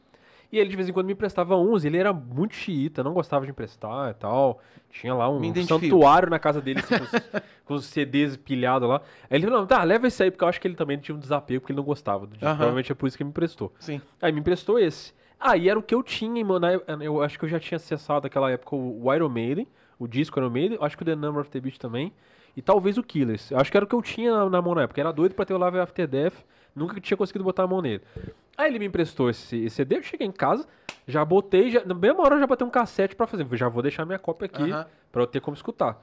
E 0.55 0.57
ele 0.57 0.69
de 0.69 0.75
vez 0.77 0.87
em 0.87 0.93
quando 0.93 1.07
me 1.07 1.11
emprestava 1.11 1.57
uns, 1.57 1.83
ele 1.83 1.97
era 1.97 2.13
muito 2.13 2.55
xiita, 2.55 3.03
não 3.03 3.13
gostava 3.13 3.43
de 3.43 3.51
emprestar 3.51 4.11
e 4.11 4.13
tal. 4.13 4.61
Tinha 4.89 5.13
lá 5.13 5.29
um 5.29 5.53
santuário 5.65 6.29
na 6.29 6.39
casa 6.39 6.61
dele, 6.61 6.79
assim, 6.79 6.97
com, 6.97 7.03
os, 7.03 7.11
com 7.65 7.73
os 7.73 7.85
CDs 7.87 8.37
pilhados 8.37 8.87
lá. 8.87 9.01
Aí 9.29 9.35
ele 9.37 9.47
falou, 9.47 9.59
não, 9.59 9.67
tá, 9.67 9.83
leva 9.83 10.07
esse 10.07 10.23
aí, 10.23 10.31
porque 10.31 10.45
eu 10.45 10.47
acho 10.47 10.61
que 10.61 10.65
ele 10.65 10.75
também 10.75 10.97
tinha 10.97 11.13
um 11.13 11.19
desapego, 11.19 11.59
porque 11.59 11.73
ele 11.73 11.77
não 11.77 11.83
gostava 11.83 12.25
do 12.25 12.37
disco. 12.37 12.45
Provavelmente 12.45 12.89
é 12.89 12.95
por 12.95 13.05
isso 13.05 13.17
que 13.17 13.23
ele 13.23 13.27
me 13.27 13.31
emprestou. 13.31 13.73
Sim. 13.79 14.01
Aí 14.21 14.31
me 14.31 14.39
emprestou 14.39 14.79
esse. 14.79 15.13
Aí 15.37 15.67
era 15.67 15.77
o 15.77 15.83
que 15.83 15.93
eu 15.93 16.01
tinha, 16.01 16.45
mano. 16.45 16.65
Eu 17.01 17.21
acho 17.21 17.37
que 17.37 17.43
eu 17.43 17.49
já 17.49 17.59
tinha 17.59 17.75
acessado 17.75 18.23
naquela 18.23 18.49
época 18.49 18.77
o 18.77 19.13
Iron 19.13 19.27
Maiden, 19.27 19.67
o 19.99 20.07
disco 20.07 20.39
Iron 20.39 20.51
Maiden, 20.51 20.77
acho 20.79 20.95
que 20.95 21.03
o 21.03 21.05
The 21.05 21.17
Number 21.17 21.41
of 21.41 21.49
the 21.49 21.59
Beast 21.59 21.81
também. 21.81 22.13
E 22.55 22.61
talvez 22.61 22.97
o 22.97 23.03
Killers. 23.03 23.51
Eu 23.51 23.59
acho 23.59 23.69
que 23.69 23.75
era 23.75 23.83
o 23.83 23.89
que 23.89 23.95
eu 23.95 24.01
tinha 24.01 24.49
na, 24.49 24.61
mão 24.61 24.73
na 24.73 24.83
época. 24.83 25.01
Era 25.01 25.11
doido 25.11 25.35
pra 25.35 25.43
ter 25.43 25.53
o 25.53 25.57
Live 25.57 25.79
After 25.79 26.07
Death. 26.07 26.35
Nunca 26.75 26.99
tinha 26.99 27.17
conseguido 27.17 27.43
botar 27.43 27.63
a 27.63 27.67
mão 27.67 27.81
nele. 27.81 28.01
Aí 28.57 28.69
ele 28.69 28.79
me 28.79 28.85
emprestou 28.85 29.29
esse, 29.29 29.57
esse 29.65 29.75
CD, 29.77 29.97
eu 29.97 30.03
cheguei 30.03 30.27
em 30.27 30.31
casa, 30.31 30.67
já 31.07 31.23
botei, 31.23 31.71
já, 31.71 31.85
na 31.85 31.93
mesma 31.93 32.21
hora 32.23 32.35
eu 32.35 32.39
já 32.39 32.47
botei 32.47 32.65
um 32.67 32.69
cassete 32.69 33.15
pra 33.15 33.25
fazer. 33.27 33.45
Já 33.53 33.69
vou 33.69 33.81
deixar 33.81 34.05
minha 34.05 34.19
cópia 34.19 34.45
aqui 34.47 34.71
Aham. 34.71 34.85
pra 35.11 35.21
eu 35.23 35.27
ter 35.27 35.39
como 35.39 35.55
escutar. 35.55 36.01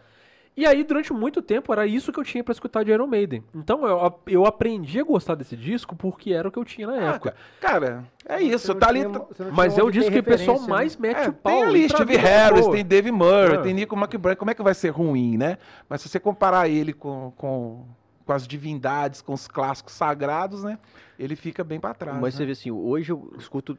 E 0.54 0.66
aí, 0.66 0.84
durante 0.84 1.14
muito 1.14 1.40
tempo, 1.40 1.72
era 1.72 1.86
isso 1.86 2.12
que 2.12 2.20
eu 2.20 2.24
tinha 2.24 2.44
pra 2.44 2.52
escutar 2.52 2.84
de 2.84 2.90
Iron 2.90 3.06
Maiden. 3.06 3.42
Então, 3.54 3.86
eu, 3.86 4.20
eu 4.26 4.44
aprendi 4.44 5.00
a 5.00 5.02
gostar 5.02 5.34
desse 5.34 5.56
disco 5.56 5.96
porque 5.96 6.30
era 6.34 6.46
o 6.46 6.52
que 6.52 6.58
eu 6.58 6.64
tinha 6.64 6.86
na 6.86 6.92
Ah, 6.92 7.14
época. 7.14 7.34
cara, 7.58 8.04
é 8.26 8.38
isso. 8.42 8.74
Tá 8.74 8.88
ali. 8.88 9.00
tinha- 9.00 9.50
Mas 9.50 9.78
é 9.78 9.82
o 9.82 9.90
disco 9.90 10.12
que 10.12 10.18
o 10.18 10.22
pessoal 10.22 10.60
né? 10.60 10.66
mais 10.68 10.94
mete 10.98 11.16
É, 11.24 11.28
o 11.30 11.32
pau. 11.32 11.52
tem 11.54 11.64
ali 11.64 11.88
Steve 11.88 12.16
Harris, 12.16 12.66
tem 12.68 12.84
Dave 12.84 13.10
Murray, 13.10 13.56
Ah. 13.56 13.62
tem 13.62 13.72
Nico 13.72 13.96
McBride. 13.96 14.36
Como 14.36 14.50
é 14.50 14.54
que 14.54 14.62
vai 14.62 14.74
ser 14.74 14.90
ruim, 14.90 15.38
né? 15.38 15.56
Mas 15.88 16.02
se 16.02 16.08
você 16.10 16.20
comparar 16.20 16.68
ele 16.68 16.92
com, 16.92 17.32
com, 17.34 17.86
com 18.24 18.32
as 18.32 18.46
divindades, 18.46 19.20
com 19.20 19.32
os 19.32 19.48
clássicos 19.48 19.94
sagrados, 19.94 20.62
né? 20.62 20.78
Ele 21.18 21.36
fica 21.36 21.64
bem 21.64 21.80
pra 21.80 21.92
trás. 21.94 22.20
Mas 22.20 22.34
você 22.34 22.40
né? 22.40 22.46
vê 22.46 22.52
assim, 22.52 22.70
hoje 22.70 23.12
eu 23.12 23.32
escuto 23.38 23.78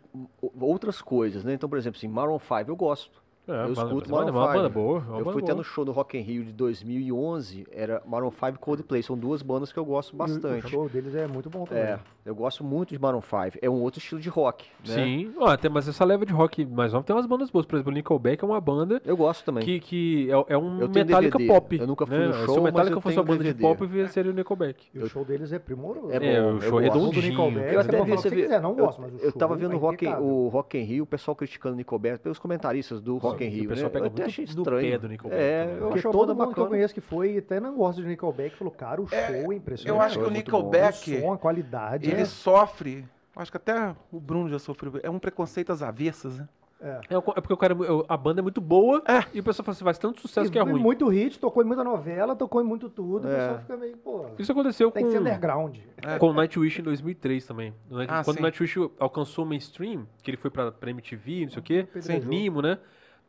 outras 0.60 1.02
coisas, 1.02 1.44
né? 1.44 1.54
Então, 1.54 1.70
por 1.70 1.78
exemplo, 1.78 1.98
assim, 1.98 2.08
Maroon 2.08 2.40
5 2.40 2.70
eu 2.70 2.76
gosto. 2.76 3.23
É, 3.48 3.66
eu 3.66 3.74
escuto 3.74 4.10
banda- 4.10 4.32
Maroon 4.32 4.32
uma 4.32 4.46
5. 4.48 4.54
banda 4.58 4.70
boa. 4.70 5.00
uma 5.00 5.18
eu 5.20 5.26
banda 5.26 5.32
fui 5.34 5.44
até 5.44 5.54
no 5.54 5.64
show 5.64 5.84
do 5.84 5.92
Rock 5.92 6.18
in 6.18 6.22
Rio 6.22 6.46
de 6.46 6.54
2011, 6.54 7.68
era 7.72 8.02
Maroon 8.06 8.32
5 8.32 8.56
e 8.56 8.58
Coldplay. 8.58 9.04
São 9.04 9.18
duas 9.18 9.42
bandas 9.42 9.72
que 9.72 9.78
eu 9.80 9.86
gosto 9.86 10.14
o- 10.14 10.16
bastante. 10.18 10.66
O 10.66 10.70
show 10.70 10.88
deles 10.90 11.14
é 11.16 11.28
muito 11.28 11.50
bom 11.50 11.66
também. 11.66 11.84
É, 11.84 12.00
eu 12.26 12.34
gosto 12.34 12.64
muito 12.64 12.90
de 12.90 13.00
Maroon 13.00 13.22
5. 13.22 13.58
É 13.62 13.70
um 13.70 13.82
outro 13.82 14.00
estilo 14.00 14.22
de 14.22 14.30
rock, 14.30 14.66
né? 14.88 14.94
Sim, 14.96 15.34
ó, 15.38 15.56
tem, 15.58 15.70
mas 15.70 15.88
essa 15.88 16.06
leva 16.06 16.26
de 16.26 16.32
rock 16.32 16.66
mais 16.66 16.94
nova 16.94 17.06
tem 17.06 17.16
umas 17.16 17.26
bandas 17.26 17.50
boas. 17.50 17.66
Por 17.66 17.76
exemplo, 17.76 17.92
o 17.92 17.96
Nickelback 17.96 18.44
é 18.44 18.48
uma 18.48 18.62
banda 18.62 19.02
Eu 19.06 19.18
gosto 19.18 19.44
também. 19.44 19.64
que, 19.66 19.80
que 19.80 20.30
é, 20.32 20.54
é 20.54 20.58
um 20.58 20.80
Eu 20.82 20.90
Metallica 20.90 21.38
DVD. 21.38 21.48
pop. 21.54 21.78
Eu 21.80 21.88
nunca 21.88 22.06
fui 22.06 22.18
né? 22.18 22.28
no 22.28 22.34
Se 22.34 22.46
show, 22.46 22.60
o 22.60 22.64
mas 22.64 22.74
Metallica 22.74 23.02
fosse 23.02 23.18
uma 23.18 23.24
banda 23.24 23.44
de 23.44 23.54
DVD. 23.54 23.76
pop, 23.76 24.08
seria 24.10 24.32
o 24.32 24.36
Nickelback. 24.36 24.86
E 24.94 25.00
o 25.00 25.08
show 25.10 25.26
deles 25.26 25.52
é 25.52 25.60
primoroso. 25.60 26.12
É 26.12 26.16
É, 26.16 26.42
bom, 26.42 26.48
o 26.48 26.56
eu 26.56 26.62
show. 26.62 26.70
O 26.70 26.72
do 26.72 26.80
redondinho. 26.80 27.30
Nickelback, 27.30 27.74
Eu 27.74 27.80
até 27.82 28.02
vi, 28.04 28.12
o 28.12 28.16
você 28.16 28.30
vê, 28.30 28.46
eu, 28.56 28.76
gosto, 28.76 29.02
mas 29.02 29.14
o 29.14 29.18
eu 29.18 29.32
show 29.32 29.40
tava 29.40 29.56
vendo 29.56 29.74
é 29.74 29.76
o 29.76 29.80
Rock, 29.80 30.06
in- 30.06 30.14
o 30.14 30.50
Rio, 30.86 31.04
o 31.04 31.08
pessoal 31.08 31.36
criticando 31.36 31.74
o 31.76 31.78
Nickelback, 31.78 32.20
pelos 32.20 32.40
comentários 32.40 33.02
do 33.02 33.18
Rock 33.18 33.33
in 33.42 33.48
O 33.48 33.52
Rio, 33.52 33.70
pessoal 33.70 33.86
né? 33.88 33.94
pega 33.94 34.06
Eu 34.06 34.10
muito 34.12 34.24
achei 34.24 34.46
estranho. 34.46 34.92
pé 34.92 34.98
do 34.98 35.08
Nickelback 35.08 35.42
É, 35.42 35.66
também. 35.80 35.98
eu 36.04 36.12
todo 36.12 36.36
mundo 36.36 36.54
que 36.54 36.60
eu 36.60 36.68
conheço 36.68 36.94
que 36.94 37.02
foi, 37.02 37.38
até 37.38 37.60
não 37.60 37.76
gosta 37.76 38.02
de 38.02 38.08
Nickelback, 38.08 38.56
falou, 38.58 38.74
cara, 38.74 39.02
o 39.02 39.08
show 39.08 39.18
é 39.18 39.56
impressionante. 39.56 39.88
Eu 39.88 40.02
acho 40.02 40.20
que 40.20 40.26
é 40.26 40.28
o. 40.28 40.32
Nickelback, 40.32 41.16
O 41.16 41.22
som, 41.22 41.34
a 41.34 41.38
qualidade. 41.38 42.10
ele 42.10 42.22
é- 42.22 42.26
sofre. 42.26 43.06
Acho 43.36 43.50
que 43.50 43.58
até 43.58 43.96
o 44.12 44.20
Bruno 44.20 44.48
já 44.50 44.60
sofreu. 44.60 45.00
É 45.02 45.10
um 45.10 45.18
preconceito 45.18 45.72
às 45.72 45.82
avessas, 45.82 46.38
né? 46.38 46.48
é. 46.80 47.00
É, 47.12 47.18
o- 47.18 47.22
é 47.34 47.40
porque 47.40 47.54
o 47.54 47.58
cara, 47.58 47.74
é 47.74 47.78
a 48.10 48.18
banda 48.18 48.42
é 48.42 48.44
muito 48.44 48.60
boa 48.60 49.02
É. 49.08 49.24
e 49.34 49.40
o 49.40 49.44
pessoal 49.44 49.64
fala 49.66 49.74
assim, 49.74 49.86
faz 49.86 49.98
tanto 49.98 50.20
sucesso 50.20 50.50
E 50.50 50.52
que 50.52 50.60
é 50.60 50.62
ruim. 50.62 50.82
Muito 50.82 51.08
hit, 51.08 51.40
tocou 51.40 51.64
em 51.64 51.66
muita 51.66 51.82
novela, 51.82 52.36
tocou 52.36 52.62
em 52.62 52.66
muito 52.66 52.90
tudo, 52.90 53.26
o 53.26 53.32
É. 53.32 53.36
pessoal 53.38 53.60
fica 53.60 53.78
meio, 53.78 53.96
pô, 53.98 54.26
Isso 54.38 54.52
aconteceu 54.52 54.92
tem 54.92 55.02
com, 55.04 55.08
que 55.10 55.16
ser 55.16 55.22
underground. 55.22 55.78
com 56.20 56.28
o 56.30 56.34
Nightwish 56.34 56.82
em 56.82 56.84
2003 56.84 57.48
também. 57.48 57.74
O 57.90 57.96
Night- 57.96 58.12
Ah, 58.14 58.22
Quando 58.24 58.36
sim. 58.36 58.42
o 58.42 58.44
Nightwish 58.44 58.78
alcançou 59.00 59.46
o 59.46 59.48
mainstream, 59.48 60.06
que 60.22 60.30
ele 60.30 60.36
foi 60.38 60.52
pra, 60.52 60.74
pra 60.74 60.90
MTV, 60.92 61.44
não 61.44 61.50
sei 61.52 61.60
o 61.60 61.64
quê, 61.64 61.88
Sim. 62.02 62.20
Nimo, 62.20 62.62
né? 62.62 62.78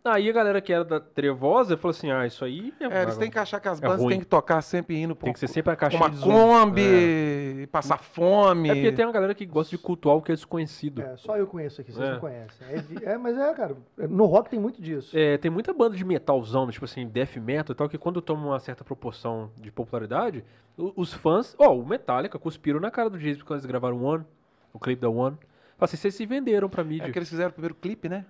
Aí 0.07 0.29
a 0.29 0.33
galera 0.33 0.61
que 0.61 0.71
era 0.71 0.85
da 0.85 1.01
Trevosa 1.01 1.79
falou 1.79 1.91
assim, 1.93 2.11
ah, 2.11 2.27
isso 2.27 2.45
aí 2.45 2.75
é, 2.79 2.85
É, 2.85 3.03
eles 3.05 3.17
têm 3.17 3.31
que 3.31 3.39
achar 3.39 3.59
que 3.59 3.67
as 3.69 3.79
É 3.79 3.87
bandas 3.87 4.01
ruim. 4.03 4.11
têm 4.11 4.21
que 4.21 4.27
tocar 4.27 4.61
sempre 4.61 4.97
indo 5.01 5.15
tem 5.15 5.25
pra 5.25 5.33
que 5.33 5.39
ser 5.41 5.49
sempre 5.49 5.73
a 5.73 5.77
caixinha 5.77 6.03
uma 6.03 6.11
de. 6.11 6.21
Kombi, 6.21 7.67
passar 7.73 7.99
fome. 7.99 8.69
É 8.69 8.75
porque 8.75 8.93
tem 8.93 9.07
uma 9.07 9.13
galera 9.13 9.35
que 9.35 9.47
gosta 9.47 9.75
de 9.75 9.81
cultuar 9.83 10.17
o 10.17 10.21
que 10.23 10.31
é 10.31 10.35
desconhecido. 10.35 11.01
É, 11.01 11.17
só 11.17 11.39
eu 11.39 11.47
conheço 11.47 11.81
aqui, 11.81 11.91
vocês 11.91 12.07
É. 12.07 12.13
não 12.13 12.21
conhecem. 12.21 12.67
É, 12.69 13.13
é, 13.13 13.19
mas 13.19 13.37
é, 13.39 13.55
cara, 13.55 13.77
no 13.97 14.27
rock 14.27 14.51
tem 14.51 14.61
muito 14.61 14.83
disso. 14.83 15.17
É, 15.17 15.39
tem 15.39 15.51
muita 15.51 15.73
banda 15.73 15.97
de 15.97 16.05
metalzão, 16.05 16.71
tipo 16.71 16.85
assim, 16.85 17.07
death 17.09 17.37
metal 17.37 17.73
e 17.73 17.77
tal, 17.77 17.89
que 17.89 17.97
quando 17.97 18.21
toma 18.21 18.47
uma 18.49 18.61
certa 18.61 18.85
proporção 18.85 19.51
de 19.57 19.71
popularidade, 19.73 20.45
os 20.77 21.15
fãs, 21.15 21.55
ó, 21.59 21.75
o 21.75 21.87
Metallica 21.87 22.39
cuspiram 22.39 22.79
na 22.79 22.91
cara 22.91 23.09
do 23.09 23.19
Jason 23.19 23.41
quando 23.45 23.59
eles 23.61 23.67
gravaram 23.67 24.03
One, 24.05 24.25
o 24.73 24.79
clipe 24.79 25.01
da 25.01 25.09
One. 25.09 25.37
Fala 25.77 25.87
assim, 25.87 25.97
vocês 25.97 26.15
se 26.15 26.25
venderam 26.27 26.69
pra 26.69 26.85
mídia. 26.85 27.07
É 27.09 27.11
que 27.11 27.19
eles 27.19 27.29
fizeram 27.29 27.51
o 27.51 27.53
primeiro 27.53 27.75
clipe, 27.75 28.09
né? 28.09 28.25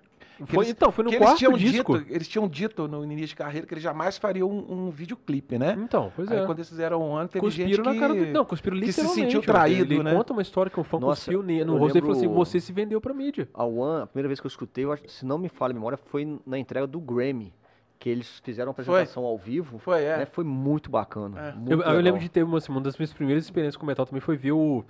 Foi- 0.47 0.65
eles- 0.65 0.71
então, 0.71 0.91
foi 0.91 1.05
no 1.05 1.11
que 1.11 1.17
eles 1.17 1.25
quarto 1.27 1.39
tinham 1.39 1.53
disco. 1.53 1.99
Dito, 1.99 2.13
eles 2.13 2.27
tinham 2.29 2.49
dito 2.49 2.89
no 2.89 3.05
início 3.05 3.29
de 3.29 3.37
carreira 3.37 3.67
que 3.67 3.75
eles 3.75 3.85
jamais 3.85 4.19
fariam 4.19 4.51
um, 4.51 4.87
um 4.87 4.91
videoclipe, 4.91 5.57
né? 5.59 5.77
Então, 5.79 6.13
pois 6.17 6.29
Aí 6.31 6.39
é. 6.39 6.47
quando 6.47 6.59
eles 6.59 6.69
fizeram 6.69 7.01
um 7.03 7.15
ano, 7.17 7.29
teve 7.29 7.49
gente 7.51 7.67
Cuspiram 7.77 7.85
que... 7.85 8.01
na 8.01 8.01
cara 8.01 8.15
do... 8.15 8.27
Não, 8.33 8.45
cuspiram 8.45 8.77
que 8.79 8.93
se 8.93 9.01
literalmente. 9.01 9.21
sentiu 9.33 9.41
ó. 9.41 9.43
traído, 9.43 9.95
Ele 9.95 10.03
né? 10.03 10.13
conta 10.13 10.33
uma 10.33 10.43
história 10.43 10.71
que 10.71 10.81
um 10.81 10.85
fã 10.85 10.99
Nossa, 10.99 11.21
cuspiu 11.33 11.43
no 11.65 11.77
rosto 11.79 11.99
e 11.99 12.01
falou 12.01 12.17
assim, 12.17 12.27
você 12.27 12.61
se 12.61 12.73
vendeu 12.73 13.01
pra 13.01 13.15
mídia. 13.15 13.49
A 13.55 13.65
One, 13.65 14.03
a 14.03 14.07
primeira 14.07 14.29
vez 14.29 14.41
que 14.41 14.47
eu 14.47 14.49
escutei, 14.49 14.85
eu 14.85 14.93
acho- 14.93 15.09
se 15.09 15.25
não 15.25 15.39
me 15.39 15.49
falha 15.49 15.71
a 15.71 15.75
memória, 15.75 15.97
foi 15.97 16.39
na 16.47 16.59
entrega 16.59 16.87
do 16.87 16.99
Grammy. 17.01 17.53
Que 17.97 18.11
eles 18.11 18.41
fizeram 18.45 18.69
uma 18.71 18.73
apresentação 18.73 19.25
ao 19.25 19.39
vivo. 19.39 19.79
Foi, 19.79 20.03
é. 20.03 20.19
né? 20.19 20.27
Foi 20.27 20.45
muito 20.45 20.91
bacana. 20.91 21.41
É. 21.41 21.53
muito 21.53 21.71
Eu, 21.73 21.81
eu 21.81 22.01
lembro 22.01 22.21
de 22.21 22.29
ter 22.29 22.43
uma, 22.43 22.59
assim, 22.59 22.71
uma 22.73 22.81
das 22.81 22.99
minhas 22.99 23.13
primeiras 23.13 23.45
experiências 23.45 23.77
com 23.77 23.87
metal 23.87 24.05
também 24.05 24.21
foi 24.21 24.37
ver 24.37 24.53
o. 24.53 24.85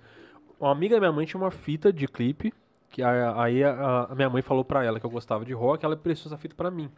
Uma 0.58 0.72
amiga 0.72 0.96
da 0.96 1.00
minha 1.00 1.12
mãe 1.12 1.26
tinha 1.26 1.40
uma 1.40 1.50
fita 1.50 1.92
de 1.92 2.08
clipe, 2.08 2.52
que 2.94 3.02
aí 3.02 3.64
a, 3.64 4.06
a 4.10 4.14
minha 4.14 4.30
mãe 4.30 4.40
falou 4.40 4.64
pra 4.64 4.84
ela 4.84 5.00
que 5.00 5.06
eu 5.06 5.10
gostava 5.10 5.44
de 5.44 5.52
rock, 5.52 5.84
ela 5.84 5.96
prestou 5.96 6.30
essa 6.30 6.38
fita 6.38 6.54
pra 6.54 6.70
mim. 6.70 6.88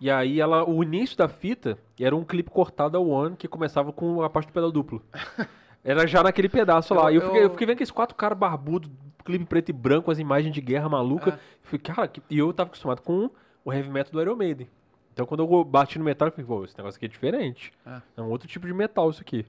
E 0.00 0.10
aí 0.10 0.40
ela, 0.40 0.68
o 0.68 0.82
início 0.82 1.16
da 1.16 1.28
fita 1.28 1.78
era 2.00 2.16
um 2.16 2.24
clipe 2.24 2.50
cortado 2.50 2.96
ao 2.96 3.06
One 3.06 3.36
que 3.36 3.46
começava 3.46 3.92
com 3.92 4.22
a 4.22 4.28
parte 4.30 4.46
do 4.48 4.52
pedal 4.52 4.72
duplo. 4.72 5.00
Era 5.84 6.06
já 6.06 6.22
naquele 6.22 6.48
pedaço 6.48 6.92
lá. 6.94 7.04
Eu- 7.04 7.10
E 7.12 7.14
eu, 7.16 7.22
fiquei, 7.22 7.44
eu- 7.44 7.50
fiquei 7.50 7.66
vendo 7.66 7.74
aqueles 7.76 7.90
quatro 7.90 8.14
caras 8.16 8.36
barbudos, 8.36 8.90
clipe 9.24 9.44
preto 9.46 9.68
e 9.68 9.72
branco, 9.72 10.10
as 10.10 10.18
imagens 10.18 10.52
de 10.52 10.60
guerra 10.60 10.88
maluca. 10.88 11.30
É. 11.30 11.34
Eu 11.34 11.38
Falei, 11.62 11.78
cara, 11.80 12.08
que- 12.08 12.22
e 12.28 12.38
eu 12.38 12.52
tava 12.52 12.68
acostumado 12.68 13.00
com 13.02 13.30
o 13.64 13.72
heavy 13.72 13.88
metal 13.88 14.12
do 14.12 14.20
Iron 14.20 14.36
Maiden. 14.36 14.68
Então 15.12 15.24
quando 15.26 15.42
eu 15.44 15.64
bati 15.64 15.98
no 15.98 16.04
metal, 16.04 16.28
eu 16.28 16.32
falei, 16.32 16.46
pô, 16.46 16.64
esse 16.64 16.76
negócio 16.76 16.96
aqui 16.98 17.06
é 17.06 17.08
diferente. 17.08 17.72
É. 17.86 18.00
É 18.16 18.22
um 18.22 18.30
outro 18.30 18.48
tipo 18.48 18.66
de 18.66 18.72
metal 18.74 19.08
isso 19.10 19.20
aqui. 19.22 19.46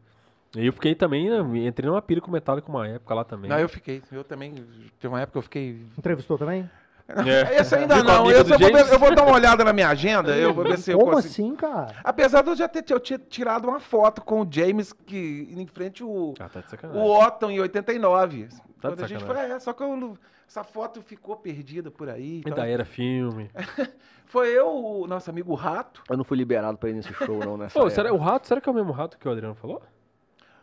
E 0.55 0.65
eu 0.65 0.73
fiquei 0.73 0.93
também, 0.93 1.29
né, 1.29 1.65
entrei 1.67 1.89
numa 1.89 2.01
pilha 2.01 2.19
com 2.19 2.29
Metallica 2.29 2.67
uma 2.69 2.87
época 2.87 3.13
lá 3.13 3.23
também. 3.23 3.49
Não, 3.49 3.57
eu 3.59 3.69
fiquei. 3.69 4.01
Eu 4.11 4.23
também. 4.23 4.53
Teve 4.99 5.07
uma 5.07 5.21
época 5.21 5.33
que 5.33 5.37
eu 5.37 5.41
fiquei. 5.43 5.85
Entrevistou 5.97 6.37
também? 6.37 6.69
É. 7.07 7.59
Esse 7.59 7.75
ainda 7.75 8.01
não. 8.03 8.29
eu, 8.31 8.43
vou 8.45 8.57
eu 8.59 8.99
vou 8.99 9.13
dar 9.15 9.23
uma 9.23 9.33
olhada 9.33 9.63
na 9.63 9.73
minha 9.73 9.89
agenda. 9.89 10.35
Eu 10.35 10.53
vou 10.53 10.63
ver 10.63 10.77
se 10.77 10.91
eu 10.91 10.99
Como 10.99 11.11
consigo. 11.13 11.31
assim, 11.31 11.55
cara? 11.55 11.95
Apesar 12.03 12.41
de 12.41 12.49
eu 12.49 12.55
já 12.55 12.67
ter 12.67 12.85
eu 12.89 12.99
tinha 12.99 13.19
tirado 13.19 13.67
uma 13.67 13.79
foto 13.79 14.21
com 14.21 14.41
o 14.41 14.47
James 14.49 14.93
que 14.93 15.47
em 15.51 15.67
frente 15.67 16.03
o, 16.03 16.33
Ah, 16.39 16.47
tá 16.47 16.61
de 16.61 16.97
o. 16.97 17.19
Otton 17.19 17.51
em 17.51 17.59
89. 17.59 18.47
Tá 18.47 18.49
de 18.49 18.95
Quando 18.95 19.03
a 19.03 19.07
gente 19.07 19.19
foi, 19.19 19.27
sacanagem. 19.27 19.55
é, 19.55 19.59
só 19.59 19.73
que 19.73 19.83
eu 19.83 20.17
essa 20.47 20.63
foto 20.65 21.01
ficou 21.01 21.37
perdida 21.37 21.89
por 21.89 22.09
aí. 22.09 22.39
então- 22.39 22.53
Ainda 22.53 22.67
era 22.67 22.83
filme. 22.83 23.49
Foi 24.25 24.47
eu, 24.47 24.67
o 25.01 25.07
nosso 25.07 25.29
amigo 25.29 25.53
Rato. 25.55 26.01
Eu 26.09 26.15
não 26.15 26.23
fui 26.23 26.37
liberado 26.37 26.77
pra 26.77 26.89
ir 26.89 26.93
nesse 26.93 27.13
show, 27.13 27.37
não, 27.39 27.57
nessa 27.57 27.77
Pô, 27.77 27.89
será, 27.89 28.13
o 28.13 28.17
rato, 28.17 28.47
será 28.47 28.61
que 28.61 28.69
é 28.69 28.71
o 28.71 28.75
mesmo 28.75 28.93
rato 28.93 29.17
que 29.17 29.27
o 29.27 29.31
Adriano 29.31 29.55
falou? 29.55 29.81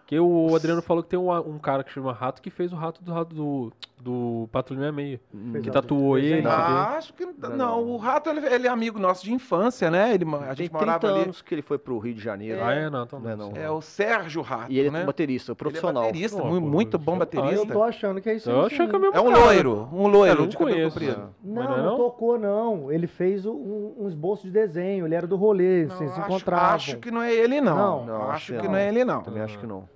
Porque 0.09 0.18
o 0.18 0.56
Adriano 0.56 0.80
falou 0.80 1.02
que 1.02 1.10
tem 1.10 1.18
um, 1.18 1.30
um 1.30 1.59
cara 1.59 1.85
que 1.85 1.93
chama 1.93 2.14
Rato 2.14 2.40
que 2.40 2.48
fez 2.48 2.72
o 2.72 2.76
rato 2.76 3.05
do 3.05 3.12
rato 3.12 3.35
do, 3.35 3.70
do 4.02 4.48
Patrulha 4.52 4.92
66. 4.92 5.20
Fez 5.52 5.64
Que 5.64 5.70
tatuou 5.70 6.14
desenho. 6.16 6.36
ele. 6.38 6.46
Ah, 6.48 6.94
acho 6.96 7.12
que. 7.14 7.26
Não, 7.26 7.56
não. 7.56 7.84
o 7.84 7.96
Rato 7.96 8.30
ele, 8.30 8.46
ele 8.46 8.66
é 8.66 8.70
amigo 8.70 8.98
nosso 8.98 9.24
de 9.24 9.32
infância, 9.32 9.90
né? 9.90 10.14
Ele, 10.14 10.24
a 10.24 10.38
Tem 10.38 10.48
gente 10.48 10.56
30 10.70 10.72
morava 10.78 11.08
ali. 11.08 11.22
anos 11.24 11.42
que 11.42 11.54
ele 11.54 11.62
foi 11.62 11.78
pro 11.78 11.98
Rio 11.98 12.14
de 12.14 12.20
Janeiro. 12.22 12.62
Ah, 12.62 12.72
é? 12.72 12.88
Não, 12.90 13.02
então 13.04 13.20
Não 13.20 13.30
é 13.30 13.36
não. 13.36 13.52
É 13.56 13.70
o 13.70 13.80
Sérgio 13.80 14.40
Rato. 14.42 14.70
E 14.72 14.78
ele 14.78 14.90
né? 14.90 15.02
é 15.02 15.04
baterista, 15.04 15.54
profissional. 15.54 16.04
Ele 16.04 16.10
é 16.10 16.12
baterista, 16.28 16.42
pô, 16.42 16.60
muito 16.60 16.98
bom 16.98 17.12
eu- 17.12 17.14
Ah, 17.14 17.16
eu 17.16 17.18
baterista. 17.40 17.72
tô 17.72 17.82
achando 17.82 18.20
que 18.20 18.28
é 18.30 18.34
isso. 18.34 18.50
Eu 18.50 18.66
achei 18.66 18.86
que 18.86 18.94
é 18.94 18.98
mesmo 18.98 19.16
É 19.16 19.20
um 19.20 19.30
loiro, 19.30 19.88
um 19.92 20.06
loiro 20.06 20.34
Eu 20.34 20.40
não 20.42 20.48
de 20.48 20.56
cabelo 20.56 20.76
conheço. 20.76 20.92
comprido. 20.98 21.34
Não, 21.42 21.62
não 21.62 21.94
é 21.94 21.96
tocou, 21.96 22.38
não. 22.38 22.92
Ele 22.92 23.06
fez 23.06 23.44
um, 23.46 23.94
um 23.98 24.06
esboço 24.08 24.44
de 24.46 24.52
desenho, 24.52 25.06
ele 25.06 25.14
era 25.14 25.26
do 25.26 25.36
rolê, 25.36 25.86
Não, 25.86 25.96
vocês 25.96 26.10
se 26.12 26.20
acho, 26.20 26.28
encontravam. 26.28 26.74
acho 26.76 26.96
que 26.98 27.10
não 27.10 27.22
é 27.22 27.34
ele, 27.34 27.60
não. 27.60 28.04
Não. 28.06 28.22
Acho 28.22 28.30
acho 28.32 28.52
que 28.54 28.60
que 28.60 28.68
não 28.68 28.76
é 28.76 28.88
ele, 28.88 29.04
não. 29.04 29.22
Também 29.22 29.42
acho 29.42 29.58
que 29.58 29.66
não. 29.66 29.88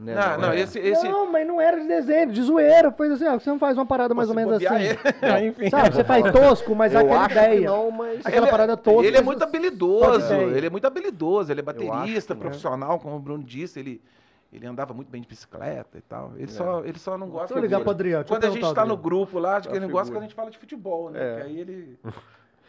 Né, 0.00 0.14
Não, 0.14 0.38
não, 0.38 0.52
é. 0.52 0.60
esse. 0.60 0.78
esse 0.78 1.08
Não, 1.08 1.30
mas 1.32 1.44
não 1.44 1.60
era 1.60 1.80
de 1.80 1.88
desenho, 1.88 2.30
de 2.30 2.40
zoeira. 2.40 2.92
Foi 2.92 3.10
assim, 3.12 3.26
ó, 3.26 3.36
você 3.36 3.50
não 3.50 3.58
faz 3.58 3.76
uma 3.76 3.84
parada 3.84 4.14
mais 4.14 4.28
ou 4.28 4.34
menos 4.34 4.54
assim. 4.54 4.66
ele- 4.76 4.98
Enfim. 5.48 5.68
Sabe, 5.70 5.92
você 5.96 6.04
faz 6.04 6.30
tosco, 6.32 6.72
mas 6.74 6.94
é 6.94 6.98
eu 6.98 7.00
aquela 7.06 7.20
acho 7.24 7.32
ideia. 7.32 7.68
não, 7.68 7.90
mas... 7.90 8.20
Aquela 8.24 8.36
Ele 8.36 8.46
é- 8.46 8.50
parada 8.50 8.76
tosca. 8.76 9.06
Ele 9.08 9.16
é 9.16 9.22
muito 9.22 9.42
habilidoso, 9.42 10.34
ele 10.34 10.66
é 10.66 10.70
muito 10.70 10.86
habilidoso, 10.86 11.50
ele 11.52 11.58
é 11.60 11.62
baterista, 11.64 12.34
que- 12.34 12.40
profissional, 12.40 13.00
como 13.00 13.16
o 13.16 13.18
Bruno 13.18 13.42
disse, 13.42 13.80
ele, 13.80 14.00
ele 14.52 14.66
andava 14.68 14.94
muito 14.94 15.10
bem 15.10 15.20
de 15.20 15.26
bicicleta 15.26 15.98
e 15.98 16.02
tal. 16.02 16.32
Ele, 16.36 16.50
só, 16.52 16.84
ele 16.84 16.98
só 16.98 17.18
não 17.18 17.28
gosta 17.28 17.48
Deixa 17.48 17.58
eu 17.58 17.62
ligar 17.62 17.78
de- 17.78 17.82
pro 17.82 17.90
Adriano. 17.90 18.24
Quando 18.24 18.44
a 18.44 18.50
gente 18.50 18.72
tá 18.74 18.84
no 18.86 18.96
grupo 18.96 19.40
lá, 19.40 19.56
acho 19.56 19.68
que 19.68 19.74
ele 19.76 19.84
não 19.86 19.92
gosta 19.92 20.12
quando 20.12 20.22
a 20.22 20.26
gente 20.26 20.34
fala 20.36 20.50
de 20.50 20.58
futebol, 20.58 21.10
né? 21.10 21.18
É. 21.20 21.36
Que 21.40 21.42
aí 21.48 21.58
ele. 21.60 21.98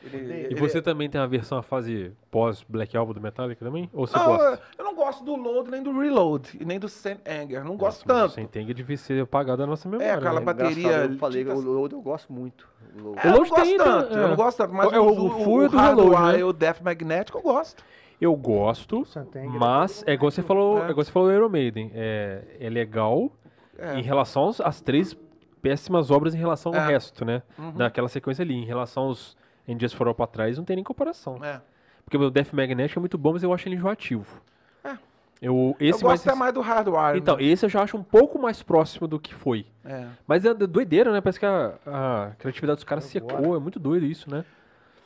Ele- 0.04 0.34
E 0.34 0.46
ele- 0.46 0.56
você 0.56 0.82
também 0.82 1.10
tem 1.10 1.20
a 1.20 1.26
versão, 1.26 1.58
a 1.58 1.64
fase 1.64 2.12
pós-Black 2.32 2.96
Album 2.96 3.14
do 3.14 3.22
Metallica 3.22 3.64
também? 3.66 3.90
Ou 3.94 4.08
você 4.08 4.18
Não, 4.18 4.26
gosta? 4.26 4.62
eu 4.78 4.84
não 4.86 4.96
gosto 4.96 5.24
do 5.24 5.36
Load, 5.36 5.70
nem 5.72 5.84
do 5.84 5.98
Reload, 6.00 6.58
e 6.60 6.66
nem 6.66 6.80
do 6.80 6.88
Sam 6.88 7.18
Anger. 7.28 7.64
Não 7.64 7.76
gosto 7.76 8.08
Nossa, 8.08 8.22
mas 8.22 8.22
tanto. 8.24 8.34
Sem 8.36 8.48
tem 8.48 8.66
devia 8.74 8.98
ser 8.98 9.22
apagado 9.22 9.58
da 9.58 9.68
nossa 9.68 9.88
memória. 9.90 10.14
aquela 10.16 10.40
né? 10.40 10.46
bateria 10.46 10.92
Eu 11.06 11.18
falei, 11.18 11.44
o 11.46 11.60
Load 11.60 11.94
eu 11.94 12.02
gosto 12.02 12.32
muito. 12.32 12.68
O 12.98 13.02
Load. 13.04 13.20
É, 13.20 13.28
eu 13.28 13.32
não 13.32 13.38
Load 13.40 13.50
gosto 13.50 13.64
tem, 13.64 13.78
tanto, 13.78 14.14
é. 14.14 14.24
eu 14.24 14.28
não 14.30 14.36
gosto 14.36 14.58
tanto, 14.58 14.74
mas 14.74 14.94
É, 14.94 15.00
o- 15.00 15.04
o, 15.04 15.08
o 15.08 15.26
o, 15.28 15.44
Full 15.44 15.64
e 15.64 15.66
o 15.66 15.70
do 15.70 15.78
Reload, 15.78 16.02
Hardwire 16.16 16.34
né? 16.34 16.40
e 16.40 16.44
o 16.44 16.54
Death 16.54 16.82
Magnetic 16.82 17.36
eu 17.36 17.42
gosto. 17.42 17.84
Eu 18.22 18.36
gosto, 18.36 19.06
Santenga. 19.06 19.50
mas 19.58 20.04
é 20.06 20.14
igual 20.14 20.30
você 20.30 20.42
falou, 20.44 20.80
É. 20.84 20.88
é 20.88 20.90
igual 20.92 21.04
você 21.06 21.12
falou 21.12 21.30
do 21.30 21.34
Iron 21.36 21.48
Maiden. 21.50 21.92
É, 21.94 22.42
é 22.60 22.70
legal 22.70 23.32
É. 23.78 23.96
em 23.98 24.02
relação 24.02 24.52
às 24.64 24.82
três 24.82 25.18
péssimas 25.62 26.10
obras 26.12 26.34
em 26.34 26.38
relação 26.38 26.74
ao 26.74 26.80
É. 26.80 26.88
resto, 26.88 27.24
né? 27.26 27.42
Uhum. 27.58 27.72
Daquela 27.74 28.08
sequência 28.10 28.42
ali. 28.44 28.56
Em 28.56 28.66
relação 28.66 29.04
aos 29.04 29.38
Just 29.78 29.96
For 29.96 30.08
All 30.08 30.16
pra 30.16 30.26
trás, 30.28 30.58
não 30.58 30.64
tem 30.64 30.76
nem 30.78 30.84
comparação. 30.86 31.44
É. 31.44 31.60
Porque 32.06 32.18
o 32.18 32.30
Death 32.32 32.54
Magnetic 32.54 32.96
é 32.96 33.00
muito 33.00 33.18
bom, 33.18 33.34
mas 33.34 33.44
eu 33.44 33.54
acho 33.54 33.68
ele 33.68 33.76
enjoativo. 33.76 34.42
É. 34.84 34.98
Eu, 35.42 35.76
Eu 35.80 35.90
esse 35.90 36.02
gosto 36.02 36.22
até 36.28 36.30
mais... 36.30 36.40
mais 36.40 36.54
do 36.54 36.62
Hardwire. 36.62 37.18
Então, 37.20 37.38
né? 37.38 37.44
esse 37.44 37.66
eu 37.66 37.70
já 37.70 37.82
acho 37.84 37.96
um 37.98 38.04
pouco 38.04 38.40
mais 38.40 38.64
próximo 38.64 39.08
do 39.08 39.20
que 39.20 39.34
foi. 39.34 39.66
É. 39.86 40.08
Mas 40.28 40.44
é 40.46 40.54
doideira, 40.54 41.12
né? 41.12 41.22
Parece 41.22 41.40
que 41.40 41.46
a, 41.46 41.74
a 41.86 42.32
criatividade 42.40 42.78
dos 42.78 42.84
caras 42.84 43.16
Agora. 43.16 43.38
secou. 43.38 43.56
É 43.56 43.60
muito 43.60 43.80
doido 43.80 44.06
isso, 44.06 44.30
né? 44.30 44.44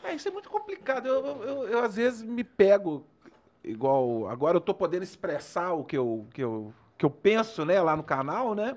É, 0.04 0.14
isso 0.16 0.28
é 0.28 0.32
muito 0.32 0.50
complicado. 0.50 1.06
Eu, 1.08 1.26
eu, 1.26 1.44
eu- 1.44 1.68
eu, 1.70 1.80
às 1.84 1.96
vezes 1.96 2.24
me 2.24 2.44
pego 2.44 3.06
igual. 3.64 4.28
Agora 4.30 4.58
eu 4.58 4.62
tô 4.62 4.74
podendo 4.74 5.04
expressar 5.04 5.74
o 5.74 5.84
que 5.84 5.98
eu, 5.98 6.26
que 6.34 6.44
eu, 6.44 6.74
que 6.98 7.06
eu 7.06 7.10
penso, 7.10 7.64
né, 7.66 7.80
lá 7.82 7.96
no 7.96 8.04
canal, 8.04 8.54
né? 8.56 8.76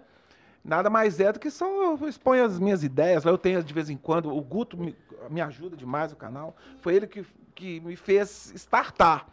Nada 0.66 0.90
mais 0.90 1.20
é 1.20 1.32
do 1.32 1.38
que 1.38 1.50
são. 1.50 1.96
Eu 2.00 2.08
exponho 2.08 2.44
as 2.44 2.58
minhas 2.58 2.82
ideias. 2.82 3.22
Lá 3.24 3.30
eu 3.30 3.38
tenho 3.38 3.62
de 3.62 3.72
vez 3.72 3.88
em 3.88 3.96
quando. 3.96 4.34
O 4.36 4.40
Guto 4.40 4.76
me, 4.76 4.96
me 5.30 5.40
ajuda 5.40 5.76
demais 5.76 6.10
no 6.10 6.16
canal. 6.16 6.56
Foi 6.80 6.94
ele 6.96 7.06
que, 7.06 7.24
que 7.54 7.80
me 7.80 7.94
fez 7.94 8.52
startar. 8.56 9.28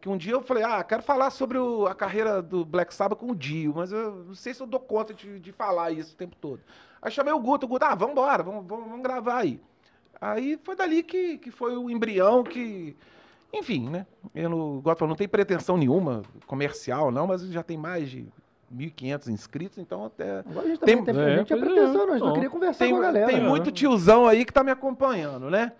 Que 0.00 0.08
um 0.08 0.16
dia 0.16 0.32
eu 0.32 0.40
falei, 0.40 0.62
ah, 0.64 0.82
quero 0.82 1.02
falar 1.02 1.28
sobre 1.28 1.58
o- 1.58 1.86
a 1.86 1.94
carreira 1.94 2.40
do 2.40 2.64
Black 2.64 2.94
Sabbath 2.94 3.18
com 3.18 3.32
o 3.32 3.36
Dio, 3.36 3.74
mas 3.76 3.92
eu 3.92 4.24
não 4.28 4.34
sei 4.34 4.54
se 4.54 4.62
eu 4.62 4.66
dou 4.66 4.80
conta 4.80 5.12
de, 5.12 5.38
de 5.38 5.52
falar 5.52 5.90
isso 5.90 6.14
o 6.14 6.16
tempo 6.16 6.34
todo. 6.36 6.62
Aí 7.02 7.10
chamei 7.10 7.34
o 7.34 7.38
Guto, 7.38 7.66
o 7.66 7.68
Guto, 7.68 7.84
ah, 7.84 7.94
vamos 7.94 8.12
embora, 8.12 8.42
vamos, 8.42 8.66
vamos, 8.66 8.86
vamos 8.88 9.02
gravar 9.02 9.36
aí. 9.40 9.60
Aí 10.18 10.58
foi 10.64 10.74
dali 10.74 11.02
que, 11.02 11.36
que 11.36 11.50
foi 11.50 11.76
o 11.76 11.90
embrião 11.90 12.42
que. 12.42 12.96
Enfim, 13.52 13.90
né? 13.90 14.06
Eu 14.34 14.48
não, 14.48 14.82
falo, 14.82 15.08
não 15.08 15.16
tem 15.16 15.28
pretensão 15.28 15.76
nenhuma 15.76 16.22
comercial, 16.46 17.10
não, 17.10 17.26
mas 17.26 17.42
já 17.48 17.62
tem 17.62 17.76
mais 17.76 18.08
de 18.08 18.26
1.500 18.74 19.28
inscritos, 19.28 19.78
então 19.78 20.04
até. 20.04 20.40
Agora 20.40 20.66
a 20.66 20.68
gente 20.70 20.80
Tem- 20.80 20.96
também 21.04 21.14
tem, 21.14 21.22
é, 21.24 21.34
a 21.34 21.38
gente 21.38 21.48
pois 21.48 21.62
é. 21.62 21.64
pretensão, 21.64 21.94
não. 22.06 22.10
A 22.12 22.16
gente 22.18 22.26
não 22.26 22.32
queria 22.34 22.50
conversar 22.50 22.84
Tem, 22.84 22.92
com 22.94 22.98
a 22.98 23.02
galera. 23.02 23.26
tem 23.26 23.40
muito 23.40 23.70
tiozão 23.72 24.26
aí 24.26 24.44
que 24.44 24.52
tá 24.52 24.62
me 24.62 24.70
acompanhando, 24.70 25.50
né? 25.50 25.72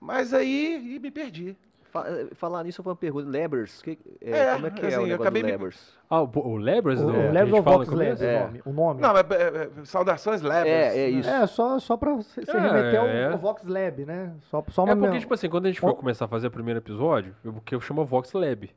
Mas 0.00 0.32
aí 0.34 0.98
me 1.00 1.10
perdi. 1.10 1.56
Fa- 1.92 2.06
Falar 2.36 2.64
nisso, 2.64 2.82
vou 2.82 2.90
uma 2.92 2.96
pergunta. 2.96 3.28
Lebers, 3.28 3.82
que, 3.82 3.98
é, 4.22 4.30
É, 4.30 4.54
como 4.54 4.66
é 4.66 4.70
que 4.70 4.86
assim, 4.86 4.94
é 4.94 4.98
o 4.98 5.02
negócio 5.02 5.22
acabei 5.22 5.42
do 5.42 5.46
me- 5.46 5.52
Lebers? 5.52 5.92
Ah, 6.08 6.22
o, 6.22 6.30
o 6.34 6.56
Lebers? 6.56 7.00
O, 7.00 7.04
do, 7.04 7.12
o 7.12 7.14
of 7.58 7.62
fala 7.62 7.76
Vox? 7.76 7.88
Labs, 7.90 8.22
É. 8.22 8.36
o 8.36 8.40
nome. 8.46 8.62
O 8.64 8.72
nome. 8.72 9.00
Não, 9.02 9.12
mas 9.12 9.30
é, 9.30 9.42
é, 9.44 9.84
saudações 9.84 10.40
leves. 10.40 10.72
É, 10.72 10.98
é 10.98 11.10
isso. 11.10 11.28
É, 11.28 11.46
só, 11.46 11.78
só 11.78 11.96
pra 11.98 12.14
você 12.14 12.40
É, 12.48 12.52
remeter 12.58 12.98
ao, 13.00 13.06
é. 13.06 13.32
ao 13.32 13.38
Vox 13.38 13.62
Lab, 13.64 14.06
né? 14.06 14.32
Só, 14.50 14.64
só 14.70 14.84
uma 14.84 14.92
É 14.94 14.96
porque, 14.96 15.18
tipo 15.20 15.34
assim, 15.34 15.50
quando 15.50 15.66
a 15.66 15.68
gente 15.68 15.80
for 15.80 15.94
começar 15.94 16.24
a 16.24 16.28
fazer 16.28 16.46
o 16.46 16.50
primeiro 16.50 16.80
episódio, 16.80 17.36
eu, 17.44 17.52
que 17.64 17.74
eu 17.74 17.80
chamo 17.80 18.02
Vox 18.06 18.32
Lab. 18.32 18.70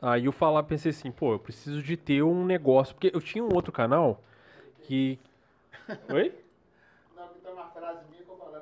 Aí 0.00 0.26
eu 0.26 0.32
falar, 0.32 0.62
pensei 0.62 0.90
assim, 0.90 1.10
pô, 1.10 1.32
eu 1.32 1.38
preciso 1.38 1.82
de 1.82 1.96
ter 1.96 2.22
um 2.22 2.44
negócio. 2.44 2.94
Porque 2.94 3.10
eu 3.14 3.20
tinha 3.20 3.42
um 3.42 3.52
outro 3.54 3.72
canal 3.72 4.20
que. 4.82 5.18
Oi? 6.12 6.32
Não, 7.16 7.28
que 7.28 7.40
tem 7.40 7.52
uma 7.52 7.66
frase 7.66 8.00
minha 8.10 8.22
que 8.22 8.30
eu 8.30 8.36
falo, 8.36 8.56
é. 8.56 8.60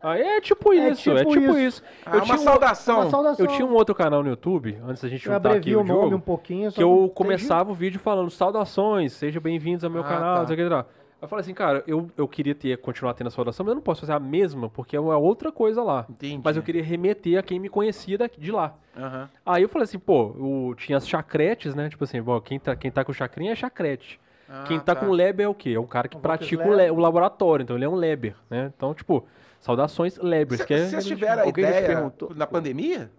Ah, 0.00 0.16
é 0.16 0.40
tipo 0.40 0.72
É 0.72 0.90
isso, 0.90 1.10
é 1.10 1.24
tipo 1.24 1.32
tipo 1.32 1.50
isso. 1.58 1.58
isso. 1.58 1.82
Ah, 2.06 2.10
eu, 2.10 2.14
uma 2.18 2.24
tinha 2.24 2.36
um, 2.36 2.38
saudação. 2.38 3.00
Uma 3.00 3.10
saudação. 3.10 3.44
eu 3.46 3.50
tinha 3.52 3.66
um 3.66 3.74
outro 3.74 3.94
canal 3.96 4.22
no 4.22 4.28
YouTube, 4.28 4.78
antes 4.86 5.02
da 5.02 5.08
gente 5.08 5.24
juntar 5.24 5.56
aqui 5.56 5.74
o 5.74 5.80
o 5.80 5.84
nome 5.84 6.02
jogo, 6.02 6.16
um 6.16 6.20
pouquinho. 6.20 6.70
só 6.70 6.76
que 6.76 6.82
eu 6.82 7.10
começava 7.14 7.72
o 7.72 7.74
vídeo 7.74 7.98
falando 7.98 8.30
saudações, 8.30 9.12
sejam 9.12 9.42
bem-vindos 9.42 9.82
ao 9.82 9.90
meu 9.90 10.02
Ah, 10.02 10.08
canal, 10.08 10.46
tá. 10.46 10.54
não 10.54 10.86
o. 11.20 11.24
Eu 11.24 11.28
falei 11.28 11.40
assim, 11.42 11.54
cara, 11.54 11.82
eu, 11.86 12.08
eu 12.16 12.26
queria 12.28 12.54
ter, 12.54 12.76
continuar 12.78 13.14
tendo 13.14 13.26
a 13.28 13.30
saudação, 13.30 13.64
mas 13.64 13.70
eu 13.72 13.74
não 13.76 13.82
posso 13.82 14.00
fazer 14.02 14.12
a 14.12 14.20
mesma, 14.20 14.68
porque 14.70 14.96
é 14.96 15.00
uma 15.00 15.16
outra 15.16 15.50
coisa 15.52 15.82
lá. 15.82 16.06
Entendi. 16.08 16.40
Mas 16.44 16.56
eu 16.56 16.62
queria 16.62 16.82
remeter 16.82 17.38
a 17.38 17.42
quem 17.42 17.58
me 17.58 17.68
conhecia 17.68 18.16
daqui, 18.18 18.40
de 18.40 18.50
lá. 18.52 18.74
Aham. 18.96 19.28
Aí 19.44 19.62
eu 19.62 19.68
falei 19.68 19.84
assim, 19.84 19.98
pô, 19.98 20.26
o, 20.38 20.74
tinha 20.76 20.96
as 20.98 21.08
chacretes, 21.08 21.74
né? 21.74 21.88
Tipo 21.88 22.04
assim, 22.04 22.20
bom, 22.22 22.40
quem 22.40 22.58
tá, 22.58 22.74
quem 22.76 22.90
tá 22.90 23.04
com 23.04 23.12
chacrinha 23.12 23.52
é 23.52 23.56
chacrete. 23.56 24.20
Ah, 24.48 24.64
quem 24.66 24.80
tá, 24.80 24.96
com 24.96 25.06
o 25.06 25.12
Leber 25.12 25.44
é 25.44 25.48
o 25.48 25.54
quê? 25.54 25.72
É 25.74 25.80
um 25.80 25.86
cara 25.86 26.08
que 26.08 26.16
Um 26.16 26.20
pratica 26.20 26.66
o, 26.66 26.72
le- 26.72 26.90
o 26.90 26.96
laboratório, 26.96 27.62
então 27.64 27.76
ele 27.76 27.84
é 27.84 27.88
um 27.88 27.94
Leber, 27.94 28.34
né? 28.48 28.72
Então, 28.74 28.94
tipo, 28.94 29.26
saudações 29.60 30.16
Lebers. 30.16 30.64
que 30.64 30.72
é- 30.72 30.86
Vocês 30.86 31.04
tiveram 31.04 31.42
a 31.42 31.46
ideia 31.46 31.86
perguntou? 31.86 32.32
na 32.34 32.46
pandemia? 32.46 33.10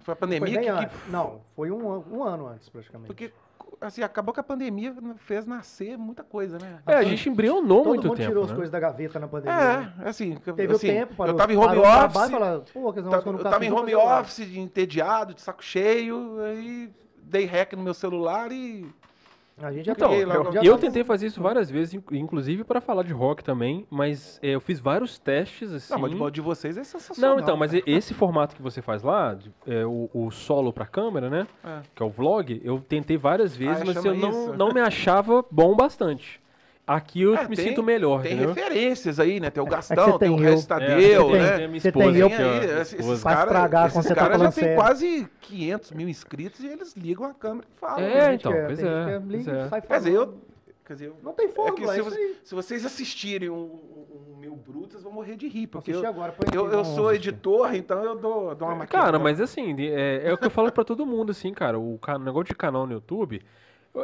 Foi 0.00 0.12
a 0.12 0.14
Foi 0.14 0.14
pandemia 0.16 0.60
bem 0.60 0.68
que, 0.70 0.86
que-. 0.86 1.10
Não, 1.10 1.40
foi 1.54 1.70
um, 1.70 2.02
um 2.12 2.22
ano 2.22 2.46
antes, 2.48 2.68
praticamente. 2.68 3.06
Porque, 3.06 3.32
assim, 3.80 4.02
acabou 4.02 4.32
que 4.32 4.40
a 4.40 4.42
pandemia 4.42 4.94
fez 5.18 5.46
nascer 5.46 5.96
muita 5.98 6.22
coisa, 6.22 6.58
né? 6.58 6.80
É, 6.86 6.94
a 6.94 7.02
gente 7.02 7.28
embrionou 7.28 7.78
Todo 7.78 7.88
muito 7.88 8.06
mundo 8.08 8.16
tempo, 8.16 8.28
tirou 8.28 8.44
as 8.44 8.50
né? 8.50 8.56
coisas 8.56 8.72
da 8.72 8.80
gaveta 8.80 9.18
na 9.18 9.28
pandemia. 9.28 9.56
né? 9.56 9.92
É, 10.04 10.08
assim, 10.08 10.36
Teve 10.36 10.74
assim, 10.74 10.74
o 10.74 10.92
tempo 10.92 11.14
para 11.14 11.30
eu 11.30 11.36
tava 11.36 11.52
em 11.52 11.56
home 11.56 11.66
parou 11.68 11.82
trabalho 11.82 12.06
office, 12.06 12.30
fala, 12.30 12.64
Pô, 12.72 12.92
que 12.92 13.00
não 13.00 13.12
eu 13.12 13.38
tá 13.38 13.50
tava 13.50 13.64
em 13.64 13.72
home 13.72 13.94
office, 13.94 14.46
de 14.46 14.60
entediado, 14.60 15.34
de 15.34 15.40
saco 15.40 15.62
cheio, 15.64 16.40
aí 16.40 16.90
dei 17.22 17.44
hack 17.44 17.72
no 17.74 17.82
meu 17.82 17.94
celular 17.94 18.52
e 18.52 18.86
A 19.58 19.72
gente 19.72 19.86
já 19.86 19.92
Então, 19.92 20.12
eu, 20.12 20.28
eu 20.28 20.52
tava- 20.52 20.78
tentei 20.78 21.02
fazer 21.02 21.28
isso 21.28 21.40
várias 21.40 21.70
vezes, 21.70 21.94
in- 21.94 22.02
inclusive 22.12 22.62
para 22.62 22.78
falar 22.78 23.02
de 23.04 23.12
rock 23.14 23.42
também, 23.42 23.86
mas 23.90 24.38
é, 24.42 24.50
eu 24.50 24.60
fiz 24.60 24.78
vários 24.80 25.18
testes 25.18 25.72
assim. 25.72 25.94
Não, 25.94 26.00
mas 26.00 26.10
de, 26.10 26.30
de 26.32 26.40
vocês 26.42 26.76
é 26.76 26.84
sensacional. 26.84 27.36
Não, 27.36 27.42
então, 27.42 27.56
mas 27.56 27.72
e- 27.72 27.82
esse 27.86 28.12
formato 28.12 28.54
que 28.54 28.60
você 28.60 28.82
faz 28.82 29.02
lá, 29.02 29.32
de- 29.32 29.50
é, 29.66 29.86
o, 29.86 30.10
o 30.12 30.30
solo 30.30 30.74
pra 30.74 30.84
câmera, 30.84 31.30
né? 31.30 31.46
É. 31.64 31.80
Que 31.94 32.02
é 32.02 32.06
o 32.06 32.10
vlog, 32.10 32.60
eu 32.62 32.80
tentei 32.80 33.16
várias 33.16 33.56
vezes, 33.56 33.80
Ah, 33.80 33.84
mas 33.86 33.94
chama 33.94 34.08
eu 34.08 34.14
não, 34.16 34.54
não 34.54 34.72
me 34.72 34.80
achava 34.80 35.42
bom 35.50 35.74
bastante. 35.74 36.38
Aqui 36.86 37.22
eu 37.22 37.34
É, 37.36 37.48
me 37.48 37.56
tem- 37.56 37.68
sinto 37.70 37.82
melhor, 37.82 38.22
Tem 38.22 38.34
entendeu? 38.34 38.54
referências 38.54 39.18
aí, 39.18 39.40
né? 39.40 39.50
Tem 39.50 39.60
o 39.60 39.66
É 39.66 39.70
Gastão, 39.70 39.96
você 39.96 40.04
tem 40.04 40.12
o 40.12 40.18
tem 40.18 40.30
eu. 40.30 40.36
Regis 40.50 40.64
É, 40.64 40.68
Tadeu, 40.68 40.88
você 41.26 41.32
tem- 41.32 41.40
né? 41.42 41.58
tem 41.58 41.80
você 41.80 41.92
tem 41.92 42.02
eu- 42.02 42.12
Tem 42.12 42.22
ó, 42.22 42.26
aí, 42.38 42.80
esses, 42.80 42.96
caras 43.24 43.86
esses 43.90 44.04
você 44.04 44.14
tá 44.14 44.20
caras 44.20 44.40
já 44.40 44.50
sério. 44.52 44.76
quase 44.76 45.28
500 45.40 45.90
mil 45.90 46.08
inscritos 46.08 46.60
e 46.60 46.68
eles 46.68 46.94
ligam 46.94 47.26
a 47.26 47.34
câmera 47.34 47.66
e 47.74 47.80
falam. 47.80 47.98
É, 48.04 48.34
então, 48.34 48.52
Tem 48.52 48.66
pois 48.66 48.78
é, 48.78 49.20
pois 49.28 49.48
é. 49.48 49.68
sai 49.68 49.82
Quer 49.82 49.98
dizer, 49.98 50.12
eu... 50.12 50.34
Quer 50.84 50.92
dizer, 50.92 51.06
eu- 51.08 51.16
Não 51.24 51.32
tem 51.32 51.46
é 51.46 51.48
que 51.48 51.54
fórmula, 51.56 51.92
se, 51.92 51.98
é 51.98 52.02
vo- 52.04 52.08
isso 52.10 52.18
aí. 52.18 52.36
se 52.44 52.54
vocês 52.54 52.86
assistirem 52.86 53.50
um, 53.50 53.54
um, 53.56 54.06
um 54.36 54.36
meu 54.38 54.54
Bruto, 54.54 54.92
vocês 54.92 55.02
vão 55.02 55.10
morrer 55.12 55.34
de 55.34 55.48
rir, 55.48 55.66
porque 55.66 55.90
eu, 55.92 56.06
agora, 56.06 56.32
eu, 56.54 56.70
eu 56.70 56.84
sou 56.84 57.12
editor, 57.12 57.74
então 57.74 58.04
eu 58.04 58.14
dou, 58.14 58.54
dou 58.54 58.68
uma 58.68 58.76
maquiagem. 58.76 59.06
Cara, 59.06 59.18
mas 59.18 59.40
assim, 59.40 59.74
é, 59.80 60.22
é 60.28 60.32
o 60.32 60.38
que 60.38 60.46
eu 60.46 60.50
falo 60.50 60.70
pra 60.70 60.84
todo 60.84 61.04
mundo, 61.04 61.32
assim, 61.32 61.52
cara. 61.52 61.76
O 61.80 61.98
negócio 62.20 62.44
de 62.44 62.54
canal 62.54 62.86
no 62.86 62.92
YouTube, 62.92 63.42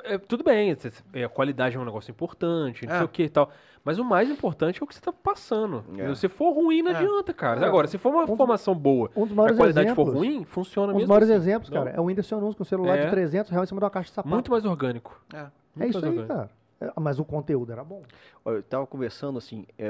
É, 0.05 0.17
tudo 0.19 0.43
bem, 0.45 0.75
é, 1.13 1.25
a 1.25 1.29
qualidade 1.29 1.77
é 1.77 1.79
um 1.81 1.85
negócio 1.85 2.11
importante, 2.11 2.87
não 2.87 2.95
É. 2.95 2.97
sei 2.99 3.05
o 3.05 3.09
que 3.09 3.23
e 3.25 3.29
tal. 3.29 3.51
Mas 3.85 3.99
o 3.99 4.05
mais 4.05 4.31
importante 4.31 4.81
é 4.81 4.85
o 4.85 4.87
que 4.87 4.95
você 4.95 5.01
tá 5.01 5.13
passando. 5.13 5.85
É. 5.99 6.15
Se 6.15 6.29
for 6.29 6.53
ruim, 6.53 6.83
não 6.83 6.93
É. 6.93 6.97
adianta, 6.97 7.33
cara. 7.35 7.57
Cara, 7.57 7.67
Agora, 7.67 7.87
se 7.89 7.99
for 7.99 8.11
uma 8.11 8.23
um 8.23 8.27
dos- 8.27 8.37
formação 8.37 8.75
boa, 8.75 9.11
Um 9.17 9.27
dos 9.27 9.33
a 9.39 9.53
qualidade 9.55 9.89
exemplos. 9.89 10.09
for 10.09 10.17
ruim, 10.17 10.45
funciona 10.45 10.89
um 10.93 10.93
dos 10.95 11.03
mesmo. 11.03 11.09
maiores 11.09 11.29
assim. 11.31 11.37
exemplos, 11.43 11.71
Não. 11.71 11.79
cara, 11.85 11.97
é 11.97 12.01
o 12.01 12.05
Whindersson 12.05 12.41
Nunes 12.41 12.55
com 12.55 12.65
celular 12.65 12.97
É. 12.99 13.05
de 13.07 13.11
300 13.11 13.51
reais 13.51 13.67
em 13.67 13.69
cima 13.69 13.81
de 13.81 13.85
uma 13.85 13.91
caixa 13.91 14.09
de 14.11 14.15
sapato. 14.15 14.33
Muito 14.33 14.51
mais 14.51 14.65
orgânico. 14.65 15.21
É. 15.35 15.37
É 15.39 15.41
Muito 15.41 15.91
isso 15.91 16.01
mais 16.01 16.05
aí, 16.05 16.19
orgânico. 16.21 16.35
cara. 16.35 16.51
É, 16.81 17.01
mas 17.01 17.19
o 17.19 17.25
conteúdo 17.25 17.71
era 17.73 17.83
bom. 17.85 18.03
Olha, 18.45 18.57
Eu 18.57 18.63
tava 18.63 18.87
conversando 18.87 19.37
assim, 19.39 19.67
é, 19.79 19.89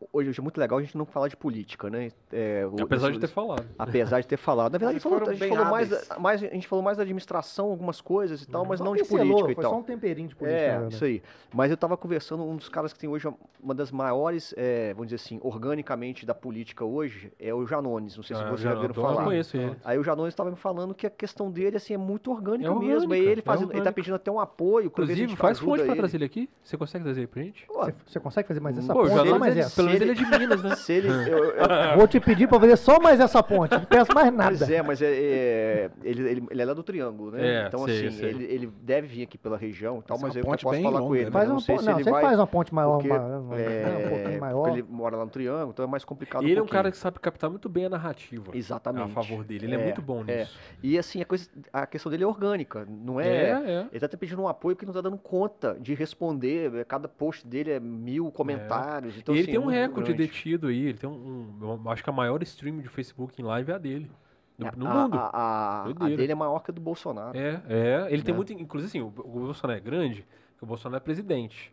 o- 0.00 0.08
hoje 0.12 0.38
é 0.38 0.42
muito 0.42 0.58
legal 0.58 0.78
a 0.78 0.82
gente 0.82 0.96
não 0.96 1.04
falar 1.06 1.28
de 1.28 1.36
política, 1.36 1.88
né? 1.90 2.10
É, 2.32 2.66
o- 2.66 2.82
Apesar 2.82 3.06
de 3.08 3.12
isso- 3.12 3.20
ter 3.20 3.26
falado. 3.28 3.64
Apesar 3.78 4.20
de 4.20 4.26
ter 4.26 4.36
falado. 4.36 4.72
Na 4.72 4.78
verdade, 4.78 4.96
a 4.96 5.00
gente 5.00 5.02
falou, 5.02 5.28
a 5.28 5.34
gente 5.34 5.48
falou 5.48 5.64
mais, 5.70 6.08
mais, 6.18 6.42
a 6.42 6.46
gente 6.48 6.68
falou 6.68 6.82
mais 6.84 6.96
da 6.96 7.02
administração, 7.02 7.66
algumas 7.70 8.00
coisas 8.00 8.42
e 8.42 8.46
tal, 8.46 8.64
mas 8.64 8.80
não 8.80 8.94
de 8.94 9.02
pincelou, 9.02 9.26
política 9.26 9.52
e 9.52 9.54
Foi 9.54 9.62
tal. 9.62 9.72
só 9.72 9.78
um 9.78 9.82
temperinho 9.82 10.28
de 10.28 10.36
política. 10.36 10.60
É, 10.60 10.70
verdade. 10.72 10.94
isso 10.94 11.04
aí. 11.04 11.22
Mas 11.54 11.70
eu 11.70 11.76
tava 11.76 11.96
conversando, 11.96 12.42
um 12.44 12.56
dos 12.56 12.68
caras 12.68 12.92
que 12.92 12.98
tem 12.98 13.08
hoje 13.08 13.28
uma 13.62 13.74
das 13.74 13.90
maiores, 13.90 14.54
é, 14.56 14.92
vamos 14.94 15.08
dizer 15.08 15.16
assim, 15.16 15.40
organicamente 15.42 16.24
da 16.24 16.34
política 16.34 16.84
hoje, 16.84 17.32
é 17.38 17.52
o 17.52 17.66
Janones. 17.66 18.16
Não 18.16 18.22
sei 18.22 18.36
se 18.36 18.42
Ah, 18.42 18.46
vocês 18.46 18.60
já 18.60 18.68
já 18.70 18.74
não, 18.74 18.82
viram 18.82 18.92
então 18.92 19.04
eu 19.04 19.10
falar. 19.14 19.24
conheço 19.24 19.56
ele. 19.56 19.76
Aí 19.84 19.98
o 19.98 20.04
Janones 20.04 20.32
estava 20.32 20.50
me 20.50 20.56
falando 20.56 20.94
que 20.94 21.06
a 21.06 21.10
questão 21.10 21.50
dele 21.50 21.76
assim, 21.76 21.94
é 21.94 21.98
muito 21.98 22.30
orgânica 22.30 22.68
É 22.70 22.72
mesmo. 22.74 22.84
orgânica, 22.84 23.14
Aí 23.14 23.26
ele, 23.26 23.40
é 23.40 23.42
fazendo, 23.42 23.64
ele 23.64 23.72
tá 23.72 23.76
orgânica. 23.78 23.92
pedindo 23.94 24.14
até 24.16 24.30
um 24.30 24.40
apoio. 24.40 24.86
Inclusive, 24.86 25.36
faz 25.36 25.58
fonte 25.58 25.82
ele. 25.82 25.94
trazer 25.96 26.16
ele 26.18 26.24
aqui. 26.24 26.48
Você 26.62 26.76
consegue 26.76 27.04
trazer 27.04 27.20
ele 27.20 27.26
pra 27.26 27.42
gente? 27.42 27.66
Você, 28.06 28.20
consegue 28.20 28.48
fazer 28.48 28.60
mais 28.60 28.76
essa 28.78 28.92
Pô, 28.92 29.00
ponte? 29.00 29.10
já 29.10 29.16
Só 29.18 29.24
não- 29.24 29.38
mais 29.38 29.56
ele- 29.94 30.04
ele 30.04 30.10
é 30.10 30.14
de 30.14 30.38
Minas, 30.38 30.62
né? 30.62 30.74
Se 30.76 30.92
ele, 30.92 31.08
eu- 31.08 31.44
eu- 31.52 31.54
Vou 31.96 32.06
te 32.08 32.20
pedir 32.20 32.46
pra 32.48 32.58
fazer 32.60 32.76
só 32.76 33.00
mais 33.00 33.20
essa 33.20 33.42
ponte. 33.42 33.72
Não 33.72 33.84
peço 33.84 34.12
mais 34.14 34.32
nada. 34.32 34.56
Pois 34.56 34.70
é, 34.70 34.82
mas 34.82 35.02
é, 35.02 35.06
é, 35.10 35.90
ele, 36.02 36.28
ele, 36.28 36.46
ele 36.50 36.62
é 36.62 36.64
lá 36.64 36.74
do 36.74 36.82
Triângulo, 36.82 37.32
né? 37.32 37.64
É, 37.64 37.66
então, 37.66 37.84
sei, 37.84 38.06
assim, 38.08 38.16
sei. 38.18 38.28
Ele, 38.30 38.44
ele 38.44 38.72
deve 38.82 39.06
vir 39.06 39.22
aqui 39.22 39.36
pela 39.38 39.56
região 39.56 39.98
e 39.98 40.02
tal, 40.02 40.18
mas 40.18 40.34
eu 40.36 40.44
posso 40.44 40.62
falar 40.62 40.78
com 41.00 41.04
longa, 41.06 41.16
ele. 41.16 41.24
né? 41.26 41.30
mas 41.32 41.40
Faz 41.42 41.48
não 41.48 41.60
sei 41.60 41.74
ponte. 41.76 41.84
se 41.84 41.90
Não, 41.90 41.96
ele 41.98 42.04
você 42.04 42.10
vai. 42.10 42.22
faz 42.22 42.38
uma 42.38 42.46
ponte 42.46 42.74
maior, 42.74 42.98
porque, 42.98 43.10
uma, 43.10 43.58
é, 43.58 44.06
um 44.06 44.08
pouquinho 44.08 44.40
maior. 44.40 44.62
porque 44.64 44.78
ele 44.78 44.86
mora 44.88 45.16
lá 45.16 45.24
no 45.24 45.30
Triângulo, 45.30 45.70
então 45.70 45.84
é 45.84 45.88
mais 45.88 46.04
complicado. 46.04 46.44
E 46.46 46.50
ele 46.50 46.60
é 46.60 46.62
um 46.62 46.66
cara 46.66 46.90
que 46.90 46.96
sabe 46.96 47.18
captar 47.18 47.50
muito 47.50 47.68
bem 47.68 47.86
a 47.86 47.88
narrativa. 47.88 48.52
Exatamente. 48.54 49.04
A 49.04 49.08
favor 49.08 49.44
dele. 49.44 49.66
Ele 49.66 49.74
é, 49.74 49.80
É, 49.80 49.84
muito 49.84 50.02
bom 50.02 50.22
é. 50.26 50.38
nisso. 50.40 50.58
E 50.82 50.98
assim, 50.98 51.20
a, 51.20 51.24
coisa, 51.24 51.48
a 51.72 51.86
questão 51.86 52.10
dele 52.10 52.24
é 52.24 52.26
orgânica, 52.26 52.86
não 52.88 53.20
é. 53.20 53.28
É, 53.28 53.50
é. 53.50 53.86
Ele 53.90 54.00
tá 54.00 54.06
até 54.06 54.16
pedindo 54.16 54.42
um 54.42 54.48
apoio 54.48 54.76
que 54.76 54.84
não 54.86 54.92
tá 54.92 55.00
dando 55.00 55.16
conta 55.18 55.76
de 55.80 55.94
responder. 55.94 56.84
Cada 56.86 57.08
post 57.08 57.46
dele 57.46 57.70
é 57.72 57.80
mil 57.80 58.30
comentários. 58.30 59.16
Então, 59.16 59.34
e 59.34 59.38
ele 59.38 59.50
assim, 59.50 59.58
tem 59.58 59.60
um 59.60 59.70
recorde 59.86 60.12
grande. 60.12 60.26
detido 60.30 60.66
aí. 60.68 60.86
Ele 60.86 60.98
tem 60.98 61.08
um, 61.08 61.80
um- 61.84 61.90
acho 61.90 62.02
que 62.04 62.10
a 62.10 62.12
maior 62.12 62.42
stream 62.42 62.80
de 62.80 62.88
Facebook 62.88 63.40
em 63.40 63.44
live 63.44 63.70
é 63.70 63.74
a 63.74 63.78
dele. 63.78 64.10
No, 64.58 64.66
É, 64.66 64.72
no 64.76 64.86
a, 64.88 64.94
mundo. 64.94 65.16
A, 65.18 65.30
a- 65.32 65.84
a 65.84 66.08
dele 66.08 66.32
é 66.32 66.34
maior 66.34 66.58
que 66.60 66.70
a 66.70 66.74
do 66.74 66.80
Bolsonaro. 66.80 67.36
É, 67.38 67.62
é. 67.68 68.06
Ele 68.10 68.22
tem 68.22 68.32
Né? 68.32 68.36
muito. 68.36 68.52
Inclusive, 68.52 68.88
assim, 68.88 69.00
o, 69.00 69.06
o 69.06 69.40
Bolsonaro 69.40 69.78
é 69.78 69.80
grande, 69.80 70.26
porque 70.52 70.64
o 70.64 70.66
Bolsonaro 70.66 70.96
é 71.00 71.04
presidente. 71.04 71.72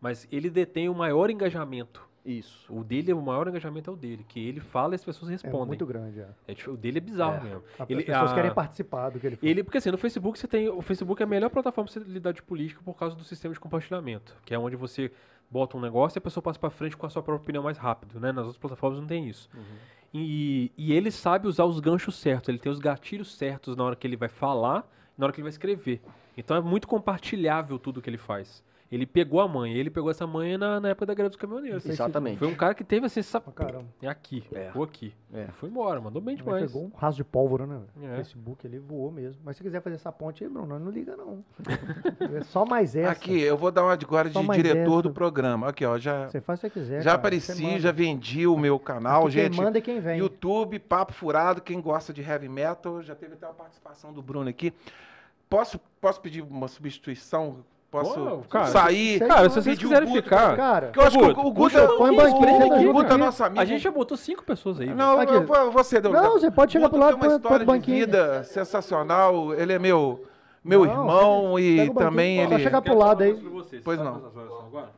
Mas 0.00 0.26
ele 0.30 0.50
detém 0.50 0.88
o 0.88 0.94
maior 0.94 1.30
engajamento. 1.30 2.04
Isso. 2.24 2.66
O 2.74 2.82
dele, 2.82 3.12
o 3.12 3.22
maior 3.22 3.46
engajamento 3.46 3.88
é 3.88 3.92
o 3.92 3.96
dele. 3.96 4.24
Que 4.28 4.40
ele 4.48 4.58
fala 4.58 4.94
e 4.94 4.96
as 4.96 5.04
pessoas 5.04 5.30
É 5.30 5.34
respondem. 5.34 5.68
muito 5.68 5.86
grande. 5.86 6.18
É. 6.20 6.26
É 6.48 6.54
tipo, 6.54 6.72
o 6.72 6.76
dele 6.76 6.98
é 6.98 7.00
bizarro 7.00 7.36
É. 7.36 7.48
mesmo. 7.48 7.62
As 7.78 7.88
Ele- 7.88 8.02
pessoas 8.02 8.32
a- 8.32 8.34
querem 8.34 8.52
participar 8.52 9.10
do 9.10 9.20
que 9.20 9.26
ele 9.28 9.36
faz. 9.36 9.48
Ele, 9.48 9.62
porque 9.62 9.78
assim, 9.78 9.92
no 9.92 9.96
Facebook 9.96 10.36
você 10.36 10.48
tem. 10.48 10.68
O 10.68 10.82
Facebook 10.82 11.22
é 11.22 11.24
a 11.24 11.28
melhor 11.28 11.48
plataforma 11.50 11.88
pra 11.88 12.02
você 12.02 12.10
lidar 12.10 12.32
de 12.32 12.42
política 12.42 12.80
por 12.84 12.94
causa 12.98 13.14
do 13.14 13.22
sistema 13.22 13.54
de 13.54 13.60
compartilhamento. 13.60 14.36
Que 14.44 14.52
é 14.52 14.58
onde 14.58 14.74
você 14.74 15.12
bota 15.50 15.76
um 15.76 15.80
negócio 15.80 16.16
e 16.16 16.20
a 16.20 16.22
pessoa 16.22 16.42
passa 16.42 16.58
pra 16.58 16.70
frente 16.70 16.96
com 16.96 17.06
a 17.06 17.10
sua 17.10 17.22
própria 17.22 17.42
opinião 17.42 17.62
mais 17.62 17.78
rápido, 17.78 18.18
né? 18.20 18.32
Nas 18.32 18.44
outras 18.44 18.58
plataformas 18.58 19.00
não 19.00 19.06
tem 19.06 19.28
isso. 19.28 19.48
E, 20.14 20.72
e 20.76 20.92
ele 20.92 21.10
sabe 21.10 21.46
usar 21.46 21.64
os 21.64 21.78
ganchos 21.80 22.14
certos, 22.16 22.48
ele 22.48 22.58
tem 22.58 22.70
os 22.70 22.78
gatilhos 22.78 23.34
certos 23.36 23.76
na 23.76 23.84
hora 23.84 23.96
que 23.96 24.06
ele 24.06 24.16
vai 24.16 24.28
falar 24.28 24.88
e 25.16 25.20
na 25.20 25.26
hora 25.26 25.32
que 25.32 25.40
ele 25.40 25.44
vai 25.44 25.50
escrever. 25.50 26.00
Então 26.36 26.56
é 26.56 26.60
muito 26.60 26.86
compartilhável 26.88 27.78
tudo 27.78 28.00
que 28.00 28.08
ele 28.08 28.18
faz. 28.18 28.62
Ele 28.90 29.04
pegou 29.04 29.40
a 29.40 29.48
manha, 29.48 29.74
ele 29.76 29.90
pegou 29.90 30.10
essa 30.10 30.26
manha 30.26 30.56
na, 30.56 30.78
na 30.78 30.90
época 30.90 31.06
da 31.06 31.14
greve 31.14 31.30
dos 31.30 31.36
caminhoneiros. 31.36 31.84
Exatamente. 31.84 32.38
Foi 32.38 32.46
um 32.46 32.54
cara 32.54 32.72
que 32.72 32.84
teve 32.84 33.06
assim, 33.06 33.18
essa... 33.20 33.40
Caramba. 33.40 33.86
é 34.00 34.06
aqui, 34.06 34.44
É. 34.52 34.66
ficou 34.66 34.84
aqui. 34.84 35.12
É. 35.32 35.46
Foi 35.48 35.68
embora, 35.68 36.00
mandou 36.00 36.22
bem 36.22 36.36
demais. 36.36 36.66
pegou 36.70 36.84
um 36.86 36.96
raso 36.96 37.16
de 37.16 37.24
pólvora, 37.24 37.66
né? 37.66 37.80
É. 38.00 38.12
O 38.12 38.16
Facebook 38.16 38.64
ele 38.64 38.78
voou 38.78 39.10
mesmo. 39.10 39.42
Mas 39.44 39.56
se 39.56 39.62
quiser 39.62 39.80
fazer 39.82 39.96
essa 39.96 40.12
ponte 40.12 40.44
aí, 40.44 40.48
Bruno, 40.50 40.78
não 40.78 40.90
liga 40.90 41.16
não. 41.16 41.44
é 42.32 42.42
só 42.44 42.64
mais 42.64 42.94
essa. 42.94 43.10
Aqui, 43.10 43.40
eu 43.40 43.56
vou 43.56 43.72
dar 43.72 43.82
uma 43.82 43.92
agora 43.92 44.30
de 44.30 44.40
diretor 44.48 44.92
essa. 45.00 45.02
do 45.02 45.10
programa. 45.10 45.68
Aqui, 45.68 45.84
ó, 45.84 45.98
já, 45.98 46.28
Você 46.28 46.40
faz 46.40 46.60
o 46.60 46.62
que 46.62 46.68
você 46.68 46.80
quiser. 46.80 46.98
já 46.98 47.04
cara. 47.10 47.16
apareci, 47.16 47.80
já 47.80 47.90
vendi 47.90 48.46
o 48.46 48.56
meu 48.56 48.78
canal, 48.78 49.28
gente. 49.28 49.54
Quem 49.56 49.64
manda 49.64 49.78
é 49.78 49.80
quem 49.80 49.98
vem. 50.00 50.18
YouTube, 50.18 50.78
Papo 50.78 51.12
Furado, 51.12 51.60
quem 51.60 51.80
gosta 51.80 52.12
de 52.12 52.22
heavy 52.22 52.48
metal, 52.48 53.02
já 53.02 53.14
teve 53.16 53.34
até 53.34 53.46
uma 53.46 53.54
participação 53.54 54.12
do 54.12 54.22
Bruno 54.22 54.48
aqui. 54.48 54.72
Posso, 55.50 55.80
posso 56.00 56.20
pedir 56.20 56.42
uma 56.42 56.68
substituição? 56.68 57.64
Posso 57.90 58.14
Pô, 58.14 58.38
cara, 58.50 58.66
sair? 58.66 59.20
Cara, 59.20 59.48
se 59.48 59.62
vocês 59.62 59.78
quiserem 59.78 60.08
Guto 60.08 60.22
ficar. 60.22 60.56
Cara, 60.56 60.92
eu 60.94 61.02
acho 61.02 61.18
que 61.18 61.24
Guto, 61.24 61.40
o, 61.40 61.46
o 61.46 61.52
Guto, 61.52 61.76
põe 61.96 62.10
o, 62.10 62.12
um 62.12 62.16
banquinho, 62.16 62.92
Guto 62.92 63.04
é 63.04 63.10
aqui. 63.10 63.16
nosso 63.18 63.44
amigo. 63.44 63.60
A 63.60 63.64
gente 63.64 63.82
já 63.82 63.90
botou 63.90 64.16
cinco 64.16 64.42
pessoas 64.44 64.80
aí. 64.80 64.92
Não, 64.92 65.20
Aqui. 65.20 65.32
eu 65.32 65.70
você 65.70 66.00
deu 66.00 66.12
Não, 66.12 66.32
você 66.32 66.50
pode 66.50 66.72
chegar 66.72 66.88
pro 66.88 66.98
lado, 66.98 67.16
tem 67.18 67.28
uma 67.28 67.36
história 67.36 67.64
põe 67.64 67.80
de 67.80 67.92
vida 67.92 68.42
sensacional. 68.44 69.54
Ele 69.54 69.72
é 69.72 69.78
meu, 69.78 70.24
meu 70.64 70.84
Não, 70.84 70.90
irmão 70.90 71.58
e 71.58 71.92
também 71.94 72.46
só 72.46 72.54
ele. 72.54 72.62
chegar 72.64 72.82
pro 72.82 72.98
lado 72.98 73.22
aí. 73.22 73.34
Pois 73.84 73.98
não. 74.00 74.22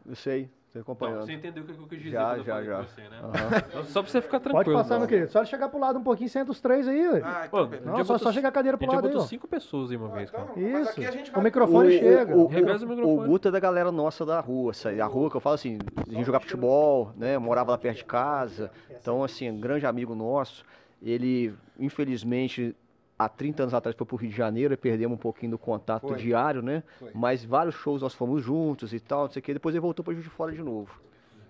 Eu 0.08 0.16
sei, 0.16 0.50
tô 0.84 0.92
acompanhando. 0.92 1.24
você 1.26 1.32
entendeu 1.32 1.62
o 1.62 1.66
que 1.66 1.72
eu 1.72 1.86
quis 1.86 1.98
dizer 1.98 2.10
Já, 2.10 2.28
quando 2.28 2.38
eu 2.38 2.44
já, 2.44 2.52
falei 2.54 2.66
já. 2.68 2.76
com 2.76 2.82
você, 2.84 3.00
né? 3.02 3.18
Aham. 3.22 3.84
Só 3.84 4.02
pra 4.02 4.10
você 4.10 4.20
ficar 4.22 4.40
Pode 4.40 4.52
tranquilo. 4.54 4.78
passar, 4.78 4.98
meu 4.98 5.08
querido. 5.08 5.30
Só 5.30 5.44
chegar 5.44 5.68
pro 5.68 5.78
lado 5.78 5.98
um 5.98 6.02
pouquinho, 6.02 6.28
senta 6.30 6.50
os 6.50 6.60
três 6.60 6.86
aí. 6.88 7.06
Ah, 7.24 7.46
Pô, 7.50 7.58
então, 7.58 7.68
beleza. 7.68 7.90
Não, 7.90 7.96
só, 7.98 8.12
botou- 8.14 8.18
só 8.18 8.32
chega 8.32 8.48
a 8.48 8.52
cadeira 8.52 8.76
A 8.76 8.78
pro 8.78 8.86
já 8.86 8.92
lado 8.94 9.08
aí, 9.08 9.16
ó. 9.16 9.20
cinco 9.20 9.46
pessoas 9.48 9.90
aí 9.90 9.96
uma 9.96 10.08
vez, 10.08 10.30
cara. 10.30 10.44
Então, 10.56 10.70
mas 10.72 10.82
Isso. 10.82 10.90
aqui 10.90 11.06
a 11.06 11.10
gente 11.10 11.30
O 11.30 11.34
vai- 11.34 11.44
microfone 11.44 11.98
chega. 11.98 12.34
O, 12.34 12.38
o, 12.38 12.42
o 12.42 12.46
o, 12.46 12.50
microfone. 12.50 13.02
o 13.02 13.16
Guto 13.26 13.48
é 13.48 13.50
da 13.50 13.60
galera 13.60 13.90
nossa 13.92 14.24
da 14.26 14.40
rua. 14.40 14.70
essa- 14.72 14.90
A 14.90 15.06
rua 15.06 15.30
que 15.30 15.36
eu 15.36 15.40
falo 15.40 15.54
assim, 15.54 15.78
a 16.06 16.12
gente 16.12 16.24
jogava 16.26 16.42
futebol, 16.44 17.12
né? 17.16 17.36
Morava 17.38 17.72
lá 17.72 17.78
perto 17.78 17.98
de 17.98 18.04
casa. 18.04 18.70
Então, 18.90 19.22
assim, 19.24 19.50
um 19.50 19.60
grande 19.60 19.86
amigo 19.86 20.14
nosso. 20.14 20.64
Ele, 21.02 21.54
infelizmente, 21.78 22.74
há 23.18 23.28
30 23.28 23.62
anos 23.64 23.74
atrás 23.74 23.96
foi 23.96 24.06
pro 24.06 24.16
Rio 24.16 24.30
de 24.30 24.36
Janeiro 24.36 24.72
e 24.72 24.76
perdemos 24.76 25.14
um 25.16 25.20
pouquinho 25.20 25.52
do 25.52 25.58
contato 25.58 26.06
Foi. 26.08 26.16
diário, 26.16 26.62
né? 26.62 26.82
Foi. 26.98 27.10
Mas 27.14 27.44
vários 27.44 27.74
shows 27.74 28.00
nós 28.02 28.14
fomos 28.14 28.42
juntos 28.42 28.92
e 28.92 29.00
tal, 29.00 29.24
não 29.24 29.30
sei 29.30 29.40
o 29.40 29.42
quê. 29.42 29.52
Depois 29.52 29.74
ele 29.74 29.80
voltou 29.80 30.04
pra 30.04 30.12
Juiz 30.14 30.24
de 30.24 30.30
Fora 30.30 30.52
de 30.52 30.62
novo. 30.62 30.90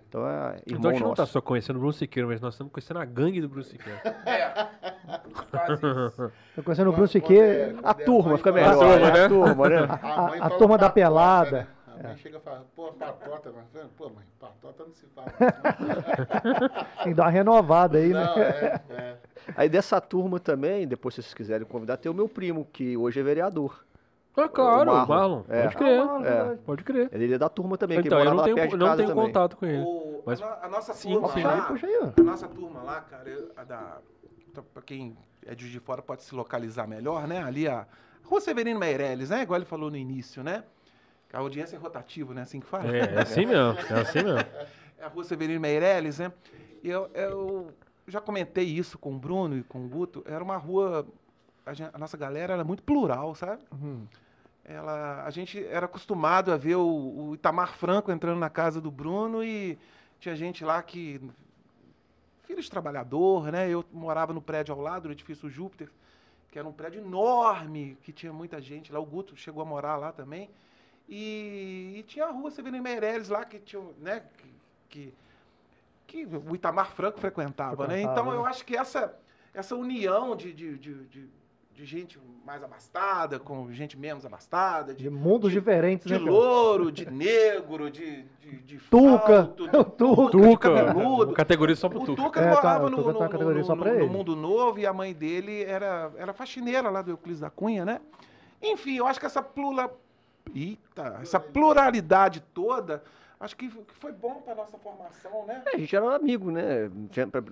Então 0.09 0.27
é 0.27 0.32
irmão 0.32 0.57
Então 0.66 0.90
a 0.90 0.93
gente 0.95 1.03
não 1.03 1.09
nosso. 1.11 1.20
tá 1.23 1.27
só 1.27 1.40
conhecendo 1.43 1.77
o 1.77 1.81
Bruno 1.81 1.93
Siqueira, 1.93 2.27
mas 2.27 2.40
nós 2.40 2.55
estamos 2.55 2.73
conhecendo 2.73 2.99
a 2.99 3.05
gangue 3.05 3.43
do 3.43 3.49
Bruno 3.49 3.65
Siqueira. 3.65 4.01
Quase 5.51 5.73
isso. 6.07 6.32
Tô 6.57 6.62
conhecendo 6.62 6.89
o 6.89 6.93
Bruno 6.93 7.09
Siqueira. 7.09 7.74
A 7.82 7.93
turma 7.95 8.39
fica 8.39 8.53
melhor, 8.53 8.73
turma, 8.73 8.97
né? 8.99 9.11
né? 9.12 9.24
A 9.24 9.28
turma, 9.28 9.69
né? 9.69 9.77
A- 9.78 9.95
a 9.95 9.99
fala 9.99 10.51
turma 10.59 10.78
da 10.78 10.89
patota, 10.89 10.93
pelada. 10.95 11.69
Né? 11.99 12.05
A 12.05 12.09
mãe 12.09 12.16
chega 12.16 12.39
e 12.39 12.41
fala, 12.41 12.66
pô, 12.75 12.93
patota, 12.93 13.53
mas, 13.55 13.87
pô, 13.97 14.09
mãe, 14.11 14.25
patota 14.39 14.85
não 14.85 14.93
se 14.95 15.07
fala. 15.07 15.29
Tem 17.03 17.12
que 17.12 17.15
dar 17.15 17.25
uma 17.25 17.31
renovada 17.31 17.99
aí, 17.99 18.09
né? 18.12 18.25
Não, 18.25 18.39
é, 18.43 18.81
é. 18.91 19.16
Aí 19.57 19.69
dessa 19.69 20.01
turma 20.01 20.39
também, 20.39 20.87
depois 20.87 21.15
se 21.15 21.23
vocês 21.23 21.35
quiserem 21.35 21.66
convidar, 21.66 21.97
tem 21.97 22.11
o 22.11 22.15
meu 22.15 22.29
primo, 22.29 22.66
que 22.73 22.97
hoje 22.97 23.20
é 23.20 23.23
vereador. 23.23 23.85
Ah, 24.37 24.49
claro, 24.49 24.91
O 24.91 24.93
o 24.93 24.97
Marlon. 24.97 25.07
Marlon. 25.09 25.43
É. 25.49 25.62
Pode 25.65 25.77
crer. 25.77 26.01
É. 26.25 26.55
Pode 26.65 26.85
crer. 26.85 27.09
Ele 27.12 27.35
é 27.35 27.39
da 27.39 27.49
turma 27.49 27.77
também, 27.77 28.01
que 28.01 28.07
Então, 28.07 28.19
eu 28.19 28.25
morava 28.25 28.37
não 28.37 28.41
lá 28.41 28.45
tenho, 28.45 28.57
perto 28.57 28.70
de 28.70 28.77
não 28.85 28.97
tenho 28.97 29.09
também. 29.09 29.25
contato 29.27 29.57
com 29.57 29.66
ele. 29.66 29.83
O- 29.83 30.23
Mas- 30.25 30.41
a, 30.41 30.59
a 30.62 30.69
nossa 30.69 30.93
Sim, 30.95 31.12
turma 31.15 31.29
sim. 31.31 31.43
lá, 31.43 31.62
Puxa 31.62 31.65
aí, 31.65 31.69
puxa 31.69 31.87
aí, 31.87 31.99
ó. 32.16 32.20
a 32.20 32.25
nossa 32.25 32.47
turma 32.49 32.83
lá, 32.83 33.01
cara, 33.01 33.29
eu- 33.29 33.51
a 33.57 33.65
da, 33.65 33.99
tá, 34.55 34.62
pra 34.73 34.83
quem 34.83 35.16
é 35.45 35.55
de 35.57 35.69
de 35.70 35.81
fora 35.81 36.01
pode 36.03 36.23
se 36.23 36.33
localizar 36.37 36.87
melhor, 36.87 37.27
né? 37.27 37.43
Ali 37.43 37.66
a 37.66 37.85
Rua 38.23 38.41
Severino 38.41 38.79
Meirelles, 38.79 39.31
né? 39.31 39.43
Igual 39.43 39.59
ele 39.59 39.65
falou 39.66 39.91
no 39.91 39.97
início, 39.97 40.45
né? 40.45 40.62
A 41.33 41.39
audiência 41.39 41.77
é 41.77 41.79
rotativa, 41.79 42.33
né? 42.35 42.43
Assim 42.43 42.61
que 42.61 42.67
fala. 42.67 42.95
É, 42.97 43.01
é 43.01 43.21
assim 43.21 43.45
mesmo. 43.47 43.79
É 43.91 44.01
assim 44.01 44.23
mesmo. 44.23 44.39
É 45.01 45.05
a 45.05 45.09
Rua 45.09 45.23
Severino 45.23 45.61
Meirelles, 45.61 46.19
né? 46.19 46.33
E 46.83 46.89
eu, 46.91 47.09
eu 47.15 47.73
já 48.09 48.21
comentei 48.21 48.65
isso 48.65 48.99
com 48.99 49.15
o 49.15 49.19
Bruno 49.19 49.57
e 49.57 49.63
com 49.63 49.85
o 49.85 49.89
Guto. 49.89 50.25
Era 50.27 50.43
uma 50.43 50.57
rua. 50.57 51.07
A, 51.65 51.73
gen- 51.73 51.91
a 51.93 51.97
nossa 51.99 52.17
galera 52.17 52.55
era 52.55 52.65
muito 52.65 52.83
plural, 52.83 53.33
sabe? 53.37 53.63
Uhum. 53.71 54.05
Ela, 54.65 55.23
a 55.25 55.31
gente 55.31 55.65
era 55.67 55.87
acostumado 55.87 56.51
a 56.51 56.57
ver 56.57 56.75
o, 56.75 56.85
o 57.29 57.35
Itamar 57.37 57.75
Franco 57.77 58.11
entrando 58.11 58.41
na 58.41 58.51
casa 58.51 58.81
do 58.81 58.91
Bruno 58.91 59.45
e 59.45 59.79
tinha 60.19 60.35
gente 60.35 60.65
lá 60.65 60.83
que. 60.83 61.21
Filho 62.43 62.61
de 62.61 62.69
trabalhador, 62.69 63.53
né? 63.53 63.69
Eu 63.71 63.85
morava 63.93 64.33
no 64.33 64.43
prédio 64.43 64.75
ao 64.75 64.81
lado, 64.81 65.07
no 65.07 65.13
edifício 65.13 65.49
Júpiter, 65.49 65.89
que 66.51 66.59
era 66.59 66.67
um 66.67 66.73
prédio 66.73 67.01
enorme, 67.01 67.97
que 68.03 68.13
tinha 68.13 68.33
muita 68.33 68.61
gente 68.61 68.93
lá. 68.93 68.99
O 68.99 69.07
Guto 69.07 69.37
chegou 69.37 69.63
a 69.63 69.65
morar 69.65 69.97
lá 69.97 70.11
também. 70.11 70.51
E, 71.09 71.95
e 71.97 72.03
tinha 72.07 72.27
a 72.27 72.31
rua 72.31 72.51
Severino 72.51 72.83
Meirelles 72.83 73.29
lá, 73.29 73.45
que 73.45 73.59
tinha, 73.59 73.83
né? 74.01 74.23
Que, 74.91 75.15
que, 76.07 76.27
que 76.27 76.37
o 76.37 76.55
Itamar 76.55 76.91
Franco 76.93 77.19
frequentava, 77.19 77.87
né? 77.87 77.95
Frequentava, 77.95 78.21
Então 78.21 78.33
né? 78.33 78.37
eu 78.39 78.45
acho 78.47 78.65
que 78.65 78.77
essa, 78.77 79.15
essa 79.55 79.75
união 79.75 80.37
de, 80.37 80.53
de, 80.53 80.77
de, 80.79 80.95
de, 81.07 81.29
de 81.75 81.85
gente 81.87 82.19
mais 82.45 82.63
abastada 82.63 83.39
com 83.39 83.71
gente 83.73 83.97
menos 83.99 84.25
abastada, 84.27 84.93
De 84.95 85.05
de, 85.05 85.11
mundos 85.11 85.51
diferentes, 85.53 86.07
de 86.07 86.13
né? 86.19 86.31
louro, 86.31 86.91
de 86.93 87.11
negro, 87.11 87.91
de, 87.91 88.23
de, 88.41 88.59
de 88.63 88.79
Tuca, 88.91 89.45
falto, 89.45 89.69
de 89.69 89.77
o 89.77 89.85
Tuca. 89.85 90.37
de 90.39 90.43
Tuca, 90.43 90.75
cabeludo. 90.87 91.33
categoria 91.35 91.77
só 91.77 91.89
pro 91.89 92.03
O 92.03 92.05
Tuca. 92.05 92.23
Tuca 92.23 92.41
É, 92.41 92.45
tá, 92.51 92.55
morava 92.57 92.87
o 92.87 92.91
no, 92.91 92.97
Tuca 92.99 93.13
no, 93.13 93.19
tá 93.19 93.29
no- 93.29 93.55
no- 93.55 93.99
no. 93.99 94.09
Mundo 94.09 94.37
Novo 94.37 94.79
e 94.79 94.87
a 94.87 94.93
mãe 94.93 95.15
dele 95.15 95.63
era, 95.65 96.11
era 96.17 96.33
faxineira 96.35 96.91
lá 96.91 97.01
do 97.03 97.11
Euclides 97.13 97.41
da 97.41 97.49
Cunha, 97.51 97.85
né? 97.85 98.01
Enfim, 98.63 98.97
eu 98.97 99.07
acho 99.07 99.21
que 99.21 99.27
essa 99.27 99.41
plula, 99.43 99.91
eita, 100.55 101.19
essa 101.23 101.39
pluralidade 101.41 102.41
toda 102.55 103.03
acho 103.40 103.56
que 103.56 103.70
foi 104.01 104.12
bom 104.12 104.43
para 104.43 104.55
nossa 104.55 104.77
formação, 104.78 105.47
né? 105.47 105.62
É, 105.66 105.77
a 105.77 105.78
gente 105.78 105.94
era 105.94 106.16
amigo, 106.16 106.51
né? 106.51 106.90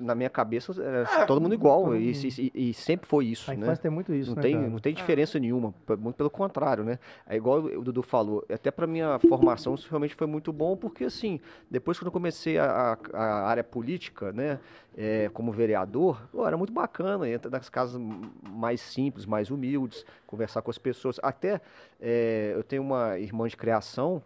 Na 0.00 0.14
minha 0.14 0.28
cabeça 0.28 0.72
era 0.82 1.22
é, 1.22 1.26
todo 1.26 1.40
mundo 1.40 1.54
igual 1.54 1.84
todo 1.84 1.96
e, 1.96 2.10
e, 2.10 2.70
e, 2.70 2.74
sempre 2.74 3.08
foi 3.08 3.26
isso, 3.26 3.50
a 3.50 3.54
né? 3.54 3.60
infância 3.60 3.82
tem 3.82 3.90
muito 3.90 4.12
isso, 4.12 4.30
não 4.30 4.36
né, 4.36 4.42
tem, 4.42 4.56
Não 4.56 4.78
tem 4.78 4.94
diferença 4.94 5.38
é. 5.38 5.40
nenhuma, 5.40 5.72
muito 5.98 6.16
pelo 6.16 6.30
contrário, 6.30 6.82
né? 6.82 6.98
É 7.26 7.36
igual 7.36 7.60
o 7.60 7.84
Dudu 7.84 8.02
falou, 8.02 8.44
até 8.52 8.70
para 8.70 8.86
minha 8.86 9.18
formação 9.20 9.74
isso 9.74 9.88
realmente 9.88 10.14
foi 10.14 10.26
muito 10.26 10.52
bom, 10.52 10.76
porque 10.76 11.04
assim, 11.04 11.40
depois 11.70 11.98
quando 11.98 12.06
eu 12.06 12.12
comecei 12.12 12.58
a, 12.58 12.98
a, 13.12 13.18
a 13.18 13.48
área 13.48 13.64
política, 13.64 14.32
né? 14.32 14.58
É, 14.98 15.28
como 15.34 15.52
vereador, 15.52 16.26
pô, 16.32 16.46
era 16.46 16.56
muito 16.56 16.72
bacana, 16.72 17.28
entrar 17.28 17.50
nas 17.50 17.68
casas 17.68 18.00
mais 18.48 18.80
simples, 18.80 19.26
mais 19.26 19.50
humildes, 19.50 20.06
conversar 20.26 20.62
com 20.62 20.70
as 20.70 20.78
pessoas. 20.78 21.20
Até 21.22 21.60
é, 22.00 22.52
eu 22.56 22.64
tenho 22.64 22.80
uma 22.80 23.18
irmã 23.18 23.46
de 23.46 23.58
criação, 23.58 24.22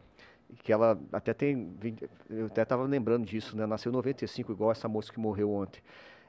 que 0.62 0.72
ela 0.72 1.00
até 1.12 1.32
tem, 1.34 1.74
eu 2.28 2.46
até 2.46 2.62
estava 2.62 2.82
lembrando 2.84 3.26
disso, 3.26 3.56
né? 3.56 3.66
Nasceu 3.66 3.90
em 3.90 3.94
95, 3.94 4.52
igual 4.52 4.72
essa 4.72 4.88
moça 4.88 5.12
que 5.12 5.20
morreu 5.20 5.50
ontem. 5.52 5.80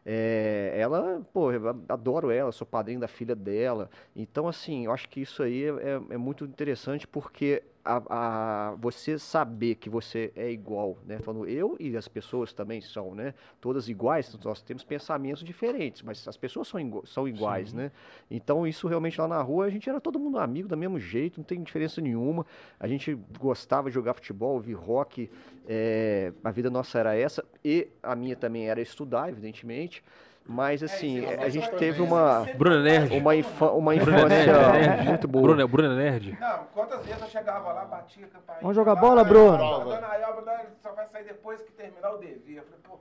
É, 0.05 0.73
ela, 0.75 1.21
pô, 1.31 1.51
eu 1.51 1.69
adoro 1.87 2.31
ela, 2.31 2.51
sou 2.51 2.65
padrinho 2.65 2.99
da 2.99 3.07
filha 3.07 3.35
dela. 3.35 3.89
Então, 4.15 4.47
assim, 4.47 4.85
eu 4.85 4.91
acho 4.91 5.07
que 5.09 5.21
isso 5.21 5.43
aí 5.43 5.65
é, 5.65 6.01
é 6.11 6.17
muito 6.17 6.45
interessante 6.45 7.07
porque 7.07 7.63
a, 7.83 8.01
a, 8.09 8.75
você 8.75 9.17
saber 9.17 9.75
que 9.75 9.89
você 9.89 10.31
é 10.35 10.51
igual, 10.51 10.97
né? 11.05 11.19
Falando 11.19 11.47
eu 11.47 11.75
e 11.79 11.95
as 11.97 12.07
pessoas 12.07 12.53
também 12.53 12.81
são, 12.81 13.15
né? 13.15 13.33
Todas 13.59 13.89
iguais, 13.89 14.37
nós 14.43 14.61
temos 14.61 14.83
pensamentos 14.83 15.43
diferentes, 15.43 16.01
mas 16.01 16.27
as 16.27 16.37
pessoas 16.37 16.67
são, 16.67 16.79
igu 16.79 17.05
são 17.05 17.27
iguais, 17.27 17.71
Sim. 17.71 17.77
né? 17.77 17.91
Então 18.29 18.67
isso 18.67 18.87
realmente 18.87 19.19
lá 19.19 19.27
na 19.27 19.41
rua 19.41 19.65
a 19.65 19.69
gente 19.69 19.89
era 19.89 19.99
todo 19.99 20.19
mundo 20.19 20.37
amigo 20.37 20.67
do 20.67 20.77
mesmo 20.77 20.99
jeito, 20.99 21.39
não 21.39 21.45
tem 21.45 21.61
diferença 21.61 21.99
nenhuma. 22.01 22.45
A 22.79 22.87
gente 22.87 23.17
gostava 23.39 23.89
de 23.89 23.95
jogar 23.95 24.13
futebol, 24.13 24.53
ouvir 24.53 24.73
rock, 24.73 25.29
é, 25.67 26.33
a 26.43 26.51
vida 26.51 26.69
nossa 26.69 26.99
era 26.99 27.15
essa 27.15 27.43
e 27.63 27.87
a 28.01 28.15
minha 28.15 28.35
também 28.35 28.69
era 28.69 28.81
estudar, 28.81 29.29
evidentemente. 29.29 30.03
Mas 30.51 30.83
assim, 30.83 31.23
é, 31.25 31.43
a 31.43 31.49
gente 31.49 31.69
teve 31.71 32.01
uma. 32.01 32.45
Bruna 32.57 32.81
Nerd. 32.81 33.17
Uma, 33.17 33.35
infa 33.35 33.71
uma 33.71 33.95
infância 33.95 34.27
Nerd. 34.27 35.05
muito 35.05 35.27
boa. 35.27 35.47
Bruna, 35.47 35.67
Bruna 35.67 35.95
Nerd. 35.95 36.37
Não, 36.39 36.65
quantas 36.73 37.05
vezes 37.05 37.21
eu 37.21 37.27
chegava 37.29 37.71
lá, 37.71 37.85
batia 37.85 38.27
campainha. 38.27 38.59
Vamos 38.61 38.75
jogar 38.75 38.95
bola, 38.95 39.23
Bruno? 39.23 39.63
A 39.63 39.79
dona 39.79 40.15
Elba 40.17 40.41
só 40.81 40.91
vai 40.91 41.07
sair 41.07 41.23
depois 41.23 41.61
que 41.61 41.71
terminar 41.71 42.11
o 42.11 42.17
dever. 42.17 42.57
Eu 42.57 42.63
falei, 42.63 42.79
pô. 42.83 42.99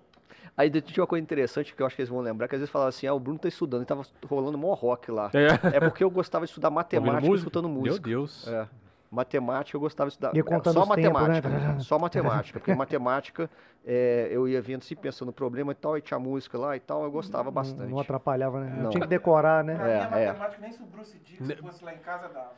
Aí 0.57 0.71
tinha 0.71 1.03
uma 1.03 1.07
coisa 1.09 1.23
interessante 1.23 1.75
que 1.75 1.83
eu 1.83 1.87
acho 1.87 1.97
que 1.97 2.03
eles 2.03 2.09
vão 2.09 2.21
lembrar, 2.21 2.47
que 2.47 2.55
às 2.55 2.61
vezes 2.61 2.71
falavam 2.71 2.91
assim, 2.91 3.07
ah, 3.07 3.15
o 3.15 3.19
Bruno 3.21 3.39
tá 3.39 3.49
estudando, 3.49 3.83
e 3.83 3.87
tava 3.87 4.03
rolando 4.29 4.57
mó 4.57 4.73
rock 4.75 5.11
lá. 5.11 5.31
É, 5.35 5.77
é 5.77 5.81
porque 5.81 6.05
eu 6.05 6.11
gostava 6.11 6.45
de 6.45 6.51
estudar 6.51 6.71
matemática 6.71 7.35
escutando 7.35 7.69
música. 7.69 8.09
Meu 8.09 8.19
Deus. 8.19 8.47
É. 8.47 8.69
Matemática 9.11 9.77
eu 9.77 9.81
gostava 9.81 10.09
de 10.09 10.15
estudar. 10.15 10.37
Ia 10.37 10.45
contando 10.45 10.75
só 10.75 10.87
matemática. 10.87 11.49
Tempo, 11.51 11.65
né? 11.65 11.81
Só 11.81 11.99
matemática. 12.01 12.61
Porque 12.61 12.73
matemática 12.75 13.51
é, 13.85 14.29
eu 14.31 14.47
ia 14.47 14.63
vendo 14.63 14.83
assim, 14.83 14.95
pensando 14.95 15.27
no 15.29 15.33
problema 15.33 15.73
e 15.73 15.75
tal, 15.75 15.99
e 15.99 16.01
tinha 16.01 16.19
música 16.19 16.57
lá 16.57 16.77
e 16.77 16.81
tal, 16.81 17.03
eu 17.03 17.11
gostava 17.11 17.51
bastante. 17.51 17.81
Não, 17.81 17.89
não 17.89 17.99
atrapalhava, 17.99 18.61
né? 18.61 18.77
Não. 18.81 18.91
Tinha 18.91 19.01
que 19.01 19.09
decorar, 19.09 19.65
né? 19.65 19.75
Pra 19.75 19.89
é, 19.89 19.99
mim, 19.99 20.15
a 20.15 20.19
é. 20.19 20.27
matemática, 20.29 20.63
nem 20.63 20.73
se 20.73 20.83
o 20.83 20.87
Bruce 20.87 21.19
Dixon 21.19 21.57
fosse 21.57 21.85
lá 21.85 21.93
em 21.93 21.99
casa, 21.99 22.29
dava. 22.29 22.53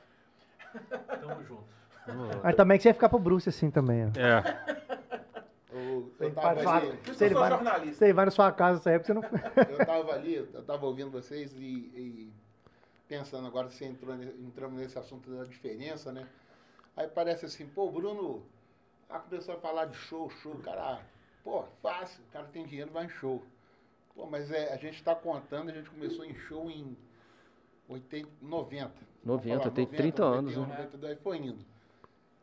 Tamo 1.21 1.43
junto. 1.45 1.65
Mas 2.43 2.55
também 2.55 2.77
que 2.77 2.83
você 2.83 2.91
ia 2.91 2.95
ficar 2.95 3.09
pro 3.09 3.19
Bruce 3.19 3.49
assim 3.49 3.71
também, 3.71 4.05
ó. 4.05 4.21
É. 4.21 4.83
Eu, 5.73 6.13
eu 6.21 6.35
tava 6.35 6.71
ali, 6.71 6.99
você 7.07 7.25
ele 7.25 7.35
vai, 7.35 7.51
jornalista. 7.51 7.95
Você 7.95 8.13
vai 8.13 8.25
na 8.27 8.31
sua 8.31 8.53
casa 8.53 8.77
nessa 8.77 8.91
época, 8.91 9.07
você 9.07 9.15
não... 9.15 9.23
eu 9.23 9.79
tava 9.87 10.13
ali, 10.13 10.35
eu 10.35 10.63
tava 10.65 10.85
ouvindo 10.85 11.11
vocês 11.11 11.55
e, 11.55 11.63
e 11.63 12.33
pensando 13.09 13.47
agora, 13.47 13.71
você 13.71 13.87
entrou, 13.87 14.15
entramos 14.15 14.79
nesse 14.79 14.99
assunto 14.99 15.31
da 15.31 15.45
diferença, 15.45 16.13
né? 16.13 16.27
Aí 16.97 17.09
parece 17.09 17.47
assim, 17.47 17.67
pô, 17.67 17.91
Bruno, 17.91 18.45
a 19.09 19.19
começou 19.19 19.55
a 19.55 19.59
falar 19.59 19.87
de 19.87 19.97
show, 19.97 20.31
show, 20.31 20.55
cara, 20.59 21.01
pô, 21.43 21.65
fácil, 21.83 22.23
o 22.25 22.33
cara 22.33 22.47
tem 22.47 22.67
dinheiro, 22.67 22.91
vai 22.91 23.07
em 23.07 23.09
show. 23.09 23.43
Pô, 24.15 24.27
mas 24.27 24.51
é, 24.51 24.73
a 24.73 24.77
gente 24.77 24.97
está 24.97 25.15
contando, 25.15 25.71
a 25.71 25.73
gente 25.73 25.89
começou 25.89 26.25
em 26.25 26.35
show 26.35 26.71
em 26.71 26.97
80, 27.89 28.29
90. 28.43 28.93
90, 29.25 29.71
tem 29.71 29.85
90, 29.87 29.97
30 29.97 30.25
anos, 30.25 30.57
91, 30.57 30.67
né? 30.67 30.85
92, 30.85 31.19
foi 31.21 31.37
indo. 31.39 31.65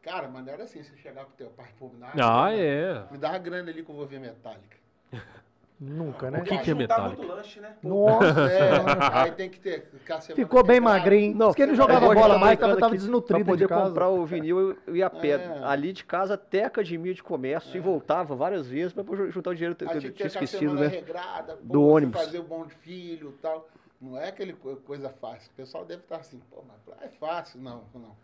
Cara, 0.02 0.28
mas 0.28 0.46
não 0.46 0.54
era 0.54 0.64
assim, 0.64 0.82
você 0.82 0.96
chegar 0.98 1.26
pro 1.26 1.36
teu 1.36 1.50
pai, 1.52 1.72
pô, 1.78 1.90
me 1.90 2.00
dava, 2.00 2.46
ah, 2.46 2.54
é. 2.56 3.12
me 3.12 3.18
dava 3.18 3.38
grana 3.38 3.70
ali 3.70 3.84
que 3.84 3.92
eu 3.92 3.96
vou 3.96 4.08
ver 4.08 4.20
Metallica. 4.20 4.78
Nunca, 5.80 6.30
né? 6.30 6.40
O 6.40 6.44
que, 6.44 6.58
que 6.58 6.72
é 6.72 6.74
metálico? 6.74 7.26
Lanche, 7.26 7.62
né? 7.62 7.74
Nossa, 7.82 8.26
é, 8.52 9.22
aí 9.24 9.32
tem 9.32 9.50
que 9.50 9.62
ter. 9.62 9.90
Ficou 10.36 10.62
bem 10.62 10.82
magrinho. 10.82 11.34
Não, 11.34 11.48
porque 11.48 11.62
ele 11.62 11.74
jogava 11.74 12.14
bola 12.14 12.38
mais, 12.38 12.60
tava, 12.60 12.76
tava 12.76 12.98
desnutrido 12.98 13.46
pra 13.46 13.54
poder 13.54 13.66
de 13.66 13.74
comprar 13.74 14.10
o 14.10 14.26
vinil, 14.26 14.76
eu 14.86 14.96
ia 14.96 15.08
a 15.08 15.10
pé. 15.10 15.30
É. 15.30 15.64
Ali 15.64 15.94
de 15.94 16.04
casa 16.04 16.34
até 16.34 16.66
a 16.66 16.68
academia 16.68 17.14
de 17.14 17.24
comércio 17.24 17.74
é. 17.74 17.78
e 17.78 17.80
voltava 17.80 18.36
várias 18.36 18.68
vezes 18.68 18.92
para 18.92 19.06
juntar 19.32 19.52
o 19.52 19.56
dinheiro 19.56 19.74
que 19.74 19.86
eu 19.86 20.12
tinha 20.12 20.28
esquecido, 20.28 20.74
né? 20.74 20.88
Regrada, 20.88 21.58
do 21.62 21.82
ônibus. 21.82 22.20
Fazer 22.20 22.40
o 22.40 22.44
bom 22.44 22.66
de 22.66 22.74
filho 22.76 23.34
e 23.38 23.42
tal. 23.42 23.70
Não 24.02 24.18
é 24.18 24.30
aquele 24.30 24.54
coisa 24.54 25.10
fácil. 25.10 25.52
O 25.52 25.56
pessoal 25.56 25.84
deve 25.84 26.04
estar 26.04 26.18
assim, 26.18 26.40
pô, 26.50 26.64
mas 26.66 27.02
é 27.02 27.10
fácil. 27.10 27.60
Não, 27.60 27.84
não. 27.94 28.16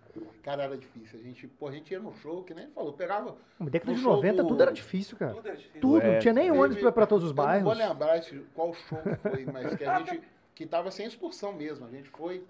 Cara, 0.41 0.63
era 0.63 0.77
difícil. 0.77 1.19
A 1.19 1.21
gente, 1.21 1.47
pô, 1.47 1.67
a 1.67 1.71
gente 1.71 1.91
ia 1.91 1.99
no 1.99 2.13
show, 2.15 2.43
que 2.43 2.53
nem 2.53 2.69
falou, 2.69 2.93
pegava. 2.93 3.35
Na 3.59 3.69
década 3.69 3.93
de 3.93 4.01
90 4.01 4.41
do... 4.41 4.47
tudo 4.47 4.61
era 4.61 4.71
difícil, 4.71 5.17
cara. 5.17 5.33
Tudo 5.33 5.47
era 5.47 5.57
difícil. 5.57 5.81
Tudo, 5.81 6.01
é, 6.01 6.13
não 6.13 6.19
tinha 6.19 6.33
nem 6.33 6.49
ônibus 6.49 6.91
para 6.93 7.05
todos 7.05 7.25
os 7.25 7.33
bairros. 7.33 7.67
não 7.67 7.75
vou 7.75 7.87
lembrar 7.87 8.21
qual 8.53 8.73
show 8.73 8.99
foi, 9.21 9.45
mas 9.51 9.75
que 9.75 9.83
a 9.83 9.99
gente. 9.99 10.23
que 10.55 10.65
tava 10.65 10.89
sem 10.91 11.05
excursão 11.05 11.51
mesmo. 11.51 11.85
A 11.85 11.89
gente 11.89 12.09
foi. 12.09 12.45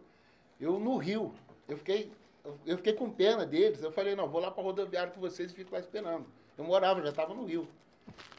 Eu 0.62 0.80
no 0.80 0.98
Rio. 0.98 1.34
Eu 1.68 1.78
fiquei. 1.78 2.12
Eu 2.64 2.78
fiquei 2.78 2.94
com 2.94 3.10
pena 3.10 3.44
deles. 3.44 3.82
Eu 3.82 3.92
falei, 3.92 4.16
não, 4.16 4.30
vou 4.30 4.40
lá 4.40 4.52
pra 4.52 4.64
rodoviária 4.64 5.12
com 5.12 5.20
vocês 5.20 5.52
e 5.52 5.56
fico 5.56 5.74
lá 5.74 5.80
esperando. 5.80 6.28
Eu 6.56 6.64
morava, 6.64 7.02
já 7.02 7.12
tava 7.12 7.34
no 7.34 7.46
Rio. 7.46 7.68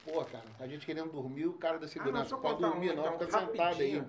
Pô, 0.05 0.24
cara, 0.24 0.44
a 0.60 0.66
gente 0.66 0.86
querendo 0.86 1.10
dormir, 1.10 1.47
o 1.47 1.55
cara 1.55 1.78
da 1.78 1.88
segurança, 1.88 2.34
ah, 2.34 2.36
não, 2.36 2.43
pode 2.43 2.60
dormir 2.60 2.93
um, 2.93 2.97
não, 2.97 3.14
então, 3.14 3.26
fica 3.26 3.40
sentado 3.40 3.80
aí. 3.80 4.05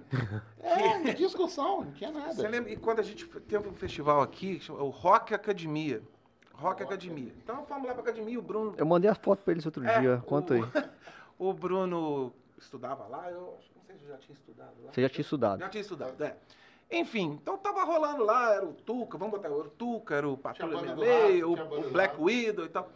É, 0.61 1.13
discussão, 1.13 1.85
não 1.85 1.91
tinha 1.91 2.11
nada. 2.11 2.34
Você 2.34 2.47
lembra, 2.47 2.71
e 2.71 2.77
quando 2.77 2.99
a 2.99 3.03
gente 3.03 3.25
teve 3.25 3.67
um 3.67 3.73
festival 3.73 4.21
aqui, 4.21 4.61
o 4.69 4.89
Rock 4.89 5.34
Academia, 5.34 6.03
Rock 6.53 6.84
Academia. 6.84 7.34
Então 7.43 7.65
fomos 7.65 7.88
lá 7.88 7.93
pra 7.93 8.03
academia, 8.03 8.38
o 8.38 8.41
Bruno... 8.41 8.75
Eu 8.77 8.85
mandei 8.85 9.09
a 9.09 9.15
foto 9.15 9.43
pra 9.43 9.53
eles 9.53 9.65
outro 9.65 9.84
é, 9.85 9.99
dia, 9.99 10.23
conta 10.25 10.53
aí. 10.55 10.61
O 11.39 11.53
Bruno 11.53 12.34
estudava 12.57 13.07
lá, 13.07 13.29
eu 13.29 13.59
não 13.75 13.84
sei 13.85 13.95
se 13.95 14.03
eu 14.05 14.09
já 14.09 14.17
tinha 14.17 14.35
estudado 14.35 14.73
lá. 14.84 14.91
Você 14.91 15.01
já 15.03 15.09
tinha 15.09 15.21
estudado. 15.21 15.59
Já 15.59 15.69
tinha 15.69 15.81
estudado, 15.81 16.23
é. 16.23 16.35
Enfim, 16.89 17.38
então 17.41 17.57
tava 17.57 17.84
rolando 17.84 18.23
lá, 18.23 18.55
era 18.55 18.65
o 18.65 18.73
Tuca, 18.73 19.17
vamos 19.17 19.35
botar, 19.35 19.49
era 19.49 19.57
o 19.57 19.69
Tuca, 19.69 20.15
era 20.15 20.27
o 20.27 20.38
Patrulha 20.38 20.79
66, 20.79 21.43
o, 21.43 21.53
o 21.53 21.91
Black 21.91 22.19
Widow 22.19 22.65
e 22.65 22.69
tal. 22.69 22.89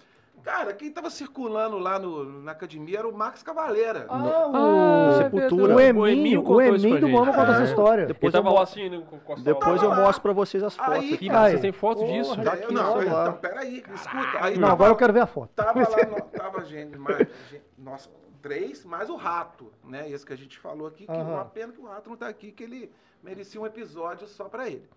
Cara, 0.44 0.74
quem 0.74 0.92
tava 0.92 1.10
circulando 1.10 1.78
lá 1.78 2.00
no, 2.00 2.42
na 2.42 2.52
academia 2.52 3.00
era 3.00 3.08
o 3.08 3.16
Max 3.16 3.44
Cavaleira. 3.44 4.06
Ah, 4.10 4.48
o 4.48 4.56
ah, 4.56 5.18
Sepultura. 5.18 5.76
O 5.76 5.80
Eminho, 5.80 6.44
o 6.44 6.62
Eminho 6.62 7.00
do 7.00 7.10
Mama 7.10 7.32
conta 7.34 7.52
essa 7.52 7.64
história. 7.64 8.06
Depois 8.08 8.34
Ele 8.34 8.44
tava 8.44 8.56
lá 8.56 8.64
assim, 8.64 8.90
né, 8.90 9.04
com 9.08 9.36
Depois 9.36 9.84
eu 9.84 9.94
mostro 9.94 10.22
pra 10.22 10.34
vocês 10.34 10.64
as 10.64 10.76
fotos 10.76 10.94
aí, 10.94 11.14
aqui. 11.14 11.28
Cara, 11.28 11.50
vocês 11.50 11.62
têm 11.62 11.72
foto 11.72 12.06
disso? 12.06 12.42
Já 12.42 12.54
aqui, 12.54 12.74
não, 12.74 13.02
então, 13.04 13.34
peraí, 13.34 13.84
escuta. 13.94 14.38
Aí 14.40 14.56
não, 14.56 14.62
tava, 14.62 14.74
agora 14.74 14.92
eu 14.92 14.96
quero 14.96 15.14
ver 15.14 15.22
a 15.22 15.28
foto. 15.28 15.52
Tava 15.56 15.80
lá, 15.80 16.22
tava 16.36 16.66
gente, 16.66 16.98
mais, 16.98 17.18
gente, 17.50 17.64
nossa, 17.78 18.10
três, 18.42 18.84
mais 18.84 19.10
o 19.10 19.16
rato, 19.16 19.72
né? 19.84 20.10
Esse 20.10 20.26
que 20.26 20.34
a 20.34 20.38
gente 20.38 20.58
falou 20.58 20.88
aqui, 20.88 21.06
que 21.06 21.12
uma 21.12 21.46
pena 21.46 21.72
que 21.72 21.80
o 21.80 21.86
rato 21.86 22.10
não 22.10 22.18
tá 22.18 22.28
aqui, 22.28 22.52
que 22.52 22.64
ele 22.64 22.92
merecia 23.24 23.62
um 23.62 23.66
episódio 23.66 24.28
só 24.28 24.46
pra 24.46 24.68
ele. 24.68 24.90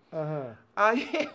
Aí... 0.75 1.29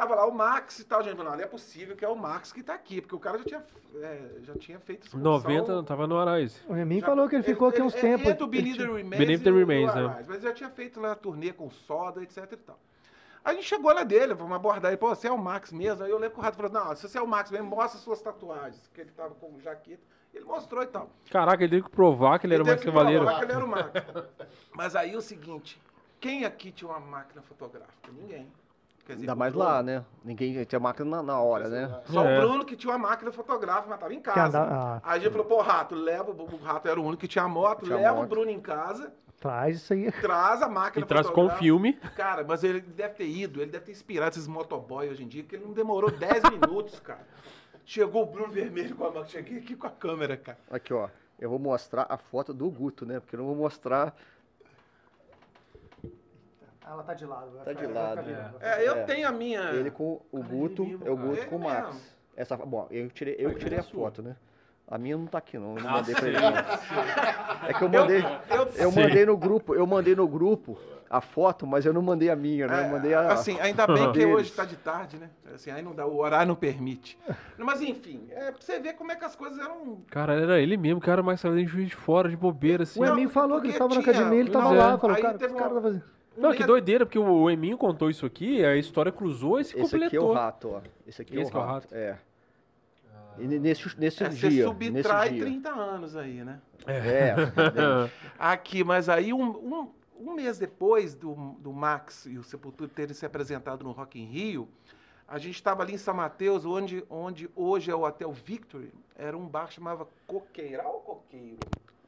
Tava 0.00 0.14
lá 0.14 0.26
o 0.26 0.32
Max 0.32 0.78
e 0.78 0.84
tal, 0.84 1.02
gente 1.02 1.14
falando, 1.14 1.36
não 1.36 1.44
é 1.44 1.46
possível 1.46 1.94
que 1.94 2.02
é 2.02 2.08
o 2.08 2.16
Max 2.16 2.54
que 2.54 2.62
tá 2.62 2.72
aqui, 2.72 3.02
porque 3.02 3.14
o 3.14 3.18
cara 3.18 3.36
já 3.36 3.44
tinha, 3.44 3.66
é, 3.96 4.30
já 4.44 4.54
tinha 4.54 4.80
feito 4.80 5.04
expulsão. 5.04 5.32
90 5.32 5.74
não 5.74 5.84
tava 5.84 6.06
no 6.06 6.18
Arais. 6.18 6.64
O 6.66 6.72
Remin 6.72 7.02
falou 7.02 7.28
que 7.28 7.34
ele 7.34 7.42
ficou 7.42 7.68
aqui 7.68 7.82
uns 7.82 7.92
tempos. 7.92 8.26
Ele, 8.26 8.32
do 8.32 8.46
Beneath 8.46 8.78
the 8.78 8.84
Remains, 8.84 9.18
Beneath 9.18 9.42
the 9.42 9.50
Remains 9.50 9.94
né? 9.94 10.24
Mas 10.26 10.40
já 10.40 10.54
tinha 10.54 10.70
feito 10.70 10.98
lá 10.98 11.12
a 11.12 11.14
turnê 11.14 11.52
com 11.52 11.68
soda, 11.68 12.22
etc 12.22 12.50
e 12.50 12.56
tal. 12.56 12.78
A 13.44 13.52
gente 13.52 13.66
chegou 13.66 13.92
lá 13.92 14.02
dele, 14.02 14.32
vamos 14.32 14.56
abordar 14.56 14.90
ele, 14.90 14.96
pô, 14.96 15.14
você 15.14 15.28
é 15.28 15.30
o 15.30 15.36
Max 15.36 15.70
mesmo? 15.70 16.02
Aí 16.02 16.10
eu 16.10 16.16
lembro 16.16 16.36
que 16.36 16.40
o 16.40 16.42
Rato 16.42 16.56
falou, 16.56 16.72
não, 16.72 16.96
se 16.96 17.06
você 17.06 17.18
é 17.18 17.22
o 17.22 17.26
Max 17.26 17.50
mesmo, 17.50 17.66
mostra 17.66 18.00
suas 18.00 18.22
tatuagens, 18.22 18.88
que 18.94 19.02
ele 19.02 19.10
tava 19.10 19.34
com 19.34 19.60
jaqueta. 19.60 20.02
Ele 20.32 20.46
mostrou 20.46 20.82
e 20.82 20.86
tal. 20.86 21.10
Caraca, 21.30 21.62
ele 21.62 21.72
teve 21.72 21.82
que 21.82 21.90
provar 21.90 22.38
que 22.38 22.46
ele, 22.46 22.54
ele 22.54 22.62
era 22.62 22.70
o 22.70 22.72
Max 22.72 22.82
Cavaleiro. 22.82 23.24
provar 23.24 23.38
que 23.38 23.44
ele 23.44 23.52
era 23.52 23.64
o 23.64 23.68
Max. 23.68 23.92
Mas 24.72 24.96
aí 24.96 25.14
o 25.14 25.20
seguinte, 25.20 25.78
quem 26.18 26.46
aqui 26.46 26.72
tinha 26.72 26.88
uma 26.90 27.00
máquina 27.00 27.42
fotográfica? 27.42 28.10
Ninguém. 28.12 28.50
Quer 29.06 29.14
dizer, 29.14 29.24
Ainda 29.24 29.34
mais 29.34 29.52
Bruno, 29.52 29.68
lá, 29.68 29.82
né? 29.82 30.04
Ninguém 30.24 30.64
tinha 30.64 30.78
máquina 30.78 31.16
na, 31.16 31.22
na 31.22 31.40
hora, 31.40 31.68
né? 31.68 32.00
Só 32.06 32.24
é. 32.24 32.38
o 32.38 32.40
Bruno 32.40 32.64
que 32.64 32.76
tinha 32.76 32.92
uma 32.92 33.08
máquina 33.08 33.32
fotográfica, 33.32 33.88
mas 33.88 33.98
tava 33.98 34.14
em 34.14 34.20
casa. 34.20 34.60
Ah. 34.60 35.00
Aí 35.02 35.18
a 35.18 35.22
gente 35.22 35.32
falou, 35.32 35.46
pô, 35.46 35.60
Rato, 35.60 35.94
leva, 35.94 36.30
o 36.30 36.56
Rato 36.62 36.88
era 36.88 37.00
o 37.00 37.04
único 37.04 37.20
que 37.20 37.28
tinha 37.28 37.48
moto, 37.48 37.84
tinha 37.84 37.96
leva 37.96 38.14
moto. 38.14 38.24
o 38.24 38.28
Bruno 38.28 38.50
em 38.50 38.60
casa. 38.60 39.12
Traz 39.40 39.76
isso 39.76 39.92
aí. 39.94 40.12
Traz 40.12 40.60
a 40.62 40.68
máquina 40.68 41.04
E 41.04 41.08
traz 41.08 41.28
com 41.30 41.46
o 41.46 41.50
filme. 41.50 41.94
Cara, 42.14 42.44
mas 42.46 42.62
ele 42.62 42.80
deve 42.80 43.14
ter 43.14 43.26
ido, 43.26 43.62
ele 43.62 43.70
deve 43.70 43.86
ter 43.86 43.92
inspirado 43.92 44.30
esses 44.32 44.46
motoboy 44.46 45.08
hoje 45.08 45.24
em 45.24 45.28
dia, 45.28 45.42
que 45.42 45.56
ele 45.56 45.64
não 45.64 45.72
demorou 45.72 46.10
10 46.10 46.50
minutos, 46.60 47.00
cara. 47.00 47.26
Chegou 47.84 48.22
o 48.22 48.26
Bruno 48.26 48.52
Vermelho 48.52 48.94
com 48.94 49.04
a 49.04 49.06
máquina, 49.06 49.26
cheguei 49.26 49.58
aqui 49.58 49.74
com 49.74 49.86
a 49.86 49.90
câmera, 49.90 50.36
cara. 50.36 50.58
Aqui, 50.70 50.92
ó. 50.92 51.08
Eu 51.40 51.48
vou 51.48 51.58
mostrar 51.58 52.06
a 52.08 52.18
foto 52.18 52.52
do 52.52 52.70
Guto, 52.70 53.06
né? 53.06 53.18
Porque 53.18 53.34
eu 53.34 53.38
não 53.38 53.46
vou 53.46 53.56
mostrar 53.56 54.14
Ela 56.90 57.02
tá 57.04 57.14
de 57.14 57.24
lado. 57.24 57.50
Tá 57.64 57.72
de 57.72 57.86
lado. 57.86 58.20
É, 58.60 58.86
eu 58.88 58.96
É. 58.96 59.02
tenho 59.04 59.28
a 59.28 59.30
minha. 59.32 59.60
Ele 59.70 59.90
com 59.92 60.20
o 60.32 60.40
Cara, 60.40 60.52
Guto, 60.52 60.84
mesmo, 60.84 61.06
é 61.06 61.10
o. 61.10 61.16
Guto 61.16 61.46
com 61.46 61.56
o 61.56 61.60
Max. 61.60 61.86
mesmo. 61.86 62.00
Essa, 62.36 62.56
bom, 62.56 62.88
eu 62.90 63.08
tirei, 63.10 63.36
eu 63.38 63.50
Ah, 63.50 63.54
tirei 63.54 63.78
a 63.78 63.80
é 63.80 63.84
foto, 63.84 64.22
né? 64.22 64.34
A 64.88 64.98
minha 64.98 65.16
não 65.16 65.26
tá 65.26 65.38
aqui 65.38 65.56
não, 65.56 65.76
eu 65.76 65.82
não 65.82 65.88
Ah, 65.88 65.92
mandei 65.92 66.14
pra 66.16 66.26
ele. 66.26 66.40
não. 66.40 66.50
É 67.68 67.74
que 67.74 67.82
eu 67.84 67.88
mandei, 67.88 68.24
eu 68.76 68.90
sei. 68.90 69.04
mandei 69.04 69.26
no 69.26 69.36
grupo, 69.36 69.74
eu 69.74 69.86
mandei 69.86 70.16
no 70.16 70.26
grupo 70.26 70.76
a 71.08 71.20
foto, 71.20 71.64
mas 71.66 71.84
eu 71.86 71.92
não 71.92 72.02
mandei 72.02 72.28
a 72.30 72.34
minha, 72.34 72.66
né? 72.66 72.86
Eu 72.86 72.88
mandei 72.88 73.14
a 73.14 73.32
Assim, 73.32 73.60
ainda 73.60 73.86
bem 73.86 74.10
que 74.12 74.24
hoje 74.24 74.50
tá 74.50 74.64
de 74.64 74.76
tarde, 74.76 75.16
né? 75.18 75.28
Assim, 75.54 75.70
aí 75.70 75.82
não 75.82 75.94
dá, 75.94 76.06
o 76.06 76.16
horário 76.18 76.48
não 76.48 76.56
permite. 76.56 77.16
Mas 77.56 77.80
enfim, 77.82 78.26
é 78.30 78.50
pra 78.50 78.60
você 78.60 78.80
ver 78.80 78.94
como 78.94 79.12
é 79.12 79.16
que 79.16 79.24
as 79.24 79.36
coisas 79.36 79.58
eram. 79.60 79.98
Cara, 80.10 80.34
era 80.34 80.58
ele 80.60 80.76
mesmo, 80.76 81.00
cara 81.00 81.22
mais 81.22 81.38
saiu 81.40 81.54
de 81.54 81.66
juiz 81.66 81.88
de 81.88 81.94
fora, 81.94 82.28
de 82.28 82.36
bobeira, 82.36 82.82
assim. 82.82 82.98
O 82.98 83.04
Eminho 83.04 83.28
falou 83.28 83.60
que 83.60 83.66
ele 83.66 83.74
estava 83.74 83.94
na 83.94 84.00
academia, 84.00 84.40
ele 84.40 84.50
tava 84.50 84.74
é. 84.74 84.78
lá, 84.78 84.98
falou, 84.98 85.16
cara, 85.16 85.38
teve 85.38 85.44
esse 85.52 85.54
cara 85.54 85.70
uma- 85.72 85.76
tá 85.76 85.82
fazendo. 85.82 86.04
Não, 86.40 86.54
que 86.54 86.64
doideira, 86.64 87.04
porque 87.06 87.18
o 87.18 87.50
Eminho 87.50 87.76
contou 87.78 88.08
isso 88.10 88.24
aqui, 88.26 88.64
a 88.64 88.76
história 88.76 89.12
cruzou 89.12 89.60
e 89.60 89.64
se 89.64 89.78
Esse 89.78 89.96
aqui 89.96 90.16
é 90.16 90.20
o 90.20 90.22
completou. 90.22 90.32
rato, 90.32 90.68
ó. 90.70 90.80
Esse 91.06 91.22
aqui 91.22 91.34
Esse 91.38 91.48
é 91.48 91.50
que 91.50 91.56
é 91.56 91.60
o 91.60 91.62
o 91.62 91.66
rato. 91.66 91.82
rato. 91.82 91.94
É. 91.94 92.18
E 93.38 93.46
nesse, 93.46 93.98
nesse 93.98 94.24
É, 94.24 94.30
você 94.30 94.48
dia, 94.48 94.64
subtrai 94.64 95.28
nesse 95.30 95.34
dia. 95.36 95.44
30 95.44 95.70
anos 95.70 96.16
aí, 96.16 96.44
né? 96.44 96.60
É, 96.86 97.34
Aqui, 98.38 98.82
mas 98.84 99.08
aí 99.08 99.32
um, 99.32 99.42
um, 99.50 99.90
um 100.18 100.34
mês 100.34 100.58
depois 100.58 101.14
do, 101.14 101.34
do 101.58 101.72
Max 101.72 102.26
e 102.26 102.36
o 102.38 102.42
Sepultura 102.42 102.90
terem 102.92 103.14
se 103.14 103.24
apresentado 103.24 103.84
no 103.84 103.92
Rock 103.92 104.20
in 104.20 104.24
Rio, 104.26 104.68
a 105.28 105.38
gente 105.38 105.54
estava 105.54 105.82
ali 105.82 105.94
em 105.94 105.98
São 105.98 106.12
Mateus, 106.14 106.64
onde, 106.66 107.04
onde 107.08 107.48
hoje 107.54 107.90
é 107.90 107.94
o 107.94 108.02
Hotel 108.02 108.32
Victory, 108.32 108.92
era 109.14 109.36
um 109.38 109.46
bar 109.46 109.68
que 109.68 109.74
chamava 109.74 110.08
Coqueiral 110.26 110.92
ou 110.92 111.00
Coqueiro? 111.16 111.58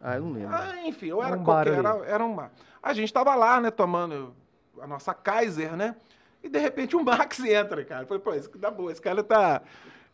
Ah, 0.03 0.17
eu 0.17 0.23
não 0.23 0.33
lembro. 0.33 0.55
Ah, 0.55 0.75
enfim, 0.85 1.11
era 1.11 1.37
Um 1.37 1.51
ali. 1.51 1.71
era, 1.71 1.97
era 2.07 2.25
um 2.25 2.35
bar. 2.35 2.51
A 2.83 2.93
gente 2.93 3.07
estava 3.07 3.35
lá, 3.37 3.61
né, 3.61 3.71
tomando 3.71 4.35
a 4.81 4.87
nossa 4.87 5.15
Kaiser, 5.15 5.77
né? 5.77 5.95
E 6.43 6.49
de 6.49 6.59
repente 6.59 6.97
o 6.97 7.05
Max 7.05 7.39
entra, 7.47 7.85
cara. 7.85 8.03
Eu 8.03 8.07
Falei, 8.09 8.21
pô, 8.23 8.35
isso 8.35 8.51
dá 8.59 8.71
boa, 8.71 8.91
esse 8.91 9.01
cara 9.01 9.23
tá... 9.23 9.63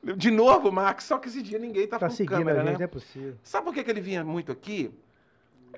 De 0.03 0.31
novo 0.31 0.71
Max, 0.71 1.05
só 1.05 1.19
que 1.19 1.29
esse 1.29 1.43
dia 1.43 1.59
ninguém 1.59 1.87
tá 1.89 1.99
Tá 1.99 2.07
com 2.09 2.15
seguindo 2.15 2.39
câmera, 2.39 2.61
a 2.61 2.65
gente, 2.65 2.73
né? 2.73 2.79
não 2.79 2.85
é 2.85 2.87
possível. 2.87 3.35
Sabe 3.43 3.65
por 3.65 3.75
que, 3.75 3.83
que 3.83 3.91
ele 3.91 4.01
vinha 4.01 4.23
muito 4.23 4.53
aqui? 4.53 4.95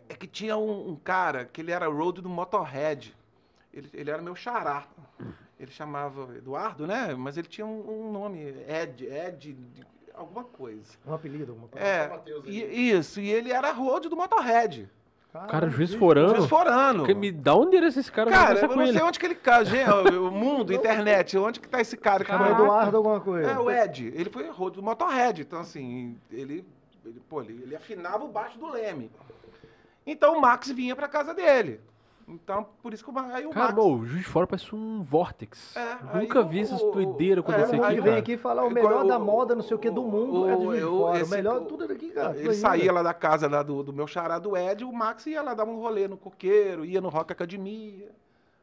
É 0.09 0.15
que 0.15 0.27
tinha 0.27 0.57
um, 0.59 0.91
um 0.91 0.97
cara 0.97 1.47
que 1.47 1.61
ele 1.63 1.71
era 1.71 1.87
road 1.87 2.21
do 2.21 2.29
Motorhead. 2.29 3.17
Ele, 3.73 3.89
ele 3.95 4.11
era 4.11 4.21
meu 4.21 4.35
xará. 4.35 4.87
Ele 5.59 5.71
chamava 5.71 6.37
Eduardo, 6.37 6.87
né? 6.87 7.15
Mas 7.15 7.37
ele 7.39 7.49
tinha 7.49 7.67
um, 7.67 8.09
um 8.09 8.13
nome, 8.13 8.41
Ed, 8.69 9.07
Ed, 9.07 9.57
alguma 10.21 10.45
coisa. 10.45 10.93
Um 11.07 11.15
apelido, 11.15 11.53
alguma 11.53 11.69
coisa. 11.69 11.87
É, 11.87 12.09
Mateus 12.09 12.45
e- 12.47 12.91
isso. 12.91 13.21
E 13.21 13.31
ele 13.31 13.51
era 13.53 13.71
road 13.73 14.09
do 14.09 14.17
Motorhead. 14.17 14.89
Cara, 15.49 15.69
juiz 15.69 15.91
gente, 15.91 15.99
forando. 16.01 16.35
Juiz 16.35 16.47
Forano. 16.49 17.05
Que 17.07 17.15
Me 17.15 17.31
dá 17.31 17.55
um 17.57 17.63
endereço 17.65 18.01
esse 18.01 18.11
cara, 18.11 18.29
Cara, 18.33 18.59
eu 18.59 18.69
não 18.69 18.83
ele. 18.83 18.93
sei 18.93 19.03
onde 19.03 19.17
que 19.19 19.27
ele 19.27 19.37
cai, 19.37 19.63
o 19.63 20.27
o 20.27 20.31
mundo, 20.33 20.73
internet, 20.73 21.39
onde 21.39 21.61
que 21.61 21.69
tá 21.69 21.81
esse 21.81 21.97
cara 21.97 22.25
que 22.25 22.37
foi 22.37 22.51
Eduardo 22.51 22.97
alguma 22.97 23.21
coisa. 23.21 23.49
É, 23.49 23.57
o 23.59 23.71
Ed, 23.71 24.13
ele 24.17 24.29
foi 24.29 24.49
road 24.51 24.75
do 24.75 24.83
Motorhead, 24.83 25.43
então 25.43 25.61
assim, 25.61 26.19
ele, 26.33 26.65
ele, 27.05 27.21
pô, 27.29 27.43
ele, 27.43 27.61
ele 27.63 27.77
afinava 27.77 28.25
o 28.25 28.29
baixo 28.29 28.59
do 28.59 28.69
Leme. 28.73 29.09
Então 30.05 30.37
o 30.37 30.41
Max 30.41 30.69
vinha 30.73 30.97
pra 30.97 31.07
casa 31.07 31.33
dele. 31.33 31.81
Então, 32.31 32.67
por 32.83 32.95
isso 32.95 33.05
que 33.05 33.11
o, 33.11 33.19
aí 33.19 33.45
o 33.47 33.51
Cara, 33.51 33.67
Max... 33.67 33.75
bom, 33.75 33.99
o 33.99 34.07
juiz 34.07 34.23
de 34.23 34.29
fora 34.29 34.47
parece 34.47 34.75
um 34.75 35.03
vórtex. 35.03 35.77
É, 35.77 36.19
Nunca 36.19 36.43
vi 36.43 36.61
o- 36.61 36.63
essas 36.63 36.81
doideiras 36.81 37.45
é, 37.45 37.49
acontecer 37.49 37.77
O 37.81 37.85
aqui, 37.85 37.95
aí 37.95 38.01
vem 38.01 38.15
aqui 38.17 38.37
falar 38.37 38.65
o 38.65 38.69
O- 38.69 38.71
melhor 38.71 39.05
o- 39.05 39.09
da 39.09 39.19
moda, 39.19 39.55
não 39.55 39.63
sei 39.63 39.77
o 39.77 39.81
que, 39.81 39.91
do 39.91 40.03
mundo, 40.03 40.49
é 40.49 40.57
do 40.57 40.63
Juiz 40.65 40.79
de 40.79 40.85
o- 40.85 40.99
Fora. 40.99 41.13
O 41.19 41.23
esse- 41.23 41.31
melhor 41.31 41.57
o- 41.63 41.65
tudo 41.67 41.85
é 41.85 41.89
daqui, 41.89 42.11
cara. 42.11 42.37
Ele 42.39 42.55
saía 42.55 42.93
lá 42.93 43.03
da 43.03 43.13
casa 43.15 43.49
lá 43.49 43.63
do, 43.63 43.83
do 43.83 43.93
meu 43.93 44.07
xará 44.07 44.39
do 44.39 44.57
Ed, 44.57 44.85
o 44.85 44.93
Max 44.93 45.27
ia 45.27 45.43
lá 45.43 45.55
dar 45.55 45.65
um 45.65 45.77
rolê 45.81 46.07
no 46.07 46.17
coqueiro, 46.17 46.85
ia 46.85 47.01
no 47.01 47.09
Rock 47.09 47.33
Academia, 47.33 48.09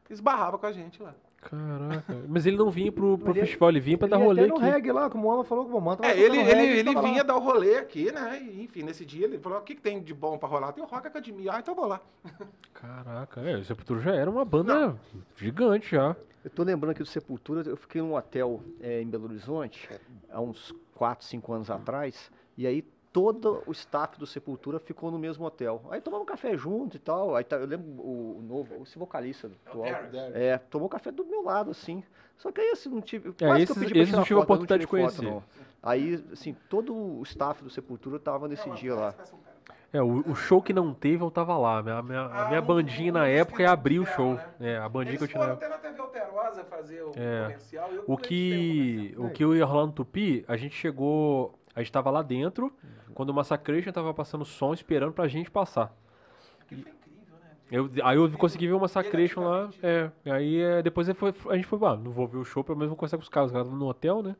esbarrava 0.08 0.58
com 0.58 0.66
a 0.66 0.72
gente 0.72 1.02
lá. 1.02 1.14
Caraca. 1.40 2.24
Mas 2.26 2.46
ele 2.46 2.56
não 2.56 2.70
vinha 2.70 2.90
pro, 2.90 3.16
pro 3.16 3.30
Ele 3.30 3.40
festival, 3.40 3.68
ele 3.70 3.80
vinha 3.80 3.96
pra 3.96 4.06
Ele 4.08 4.16
dar 4.16 4.22
rolê 4.24 4.40
até 4.42 4.48
no 4.50 4.56
aqui. 4.56 4.64
reggae 4.64 4.92
lá, 4.92 5.08
como 5.08 5.28
o 5.28 5.32
Ama 5.32 5.44
falou 5.44 5.66
que 5.66 5.72
o 5.72 5.80
Manta 5.80 6.06
É, 6.06 6.18
ele, 6.18 6.36
ele, 6.36 6.78
ele 6.80 7.00
vinha 7.00 7.22
dar 7.22 7.36
o 7.36 7.40
rolê 7.40 7.76
aqui, 7.76 8.10
né? 8.10 8.42
E, 8.42 8.64
enfim, 8.64 8.82
nesse 8.82 9.04
dia 9.06 9.24
ele 9.26 9.38
falou: 9.38 9.58
o 9.58 9.62
que, 9.62 9.74
que 9.76 9.80
tem 9.80 10.02
de 10.02 10.12
bom 10.12 10.36
pra 10.36 10.48
rolar? 10.48 10.72
Tem 10.72 10.82
o 10.82 10.86
Rock 10.86 11.06
Academia. 11.06 11.52
Ah, 11.54 11.60
então 11.60 11.74
vou 11.74 11.86
lá. 11.86 12.00
Caraca, 12.74 13.40
é, 13.40 13.56
o 13.56 13.64
Sepultura 13.64 14.00
já 14.00 14.14
era 14.14 14.30
uma 14.30 14.44
banda 14.44 14.96
gigante 15.36 15.92
já. 15.92 16.16
Eu 16.44 16.50
tô 16.50 16.62
lembrando 16.62 16.92
aqui 16.92 17.02
do 17.02 17.08
Sepultura, 17.08 17.62
eu 17.68 17.76
fiquei 17.76 18.00
num 18.00 18.14
hotel 18.14 18.62
é, 18.80 19.00
em 19.02 19.06
Belo 19.08 19.24
Horizonte, 19.24 19.88
há 20.30 20.40
uns 20.40 20.74
4, 20.94 21.24
5 21.26 21.52
anos 21.52 21.70
atrás, 21.70 22.30
e 22.56 22.66
aí 22.66 22.84
todo 23.22 23.62
o 23.66 23.72
staff 23.72 24.18
do 24.18 24.26
Sepultura 24.26 24.78
ficou 24.78 25.10
no 25.10 25.18
mesmo 25.18 25.44
hotel. 25.44 25.82
Aí 25.90 26.00
tomamos 26.00 26.24
um 26.24 26.26
café 26.26 26.56
junto 26.56 26.96
e 26.96 27.00
tal, 27.00 27.34
aí 27.34 27.44
tá- 27.44 27.56
eu 27.56 27.66
lembro 27.66 27.88
o, 28.00 28.38
o 28.38 28.42
novo, 28.42 28.82
esse 28.82 28.98
vocalista 28.98 29.50
atual, 29.66 29.84
Derek. 30.10 30.36
é, 30.38 30.58
tomou 30.58 30.88
café 30.88 31.10
do 31.10 31.24
meu 31.24 31.42
lado, 31.42 31.70
assim. 31.70 32.02
Só 32.36 32.52
que 32.52 32.60
aí, 32.60 32.70
assim, 32.70 32.88
não 32.88 33.00
tive. 33.00 33.30
É, 33.30 33.32
quase 33.32 33.56
que 33.66 33.72
esses- 33.72 33.76
eu 33.82 33.88
pedi 33.88 34.06
pra 34.10 34.16
não 34.18 34.24
tive 34.24 34.34
a 34.34 34.42
foto, 34.42 34.44
oportunidade 34.44 34.80
de 34.80 34.86
foto, 34.86 34.90
conhecer. 34.90 35.22
não. 35.24 35.42
Aí, 35.82 36.24
assim, 36.32 36.54
todo 36.68 36.94
o 36.94 37.22
staff 37.24 37.62
do 37.64 37.70
Sepultura 37.70 38.18
tava 38.18 38.46
nesse 38.46 38.68
dia 38.70 38.94
lá. 38.94 39.14
É, 39.92 40.02
o, 40.02 40.18
o 40.30 40.34
show 40.34 40.60
que 40.60 40.72
não 40.72 40.92
teve, 40.92 41.24
eu 41.24 41.30
tava 41.30 41.56
lá. 41.56 41.78
A 41.78 41.82
minha, 41.82 41.96
a 41.98 42.02
minha, 42.02 42.20
a 42.20 42.46
minha 42.48 42.58
Ah, 42.60 42.62
um- 42.62 42.66
bandinha 42.66 43.10
um 43.10 43.14
na 43.14 43.26
época 43.26 43.56
que 43.56 43.62
ia 43.62 43.70
abrir 43.70 43.98
o 43.98 44.04
show. 44.06 44.34
né? 44.34 44.44
É, 44.60 44.76
a 44.76 44.88
bandinha 44.88 45.16
que 45.16 45.22
eu 45.24 45.26
Eles 45.26 45.32
tinha 45.32 45.52
até 45.52 45.68
na 45.68 45.78
TV 45.78 45.98
Alterosa 46.00 46.62
fazer 46.64 47.02
o 47.02 47.12
É. 47.16 47.42
comercial. 47.44 47.90
Eu 47.90 48.04
O 48.06 48.12
eles 48.14 48.26
que, 48.26 49.14
o 49.16 49.24
o 49.26 49.30
que 49.30 49.42
eu 49.42 49.56
ia 49.56 49.64
rolar 49.64 49.86
no 49.86 49.92
Tupi, 49.92 50.44
a 50.46 50.56
gente 50.56 50.74
chegou. 50.76 51.57
A 51.78 51.82
gente 51.82 51.92
tava 51.92 52.10
lá 52.10 52.22
dentro, 52.22 52.64
Uhum. 52.82 53.14
quando 53.14 53.30
o 53.30 53.34
Massacration 53.34 53.92
tava 53.92 54.12
passando 54.12 54.44
som, 54.44 54.74
esperando 54.74 55.12
pra 55.12 55.28
gente 55.28 55.48
passar. 55.48 55.94
comercial. 56.68 56.68
Foi 56.68 56.76
incrível, 56.76 57.34
né? 57.40 57.50
Eu, 57.70 57.90
aí 58.04 58.16
eu 58.16 58.30
consegui 58.32 58.66
ver 58.66 58.72
o 58.72 58.80
Massacration 58.80 59.42
lá. 59.42 59.70
É, 59.80 60.10
aí 60.28 60.60
é, 60.60 60.82
depois 60.82 61.08
foi, 61.10 61.32
a 61.48 61.54
gente 61.54 61.66
foi, 61.68 61.78
ah, 61.86 61.96
não 61.96 62.10
vou 62.10 62.26
ver 62.26 62.38
o 62.38 62.44
show, 62.44 62.64
pelo 62.64 62.76
menos 62.76 62.88
vou 62.88 62.96
conversar 62.96 63.16
com 63.16 63.22
os 63.22 63.28
caras. 63.28 63.50
Os 63.50 63.52
caras 63.52 63.68
no 63.70 63.86
hotel, 63.86 64.24
né? 64.24 64.34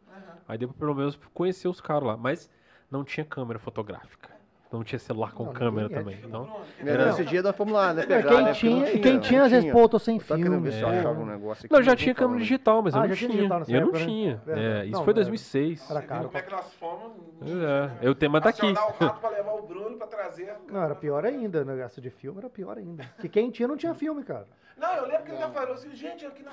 Aí 0.49 0.59
deu 0.59 0.69
pra 0.69 0.79
pelo 0.79 0.97
menos 0.97 1.17
conhecer 1.33 1.69
os 1.69 1.81
caras 1.81 2.03
lá. 2.09 2.17
Mas 2.17 2.51
não 2.91 3.05
tinha 3.05 3.25
câmera 3.25 3.61
fotográfica. 3.61 4.31
Não 4.71 4.85
tinha 4.85 4.99
celular 4.99 5.33
com 5.33 5.45
Não, 5.45 5.53
câmera 5.55 5.87
é. 5.87 5.89
também. 5.89 6.19
Então, 6.23 6.47
É, 6.81 7.07
Nesse 7.07 7.25
dia 7.25 7.43
nós 7.43 7.57
fomos 7.57 7.73
lá, 7.73 7.95
né? 7.95 8.05
Pegar, 8.05 8.29
Quem 8.29 8.43
né? 8.43 8.53
tinha, 8.53 8.93
e 8.93 8.99
quem 8.99 9.19
tinha, 9.19 9.45
às 9.45 9.51
vezes, 9.51 9.73
pô, 9.73 9.99
sem 9.99 10.19
ver 10.19 10.25
filme. 10.25 10.71
É. 10.71 11.09
um 11.09 11.25
negócio 11.25 11.65
aqui. 11.65 11.75
não, 11.75 11.83
já 11.83 11.97
tinha 11.97 12.15
câmera 12.15 12.39
digital, 12.41 12.83
mas 12.83 12.95
Ah, 12.95 12.99
eu 12.99 13.03
já 13.03 13.09
não 13.09 13.17
tinha 13.17 13.65
tinha. 13.65 13.79
Eu 13.79 13.87
não 13.87 13.93
né? 13.93 13.99
tinha. 14.05 14.43
É. 14.47 14.81
É, 14.83 14.87
isso 14.87 15.03
foi 15.05 15.13
é. 15.13 15.15
2006. 15.15 15.91
Era 15.91 16.03
caro. 16.03 16.31
é 16.35 16.43
que 16.43 16.51
nós 16.51 16.73
fomos? 16.75 17.13
É, 17.43 17.91
eu 18.03 18.15
tenho, 18.15 18.31
mas 18.31 18.43
tá 18.43 18.51
aqui. 18.51 18.61
Acionar 18.67 18.89
o 18.89 18.93
rato 19.05 19.21
pra 19.21 19.31
levar 19.31 19.53
o 19.55 19.63
Bruno 19.63 19.97
pra 19.97 20.07
trazer. 20.07 20.55
Não, 20.71 20.83
era 20.83 20.95
pior 20.95 21.25
ainda, 21.25 21.63
o 21.63 21.65
negócio 21.65 22.03
de 22.03 22.11
filme 22.11 22.39
era 22.39 22.51
pior 22.51 22.77
ainda. 22.77 23.05
Que 23.21 23.29
quem 23.29 23.51
tinha 23.51 23.67
não 23.67 23.77
tinha 23.77 23.95
filme, 23.95 24.23
cara. 24.23 24.47
Não, 24.79 24.95
eu 24.95 25.07
lembro 25.07 25.25
que 25.25 25.31
ele 25.33 25.39
já 25.39 25.51
falou 25.51 25.75
assim, 25.75 25.95
gente, 25.95 26.25
aqui 26.25 26.43
na, 26.43 26.53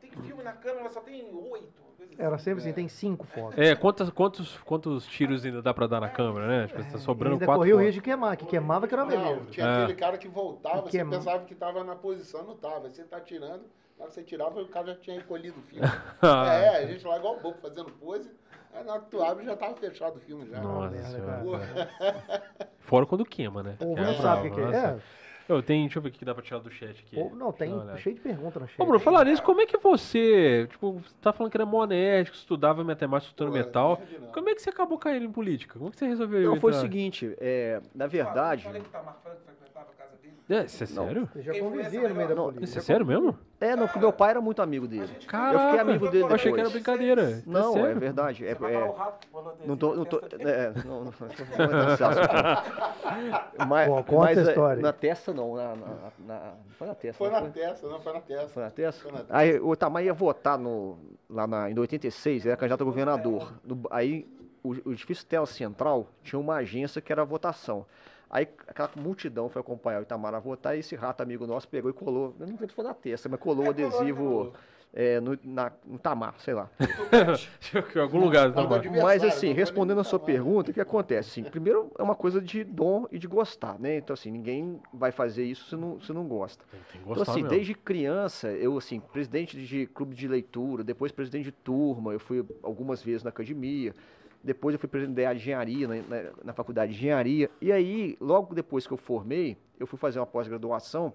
tem 0.00 0.10
filme 0.10 0.42
na 0.42 0.52
câmera, 0.52 0.88
só 0.88 1.00
tem 1.00 1.22
oito. 1.34 1.82
assim. 2.00 2.14
Era 2.18 2.38
sempre 2.38 2.60
assim, 2.62 2.72
tem 2.72 2.88
cinco 2.88 3.26
fotos. 3.26 3.58
É, 3.58 3.74
quantos, 3.76 4.08
quantos, 4.10 4.56
quantos 4.58 5.06
tiros 5.06 5.44
ainda 5.44 5.60
dá 5.60 5.74
pra 5.74 5.86
dar 5.86 6.00
na 6.00 6.08
câmera, 6.08 6.46
né? 6.46 6.66
Tipo, 6.66 6.82
tá 6.82 6.96
E 6.96 7.00
sobrando 7.00 7.34
ainda 7.34 7.44
quatro 7.46 7.60
corria 7.60 7.76
o 7.76 7.78
risco 7.78 7.92
de 7.94 8.00
queimar, 8.00 8.36
que 8.36 8.46
queimava 8.46 8.88
que 8.88 8.94
era 8.94 9.04
uma 9.04 9.14
Não, 9.14 9.44
tinha 9.46 9.66
É. 9.66 9.82
aquele 9.82 9.94
cara 9.98 10.16
que 10.16 10.28
voltava, 10.28 10.78
Que 10.82 10.90
você 10.90 10.98
queima- 10.98 11.10
pensava 11.16 11.44
que 11.44 11.52
estava 11.52 11.84
na 11.84 11.94
posição, 11.94 12.42
não 12.44 12.54
estava. 12.54 12.86
Aí 12.86 12.92
você 12.94 13.04
tá 13.04 13.20
tirando, 13.20 13.62
na 13.98 14.04
hora 14.04 14.08
que 14.08 14.14
você 14.14 14.22
tirava, 14.22 14.60
o 14.62 14.68
cara 14.68 14.86
já 14.88 14.94
tinha 14.96 15.16
recolhido 15.16 15.58
o 15.58 15.62
filme. 15.62 15.86
É, 16.22 16.68
a 16.78 16.86
gente 16.86 17.06
lá 17.06 17.18
igual 17.18 17.38
bobo 17.38 17.58
fazendo 17.60 17.90
pose, 17.92 18.30
aí 18.72 18.82
na 18.84 18.94
hora 18.94 19.02
que 19.02 19.10
tu 19.10 19.22
abre 19.22 19.44
já 19.44 19.56
tava 19.56 19.74
fechado 19.76 20.16
o 20.16 20.20
filme 20.20 20.48
já. 20.48 20.58
Nossa 20.60 21.20
cara. 21.20 21.88
Fora 22.80 23.04
quando 23.06 23.24
queima, 23.24 23.62
né? 23.62 23.74
O 23.74 23.76
povo 23.84 23.94
Que 23.94 24.00
não 24.00 24.10
é 24.10 24.14
sabe 24.14 24.48
o 24.48 24.50
que, 24.50 24.56
que 24.56 24.60
nossa. 24.66 24.76
é. 24.78 25.17
Eu 25.48 25.62
tenho, 25.62 25.84
deixa 25.84 25.98
eu 25.98 26.02
ver 26.02 26.10
o 26.10 26.12
que 26.12 26.24
dá 26.24 26.34
pra 26.34 26.42
tirar 26.42 26.60
do 26.60 26.70
chat 26.70 26.90
aqui. 27.00 27.18
Ou- 27.18 27.34
não, 27.34 27.50
tem 27.52 27.72
cheio 27.96 28.14
de 28.14 28.20
perguntas 28.20 28.60
no 28.60 28.68
chat. 28.68 28.80
Ô, 28.80 28.84
Bruno, 28.84 29.00
falar 29.00 29.24
nisso, 29.24 29.42
como 29.42 29.60
é 29.62 29.66
que 29.66 29.78
você, 29.78 30.66
tipo, 30.70 30.92
você 31.00 31.14
tá 31.22 31.32
falando 31.32 31.50
que 31.50 31.56
era 31.56 31.64
monético, 31.64 32.36
estudava 32.36 32.84
matemática, 32.84 33.30
estudando 33.30 33.54
metal. 33.54 34.02
Como 34.32 34.48
é 34.50 34.54
que 34.54 34.60
você 34.60 34.68
acabou 34.68 34.98
caindo 34.98 35.24
em 35.24 35.32
política? 35.32 35.74
Como 35.78 35.88
é 35.88 35.90
que 35.92 35.98
você 35.98 36.06
resolveu 36.06 36.50
Não, 36.52 36.60
foi 36.60 36.72
o 36.72 36.74
seguinte, 36.74 37.34
é, 37.40 37.80
na 37.94 38.06
verdade, 38.06 38.64
Falei 38.64 38.82
que 38.82 38.88
o 38.88 38.90
Tamar 38.92 39.16
Franco 39.22 39.38
frequentava 39.46 39.86
a 39.90 39.94
casa 39.94 40.07
dele. 40.07 40.07
É, 40.50 40.64
isso 40.64 40.82
é 40.82 40.86
sério? 40.86 41.28
Eu 41.34 41.42
já 41.42 41.52
essa 41.52 41.62
no 42.08 42.14
meio 42.14 42.52
da. 42.52 42.62
Isso 42.64 42.78
é 42.78 42.80
sério 42.80 43.04
mesmo? 43.04 43.38
é, 43.60 43.76
não, 43.76 43.86
porque 43.86 43.98
meu 43.98 44.12
pai 44.12 44.30
era 44.30 44.40
muito 44.40 44.62
amigo 44.62 44.88
dele. 44.88 45.08
Caraca, 45.26 45.66
fiquei 45.66 45.80
amigo 45.80 46.08
dele 46.08 46.24
Eu 46.24 46.34
achei 46.34 46.52
que 46.52 46.60
era 46.60 46.68
depois. 46.70 46.72
brincadeira. 46.72 47.42
Não, 47.46 47.76
é 47.76 47.82
sério? 47.82 48.00
verdade. 48.00 48.46
É, 48.46 48.50
é- 48.52 48.56
não 49.66 49.76
tô, 49.76 49.94
não 49.94 50.04
tô, 50.06 50.18
é, 50.38 50.72
não, 50.86 51.04
não, 51.04 51.12
não, 53.58 53.66
mas, 53.66 53.88
conta 54.06 54.12
mas, 54.16 54.38
essa 54.38 54.48
é, 54.48 54.52
história. 54.52 54.82
Na 54.82 54.92
testa 54.92 55.34
não, 55.34 55.54
na, 55.54 55.76
na, 55.76 56.12
na- 56.26 56.52
foi 56.78 56.86
na 56.86 56.94
testa. 56.94 57.18
Foi 57.18 57.30
não 57.30 57.40
na 57.42 57.50
testa, 57.50 57.86
não, 57.88 58.00
foi 58.00 58.12
na 58.14 58.20
testa. 58.20 58.48
Foi 58.48 58.62
na 58.62 58.70
testa? 58.70 59.02
Foi 59.02 59.12
na 59.12 59.18
testa. 59.18 59.36
Aí 59.36 59.60
o 59.60 59.72
Itamar 59.74 60.02
ia 60.02 60.14
votar 60.14 60.58
no, 60.58 60.98
lá 61.28 61.46
na, 61.46 61.70
em 61.70 61.78
86, 61.78 62.44
ele 62.44 62.48
era 62.52 62.56
candidato 62.56 62.80
a 62.82 62.84
governador. 62.84 63.52
No- 63.62 63.82
aí 63.90 64.26
o, 64.62 64.70
o 64.88 64.92
edifício 64.92 65.26
Tela 65.26 65.46
Central 65.46 66.06
tinha 66.22 66.38
uma 66.38 66.56
agência 66.56 67.00
que 67.02 67.12
era 67.12 67.22
a 67.22 67.24
votação. 67.24 67.84
Aí 68.30 68.46
aquela 68.66 68.90
multidão 68.96 69.48
foi 69.48 69.60
acompanhar 69.60 70.00
o 70.00 70.02
Itamar 70.02 70.34
a 70.34 70.38
votar 70.38 70.76
e 70.76 70.80
esse 70.80 70.94
rato 70.94 71.22
amigo 71.22 71.46
nosso 71.46 71.66
pegou 71.68 71.90
e 71.90 71.94
colou, 71.94 72.34
eu 72.38 72.46
não 72.46 72.58
sei 72.58 72.68
se 72.68 72.74
foi 72.74 72.84
na 72.84 72.92
testa, 72.94 73.28
mas 73.28 73.40
colou 73.40 73.64
o 73.64 73.66
É, 73.68 73.70
adesivo, 73.70 74.22
colou. 74.22 74.52
é, 74.92 75.18
no, 75.20 75.38
na, 75.42 75.72
no 75.86 75.98
Tamar, 75.98 76.34
sei 76.38 76.52
lá. 76.52 76.68
em 77.96 77.98
algum 78.00 78.18
lugar. 78.20 78.48
Adversário, 78.48 78.92
Mas 79.02 79.22
não 79.22 79.28
assim, 79.28 79.52
respondendo 79.52 79.96
do 79.96 80.00
a 80.00 80.04
sua 80.04 80.18
pergunta, 80.18 80.70
o 80.70 80.74
que 80.74 80.80
acontece? 80.80 81.30
Assim, 81.30 81.42
primeiro 81.50 81.90
é 81.98 82.02
uma 82.02 82.14
coisa 82.14 82.40
de 82.40 82.64
dom 82.64 83.06
e 83.10 83.18
de 83.18 83.26
gostar, 83.26 83.78
né? 83.78 83.96
Então 83.96 84.12
assim, 84.12 84.30
ninguém 84.30 84.78
vai 84.92 85.10
fazer 85.10 85.44
isso 85.44 85.70
se 85.70 85.76
não, 85.76 85.98
se 86.00 86.12
não 86.12 86.26
gosta. 86.28 86.64
Tem 86.70 86.80
que 87.02 87.10
Então 87.10 87.22
assim, 87.22 87.42
mesmo. 87.42 87.48
desde 87.48 87.74
criança, 87.74 88.48
eu 88.48 88.76
assim, 88.76 89.00
presidente 89.00 89.56
de 89.64 89.86
clube 89.86 90.14
de 90.14 90.28
leitura, 90.28 90.84
depois 90.84 91.12
presidente 91.12 91.44
de 91.44 91.52
turma, 91.52 92.12
eu 92.12 92.20
fui 92.20 92.44
algumas 92.62 93.02
vezes 93.02 93.22
na 93.22 93.30
academia, 93.30 93.94
depois 94.42 94.72
eu 94.74 94.78
fui 94.78 94.88
presidente 94.88 95.16
da 95.16 95.34
engenharia, 95.34 95.88
na, 95.88 95.94
na, 95.96 96.30
na 96.44 96.52
faculdade 96.52 96.92
de 96.92 96.98
engenharia, 96.98 97.50
e 97.60 97.72
aí, 97.72 98.16
logo 98.20 98.54
depois 98.54 98.86
que 98.86 98.92
eu 98.92 98.96
formei, 98.96 99.56
eu 99.78 99.86
fui 99.86 99.98
fazer 99.98 100.18
uma 100.18 100.26
pós-graduação, 100.26 101.12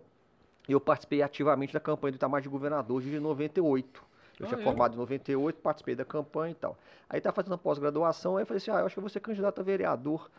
e 0.68 0.72
eu 0.72 0.80
participei 0.80 1.22
ativamente 1.22 1.74
da 1.74 1.80
campanha 1.80 2.14
do 2.14 2.16
Itamar 2.16 2.41
de 2.41 2.50
Governador 2.50 3.02
de 3.02 3.20
98. 3.20 4.04
Eu 4.40 4.45
Ah, 4.45 4.50
tinha 4.50 4.60
é? 4.60 4.64
formado 4.64 4.95
em 4.95 4.98
98, 4.98 5.60
participei 5.62 5.94
da 5.95 6.06
campanha 6.06 6.52
e 6.52 6.56
tal. 6.56 6.78
Aí 7.10 7.20
tá 7.22 7.32
fazendo 7.32 7.54
a 7.54 7.58
pós-graduação, 7.58 8.38
aí 8.38 8.44
eu 8.44 8.48
falei 8.48 8.58
assim, 8.58 8.72
ah, 8.72 8.80
eu 8.80 8.86
acho 8.86 8.95
que 8.95 9.00
eu 9.00 9.04
vou 9.04 9.10
ser 9.10 9.20
candidato 9.20 9.60
a 9.60 9.64
vereador 9.64 10.30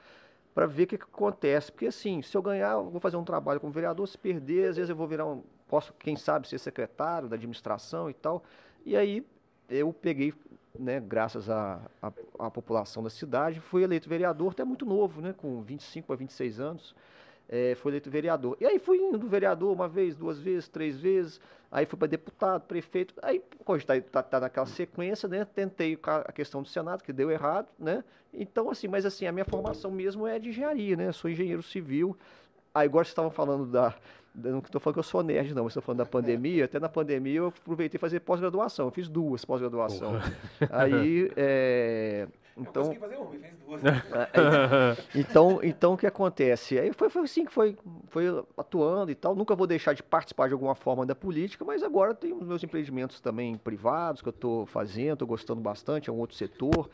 para 0.54 0.66
ver 0.66 0.84
o 0.84 0.86
que, 0.86 0.98
que 0.98 1.04
acontece. 1.04 1.70
Porque 1.70 1.86
assim, 1.86 2.22
se 2.22 2.36
eu 2.36 2.42
ganhar, 2.42 2.72
eu 2.72 2.90
vou 2.90 3.00
fazer 3.00 3.16
um 3.16 3.24
trabalho 3.24 3.60
como 3.60 3.72
vereador, 3.72 4.06
se 4.08 4.16
perder, 4.16 4.70
às 4.70 4.76
vezes 4.76 4.90
eu 4.90 4.96
vou 4.96 5.06
virar 5.06 5.26
um. 5.26 5.42
Posso, 5.68 5.92
quem 5.98 6.16
sabe, 6.16 6.48
ser 6.48 6.58
secretário 6.58 7.28
da 7.28 7.36
administração 7.36 8.08
e 8.08 8.14
tal. 8.14 8.42
E 8.84 8.96
aí 8.96 9.26
eu 9.68 9.92
peguei, 9.92 10.34
né, 10.78 11.00
graças 11.00 11.48
à 11.48 11.80
população 12.52 13.02
da 13.02 13.10
cidade, 13.10 13.60
fui 13.60 13.82
eleito 13.82 14.08
vereador, 14.08 14.52
até 14.52 14.64
muito 14.64 14.84
novo, 14.84 15.20
né? 15.20 15.34
Com 15.36 15.62
25 15.62 16.12
a 16.12 16.16
26 16.16 16.60
anos. 16.60 16.94
É, 17.48 17.74
fui 17.74 17.90
eleito 17.90 18.10
vereador. 18.10 18.56
E 18.60 18.66
aí 18.66 18.78
fui 18.78 18.98
indo 18.98 19.18
vereador 19.28 19.72
uma 19.72 19.86
vez, 19.86 20.16
duas 20.16 20.40
vezes, 20.40 20.68
três 20.68 20.98
vezes. 20.98 21.40
Aí 21.70 21.86
fui 21.86 21.98
para 21.98 22.08
deputado, 22.08 22.62
prefeito. 22.62 23.14
Aí, 23.22 23.42
quando 23.64 23.80
está 23.80 24.00
tá, 24.00 24.22
tá 24.22 24.40
naquela 24.40 24.66
sequência, 24.66 25.28
né? 25.28 25.44
Tentei 25.44 25.98
a 26.02 26.32
questão 26.32 26.62
do 26.62 26.68
Senado, 26.68 27.02
que 27.02 27.12
deu 27.12 27.30
errado, 27.30 27.68
né? 27.78 28.02
Então, 28.32 28.70
assim, 28.70 28.88
mas 28.88 29.04
assim, 29.04 29.26
a 29.26 29.32
minha 29.32 29.44
formação 29.44 29.90
mesmo 29.90 30.26
é 30.26 30.38
de 30.38 30.50
engenharia, 30.50 30.96
né? 30.96 31.12
Sou 31.12 31.30
engenheiro 31.30 31.62
civil. 31.62 32.16
Aí 32.74 32.86
agora 32.86 33.04
vocês 33.04 33.12
estavam 33.12 33.30
falando 33.30 33.66
da. 33.66 33.94
Não 34.34 34.58
estou 34.58 34.80
falando 34.80 34.94
que 34.94 34.98
eu 34.98 35.04
sou 35.04 35.22
nerd, 35.22 35.54
não, 35.54 35.62
mas 35.62 35.70
estou 35.70 35.82
falando 35.82 35.98
da 35.98 36.06
pandemia. 36.06 36.64
Até 36.64 36.80
na 36.80 36.88
pandemia 36.88 37.38
eu 37.38 37.46
aproveitei 37.48 37.98
fazer 37.98 38.20
pós-graduação. 38.20 38.86
Eu 38.86 38.90
fiz 38.90 39.08
duas 39.08 39.44
pós-graduação. 39.44 40.14
Aí. 40.70 41.30
é, 41.36 42.26
Então, 42.56 42.94
fazer 42.94 43.16
uma, 43.16 43.34
e 43.34 43.38
fez 43.38 43.54
duas. 43.58 43.82
então, 45.14 45.60
então 45.62 45.94
o 45.94 45.96
que 45.96 46.06
acontece? 46.06 46.78
Aí 46.78 46.92
foi, 46.92 47.10
foi 47.10 47.22
assim 47.22 47.44
que 47.44 47.52
foi, 47.52 47.76
foi 48.08 48.26
atuando 48.56 49.10
e 49.10 49.14
tal. 49.14 49.34
Nunca 49.34 49.56
vou 49.56 49.66
deixar 49.66 49.92
de 49.92 50.02
participar 50.02 50.46
de 50.46 50.52
alguma 50.52 50.74
forma 50.74 51.04
da 51.04 51.14
política, 51.14 51.64
mas 51.64 51.82
agora 51.82 52.14
tenho 52.14 52.36
os 52.36 52.46
meus 52.46 52.62
empreendimentos 52.62 53.20
também 53.20 53.56
privados 53.56 54.22
que 54.22 54.28
eu 54.28 54.32
estou 54.32 54.66
fazendo, 54.66 55.14
estou 55.14 55.28
gostando 55.28 55.60
bastante, 55.60 56.08
é 56.08 56.12
um 56.12 56.18
outro 56.18 56.36
setor. 56.36 56.88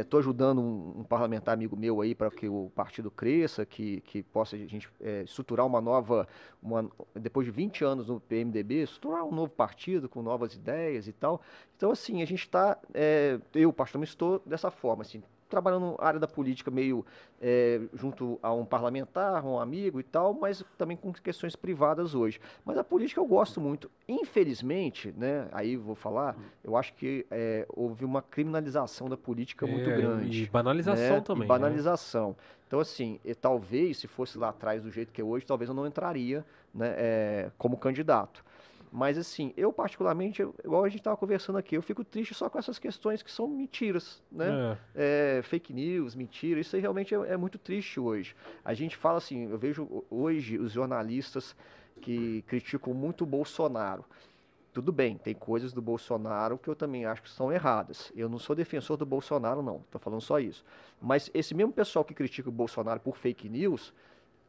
Estou 0.00 0.20
ajudando 0.20 0.60
um, 0.60 1.00
um 1.00 1.04
parlamentar 1.04 1.52
amigo 1.52 1.76
meu 1.76 2.00
aí 2.00 2.14
para 2.14 2.30
que 2.30 2.48
o 2.48 2.70
partido 2.74 3.10
cresça, 3.10 3.66
que, 3.66 4.00
que 4.02 4.22
possa 4.22 4.56
a 4.56 4.58
gente 4.58 4.88
é, 5.00 5.22
estruturar 5.22 5.66
uma 5.66 5.80
nova, 5.80 6.26
uma, 6.62 6.88
depois 7.14 7.44
de 7.44 7.50
20 7.50 7.84
anos 7.84 8.08
no 8.08 8.18
PMDB, 8.18 8.82
estruturar 8.84 9.24
um 9.24 9.32
novo 9.32 9.52
partido 9.52 10.08
com 10.08 10.22
novas 10.22 10.54
ideias 10.54 11.06
e 11.06 11.12
tal. 11.12 11.42
Então, 11.76 11.90
assim, 11.90 12.22
a 12.22 12.24
gente 12.24 12.40
está, 12.40 12.78
eu, 13.54 13.70
particularmente, 13.70 14.12
estou 14.12 14.40
dessa 14.46 14.70
forma, 14.70 14.85
assim, 14.92 15.22
trabalhando 15.48 15.96
na 15.98 16.06
área 16.06 16.20
da 16.20 16.26
política 16.26 16.70
meio 16.70 17.04
é, 17.40 17.80
junto 17.94 18.38
a 18.42 18.52
um 18.52 18.64
parlamentar, 18.64 19.44
um 19.44 19.58
amigo 19.58 20.00
e 20.00 20.02
tal, 20.02 20.34
mas 20.34 20.64
também 20.76 20.96
com 20.96 21.12
questões 21.12 21.54
privadas 21.54 22.14
hoje. 22.14 22.40
Mas 22.64 22.76
a 22.78 22.84
política 22.84 23.20
eu 23.20 23.26
gosto 23.26 23.60
muito. 23.60 23.90
Infelizmente, 24.08 25.14
né, 25.16 25.48
aí 25.52 25.76
vou 25.76 25.94
falar, 25.94 26.36
eu 26.64 26.76
acho 26.76 26.94
que 26.94 27.26
é, 27.30 27.66
houve 27.68 28.04
uma 28.04 28.22
criminalização 28.22 29.08
da 29.08 29.16
política 29.16 29.66
muito 29.66 29.88
É, 29.88 29.96
grande. 29.96 30.44
E 30.44 30.46
banalização 30.46 31.16
né, 31.16 31.20
também. 31.20 31.44
E 31.44 31.48
né? 31.48 31.48
banalização. 31.48 32.36
Então, 32.66 32.80
assim, 32.80 33.20
e 33.24 33.34
talvez, 33.34 33.98
se 33.98 34.08
fosse 34.08 34.36
lá 34.36 34.48
atrás 34.48 34.82
do 34.82 34.90
jeito 34.90 35.12
que 35.12 35.20
é 35.20 35.24
hoje, 35.24 35.46
talvez 35.46 35.68
eu 35.68 35.74
não 35.74 35.86
entraria 35.86 36.44
né, 36.74 36.94
é, 36.96 37.50
como 37.56 37.76
candidato. 37.76 38.44
Mas, 38.92 39.18
assim, 39.18 39.52
eu 39.56 39.72
particularmente, 39.72 40.42
igual 40.64 40.84
a 40.84 40.88
gente 40.88 41.00
estava 41.00 41.16
conversando 41.16 41.58
aqui, 41.58 41.76
eu 41.76 41.82
fico 41.82 42.04
triste 42.04 42.32
só 42.34 42.48
com 42.48 42.58
essas 42.58 42.78
questões 42.78 43.22
que 43.22 43.30
são 43.30 43.46
mentiras, 43.48 44.22
né? 44.30 44.78
É. 44.94 45.38
é, 45.38 45.42
fake 45.42 45.72
news, 45.72 46.14
mentira, 46.14 46.60
isso 46.60 46.74
aí 46.76 46.82
realmente 46.82 47.14
é, 47.14 47.18
é 47.18 47.36
muito 47.36 47.58
triste 47.58 47.98
hoje. 48.00 48.34
A 48.64 48.72
gente 48.74 48.96
fala 48.96 49.18
assim, 49.18 49.50
eu 49.50 49.58
vejo 49.58 49.82
ho- 49.84 50.04
hoje 50.10 50.58
os 50.58 50.72
jornalistas 50.72 51.54
que 52.00 52.42
criticam 52.42 52.94
muito 52.94 53.24
o 53.24 53.26
Bolsonaro. 53.26 54.04
Tudo 54.72 54.92
bem, 54.92 55.16
tem 55.16 55.34
coisas 55.34 55.72
do 55.72 55.80
Bolsonaro 55.80 56.58
que 56.58 56.68
eu 56.68 56.76
também 56.76 57.06
acho 57.06 57.22
que 57.22 57.30
são 57.30 57.50
erradas. 57.50 58.12
Eu 58.14 58.28
não 58.28 58.38
sou 58.38 58.54
defensor 58.54 58.98
do 58.98 59.06
Bolsonaro, 59.06 59.62
não, 59.62 59.76
estou 59.78 59.98
falando 59.98 60.20
só 60.20 60.38
isso. 60.38 60.62
Mas 61.00 61.30
esse 61.32 61.54
mesmo 61.54 61.72
pessoal 61.72 62.04
que 62.04 62.12
critica 62.12 62.50
o 62.50 62.52
Bolsonaro 62.52 63.00
por 63.00 63.16
fake 63.16 63.48
news 63.48 63.94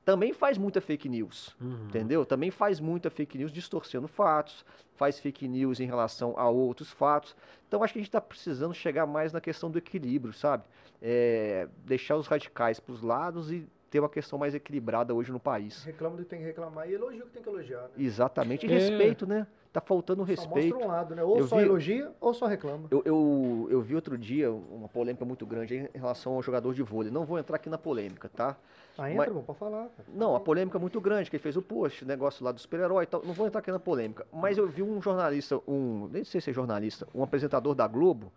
também 0.08 0.32
faz 0.32 0.58
muita 0.58 0.80
fake 0.80 1.10
news. 1.10 1.54
Uhum. 1.60 1.88
Entendeu? 1.90 2.26
Também 2.26 2.50
faz 2.50 2.80
muita 2.80 3.10
fake 3.10 3.38
news 3.38 3.52
distorcendo 3.52 4.08
fatos, 4.08 4.64
faz 4.96 5.20
fake 5.20 5.46
news 5.50 5.82
em 5.82 5.86
relação 5.86 6.34
a 6.40 6.50
outros 6.50 6.90
fatos. 6.90 7.36
Então 7.68 7.84
acho 7.84 7.92
que 7.92 8.00
a 8.00 8.02
gente 8.02 8.08
está 8.08 8.22
precisando 8.22 8.74
chegar 8.74 9.06
mais 9.06 9.34
na 9.34 9.42
questão 9.42 9.70
do 9.70 9.78
equilíbrio, 9.78 10.32
sabe? 10.34 10.64
É, 11.02 11.68
deixar 11.86 12.16
os 12.16 12.26
radicais 12.26 12.80
para 12.80 12.94
os 12.94 13.02
lados 13.02 13.52
e 13.52 13.68
ter 13.90 14.00
uma 14.00 14.08
questão 14.08 14.40
mais 14.40 14.56
equilibrada 14.56 15.14
hoje 15.14 15.30
no 15.30 15.42
país. 15.42 15.84
Reclama 15.84 16.16
do 16.16 16.24
que 16.24 16.30
tem 16.30 16.40
que 16.40 16.46
reclamar 16.46 16.90
e 16.90 16.94
elogia 16.94 17.24
o 17.24 17.28
que 17.28 17.34
tem 17.34 17.44
que 17.44 17.50
elogiar. 17.50 17.82
Né? 17.82 17.90
Exatamente. 17.98 18.66
E 18.66 18.72
É. 18.72 18.74
respeito, 18.76 19.28
né? 19.28 19.46
Tá 19.78 19.82
faltando 19.82 20.22
Só 20.24 20.26
respeito. 20.26 20.74
mostra 20.74 20.88
um 20.88 20.92
lado, 20.92 21.14
né? 21.16 21.24
Ou 21.24 21.38
Eu 21.38 21.48
só 21.48 21.58
vi- 21.58 21.62
elogia 21.62 22.12
ou 22.20 22.34
só 22.34 22.48
reclama. 22.48 22.88
Eu, 22.90 23.04
eu, 23.06 23.68
eu 23.70 23.80
vi 23.80 23.94
outro 23.94 24.18
dia 24.18 24.52
uma 24.52 24.88
polêmica 24.90 25.24
muito 25.24 25.46
grande 25.46 25.88
em 25.94 25.98
relação 26.00 26.34
ao 26.34 26.42
jogador 26.42 26.74
de 26.74 26.82
vôlei. 26.82 27.12
Não 27.12 27.24
vou 27.26 27.38
entrar 27.38 27.58
aqui 27.58 27.70
na 27.70 27.78
polêmica, 27.78 28.28
tá? 28.28 28.58
Ah, 28.98 29.12
entra, 29.12 29.30
bom, 29.30 29.44
pode 29.44 29.60
falar. 29.60 29.88
Não, 30.08 30.36
a 30.36 30.40
polêmica 30.40 30.80
é 30.80 30.82
muito 30.82 31.00
grande, 31.00 31.30
que 31.30 31.36
ele 31.36 31.44
fez 31.44 31.56
o 31.56 31.62
post, 31.62 32.04
o 32.04 32.08
negócio 32.08 32.44
lá 32.44 32.52
do 32.52 32.60
super-herói 32.60 33.04
e 33.04 33.06
tal. 33.06 33.22
Não 33.24 33.34
vou 33.36 33.46
entrar 33.46 33.60
aqui 33.60 33.70
na 33.72 33.78
polêmica. 33.78 34.26
Mas 34.34 34.58
eu 34.58 34.68
vi 34.68 34.82
um 34.82 35.00
jornalista, 35.00 35.62
um. 35.68 36.08
Nem 36.12 36.24
sei 36.24 36.42
se 36.42 36.50
é 36.50 36.54
jornalista, 36.54 37.08
um 37.14 37.22
apresentador 37.22 37.76
da 37.76 37.86
Globo, 37.88 38.32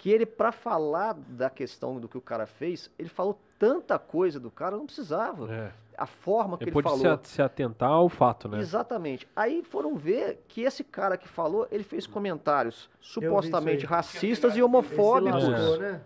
que 0.00 0.10
ele, 0.10 0.24
pra 0.24 0.50
falar 0.50 1.12
da 1.12 1.50
questão 1.50 2.00
do 2.00 2.08
que 2.08 2.16
o 2.16 2.22
cara 2.22 2.46
fez, 2.46 2.90
ele 2.98 3.10
falou 3.10 3.38
tanta 3.58 3.98
coisa 3.98 4.40
do 4.40 4.50
cara, 4.50 4.74
não 4.74 4.86
precisava. 4.86 5.52
É. 5.52 5.72
A 5.98 6.06
forma 6.06 6.56
que 6.56 6.64
Ele 6.64 6.70
ele, 6.70 6.82
pode 6.82 6.88
se, 6.96 7.02
falou. 7.02 7.18
a- 7.18 7.20
se 7.22 7.42
atentar 7.42 7.90
ao 7.90 8.08
fato, 8.08 8.48
né? 8.48 8.60
Exatamente. 8.60 9.28
Aí 9.36 9.62
foram 9.62 9.96
ver 9.96 10.42
que 10.48 10.62
esse 10.62 10.82
cara 10.82 11.18
que 11.18 11.28
falou, 11.28 11.68
ele 11.70 11.84
fez 11.84 12.06
comentários 12.06 12.88
supostamente 12.98 13.84
racistas 13.84 14.56
e 14.56 14.62
homofóbicos 14.62 15.46
lascou, 15.46 15.76
né? 15.78 16.00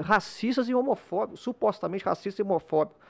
racistas 0.00 0.68
e 0.68 0.74
homofóbicos, 0.74 1.40
supostamente 1.40 2.04
racista 2.04 2.40
e 2.40 2.44
homofóbico. 2.44 3.00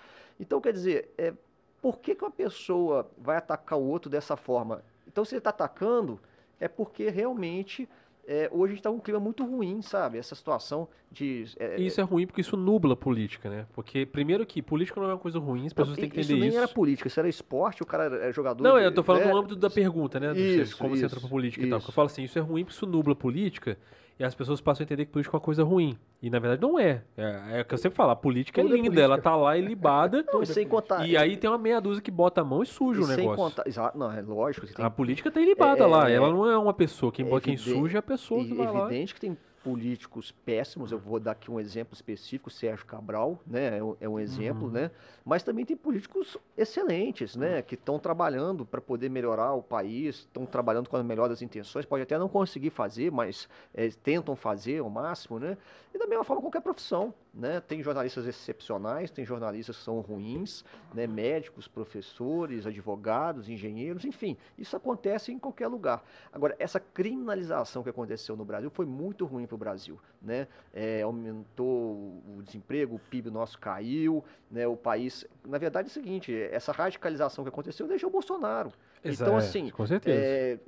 Então, 0.41 0.59
quer 0.59 0.73
dizer, 0.73 1.13
é, 1.19 1.35
por 1.83 1.99
que, 1.99 2.15
que 2.15 2.25
uma 2.25 2.31
pessoa 2.31 3.11
vai 3.19 3.37
atacar 3.37 3.79
o 3.79 3.83
outro 3.85 4.11
dessa 4.11 4.37
forma? 4.39 4.83
Então, 5.07 5.23
se 5.25 5.35
ele 5.35 5.41
está 5.41 5.51
atacando, 5.51 6.19
é 6.59 6.69
porque 6.69 7.11
realmente 7.11 7.87
é, 8.27 8.49
hoje 8.53 8.65
a 8.65 8.75
gente 8.75 8.79
está 8.79 8.91
num 8.91 9.01
clima 9.01 9.19
muito 9.19 9.45
ruim, 9.45 9.83
sabe? 9.83 10.17
Essa 10.17 10.35
situação 10.35 10.89
de. 11.11 11.45
é, 11.59 11.81
isso 11.81 12.01
é 12.01 12.05
ruim 12.05 12.27
porque 12.27 12.41
isso 12.41 12.57
nubla 12.57 12.93
a 12.93 12.97
política, 12.97 13.51
né? 13.51 13.67
Porque, 13.73 14.07
primeiro 14.07 14.47
que 14.47 14.63
política 14.63 15.01
não 15.01 15.09
é 15.09 15.13
uma 15.13 15.19
coisa 15.19 15.39
ruim, 15.39 15.67
as 15.67 15.73
pessoas 15.73 15.97
têm 15.97 16.09
que 16.09 16.21
isso 16.21 16.31
entender 16.31 16.41
nem 16.41 16.49
isso. 16.51 16.59
era 16.59 16.69
política, 16.69 17.09
isso 17.09 17.19
era 17.19 17.29
esporte, 17.29 17.83
o 17.83 17.87
cara 17.87 18.29
é 18.29 18.33
jogador. 18.33 18.63
Não, 18.63 18.79
de- 18.79 18.85
eu 18.85 18.95
tô 18.95 19.03
falando 19.03 19.25
né? 19.25 19.33
no 19.33 19.39
âmbito 19.39 19.57
da 19.57 19.69
pergunta, 19.69 20.21
né? 20.21 20.33
Isso, 20.39 20.77
como 20.79 20.91
você 20.97 21.05
entra 21.05 21.17
isso, 21.19 21.21
pra 21.27 21.29
política 21.31 21.67
e 21.67 21.69
tal. 21.69 21.79
Porque 21.79 21.87
eu 21.87 21.91
isso. 21.91 21.93
falo 21.97 22.07
assim, 22.07 22.23
isso 22.23 22.39
é 22.39 22.43
ruim 22.43 22.65
porque 22.65 22.77
isso 22.77 22.87
nubla 22.87 23.13
a 23.13 23.17
política 23.17 23.77
e 24.19 24.25
as 24.25 24.35
pessoas 24.35 24.61
passam 24.61 24.83
a 24.83 24.85
entender 24.85 25.07
que 25.07 25.13
política 25.13 25.37
é 25.37 25.39
uma 25.39 25.45
coisa 25.45 25.65
ruim. 25.65 25.97
E 26.23 26.31
na 26.31 26.39
verdade 26.39 26.63
não 26.63 26.79
é. 26.79 27.03
É, 27.17 27.59
é 27.59 27.61
o 27.63 27.65
que 27.65 27.75
eu 27.75 27.79
sempre 27.79 27.97
falo, 27.97 28.11
a 28.13 28.17
política 28.17 28.61
é 28.61 28.65
é 28.65 28.67
linda, 28.67 28.77
política. 28.79 29.01
ela 29.03 29.19
tá 29.19 29.35
lá 29.37 29.57
ilibada. 29.57 30.25
Não, 30.33 30.43
e 30.43 30.47
sem 30.47 30.67
contar. 30.67 31.07
e 31.07 31.17
aí 31.17 31.37
tem 31.37 31.51
uma 31.51 31.59
meia 31.59 31.81
dúzia 31.81 32.03
que 32.03 32.11
bota 32.11 32.41
a 32.41 32.45
mão 32.45 32.63
e 32.63 32.67
suja 32.67 33.01
e 33.01 33.03
o 33.03 33.07
sem 33.07 33.17
negócio. 33.17 33.37
contar. 33.45 33.67
Exato, 33.67 33.99
não, 33.99 34.13
é 34.13 34.21
lógico. 34.23 34.67
Tem 34.67 34.85
A 34.85 34.91
política 34.91 35.31
tá 35.31 35.41
ilibada 35.41 35.83
É, 35.85 35.87
lá, 35.87 36.11
é, 36.11 36.15
ela 36.15 36.31
não 36.31 36.49
é 36.49 36.57
uma 36.57 36.73
pessoa. 36.75 37.11
Quem, 37.11 37.25
é 37.27 37.29
quem 37.41 37.55
evidente- 37.55 37.63
suja 37.73 37.99
é 37.99 38.01
a 38.01 38.03
pessoa 38.03 38.45
que 38.45 38.51
E 38.53 38.55
vai 38.55 38.67
lá. 38.73 38.87
evidente 38.87 39.15
que 39.15 39.21
tem 39.21 39.37
políticos 39.63 40.33
péssimos, 40.45 40.91
eu 40.93 40.99
vou 40.99 41.21
dar 41.21 41.33
aqui 41.33 41.51
um 41.51 41.61
exemplo 41.61 41.95
específico, 41.95 42.51
Sérgio 42.51 42.85
Cabral, 42.85 43.41
né, 43.47 43.79
é 43.79 43.83
um- 43.83 44.19
é 44.19 44.23
exemplo, 44.23 44.67
Uhum. 44.67 44.73
né, 44.73 44.91
mas 45.25 45.43
também 45.43 45.65
tem 45.65 45.77
políticos 45.77 46.37
excelentes, 46.57 47.37
né, 47.37 47.63
que 47.63 47.75
estão 47.75 47.99
trabalhando 47.99 48.65
para 48.67 48.81
poder 48.81 49.09
melhorar 49.09 49.53
o 49.55 49.63
país, 49.63 50.17
estão 50.17 50.45
trabalhando 50.45 50.89
com 50.89 50.97
a 50.97 51.03
melhor 51.03 51.29
das 51.29 51.43
intenções, 51.43 51.85
pode 51.87 52.03
até 52.03 52.19
não 52.19 52.29
conseguir 52.29 52.71
fazer, 52.71 53.11
mas 53.13 53.49
eh, 53.75 53.91
tentam 54.03 54.35
fazer 54.35 54.79
ao 54.81 54.91
máximo, 54.91 55.39
né, 55.39 55.57
e 55.95 55.99
da 55.99 56.07
mesma 56.07 56.25
forma 56.25 56.43
qualquer 56.43 56.61
profissão, 56.61 57.15
né, 57.35 57.61
tem 57.61 57.83
jornalistas 57.83 58.27
excepcionais, 58.27 59.11
tem 59.11 59.25
jornalistas 59.25 59.79
que 59.79 59.83
são 59.83 60.01
ruins, 60.01 60.63
né, 60.93 61.07
médicos, 61.07 61.67
professores, 61.67 62.67
advogados, 62.67 63.49
engenheiros, 63.49 64.05
enfim, 64.05 64.37
isso 64.59 64.77
acontece 64.77 65.33
em 65.33 65.39
qualquer 65.39 65.67
lugar. 65.69 66.05
Agora, 66.31 66.55
essa 66.59 66.79
criminalização 66.79 67.83
que 67.83 67.89
aconteceu 67.89 68.37
no 68.37 68.45
Brasil 68.45 68.69
foi 68.71 68.85
muito 68.85 69.25
ruim 69.25 69.47
para 69.47 69.55
o 69.55 69.59
Brasil, 69.59 69.99
né? 70.21 70.47
É, 70.75 71.01
aumentou 71.03 72.23
o 72.37 72.43
desemprego, 72.45 72.97
o 72.97 72.99
PIB 72.99 73.31
nosso 73.31 73.59
caiu, 73.59 74.23
né? 74.51 74.67
O 74.67 74.77
país, 74.77 75.25
na 75.47 75.57
verdade, 75.57 75.89
é 75.89 75.91
o 75.91 75.93
seguinte: 75.93 76.35
essa 76.51 76.71
radicalização 76.73 77.45
que 77.45 77.49
aconteceu 77.49 77.89
deixou 77.89 78.11
o 78.11 78.13
Bolsonaro. 78.13 78.73
Exa- 79.03 79.25
então, 79.25 79.35
é, 79.37 79.39
assim, 79.39 79.71
Com 79.71 79.87
certeza. 79.87 80.19
é, 80.19 80.59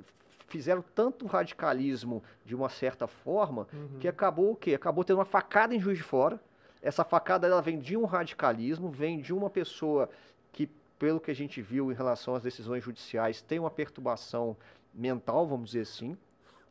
fizeram 0.47 0.83
tanto 0.95 1.25
radicalismo 1.27 2.23
de 2.43 2.55
uma 2.55 2.69
certa 2.69 3.05
forma 3.07 3.67
Uhum. 3.71 3.99
que 3.99 4.07
acabou 4.07 4.51
o 4.51 4.55
quê? 4.55 4.73
Acabou 4.73 5.03
tendo 5.03 5.17
uma 5.17 5.25
facada 5.25 5.75
em 5.75 5.79
Juiz 5.79 5.97
de 5.97 6.03
Fora. 6.03 6.39
Essa 6.85 7.03
facada 7.03 7.47
ela 7.47 7.61
vem 7.63 7.79
de 7.79 7.97
um 7.97 8.05
radicalismo, 8.05 8.89
vem 8.91 9.19
de 9.19 9.33
uma 9.33 9.49
pessoa 9.49 10.07
que, 10.53 10.69
pelo 10.99 11.19
que 11.19 11.31
a 11.31 11.35
gente 11.35 11.59
viu 11.59 11.91
em 11.91 11.95
relação 11.95 12.35
às 12.35 12.43
decisões 12.43 12.83
judiciais, 12.83 13.41
tem 13.41 13.57
uma 13.57 13.71
perturbação 13.71 14.55
mental, 14.93 15.47
vamos 15.47 15.71
dizer 15.71 15.81
assim, 15.81 16.15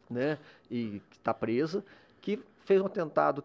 né? 0.08 0.38
E 0.70 1.02
que 1.10 1.16
está 1.18 1.34
presa, 1.34 1.84
que 2.20 2.38
fez 2.64 2.80
um 2.80 2.86
atentado 2.86 3.42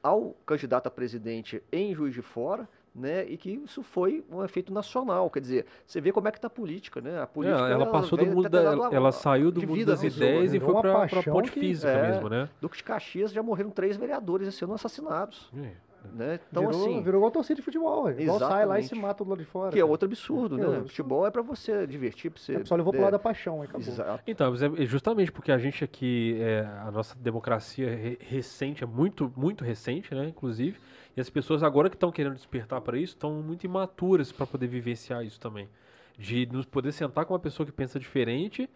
ao 0.00 0.34
candidato 0.46 0.86
a 0.86 0.90
presidente 0.90 1.60
em 1.72 1.92
Juiz 1.92 2.14
de 2.14 2.22
Fora, 2.22 2.68
né? 2.94 3.24
E 3.24 3.36
que 3.36 3.50
isso 3.50 3.82
foi 3.82 4.24
um 4.30 4.44
efeito 4.44 4.72
nacional. 4.72 5.28
Quer 5.28 5.40
dizer, 5.40 5.66
você 5.84 6.00
vê 6.00 6.12
como 6.12 6.28
é 6.28 6.30
que 6.30 6.38
está 6.38 6.46
a 6.46 6.50
política, 6.50 7.00
né? 7.00 7.18
A 7.18 7.22
É, 7.22 7.26
política 7.26 7.68
ela, 7.68 7.86
passou 7.86 8.16
do 8.16 8.26
mundo 8.26 8.48
da, 8.48 8.60
ela, 8.62 8.94
ela 8.94 9.10
saiu 9.12 9.50
do 9.50 9.58
de 9.58 9.66
mundo 9.66 9.84
das 9.86 10.02
né? 10.02 10.08
ideias 10.08 10.54
e 10.54 10.58
Virou 10.60 10.74
foi 10.74 10.82
pra 10.82 10.94
paixão 10.94 11.32
ponte 11.32 11.50
que- 11.50 11.58
física 11.58 11.90
é. 11.90 12.10
mesmo, 12.12 12.28
né? 12.28 12.48
Duque 12.60 12.76
de 12.76 12.84
Caxias 12.84 13.32
já 13.32 13.42
morreram 13.42 13.70
três 13.70 13.96
vereadores 13.96 14.46
esse 14.46 14.62
ano 14.62 14.74
assassinados, 14.74 15.50
É. 15.56 15.72
né? 16.12 16.40
Então 16.50 16.66
virou, 16.66 16.82
assim, 16.82 17.02
virou 17.02 17.18
igual 17.18 17.30
torcida 17.30 17.56
de 17.56 17.62
futebol, 17.62 18.10
igual 18.10 18.38
sai 18.38 18.66
lá 18.66 18.78
e 18.78 18.82
se 18.82 18.86
Exatamente. 18.88 19.02
mata 19.06 19.24
do 19.24 19.30
lado 19.30 19.38
de 19.38 19.44
fora. 19.44 19.70
que 19.70 19.78
é 19.78 19.80
cara. 19.80 19.90
outro 19.90 20.06
absurdo, 20.06 20.56
É 20.56 20.60
né? 20.60 20.66
outro 20.66 20.88
Futebol 20.88 21.26
é 21.26 21.30
para 21.30 21.42
você 21.42 21.86
divertir, 21.86 22.30
para 22.30 22.40
você 22.40 22.54
É, 22.56 22.64
só 22.64 22.74
levou 22.76 22.92
pro 22.92 23.00
é, 23.00 23.04
lado 23.04 23.12
da 23.12 23.18
paixão, 23.18 23.60
aí 23.60 23.68
acabou. 23.68 23.86
Exato. 23.86 24.22
Então, 24.26 24.50
mas 24.50 24.62
é 24.62 24.68
justamente 24.86 25.30
porque 25.30 25.52
a 25.52 25.58
gente 25.58 25.84
aqui, 25.84 26.36
é, 26.40 26.60
a 26.86 26.90
nossa 26.90 27.16
democracia 27.18 27.88
re- 27.94 28.18
recente, 28.20 28.82
é 28.82 28.86
muito, 28.86 29.32
muito 29.36 29.64
recente, 29.64 30.14
né, 30.14 30.26
inclusive, 30.28 30.78
e 31.16 31.20
as 31.20 31.28
pessoas 31.30 31.62
agora 31.62 31.90
que 31.90 31.96
estão 31.96 32.10
querendo 32.10 32.34
despertar 32.34 32.80
para 32.80 32.96
isso, 32.96 33.14
estão 33.14 33.42
muito 33.42 33.64
imaturas 33.64 34.32
para 34.32 34.46
poder 34.46 34.66
vivenciar 34.66 35.24
isso 35.24 35.38
também. 35.38 35.68
De 36.18 36.46
nos 36.46 36.66
poder 36.66 36.92
sentar 36.92 37.24
com 37.24 37.32
uma 37.34 37.40
pessoa 37.40 37.66
que 37.66 37.72
pensa 37.72 37.98
diferente, 37.98 38.68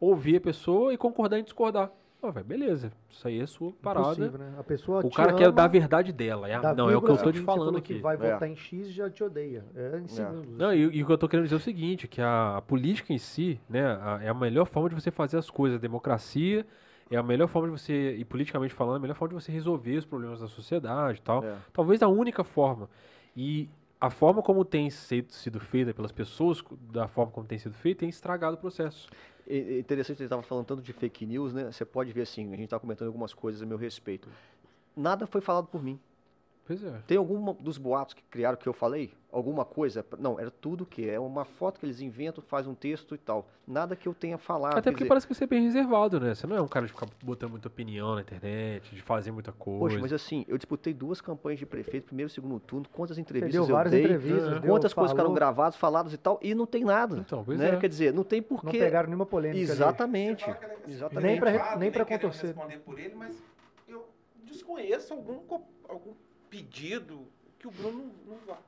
ouvir 0.00 0.36
a 0.36 0.40
pessoa 0.40 0.92
e 0.92 0.96
concordar 0.96 1.38
em 1.38 1.44
discordar. 1.44 1.90
Velho, 2.32 2.44
beleza, 2.46 2.92
isso 3.10 3.26
aí 3.28 3.40
é 3.40 3.46
sua 3.46 3.72
parada. 3.82 4.28
Né? 4.30 4.54
A 4.58 4.62
pessoa 4.62 5.04
O 5.04 5.10
cara 5.10 5.30
ama, 5.30 5.38
quer 5.38 5.52
dar 5.52 5.64
a 5.64 5.68
verdade 5.68 6.12
dela. 6.12 6.48
é 6.48 6.54
a- 6.54 6.74
não, 6.74 6.90
é 6.90 6.96
o 6.96 7.02
que 7.02 7.10
eu 7.10 7.16
tô 7.16 7.30
te 7.32 7.40
falando 7.40 7.78
aqui. 7.78 7.94
que 7.94 8.00
vai 8.00 8.14
É. 8.16 8.32
votar 8.32 8.48
em 8.48 8.56
X 8.56 8.88
e 8.88 8.92
já 8.92 9.08
te 9.10 9.22
odeia. 9.22 9.64
É 9.74 9.98
em 9.98 10.06
segundos. 10.08 10.56
Não, 10.56 10.72
e, 10.72 10.80
e 10.96 11.02
o 11.02 11.06
que 11.06 11.12
eu 11.12 11.18
tô 11.18 11.28
querendo 11.28 11.44
dizer 11.44 11.56
é 11.56 11.58
o 11.58 11.60
seguinte, 11.60 12.08
que 12.08 12.20
a, 12.20 12.62
política 12.66 13.12
em 13.12 13.18
si, 13.18 13.60
né, 13.68 13.84
a- 13.84 14.20
é 14.22 14.28
a 14.28 14.34
melhor 14.34 14.66
forma 14.66 14.88
de 14.88 14.94
você 14.94 15.10
fazer 15.10 15.36
as 15.38 15.50
coisas. 15.50 15.78
A 15.78 15.80
democracia 15.80 16.66
é 17.10 17.16
a 17.16 17.22
melhor 17.22 17.46
forma 17.48 17.68
de 17.68 17.80
você, 17.80 18.14
e 18.16 18.24
politicamente 18.24 18.72
falando, 18.74 18.94
é 18.96 18.98
a 18.98 19.02
melhor 19.02 19.14
forma 19.14 19.36
de 19.36 19.42
você 19.44 19.52
resolver 19.52 19.96
os 19.96 20.06
problemas 20.06 20.40
da 20.40 20.48
sociedade 20.48 21.18
e 21.18 21.22
tal. 21.22 21.44
É. 21.44 21.54
Talvez 21.72 22.02
a 22.02 22.08
única 22.08 22.42
forma. 22.42 22.88
E 23.36 23.68
a 24.00 24.10
forma 24.10 24.42
como 24.42 24.64
tem 24.64 24.90
sido, 24.90 25.30
sido 25.32 25.58
feita 25.60 25.92
pelas 25.94 26.12
pessoas, 26.12 26.62
da 26.92 27.08
forma 27.08 27.32
como 27.32 27.46
tem 27.46 27.58
sido 27.58 27.74
feita, 27.74 28.00
tem 28.00 28.08
estragado 28.08 28.56
o 28.56 28.58
processo. 28.58 29.08
É 29.46 29.78
interessante, 29.78 30.18
ele 30.18 30.26
estava 30.26 30.42
falando 30.42 30.64
tanto 30.64 30.82
de 30.82 30.92
fake 30.92 31.26
news, 31.26 31.52
né? 31.52 31.70
Você 31.70 31.84
pode 31.84 32.12
ver 32.12 32.22
assim, 32.22 32.46
a 32.48 32.56
gente 32.56 32.64
está 32.64 32.78
comentando 32.78 33.08
algumas 33.08 33.34
coisas 33.34 33.60
a 33.60 33.66
meu 33.66 33.76
respeito. 33.76 34.28
Nada 34.96 35.26
foi 35.26 35.40
falado 35.40 35.66
por 35.66 35.82
mim. 35.82 35.98
Pois 36.66 36.82
é. 36.82 36.92
Tem 37.06 37.18
algum 37.18 37.52
dos 37.54 37.76
boatos 37.76 38.14
que 38.14 38.22
criaram 38.22 38.56
que 38.56 38.66
eu 38.66 38.72
falei? 38.72 39.12
Alguma 39.30 39.66
coisa? 39.66 40.02
Não, 40.18 40.40
era 40.40 40.50
tudo 40.50 40.86
que 40.86 41.10
é 41.10 41.20
uma 41.20 41.44
foto 41.44 41.78
que 41.78 41.84
eles 41.84 42.00
inventam, 42.00 42.42
faz 42.42 42.66
um 42.66 42.74
texto 42.74 43.14
e 43.14 43.18
tal. 43.18 43.46
Nada 43.66 43.94
que 43.94 44.08
eu 44.08 44.14
tenha 44.14 44.38
falado. 44.38 44.78
Até 44.78 44.90
porque 44.90 45.04
dizer, 45.04 45.08
parece 45.08 45.26
que 45.26 45.34
você 45.34 45.44
é 45.44 45.46
bem 45.46 45.62
reservado, 45.64 46.18
né? 46.18 46.34
Você 46.34 46.46
não 46.46 46.56
é 46.56 46.62
um 46.62 46.68
cara 46.68 46.86
de 46.86 46.92
ficar 46.92 47.06
botando 47.22 47.50
muita 47.50 47.68
opinião 47.68 48.14
na 48.14 48.22
internet, 48.22 48.94
de 48.94 49.02
fazer 49.02 49.30
muita 49.30 49.52
coisa. 49.52 49.80
Poxa, 49.80 49.98
mas 49.98 50.12
assim, 50.12 50.46
eu 50.48 50.56
disputei 50.56 50.94
duas 50.94 51.20
campanhas 51.20 51.58
de 51.58 51.66
prefeito, 51.66 52.06
primeiro 52.06 52.30
e 52.30 52.32
segundo 52.32 52.58
turno, 52.60 52.86
quantas 52.92 53.18
entrevistas 53.18 53.52
deu 53.52 53.64
eu 53.68 53.74
várias 53.74 53.90
dei, 53.92 54.04
entrevistas, 54.04 54.60
deu- 54.60 54.70
quantas 54.70 54.94
coisas 54.94 55.10
ficaram 55.12 55.34
gravadas, 55.34 55.76
faladas 55.76 56.12
e 56.14 56.16
tal, 56.16 56.38
e 56.40 56.54
não 56.54 56.64
tem 56.64 56.82
nada. 56.84 57.18
Então, 57.18 57.44
pois 57.44 57.58
né? 57.58 57.74
é. 57.74 57.76
Quer 57.76 57.88
dizer, 57.88 58.14
não 58.14 58.24
tem 58.24 58.40
Não 58.40 58.48
porquê. 58.48 58.78
pegaram 58.78 59.08
nenhuma 59.08 59.26
polêmica. 59.26 59.60
Exatamente. 59.60 60.48
É 60.48 60.76
Exatamente. 60.88 61.26
Nem 61.78 61.90
pra 61.90 62.04
querendo 62.06 62.22
contorcer. 62.22 62.46
responder 62.46 62.78
por 62.78 62.98
ele, 62.98 63.14
mas 63.14 63.36
eu 63.86 64.06
desconheço 64.44 65.12
algum, 65.12 65.40
algum 65.88 66.12
pedido 66.58 67.26
que 67.58 67.66
o 67.66 67.70
Bruno 67.72 68.12
não 68.26 68.36
vá. 68.46 68.58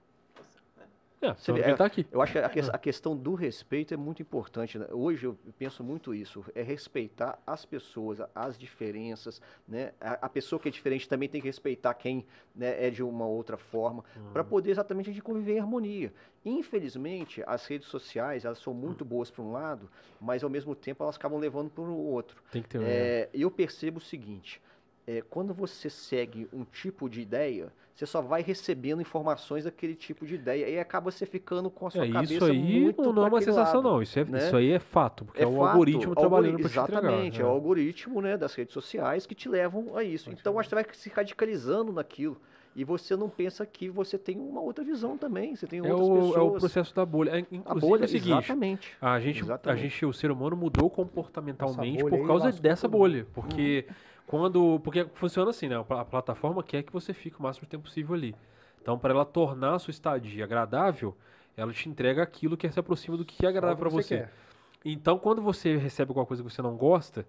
É, 1.22 1.32
Você 1.32 1.50
vê, 1.50 1.60
ele 1.60 1.70
é- 1.72 1.76
tá 1.76 1.86
aqui. 1.86 2.06
Eu 2.12 2.20
acho 2.20 2.32
que 2.32 2.38
a, 2.38 2.48
que- 2.48 2.60
a 2.60 2.78
questão 2.78 3.16
do 3.16 3.34
respeito 3.34 3.94
é 3.94 3.96
muito 3.96 4.20
importante. 4.20 4.78
né? 4.78 4.86
Hoje 4.92 5.24
eu 5.26 5.38
penso 5.58 5.82
muito 5.82 6.14
isso, 6.14 6.44
é 6.54 6.62
respeitar 6.62 7.38
as 7.46 7.64
pessoas, 7.64 8.18
as 8.34 8.58
diferenças, 8.58 9.40
né? 9.66 9.92
A, 9.98 10.26
a 10.26 10.28
pessoa 10.28 10.60
que 10.60 10.68
é 10.68 10.70
diferente 10.70 11.08
também 11.08 11.26
tem 11.26 11.40
que 11.40 11.46
respeitar 11.46 11.94
quem 11.94 12.26
né, 12.54 12.86
é 12.86 12.90
de 12.90 13.02
uma 13.02 13.24
outra 13.26 13.56
forma, 13.56 14.04
para 14.32 14.44
poder 14.44 14.70
exatamente 14.72 15.08
a 15.08 15.12
gente 15.12 15.22
conviver 15.22 15.54
em 15.54 15.60
harmonia. 15.60 16.12
Infelizmente, 16.44 17.42
as 17.46 17.66
redes 17.66 17.88
sociais, 17.88 18.44
elas 18.44 18.58
são 18.58 18.74
muito 18.74 19.02
boas 19.04 19.30
para 19.30 19.42
um 19.42 19.52
lado, 19.52 19.88
mas 20.20 20.44
ao 20.44 20.50
mesmo 20.50 20.74
tempo 20.74 21.02
elas 21.02 21.16
acabam 21.16 21.38
levando 21.40 21.70
para 21.70 21.82
o 21.82 21.96
outro. 21.96 22.42
Tem 22.52 22.62
que 22.62 22.68
ter 22.68 22.78
um. 22.78 22.82
É, 22.84 23.30
eu 23.32 23.50
percebo 23.50 23.98
o 23.98 24.02
seguinte: 24.02 24.60
é, 25.06 25.22
quando 25.30 25.54
você 25.54 25.88
segue 25.88 26.48
um 26.52 26.64
tipo 26.64 27.08
de 27.08 27.20
ideia, 27.20 27.72
você 27.94 28.04
só 28.04 28.20
vai 28.20 28.42
recebendo 28.42 29.00
informações 29.00 29.64
daquele 29.64 29.94
tipo 29.94 30.26
de 30.26 30.34
ideia 30.34 30.68
e 30.68 30.78
acaba 30.78 31.10
você 31.10 31.24
ficando 31.24 31.70
com 31.70 31.86
a 31.86 31.90
sua 31.90 32.04
É, 32.06 32.10
cabeça 32.10 32.34
isso 32.34 32.44
aí 32.44 32.80
muito 32.82 33.12
não, 33.12 33.24
é 33.24 33.28
uma 33.28 33.40
sensação, 33.40 33.76
lado, 33.80 33.88
não. 33.94 34.02
Isso, 34.02 34.18
é, 34.18 34.24
né? 34.24 34.38
isso 34.38 34.56
aí 34.56 34.70
é 34.72 34.78
fato, 34.78 35.24
porque 35.24 35.42
é, 35.42 35.46
o 35.46 35.52
fato, 35.56 35.66
algoritmo 35.70 36.02
algori- 36.10 36.20
trabalhando 36.20 36.58
pra 36.60 36.68
te 36.68 36.78
entregar. 36.78 37.02
Exatamente, 37.04 37.40
é 37.40 37.44
o 37.44 37.48
é. 37.48 37.50
algoritmo 37.50 38.20
né, 38.20 38.36
das 38.36 38.54
redes 38.54 38.74
sociais 38.74 39.24
que 39.26 39.34
te 39.34 39.48
levam 39.48 39.96
a 39.96 40.02
isso. 40.04 40.30
Então, 40.30 40.58
acho 40.58 40.68
que 40.68 40.74
você 40.76 40.82
vai 40.82 40.94
se 40.94 41.08
radicalizando 41.08 41.92
naquilo. 41.92 42.36
E 42.78 42.84
você 42.84 43.16
não 43.16 43.30
pensa 43.30 43.64
que 43.64 43.88
você 43.88 44.18
tem 44.18 44.38
uma 44.38 44.60
outra 44.60 44.84
visão 44.84 45.16
também. 45.16 45.56
Você 45.56 45.66
tem 45.66 45.78
É 45.78 45.82
outras 45.94 46.08
o, 46.08 46.12
pessoas. 46.12 46.36
é 46.36 46.40
o 46.40 46.50
processo 46.50 46.94
da 46.94 47.06
bolha. 47.06 47.30
É, 47.30 47.34
a 47.36 47.38
Inclusive 47.50 47.80
bolha, 47.80 48.02
é 48.02 48.04
o 48.04 48.08
seguinte, 48.08 48.28
exatamente. 48.32 48.92
a 49.00 49.18
gente, 49.18 49.40
a 49.40 49.44
Exatamente. 49.44 49.82
gente, 49.82 50.04
o 50.04 50.12
ser 50.12 50.30
humano 50.30 50.54
mudou 50.54 50.90
comportamentalmente 50.90 52.04
por 52.04 52.26
causa 52.26 52.52
dessa 52.52 52.86
bolha. 52.86 53.26
Porque 53.32 53.86
quando. 54.26 54.80
Porque 54.80 55.06
funciona 55.14 55.50
assim, 55.50 55.68
né? 55.68 55.76
A 55.76 56.04
plataforma 56.04 56.62
quer 56.62 56.82
que 56.82 56.92
você 56.92 57.12
fique 57.12 57.38
o 57.38 57.42
máximo 57.42 57.64
de 57.64 57.70
tempo 57.70 57.84
possível 57.84 58.14
ali. 58.14 58.34
Então, 58.82 58.98
para 58.98 59.12
ela 59.12 59.24
tornar 59.24 59.74
a 59.74 59.78
sua 59.78 59.90
estadia 59.90 60.44
agradável, 60.44 61.16
ela 61.56 61.72
te 61.72 61.88
entrega 61.88 62.22
aquilo 62.22 62.56
que 62.56 62.70
se 62.70 62.78
aproxima 62.78 63.16
do 63.16 63.24
que 63.24 63.44
é 63.44 63.48
agradável 63.48 63.76
para 63.76 63.88
o 63.88 63.90
você. 63.90 64.18
quer. 64.18 64.32
Então, 64.84 65.18
quando 65.18 65.42
você 65.42 65.76
recebe 65.76 66.10
alguma 66.10 66.26
coisa 66.26 66.42
que 66.42 66.50
você 66.50 66.62
não 66.62 66.76
gosta, 66.76 67.26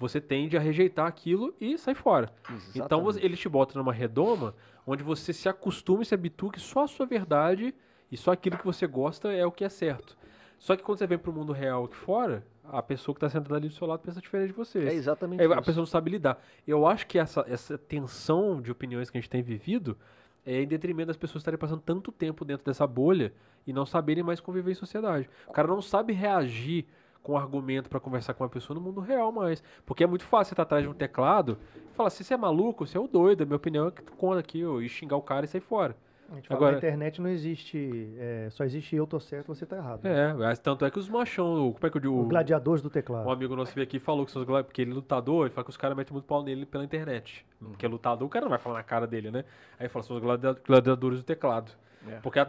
você 0.00 0.18
tende 0.18 0.56
a 0.56 0.60
rejeitar 0.60 1.06
aquilo 1.06 1.54
e 1.60 1.76
sai 1.76 1.94
fora. 1.94 2.32
Então 2.74 3.00
Exatamente. 3.00 3.24
ele 3.26 3.36
te 3.36 3.48
bota 3.50 3.78
numa 3.78 3.92
redoma 3.92 4.54
onde 4.86 5.02
você 5.02 5.30
se 5.30 5.46
acostuma 5.46 6.02
e 6.02 6.06
se 6.06 6.14
habitua 6.14 6.50
que 6.50 6.58
só 6.58 6.84
a 6.84 6.88
sua 6.88 7.04
verdade 7.04 7.74
e 8.10 8.16
só 8.16 8.32
aquilo 8.32 8.56
que 8.56 8.64
você 8.64 8.86
gosta 8.86 9.30
é 9.30 9.44
o 9.44 9.52
que 9.52 9.62
é 9.62 9.68
certo. 9.68 10.16
Só 10.58 10.74
que 10.74 10.82
quando 10.82 10.98
você 10.98 11.06
vem 11.06 11.18
pro 11.18 11.32
mundo 11.32 11.52
real 11.52 11.84
aqui 11.84 11.96
fora, 11.96 12.46
a 12.72 12.82
pessoa 12.82 13.14
que 13.14 13.18
está 13.18 13.28
sentada 13.28 13.56
ali 13.56 13.68
do 13.68 13.74
seu 13.74 13.86
lado 13.86 14.00
pensa 14.00 14.20
diferente 14.20 14.48
de 14.48 14.56
você. 14.56 14.78
É 14.80 14.94
exatamente 14.94 15.40
Aí 15.40 15.46
isso. 15.46 15.58
a 15.58 15.62
pessoa 15.62 15.82
não 15.82 15.86
sabe 15.86 16.10
lidar. 16.10 16.42
Eu 16.66 16.86
acho 16.86 17.06
que 17.06 17.18
essa, 17.18 17.44
essa 17.48 17.76
tensão 17.76 18.60
de 18.60 18.70
opiniões 18.70 19.10
que 19.10 19.18
a 19.18 19.20
gente 19.20 19.30
tem 19.30 19.42
vivido 19.42 19.96
é 20.44 20.62
em 20.62 20.66
detrimento 20.66 21.08
das 21.08 21.16
pessoas 21.16 21.42
estarem 21.42 21.58
passando 21.58 21.80
tanto 21.80 22.10
tempo 22.10 22.44
dentro 22.44 22.64
dessa 22.64 22.86
bolha 22.86 23.32
e 23.66 23.72
não 23.72 23.84
saberem 23.84 24.22
mais 24.22 24.40
conviver 24.40 24.70
em 24.72 24.74
sociedade. 24.74 25.28
O 25.46 25.52
cara 25.52 25.68
não 25.68 25.82
sabe 25.82 26.12
reagir 26.12 26.86
com 27.22 27.36
argumento 27.36 27.90
para 27.90 28.00
conversar 28.00 28.34
com 28.34 28.42
uma 28.42 28.48
pessoa 28.48 28.74
no 28.74 28.80
mundo 28.80 29.00
real 29.00 29.30
mais. 29.30 29.62
Porque 29.84 30.02
é 30.02 30.06
muito 30.06 30.24
fácil 30.24 30.50
você 30.50 30.54
estar 30.54 30.62
atrás 30.62 30.82
de 30.82 30.88
um 30.88 30.94
teclado 30.94 31.58
e 31.76 31.94
falar, 31.94 32.10
se 32.10 32.24
você 32.24 32.34
é 32.34 32.36
maluco, 32.36 32.86
você 32.86 32.96
é 32.96 33.00
o 33.00 33.06
doido, 33.06 33.42
a 33.42 33.46
minha 33.46 33.56
opinião 33.56 33.88
é 33.88 33.90
que 33.90 34.02
tu 34.02 34.12
conta 34.14 34.40
aqui, 34.40 34.64
ó, 34.64 34.80
e 34.80 34.88
xingar 34.88 35.16
o 35.16 35.22
cara 35.22 35.44
e 35.44 35.48
sair 35.48 35.60
fora. 35.60 35.96
A 36.30 36.34
gente 36.36 36.46
fala 36.48 36.58
Agora- 36.58 36.72
na 36.72 36.78
internet 36.78 37.20
não 37.20 37.28
existe. 37.28 38.14
é, 38.16 38.48
só 38.50 38.62
existe 38.64 38.94
eu 38.94 39.06
tô 39.06 39.18
certo, 39.18 39.48
você 39.48 39.66
tá 39.66 39.76
errado. 39.76 40.06
É, 40.06 40.32
mas 40.32 40.58
tanto 40.60 40.84
é 40.84 40.90
que 40.90 40.98
os 40.98 41.08
machão, 41.08 41.68
o- 41.68 41.72
como 41.74 41.86
é 41.86 41.90
que 41.90 41.96
eu 41.96 42.00
digo? 42.00 42.20
Os 42.22 42.28
gladiadores 42.28 42.80
do 42.82 42.88
teclado. 42.88 43.26
Um 43.26 43.30
amigo 43.32 43.56
nosso 43.56 43.74
veio 43.74 43.84
aqui 43.84 43.96
e 43.96 44.00
falou 44.00 44.24
que 44.24 44.30
são 44.30 44.40
os 44.42 44.46
gladi- 44.46 44.66
porque 44.66 44.80
ele 44.82 44.92
é 44.92 44.94
lutador, 44.94 45.46
ele 45.46 45.54
fala 45.54 45.64
que 45.64 45.70
os 45.70 45.76
caras 45.76 45.96
metem 45.96 46.12
muito 46.12 46.24
pau 46.26 46.42
nele 46.42 46.64
pela 46.64 46.84
internet. 46.84 47.44
Porque 47.58 47.84
é 47.84 47.88
lutador, 47.88 48.26
o 48.26 48.30
cara 48.30 48.44
não 48.44 48.50
vai 48.50 48.58
falar 48.60 48.76
na 48.76 48.84
cara 48.84 49.06
dele, 49.06 49.30
né? 49.30 49.44
Aí 49.78 49.88
fala, 49.88 50.04
são 50.04 50.16
os 50.16 50.22
gladia- 50.22 50.56
gladiadores 50.64 51.18
do 51.18 51.24
teclado. 51.24 51.72
É. 52.08 52.16
Porque 52.20 52.38
a- 52.38 52.48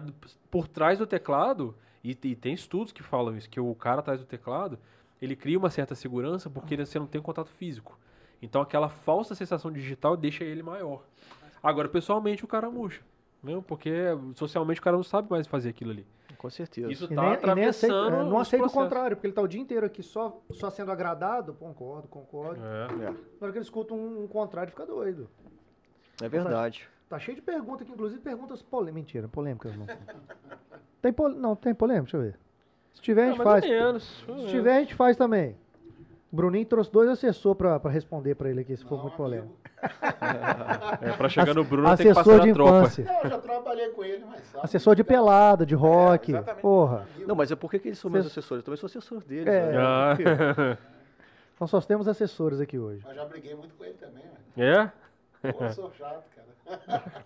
por 0.52 0.68
trás 0.68 1.00
do 1.00 1.08
teclado, 1.08 1.76
e, 2.04 2.12
e 2.12 2.36
tem 2.36 2.54
estudos 2.54 2.92
que 2.94 3.02
falam 3.02 3.36
isso, 3.36 3.50
que 3.50 3.60
o 3.60 3.74
cara 3.74 4.00
atrás 4.00 4.20
do 4.20 4.26
teclado, 4.28 4.78
ele 5.20 5.36
cria 5.36 5.58
uma 5.58 5.70
certa 5.72 5.96
segurança 5.96 6.50
porque 6.52 6.76
ele- 6.76 6.86
você 6.86 7.00
não 7.00 7.08
tem 7.08 7.20
um 7.20 7.24
contato 7.24 7.50
físico. 7.50 7.98
Então 8.42 8.62
aquela 8.62 8.90
falsa 8.90 9.34
sensação 9.36 9.72
digital 9.72 10.16
deixa 10.16 10.44
ele 10.44 10.62
maior. 10.64 11.02
Agora, 11.64 11.88
pessoalmente, 11.90 12.44
o 12.44 12.48
cara 12.48 12.70
murcha. 12.72 13.02
Né? 13.44 13.62
Porque 13.68 13.92
socialmente 14.36 14.80
o 14.80 14.84
cara 14.84 14.96
não 14.98 15.04
sabe 15.04 15.30
mais 15.30 15.48
fazer 15.48 15.70
aquilo 15.70 15.92
ali. 15.92 16.06
Com 16.38 16.50
certeza. 16.50 16.92
Isso 16.92 17.06
E 17.06 17.16
tá 17.16 17.22
nem, 17.22 17.34
e 17.34 17.56
nem 17.56 17.66
aceita, 17.66 17.94
atravessando 17.96 18.16
é, 18.16 18.20
não 18.30 18.36
os 18.36 18.42
aceita 18.48 18.66
o 18.66 18.72
contrário, 18.72 19.16
porque 19.18 19.28
ele 19.28 19.34
tá 19.34 19.42
o 19.42 19.48
dia 19.48 19.62
inteiro 19.62 19.86
aqui 19.86 20.02
só, 20.04 20.42
só 20.52 20.70
sendo 20.70 20.92
agradado. 20.92 21.54
Concordo, 21.54 22.08
concordo. 22.08 22.60
É. 22.64 23.06
É, 23.06 23.10
Na 23.10 23.16
hora 23.42 23.52
que 23.52 23.58
ele 23.58 23.66
escuta 23.66 23.94
um, 23.94 24.24
um 24.24 24.28
contrário, 24.28 24.70
fica 24.72 24.86
doido. 24.86 25.30
é 26.22 26.28
verdade. 26.30 26.88
Tá 27.10 27.20
cheio 27.20 27.36
de 27.36 27.42
perguntas 27.42 27.82
aqui, 27.82 27.92
inclusive 27.92 28.22
perguntas 28.22 28.62
polêmicas. 28.62 28.96
Mentira, 28.96 29.28
polêmicas 29.28 29.76
não. 29.76 29.86
Tem 31.02 31.12
pol... 31.12 31.30
Não, 31.30 31.56
tem 31.56 31.74
polêmica? 31.74 32.04
Deixa 32.04 32.18
eu 32.18 32.22
ver. 32.22 32.40
Se 32.94 33.02
tiver, 33.02 33.24
a 33.24 33.26
Ah, 33.26 33.32
gente 33.32 33.44
faz. 33.44 33.66
menos, 33.68 34.04
Se 34.04 34.32
menos. 34.32 34.52
tiver, 34.52 34.78
a 34.78 34.80
gente 34.82 34.96
faz 34.96 35.18
também. 35.18 35.56
O 36.32 36.36
Bruninho 36.36 36.66
trouxe 36.66 36.92
dois 36.92 37.10
assessores 37.10 37.58
pra, 37.58 37.80
pra 37.80 37.90
responder 37.92 38.36
pra 38.36 38.50
ele 38.50 38.62
aqui, 38.62 38.78
se 38.78 38.84
for 38.86 38.96
Não, 38.98 39.04
muito 39.04 39.14
amigo. 39.16 39.24
polêmico. 39.24 39.56
É, 41.02 41.12
pra 41.14 41.30
chegar 41.30 41.54
no 41.54 41.64
Bruno 41.64 41.88
tem 41.96 41.98
que 41.98 42.12
Assessor 42.12 42.24
passar 42.24 42.40
de 42.42 42.48
na 42.50 42.54
tropa. 42.54 42.78
infância. 42.80 43.04
Não, 43.06 43.22
eu 43.24 43.30
já 43.30 43.38
trabalhei 43.40 43.90
com 43.90 44.04
ele, 44.04 44.24
mas 44.30 44.44
sabe. 44.46 44.66
Assessor 44.66 44.96
de 44.96 45.04
pelada, 45.04 45.66
de 45.66 45.76
rock. 45.76 46.32
exatamente. 46.32 46.62
Porra. 46.62 47.08
Não, 47.26 47.36
mas 47.36 47.52
é 47.52 47.56
porque 47.56 47.80
que 47.80 47.88
eles 47.90 48.00
são 48.00 48.12
meus 48.12 48.26
assessores? 48.28 48.62
Eu 48.62 48.66
também 48.66 48.78
sou 48.78 48.88
assessor 48.88 49.24
deles. 49.24 49.48
É. 49.48 49.72
né? 49.72 49.78
Ah. 49.80 50.78
Nós 51.60 51.70
só 51.70 51.80
temos 51.82 52.08
assessores 52.08 52.60
aqui 52.60 52.78
hoje. 52.78 53.04
Mas 53.06 53.16
já 53.16 53.26
briguei 53.26 53.54
muito 53.56 53.74
com 53.76 53.84
ele 53.84 53.94
também, 53.94 54.24
velho. 54.56 54.92
É? 55.44 55.52
Pô, 55.52 55.64
eu 55.64 55.72
sou 55.72 55.92
chato. 55.98 56.24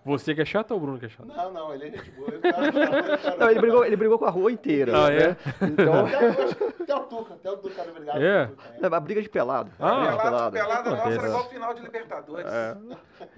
Você 0.04 0.34
que 0.34 0.40
é 0.40 0.44
chato 0.44 0.70
ou 0.72 0.76
o 0.76 0.80
Bruno 0.80 0.98
que 0.98 1.06
é 1.06 1.08
chato? 1.08 1.26
Não, 1.26 1.52
não, 1.52 1.74
ele 1.74 1.88
é 1.88 1.90
gente 1.90 2.10
boa. 2.12 2.30
Chato, 2.30 2.40
cara- 3.22 3.36
Não, 3.38 3.50
ele 3.50 3.60
brigou, 3.60 3.84
ele 3.84 3.96
brigou 3.96 4.18
com 4.18 4.24
a 4.24 4.30
rua 4.30 4.50
inteira. 4.52 4.92
Ah, 4.96 5.10
né? 5.10 5.16
é? 5.18 5.36
Então, 5.66 6.06
Até, 6.86 6.94
o 6.94 7.00
Tuca, 7.00 7.34
até 7.34 7.50
o 7.50 7.56
Tuca 7.56 7.82
obrigado. 7.82 8.22
É? 8.22 8.46
Tuca, 8.46 8.62
é. 8.80 8.84
é 8.84 8.88
uma 8.88 9.00
briga 9.00 9.22
de 9.22 9.28
pelado. 9.28 9.70
Ah, 9.80 9.96
briga 9.96 10.12
de 10.12 10.22
pelada, 10.22 10.50
pelada 10.52 10.90
nossa 10.90 11.08
era 11.10 11.26
igual 11.28 11.48
final 11.48 11.74
de 11.74 11.82
Libertadores. 11.82 12.46
É. 12.46 12.76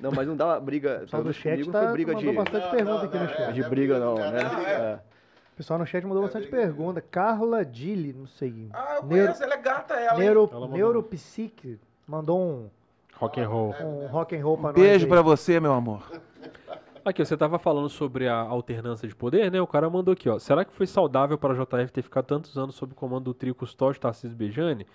Não, 0.00 0.10
mas 0.12 0.26
não 0.26 0.36
dá 0.36 0.46
uma 0.46 0.60
briga. 0.60 0.96
O 0.96 1.00
pessoal 1.00 1.24
do 1.24 1.32
chat 1.32 1.52
comigo 1.52 1.72
tá 1.72 1.78
não 1.80 1.86
foi 1.86 1.92
briga 1.94 2.12
mandou 2.14 2.30
de, 2.30 2.36
bastante 2.36 2.64
Não, 2.64 2.70
pergunta 2.70 2.98
não, 2.98 3.04
aqui 3.04 3.16
no 3.18 3.24
não, 3.24 3.30
chat. 3.30 3.40
é. 3.42 3.52
de 3.52 3.62
briga, 3.64 3.98
não, 3.98 4.14
né? 4.16 4.42
Não, 4.42 4.60
é. 4.60 4.72
É. 4.72 5.00
O 5.54 5.56
pessoal 5.58 5.78
no 5.78 5.86
chat 5.86 6.04
mandou 6.06 6.22
bastante 6.22 6.46
pergunta. 6.46 7.00
Carla 7.00 7.64
Dili, 7.64 8.12
não 8.12 8.26
sei. 8.26 8.68
Ah, 8.72 8.98
eu 9.00 9.06
Neuro- 9.06 9.24
conheço, 9.24 9.42
ela 9.42 9.54
é 9.54 9.56
gata 9.56 9.94
ela, 9.94 10.12
hein? 10.14 10.20
Neuro, 10.20 10.48
Ela 10.52 10.60
mandou. 10.60 10.76
Neuropsique 10.76 11.80
mandou 12.06 12.40
um, 12.40 12.70
Rock 13.18 13.40
and 13.40 13.48
roll. 13.48 13.74
um 13.80 14.06
rock 14.06 14.36
and 14.36 14.42
roll 14.44 14.56
pra 14.56 14.72
nós. 14.72 14.74
Beijo 14.74 15.04
aí. 15.04 15.08
pra 15.10 15.22
você, 15.22 15.58
meu 15.58 15.72
amor. 15.72 16.02
Aqui, 17.04 17.24
você 17.24 17.36
tava 17.36 17.58
falando 17.58 17.88
sobre 17.88 18.28
a 18.28 18.36
alternância 18.36 19.08
de 19.08 19.14
poder, 19.14 19.50
né? 19.50 19.60
O 19.60 19.66
cara 19.66 19.88
mandou 19.88 20.12
aqui, 20.12 20.28
ó. 20.28 20.38
Será 20.38 20.64
que 20.64 20.72
foi 20.72 20.86
saudável 20.86 21.38
para 21.38 21.54
a 21.54 21.56
JF 21.64 21.90
ter 21.92 22.02
ficado 22.02 22.26
tantos 22.26 22.56
anos 22.58 22.74
sob 22.74 22.92
o 22.92 22.96
comando 22.96 23.24
do 23.24 23.34
trio 23.34 23.54
Custódio 23.54 24.00
Tarcísio 24.00 24.36
Bejani? 24.36 24.86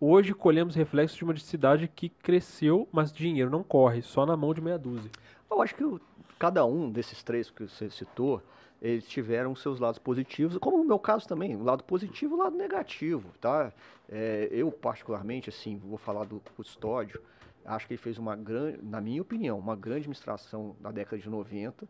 Hoje 0.00 0.34
colhemos 0.34 0.74
reflexos 0.74 1.16
de 1.16 1.24
uma 1.24 1.36
cidade 1.36 1.88
que 1.88 2.08
cresceu, 2.10 2.86
mas 2.92 3.10
dinheiro 3.12 3.50
não 3.50 3.62
corre, 3.62 4.02
só 4.02 4.26
na 4.26 4.36
mão 4.36 4.52
de 4.52 4.60
meia 4.60 4.78
dúzia. 4.78 5.10
Eu 5.50 5.62
acho 5.62 5.74
que 5.74 5.84
o- 5.84 6.00
cada 6.38 6.64
um 6.66 6.90
desses 6.90 7.22
três 7.22 7.48
que 7.48 7.66
você 7.66 7.88
citou, 7.88 8.42
eles 8.82 9.06
tiveram 9.08 9.54
seus 9.54 9.80
lados 9.80 9.98
positivos, 9.98 10.58
como 10.58 10.76
no 10.78 10.84
meu 10.84 10.98
caso 10.98 11.26
também, 11.26 11.56
o 11.56 11.62
lado 11.64 11.82
positivo 11.84 12.34
e 12.34 12.38
o 12.38 12.42
lado 12.42 12.56
negativo, 12.56 13.30
tá? 13.40 13.72
É, 14.10 14.48
eu, 14.50 14.70
particularmente, 14.70 15.48
assim, 15.48 15.80
vou 15.82 15.96
falar 15.96 16.24
do 16.24 16.42
custódio, 16.56 17.20
acho 17.64 17.86
que 17.86 17.94
ele 17.94 18.00
fez 18.02 18.18
uma 18.18 18.36
grande, 18.36 18.78
na 18.82 19.00
minha 19.00 19.22
opinião, 19.22 19.58
uma 19.58 19.74
grande 19.76 20.00
administração 20.00 20.76
na 20.80 20.90
década 20.90 21.20
de 21.20 21.28
90. 21.28 21.88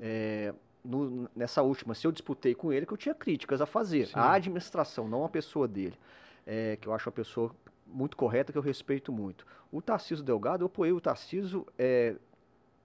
É, 0.00 0.54
no- 0.84 1.28
nessa 1.34 1.62
última, 1.62 1.94
se 1.94 2.06
eu 2.06 2.12
disputei 2.12 2.54
com 2.54 2.72
ele, 2.72 2.86
que 2.86 2.92
eu 2.92 2.96
tinha 2.96 3.14
críticas 3.14 3.60
a 3.60 3.66
fazer. 3.66 4.08
A 4.14 4.32
administração, 4.34 5.08
não 5.08 5.24
a 5.24 5.28
pessoa 5.28 5.66
dele. 5.66 5.98
É, 6.46 6.76
que 6.80 6.86
eu 6.86 6.92
acho 6.92 7.08
uma 7.08 7.12
pessoa 7.14 7.54
muito 7.86 8.16
correta, 8.16 8.52
que 8.52 8.58
eu 8.58 8.62
respeito 8.62 9.12
muito. 9.12 9.44
O 9.72 9.82
Tarcísio 9.82 10.24
Delgado, 10.24 10.62
eu 10.62 10.66
apoiei 10.66 10.92
o 10.92 11.00
Tarcísio 11.00 11.66
é, 11.78 12.14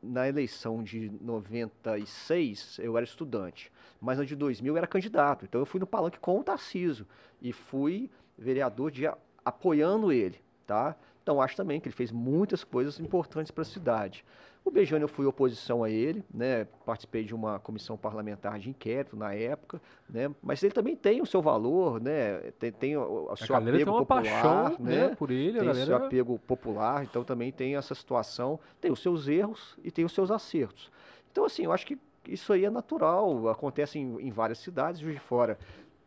na 0.02 0.28
eleição 0.28 0.82
de 0.84 1.12
96, 1.22 2.80
eu 2.80 2.98
era 2.98 3.04
estudante, 3.04 3.72
mas 4.00 4.18
na 4.18 4.24
de 4.26 4.36
2000 4.36 4.74
eu 4.74 4.78
era 4.78 4.88
candidato. 4.88 5.46
Então 5.46 5.62
eu 5.62 5.66
fui 5.66 5.80
no 5.80 5.88
palanque 5.88 6.20
com 6.20 6.40
o 6.40 6.44
Tarcísio 6.44 7.06
e 7.42 7.52
fui 7.54 8.10
vereador 8.38 8.90
de, 8.92 9.04
apoiando 9.46 10.12
ele, 10.12 10.40
tá? 10.66 10.96
Então 11.24 11.42
acho 11.42 11.56
também 11.56 11.80
que 11.80 11.88
ele 11.88 11.96
fez 11.96 12.12
muitas 12.12 12.64
coisas 12.64 13.00
importantes 13.00 13.52
para 13.52 13.62
a 13.62 13.66
cidade. 13.66 14.26
O 14.64 14.70
Bejano 14.70 15.04
eu 15.04 15.08
fui 15.08 15.26
oposição 15.26 15.84
a 15.84 15.90
ele, 15.90 16.24
né? 16.32 16.66
Participei 16.86 17.24
de 17.24 17.34
uma 17.34 17.60
comissão 17.60 17.98
parlamentar 17.98 18.60
de 18.60 18.70
inquérito 18.70 19.16
na 19.16 19.34
época, 19.34 19.82
né? 20.08 20.30
Mas 20.42 20.62
ele 20.62 20.74
também 20.74 20.96
tem 20.96 21.20
o 21.20 21.26
seu 21.26 21.42
valor, 21.42 22.00
né? 22.00 22.52
Tem, 22.60 22.72
tem 22.72 22.98
o, 22.98 23.36
seu 23.36 23.56
galera 23.56 23.78
tem 23.78 23.82
apego 23.82 23.92
uma 23.92 24.06
popular, 24.06 24.22
paixão 24.22 24.86
né, 24.86 25.08
né? 25.10 25.16
por 25.16 25.32
ele, 25.32 25.60
tem 25.60 25.70
o 25.70 25.76
seu 25.76 25.96
apego 25.96 26.40
popular, 26.40 27.04
então 27.04 27.24
também 27.24 27.52
tem 27.52 27.76
essa 27.76 27.96
situação, 27.96 28.60
tem 28.80 28.92
os 28.92 29.02
seus 29.02 29.28
erros 29.28 29.76
e 29.84 29.90
tem 29.90 30.06
os 30.06 30.12
seus 30.12 30.30
acertos. 30.30 30.92
Então, 31.32 31.44
assim, 31.46 31.64
eu 31.64 31.72
acho 31.72 31.88
que 31.88 31.98
isso 32.28 32.54
aí 32.54 32.66
é 32.66 32.70
natural, 32.70 33.50
acontece 33.50 33.98
em, 33.98 34.28
em 34.28 34.32
várias 34.32 34.60
cidades, 34.60 35.02
Juiz 35.02 35.16
de 35.16 35.22
Fora 35.22 35.58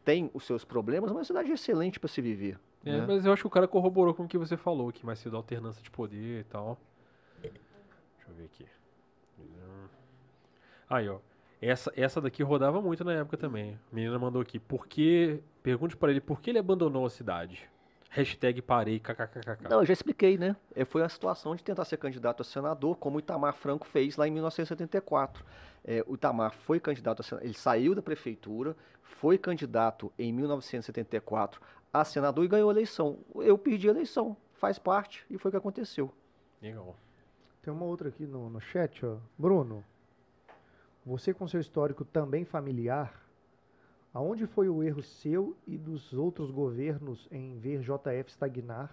tem 0.05 0.31
os 0.35 0.45
seus 0.45 0.65
problemas, 0.65 1.11
mas 1.11 1.17
é 1.17 1.19
uma 1.21 1.25
cidade 1.25 1.51
excelente 1.51 1.99
para 1.99 2.09
se 2.09 2.21
viver. 2.21 2.59
É, 2.85 2.99
né? 2.99 3.05
mas 3.07 3.25
eu 3.25 3.33
acho 3.33 3.43
que 3.43 3.47
o 3.47 3.51
cara 3.51 3.67
corroborou 3.67 4.15
com 4.15 4.25
o 4.25 4.29
que 4.29 4.39
você 4.39 4.57
falou, 4.57 4.93
que 4.93 5.05
mais 5.07 5.19
cedo 5.19 5.37
alternância 5.37 5.83
de 5.83 5.91
poder 5.91 6.41
e 6.41 6.45
tal. 6.45 6.79
Deixa 7.43 8.29
eu 8.29 8.35
ver 8.35 8.45
aqui. 8.45 8.67
Aí, 10.89 11.09
ó. 11.09 11.19
Essa, 11.61 11.91
essa 11.97 12.21
daqui 12.21 12.43
rodava 12.43 12.81
muito 12.83 13.03
na 13.05 13.15
época 13.15 13.37
também. 13.37 13.79
A 13.91 13.95
menina 13.95 14.19
mandou 14.19 14.43
aqui. 14.43 14.59
Por 14.59 14.87
que. 14.87 15.41
Pergunte 15.63 15.97
pra 15.97 16.11
ele 16.11 16.21
por 16.21 16.41
que 16.41 16.51
ele 16.51 16.59
abandonou 16.59 17.07
a 17.07 17.11
cidade. 17.11 17.69
Hashtag 18.11 18.63
parei, 18.63 19.01
kkkk. 19.01 19.69
Não, 19.69 19.81
eu 19.81 19.87
já 19.87 19.93
expliquei, 19.93 20.39
né? 20.39 20.55
É, 20.75 20.85
Foi 20.85 21.03
a 21.03 21.09
situação 21.09 21.57
de 21.57 21.65
tentar 21.65 21.85
ser 21.85 21.97
candidato 21.97 22.43
a 22.43 22.45
senador, 22.45 22.97
como 22.97 23.17
o 23.17 23.19
Itamar 23.19 23.55
Franco 23.55 23.87
fez 23.87 24.17
lá 24.17 24.29
em 24.29 24.31
1974. 24.31 25.45
É, 25.85 26.05
o 26.07 26.15
Itamar 26.15 26.53
foi 26.53 26.79
candidato 26.79 27.21
a 27.21 27.23
senador, 27.25 27.45
ele 27.45 27.55
saiu 27.55 27.93
da 27.93 28.01
prefeitura, 28.01 28.77
foi 29.03 29.37
candidato 29.37 30.13
em 30.17 30.33
1974 30.33 31.61
a 31.95 32.05
senador 32.05 32.45
e 32.45 32.49
ganhou 32.49 32.69
a 32.69 32.73
eleição. 32.73 33.19
Eu 33.37 33.57
perdi 33.57 33.87
a 33.89 33.93
eleição, 33.93 34.37
faz 34.55 34.81
parte, 34.81 35.25
e 35.31 35.39
foi 35.39 35.49
o 35.49 35.53
que 35.53 35.57
aconteceu. 35.59 36.13
Legal. 36.61 36.97
Tem 37.63 37.73
uma 37.73 37.85
outra 37.85 38.09
aqui 38.09 38.27
no, 38.27 38.51
no 38.51 38.61
chat, 38.61 39.07
ó. 39.07 39.17
Bruno, 39.39 39.85
você 41.07 41.33
com 41.33 41.47
seu 41.47 41.61
histórico 41.61 42.05
também 42.05 42.45
familiar, 42.45 43.15
aonde 44.13 44.45
foi 44.45 44.69
o 44.69 44.83
erro 44.83 45.03
seu 45.03 45.57
e 45.67 45.79
dos 45.79 46.13
outros 46.13 46.51
governos 46.51 47.29
em 47.31 47.57
ver 47.59 47.81
JF 47.81 48.29
estagnar? 48.29 48.91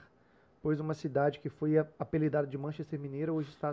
Pois 0.61 0.79
uma 0.79 0.93
cidade 0.93 1.39
que 1.39 1.49
foi 1.49 1.79
a- 1.79 1.87
apelidada 1.97 2.45
de 2.45 2.55
Manchester 2.57 2.99
Mineira 2.99 3.33
hoje 3.33 3.49
está, 3.49 3.71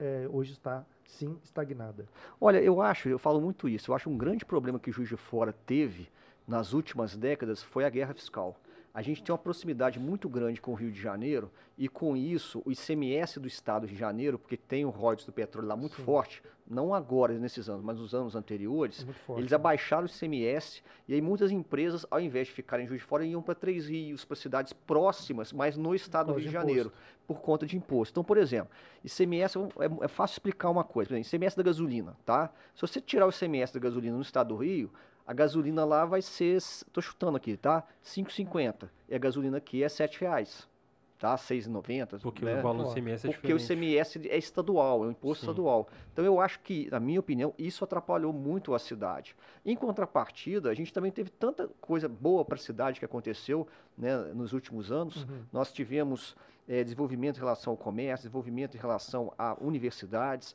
é, 0.00 0.26
hoje 0.32 0.52
está 0.52 0.82
sim 1.04 1.38
estagnada. 1.44 2.06
Olha, 2.40 2.60
eu 2.62 2.80
acho, 2.80 3.08
eu 3.08 3.18
falo 3.18 3.38
muito 3.38 3.68
isso, 3.68 3.90
eu 3.90 3.94
acho 3.94 4.08
um 4.08 4.16
grande 4.16 4.46
problema 4.46 4.78
que 4.78 4.90
Juiz 4.90 5.08
de 5.10 5.16
Fora 5.16 5.52
teve 5.66 6.08
nas 6.46 6.72
últimas 6.72 7.16
décadas 7.16 7.62
foi 7.62 7.84
a 7.84 7.90
guerra 7.90 8.14
fiscal. 8.14 8.56
A 8.94 9.02
gente 9.02 9.22
tem 9.22 9.30
uma 9.30 9.38
proximidade 9.38 9.98
muito 10.00 10.26
grande 10.26 10.58
com 10.58 10.70
o 10.70 10.74
Rio 10.74 10.90
de 10.90 10.98
Janeiro 10.98 11.50
e 11.76 11.86
com 11.86 12.16
isso 12.16 12.62
o 12.64 12.72
ICMS 12.72 13.38
do 13.38 13.46
estado 13.46 13.86
de 13.86 13.94
Janeiro, 13.94 14.38
porque 14.38 14.56
tem 14.56 14.86
o 14.86 14.88
royalties 14.88 15.26
do 15.26 15.32
petróleo 15.32 15.68
lá 15.68 15.76
muito 15.76 15.96
Sim. 15.96 16.02
forte, 16.04 16.42
não 16.66 16.94
agora 16.94 17.34
nesses 17.34 17.68
anos, 17.68 17.84
mas 17.84 17.98
nos 17.98 18.14
anos 18.14 18.34
anteriores, 18.34 19.06
forte. 19.26 19.38
eles 19.42 19.52
abaixaram 19.52 20.04
o 20.04 20.06
ICMS 20.06 20.82
e 21.06 21.12
aí 21.12 21.20
muitas 21.20 21.50
empresas, 21.50 22.06
ao 22.10 22.18
invés 22.18 22.46
de 22.48 22.54
ficarem 22.54 22.86
em 22.86 22.88
Juiz 22.88 23.02
de 23.02 23.06
Fora, 23.06 23.22
iam 23.22 23.42
para 23.42 23.54
Três 23.54 23.86
Rios, 23.86 24.24
para 24.24 24.34
cidades 24.34 24.72
próximas, 24.72 25.52
mas 25.52 25.76
no 25.76 25.94
estado 25.94 26.28
do 26.28 26.32
Rio 26.32 26.40
de 26.44 26.46
de 26.48 26.52
Janeiro, 26.54 26.90
por 27.26 27.42
conta 27.42 27.66
de 27.66 27.76
imposto. 27.76 28.12
Então, 28.14 28.24
por 28.24 28.38
exemplo, 28.38 28.70
ICMS 29.04 29.58
é, 29.58 29.84
é- 29.84 30.04
é 30.06 30.08
fácil 30.08 30.36
explicar 30.36 30.70
uma 30.70 30.84
coisa. 30.84 31.08
Por 31.08 31.14
exemplo, 31.16 31.28
ICMS 31.28 31.54
da 31.54 31.62
gasolina, 31.62 32.16
tá? 32.24 32.50
Se 32.74 32.80
você 32.80 32.98
tirar 32.98 33.26
o 33.26 33.30
ICMS 33.30 33.74
da 33.74 33.80
gasolina 33.80 34.16
no 34.16 34.22
estado 34.22 34.48
do 34.48 34.56
Rio, 34.56 34.90
a 35.26 35.32
gasolina 35.32 35.84
lá 35.84 36.04
vai 36.04 36.22
ser, 36.22 36.56
estou 36.56 37.02
chutando 37.02 37.36
aqui, 37.36 37.56
tá? 37.56 37.82
5,50. 38.04 38.88
E 39.08 39.14
a 39.14 39.18
gasolina 39.18 39.56
aqui 39.56 39.82
é 39.82 39.88
7 39.88 40.20
reais, 40.20 40.68
tá? 41.18 41.34
6,90. 41.34 42.20
Porque 42.20 42.44
né? 42.44 42.60
o 42.60 42.62
valor 42.62 42.84
do 42.84 42.94
CMS 42.94 43.24
é 43.24 43.32
Porque 43.32 43.52
o 43.52 43.58
diferente. 43.58 43.96
ICMS 43.96 44.28
é 44.28 44.38
estadual, 44.38 45.02
é 45.02 45.08
um 45.08 45.10
imposto 45.10 45.44
Sim. 45.44 45.50
estadual. 45.50 45.88
Então 46.12 46.24
eu 46.24 46.40
acho 46.40 46.60
que, 46.60 46.88
na 46.90 47.00
minha 47.00 47.18
opinião, 47.18 47.52
isso 47.58 47.82
atrapalhou 47.82 48.32
muito 48.32 48.72
a 48.72 48.78
cidade. 48.78 49.34
Em 49.64 49.74
contrapartida, 49.74 50.70
a 50.70 50.74
gente 50.74 50.92
também 50.92 51.10
teve 51.10 51.30
tanta 51.30 51.68
coisa 51.80 52.08
boa 52.08 52.44
para 52.44 52.54
a 52.54 52.58
cidade 52.58 53.00
que 53.00 53.04
aconteceu 53.04 53.66
né, 53.98 54.16
nos 54.32 54.52
últimos 54.52 54.92
anos. 54.92 55.24
Uhum. 55.24 55.42
Nós 55.52 55.72
tivemos 55.72 56.36
eh, 56.68 56.84
desenvolvimento 56.84 57.36
em 57.36 57.40
relação 57.40 57.72
ao 57.72 57.76
comércio, 57.76 58.28
desenvolvimento 58.28 58.76
em 58.76 58.80
relação 58.80 59.32
a 59.36 59.56
universidades, 59.60 60.54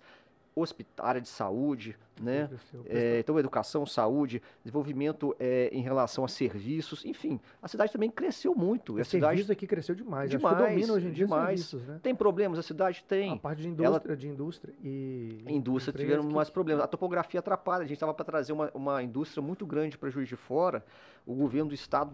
hospitária 0.54 1.22
de 1.22 1.30
saúde, 1.30 1.98
né? 2.20 2.50
É, 2.86 3.20
então, 3.20 3.40
educação, 3.40 3.86
saúde, 3.86 4.42
desenvolvimento 4.64 5.36
é, 5.40 5.70
em 5.72 5.82
relação 5.82 6.26
a 6.26 6.28
serviços, 6.28 7.06
enfim, 7.06 7.40
a 7.62 7.68
cidade 7.68 7.92
também 7.92 8.10
cresceu 8.10 8.54
muito. 8.54 8.96
O 8.98 9.02
a 9.02 9.04
cidade 9.06 9.36
serviço 9.38 9.52
aqui 9.54 9.66
cresceu 9.66 9.96
demais. 9.96 10.30
Acho 10.30 10.38
Demais, 10.38 10.56
o 10.60 10.68
domínio 10.68 10.94
hoje 10.94 11.08
em 11.08 11.12
dia 11.12 11.24
é 11.24 11.28
demais. 11.28 11.62
serviços, 11.62 11.88
né? 11.88 12.00
tem 12.04 12.14
problemas, 12.14 12.60
a 12.60 12.64
cidade 12.64 13.04
tem. 13.08 13.32
A 13.34 13.38
parte 13.38 13.62
de 13.62 13.68
Ela- 13.84 13.96
indústria, 13.96 14.16
de 14.18 14.28
indústria 14.28 14.74
e... 14.84 15.44
Indústria 15.48 15.98
tiveram 15.98 16.28
que- 16.28 16.34
mais 16.34 16.50
problemas. 16.50 16.84
A 16.84 16.88
topografia 16.88 17.40
atrapalha. 17.40 17.84
A 17.84 17.88
gente 17.88 17.94
estava 17.96 18.14
para 18.14 18.26
trazer 18.26 18.52
uma, 18.52 18.70
uma 18.74 19.02
indústria 19.02 19.42
muito 19.42 19.66
grande 19.66 19.98
para 19.98 20.10
Juiz 20.10 20.28
de 20.28 20.36
Fora. 20.36 20.84
O 21.26 21.34
governo 21.34 21.70
do 21.70 21.76
estado, 21.76 22.12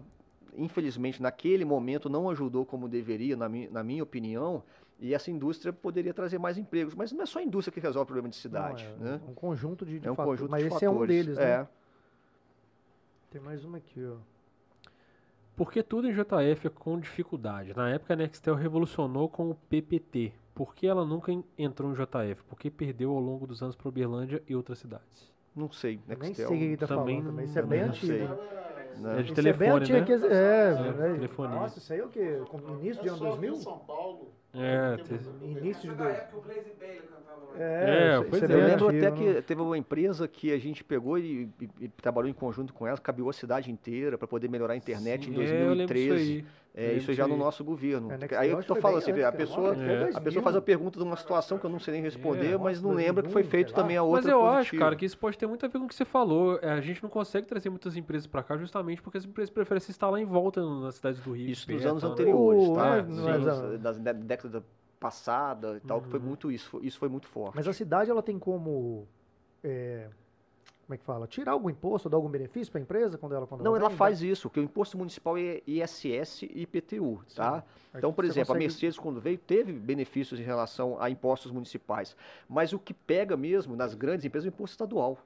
infelizmente, 0.56 1.20
naquele 1.20 1.64
momento 1.64 2.08
não 2.08 2.30
ajudou 2.30 2.64
como 2.64 2.88
deveria, 2.88 3.36
na, 3.36 3.48
mi, 3.48 3.68
na 3.68 3.82
minha 3.82 4.02
opinião. 4.02 4.62
E 5.00 5.14
essa 5.14 5.30
indústria 5.30 5.72
poderia 5.72 6.12
trazer 6.12 6.38
mais 6.38 6.58
empregos. 6.58 6.94
Mas 6.94 7.12
não 7.12 7.22
é 7.22 7.26
só 7.26 7.38
a 7.38 7.42
indústria 7.42 7.72
que 7.72 7.78
resolve 7.80 8.04
o 8.04 8.06
problema 8.06 8.28
de 8.28 8.36
Não, 8.36 8.40
cidade. 8.42 8.84
é 8.84 9.02
né? 9.04 9.20
um 9.28 9.34
conjunto 9.34 9.86
de, 9.86 10.00
de 10.00 10.08
É 10.08 10.10
um 10.10 10.14
fatores. 10.16 10.40
conjunto 10.40 10.50
Mas 10.50 10.62
de 10.62 10.68
esse 10.74 10.84
é 10.84 10.90
um 10.90 10.92
fatores. 10.94 11.24
deles, 11.26 11.38
né? 11.38 11.44
É. 11.44 11.66
Tem 13.30 13.40
mais 13.40 13.64
uma 13.64 13.78
aqui, 13.78 14.04
ó. 14.04 14.16
Porque 15.56 15.82
tudo 15.82 16.08
em 16.08 16.12
JF 16.12 16.66
é 16.66 16.70
com 16.70 16.98
dificuldade. 16.98 17.74
Na 17.76 17.90
época 17.90 18.14
a 18.14 18.16
Nextel 18.16 18.54
revolucionou 18.54 19.28
com 19.28 19.50
o 19.50 19.54
PPT. 19.68 20.32
Por 20.54 20.74
que 20.74 20.86
ela 20.86 21.04
nunca 21.04 21.30
en- 21.32 21.44
entrou 21.56 21.88
no 21.90 21.94
JF? 21.96 22.42
Porque 22.48 22.70
perdeu 22.70 23.10
ao 23.12 23.20
longo 23.20 23.46
dos 23.46 23.62
anos 23.62 23.76
para 23.76 23.88
Uberlândia 23.88 24.42
e 24.48 24.54
outras 24.56 24.78
cidades. 24.78 25.30
Não 25.54 25.70
sei. 25.70 25.96
Eu 26.08 26.16
Nem 26.16 26.28
Nextel, 26.28 26.48
sei 26.48 26.56
o 26.56 26.58
que 26.60 26.64
ele 26.64 26.76
tá 26.76 26.86
também 26.86 27.16
falando 27.22 27.30
também. 27.30 27.44
não- 27.46 27.50
Isso 27.50 27.58
é 27.58 27.62
bem 27.62 27.80
não 27.82 27.88
antigo. 27.88 28.12
né? 28.12 29.18
É 29.18 29.22
de 29.22 29.32
Isso 29.32 29.40
é 29.40 29.42
bem 29.52 29.58
telefone, 29.58 29.80
antigo. 29.84 29.98
né? 29.98 30.04
que- 30.04 30.12
É, 30.12 30.70
É, 30.70 30.92
né? 30.92 31.14
telefonia. 31.14 31.56
Nossa, 31.60 31.78
isso 31.78 31.92
aí 31.92 31.98
é 32.00 32.04
o 32.04 32.08
quê? 32.08 32.42
Com- 32.48 32.58
Início 32.80 33.02
de 33.02 33.08
É 33.08 33.10
ano 33.12 33.18
só 33.18 33.24
Rio 33.24 33.36
2000? 33.36 33.54
São 33.56 33.78
Paulo. 33.80 34.32
É, 34.54 34.96
teve- 34.96 35.20
Início 35.44 35.90
de 35.90 35.94
dois. 35.96 36.16
época 36.16 36.38
o 36.38 36.40
Blaze 36.40 36.72
Bailey 36.78 37.02
cantava 37.02 37.44
lá. 37.52 37.62
É, 37.62 38.12
isso- 38.14 38.24
pois 38.30 38.42
é. 38.42 38.46
Eu 38.46 38.64
lembro 38.66 38.88
até 38.88 39.10
que 39.10 39.42
teve 39.42 39.60
uma 39.60 39.76
empresa 39.76 40.26
que 40.26 40.50
a 40.52 40.58
gente 40.58 40.82
pegou 40.82 41.18
e, 41.18 41.48
e- 41.60 41.70
e 41.80 41.88
trabalhou 41.88 42.30
em 42.30 42.32
conjunto 42.32 42.72
com 42.72 42.86
ela, 42.86 42.96
cabeou 42.98 43.28
a 43.28 43.32
cidade 43.32 43.70
inteira 43.70 44.16
para 44.16 44.26
poder 44.26 44.48
melhorar 44.48 44.72
a 44.72 44.76
internet 44.76 45.26
Sim, 45.26 45.32
em 45.32 45.44
é, 45.44 45.62
eu 46.67 46.67
lembro 46.74 46.74
disso 46.74 46.74
2013. 46.74 46.74
aí. 46.74 46.94
É, 46.94 46.96
isso 46.96 47.12
já 47.14 47.26
no 47.26 47.36
nosso 47.36 47.64
governo. 47.64 48.10
É, 48.12 48.14
aí 48.36 48.48
eu 48.50 48.56
Level 48.56 48.64
tô 48.64 48.74
foi 48.74 48.82
falando 48.82 48.98
assim, 48.98 49.22
a 49.22 49.32
pessoa, 49.32 49.68
É. 49.68 49.72
a 49.72 49.76
pessoa 50.06 50.20
2000. 50.20 50.42
faz 50.42 50.56
a 50.56 50.60
pergunta 50.62 50.98
de 50.98 51.04
uma 51.04 51.16
situação 51.16 51.58
que 51.58 51.64
eu 51.66 51.70
não 51.70 51.78
sei 51.78 51.92
nem 51.94 52.02
responder, 52.02 52.58
mas 52.58 52.80
não 52.82 52.92
lembra 52.92 53.22
que 53.22 53.30
foi 53.30 53.42
2001, 53.42 53.50
feito 53.50 53.74
também 53.74 53.96
a 53.96 54.02
outra 54.02 54.22
Mas 54.22 54.30
eu 54.32 54.46
acho, 54.46 54.56
positiva. 54.58 54.84
cara, 54.84 54.96
que 54.96 55.04
isso 55.04 55.18
pode 55.18 55.36
ter 55.38 55.46
muito 55.46 55.64
a 55.64 55.68
ver 55.68 55.78
com 55.78 55.84
o 55.84 55.88
que 55.88 55.94
você 55.94 56.04
falou. 56.04 56.58
É, 56.62 56.70
A 56.70 56.80
gente 56.80 57.02
não 57.02 57.10
consegue 57.10 57.46
trazer 57.46 57.70
muitas 57.70 57.96
empresas 57.96 58.26
pra 58.26 58.42
cá 58.42 58.56
justamente 58.56 59.02
porque 59.02 59.18
as 59.18 59.24
empresas 59.24 59.50
preferem 59.50 59.80
se 59.80 59.90
instalar 59.90 60.20
em 60.20 60.24
volta 60.24 60.62
nas 60.80 60.94
cidades 60.96 61.20
do 61.20 61.32
Rio. 61.32 61.48
Isso 61.50 61.70
nos 61.70 61.80
perto, 61.82 61.90
anos 61.90 62.02
né? 62.04 62.08
anteriores, 62.10 62.68
O- 62.68 62.74
tá? 62.74 62.96
é, 62.96 63.02
Nos 63.02 63.18
mas 63.18 63.46
anos 63.46 63.48
a- 63.48 63.76
das 63.78 63.98
dé- 63.98 64.12
década 64.14 64.64
passada 65.00 65.76
e 65.76 65.86
tal, 65.86 66.00
que 66.00 66.08
foi 66.08 66.18
Uhum. 66.18 66.26
muito 66.26 66.50
isso. 66.50 66.68
foi- 66.70 66.84
Isso 66.86 66.98
foi 66.98 67.08
muito 67.08 67.26
forte. 67.28 67.54
Mas 67.56 67.66
a 67.68 67.72
cidade 67.72 68.10
ela 68.10 68.22
tem 68.22 68.38
como. 68.38 69.06
Como 70.88 70.94
é 70.94 70.96
que 70.96 71.04
fala? 71.04 71.26
Tirar 71.26 71.52
algum 71.52 71.68
imposto, 71.68 72.08
dar 72.08 72.16
algum 72.16 72.30
benefício 72.30 72.72
para 72.72 72.80
a 72.80 72.82
empresa 72.82 73.18
quando 73.18 73.34
ela 73.34 73.46
quando 73.46 73.62
Não, 73.62 73.76
ela 73.76 73.88
vende? 73.88 73.98
faz 73.98 74.22
isso, 74.22 74.48
porque 74.48 74.58
o 74.58 74.62
imposto 74.62 74.96
municipal 74.96 75.36
é 75.36 75.60
ISS 75.66 76.44
e 76.44 76.62
IPTU, 76.62 77.20
tá? 77.36 77.62
Então, 77.94 78.10
por 78.10 78.24
você 78.24 78.30
exemplo, 78.30 78.52
a 78.52 78.54
consegue- 78.54 78.64
Mercedes, 78.72 78.98
quando 78.98 79.20
veio, 79.20 79.36
teve 79.36 79.70
benefícios 79.70 80.40
em 80.40 80.42
relação 80.42 80.96
a 80.98 81.10
impostos 81.10 81.52
municipais. 81.52 82.16
Mas 82.48 82.72
o 82.72 82.78
que 82.78 82.94
pega 82.94 83.36
mesmo 83.36 83.76
nas 83.76 83.92
grandes 83.94 84.24
empresas 84.24 84.46
é 84.46 84.48
o 84.48 84.54
imposto 84.54 84.72
estadual. 84.72 85.18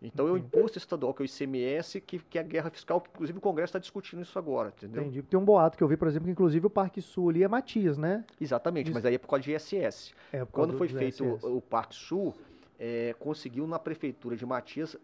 Então, 0.00 0.28
é 0.28 0.30
o 0.30 0.36
imposto 0.36 0.78
estadual, 0.78 1.12
que 1.12 1.22
é 1.22 1.24
o 1.24 1.26
ICMS, 1.26 2.00
que, 2.00 2.18
que 2.20 2.38
é 2.38 2.42
a 2.42 2.44
guerra 2.44 2.70
fiscal, 2.70 3.00
que 3.00 3.08
inclusive 3.12 3.38
o 3.38 3.40
Congresso 3.40 3.70
está 3.70 3.78
discutindo 3.80 4.22
isso 4.22 4.38
agora, 4.38 4.68
entendeu? 4.76 5.02
Entendi. 5.02 5.22
Tem 5.22 5.40
um 5.40 5.44
boato 5.44 5.76
que 5.76 5.82
eu 5.82 5.88
vi, 5.88 5.96
por 5.96 6.06
exemplo, 6.06 6.26
que 6.26 6.30
inclusive 6.32 6.64
o 6.66 6.70
Parque 6.70 7.00
Sul 7.02 7.30
ali 7.30 7.42
é 7.42 7.48
Matias, 7.48 7.96
né? 7.98 8.22
Exatamente, 8.40 8.88
Isso. 8.88 8.94
mas 8.94 9.04
aí 9.06 9.14
é 9.14 9.18
por 9.18 9.26
causa 9.28 9.42
de 9.42 9.52
ISS. 9.52 10.12
É, 10.30 10.44
por 10.44 10.52
causa 10.52 10.52
Quando 10.52 10.70
do- 10.72 10.78
foi 10.78 10.88
feito 10.88 11.24
SS. 11.24 11.46
o, 11.46 11.56
o 11.56 11.60
Parque 11.62 11.94
Sul, 11.96 12.34
é, 12.78 13.14
conseguiu 13.18 13.66
na 13.66 13.78
prefeitura 13.78 14.36
de 14.36 14.44
Matias 14.44 14.96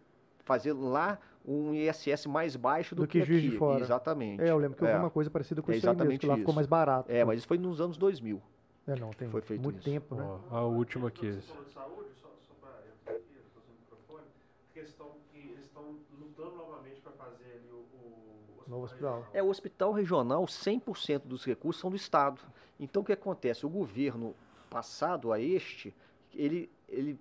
fazer 0.43 0.73
lá 0.73 1.19
um 1.45 1.73
ISS 1.73 2.25
mais 2.27 2.55
baixo 2.55 2.93
do, 2.95 3.03
Do 3.03 3.07
que 3.07 3.21
Juiz 3.23 3.41
de 3.41 3.49
aqui. 3.49 3.57
Fora. 3.57 3.81
Exatamente. 3.81 4.41
É, 4.41 4.49
eu 4.51 4.57
lembro 4.57 4.77
que 4.77 4.83
eu 4.83 4.87
é. 4.87 4.93
vi 4.93 4.99
uma 4.99 5.09
coisa 5.09 5.29
parecida 5.29 5.61
com 5.61 5.71
É 5.71 5.77
isso 5.77 5.87
aí 5.87 5.89
mesmo, 5.89 6.01
exatamente 6.01 6.19
que 6.21 6.27
lá 6.27 6.35
ficou 6.35 6.51
isso. 6.51 6.55
mais 6.55 6.67
barato. 6.67 7.11
É, 7.11 7.23
mas 7.23 7.39
isso 7.39 7.47
foi 7.47 7.57
nos 7.57 7.81
anos 7.81 7.97
2000. 7.97 8.41
É, 8.87 8.95
não, 8.99 9.11
tem 9.11 9.29
foi 9.29 9.41
feito 9.41 9.61
muito 9.61 9.77
isso. 9.77 9.85
tempo, 9.85 10.15
né? 10.15 10.23
Ó, 10.23 10.55
a 10.55 10.65
última 10.65 11.07
aqui. 11.07 11.31
Você 11.31 11.41
falou 11.41 11.65
de 11.65 11.73
saúde, 11.73 12.09
só, 12.21 12.27
só 12.47 12.53
para 12.59 12.71
eu 12.71 13.15
aqui, 13.15 13.25
eu 13.35 13.61
sem 13.63 13.73
microfone, 13.79 14.25
questão 14.73 15.07
que 15.31 15.37
eles 15.37 15.65
estão 15.65 15.95
lutando 16.19 16.55
novamente 16.55 16.99
para 17.01 17.11
fazer 17.13 17.45
ali 17.45 17.69
o, 17.71 18.65
o 18.65 18.69
Novo 18.69 18.85
hospital. 18.85 19.27
É, 19.33 19.41
o 19.43 19.47
hospital 19.47 19.91
regional, 19.93 20.45
100% 20.45 21.21
dos 21.25 21.45
recursos 21.45 21.79
são 21.79 21.89
do 21.89 21.95
Estado. 21.95 22.41
Então, 22.79 23.01
o 23.03 23.05
que 23.05 23.13
acontece? 23.13 23.65
O 23.65 23.69
governo 23.69 24.35
passado 24.69 25.31
a 25.31 25.39
este, 25.39 25.93
ele, 26.33 26.69
ele 26.89 27.19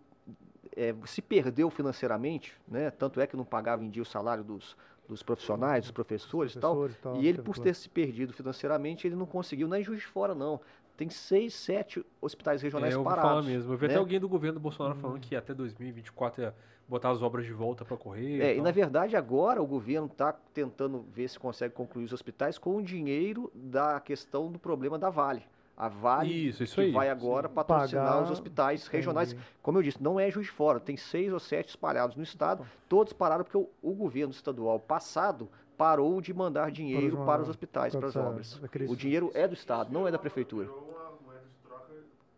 é, 0.76 0.94
se 1.04 1.20
perdeu 1.20 1.70
financeiramente, 1.70 2.54
né? 2.66 2.90
tanto 2.90 3.20
é 3.20 3.26
que 3.26 3.36
não 3.36 3.44
pagava 3.44 3.84
em 3.84 3.90
dia 3.90 4.02
o 4.02 4.06
salário 4.06 4.44
dos, 4.44 4.76
dos 5.08 5.22
profissionais, 5.22 5.84
dos 5.84 5.90
professores, 5.90 6.54
e 6.54 6.58
tal. 6.58 6.74
Professores 6.74 6.98
e 6.98 7.02
tal, 7.02 7.16
E 7.16 7.26
ele, 7.26 7.42
por 7.42 7.58
ter 7.58 7.74
se 7.74 7.88
perdido 7.88 8.32
financeiramente, 8.32 9.06
ele 9.06 9.16
não 9.16 9.26
conseguiu, 9.26 9.68
nem 9.68 9.82
Juiz 9.82 10.00
de 10.00 10.06
Fora, 10.06 10.34
não. 10.34 10.60
Tem 10.96 11.08
seis, 11.08 11.54
sete 11.54 12.04
hospitais 12.20 12.60
regionais 12.60 12.92
É, 12.92 12.96
eu 12.96 13.02
vou 13.02 13.10
parados. 13.10 13.30
falar 13.30 13.42
mesmo. 13.42 13.72
Eu 13.72 13.78
vi 13.78 13.86
né? 13.86 13.94
até 13.94 13.98
alguém 13.98 14.20
do 14.20 14.28
governo 14.28 14.58
do 14.58 14.62
Bolsonaro 14.62 14.94
falando 14.96 15.18
que 15.18 15.34
até 15.34 15.54
2024 15.54 16.42
ia 16.42 16.54
botar 16.86 17.10
as 17.10 17.22
obras 17.22 17.46
de 17.46 17.52
volta 17.52 17.84
pra 17.84 17.96
correr. 17.96 18.40
É, 18.40 18.52
e 18.52 18.54
tal. 18.56 18.64
na 18.64 18.70
verdade 18.70 19.16
agora 19.16 19.62
o 19.62 19.66
governo 19.66 20.08
está 20.08 20.32
tentando 20.52 21.06
ver 21.10 21.28
se 21.28 21.38
consegue 21.38 21.72
concluir 21.72 22.04
os 22.04 22.12
hospitais 22.12 22.58
com 22.58 22.76
o 22.76 22.82
dinheiro 22.82 23.50
da 23.54 23.98
questão 24.00 24.50
do 24.52 24.58
problema 24.58 24.98
da 24.98 25.08
Vale. 25.08 25.42
A 25.80 25.88
Vale 25.88 26.48
Isso, 26.48 26.62
isso 26.62 26.74
que 26.74 26.80
aí. 26.82 26.92
vai 26.92 27.08
agora 27.08 27.48
patrocinar 27.48 28.06
Pagar- 28.06 28.22
os 28.24 28.30
hospitais 28.30 28.86
regionais. 28.86 29.32
Entendi. 29.32 29.46
Como 29.62 29.78
eu 29.78 29.82
disse, 29.82 30.02
não 30.02 30.20
é 30.20 30.30
juiz 30.30 30.46
de 30.46 30.52
fora, 30.52 30.78
tem 30.78 30.96
seis 30.96 31.32
ou 31.32 31.40
sete 31.40 31.70
espalhados 31.70 32.16
no 32.16 32.22
estado. 32.22 32.66
Todos 32.88 33.14
pararam 33.14 33.44
porque 33.44 33.56
o, 33.56 33.66
o 33.82 33.94
governo 33.94 34.30
estadual 34.30 34.78
passado 34.78 35.48
parou 35.78 36.20
de 36.20 36.34
mandar 36.34 36.70
dinheiro 36.70 37.16
Parou 37.16 37.20
de 37.20 37.26
para 37.26 37.42
os 37.42 37.48
hospitais, 37.48 37.92
para 37.94 38.00
para 38.00 38.08
as 38.10 38.16
obras. 38.16 38.60
O 38.90 38.94
dinheiro 38.94 39.30
é 39.32 39.48
do 39.48 39.54
estado, 39.54 39.90
não 39.90 40.06
é 40.06 40.10
da 40.10 40.18
prefeitura. 40.18 40.66
Virou 40.66 40.80
uma 40.90 41.12
moeda 41.26 41.46
de 41.48 41.66
troca, 41.66 41.94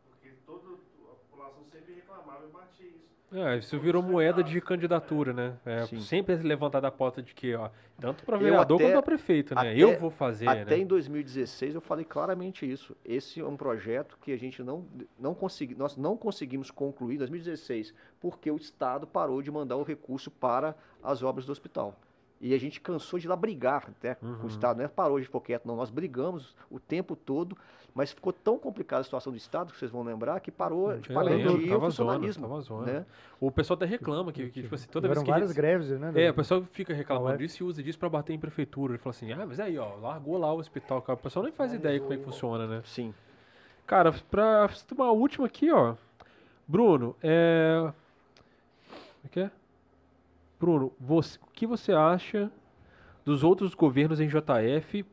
porque 0.09 0.31
toda 0.47 0.69
a 0.75 1.15
população 1.29 1.65
sempre 1.73 1.95
reclamava 1.95 2.45
e 2.49 2.53
batia 2.53 2.87
isso. 2.87 3.11
É, 3.35 3.57
isso 3.57 3.79
virou 3.79 4.03
moeda 4.03 4.43
de 4.43 4.61
candidatura, 4.61 5.33
né? 5.33 5.55
É, 5.65 5.87
sempre 6.01 6.35
é 6.35 6.37
levantada 6.37 6.87
a 6.87 6.91
pauta 6.91 7.23
de 7.23 7.35
que, 7.35 7.55
ó, 7.55 7.71
tanto 7.99 8.25
para 8.25 8.37
vereador 8.37 8.77
até- 8.77 8.85
quanto 8.85 8.93
para 8.93 9.03
prefeito, 9.03 9.55
né? 9.55 9.61
até- 9.61 9.77
eu 9.79 9.99
vou 9.99 10.11
fazer, 10.11 10.47
Até 10.49 10.77
né? 10.77 10.79
em 10.79 10.87
2016 10.87 11.75
eu 11.75 11.81
falei 11.81 12.05
claramente 12.05 12.71
isso. 12.71 12.95
Esse 13.05 13.41
é 13.41 13.45
um 13.45 13.57
projeto 13.57 14.19
que 14.21 14.33
a 14.33 14.37
gente 14.39 14.63
não, 14.63 14.85
não 15.19 15.35
consegui, 15.35 15.75
nós 15.75 15.97
não 15.97 16.17
conseguimos 16.17 16.71
concluir 16.71 17.15
em 17.15 17.19
2016 17.19 17.95
porque 18.21 18.51
o 18.51 18.57
Estado 18.57 19.07
parou 19.07 19.41
de 19.41 19.51
mandar 19.51 19.77
o 19.77 19.83
recurso 19.83 20.31
para 20.31 20.75
as 21.03 21.23
obras 21.23 21.47
do 21.47 21.53
hospital. 21.53 21.99
E 22.45 22.53
a 22.55 22.59
gente 22.59 22.81
cansou 22.81 23.21
de 23.21 23.27
ir 23.27 23.29
lá 23.29 23.37
brigar 23.37 23.85
até 23.89 24.17
com 24.17 24.27
Uhum. 24.27 24.43
o 24.43 24.47
Estado, 24.49 24.79
não 24.79 24.85
é 24.85 24.89
parou 24.89 25.19
de 25.21 25.27
ficou 25.27 25.41
quieto, 25.41 25.65
não. 25.65 25.77
Nós 25.77 25.91
brigamos 25.91 26.57
o 26.69 26.81
tempo 26.81 27.15
todo, 27.15 27.57
mas 27.95 28.11
ficou 28.11 28.33
tão 28.33 28.59
complicada 28.59 29.01
a 29.01 29.05
situação 29.05 29.33
do 29.33 29.37
Estado, 29.37 29.73
que 29.73 29.79
vocês 29.79 29.93
vão 29.93 30.03
lembrar, 30.03 30.41
que 30.41 30.51
parou 30.51 30.97
de 30.99 31.09
Eu 31.13 31.61
ir 31.61 31.67
o 31.67 31.69
zona, 31.69 31.81
funcionalismo. 31.81 32.43
tava 32.49 32.61
zona. 32.61 32.93
né? 32.93 33.07
O 33.39 33.49
pessoal 33.53 33.77
até 33.77 33.87
reclama 33.87 34.33
que, 34.33 34.51
que, 34.51 34.63
tipo 34.63 34.75
assim, 34.75 34.89
toda 34.89 35.07
vez 35.07 35.23
que... 35.23 35.31
várias 35.31 35.51
eles- 35.51 35.57
greves, 35.57 35.89
né? 36.01 36.13
É, 36.17 36.31
o 36.31 36.35
pessoal 36.35 36.65
fica 36.73 36.93
reclamando 36.93 37.39
disso 37.39 37.63
e 37.63 37.65
usa 37.65 37.81
disso 37.81 37.97
pra 37.99 38.09
bater 38.09 38.33
em 38.33 38.39
prefeitura. 38.41 38.95
Ele 38.95 38.99
fala 38.99 39.11
assim, 39.13 39.31
ah, 39.33 39.47
mas 39.47 39.61
aí, 39.61 39.79
ó, 39.79 39.95
largou 39.95 40.37
lá 40.37 40.53
o 40.53 40.59
hospital, 40.59 41.01
cara. 41.01 41.17
O 41.17 41.23
pessoal 41.23 41.45
nem 41.45 41.53
faz 41.53 41.73
ideia 41.73 42.01
como 42.01 42.13
é 42.13 42.17
que 42.17 42.25
funciona, 42.25 42.67
né? 42.67 42.83
Sim. 42.85 43.15
Cara, 43.87 44.13
pra 44.29 44.69
uma 44.97 45.13
última 45.13 45.47
aqui, 45.47 45.71
ó. 45.71 45.95
Bruno, 46.67 47.15
é. 47.23 47.79
Como 47.83 47.95
é 49.27 49.29
que 49.31 49.41
é? 49.41 49.51
Bruno, 50.63 50.93
você- 51.01 51.41
o 51.43 51.47
que 51.53 51.67
você 51.67 51.93
acha 51.93 52.49
dos 53.25 53.43
outros 53.43 53.75
governos 53.75 54.21
em 54.21 54.29
JF? 54.29 55.05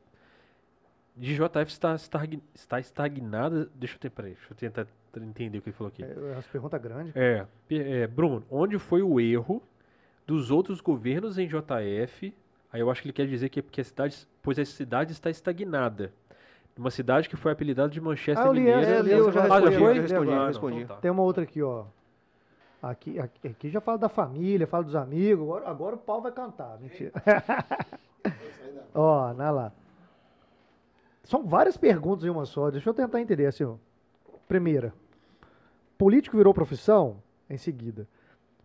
De 1.16 1.34
JF 1.36 1.72
está, 1.72 1.96
está 2.54 2.80
estagnada. 2.80 3.68
Deixa 3.74 3.96
eu, 3.96 4.00
ter, 4.00 4.12
peraí, 4.12 4.34
deixa 4.34 4.52
eu 4.52 4.56
tentar 4.56 4.86
entender 5.18 5.58
o 5.58 5.62
que 5.64 5.70
ele 5.70 5.76
falou 5.76 5.90
aqui. 5.92 6.04
É, 6.04 6.36
as 6.38 6.46
perguntas 6.46 6.80
grandes. 6.80 7.16
É, 7.16 7.48
pe- 7.68 7.82
é, 7.82 8.06
Bruno, 8.06 8.44
onde 8.52 8.78
foi 8.78 9.02
o 9.02 9.20
erro 9.20 9.60
dos 10.28 10.52
outros 10.52 10.80
governos 10.82 11.40
em 11.40 11.48
JF? 11.48 12.32
Aí 12.72 12.80
eu 12.80 12.92
acho 12.92 13.02
que 13.02 13.08
ele 13.08 13.14
quer 13.14 13.26
dizer 13.26 13.50
que 13.50 13.58
é 13.58 13.64
porque 13.64 13.82
a 13.82 13.84
cidade, 13.84 14.28
pois 14.44 14.60
a 14.60 14.64
cidade 14.66 15.14
está 15.14 15.32
estagnada. 15.32 16.14
Uma 16.78 16.92
cidade 16.92 17.28
que 17.28 17.36
foi 17.36 17.52
apelidada 17.52 17.90
de 17.90 18.00
Manchester 18.00 18.38
Ah, 18.38 18.48
eu 18.50 18.54
li 18.54 18.60
Mineira. 18.62 18.82
É, 18.86 19.00
eu 19.00 19.04
li 19.04 19.12
eu 19.12 19.20
essa, 19.24 19.32
já 19.32 19.42
Ah, 19.46 19.48
já 19.50 19.56
respondi, 19.56 19.78
foi? 19.80 19.98
eu 19.98 20.02
respondi, 20.04 20.30
Ah, 20.30 20.34
eu 20.34 20.40
não, 20.40 20.48
respondi. 20.48 20.82
então 20.84 20.96
tá. 20.96 21.02
Tem 21.02 21.10
uma 21.12 21.24
outra 21.24 21.44
aqui, 21.44 21.62
ó. 21.64 21.86
Aqui, 22.82 23.20
aqui, 23.20 23.48
aqui 23.48 23.70
já 23.70 23.82
fala 23.82 23.98
da 23.98 24.10
família, 24.10 24.66
fala 24.66 24.84
dos 24.84 24.96
amigos. 24.96 25.44
Agora, 25.44 25.70
agora 25.70 25.96
o 25.96 26.00
pau 26.00 26.22
vai 26.22 26.32
cantar. 26.32 26.80
Mentira. 26.80 27.12
ó, 28.94 29.34
na 29.34 29.52
lá. 29.52 29.72
São 31.24 31.46
várias 31.46 31.76
perguntas 31.76 32.24
em 32.26 32.30
uma 32.30 32.46
só. 32.46 32.72
Deixa 32.72 32.90
eu 32.90 32.94
tentar 32.94 33.20
entender 33.20 33.46
assim, 33.46 33.66
ó. 33.66 33.76
Primeira. 34.48 34.94
Político 35.98 36.38
virou 36.38 36.54
profissão? 36.54 37.22
Em 37.50 37.58
seguida. 37.58 38.08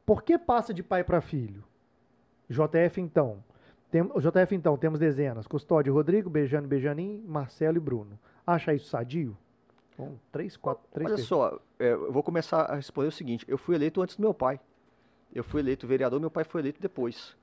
Por 0.06 0.22
que 0.22 0.38
passa 0.38 0.72
de 0.72 0.82
pai 0.82 1.02
para 1.02 1.20
filho? 1.20 1.64
JF 2.48 3.00
então. 3.00 3.42
Tem, 3.90 4.02
JF 4.02 4.54
então, 4.54 4.76
temos 4.76 5.00
dezenas. 5.00 5.46
Custódio 5.46 5.92
Rodrigo, 5.92 6.30
Bejane 6.30 6.66
Bejanin, 6.66 7.24
Marcelo 7.26 7.78
e 7.78 7.80
Bruno. 7.80 8.18
Acha 8.46 8.74
isso 8.74 8.88
sadio? 8.88 9.36
Um, 9.98 10.16
três, 10.32 10.56
quatro, 10.56 10.82
três 10.92 11.08
Olha 11.08 11.18
só, 11.18 11.60
é, 11.78 11.92
eu 11.92 12.12
vou 12.12 12.22
começar 12.22 12.62
a 12.62 12.74
responder 12.74 13.08
o 13.08 13.12
seguinte: 13.12 13.44
eu 13.48 13.56
fui 13.56 13.74
eleito 13.74 14.02
antes 14.02 14.16
do 14.16 14.22
meu 14.22 14.34
pai. 14.34 14.58
Eu 15.32 15.44
fui 15.44 15.60
eleito 15.60 15.86
vereador, 15.86 16.20
meu 16.20 16.30
pai 16.30 16.44
foi 16.44 16.60
eleito 16.60 16.80
depois. 16.80 17.36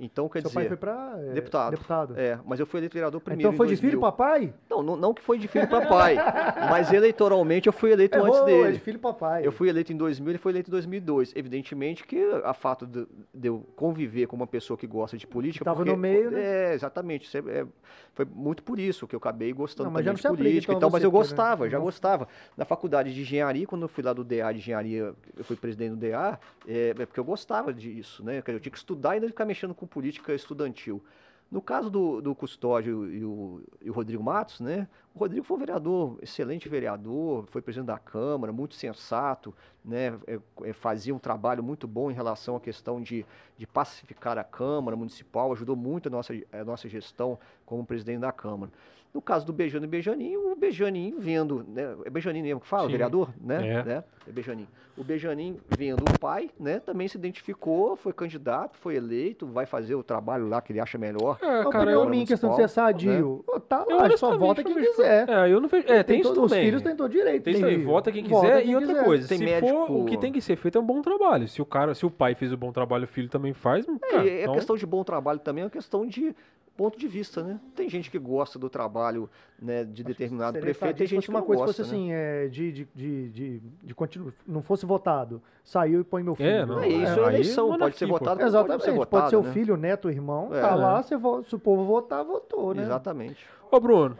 Então, 0.00 0.28
quer 0.28 0.40
Seu 0.40 0.48
dizer. 0.48 0.60
pai 0.60 0.68
foi 0.68 0.76
para 0.76 1.16
deputado. 1.34 1.70
deputado. 1.72 2.14
É, 2.18 2.38
mas 2.44 2.60
eu 2.60 2.66
fui 2.66 2.78
eleito 2.80 2.94
vereador 2.94 3.20
primeiro. 3.20 3.48
então 3.48 3.56
foi 3.56 3.66
de 3.66 3.76
filho 3.76 3.98
2000. 3.98 4.00
para 4.00 4.12
pai? 4.12 4.54
Não, 4.70 4.82
não, 4.82 4.96
não 4.96 5.12
que 5.12 5.20
foi 5.22 5.38
de 5.38 5.48
filho 5.48 5.66
para 5.66 5.86
pai, 5.86 6.16
mas 6.70 6.92
eleitoralmente 6.92 7.66
eu 7.66 7.72
fui 7.72 7.90
eleito 7.90 8.16
antes 8.16 8.36
Errou, 8.36 8.48
é 8.48 8.62
dele. 8.62 8.72
de 8.74 8.78
filho 8.78 8.98
para 8.98 9.12
pai. 9.12 9.46
Eu 9.46 9.50
fui 9.50 9.68
eleito 9.68 9.92
em 9.92 9.96
2000, 9.96 10.30
ele 10.30 10.38
foi 10.38 10.52
eleito 10.52 10.70
em 10.70 10.72
2002. 10.72 11.32
Evidentemente 11.34 12.06
que 12.06 12.22
a 12.44 12.54
fato 12.54 12.86
de, 12.86 13.06
de 13.34 13.48
eu 13.48 13.66
conviver 13.74 14.26
com 14.26 14.36
uma 14.36 14.46
pessoa 14.46 14.76
que 14.76 14.86
gosta 14.86 15.16
de 15.16 15.26
política... 15.26 15.64
Tava 15.64 15.78
porque- 15.78 15.90
no 15.90 15.96
meio, 15.96 16.30
né? 16.30 16.40
É, 16.70 16.74
exatamente. 16.74 17.36
É- 17.36 17.40
é- 17.60 17.66
foi 18.12 18.24
muito 18.24 18.62
por 18.62 18.78
isso 18.78 19.06
que 19.06 19.14
eu 19.14 19.18
acabei 19.18 19.52
gostando 19.52 19.86
Não, 19.88 19.92
mas 19.94 20.04
já 20.04 20.12
também 20.12 20.22
não 20.30 20.36
de 20.36 20.42
política 20.42 20.72
então. 20.74 20.90
Mas 20.90 21.02
eu 21.02 21.10
né, 21.10 21.18
gostava, 21.18 21.68
já 21.68 21.76
não- 21.78 21.84
gostava. 21.84 22.28
Na 22.56 22.64
faculdade 22.64 23.12
de 23.14 23.20
engenharia, 23.20 23.66
quando 23.66 23.82
eu 23.82 23.88
fui 23.88 24.02
lá 24.04 24.12
do 24.12 24.22
DA 24.24 24.52
de 24.52 24.58
engenharia, 24.58 25.12
eu 25.36 25.44
fui 25.44 25.56
presidente 25.56 25.90
do 25.90 25.96
DA, 25.96 26.38
é, 26.66 26.90
é 26.90 27.06
porque 27.06 27.18
eu 27.18 27.24
gostava 27.24 27.72
disso, 27.72 28.24
né? 28.24 28.42
Eu 28.46 28.60
tinha 28.60 28.70
que 28.72 28.78
estudar 28.78 29.10
e 29.10 29.14
ainda 29.14 29.26
ficar 29.28 29.44
mexendo 29.44 29.74
com 29.74 29.87
política 29.88 30.34
estudantil. 30.34 31.02
No 31.50 31.62
caso 31.62 31.88
do, 31.88 32.20
do 32.20 32.34
Custódio 32.34 33.10
e 33.10 33.24
o, 33.24 33.62
e 33.80 33.88
o 33.88 33.92
Rodrigo 33.92 34.22
Matos, 34.22 34.60
né? 34.60 34.86
O 35.14 35.18
Rodrigo 35.18 35.44
foi 35.46 35.56
um 35.56 35.60
vereador, 35.60 36.18
excelente 36.20 36.68
vereador, 36.68 37.46
foi 37.46 37.62
presidente 37.62 37.86
da 37.86 37.98
Câmara, 37.98 38.52
muito 38.52 38.74
sensato, 38.74 39.54
né, 39.82 40.08
é, 40.26 40.38
é, 40.62 40.72
fazia 40.74 41.14
um 41.14 41.18
trabalho 41.18 41.62
muito 41.62 41.88
bom 41.88 42.10
em 42.10 42.14
relação 42.14 42.54
à 42.54 42.60
questão 42.60 43.00
de, 43.00 43.24
de 43.56 43.66
pacificar 43.66 44.36
a 44.36 44.44
Câmara 44.44 44.96
Municipal, 44.96 45.50
ajudou 45.52 45.74
muito 45.74 46.08
a 46.08 46.10
nossa, 46.10 46.34
a 46.52 46.64
nossa 46.64 46.88
gestão 46.88 47.38
como 47.64 47.84
presidente 47.84 48.20
da 48.20 48.30
Câmara. 48.30 48.70
No 49.18 49.22
caso 49.22 49.44
do 49.44 49.52
Bejano 49.52 49.84
e 49.84 49.88
Bejaninho, 49.88 50.52
o 50.52 50.54
Bejaninho 50.54 51.18
vendo, 51.18 51.66
né, 51.66 51.96
é 52.04 52.08
Bejaninho 52.08 52.44
mesmo 52.44 52.60
que 52.60 52.68
fala, 52.68 52.84
Sim. 52.84 52.92
vereador, 52.92 53.30
né? 53.40 53.68
É. 53.68 53.82
né? 53.82 54.04
É 54.28 54.30
Bejaninho. 54.30 54.68
O 54.96 55.02
Bejaninho 55.02 55.56
vendo 55.76 56.02
o 56.02 56.18
pai, 56.20 56.50
né, 56.58 56.78
também 56.78 57.08
se 57.08 57.18
identificou, 57.18 57.96
foi 57.96 58.12
candidato, 58.12 58.78
foi 58.78 58.94
eleito, 58.94 59.44
vai 59.44 59.66
fazer 59.66 59.96
o 59.96 60.04
trabalho 60.04 60.48
lá 60.48 60.62
que 60.62 60.70
ele 60.70 60.78
acha 60.78 60.96
melhor. 60.96 61.36
É, 61.42 61.46
cara, 61.46 61.70
cara 61.70 61.90
eu 61.90 62.08
minha 62.08 62.24
questão 62.24 62.50
de 62.50 62.56
ser 62.56 62.68
sadio. 62.68 63.44
Né? 63.52 63.60
Tá 63.68 63.84
lá, 63.88 64.06
eu 64.06 64.16
só 64.16 64.38
vota 64.38 64.62
quem 64.62 64.72
quiser. 64.76 65.28
É, 65.28 65.52
eu 65.52 65.60
não 65.60 65.68
vejo, 65.68 65.88
é, 65.88 66.04
tem, 66.04 66.04
tem 66.04 66.20
isso 66.20 66.32
todo, 66.32 66.48
também. 66.48 66.60
Os 66.60 66.66
filhos 66.66 66.82
têm 66.82 66.94
todo 66.94 67.10
direito. 67.10 67.42
Tem 67.42 67.54
isso 67.54 67.66
aí, 67.66 67.76
vota 67.82 68.12
quem 68.12 68.22
quiser 68.22 68.36
vota 68.36 68.62
quem 68.62 68.70
e 68.70 68.74
outra 68.76 68.88
quiser. 68.92 69.04
coisa, 69.04 69.28
tem 69.28 69.38
se 69.38 69.44
médico... 69.44 69.86
for, 69.86 69.96
o 69.96 70.04
que 70.04 70.16
tem 70.16 70.32
que 70.32 70.40
ser 70.40 70.54
feito 70.54 70.78
é 70.78 70.80
um 70.80 70.86
bom 70.86 71.02
trabalho. 71.02 71.48
Se 71.48 71.60
o 71.60 71.66
cara, 71.66 71.92
se 71.92 72.06
o 72.06 72.10
pai 72.10 72.36
fez 72.36 72.52
o 72.52 72.54
um 72.54 72.58
bom 72.58 72.70
trabalho, 72.70 73.02
o 73.02 73.08
filho 73.08 73.28
também 73.28 73.52
faz, 73.52 73.84
cara, 73.84 74.28
é, 74.28 74.42
então... 74.42 74.54
é 74.54 74.56
questão 74.56 74.76
de 74.76 74.86
bom 74.86 75.02
trabalho 75.02 75.40
também, 75.40 75.62
é 75.62 75.64
uma 75.64 75.70
questão 75.70 76.06
de 76.06 76.32
ponto 76.78 76.96
de 76.96 77.08
vista, 77.08 77.42
né? 77.42 77.58
Tem 77.74 77.88
gente 77.90 78.08
que 78.08 78.20
gosta 78.20 78.56
do 78.56 78.70
trabalho 78.70 79.28
né, 79.60 79.82
de 79.82 80.04
determinado 80.04 80.60
prefeito, 80.60 80.96
tem 80.96 81.08
gente 81.08 81.24
que 81.24 81.30
uma 81.30 81.40
não 81.40 81.46
coisa 81.46 81.64
gosta, 81.64 81.82
fosse 81.82 81.96
né? 81.96 81.98
assim, 81.98 82.12
é, 82.12 82.46
de, 82.46 82.70
de, 82.70 82.88
de, 82.94 83.28
de, 83.30 83.62
de 83.82 83.94
continu... 83.96 84.32
não 84.46 84.62
fosse 84.62 84.86
votado, 84.86 85.42
saiu 85.64 86.00
e 86.00 86.04
põe 86.04 86.22
meu 86.22 86.36
filho. 86.36 86.48
É, 86.48 86.64
não, 86.64 86.80
é 86.80 86.88
isso 86.88 87.20
é, 87.20 87.24
é 87.24 87.28
eleição, 87.30 87.76
pode 87.76 87.96
ser 87.96 88.06
votado, 88.06 88.40
Exatamente, 88.40 88.68
pode 88.68 88.84
ser, 88.84 88.92
votado, 88.92 89.10
pode 89.10 89.30
ser 89.30 89.36
o 89.36 89.42
né? 89.42 89.52
filho, 89.52 89.74
o 89.74 89.76
neto, 89.76 90.08
irmão, 90.08 90.54
é, 90.54 90.60
tá 90.60 90.76
lá, 90.76 91.02
se, 91.02 91.16
se 91.48 91.56
o 91.56 91.58
povo 91.58 91.84
votar, 91.84 92.24
votou, 92.24 92.72
né? 92.72 92.84
Exatamente. 92.84 93.44
Ô, 93.72 93.80
Bruno. 93.80 94.16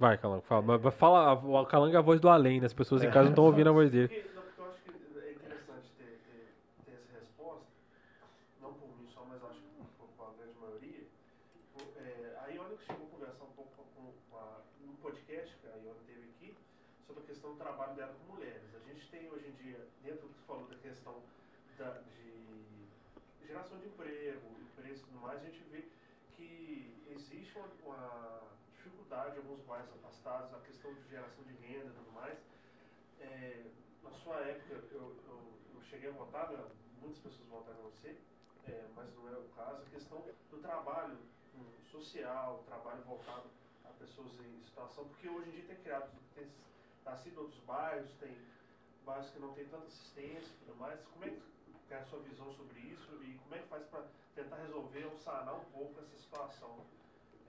Vai, 0.00 0.18
Calango, 0.18 0.42
fala. 0.42 0.62
Mas 0.62 0.94
fala, 0.94 1.32
o 1.34 1.66
Calango 1.66 1.94
é 1.94 1.98
a 1.98 2.02
voz 2.02 2.20
do 2.20 2.28
além, 2.28 2.60
né? 2.60 2.66
As 2.66 2.72
pessoas 2.72 3.02
em 3.02 3.08
casa 3.08 3.24
não 3.24 3.30
estão 3.30 3.44
ouvindo 3.44 3.68
a 3.68 3.72
voz 3.72 3.90
dele. 3.90 4.10
De 29.32 29.38
alguns 29.38 29.60
bairros 29.66 29.88
afastados, 30.02 30.54
a 30.54 30.60
questão 30.60 30.92
de 30.94 31.08
geração 31.08 31.44
de 31.44 31.54
renda 31.54 31.86
e 31.86 31.96
tudo 31.96 32.12
mais. 32.12 32.38
É, 33.20 33.64
na 34.02 34.10
sua 34.10 34.40
época, 34.40 34.74
eu, 34.92 35.16
eu, 35.28 35.52
eu, 35.74 35.82
cheguei 35.90 36.08
a 36.08 36.12
votar, 36.12 36.50
né? 36.50 36.64
muitas 37.00 37.18
pessoas 37.18 37.48
votaram 37.48 37.78
em 37.78 37.82
você, 37.82 38.16
é, 38.66 38.84
mas 38.94 39.12
não 39.14 39.28
é 39.28 39.36
o 39.38 39.48
caso. 39.56 39.82
A 39.82 39.90
questão 39.90 40.24
do 40.50 40.58
trabalho 40.58 41.18
um, 41.56 41.90
social, 41.90 42.62
trabalho 42.66 43.02
voltado 43.02 43.48
a 43.84 43.88
pessoas 43.98 44.32
em 44.40 44.64
situação, 44.64 45.04
porque 45.08 45.28
hoje 45.28 45.48
em 45.48 45.52
dia 45.52 45.64
tem 45.66 45.76
criado, 45.76 46.10
tem 46.34 46.46
nascido 47.10 47.38
outros 47.40 47.60
bairros, 47.66 48.10
tem 48.20 48.36
bairros 49.04 49.30
que 49.30 49.38
não 49.40 49.52
tem 49.52 49.64
tanta 49.64 49.84
assistência 49.86 50.52
e 50.52 50.64
tudo 50.64 50.78
mais. 50.78 50.98
Como 51.12 51.24
é 51.24 51.28
que 51.28 51.94
é 51.94 51.96
a 51.96 52.04
sua 52.04 52.20
visão 52.20 52.52
sobre 52.52 52.78
isso 52.80 53.10
e 53.22 53.38
como 53.42 53.54
é 53.54 53.58
que 53.58 53.68
faz 53.68 53.84
para 53.86 54.02
tentar 54.34 54.56
resolver 54.56 55.04
ou 55.06 55.16
sanar 55.18 55.54
um 55.56 55.64
pouco 55.72 56.00
essa 56.00 56.16
situação? 56.16 56.76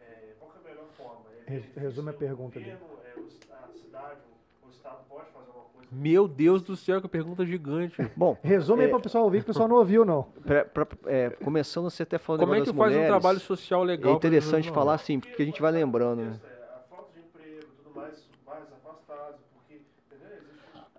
É, 0.01 0.33
qual 0.39 0.51
é 0.55 0.59
a 0.59 0.69
melhor 0.69 0.87
forma? 0.97 1.25
É 1.47 1.61
Resume 1.79 2.09
a 2.09 2.13
pergunta 2.13 2.59
ali. 2.59 2.69
É, 2.69 3.19
a 3.51 3.67
cidade, 3.67 4.19
o 4.65 4.69
Estado 4.69 5.03
pode 5.09 5.29
fazer 5.31 5.47
alguma 5.47 5.63
coisa? 5.73 5.87
Meu 5.91 6.27
Deus 6.27 6.61
do 6.61 6.75
céu, 6.75 7.01
que 7.01 7.07
pergunta 7.07 7.45
gigante. 7.45 7.97
Bom, 8.15 8.37
resume 8.43 8.83
é, 8.83 8.85
aí 8.85 8.89
para 8.89 8.99
o 8.99 9.01
pessoal 9.01 9.23
ouvir, 9.23 9.39
que 9.39 9.43
o 9.43 9.47
pessoal 9.47 9.67
não 9.67 9.77
ouviu, 9.77 10.05
não. 10.05 10.23
Pra, 10.45 10.63
pra, 10.65 10.87
é, 11.07 11.31
começando, 11.31 11.89
você 11.89 12.03
até 12.03 12.17
falando 12.17 12.41
Como 12.41 12.53
é 12.53 12.61
que 12.61 12.67
faz 12.67 12.75
mulheres, 12.75 13.03
um 13.03 13.07
trabalho 13.07 13.39
social 13.39 13.83
legal? 13.83 14.13
É 14.13 14.15
interessante 14.15 14.69
falar 14.71 14.93
assim, 14.93 15.19
porque 15.19 15.41
a 15.41 15.45
gente 15.45 15.61
vai 15.61 15.71
lembrando, 15.71 16.23
né? 16.23 16.39
A 16.75 16.79
falta 16.89 17.11
de 17.13 17.19
emprego, 17.19 17.65
tudo 17.83 17.95
mais, 17.95 18.23
mais 18.45 18.63
afastado, 18.71 19.37
porque, 19.55 19.81
entendeu? 20.05 20.37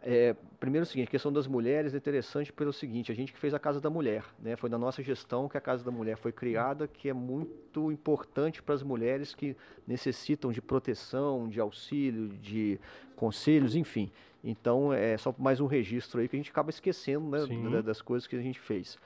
É, 0.03 0.35
primeiro 0.59 0.85
é 0.85 0.87
o 0.87 0.91
seguinte, 0.91 1.09
a 1.09 1.11
questão 1.11 1.33
das 1.33 1.47
mulheres 1.47 1.93
é 1.93 1.97
interessante 1.97 2.51
pelo 2.53 2.73
seguinte, 2.73 3.13
a 3.13 3.15
gente 3.15 3.33
que 3.33 3.39
fez 3.39 3.53
a 3.53 3.59
Casa 3.59 3.81
da 3.81 3.91
Mulher, 3.91 4.25
né? 4.39 4.57
Foi 4.57 4.71
na 4.71 4.79
nossa 4.79 5.03
gestão 5.03 5.49
que 5.49 5.59
a 5.59 5.61
Casa 5.61 5.85
da 5.85 5.91
Mulher 5.91 6.17
foi 6.17 6.33
criada, 6.33 6.89
que 6.89 7.09
é 7.09 7.13
muito 7.13 7.93
importante 7.93 8.63
para 8.63 8.75
as 8.75 8.83
mulheres 8.83 9.35
que 9.35 9.55
necessitam 9.87 10.51
de 10.51 10.63
proteção, 10.63 11.49
de 11.49 11.61
auxílio, 11.61 12.29
de 12.29 12.81
conselhos, 13.15 13.77
enfim. 13.77 14.11
Então 14.43 14.91
é 14.93 15.19
só 15.19 15.35
mais 15.39 15.61
um 15.61 15.67
registro 15.67 16.21
aí 16.21 16.29
que 16.29 16.37
a 16.37 16.39
gente 16.39 16.51
acaba 16.51 16.71
esquecendo 16.71 17.29
né, 17.29 17.83
das 17.83 18.01
coisas 18.01 18.27
que 18.27 18.37
a 18.37 18.41
gente 18.41 18.59
fez. 18.59 18.97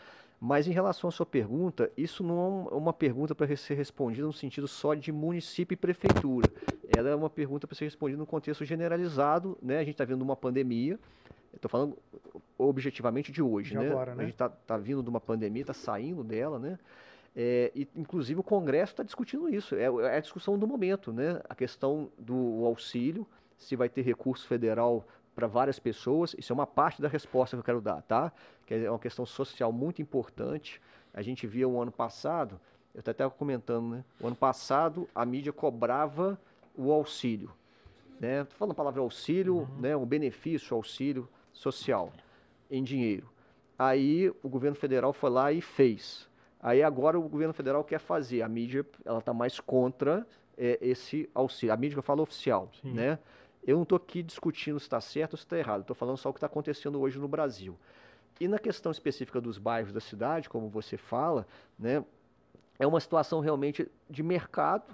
Mas 0.41 0.69
em 0.69 0.73
relação 0.73 1.09
à 1.09 1.11
sua 1.11 1.25
pergunta, 1.25 1.91
isso 1.97 2.23
não 2.23 2.69
é 2.71 2.75
uma 2.75 2.93
pergunta 2.93 3.35
para 3.35 3.57
ser 3.57 3.75
respondida 3.75 4.27
no 4.27 4.33
sentido 4.33 4.69
só 4.69 4.95
de 4.95 5.11
município 5.11 5.75
e 5.75 5.77
prefeitura. 5.77 6.51
Ela 6.97 7.11
é 7.11 7.15
uma 7.15 7.31
pergunta 7.31 7.67
para 7.67 7.77
ser 7.77 7.85
respondida 7.85 8.19
no 8.19 8.27
contexto 8.27 8.65
generalizado. 8.65 9.59
Né? 9.63 9.77
A 9.77 9.81
gente 9.81 9.93
está 9.93 10.05
vendo 10.05 10.23
uma 10.23 10.37
pandemia, 10.37 10.99
Estou 11.55 11.69
falando 11.69 11.97
objetivamente 12.59 13.31
de 13.31 13.43
hoje, 13.43 13.71
de 13.71 13.79
né? 13.79 13.91
Agora, 13.91 14.15
né? 14.15 14.23
A 14.23 14.27
gente 14.27 14.35
está 14.35 14.49
tá 14.49 14.77
vindo 14.77 15.03
de 15.03 15.09
uma 15.09 15.21
pandemia, 15.21 15.63
está 15.63 15.73
saindo 15.73 16.25
dela, 16.25 16.59
né? 16.59 16.79
É, 17.37 17.73
e, 17.75 17.89
inclusive, 17.97 18.39
o 18.41 18.43
Congresso 18.43 18.93
está 18.93 19.03
discutindo 19.03 19.49
isso. 19.49 19.75
É, 19.75 19.85
é, 19.85 20.17
a 20.17 20.21
discussão 20.21 20.59
do 20.59 20.67
momento, 20.67 21.13
né? 21.13 21.41
A 21.49 21.55
questão 21.55 22.11
do 22.19 22.65
auxílio, 22.65 23.27
se 23.57 23.77
vai 23.77 23.89
ter 23.89 24.03
recurso 24.03 24.47
federal 24.47 25.05
para 25.35 25.47
várias 25.47 25.79
pessoas. 25.79 26.35
Isso 26.39 26.53
é 26.53 26.55
uma 26.55 26.67
parte 26.67 27.03
da 27.03 27.09
resposta 27.09 27.57
que 27.57 27.61
eu 27.61 27.65
quero 27.65 27.81
dar, 27.81 28.03
tá? 28.03 28.33
Que 28.67 28.75
é 28.75 28.91
uma 28.91 28.99
questão 28.99 29.27
social 29.27 29.73
muito 29.73 30.01
importante. 30.01 30.81
A 31.13 31.23
gente 31.23 31.47
via 31.47 31.69
o 31.69 31.81
ano 31.81 31.91
passado, 31.91 32.61
eu 32.95 33.01
até 33.01 33.11
estava 33.11 33.31
comentando, 33.31 33.97
né? 33.97 34.05
O 34.21 34.27
ano 34.27 34.37
passado 34.37 35.09
a 35.15 35.25
mídia 35.25 35.53
cobrava 35.53 36.39
o 36.75 36.93
auxílio. 36.93 37.51
Né? 38.19 38.43
Estou 38.43 38.59
falando 38.59 38.73
a 38.73 38.77
palavra 38.77 39.01
auxílio, 39.01 39.59
uhum. 39.59 39.81
né? 39.81 39.97
um 39.97 40.07
benefício, 40.07 40.75
auxílio 40.75 41.29
social 41.53 42.13
em 42.71 42.83
dinheiro. 42.83 43.29
Aí 43.79 44.33
o 44.43 44.49
governo 44.49 44.77
federal 44.77 45.13
foi 45.13 45.31
lá 45.31 45.53
e 45.53 45.61
fez. 45.61 46.29
Aí 46.61 46.83
agora 46.83 47.19
o 47.19 47.29
governo 47.29 47.53
federal 47.53 47.85
quer 47.85 47.99
fazer. 47.99 48.43
A 48.43 48.49
mídia 48.49 48.87
ela 49.05 49.19
está 49.19 49.35
mais 49.35 49.61
contra 49.61 50.27
é, 50.57 50.79
esse 50.81 51.29
auxílio. 51.35 51.73
A 51.73 51.77
mídia 51.77 51.95
que 51.95 51.99
eu 51.99 52.03
falo 52.03 52.23
oficial, 52.23 52.71
Sim. 52.81 52.93
né? 52.93 53.19
Eu 53.67 53.77
não 53.77 53.83
estou 53.83 53.97
aqui 53.97 54.23
discutindo 54.23 54.79
se 54.79 54.87
está 54.87 55.01
certo 55.01 55.33
ou 55.33 55.39
se 55.39 55.45
está 55.45 55.59
errado. 55.59 55.81
Estou 55.81 55.97
falando 55.97 56.19
só 56.19 56.29
o 56.29 56.33
que 56.33 56.39
está 56.39 56.47
acontecendo 56.47 57.01
hoje 57.01 57.19
no 57.19 57.27
Brasil. 57.27 57.77
E 58.39 58.47
na 58.47 58.59
questão 58.59 58.93
específica 58.93 59.41
dos 59.41 59.59
bairros 59.59 59.93
da 59.93 60.01
cidade, 60.01 60.49
como 60.49 60.69
você 60.69 60.97
fala, 60.97 61.47
né? 61.79 62.05
É 62.79 62.87
uma 62.87 63.01
situação 63.01 63.41
realmente 63.41 63.89
de 64.11 64.23
mercado, 64.23 64.93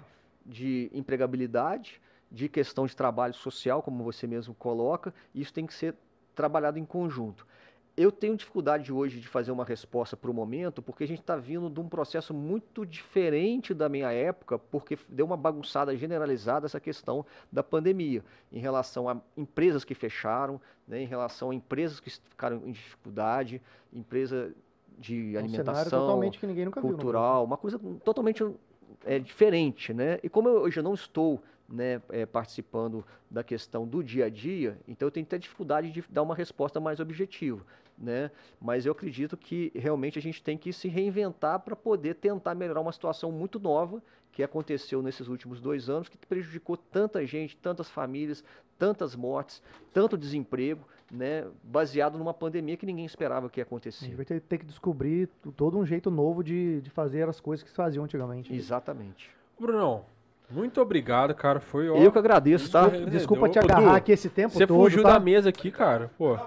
de 0.51 0.91
empregabilidade, 0.93 2.01
de 2.29 2.49
questão 2.49 2.85
de 2.85 2.95
trabalho 2.95 3.33
social, 3.33 3.81
como 3.81 4.03
você 4.03 4.27
mesmo 4.27 4.53
coloca. 4.53 5.13
E 5.33 5.41
isso 5.41 5.53
tem 5.53 5.65
que 5.65 5.73
ser 5.73 5.95
trabalhado 6.35 6.77
em 6.77 6.85
conjunto. 6.85 7.47
Eu 7.95 8.11
tenho 8.11 8.37
dificuldade 8.37 8.91
hoje 8.91 9.19
de 9.19 9.27
fazer 9.27 9.51
uma 9.51 9.65
resposta 9.65 10.15
para 10.15 10.31
o 10.31 10.33
momento, 10.33 10.81
porque 10.81 11.03
a 11.03 11.07
gente 11.07 11.19
está 11.19 11.35
vindo 11.35 11.69
de 11.69 11.79
um 11.79 11.89
processo 11.89 12.33
muito 12.33 12.85
diferente 12.85 13.73
da 13.73 13.89
minha 13.89 14.11
época, 14.11 14.57
porque 14.57 14.97
deu 15.09 15.25
uma 15.25 15.35
bagunçada 15.35 15.95
generalizada 15.95 16.65
essa 16.65 16.79
questão 16.79 17.25
da 17.51 17.61
pandemia, 17.61 18.23
em 18.51 18.59
relação 18.59 19.09
a 19.09 19.17
empresas 19.35 19.83
que 19.83 19.93
fecharam, 19.93 20.59
né, 20.87 21.01
em 21.01 21.05
relação 21.05 21.51
a 21.51 21.55
empresas 21.55 21.99
que 21.99 22.09
ficaram 22.09 22.61
em 22.65 22.71
dificuldade, 22.71 23.61
empresa 23.91 24.53
de 24.97 25.33
um 25.35 25.39
alimentação, 25.39 26.21
cultural, 26.71 27.41
viu, 27.41 27.47
uma 27.47 27.57
coisa 27.57 27.79
totalmente 28.03 28.43
é, 29.05 29.19
diferente, 29.19 29.93
né? 29.93 30.19
E 30.23 30.29
como 30.29 30.49
eu, 30.49 30.61
hoje 30.61 30.79
eu 30.79 30.83
não 30.83 30.93
estou 30.93 31.41
né, 31.67 32.01
é, 32.09 32.25
participando 32.25 33.05
da 33.29 33.43
questão 33.43 33.87
do 33.87 34.03
dia 34.03 34.25
a 34.25 34.29
dia, 34.29 34.77
então 34.87 35.07
eu 35.07 35.11
tenho 35.11 35.25
até 35.25 35.37
dificuldade 35.37 35.89
de 35.91 36.03
dar 36.09 36.21
uma 36.21 36.35
resposta 36.35 36.79
mais 36.79 36.99
objetiva. 36.99 37.65
Né? 37.97 38.31
Mas 38.59 38.85
eu 38.85 38.91
acredito 38.91 39.37
que 39.37 39.71
realmente 39.75 40.17
a 40.17 40.21
gente 40.21 40.41
tem 40.41 40.57
que 40.57 40.73
se 40.73 40.87
reinventar 40.87 41.59
para 41.59 41.75
poder 41.75 42.15
tentar 42.15 42.55
melhorar 42.55 42.81
uma 42.81 42.91
situação 42.91 43.31
muito 43.31 43.59
nova 43.59 44.01
que 44.31 44.41
aconteceu 44.41 45.01
nesses 45.01 45.27
últimos 45.27 45.61
dois 45.61 45.89
anos, 45.89 46.09
que 46.09 46.17
prejudicou 46.17 46.77
tanta 46.77 47.25
gente, 47.25 47.55
tantas 47.57 47.89
famílias, 47.89 48.43
tantas 48.79 49.15
mortes, 49.15 49.61
tanto 49.93 50.17
desemprego, 50.17 50.83
né, 51.11 51.45
baseado 51.61 52.17
numa 52.17 52.33
pandemia 52.33 52.77
que 52.77 52.85
ninguém 52.85 53.05
esperava 53.05 53.49
que 53.49 53.59
ia 53.59 53.63
acontecer. 53.63 54.05
A 54.05 54.07
gente 54.07 54.15
vai 54.15 54.25
ter, 54.25 54.39
ter 54.39 54.57
que 54.57 54.65
descobrir 54.65 55.27
todo 55.57 55.77
um 55.77 55.85
jeito 55.85 56.09
novo 56.09 56.43
de, 56.43 56.81
de 56.81 56.89
fazer 56.89 57.27
as 57.27 57.39
coisas 57.39 57.61
que 57.63 57.69
se 57.69 57.75
faziam 57.75 58.05
antigamente. 58.05 58.53
Exatamente. 58.55 59.29
Brunão, 59.59 60.05
muito 60.49 60.81
obrigado, 60.81 61.33
cara. 61.35 61.59
Foi 61.59 61.89
ó, 61.89 61.97
Eu 61.97 62.11
que 62.11 62.17
agradeço, 62.17 62.71
tá? 62.71 62.87
Desculpa 62.87 63.49
te 63.49 63.59
agarrar 63.59 63.95
aqui 63.95 64.11
esse 64.11 64.29
tempo 64.29 64.53
você 64.53 64.65
todo. 64.65 64.77
Você 64.77 64.83
fugiu 64.83 65.03
tá? 65.03 65.13
da 65.13 65.19
mesa 65.19 65.49
aqui, 65.49 65.69
cara. 65.69 66.09
Pô. 66.17 66.37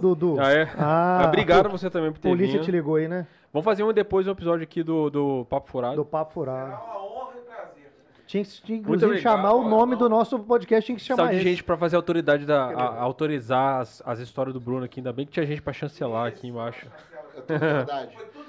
Dudu. 0.00 0.36
Ah, 0.38 0.52
é? 0.52 0.68
Ah, 0.76 1.24
Obrigado 1.26 1.68
você 1.70 1.88
também 1.88 2.12
por 2.12 2.18
ter 2.18 2.28
polícia 2.28 2.54
vindo. 2.54 2.64
te 2.64 2.70
ligou 2.70 2.96
aí, 2.96 3.08
né? 3.08 3.26
Vamos 3.52 3.64
fazer 3.64 3.82
um 3.82 3.92
depois 3.92 4.26
um 4.26 4.32
episódio 4.32 4.64
aqui 4.64 4.82
do, 4.82 5.08
do 5.08 5.46
Papo 5.46 5.70
Furado. 5.70 5.96
Do 5.96 6.04
Papo 6.04 6.34
Furado. 6.34 6.72
É 6.72 6.74
uma 6.74 7.04
honra 7.04 7.32
e 7.36 7.46
prazer. 7.46 7.92
Tinha 8.26 8.44
que, 8.44 8.62
tinha, 8.62 8.78
inclusive, 8.78 9.18
chamar 9.20 9.52
o 9.52 9.68
nome 9.68 9.94
do 9.96 10.08
nosso 10.08 10.38
podcast, 10.38 10.84
tinha 10.86 10.96
que 10.96 11.02
chamar 11.02 11.28
de 11.30 11.36
esse. 11.36 11.44
gente 11.44 11.62
pra 11.64 11.76
fazer 11.76 11.94
a 11.96 11.98
autoridade 12.00 12.44
da. 12.44 12.64
a- 12.66 12.88
a 12.98 13.00
autorizar 13.02 13.80
as, 13.80 14.02
as 14.04 14.18
histórias 14.18 14.52
do 14.52 14.60
Bruno 14.60 14.84
aqui. 14.84 14.98
Ainda 15.00 15.12
bem 15.12 15.24
que 15.24 15.32
tinha 15.32 15.46
gente 15.46 15.62
pra 15.62 15.72
chancelar 15.72 16.26
aqui 16.26 16.48
embaixo. 16.48 16.86
É 17.36 17.40
tudo. 17.40 18.46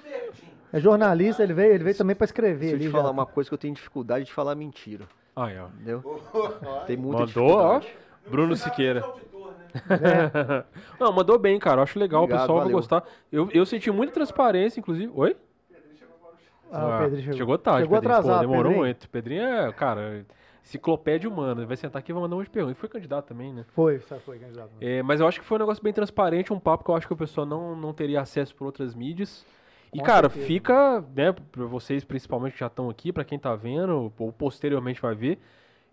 É 0.74 0.80
jornalista, 0.80 1.44
ele 1.44 1.54
veio, 1.54 1.74
ele 1.74 1.84
veio 1.84 1.96
também 1.96 2.16
pra 2.16 2.26
escrever. 2.26 2.66
Se 2.68 2.72
eu 2.72 2.76
ali 2.76 2.86
te 2.86 2.92
já. 2.92 2.98
falar 2.98 3.12
uma 3.12 3.26
coisa 3.26 3.50
que 3.50 3.54
eu 3.54 3.58
tenho 3.58 3.74
dificuldade 3.74 4.26
de 4.26 4.34
falar 4.34 4.54
mentira, 4.56 5.06
Aí, 5.36 5.58
ó. 5.58 5.68
entendeu? 5.68 6.22
Ó, 6.34 6.50
Tem 6.86 6.98
muita 6.98 7.26
Mandou, 7.26 7.50
ó. 7.58 7.82
Bruno 8.30 8.56
Siqueira. 8.56 9.02
Auditor, 9.02 9.54
né? 9.88 10.64
Não, 11.00 11.14
mandou 11.14 11.38
bem, 11.40 11.58
cara. 11.60 11.80
Eu 11.80 11.84
acho 11.84 11.98
legal, 12.00 12.24
Obrigado, 12.24 12.40
o 12.40 12.44
pessoal 12.44 12.58
vai 12.58 12.66
valeu. 12.66 12.78
gostar. 12.78 13.04
Eu, 13.32 13.50
eu 13.54 13.66
senti 13.66 13.90
muita 13.92 14.12
transparência, 14.12 14.80
inclusive. 14.80 15.12
Oi? 15.16 15.38
Ah, 16.72 16.98
o 16.98 17.00
Pedro 17.10 17.34
chegou. 17.34 17.58
tarde. 17.58 17.84
Chegou 17.84 18.00
Pedrinho. 18.00 18.14
Pô, 18.14 18.20
atrasado, 18.20 18.42
demorou 18.42 18.64
Pedrinho. 18.64 18.78
muito. 18.86 19.10
Pedrinho 19.10 19.44
é, 19.44 19.72
cara, 19.74 20.26
enciclopédia 20.64 21.30
humana. 21.30 21.66
Vai 21.66 21.78
sentar 21.78 22.00
aqui 22.00 22.12
e 22.12 22.14
vai 22.14 22.22
mandar 22.22 22.36
um 22.36 22.40
monte 22.40 22.48
de 22.48 22.52
perguntas. 22.52 22.78
E 22.78 22.80
foi 22.80 22.90
candidato 22.90 23.26
também, 23.28 23.54
né? 23.54 23.66
Foi, 23.70 24.00
só 24.02 24.18
foi, 24.20 24.40
candidato. 24.40 24.72
É, 24.82 25.02
mas 25.02 25.20
eu 25.20 25.28
acho 25.28 25.40
que 25.40 25.46
foi 25.46 25.58
um 25.58 25.60
negócio 25.60 25.84
bem 25.84 25.94
transparente, 25.94 26.52
um 26.54 26.60
papo 26.60 26.84
que 26.84 26.92
eu 26.92 26.96
acho 26.96 27.08
que 27.08 27.14
o 27.14 27.18
pessoal 27.18 27.46
não, 27.46 27.76
não 27.76 27.94
teria 27.94 28.22
acesso 28.22 28.56
por 28.56 28.66
outras 28.66 28.94
mídias. 28.94 29.46
E, 29.94 30.00
Com 30.00 30.06
cara, 30.06 30.30
certeza. 30.30 30.46
fica, 30.46 31.04
né, 31.16 31.32
pra 31.32 31.66
vocês 31.66 32.04
principalmente 32.04 32.54
que 32.54 32.60
já 32.60 32.68
estão 32.68 32.90
aqui, 32.90 33.14
pra 33.14 33.24
quem 33.24 33.40
tá 33.40 33.56
vendo, 33.56 34.12
ou 34.20 34.34
posteriormente 34.34 35.02
vai 35.02 35.16
ver, 35.16 35.40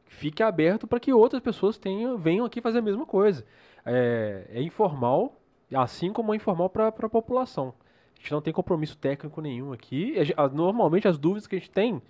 fique 0.05 0.43
aberto 0.43 0.87
para 0.87 0.99
que 0.99 1.13
outras 1.13 1.41
pessoas 1.41 1.79
tenham, 1.79 2.19
venham 2.19 2.45
aqui 2.45 2.61
fazer 2.61 2.81
a 2.81 2.83
mesma 2.83 3.07
coisa. 3.07 3.45
É, 3.87 4.47
é 4.53 4.63
informal, 4.63 5.41
assim 5.73 6.13
como 6.13 6.33
é 6.33 6.37
informal 6.37 6.69
para 6.69 6.89
a 6.89 7.09
população. 7.09 7.73
A 8.17 8.21
gente 8.21 8.33
não 8.33 8.41
tem 8.41 8.53
compromisso 8.53 8.97
técnico 8.97 9.41
nenhum 9.41 9.73
aqui. 9.73 10.15
Normalmente 10.53 11.07
as 11.09 11.19
dúvidas 11.19 11.47
que 11.47 11.57
a 11.57 11.59
gente 11.59 11.71
tem 11.71 12.01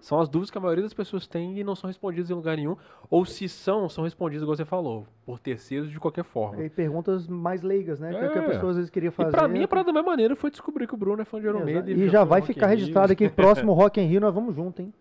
são 0.00 0.18
as 0.20 0.28
dúvidas 0.28 0.50
que 0.50 0.58
a 0.58 0.60
maioria 0.60 0.82
das 0.82 0.92
pessoas 0.92 1.28
tem 1.28 1.56
e 1.58 1.62
não 1.62 1.76
são 1.76 1.86
respondidas 1.86 2.28
em 2.28 2.34
lugar 2.34 2.56
nenhum. 2.56 2.76
Ou 3.08 3.24
se 3.24 3.48
são, 3.48 3.88
são 3.88 4.02
respondidas, 4.02 4.42
igual 4.42 4.56
você 4.56 4.64
falou, 4.64 5.06
por 5.24 5.38
terceiros 5.38 5.88
de 5.90 6.00
qualquer 6.00 6.24
forma. 6.24 6.60
E 6.62 6.68
perguntas 6.68 7.28
mais 7.28 7.62
leigas, 7.62 8.00
né? 8.00 8.10
Que 8.10 8.16
é 8.16 8.28
o 8.28 8.32
que 8.32 8.38
a 8.38 8.42
É. 8.42 8.48
pessoa 8.48 8.70
às 8.70 8.76
vezes 8.76 8.90
queria 8.90 9.12
fazer. 9.12 9.28
E 9.28 9.32
pra 9.32 9.46
mim, 9.46 9.62
a 9.62 9.68
parada 9.68 9.86
da 9.86 9.92
mesma 9.92 10.10
maneira 10.10 10.34
foi 10.34 10.50
descobrir 10.50 10.88
que 10.88 10.94
o 10.94 10.96
Bruno 10.96 11.22
é 11.22 11.24
fã 11.24 11.40
de 11.40 11.46
Iron 11.46 11.58
Exato. 11.60 11.72
Maiden. 11.86 11.96
E 12.04 12.08
já 12.08 12.24
vai 12.24 12.42
ficar 12.42 12.66
registrado 12.66 13.12
aqui, 13.12 13.28
próximo 13.28 13.72
Rock 13.72 14.00
in 14.00 14.06
Rio, 14.06 14.20
nós 14.20 14.34
vamos 14.34 14.54
junto, 14.56 14.82
hein? 14.82 14.92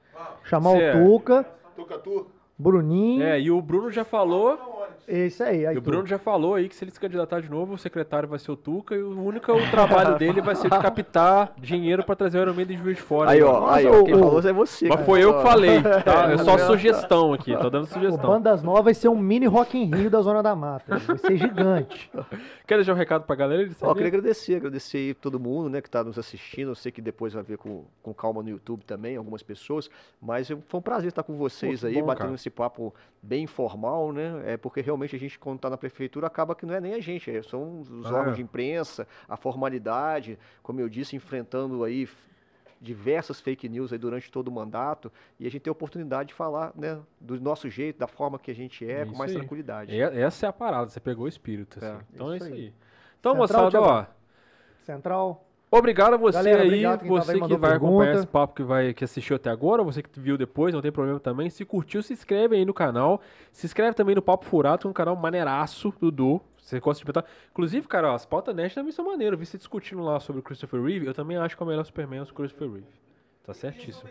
Chamar 0.43 0.72
Cê- 0.77 0.91
o 0.91 1.07
Tuca, 1.17 1.45
Tuca, 1.75 1.98
tu? 1.98 2.27
Bruninho. 2.57 3.23
É, 3.23 3.41
e 3.41 3.49
o 3.49 3.59
Bruno 3.59 3.90
já 3.90 4.06
falou, 4.06 4.81
Esse 5.07 5.43
aí. 5.43 5.65
aí 5.65 5.75
e 5.75 5.77
o 5.77 5.81
tu. 5.81 5.89
Bruno 5.89 6.07
já 6.07 6.17
falou 6.17 6.55
aí 6.55 6.69
que 6.69 6.75
se 6.75 6.83
ele 6.83 6.91
se 6.91 6.99
candidatar 6.99 7.41
de 7.41 7.49
novo, 7.49 7.73
o 7.73 7.77
secretário 7.77 8.27
vai 8.30 8.39
ser 8.39 8.51
o 8.51 8.55
Tuca 8.55 8.95
e 8.95 9.01
o 9.01 9.19
único 9.21 9.51
o 9.51 9.55
trabalho 9.71 10.17
dele 10.17 10.41
vai 10.41 10.55
ser 10.55 10.69
de 10.69 10.80
captar 10.80 11.53
dinheiro 11.57 12.03
pra 12.03 12.15
trazer 12.15 12.39
o 12.39 12.41
Iron 12.41 12.53
Maiden 12.53 12.77
de 12.77 12.83
Juiz 12.83 12.97
de 12.97 13.03
Fora. 13.03 13.31
Aí, 13.31 13.41
ó, 13.41 13.59
Nossa, 13.59 13.75
aí, 13.75 13.88
ó, 13.88 13.99
o- 13.99 14.03
quem 14.05 14.13
o- 14.15 14.19
falou 14.19 14.39
é 14.39 14.53
você. 14.53 14.88
Mas 14.88 14.95
cara. 14.95 15.05
foi 15.05 15.23
eu 15.23 15.38
que 15.38 15.43
falei, 15.43 15.81
tá? 15.81 16.31
É 16.31 16.38
só 16.38 16.57
sugestão 16.57 17.33
aqui, 17.33 17.55
tô 17.57 17.69
dando 17.69 17.83
O 17.83 17.88
sugestão. 17.88 18.30
Bandas 18.30 18.63
Novas 18.63 18.83
vai 18.85 18.93
ser 18.93 19.09
um 19.09 19.17
mini 19.17 19.45
Rock 19.45 19.77
in 19.77 19.93
Rio 19.93 20.09
da 20.09 20.21
Zona 20.21 20.41
da 20.41 20.55
Mata. 20.55 20.97
Vai 20.99 21.17
ser 21.17 21.38
gigante. 21.38 22.11
Quer 22.67 22.75
deixar 22.77 22.93
um 22.93 22.97
recado 22.97 23.23
pra 23.25 23.35
galera? 23.35 23.69
Ó, 23.81 23.89
eu 23.89 23.93
queria 23.95 24.07
agradecer, 24.07 24.55
agradecer 24.55 24.97
aí 24.97 25.13
todo 25.13 25.39
mundo, 25.39 25.69
né, 25.69 25.81
que 25.81 25.89
tá 25.89 26.03
nos 26.03 26.17
assistindo. 26.17 26.69
Eu 26.71 26.75
sei 26.75 26.91
que 26.91 27.01
depois 27.01 27.33
vai 27.33 27.43
ver 27.43 27.57
com, 27.57 27.83
com 28.01 28.13
calma 28.13 28.41
no 28.41 28.49
YouTube 28.49 28.85
também, 28.85 29.17
algumas 29.17 29.43
pessoas. 29.43 29.89
Mas 30.21 30.47
foi 30.47 30.80
um 30.80 30.81
prazer 30.81 31.09
estar 31.09 31.23
com 31.23 31.35
vocês 31.35 31.81
que 31.81 31.88
aí, 31.88 31.95
bom, 31.95 32.05
batendo 32.05 32.25
cara. 32.27 32.35
esse 32.35 32.49
papo 32.49 32.93
bem 33.21 33.43
informal, 33.43 34.13
né? 34.13 34.41
É 34.45 34.57
porque 34.57 34.80
realmente 34.91 35.15
a 35.15 35.19
gente, 35.19 35.39
quando 35.39 35.59
tá 35.59 35.69
na 35.69 35.77
prefeitura, 35.77 36.27
acaba 36.27 36.53
que 36.53 36.65
não 36.65 36.73
é 36.75 36.79
nem 36.81 36.93
a 36.93 36.99
gente, 36.99 37.31
é, 37.31 37.41
são 37.41 37.81
os 37.81 38.05
É. 38.05 38.13
órgãos 38.13 38.35
de 38.35 38.41
imprensa, 38.41 39.07
a 39.27 39.35
formalidade, 39.37 40.37
como 40.61 40.79
eu 40.79 40.87
disse, 40.89 41.15
enfrentando 41.15 41.83
aí 41.83 42.07
diversas 42.79 43.39
fake 43.39 43.69
news 43.69 43.93
aí 43.93 43.99
durante 43.99 44.31
todo 44.31 44.47
o 44.47 44.51
mandato. 44.51 45.11
E 45.39 45.45
a 45.47 45.51
gente 45.51 45.61
tem 45.61 45.69
a 45.69 45.71
oportunidade 45.71 46.29
de 46.29 46.33
falar, 46.33 46.71
né, 46.75 46.99
do 47.19 47.39
nosso 47.39 47.69
jeito, 47.69 47.99
da 47.99 48.07
forma 48.07 48.39
que 48.39 48.49
a 48.51 48.55
gente 48.55 48.83
é, 48.89 49.01
É 49.01 49.05
com 49.05 49.15
mais 49.15 49.31
aí. 49.31 49.37
tranquilidade. 49.37 49.95
É- 49.95 50.21
Essa 50.21 50.47
é 50.47 50.49
a 50.49 50.53
parada, 50.53 50.89
você 50.89 50.99
pegou 50.99 51.25
o 51.25 51.27
espírito. 51.27 51.77
assim. 51.77 51.85
É, 51.95 51.99
então 52.13 52.33
é 52.33 52.37
isso 52.37 52.45
isso 52.47 52.55
aí. 52.55 52.61
aí. 52.61 52.73
Então, 53.19 53.33
Central, 53.35 53.63
moçada, 53.71 53.81
ó. 53.81 54.05
Central. 54.83 55.47
Obrigado 55.74 56.16
a 56.16 56.17
você 56.17 56.38
Galera, 56.38 56.64
aí, 56.64 56.67
obrigado 56.67 57.06
você 57.08 57.33
que 57.33 57.40
vai 57.40 57.48
acompanhar 57.48 57.77
pergunta. 57.77 58.11
esse 58.11 58.27
papo 58.27 58.53
que, 58.53 58.61
vai, 58.61 58.93
que 58.93 59.06
assistiu 59.06 59.38
até 59.38 59.50
agora, 59.50 59.82
você 59.82 60.03
que 60.03 60.19
viu 60.19 60.38
depois, 60.38 60.74
não 60.74 60.82
tem 60.82 60.91
problema 60.91 61.17
também. 61.17 61.50
Se 61.50 61.64
curtiu, 61.64 62.03
se 62.03 62.11
inscreve 62.11 62.58
aí 62.58 62.66
no 62.66 62.74
canal. 62.74 63.22
Se 63.53 63.66
inscreve 63.66 63.93
também 63.95 64.14
no 64.14 64.22
Papo 64.22 64.43
Furado, 64.43 64.80
que 64.82 64.88
é 64.88 64.90
um 64.90 64.93
canal 64.93 65.16
maneiraço 65.16 65.93
do 65.98 66.11
Du. 66.11 66.41
Você 66.58 66.77
gosta 66.82 67.00
de 67.01 67.06
botar. 67.06 67.24
Inclusive, 67.51 67.88
cara, 67.88 68.11
ó, 68.11 68.16
as 68.16 68.25
pautas 68.25 68.53
Nerd 68.53 68.75
também 68.75 68.91
são 68.91 69.06
maneiras. 69.06 69.32
Eu 69.33 69.40
vi 69.40 69.45
você 69.45 69.58
discutindo 69.58 70.01
lá 70.03 70.19
sobre 70.19 70.41
o 70.41 70.43
Christopher 70.43 70.82
Reeve. 70.83 71.08
Eu 71.08 71.14
também 71.14 71.38
acho 71.38 71.56
que 71.56 71.64
é 71.64 71.66
o 71.66 71.67
melhor 71.69 71.85
Superman 71.85 72.19
é 72.19 72.24
o 72.24 72.25
Christopher 72.25 72.69
Reeve. 72.69 72.88
Tá 73.45 73.53
certíssimo. 73.53 74.09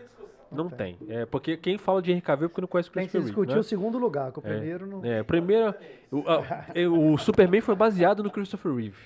Não 0.51 0.67
tem. 0.67 0.97
É 1.07 1.25
porque 1.27 1.55
quem 1.55 1.77
fala 1.77 2.01
de 2.01 2.19
Cavill 2.21 2.47
é 2.47 2.49
porque 2.49 2.59
não 2.61 2.67
conhece 2.67 2.89
o 2.89 2.91
Tem 2.91 3.05
que 3.05 3.11
Christopher 3.11 3.21
Reeve. 3.21 3.31
discutir 3.45 3.53
né? 3.53 3.59
o 3.59 3.63
segundo 3.63 3.97
lugar, 3.99 4.31
que 4.33 4.39
o 4.39 4.41
primeiro 4.41 4.85
não. 4.87 5.05
É, 5.05 5.23
primeiro. 5.23 5.73
O, 6.11 6.23
a- 6.27 6.65
é, 6.75 6.87
o 6.87 7.17
Superman 7.17 7.61
foi 7.61 7.75
baseado 7.75 8.21
no 8.23 8.29
Christopher 8.31 8.73
Reeve. 8.73 8.97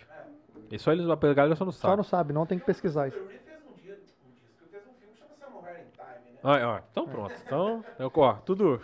E 0.72 0.80
só 0.80 0.92
eles, 0.92 1.08
a 1.08 1.16
galera 1.16 1.56
só 1.56 1.66
não 1.66 1.72
sabe. 1.72 1.92
Só 1.92 1.98
não 1.98 2.03
sabe, 2.03 2.34
não 2.34 2.45
tem 2.45 2.60
que 2.60 2.66
pesquisar 2.66 3.08
isso. 3.08 3.18
O 3.18 3.27
Reeve 3.27 3.40
fez 3.45 3.60
um 3.66 3.82
dia, 3.82 3.94
um 3.94 4.32
disco, 4.32 4.68
fez 4.72 4.84
um 4.88 4.94
filme 5.00 5.14
que 5.14 5.19
chama 5.19 5.35
Samurai 5.40 5.82
in 5.82 5.92
Time, 5.92 6.32
né? 6.34 6.40
Ah, 6.44 6.68
ó, 6.68 6.82
então 6.92 7.08
pronto. 7.08 7.34
Então, 7.45 7.85
é, 8.00 8.03
ó, 8.06 8.34
tudo. 8.34 8.82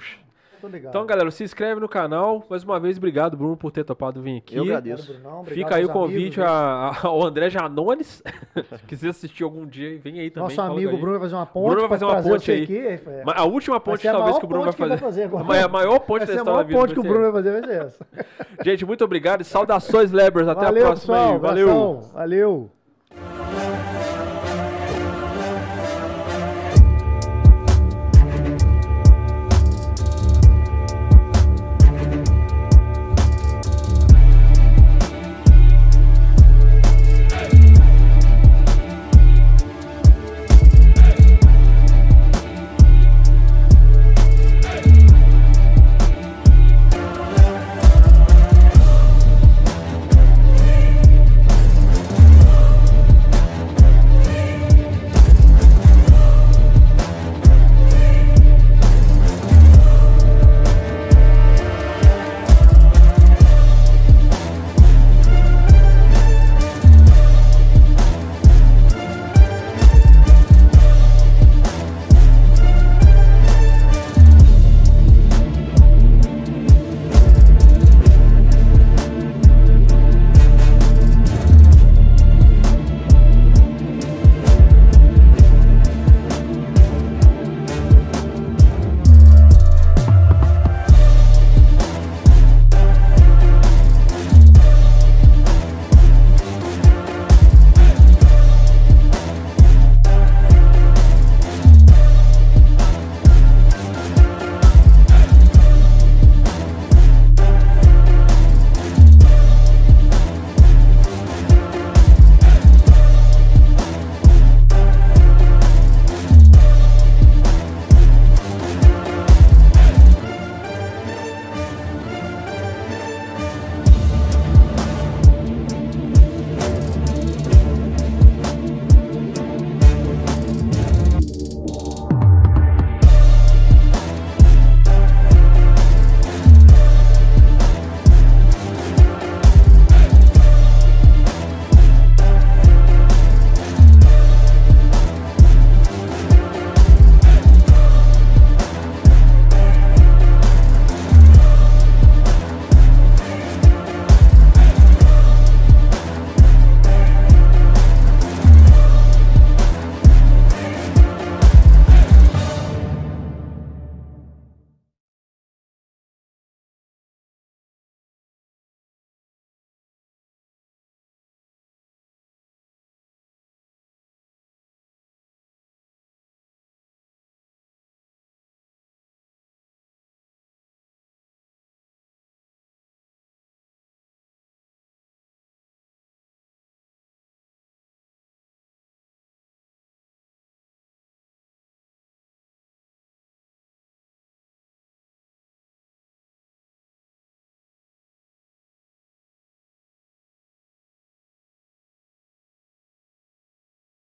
Então, 0.89 1.05
galera, 1.05 1.31
se 1.31 1.43
inscreve 1.43 1.79
no 1.79 1.87
canal. 1.89 2.43
Mais 2.49 2.63
uma 2.63 2.79
vez, 2.79 2.97
obrigado, 2.97 3.35
Bruno, 3.37 3.55
por 3.57 3.71
ter 3.71 3.83
topado 3.83 4.21
vir 4.21 4.37
aqui. 4.37 4.55
Eu 4.55 4.61
Obrigado, 4.63 4.83
agradeço. 4.83 5.11
Obrigado 5.11 5.45
Fica 5.47 5.75
aí 5.75 5.85
o 5.85 5.89
convite 5.89 6.39
amigos, 6.41 6.53
a- 6.53 6.89
a- 7.03 7.07
ao 7.07 7.23
André 7.25 7.49
Janones. 7.49 8.23
Quiser 8.87 9.09
assistir 9.09 9.43
algum 9.43 9.65
dia, 9.65 9.99
vem 9.99 10.19
aí 10.19 10.29
também. 10.29 10.55
Nosso 10.55 10.61
amigo 10.71 10.91
aí. 10.91 10.97
Bruno 10.97 11.11
vai 11.19 11.21
fazer 11.21 11.35
uma 11.35 11.45
ponte. 11.45 11.65
Bruno 11.65 11.81
vai 11.81 11.89
fazer 11.89 12.05
uma 12.05 12.21
ponte 12.21 12.51
aí. 12.51 12.63
Aqui, 12.63 12.77
é. 12.77 13.23
A 13.35 13.43
última 13.45 13.79
ponte, 13.79 14.07
a 14.07 14.11
talvez, 14.11 14.29
maior 14.29 14.39
que 14.39 14.45
o 14.45 14.47
Bruno 14.47 14.63
vai 14.63 14.73
fazer. 14.73 14.89
vai 14.89 14.97
fazer 14.97 15.23
agora. 15.23 15.43
Ma- 15.43 15.59
A 15.61 15.67
maior 15.67 15.99
ponte 15.99 16.25
da 16.25 16.31
a 16.33 16.35
história 16.35 16.43
da 16.45 16.51
maior 16.51 16.65
vida. 16.65 16.79
ponte 16.79 16.93
que 16.93 16.99
o 16.99 17.03
Bruno 17.03 17.31
vai 17.31 17.43
fazer, 17.43 17.51
vai 17.61 17.63
ser 17.69 17.81
essa. 17.85 18.05
Gente, 18.63 18.85
muito 18.85 19.03
obrigado 19.03 19.41
e 19.41 19.43
saudações, 19.43 20.11
Lebers. 20.11 20.47
Até 20.47 20.65
Valeu, 20.65 20.83
a 20.83 20.85
próxima 20.87 21.15
pessoal. 21.15 21.33
aí. 21.33 21.39
Valeu. 21.39 22.01
Valeu. 22.13 22.80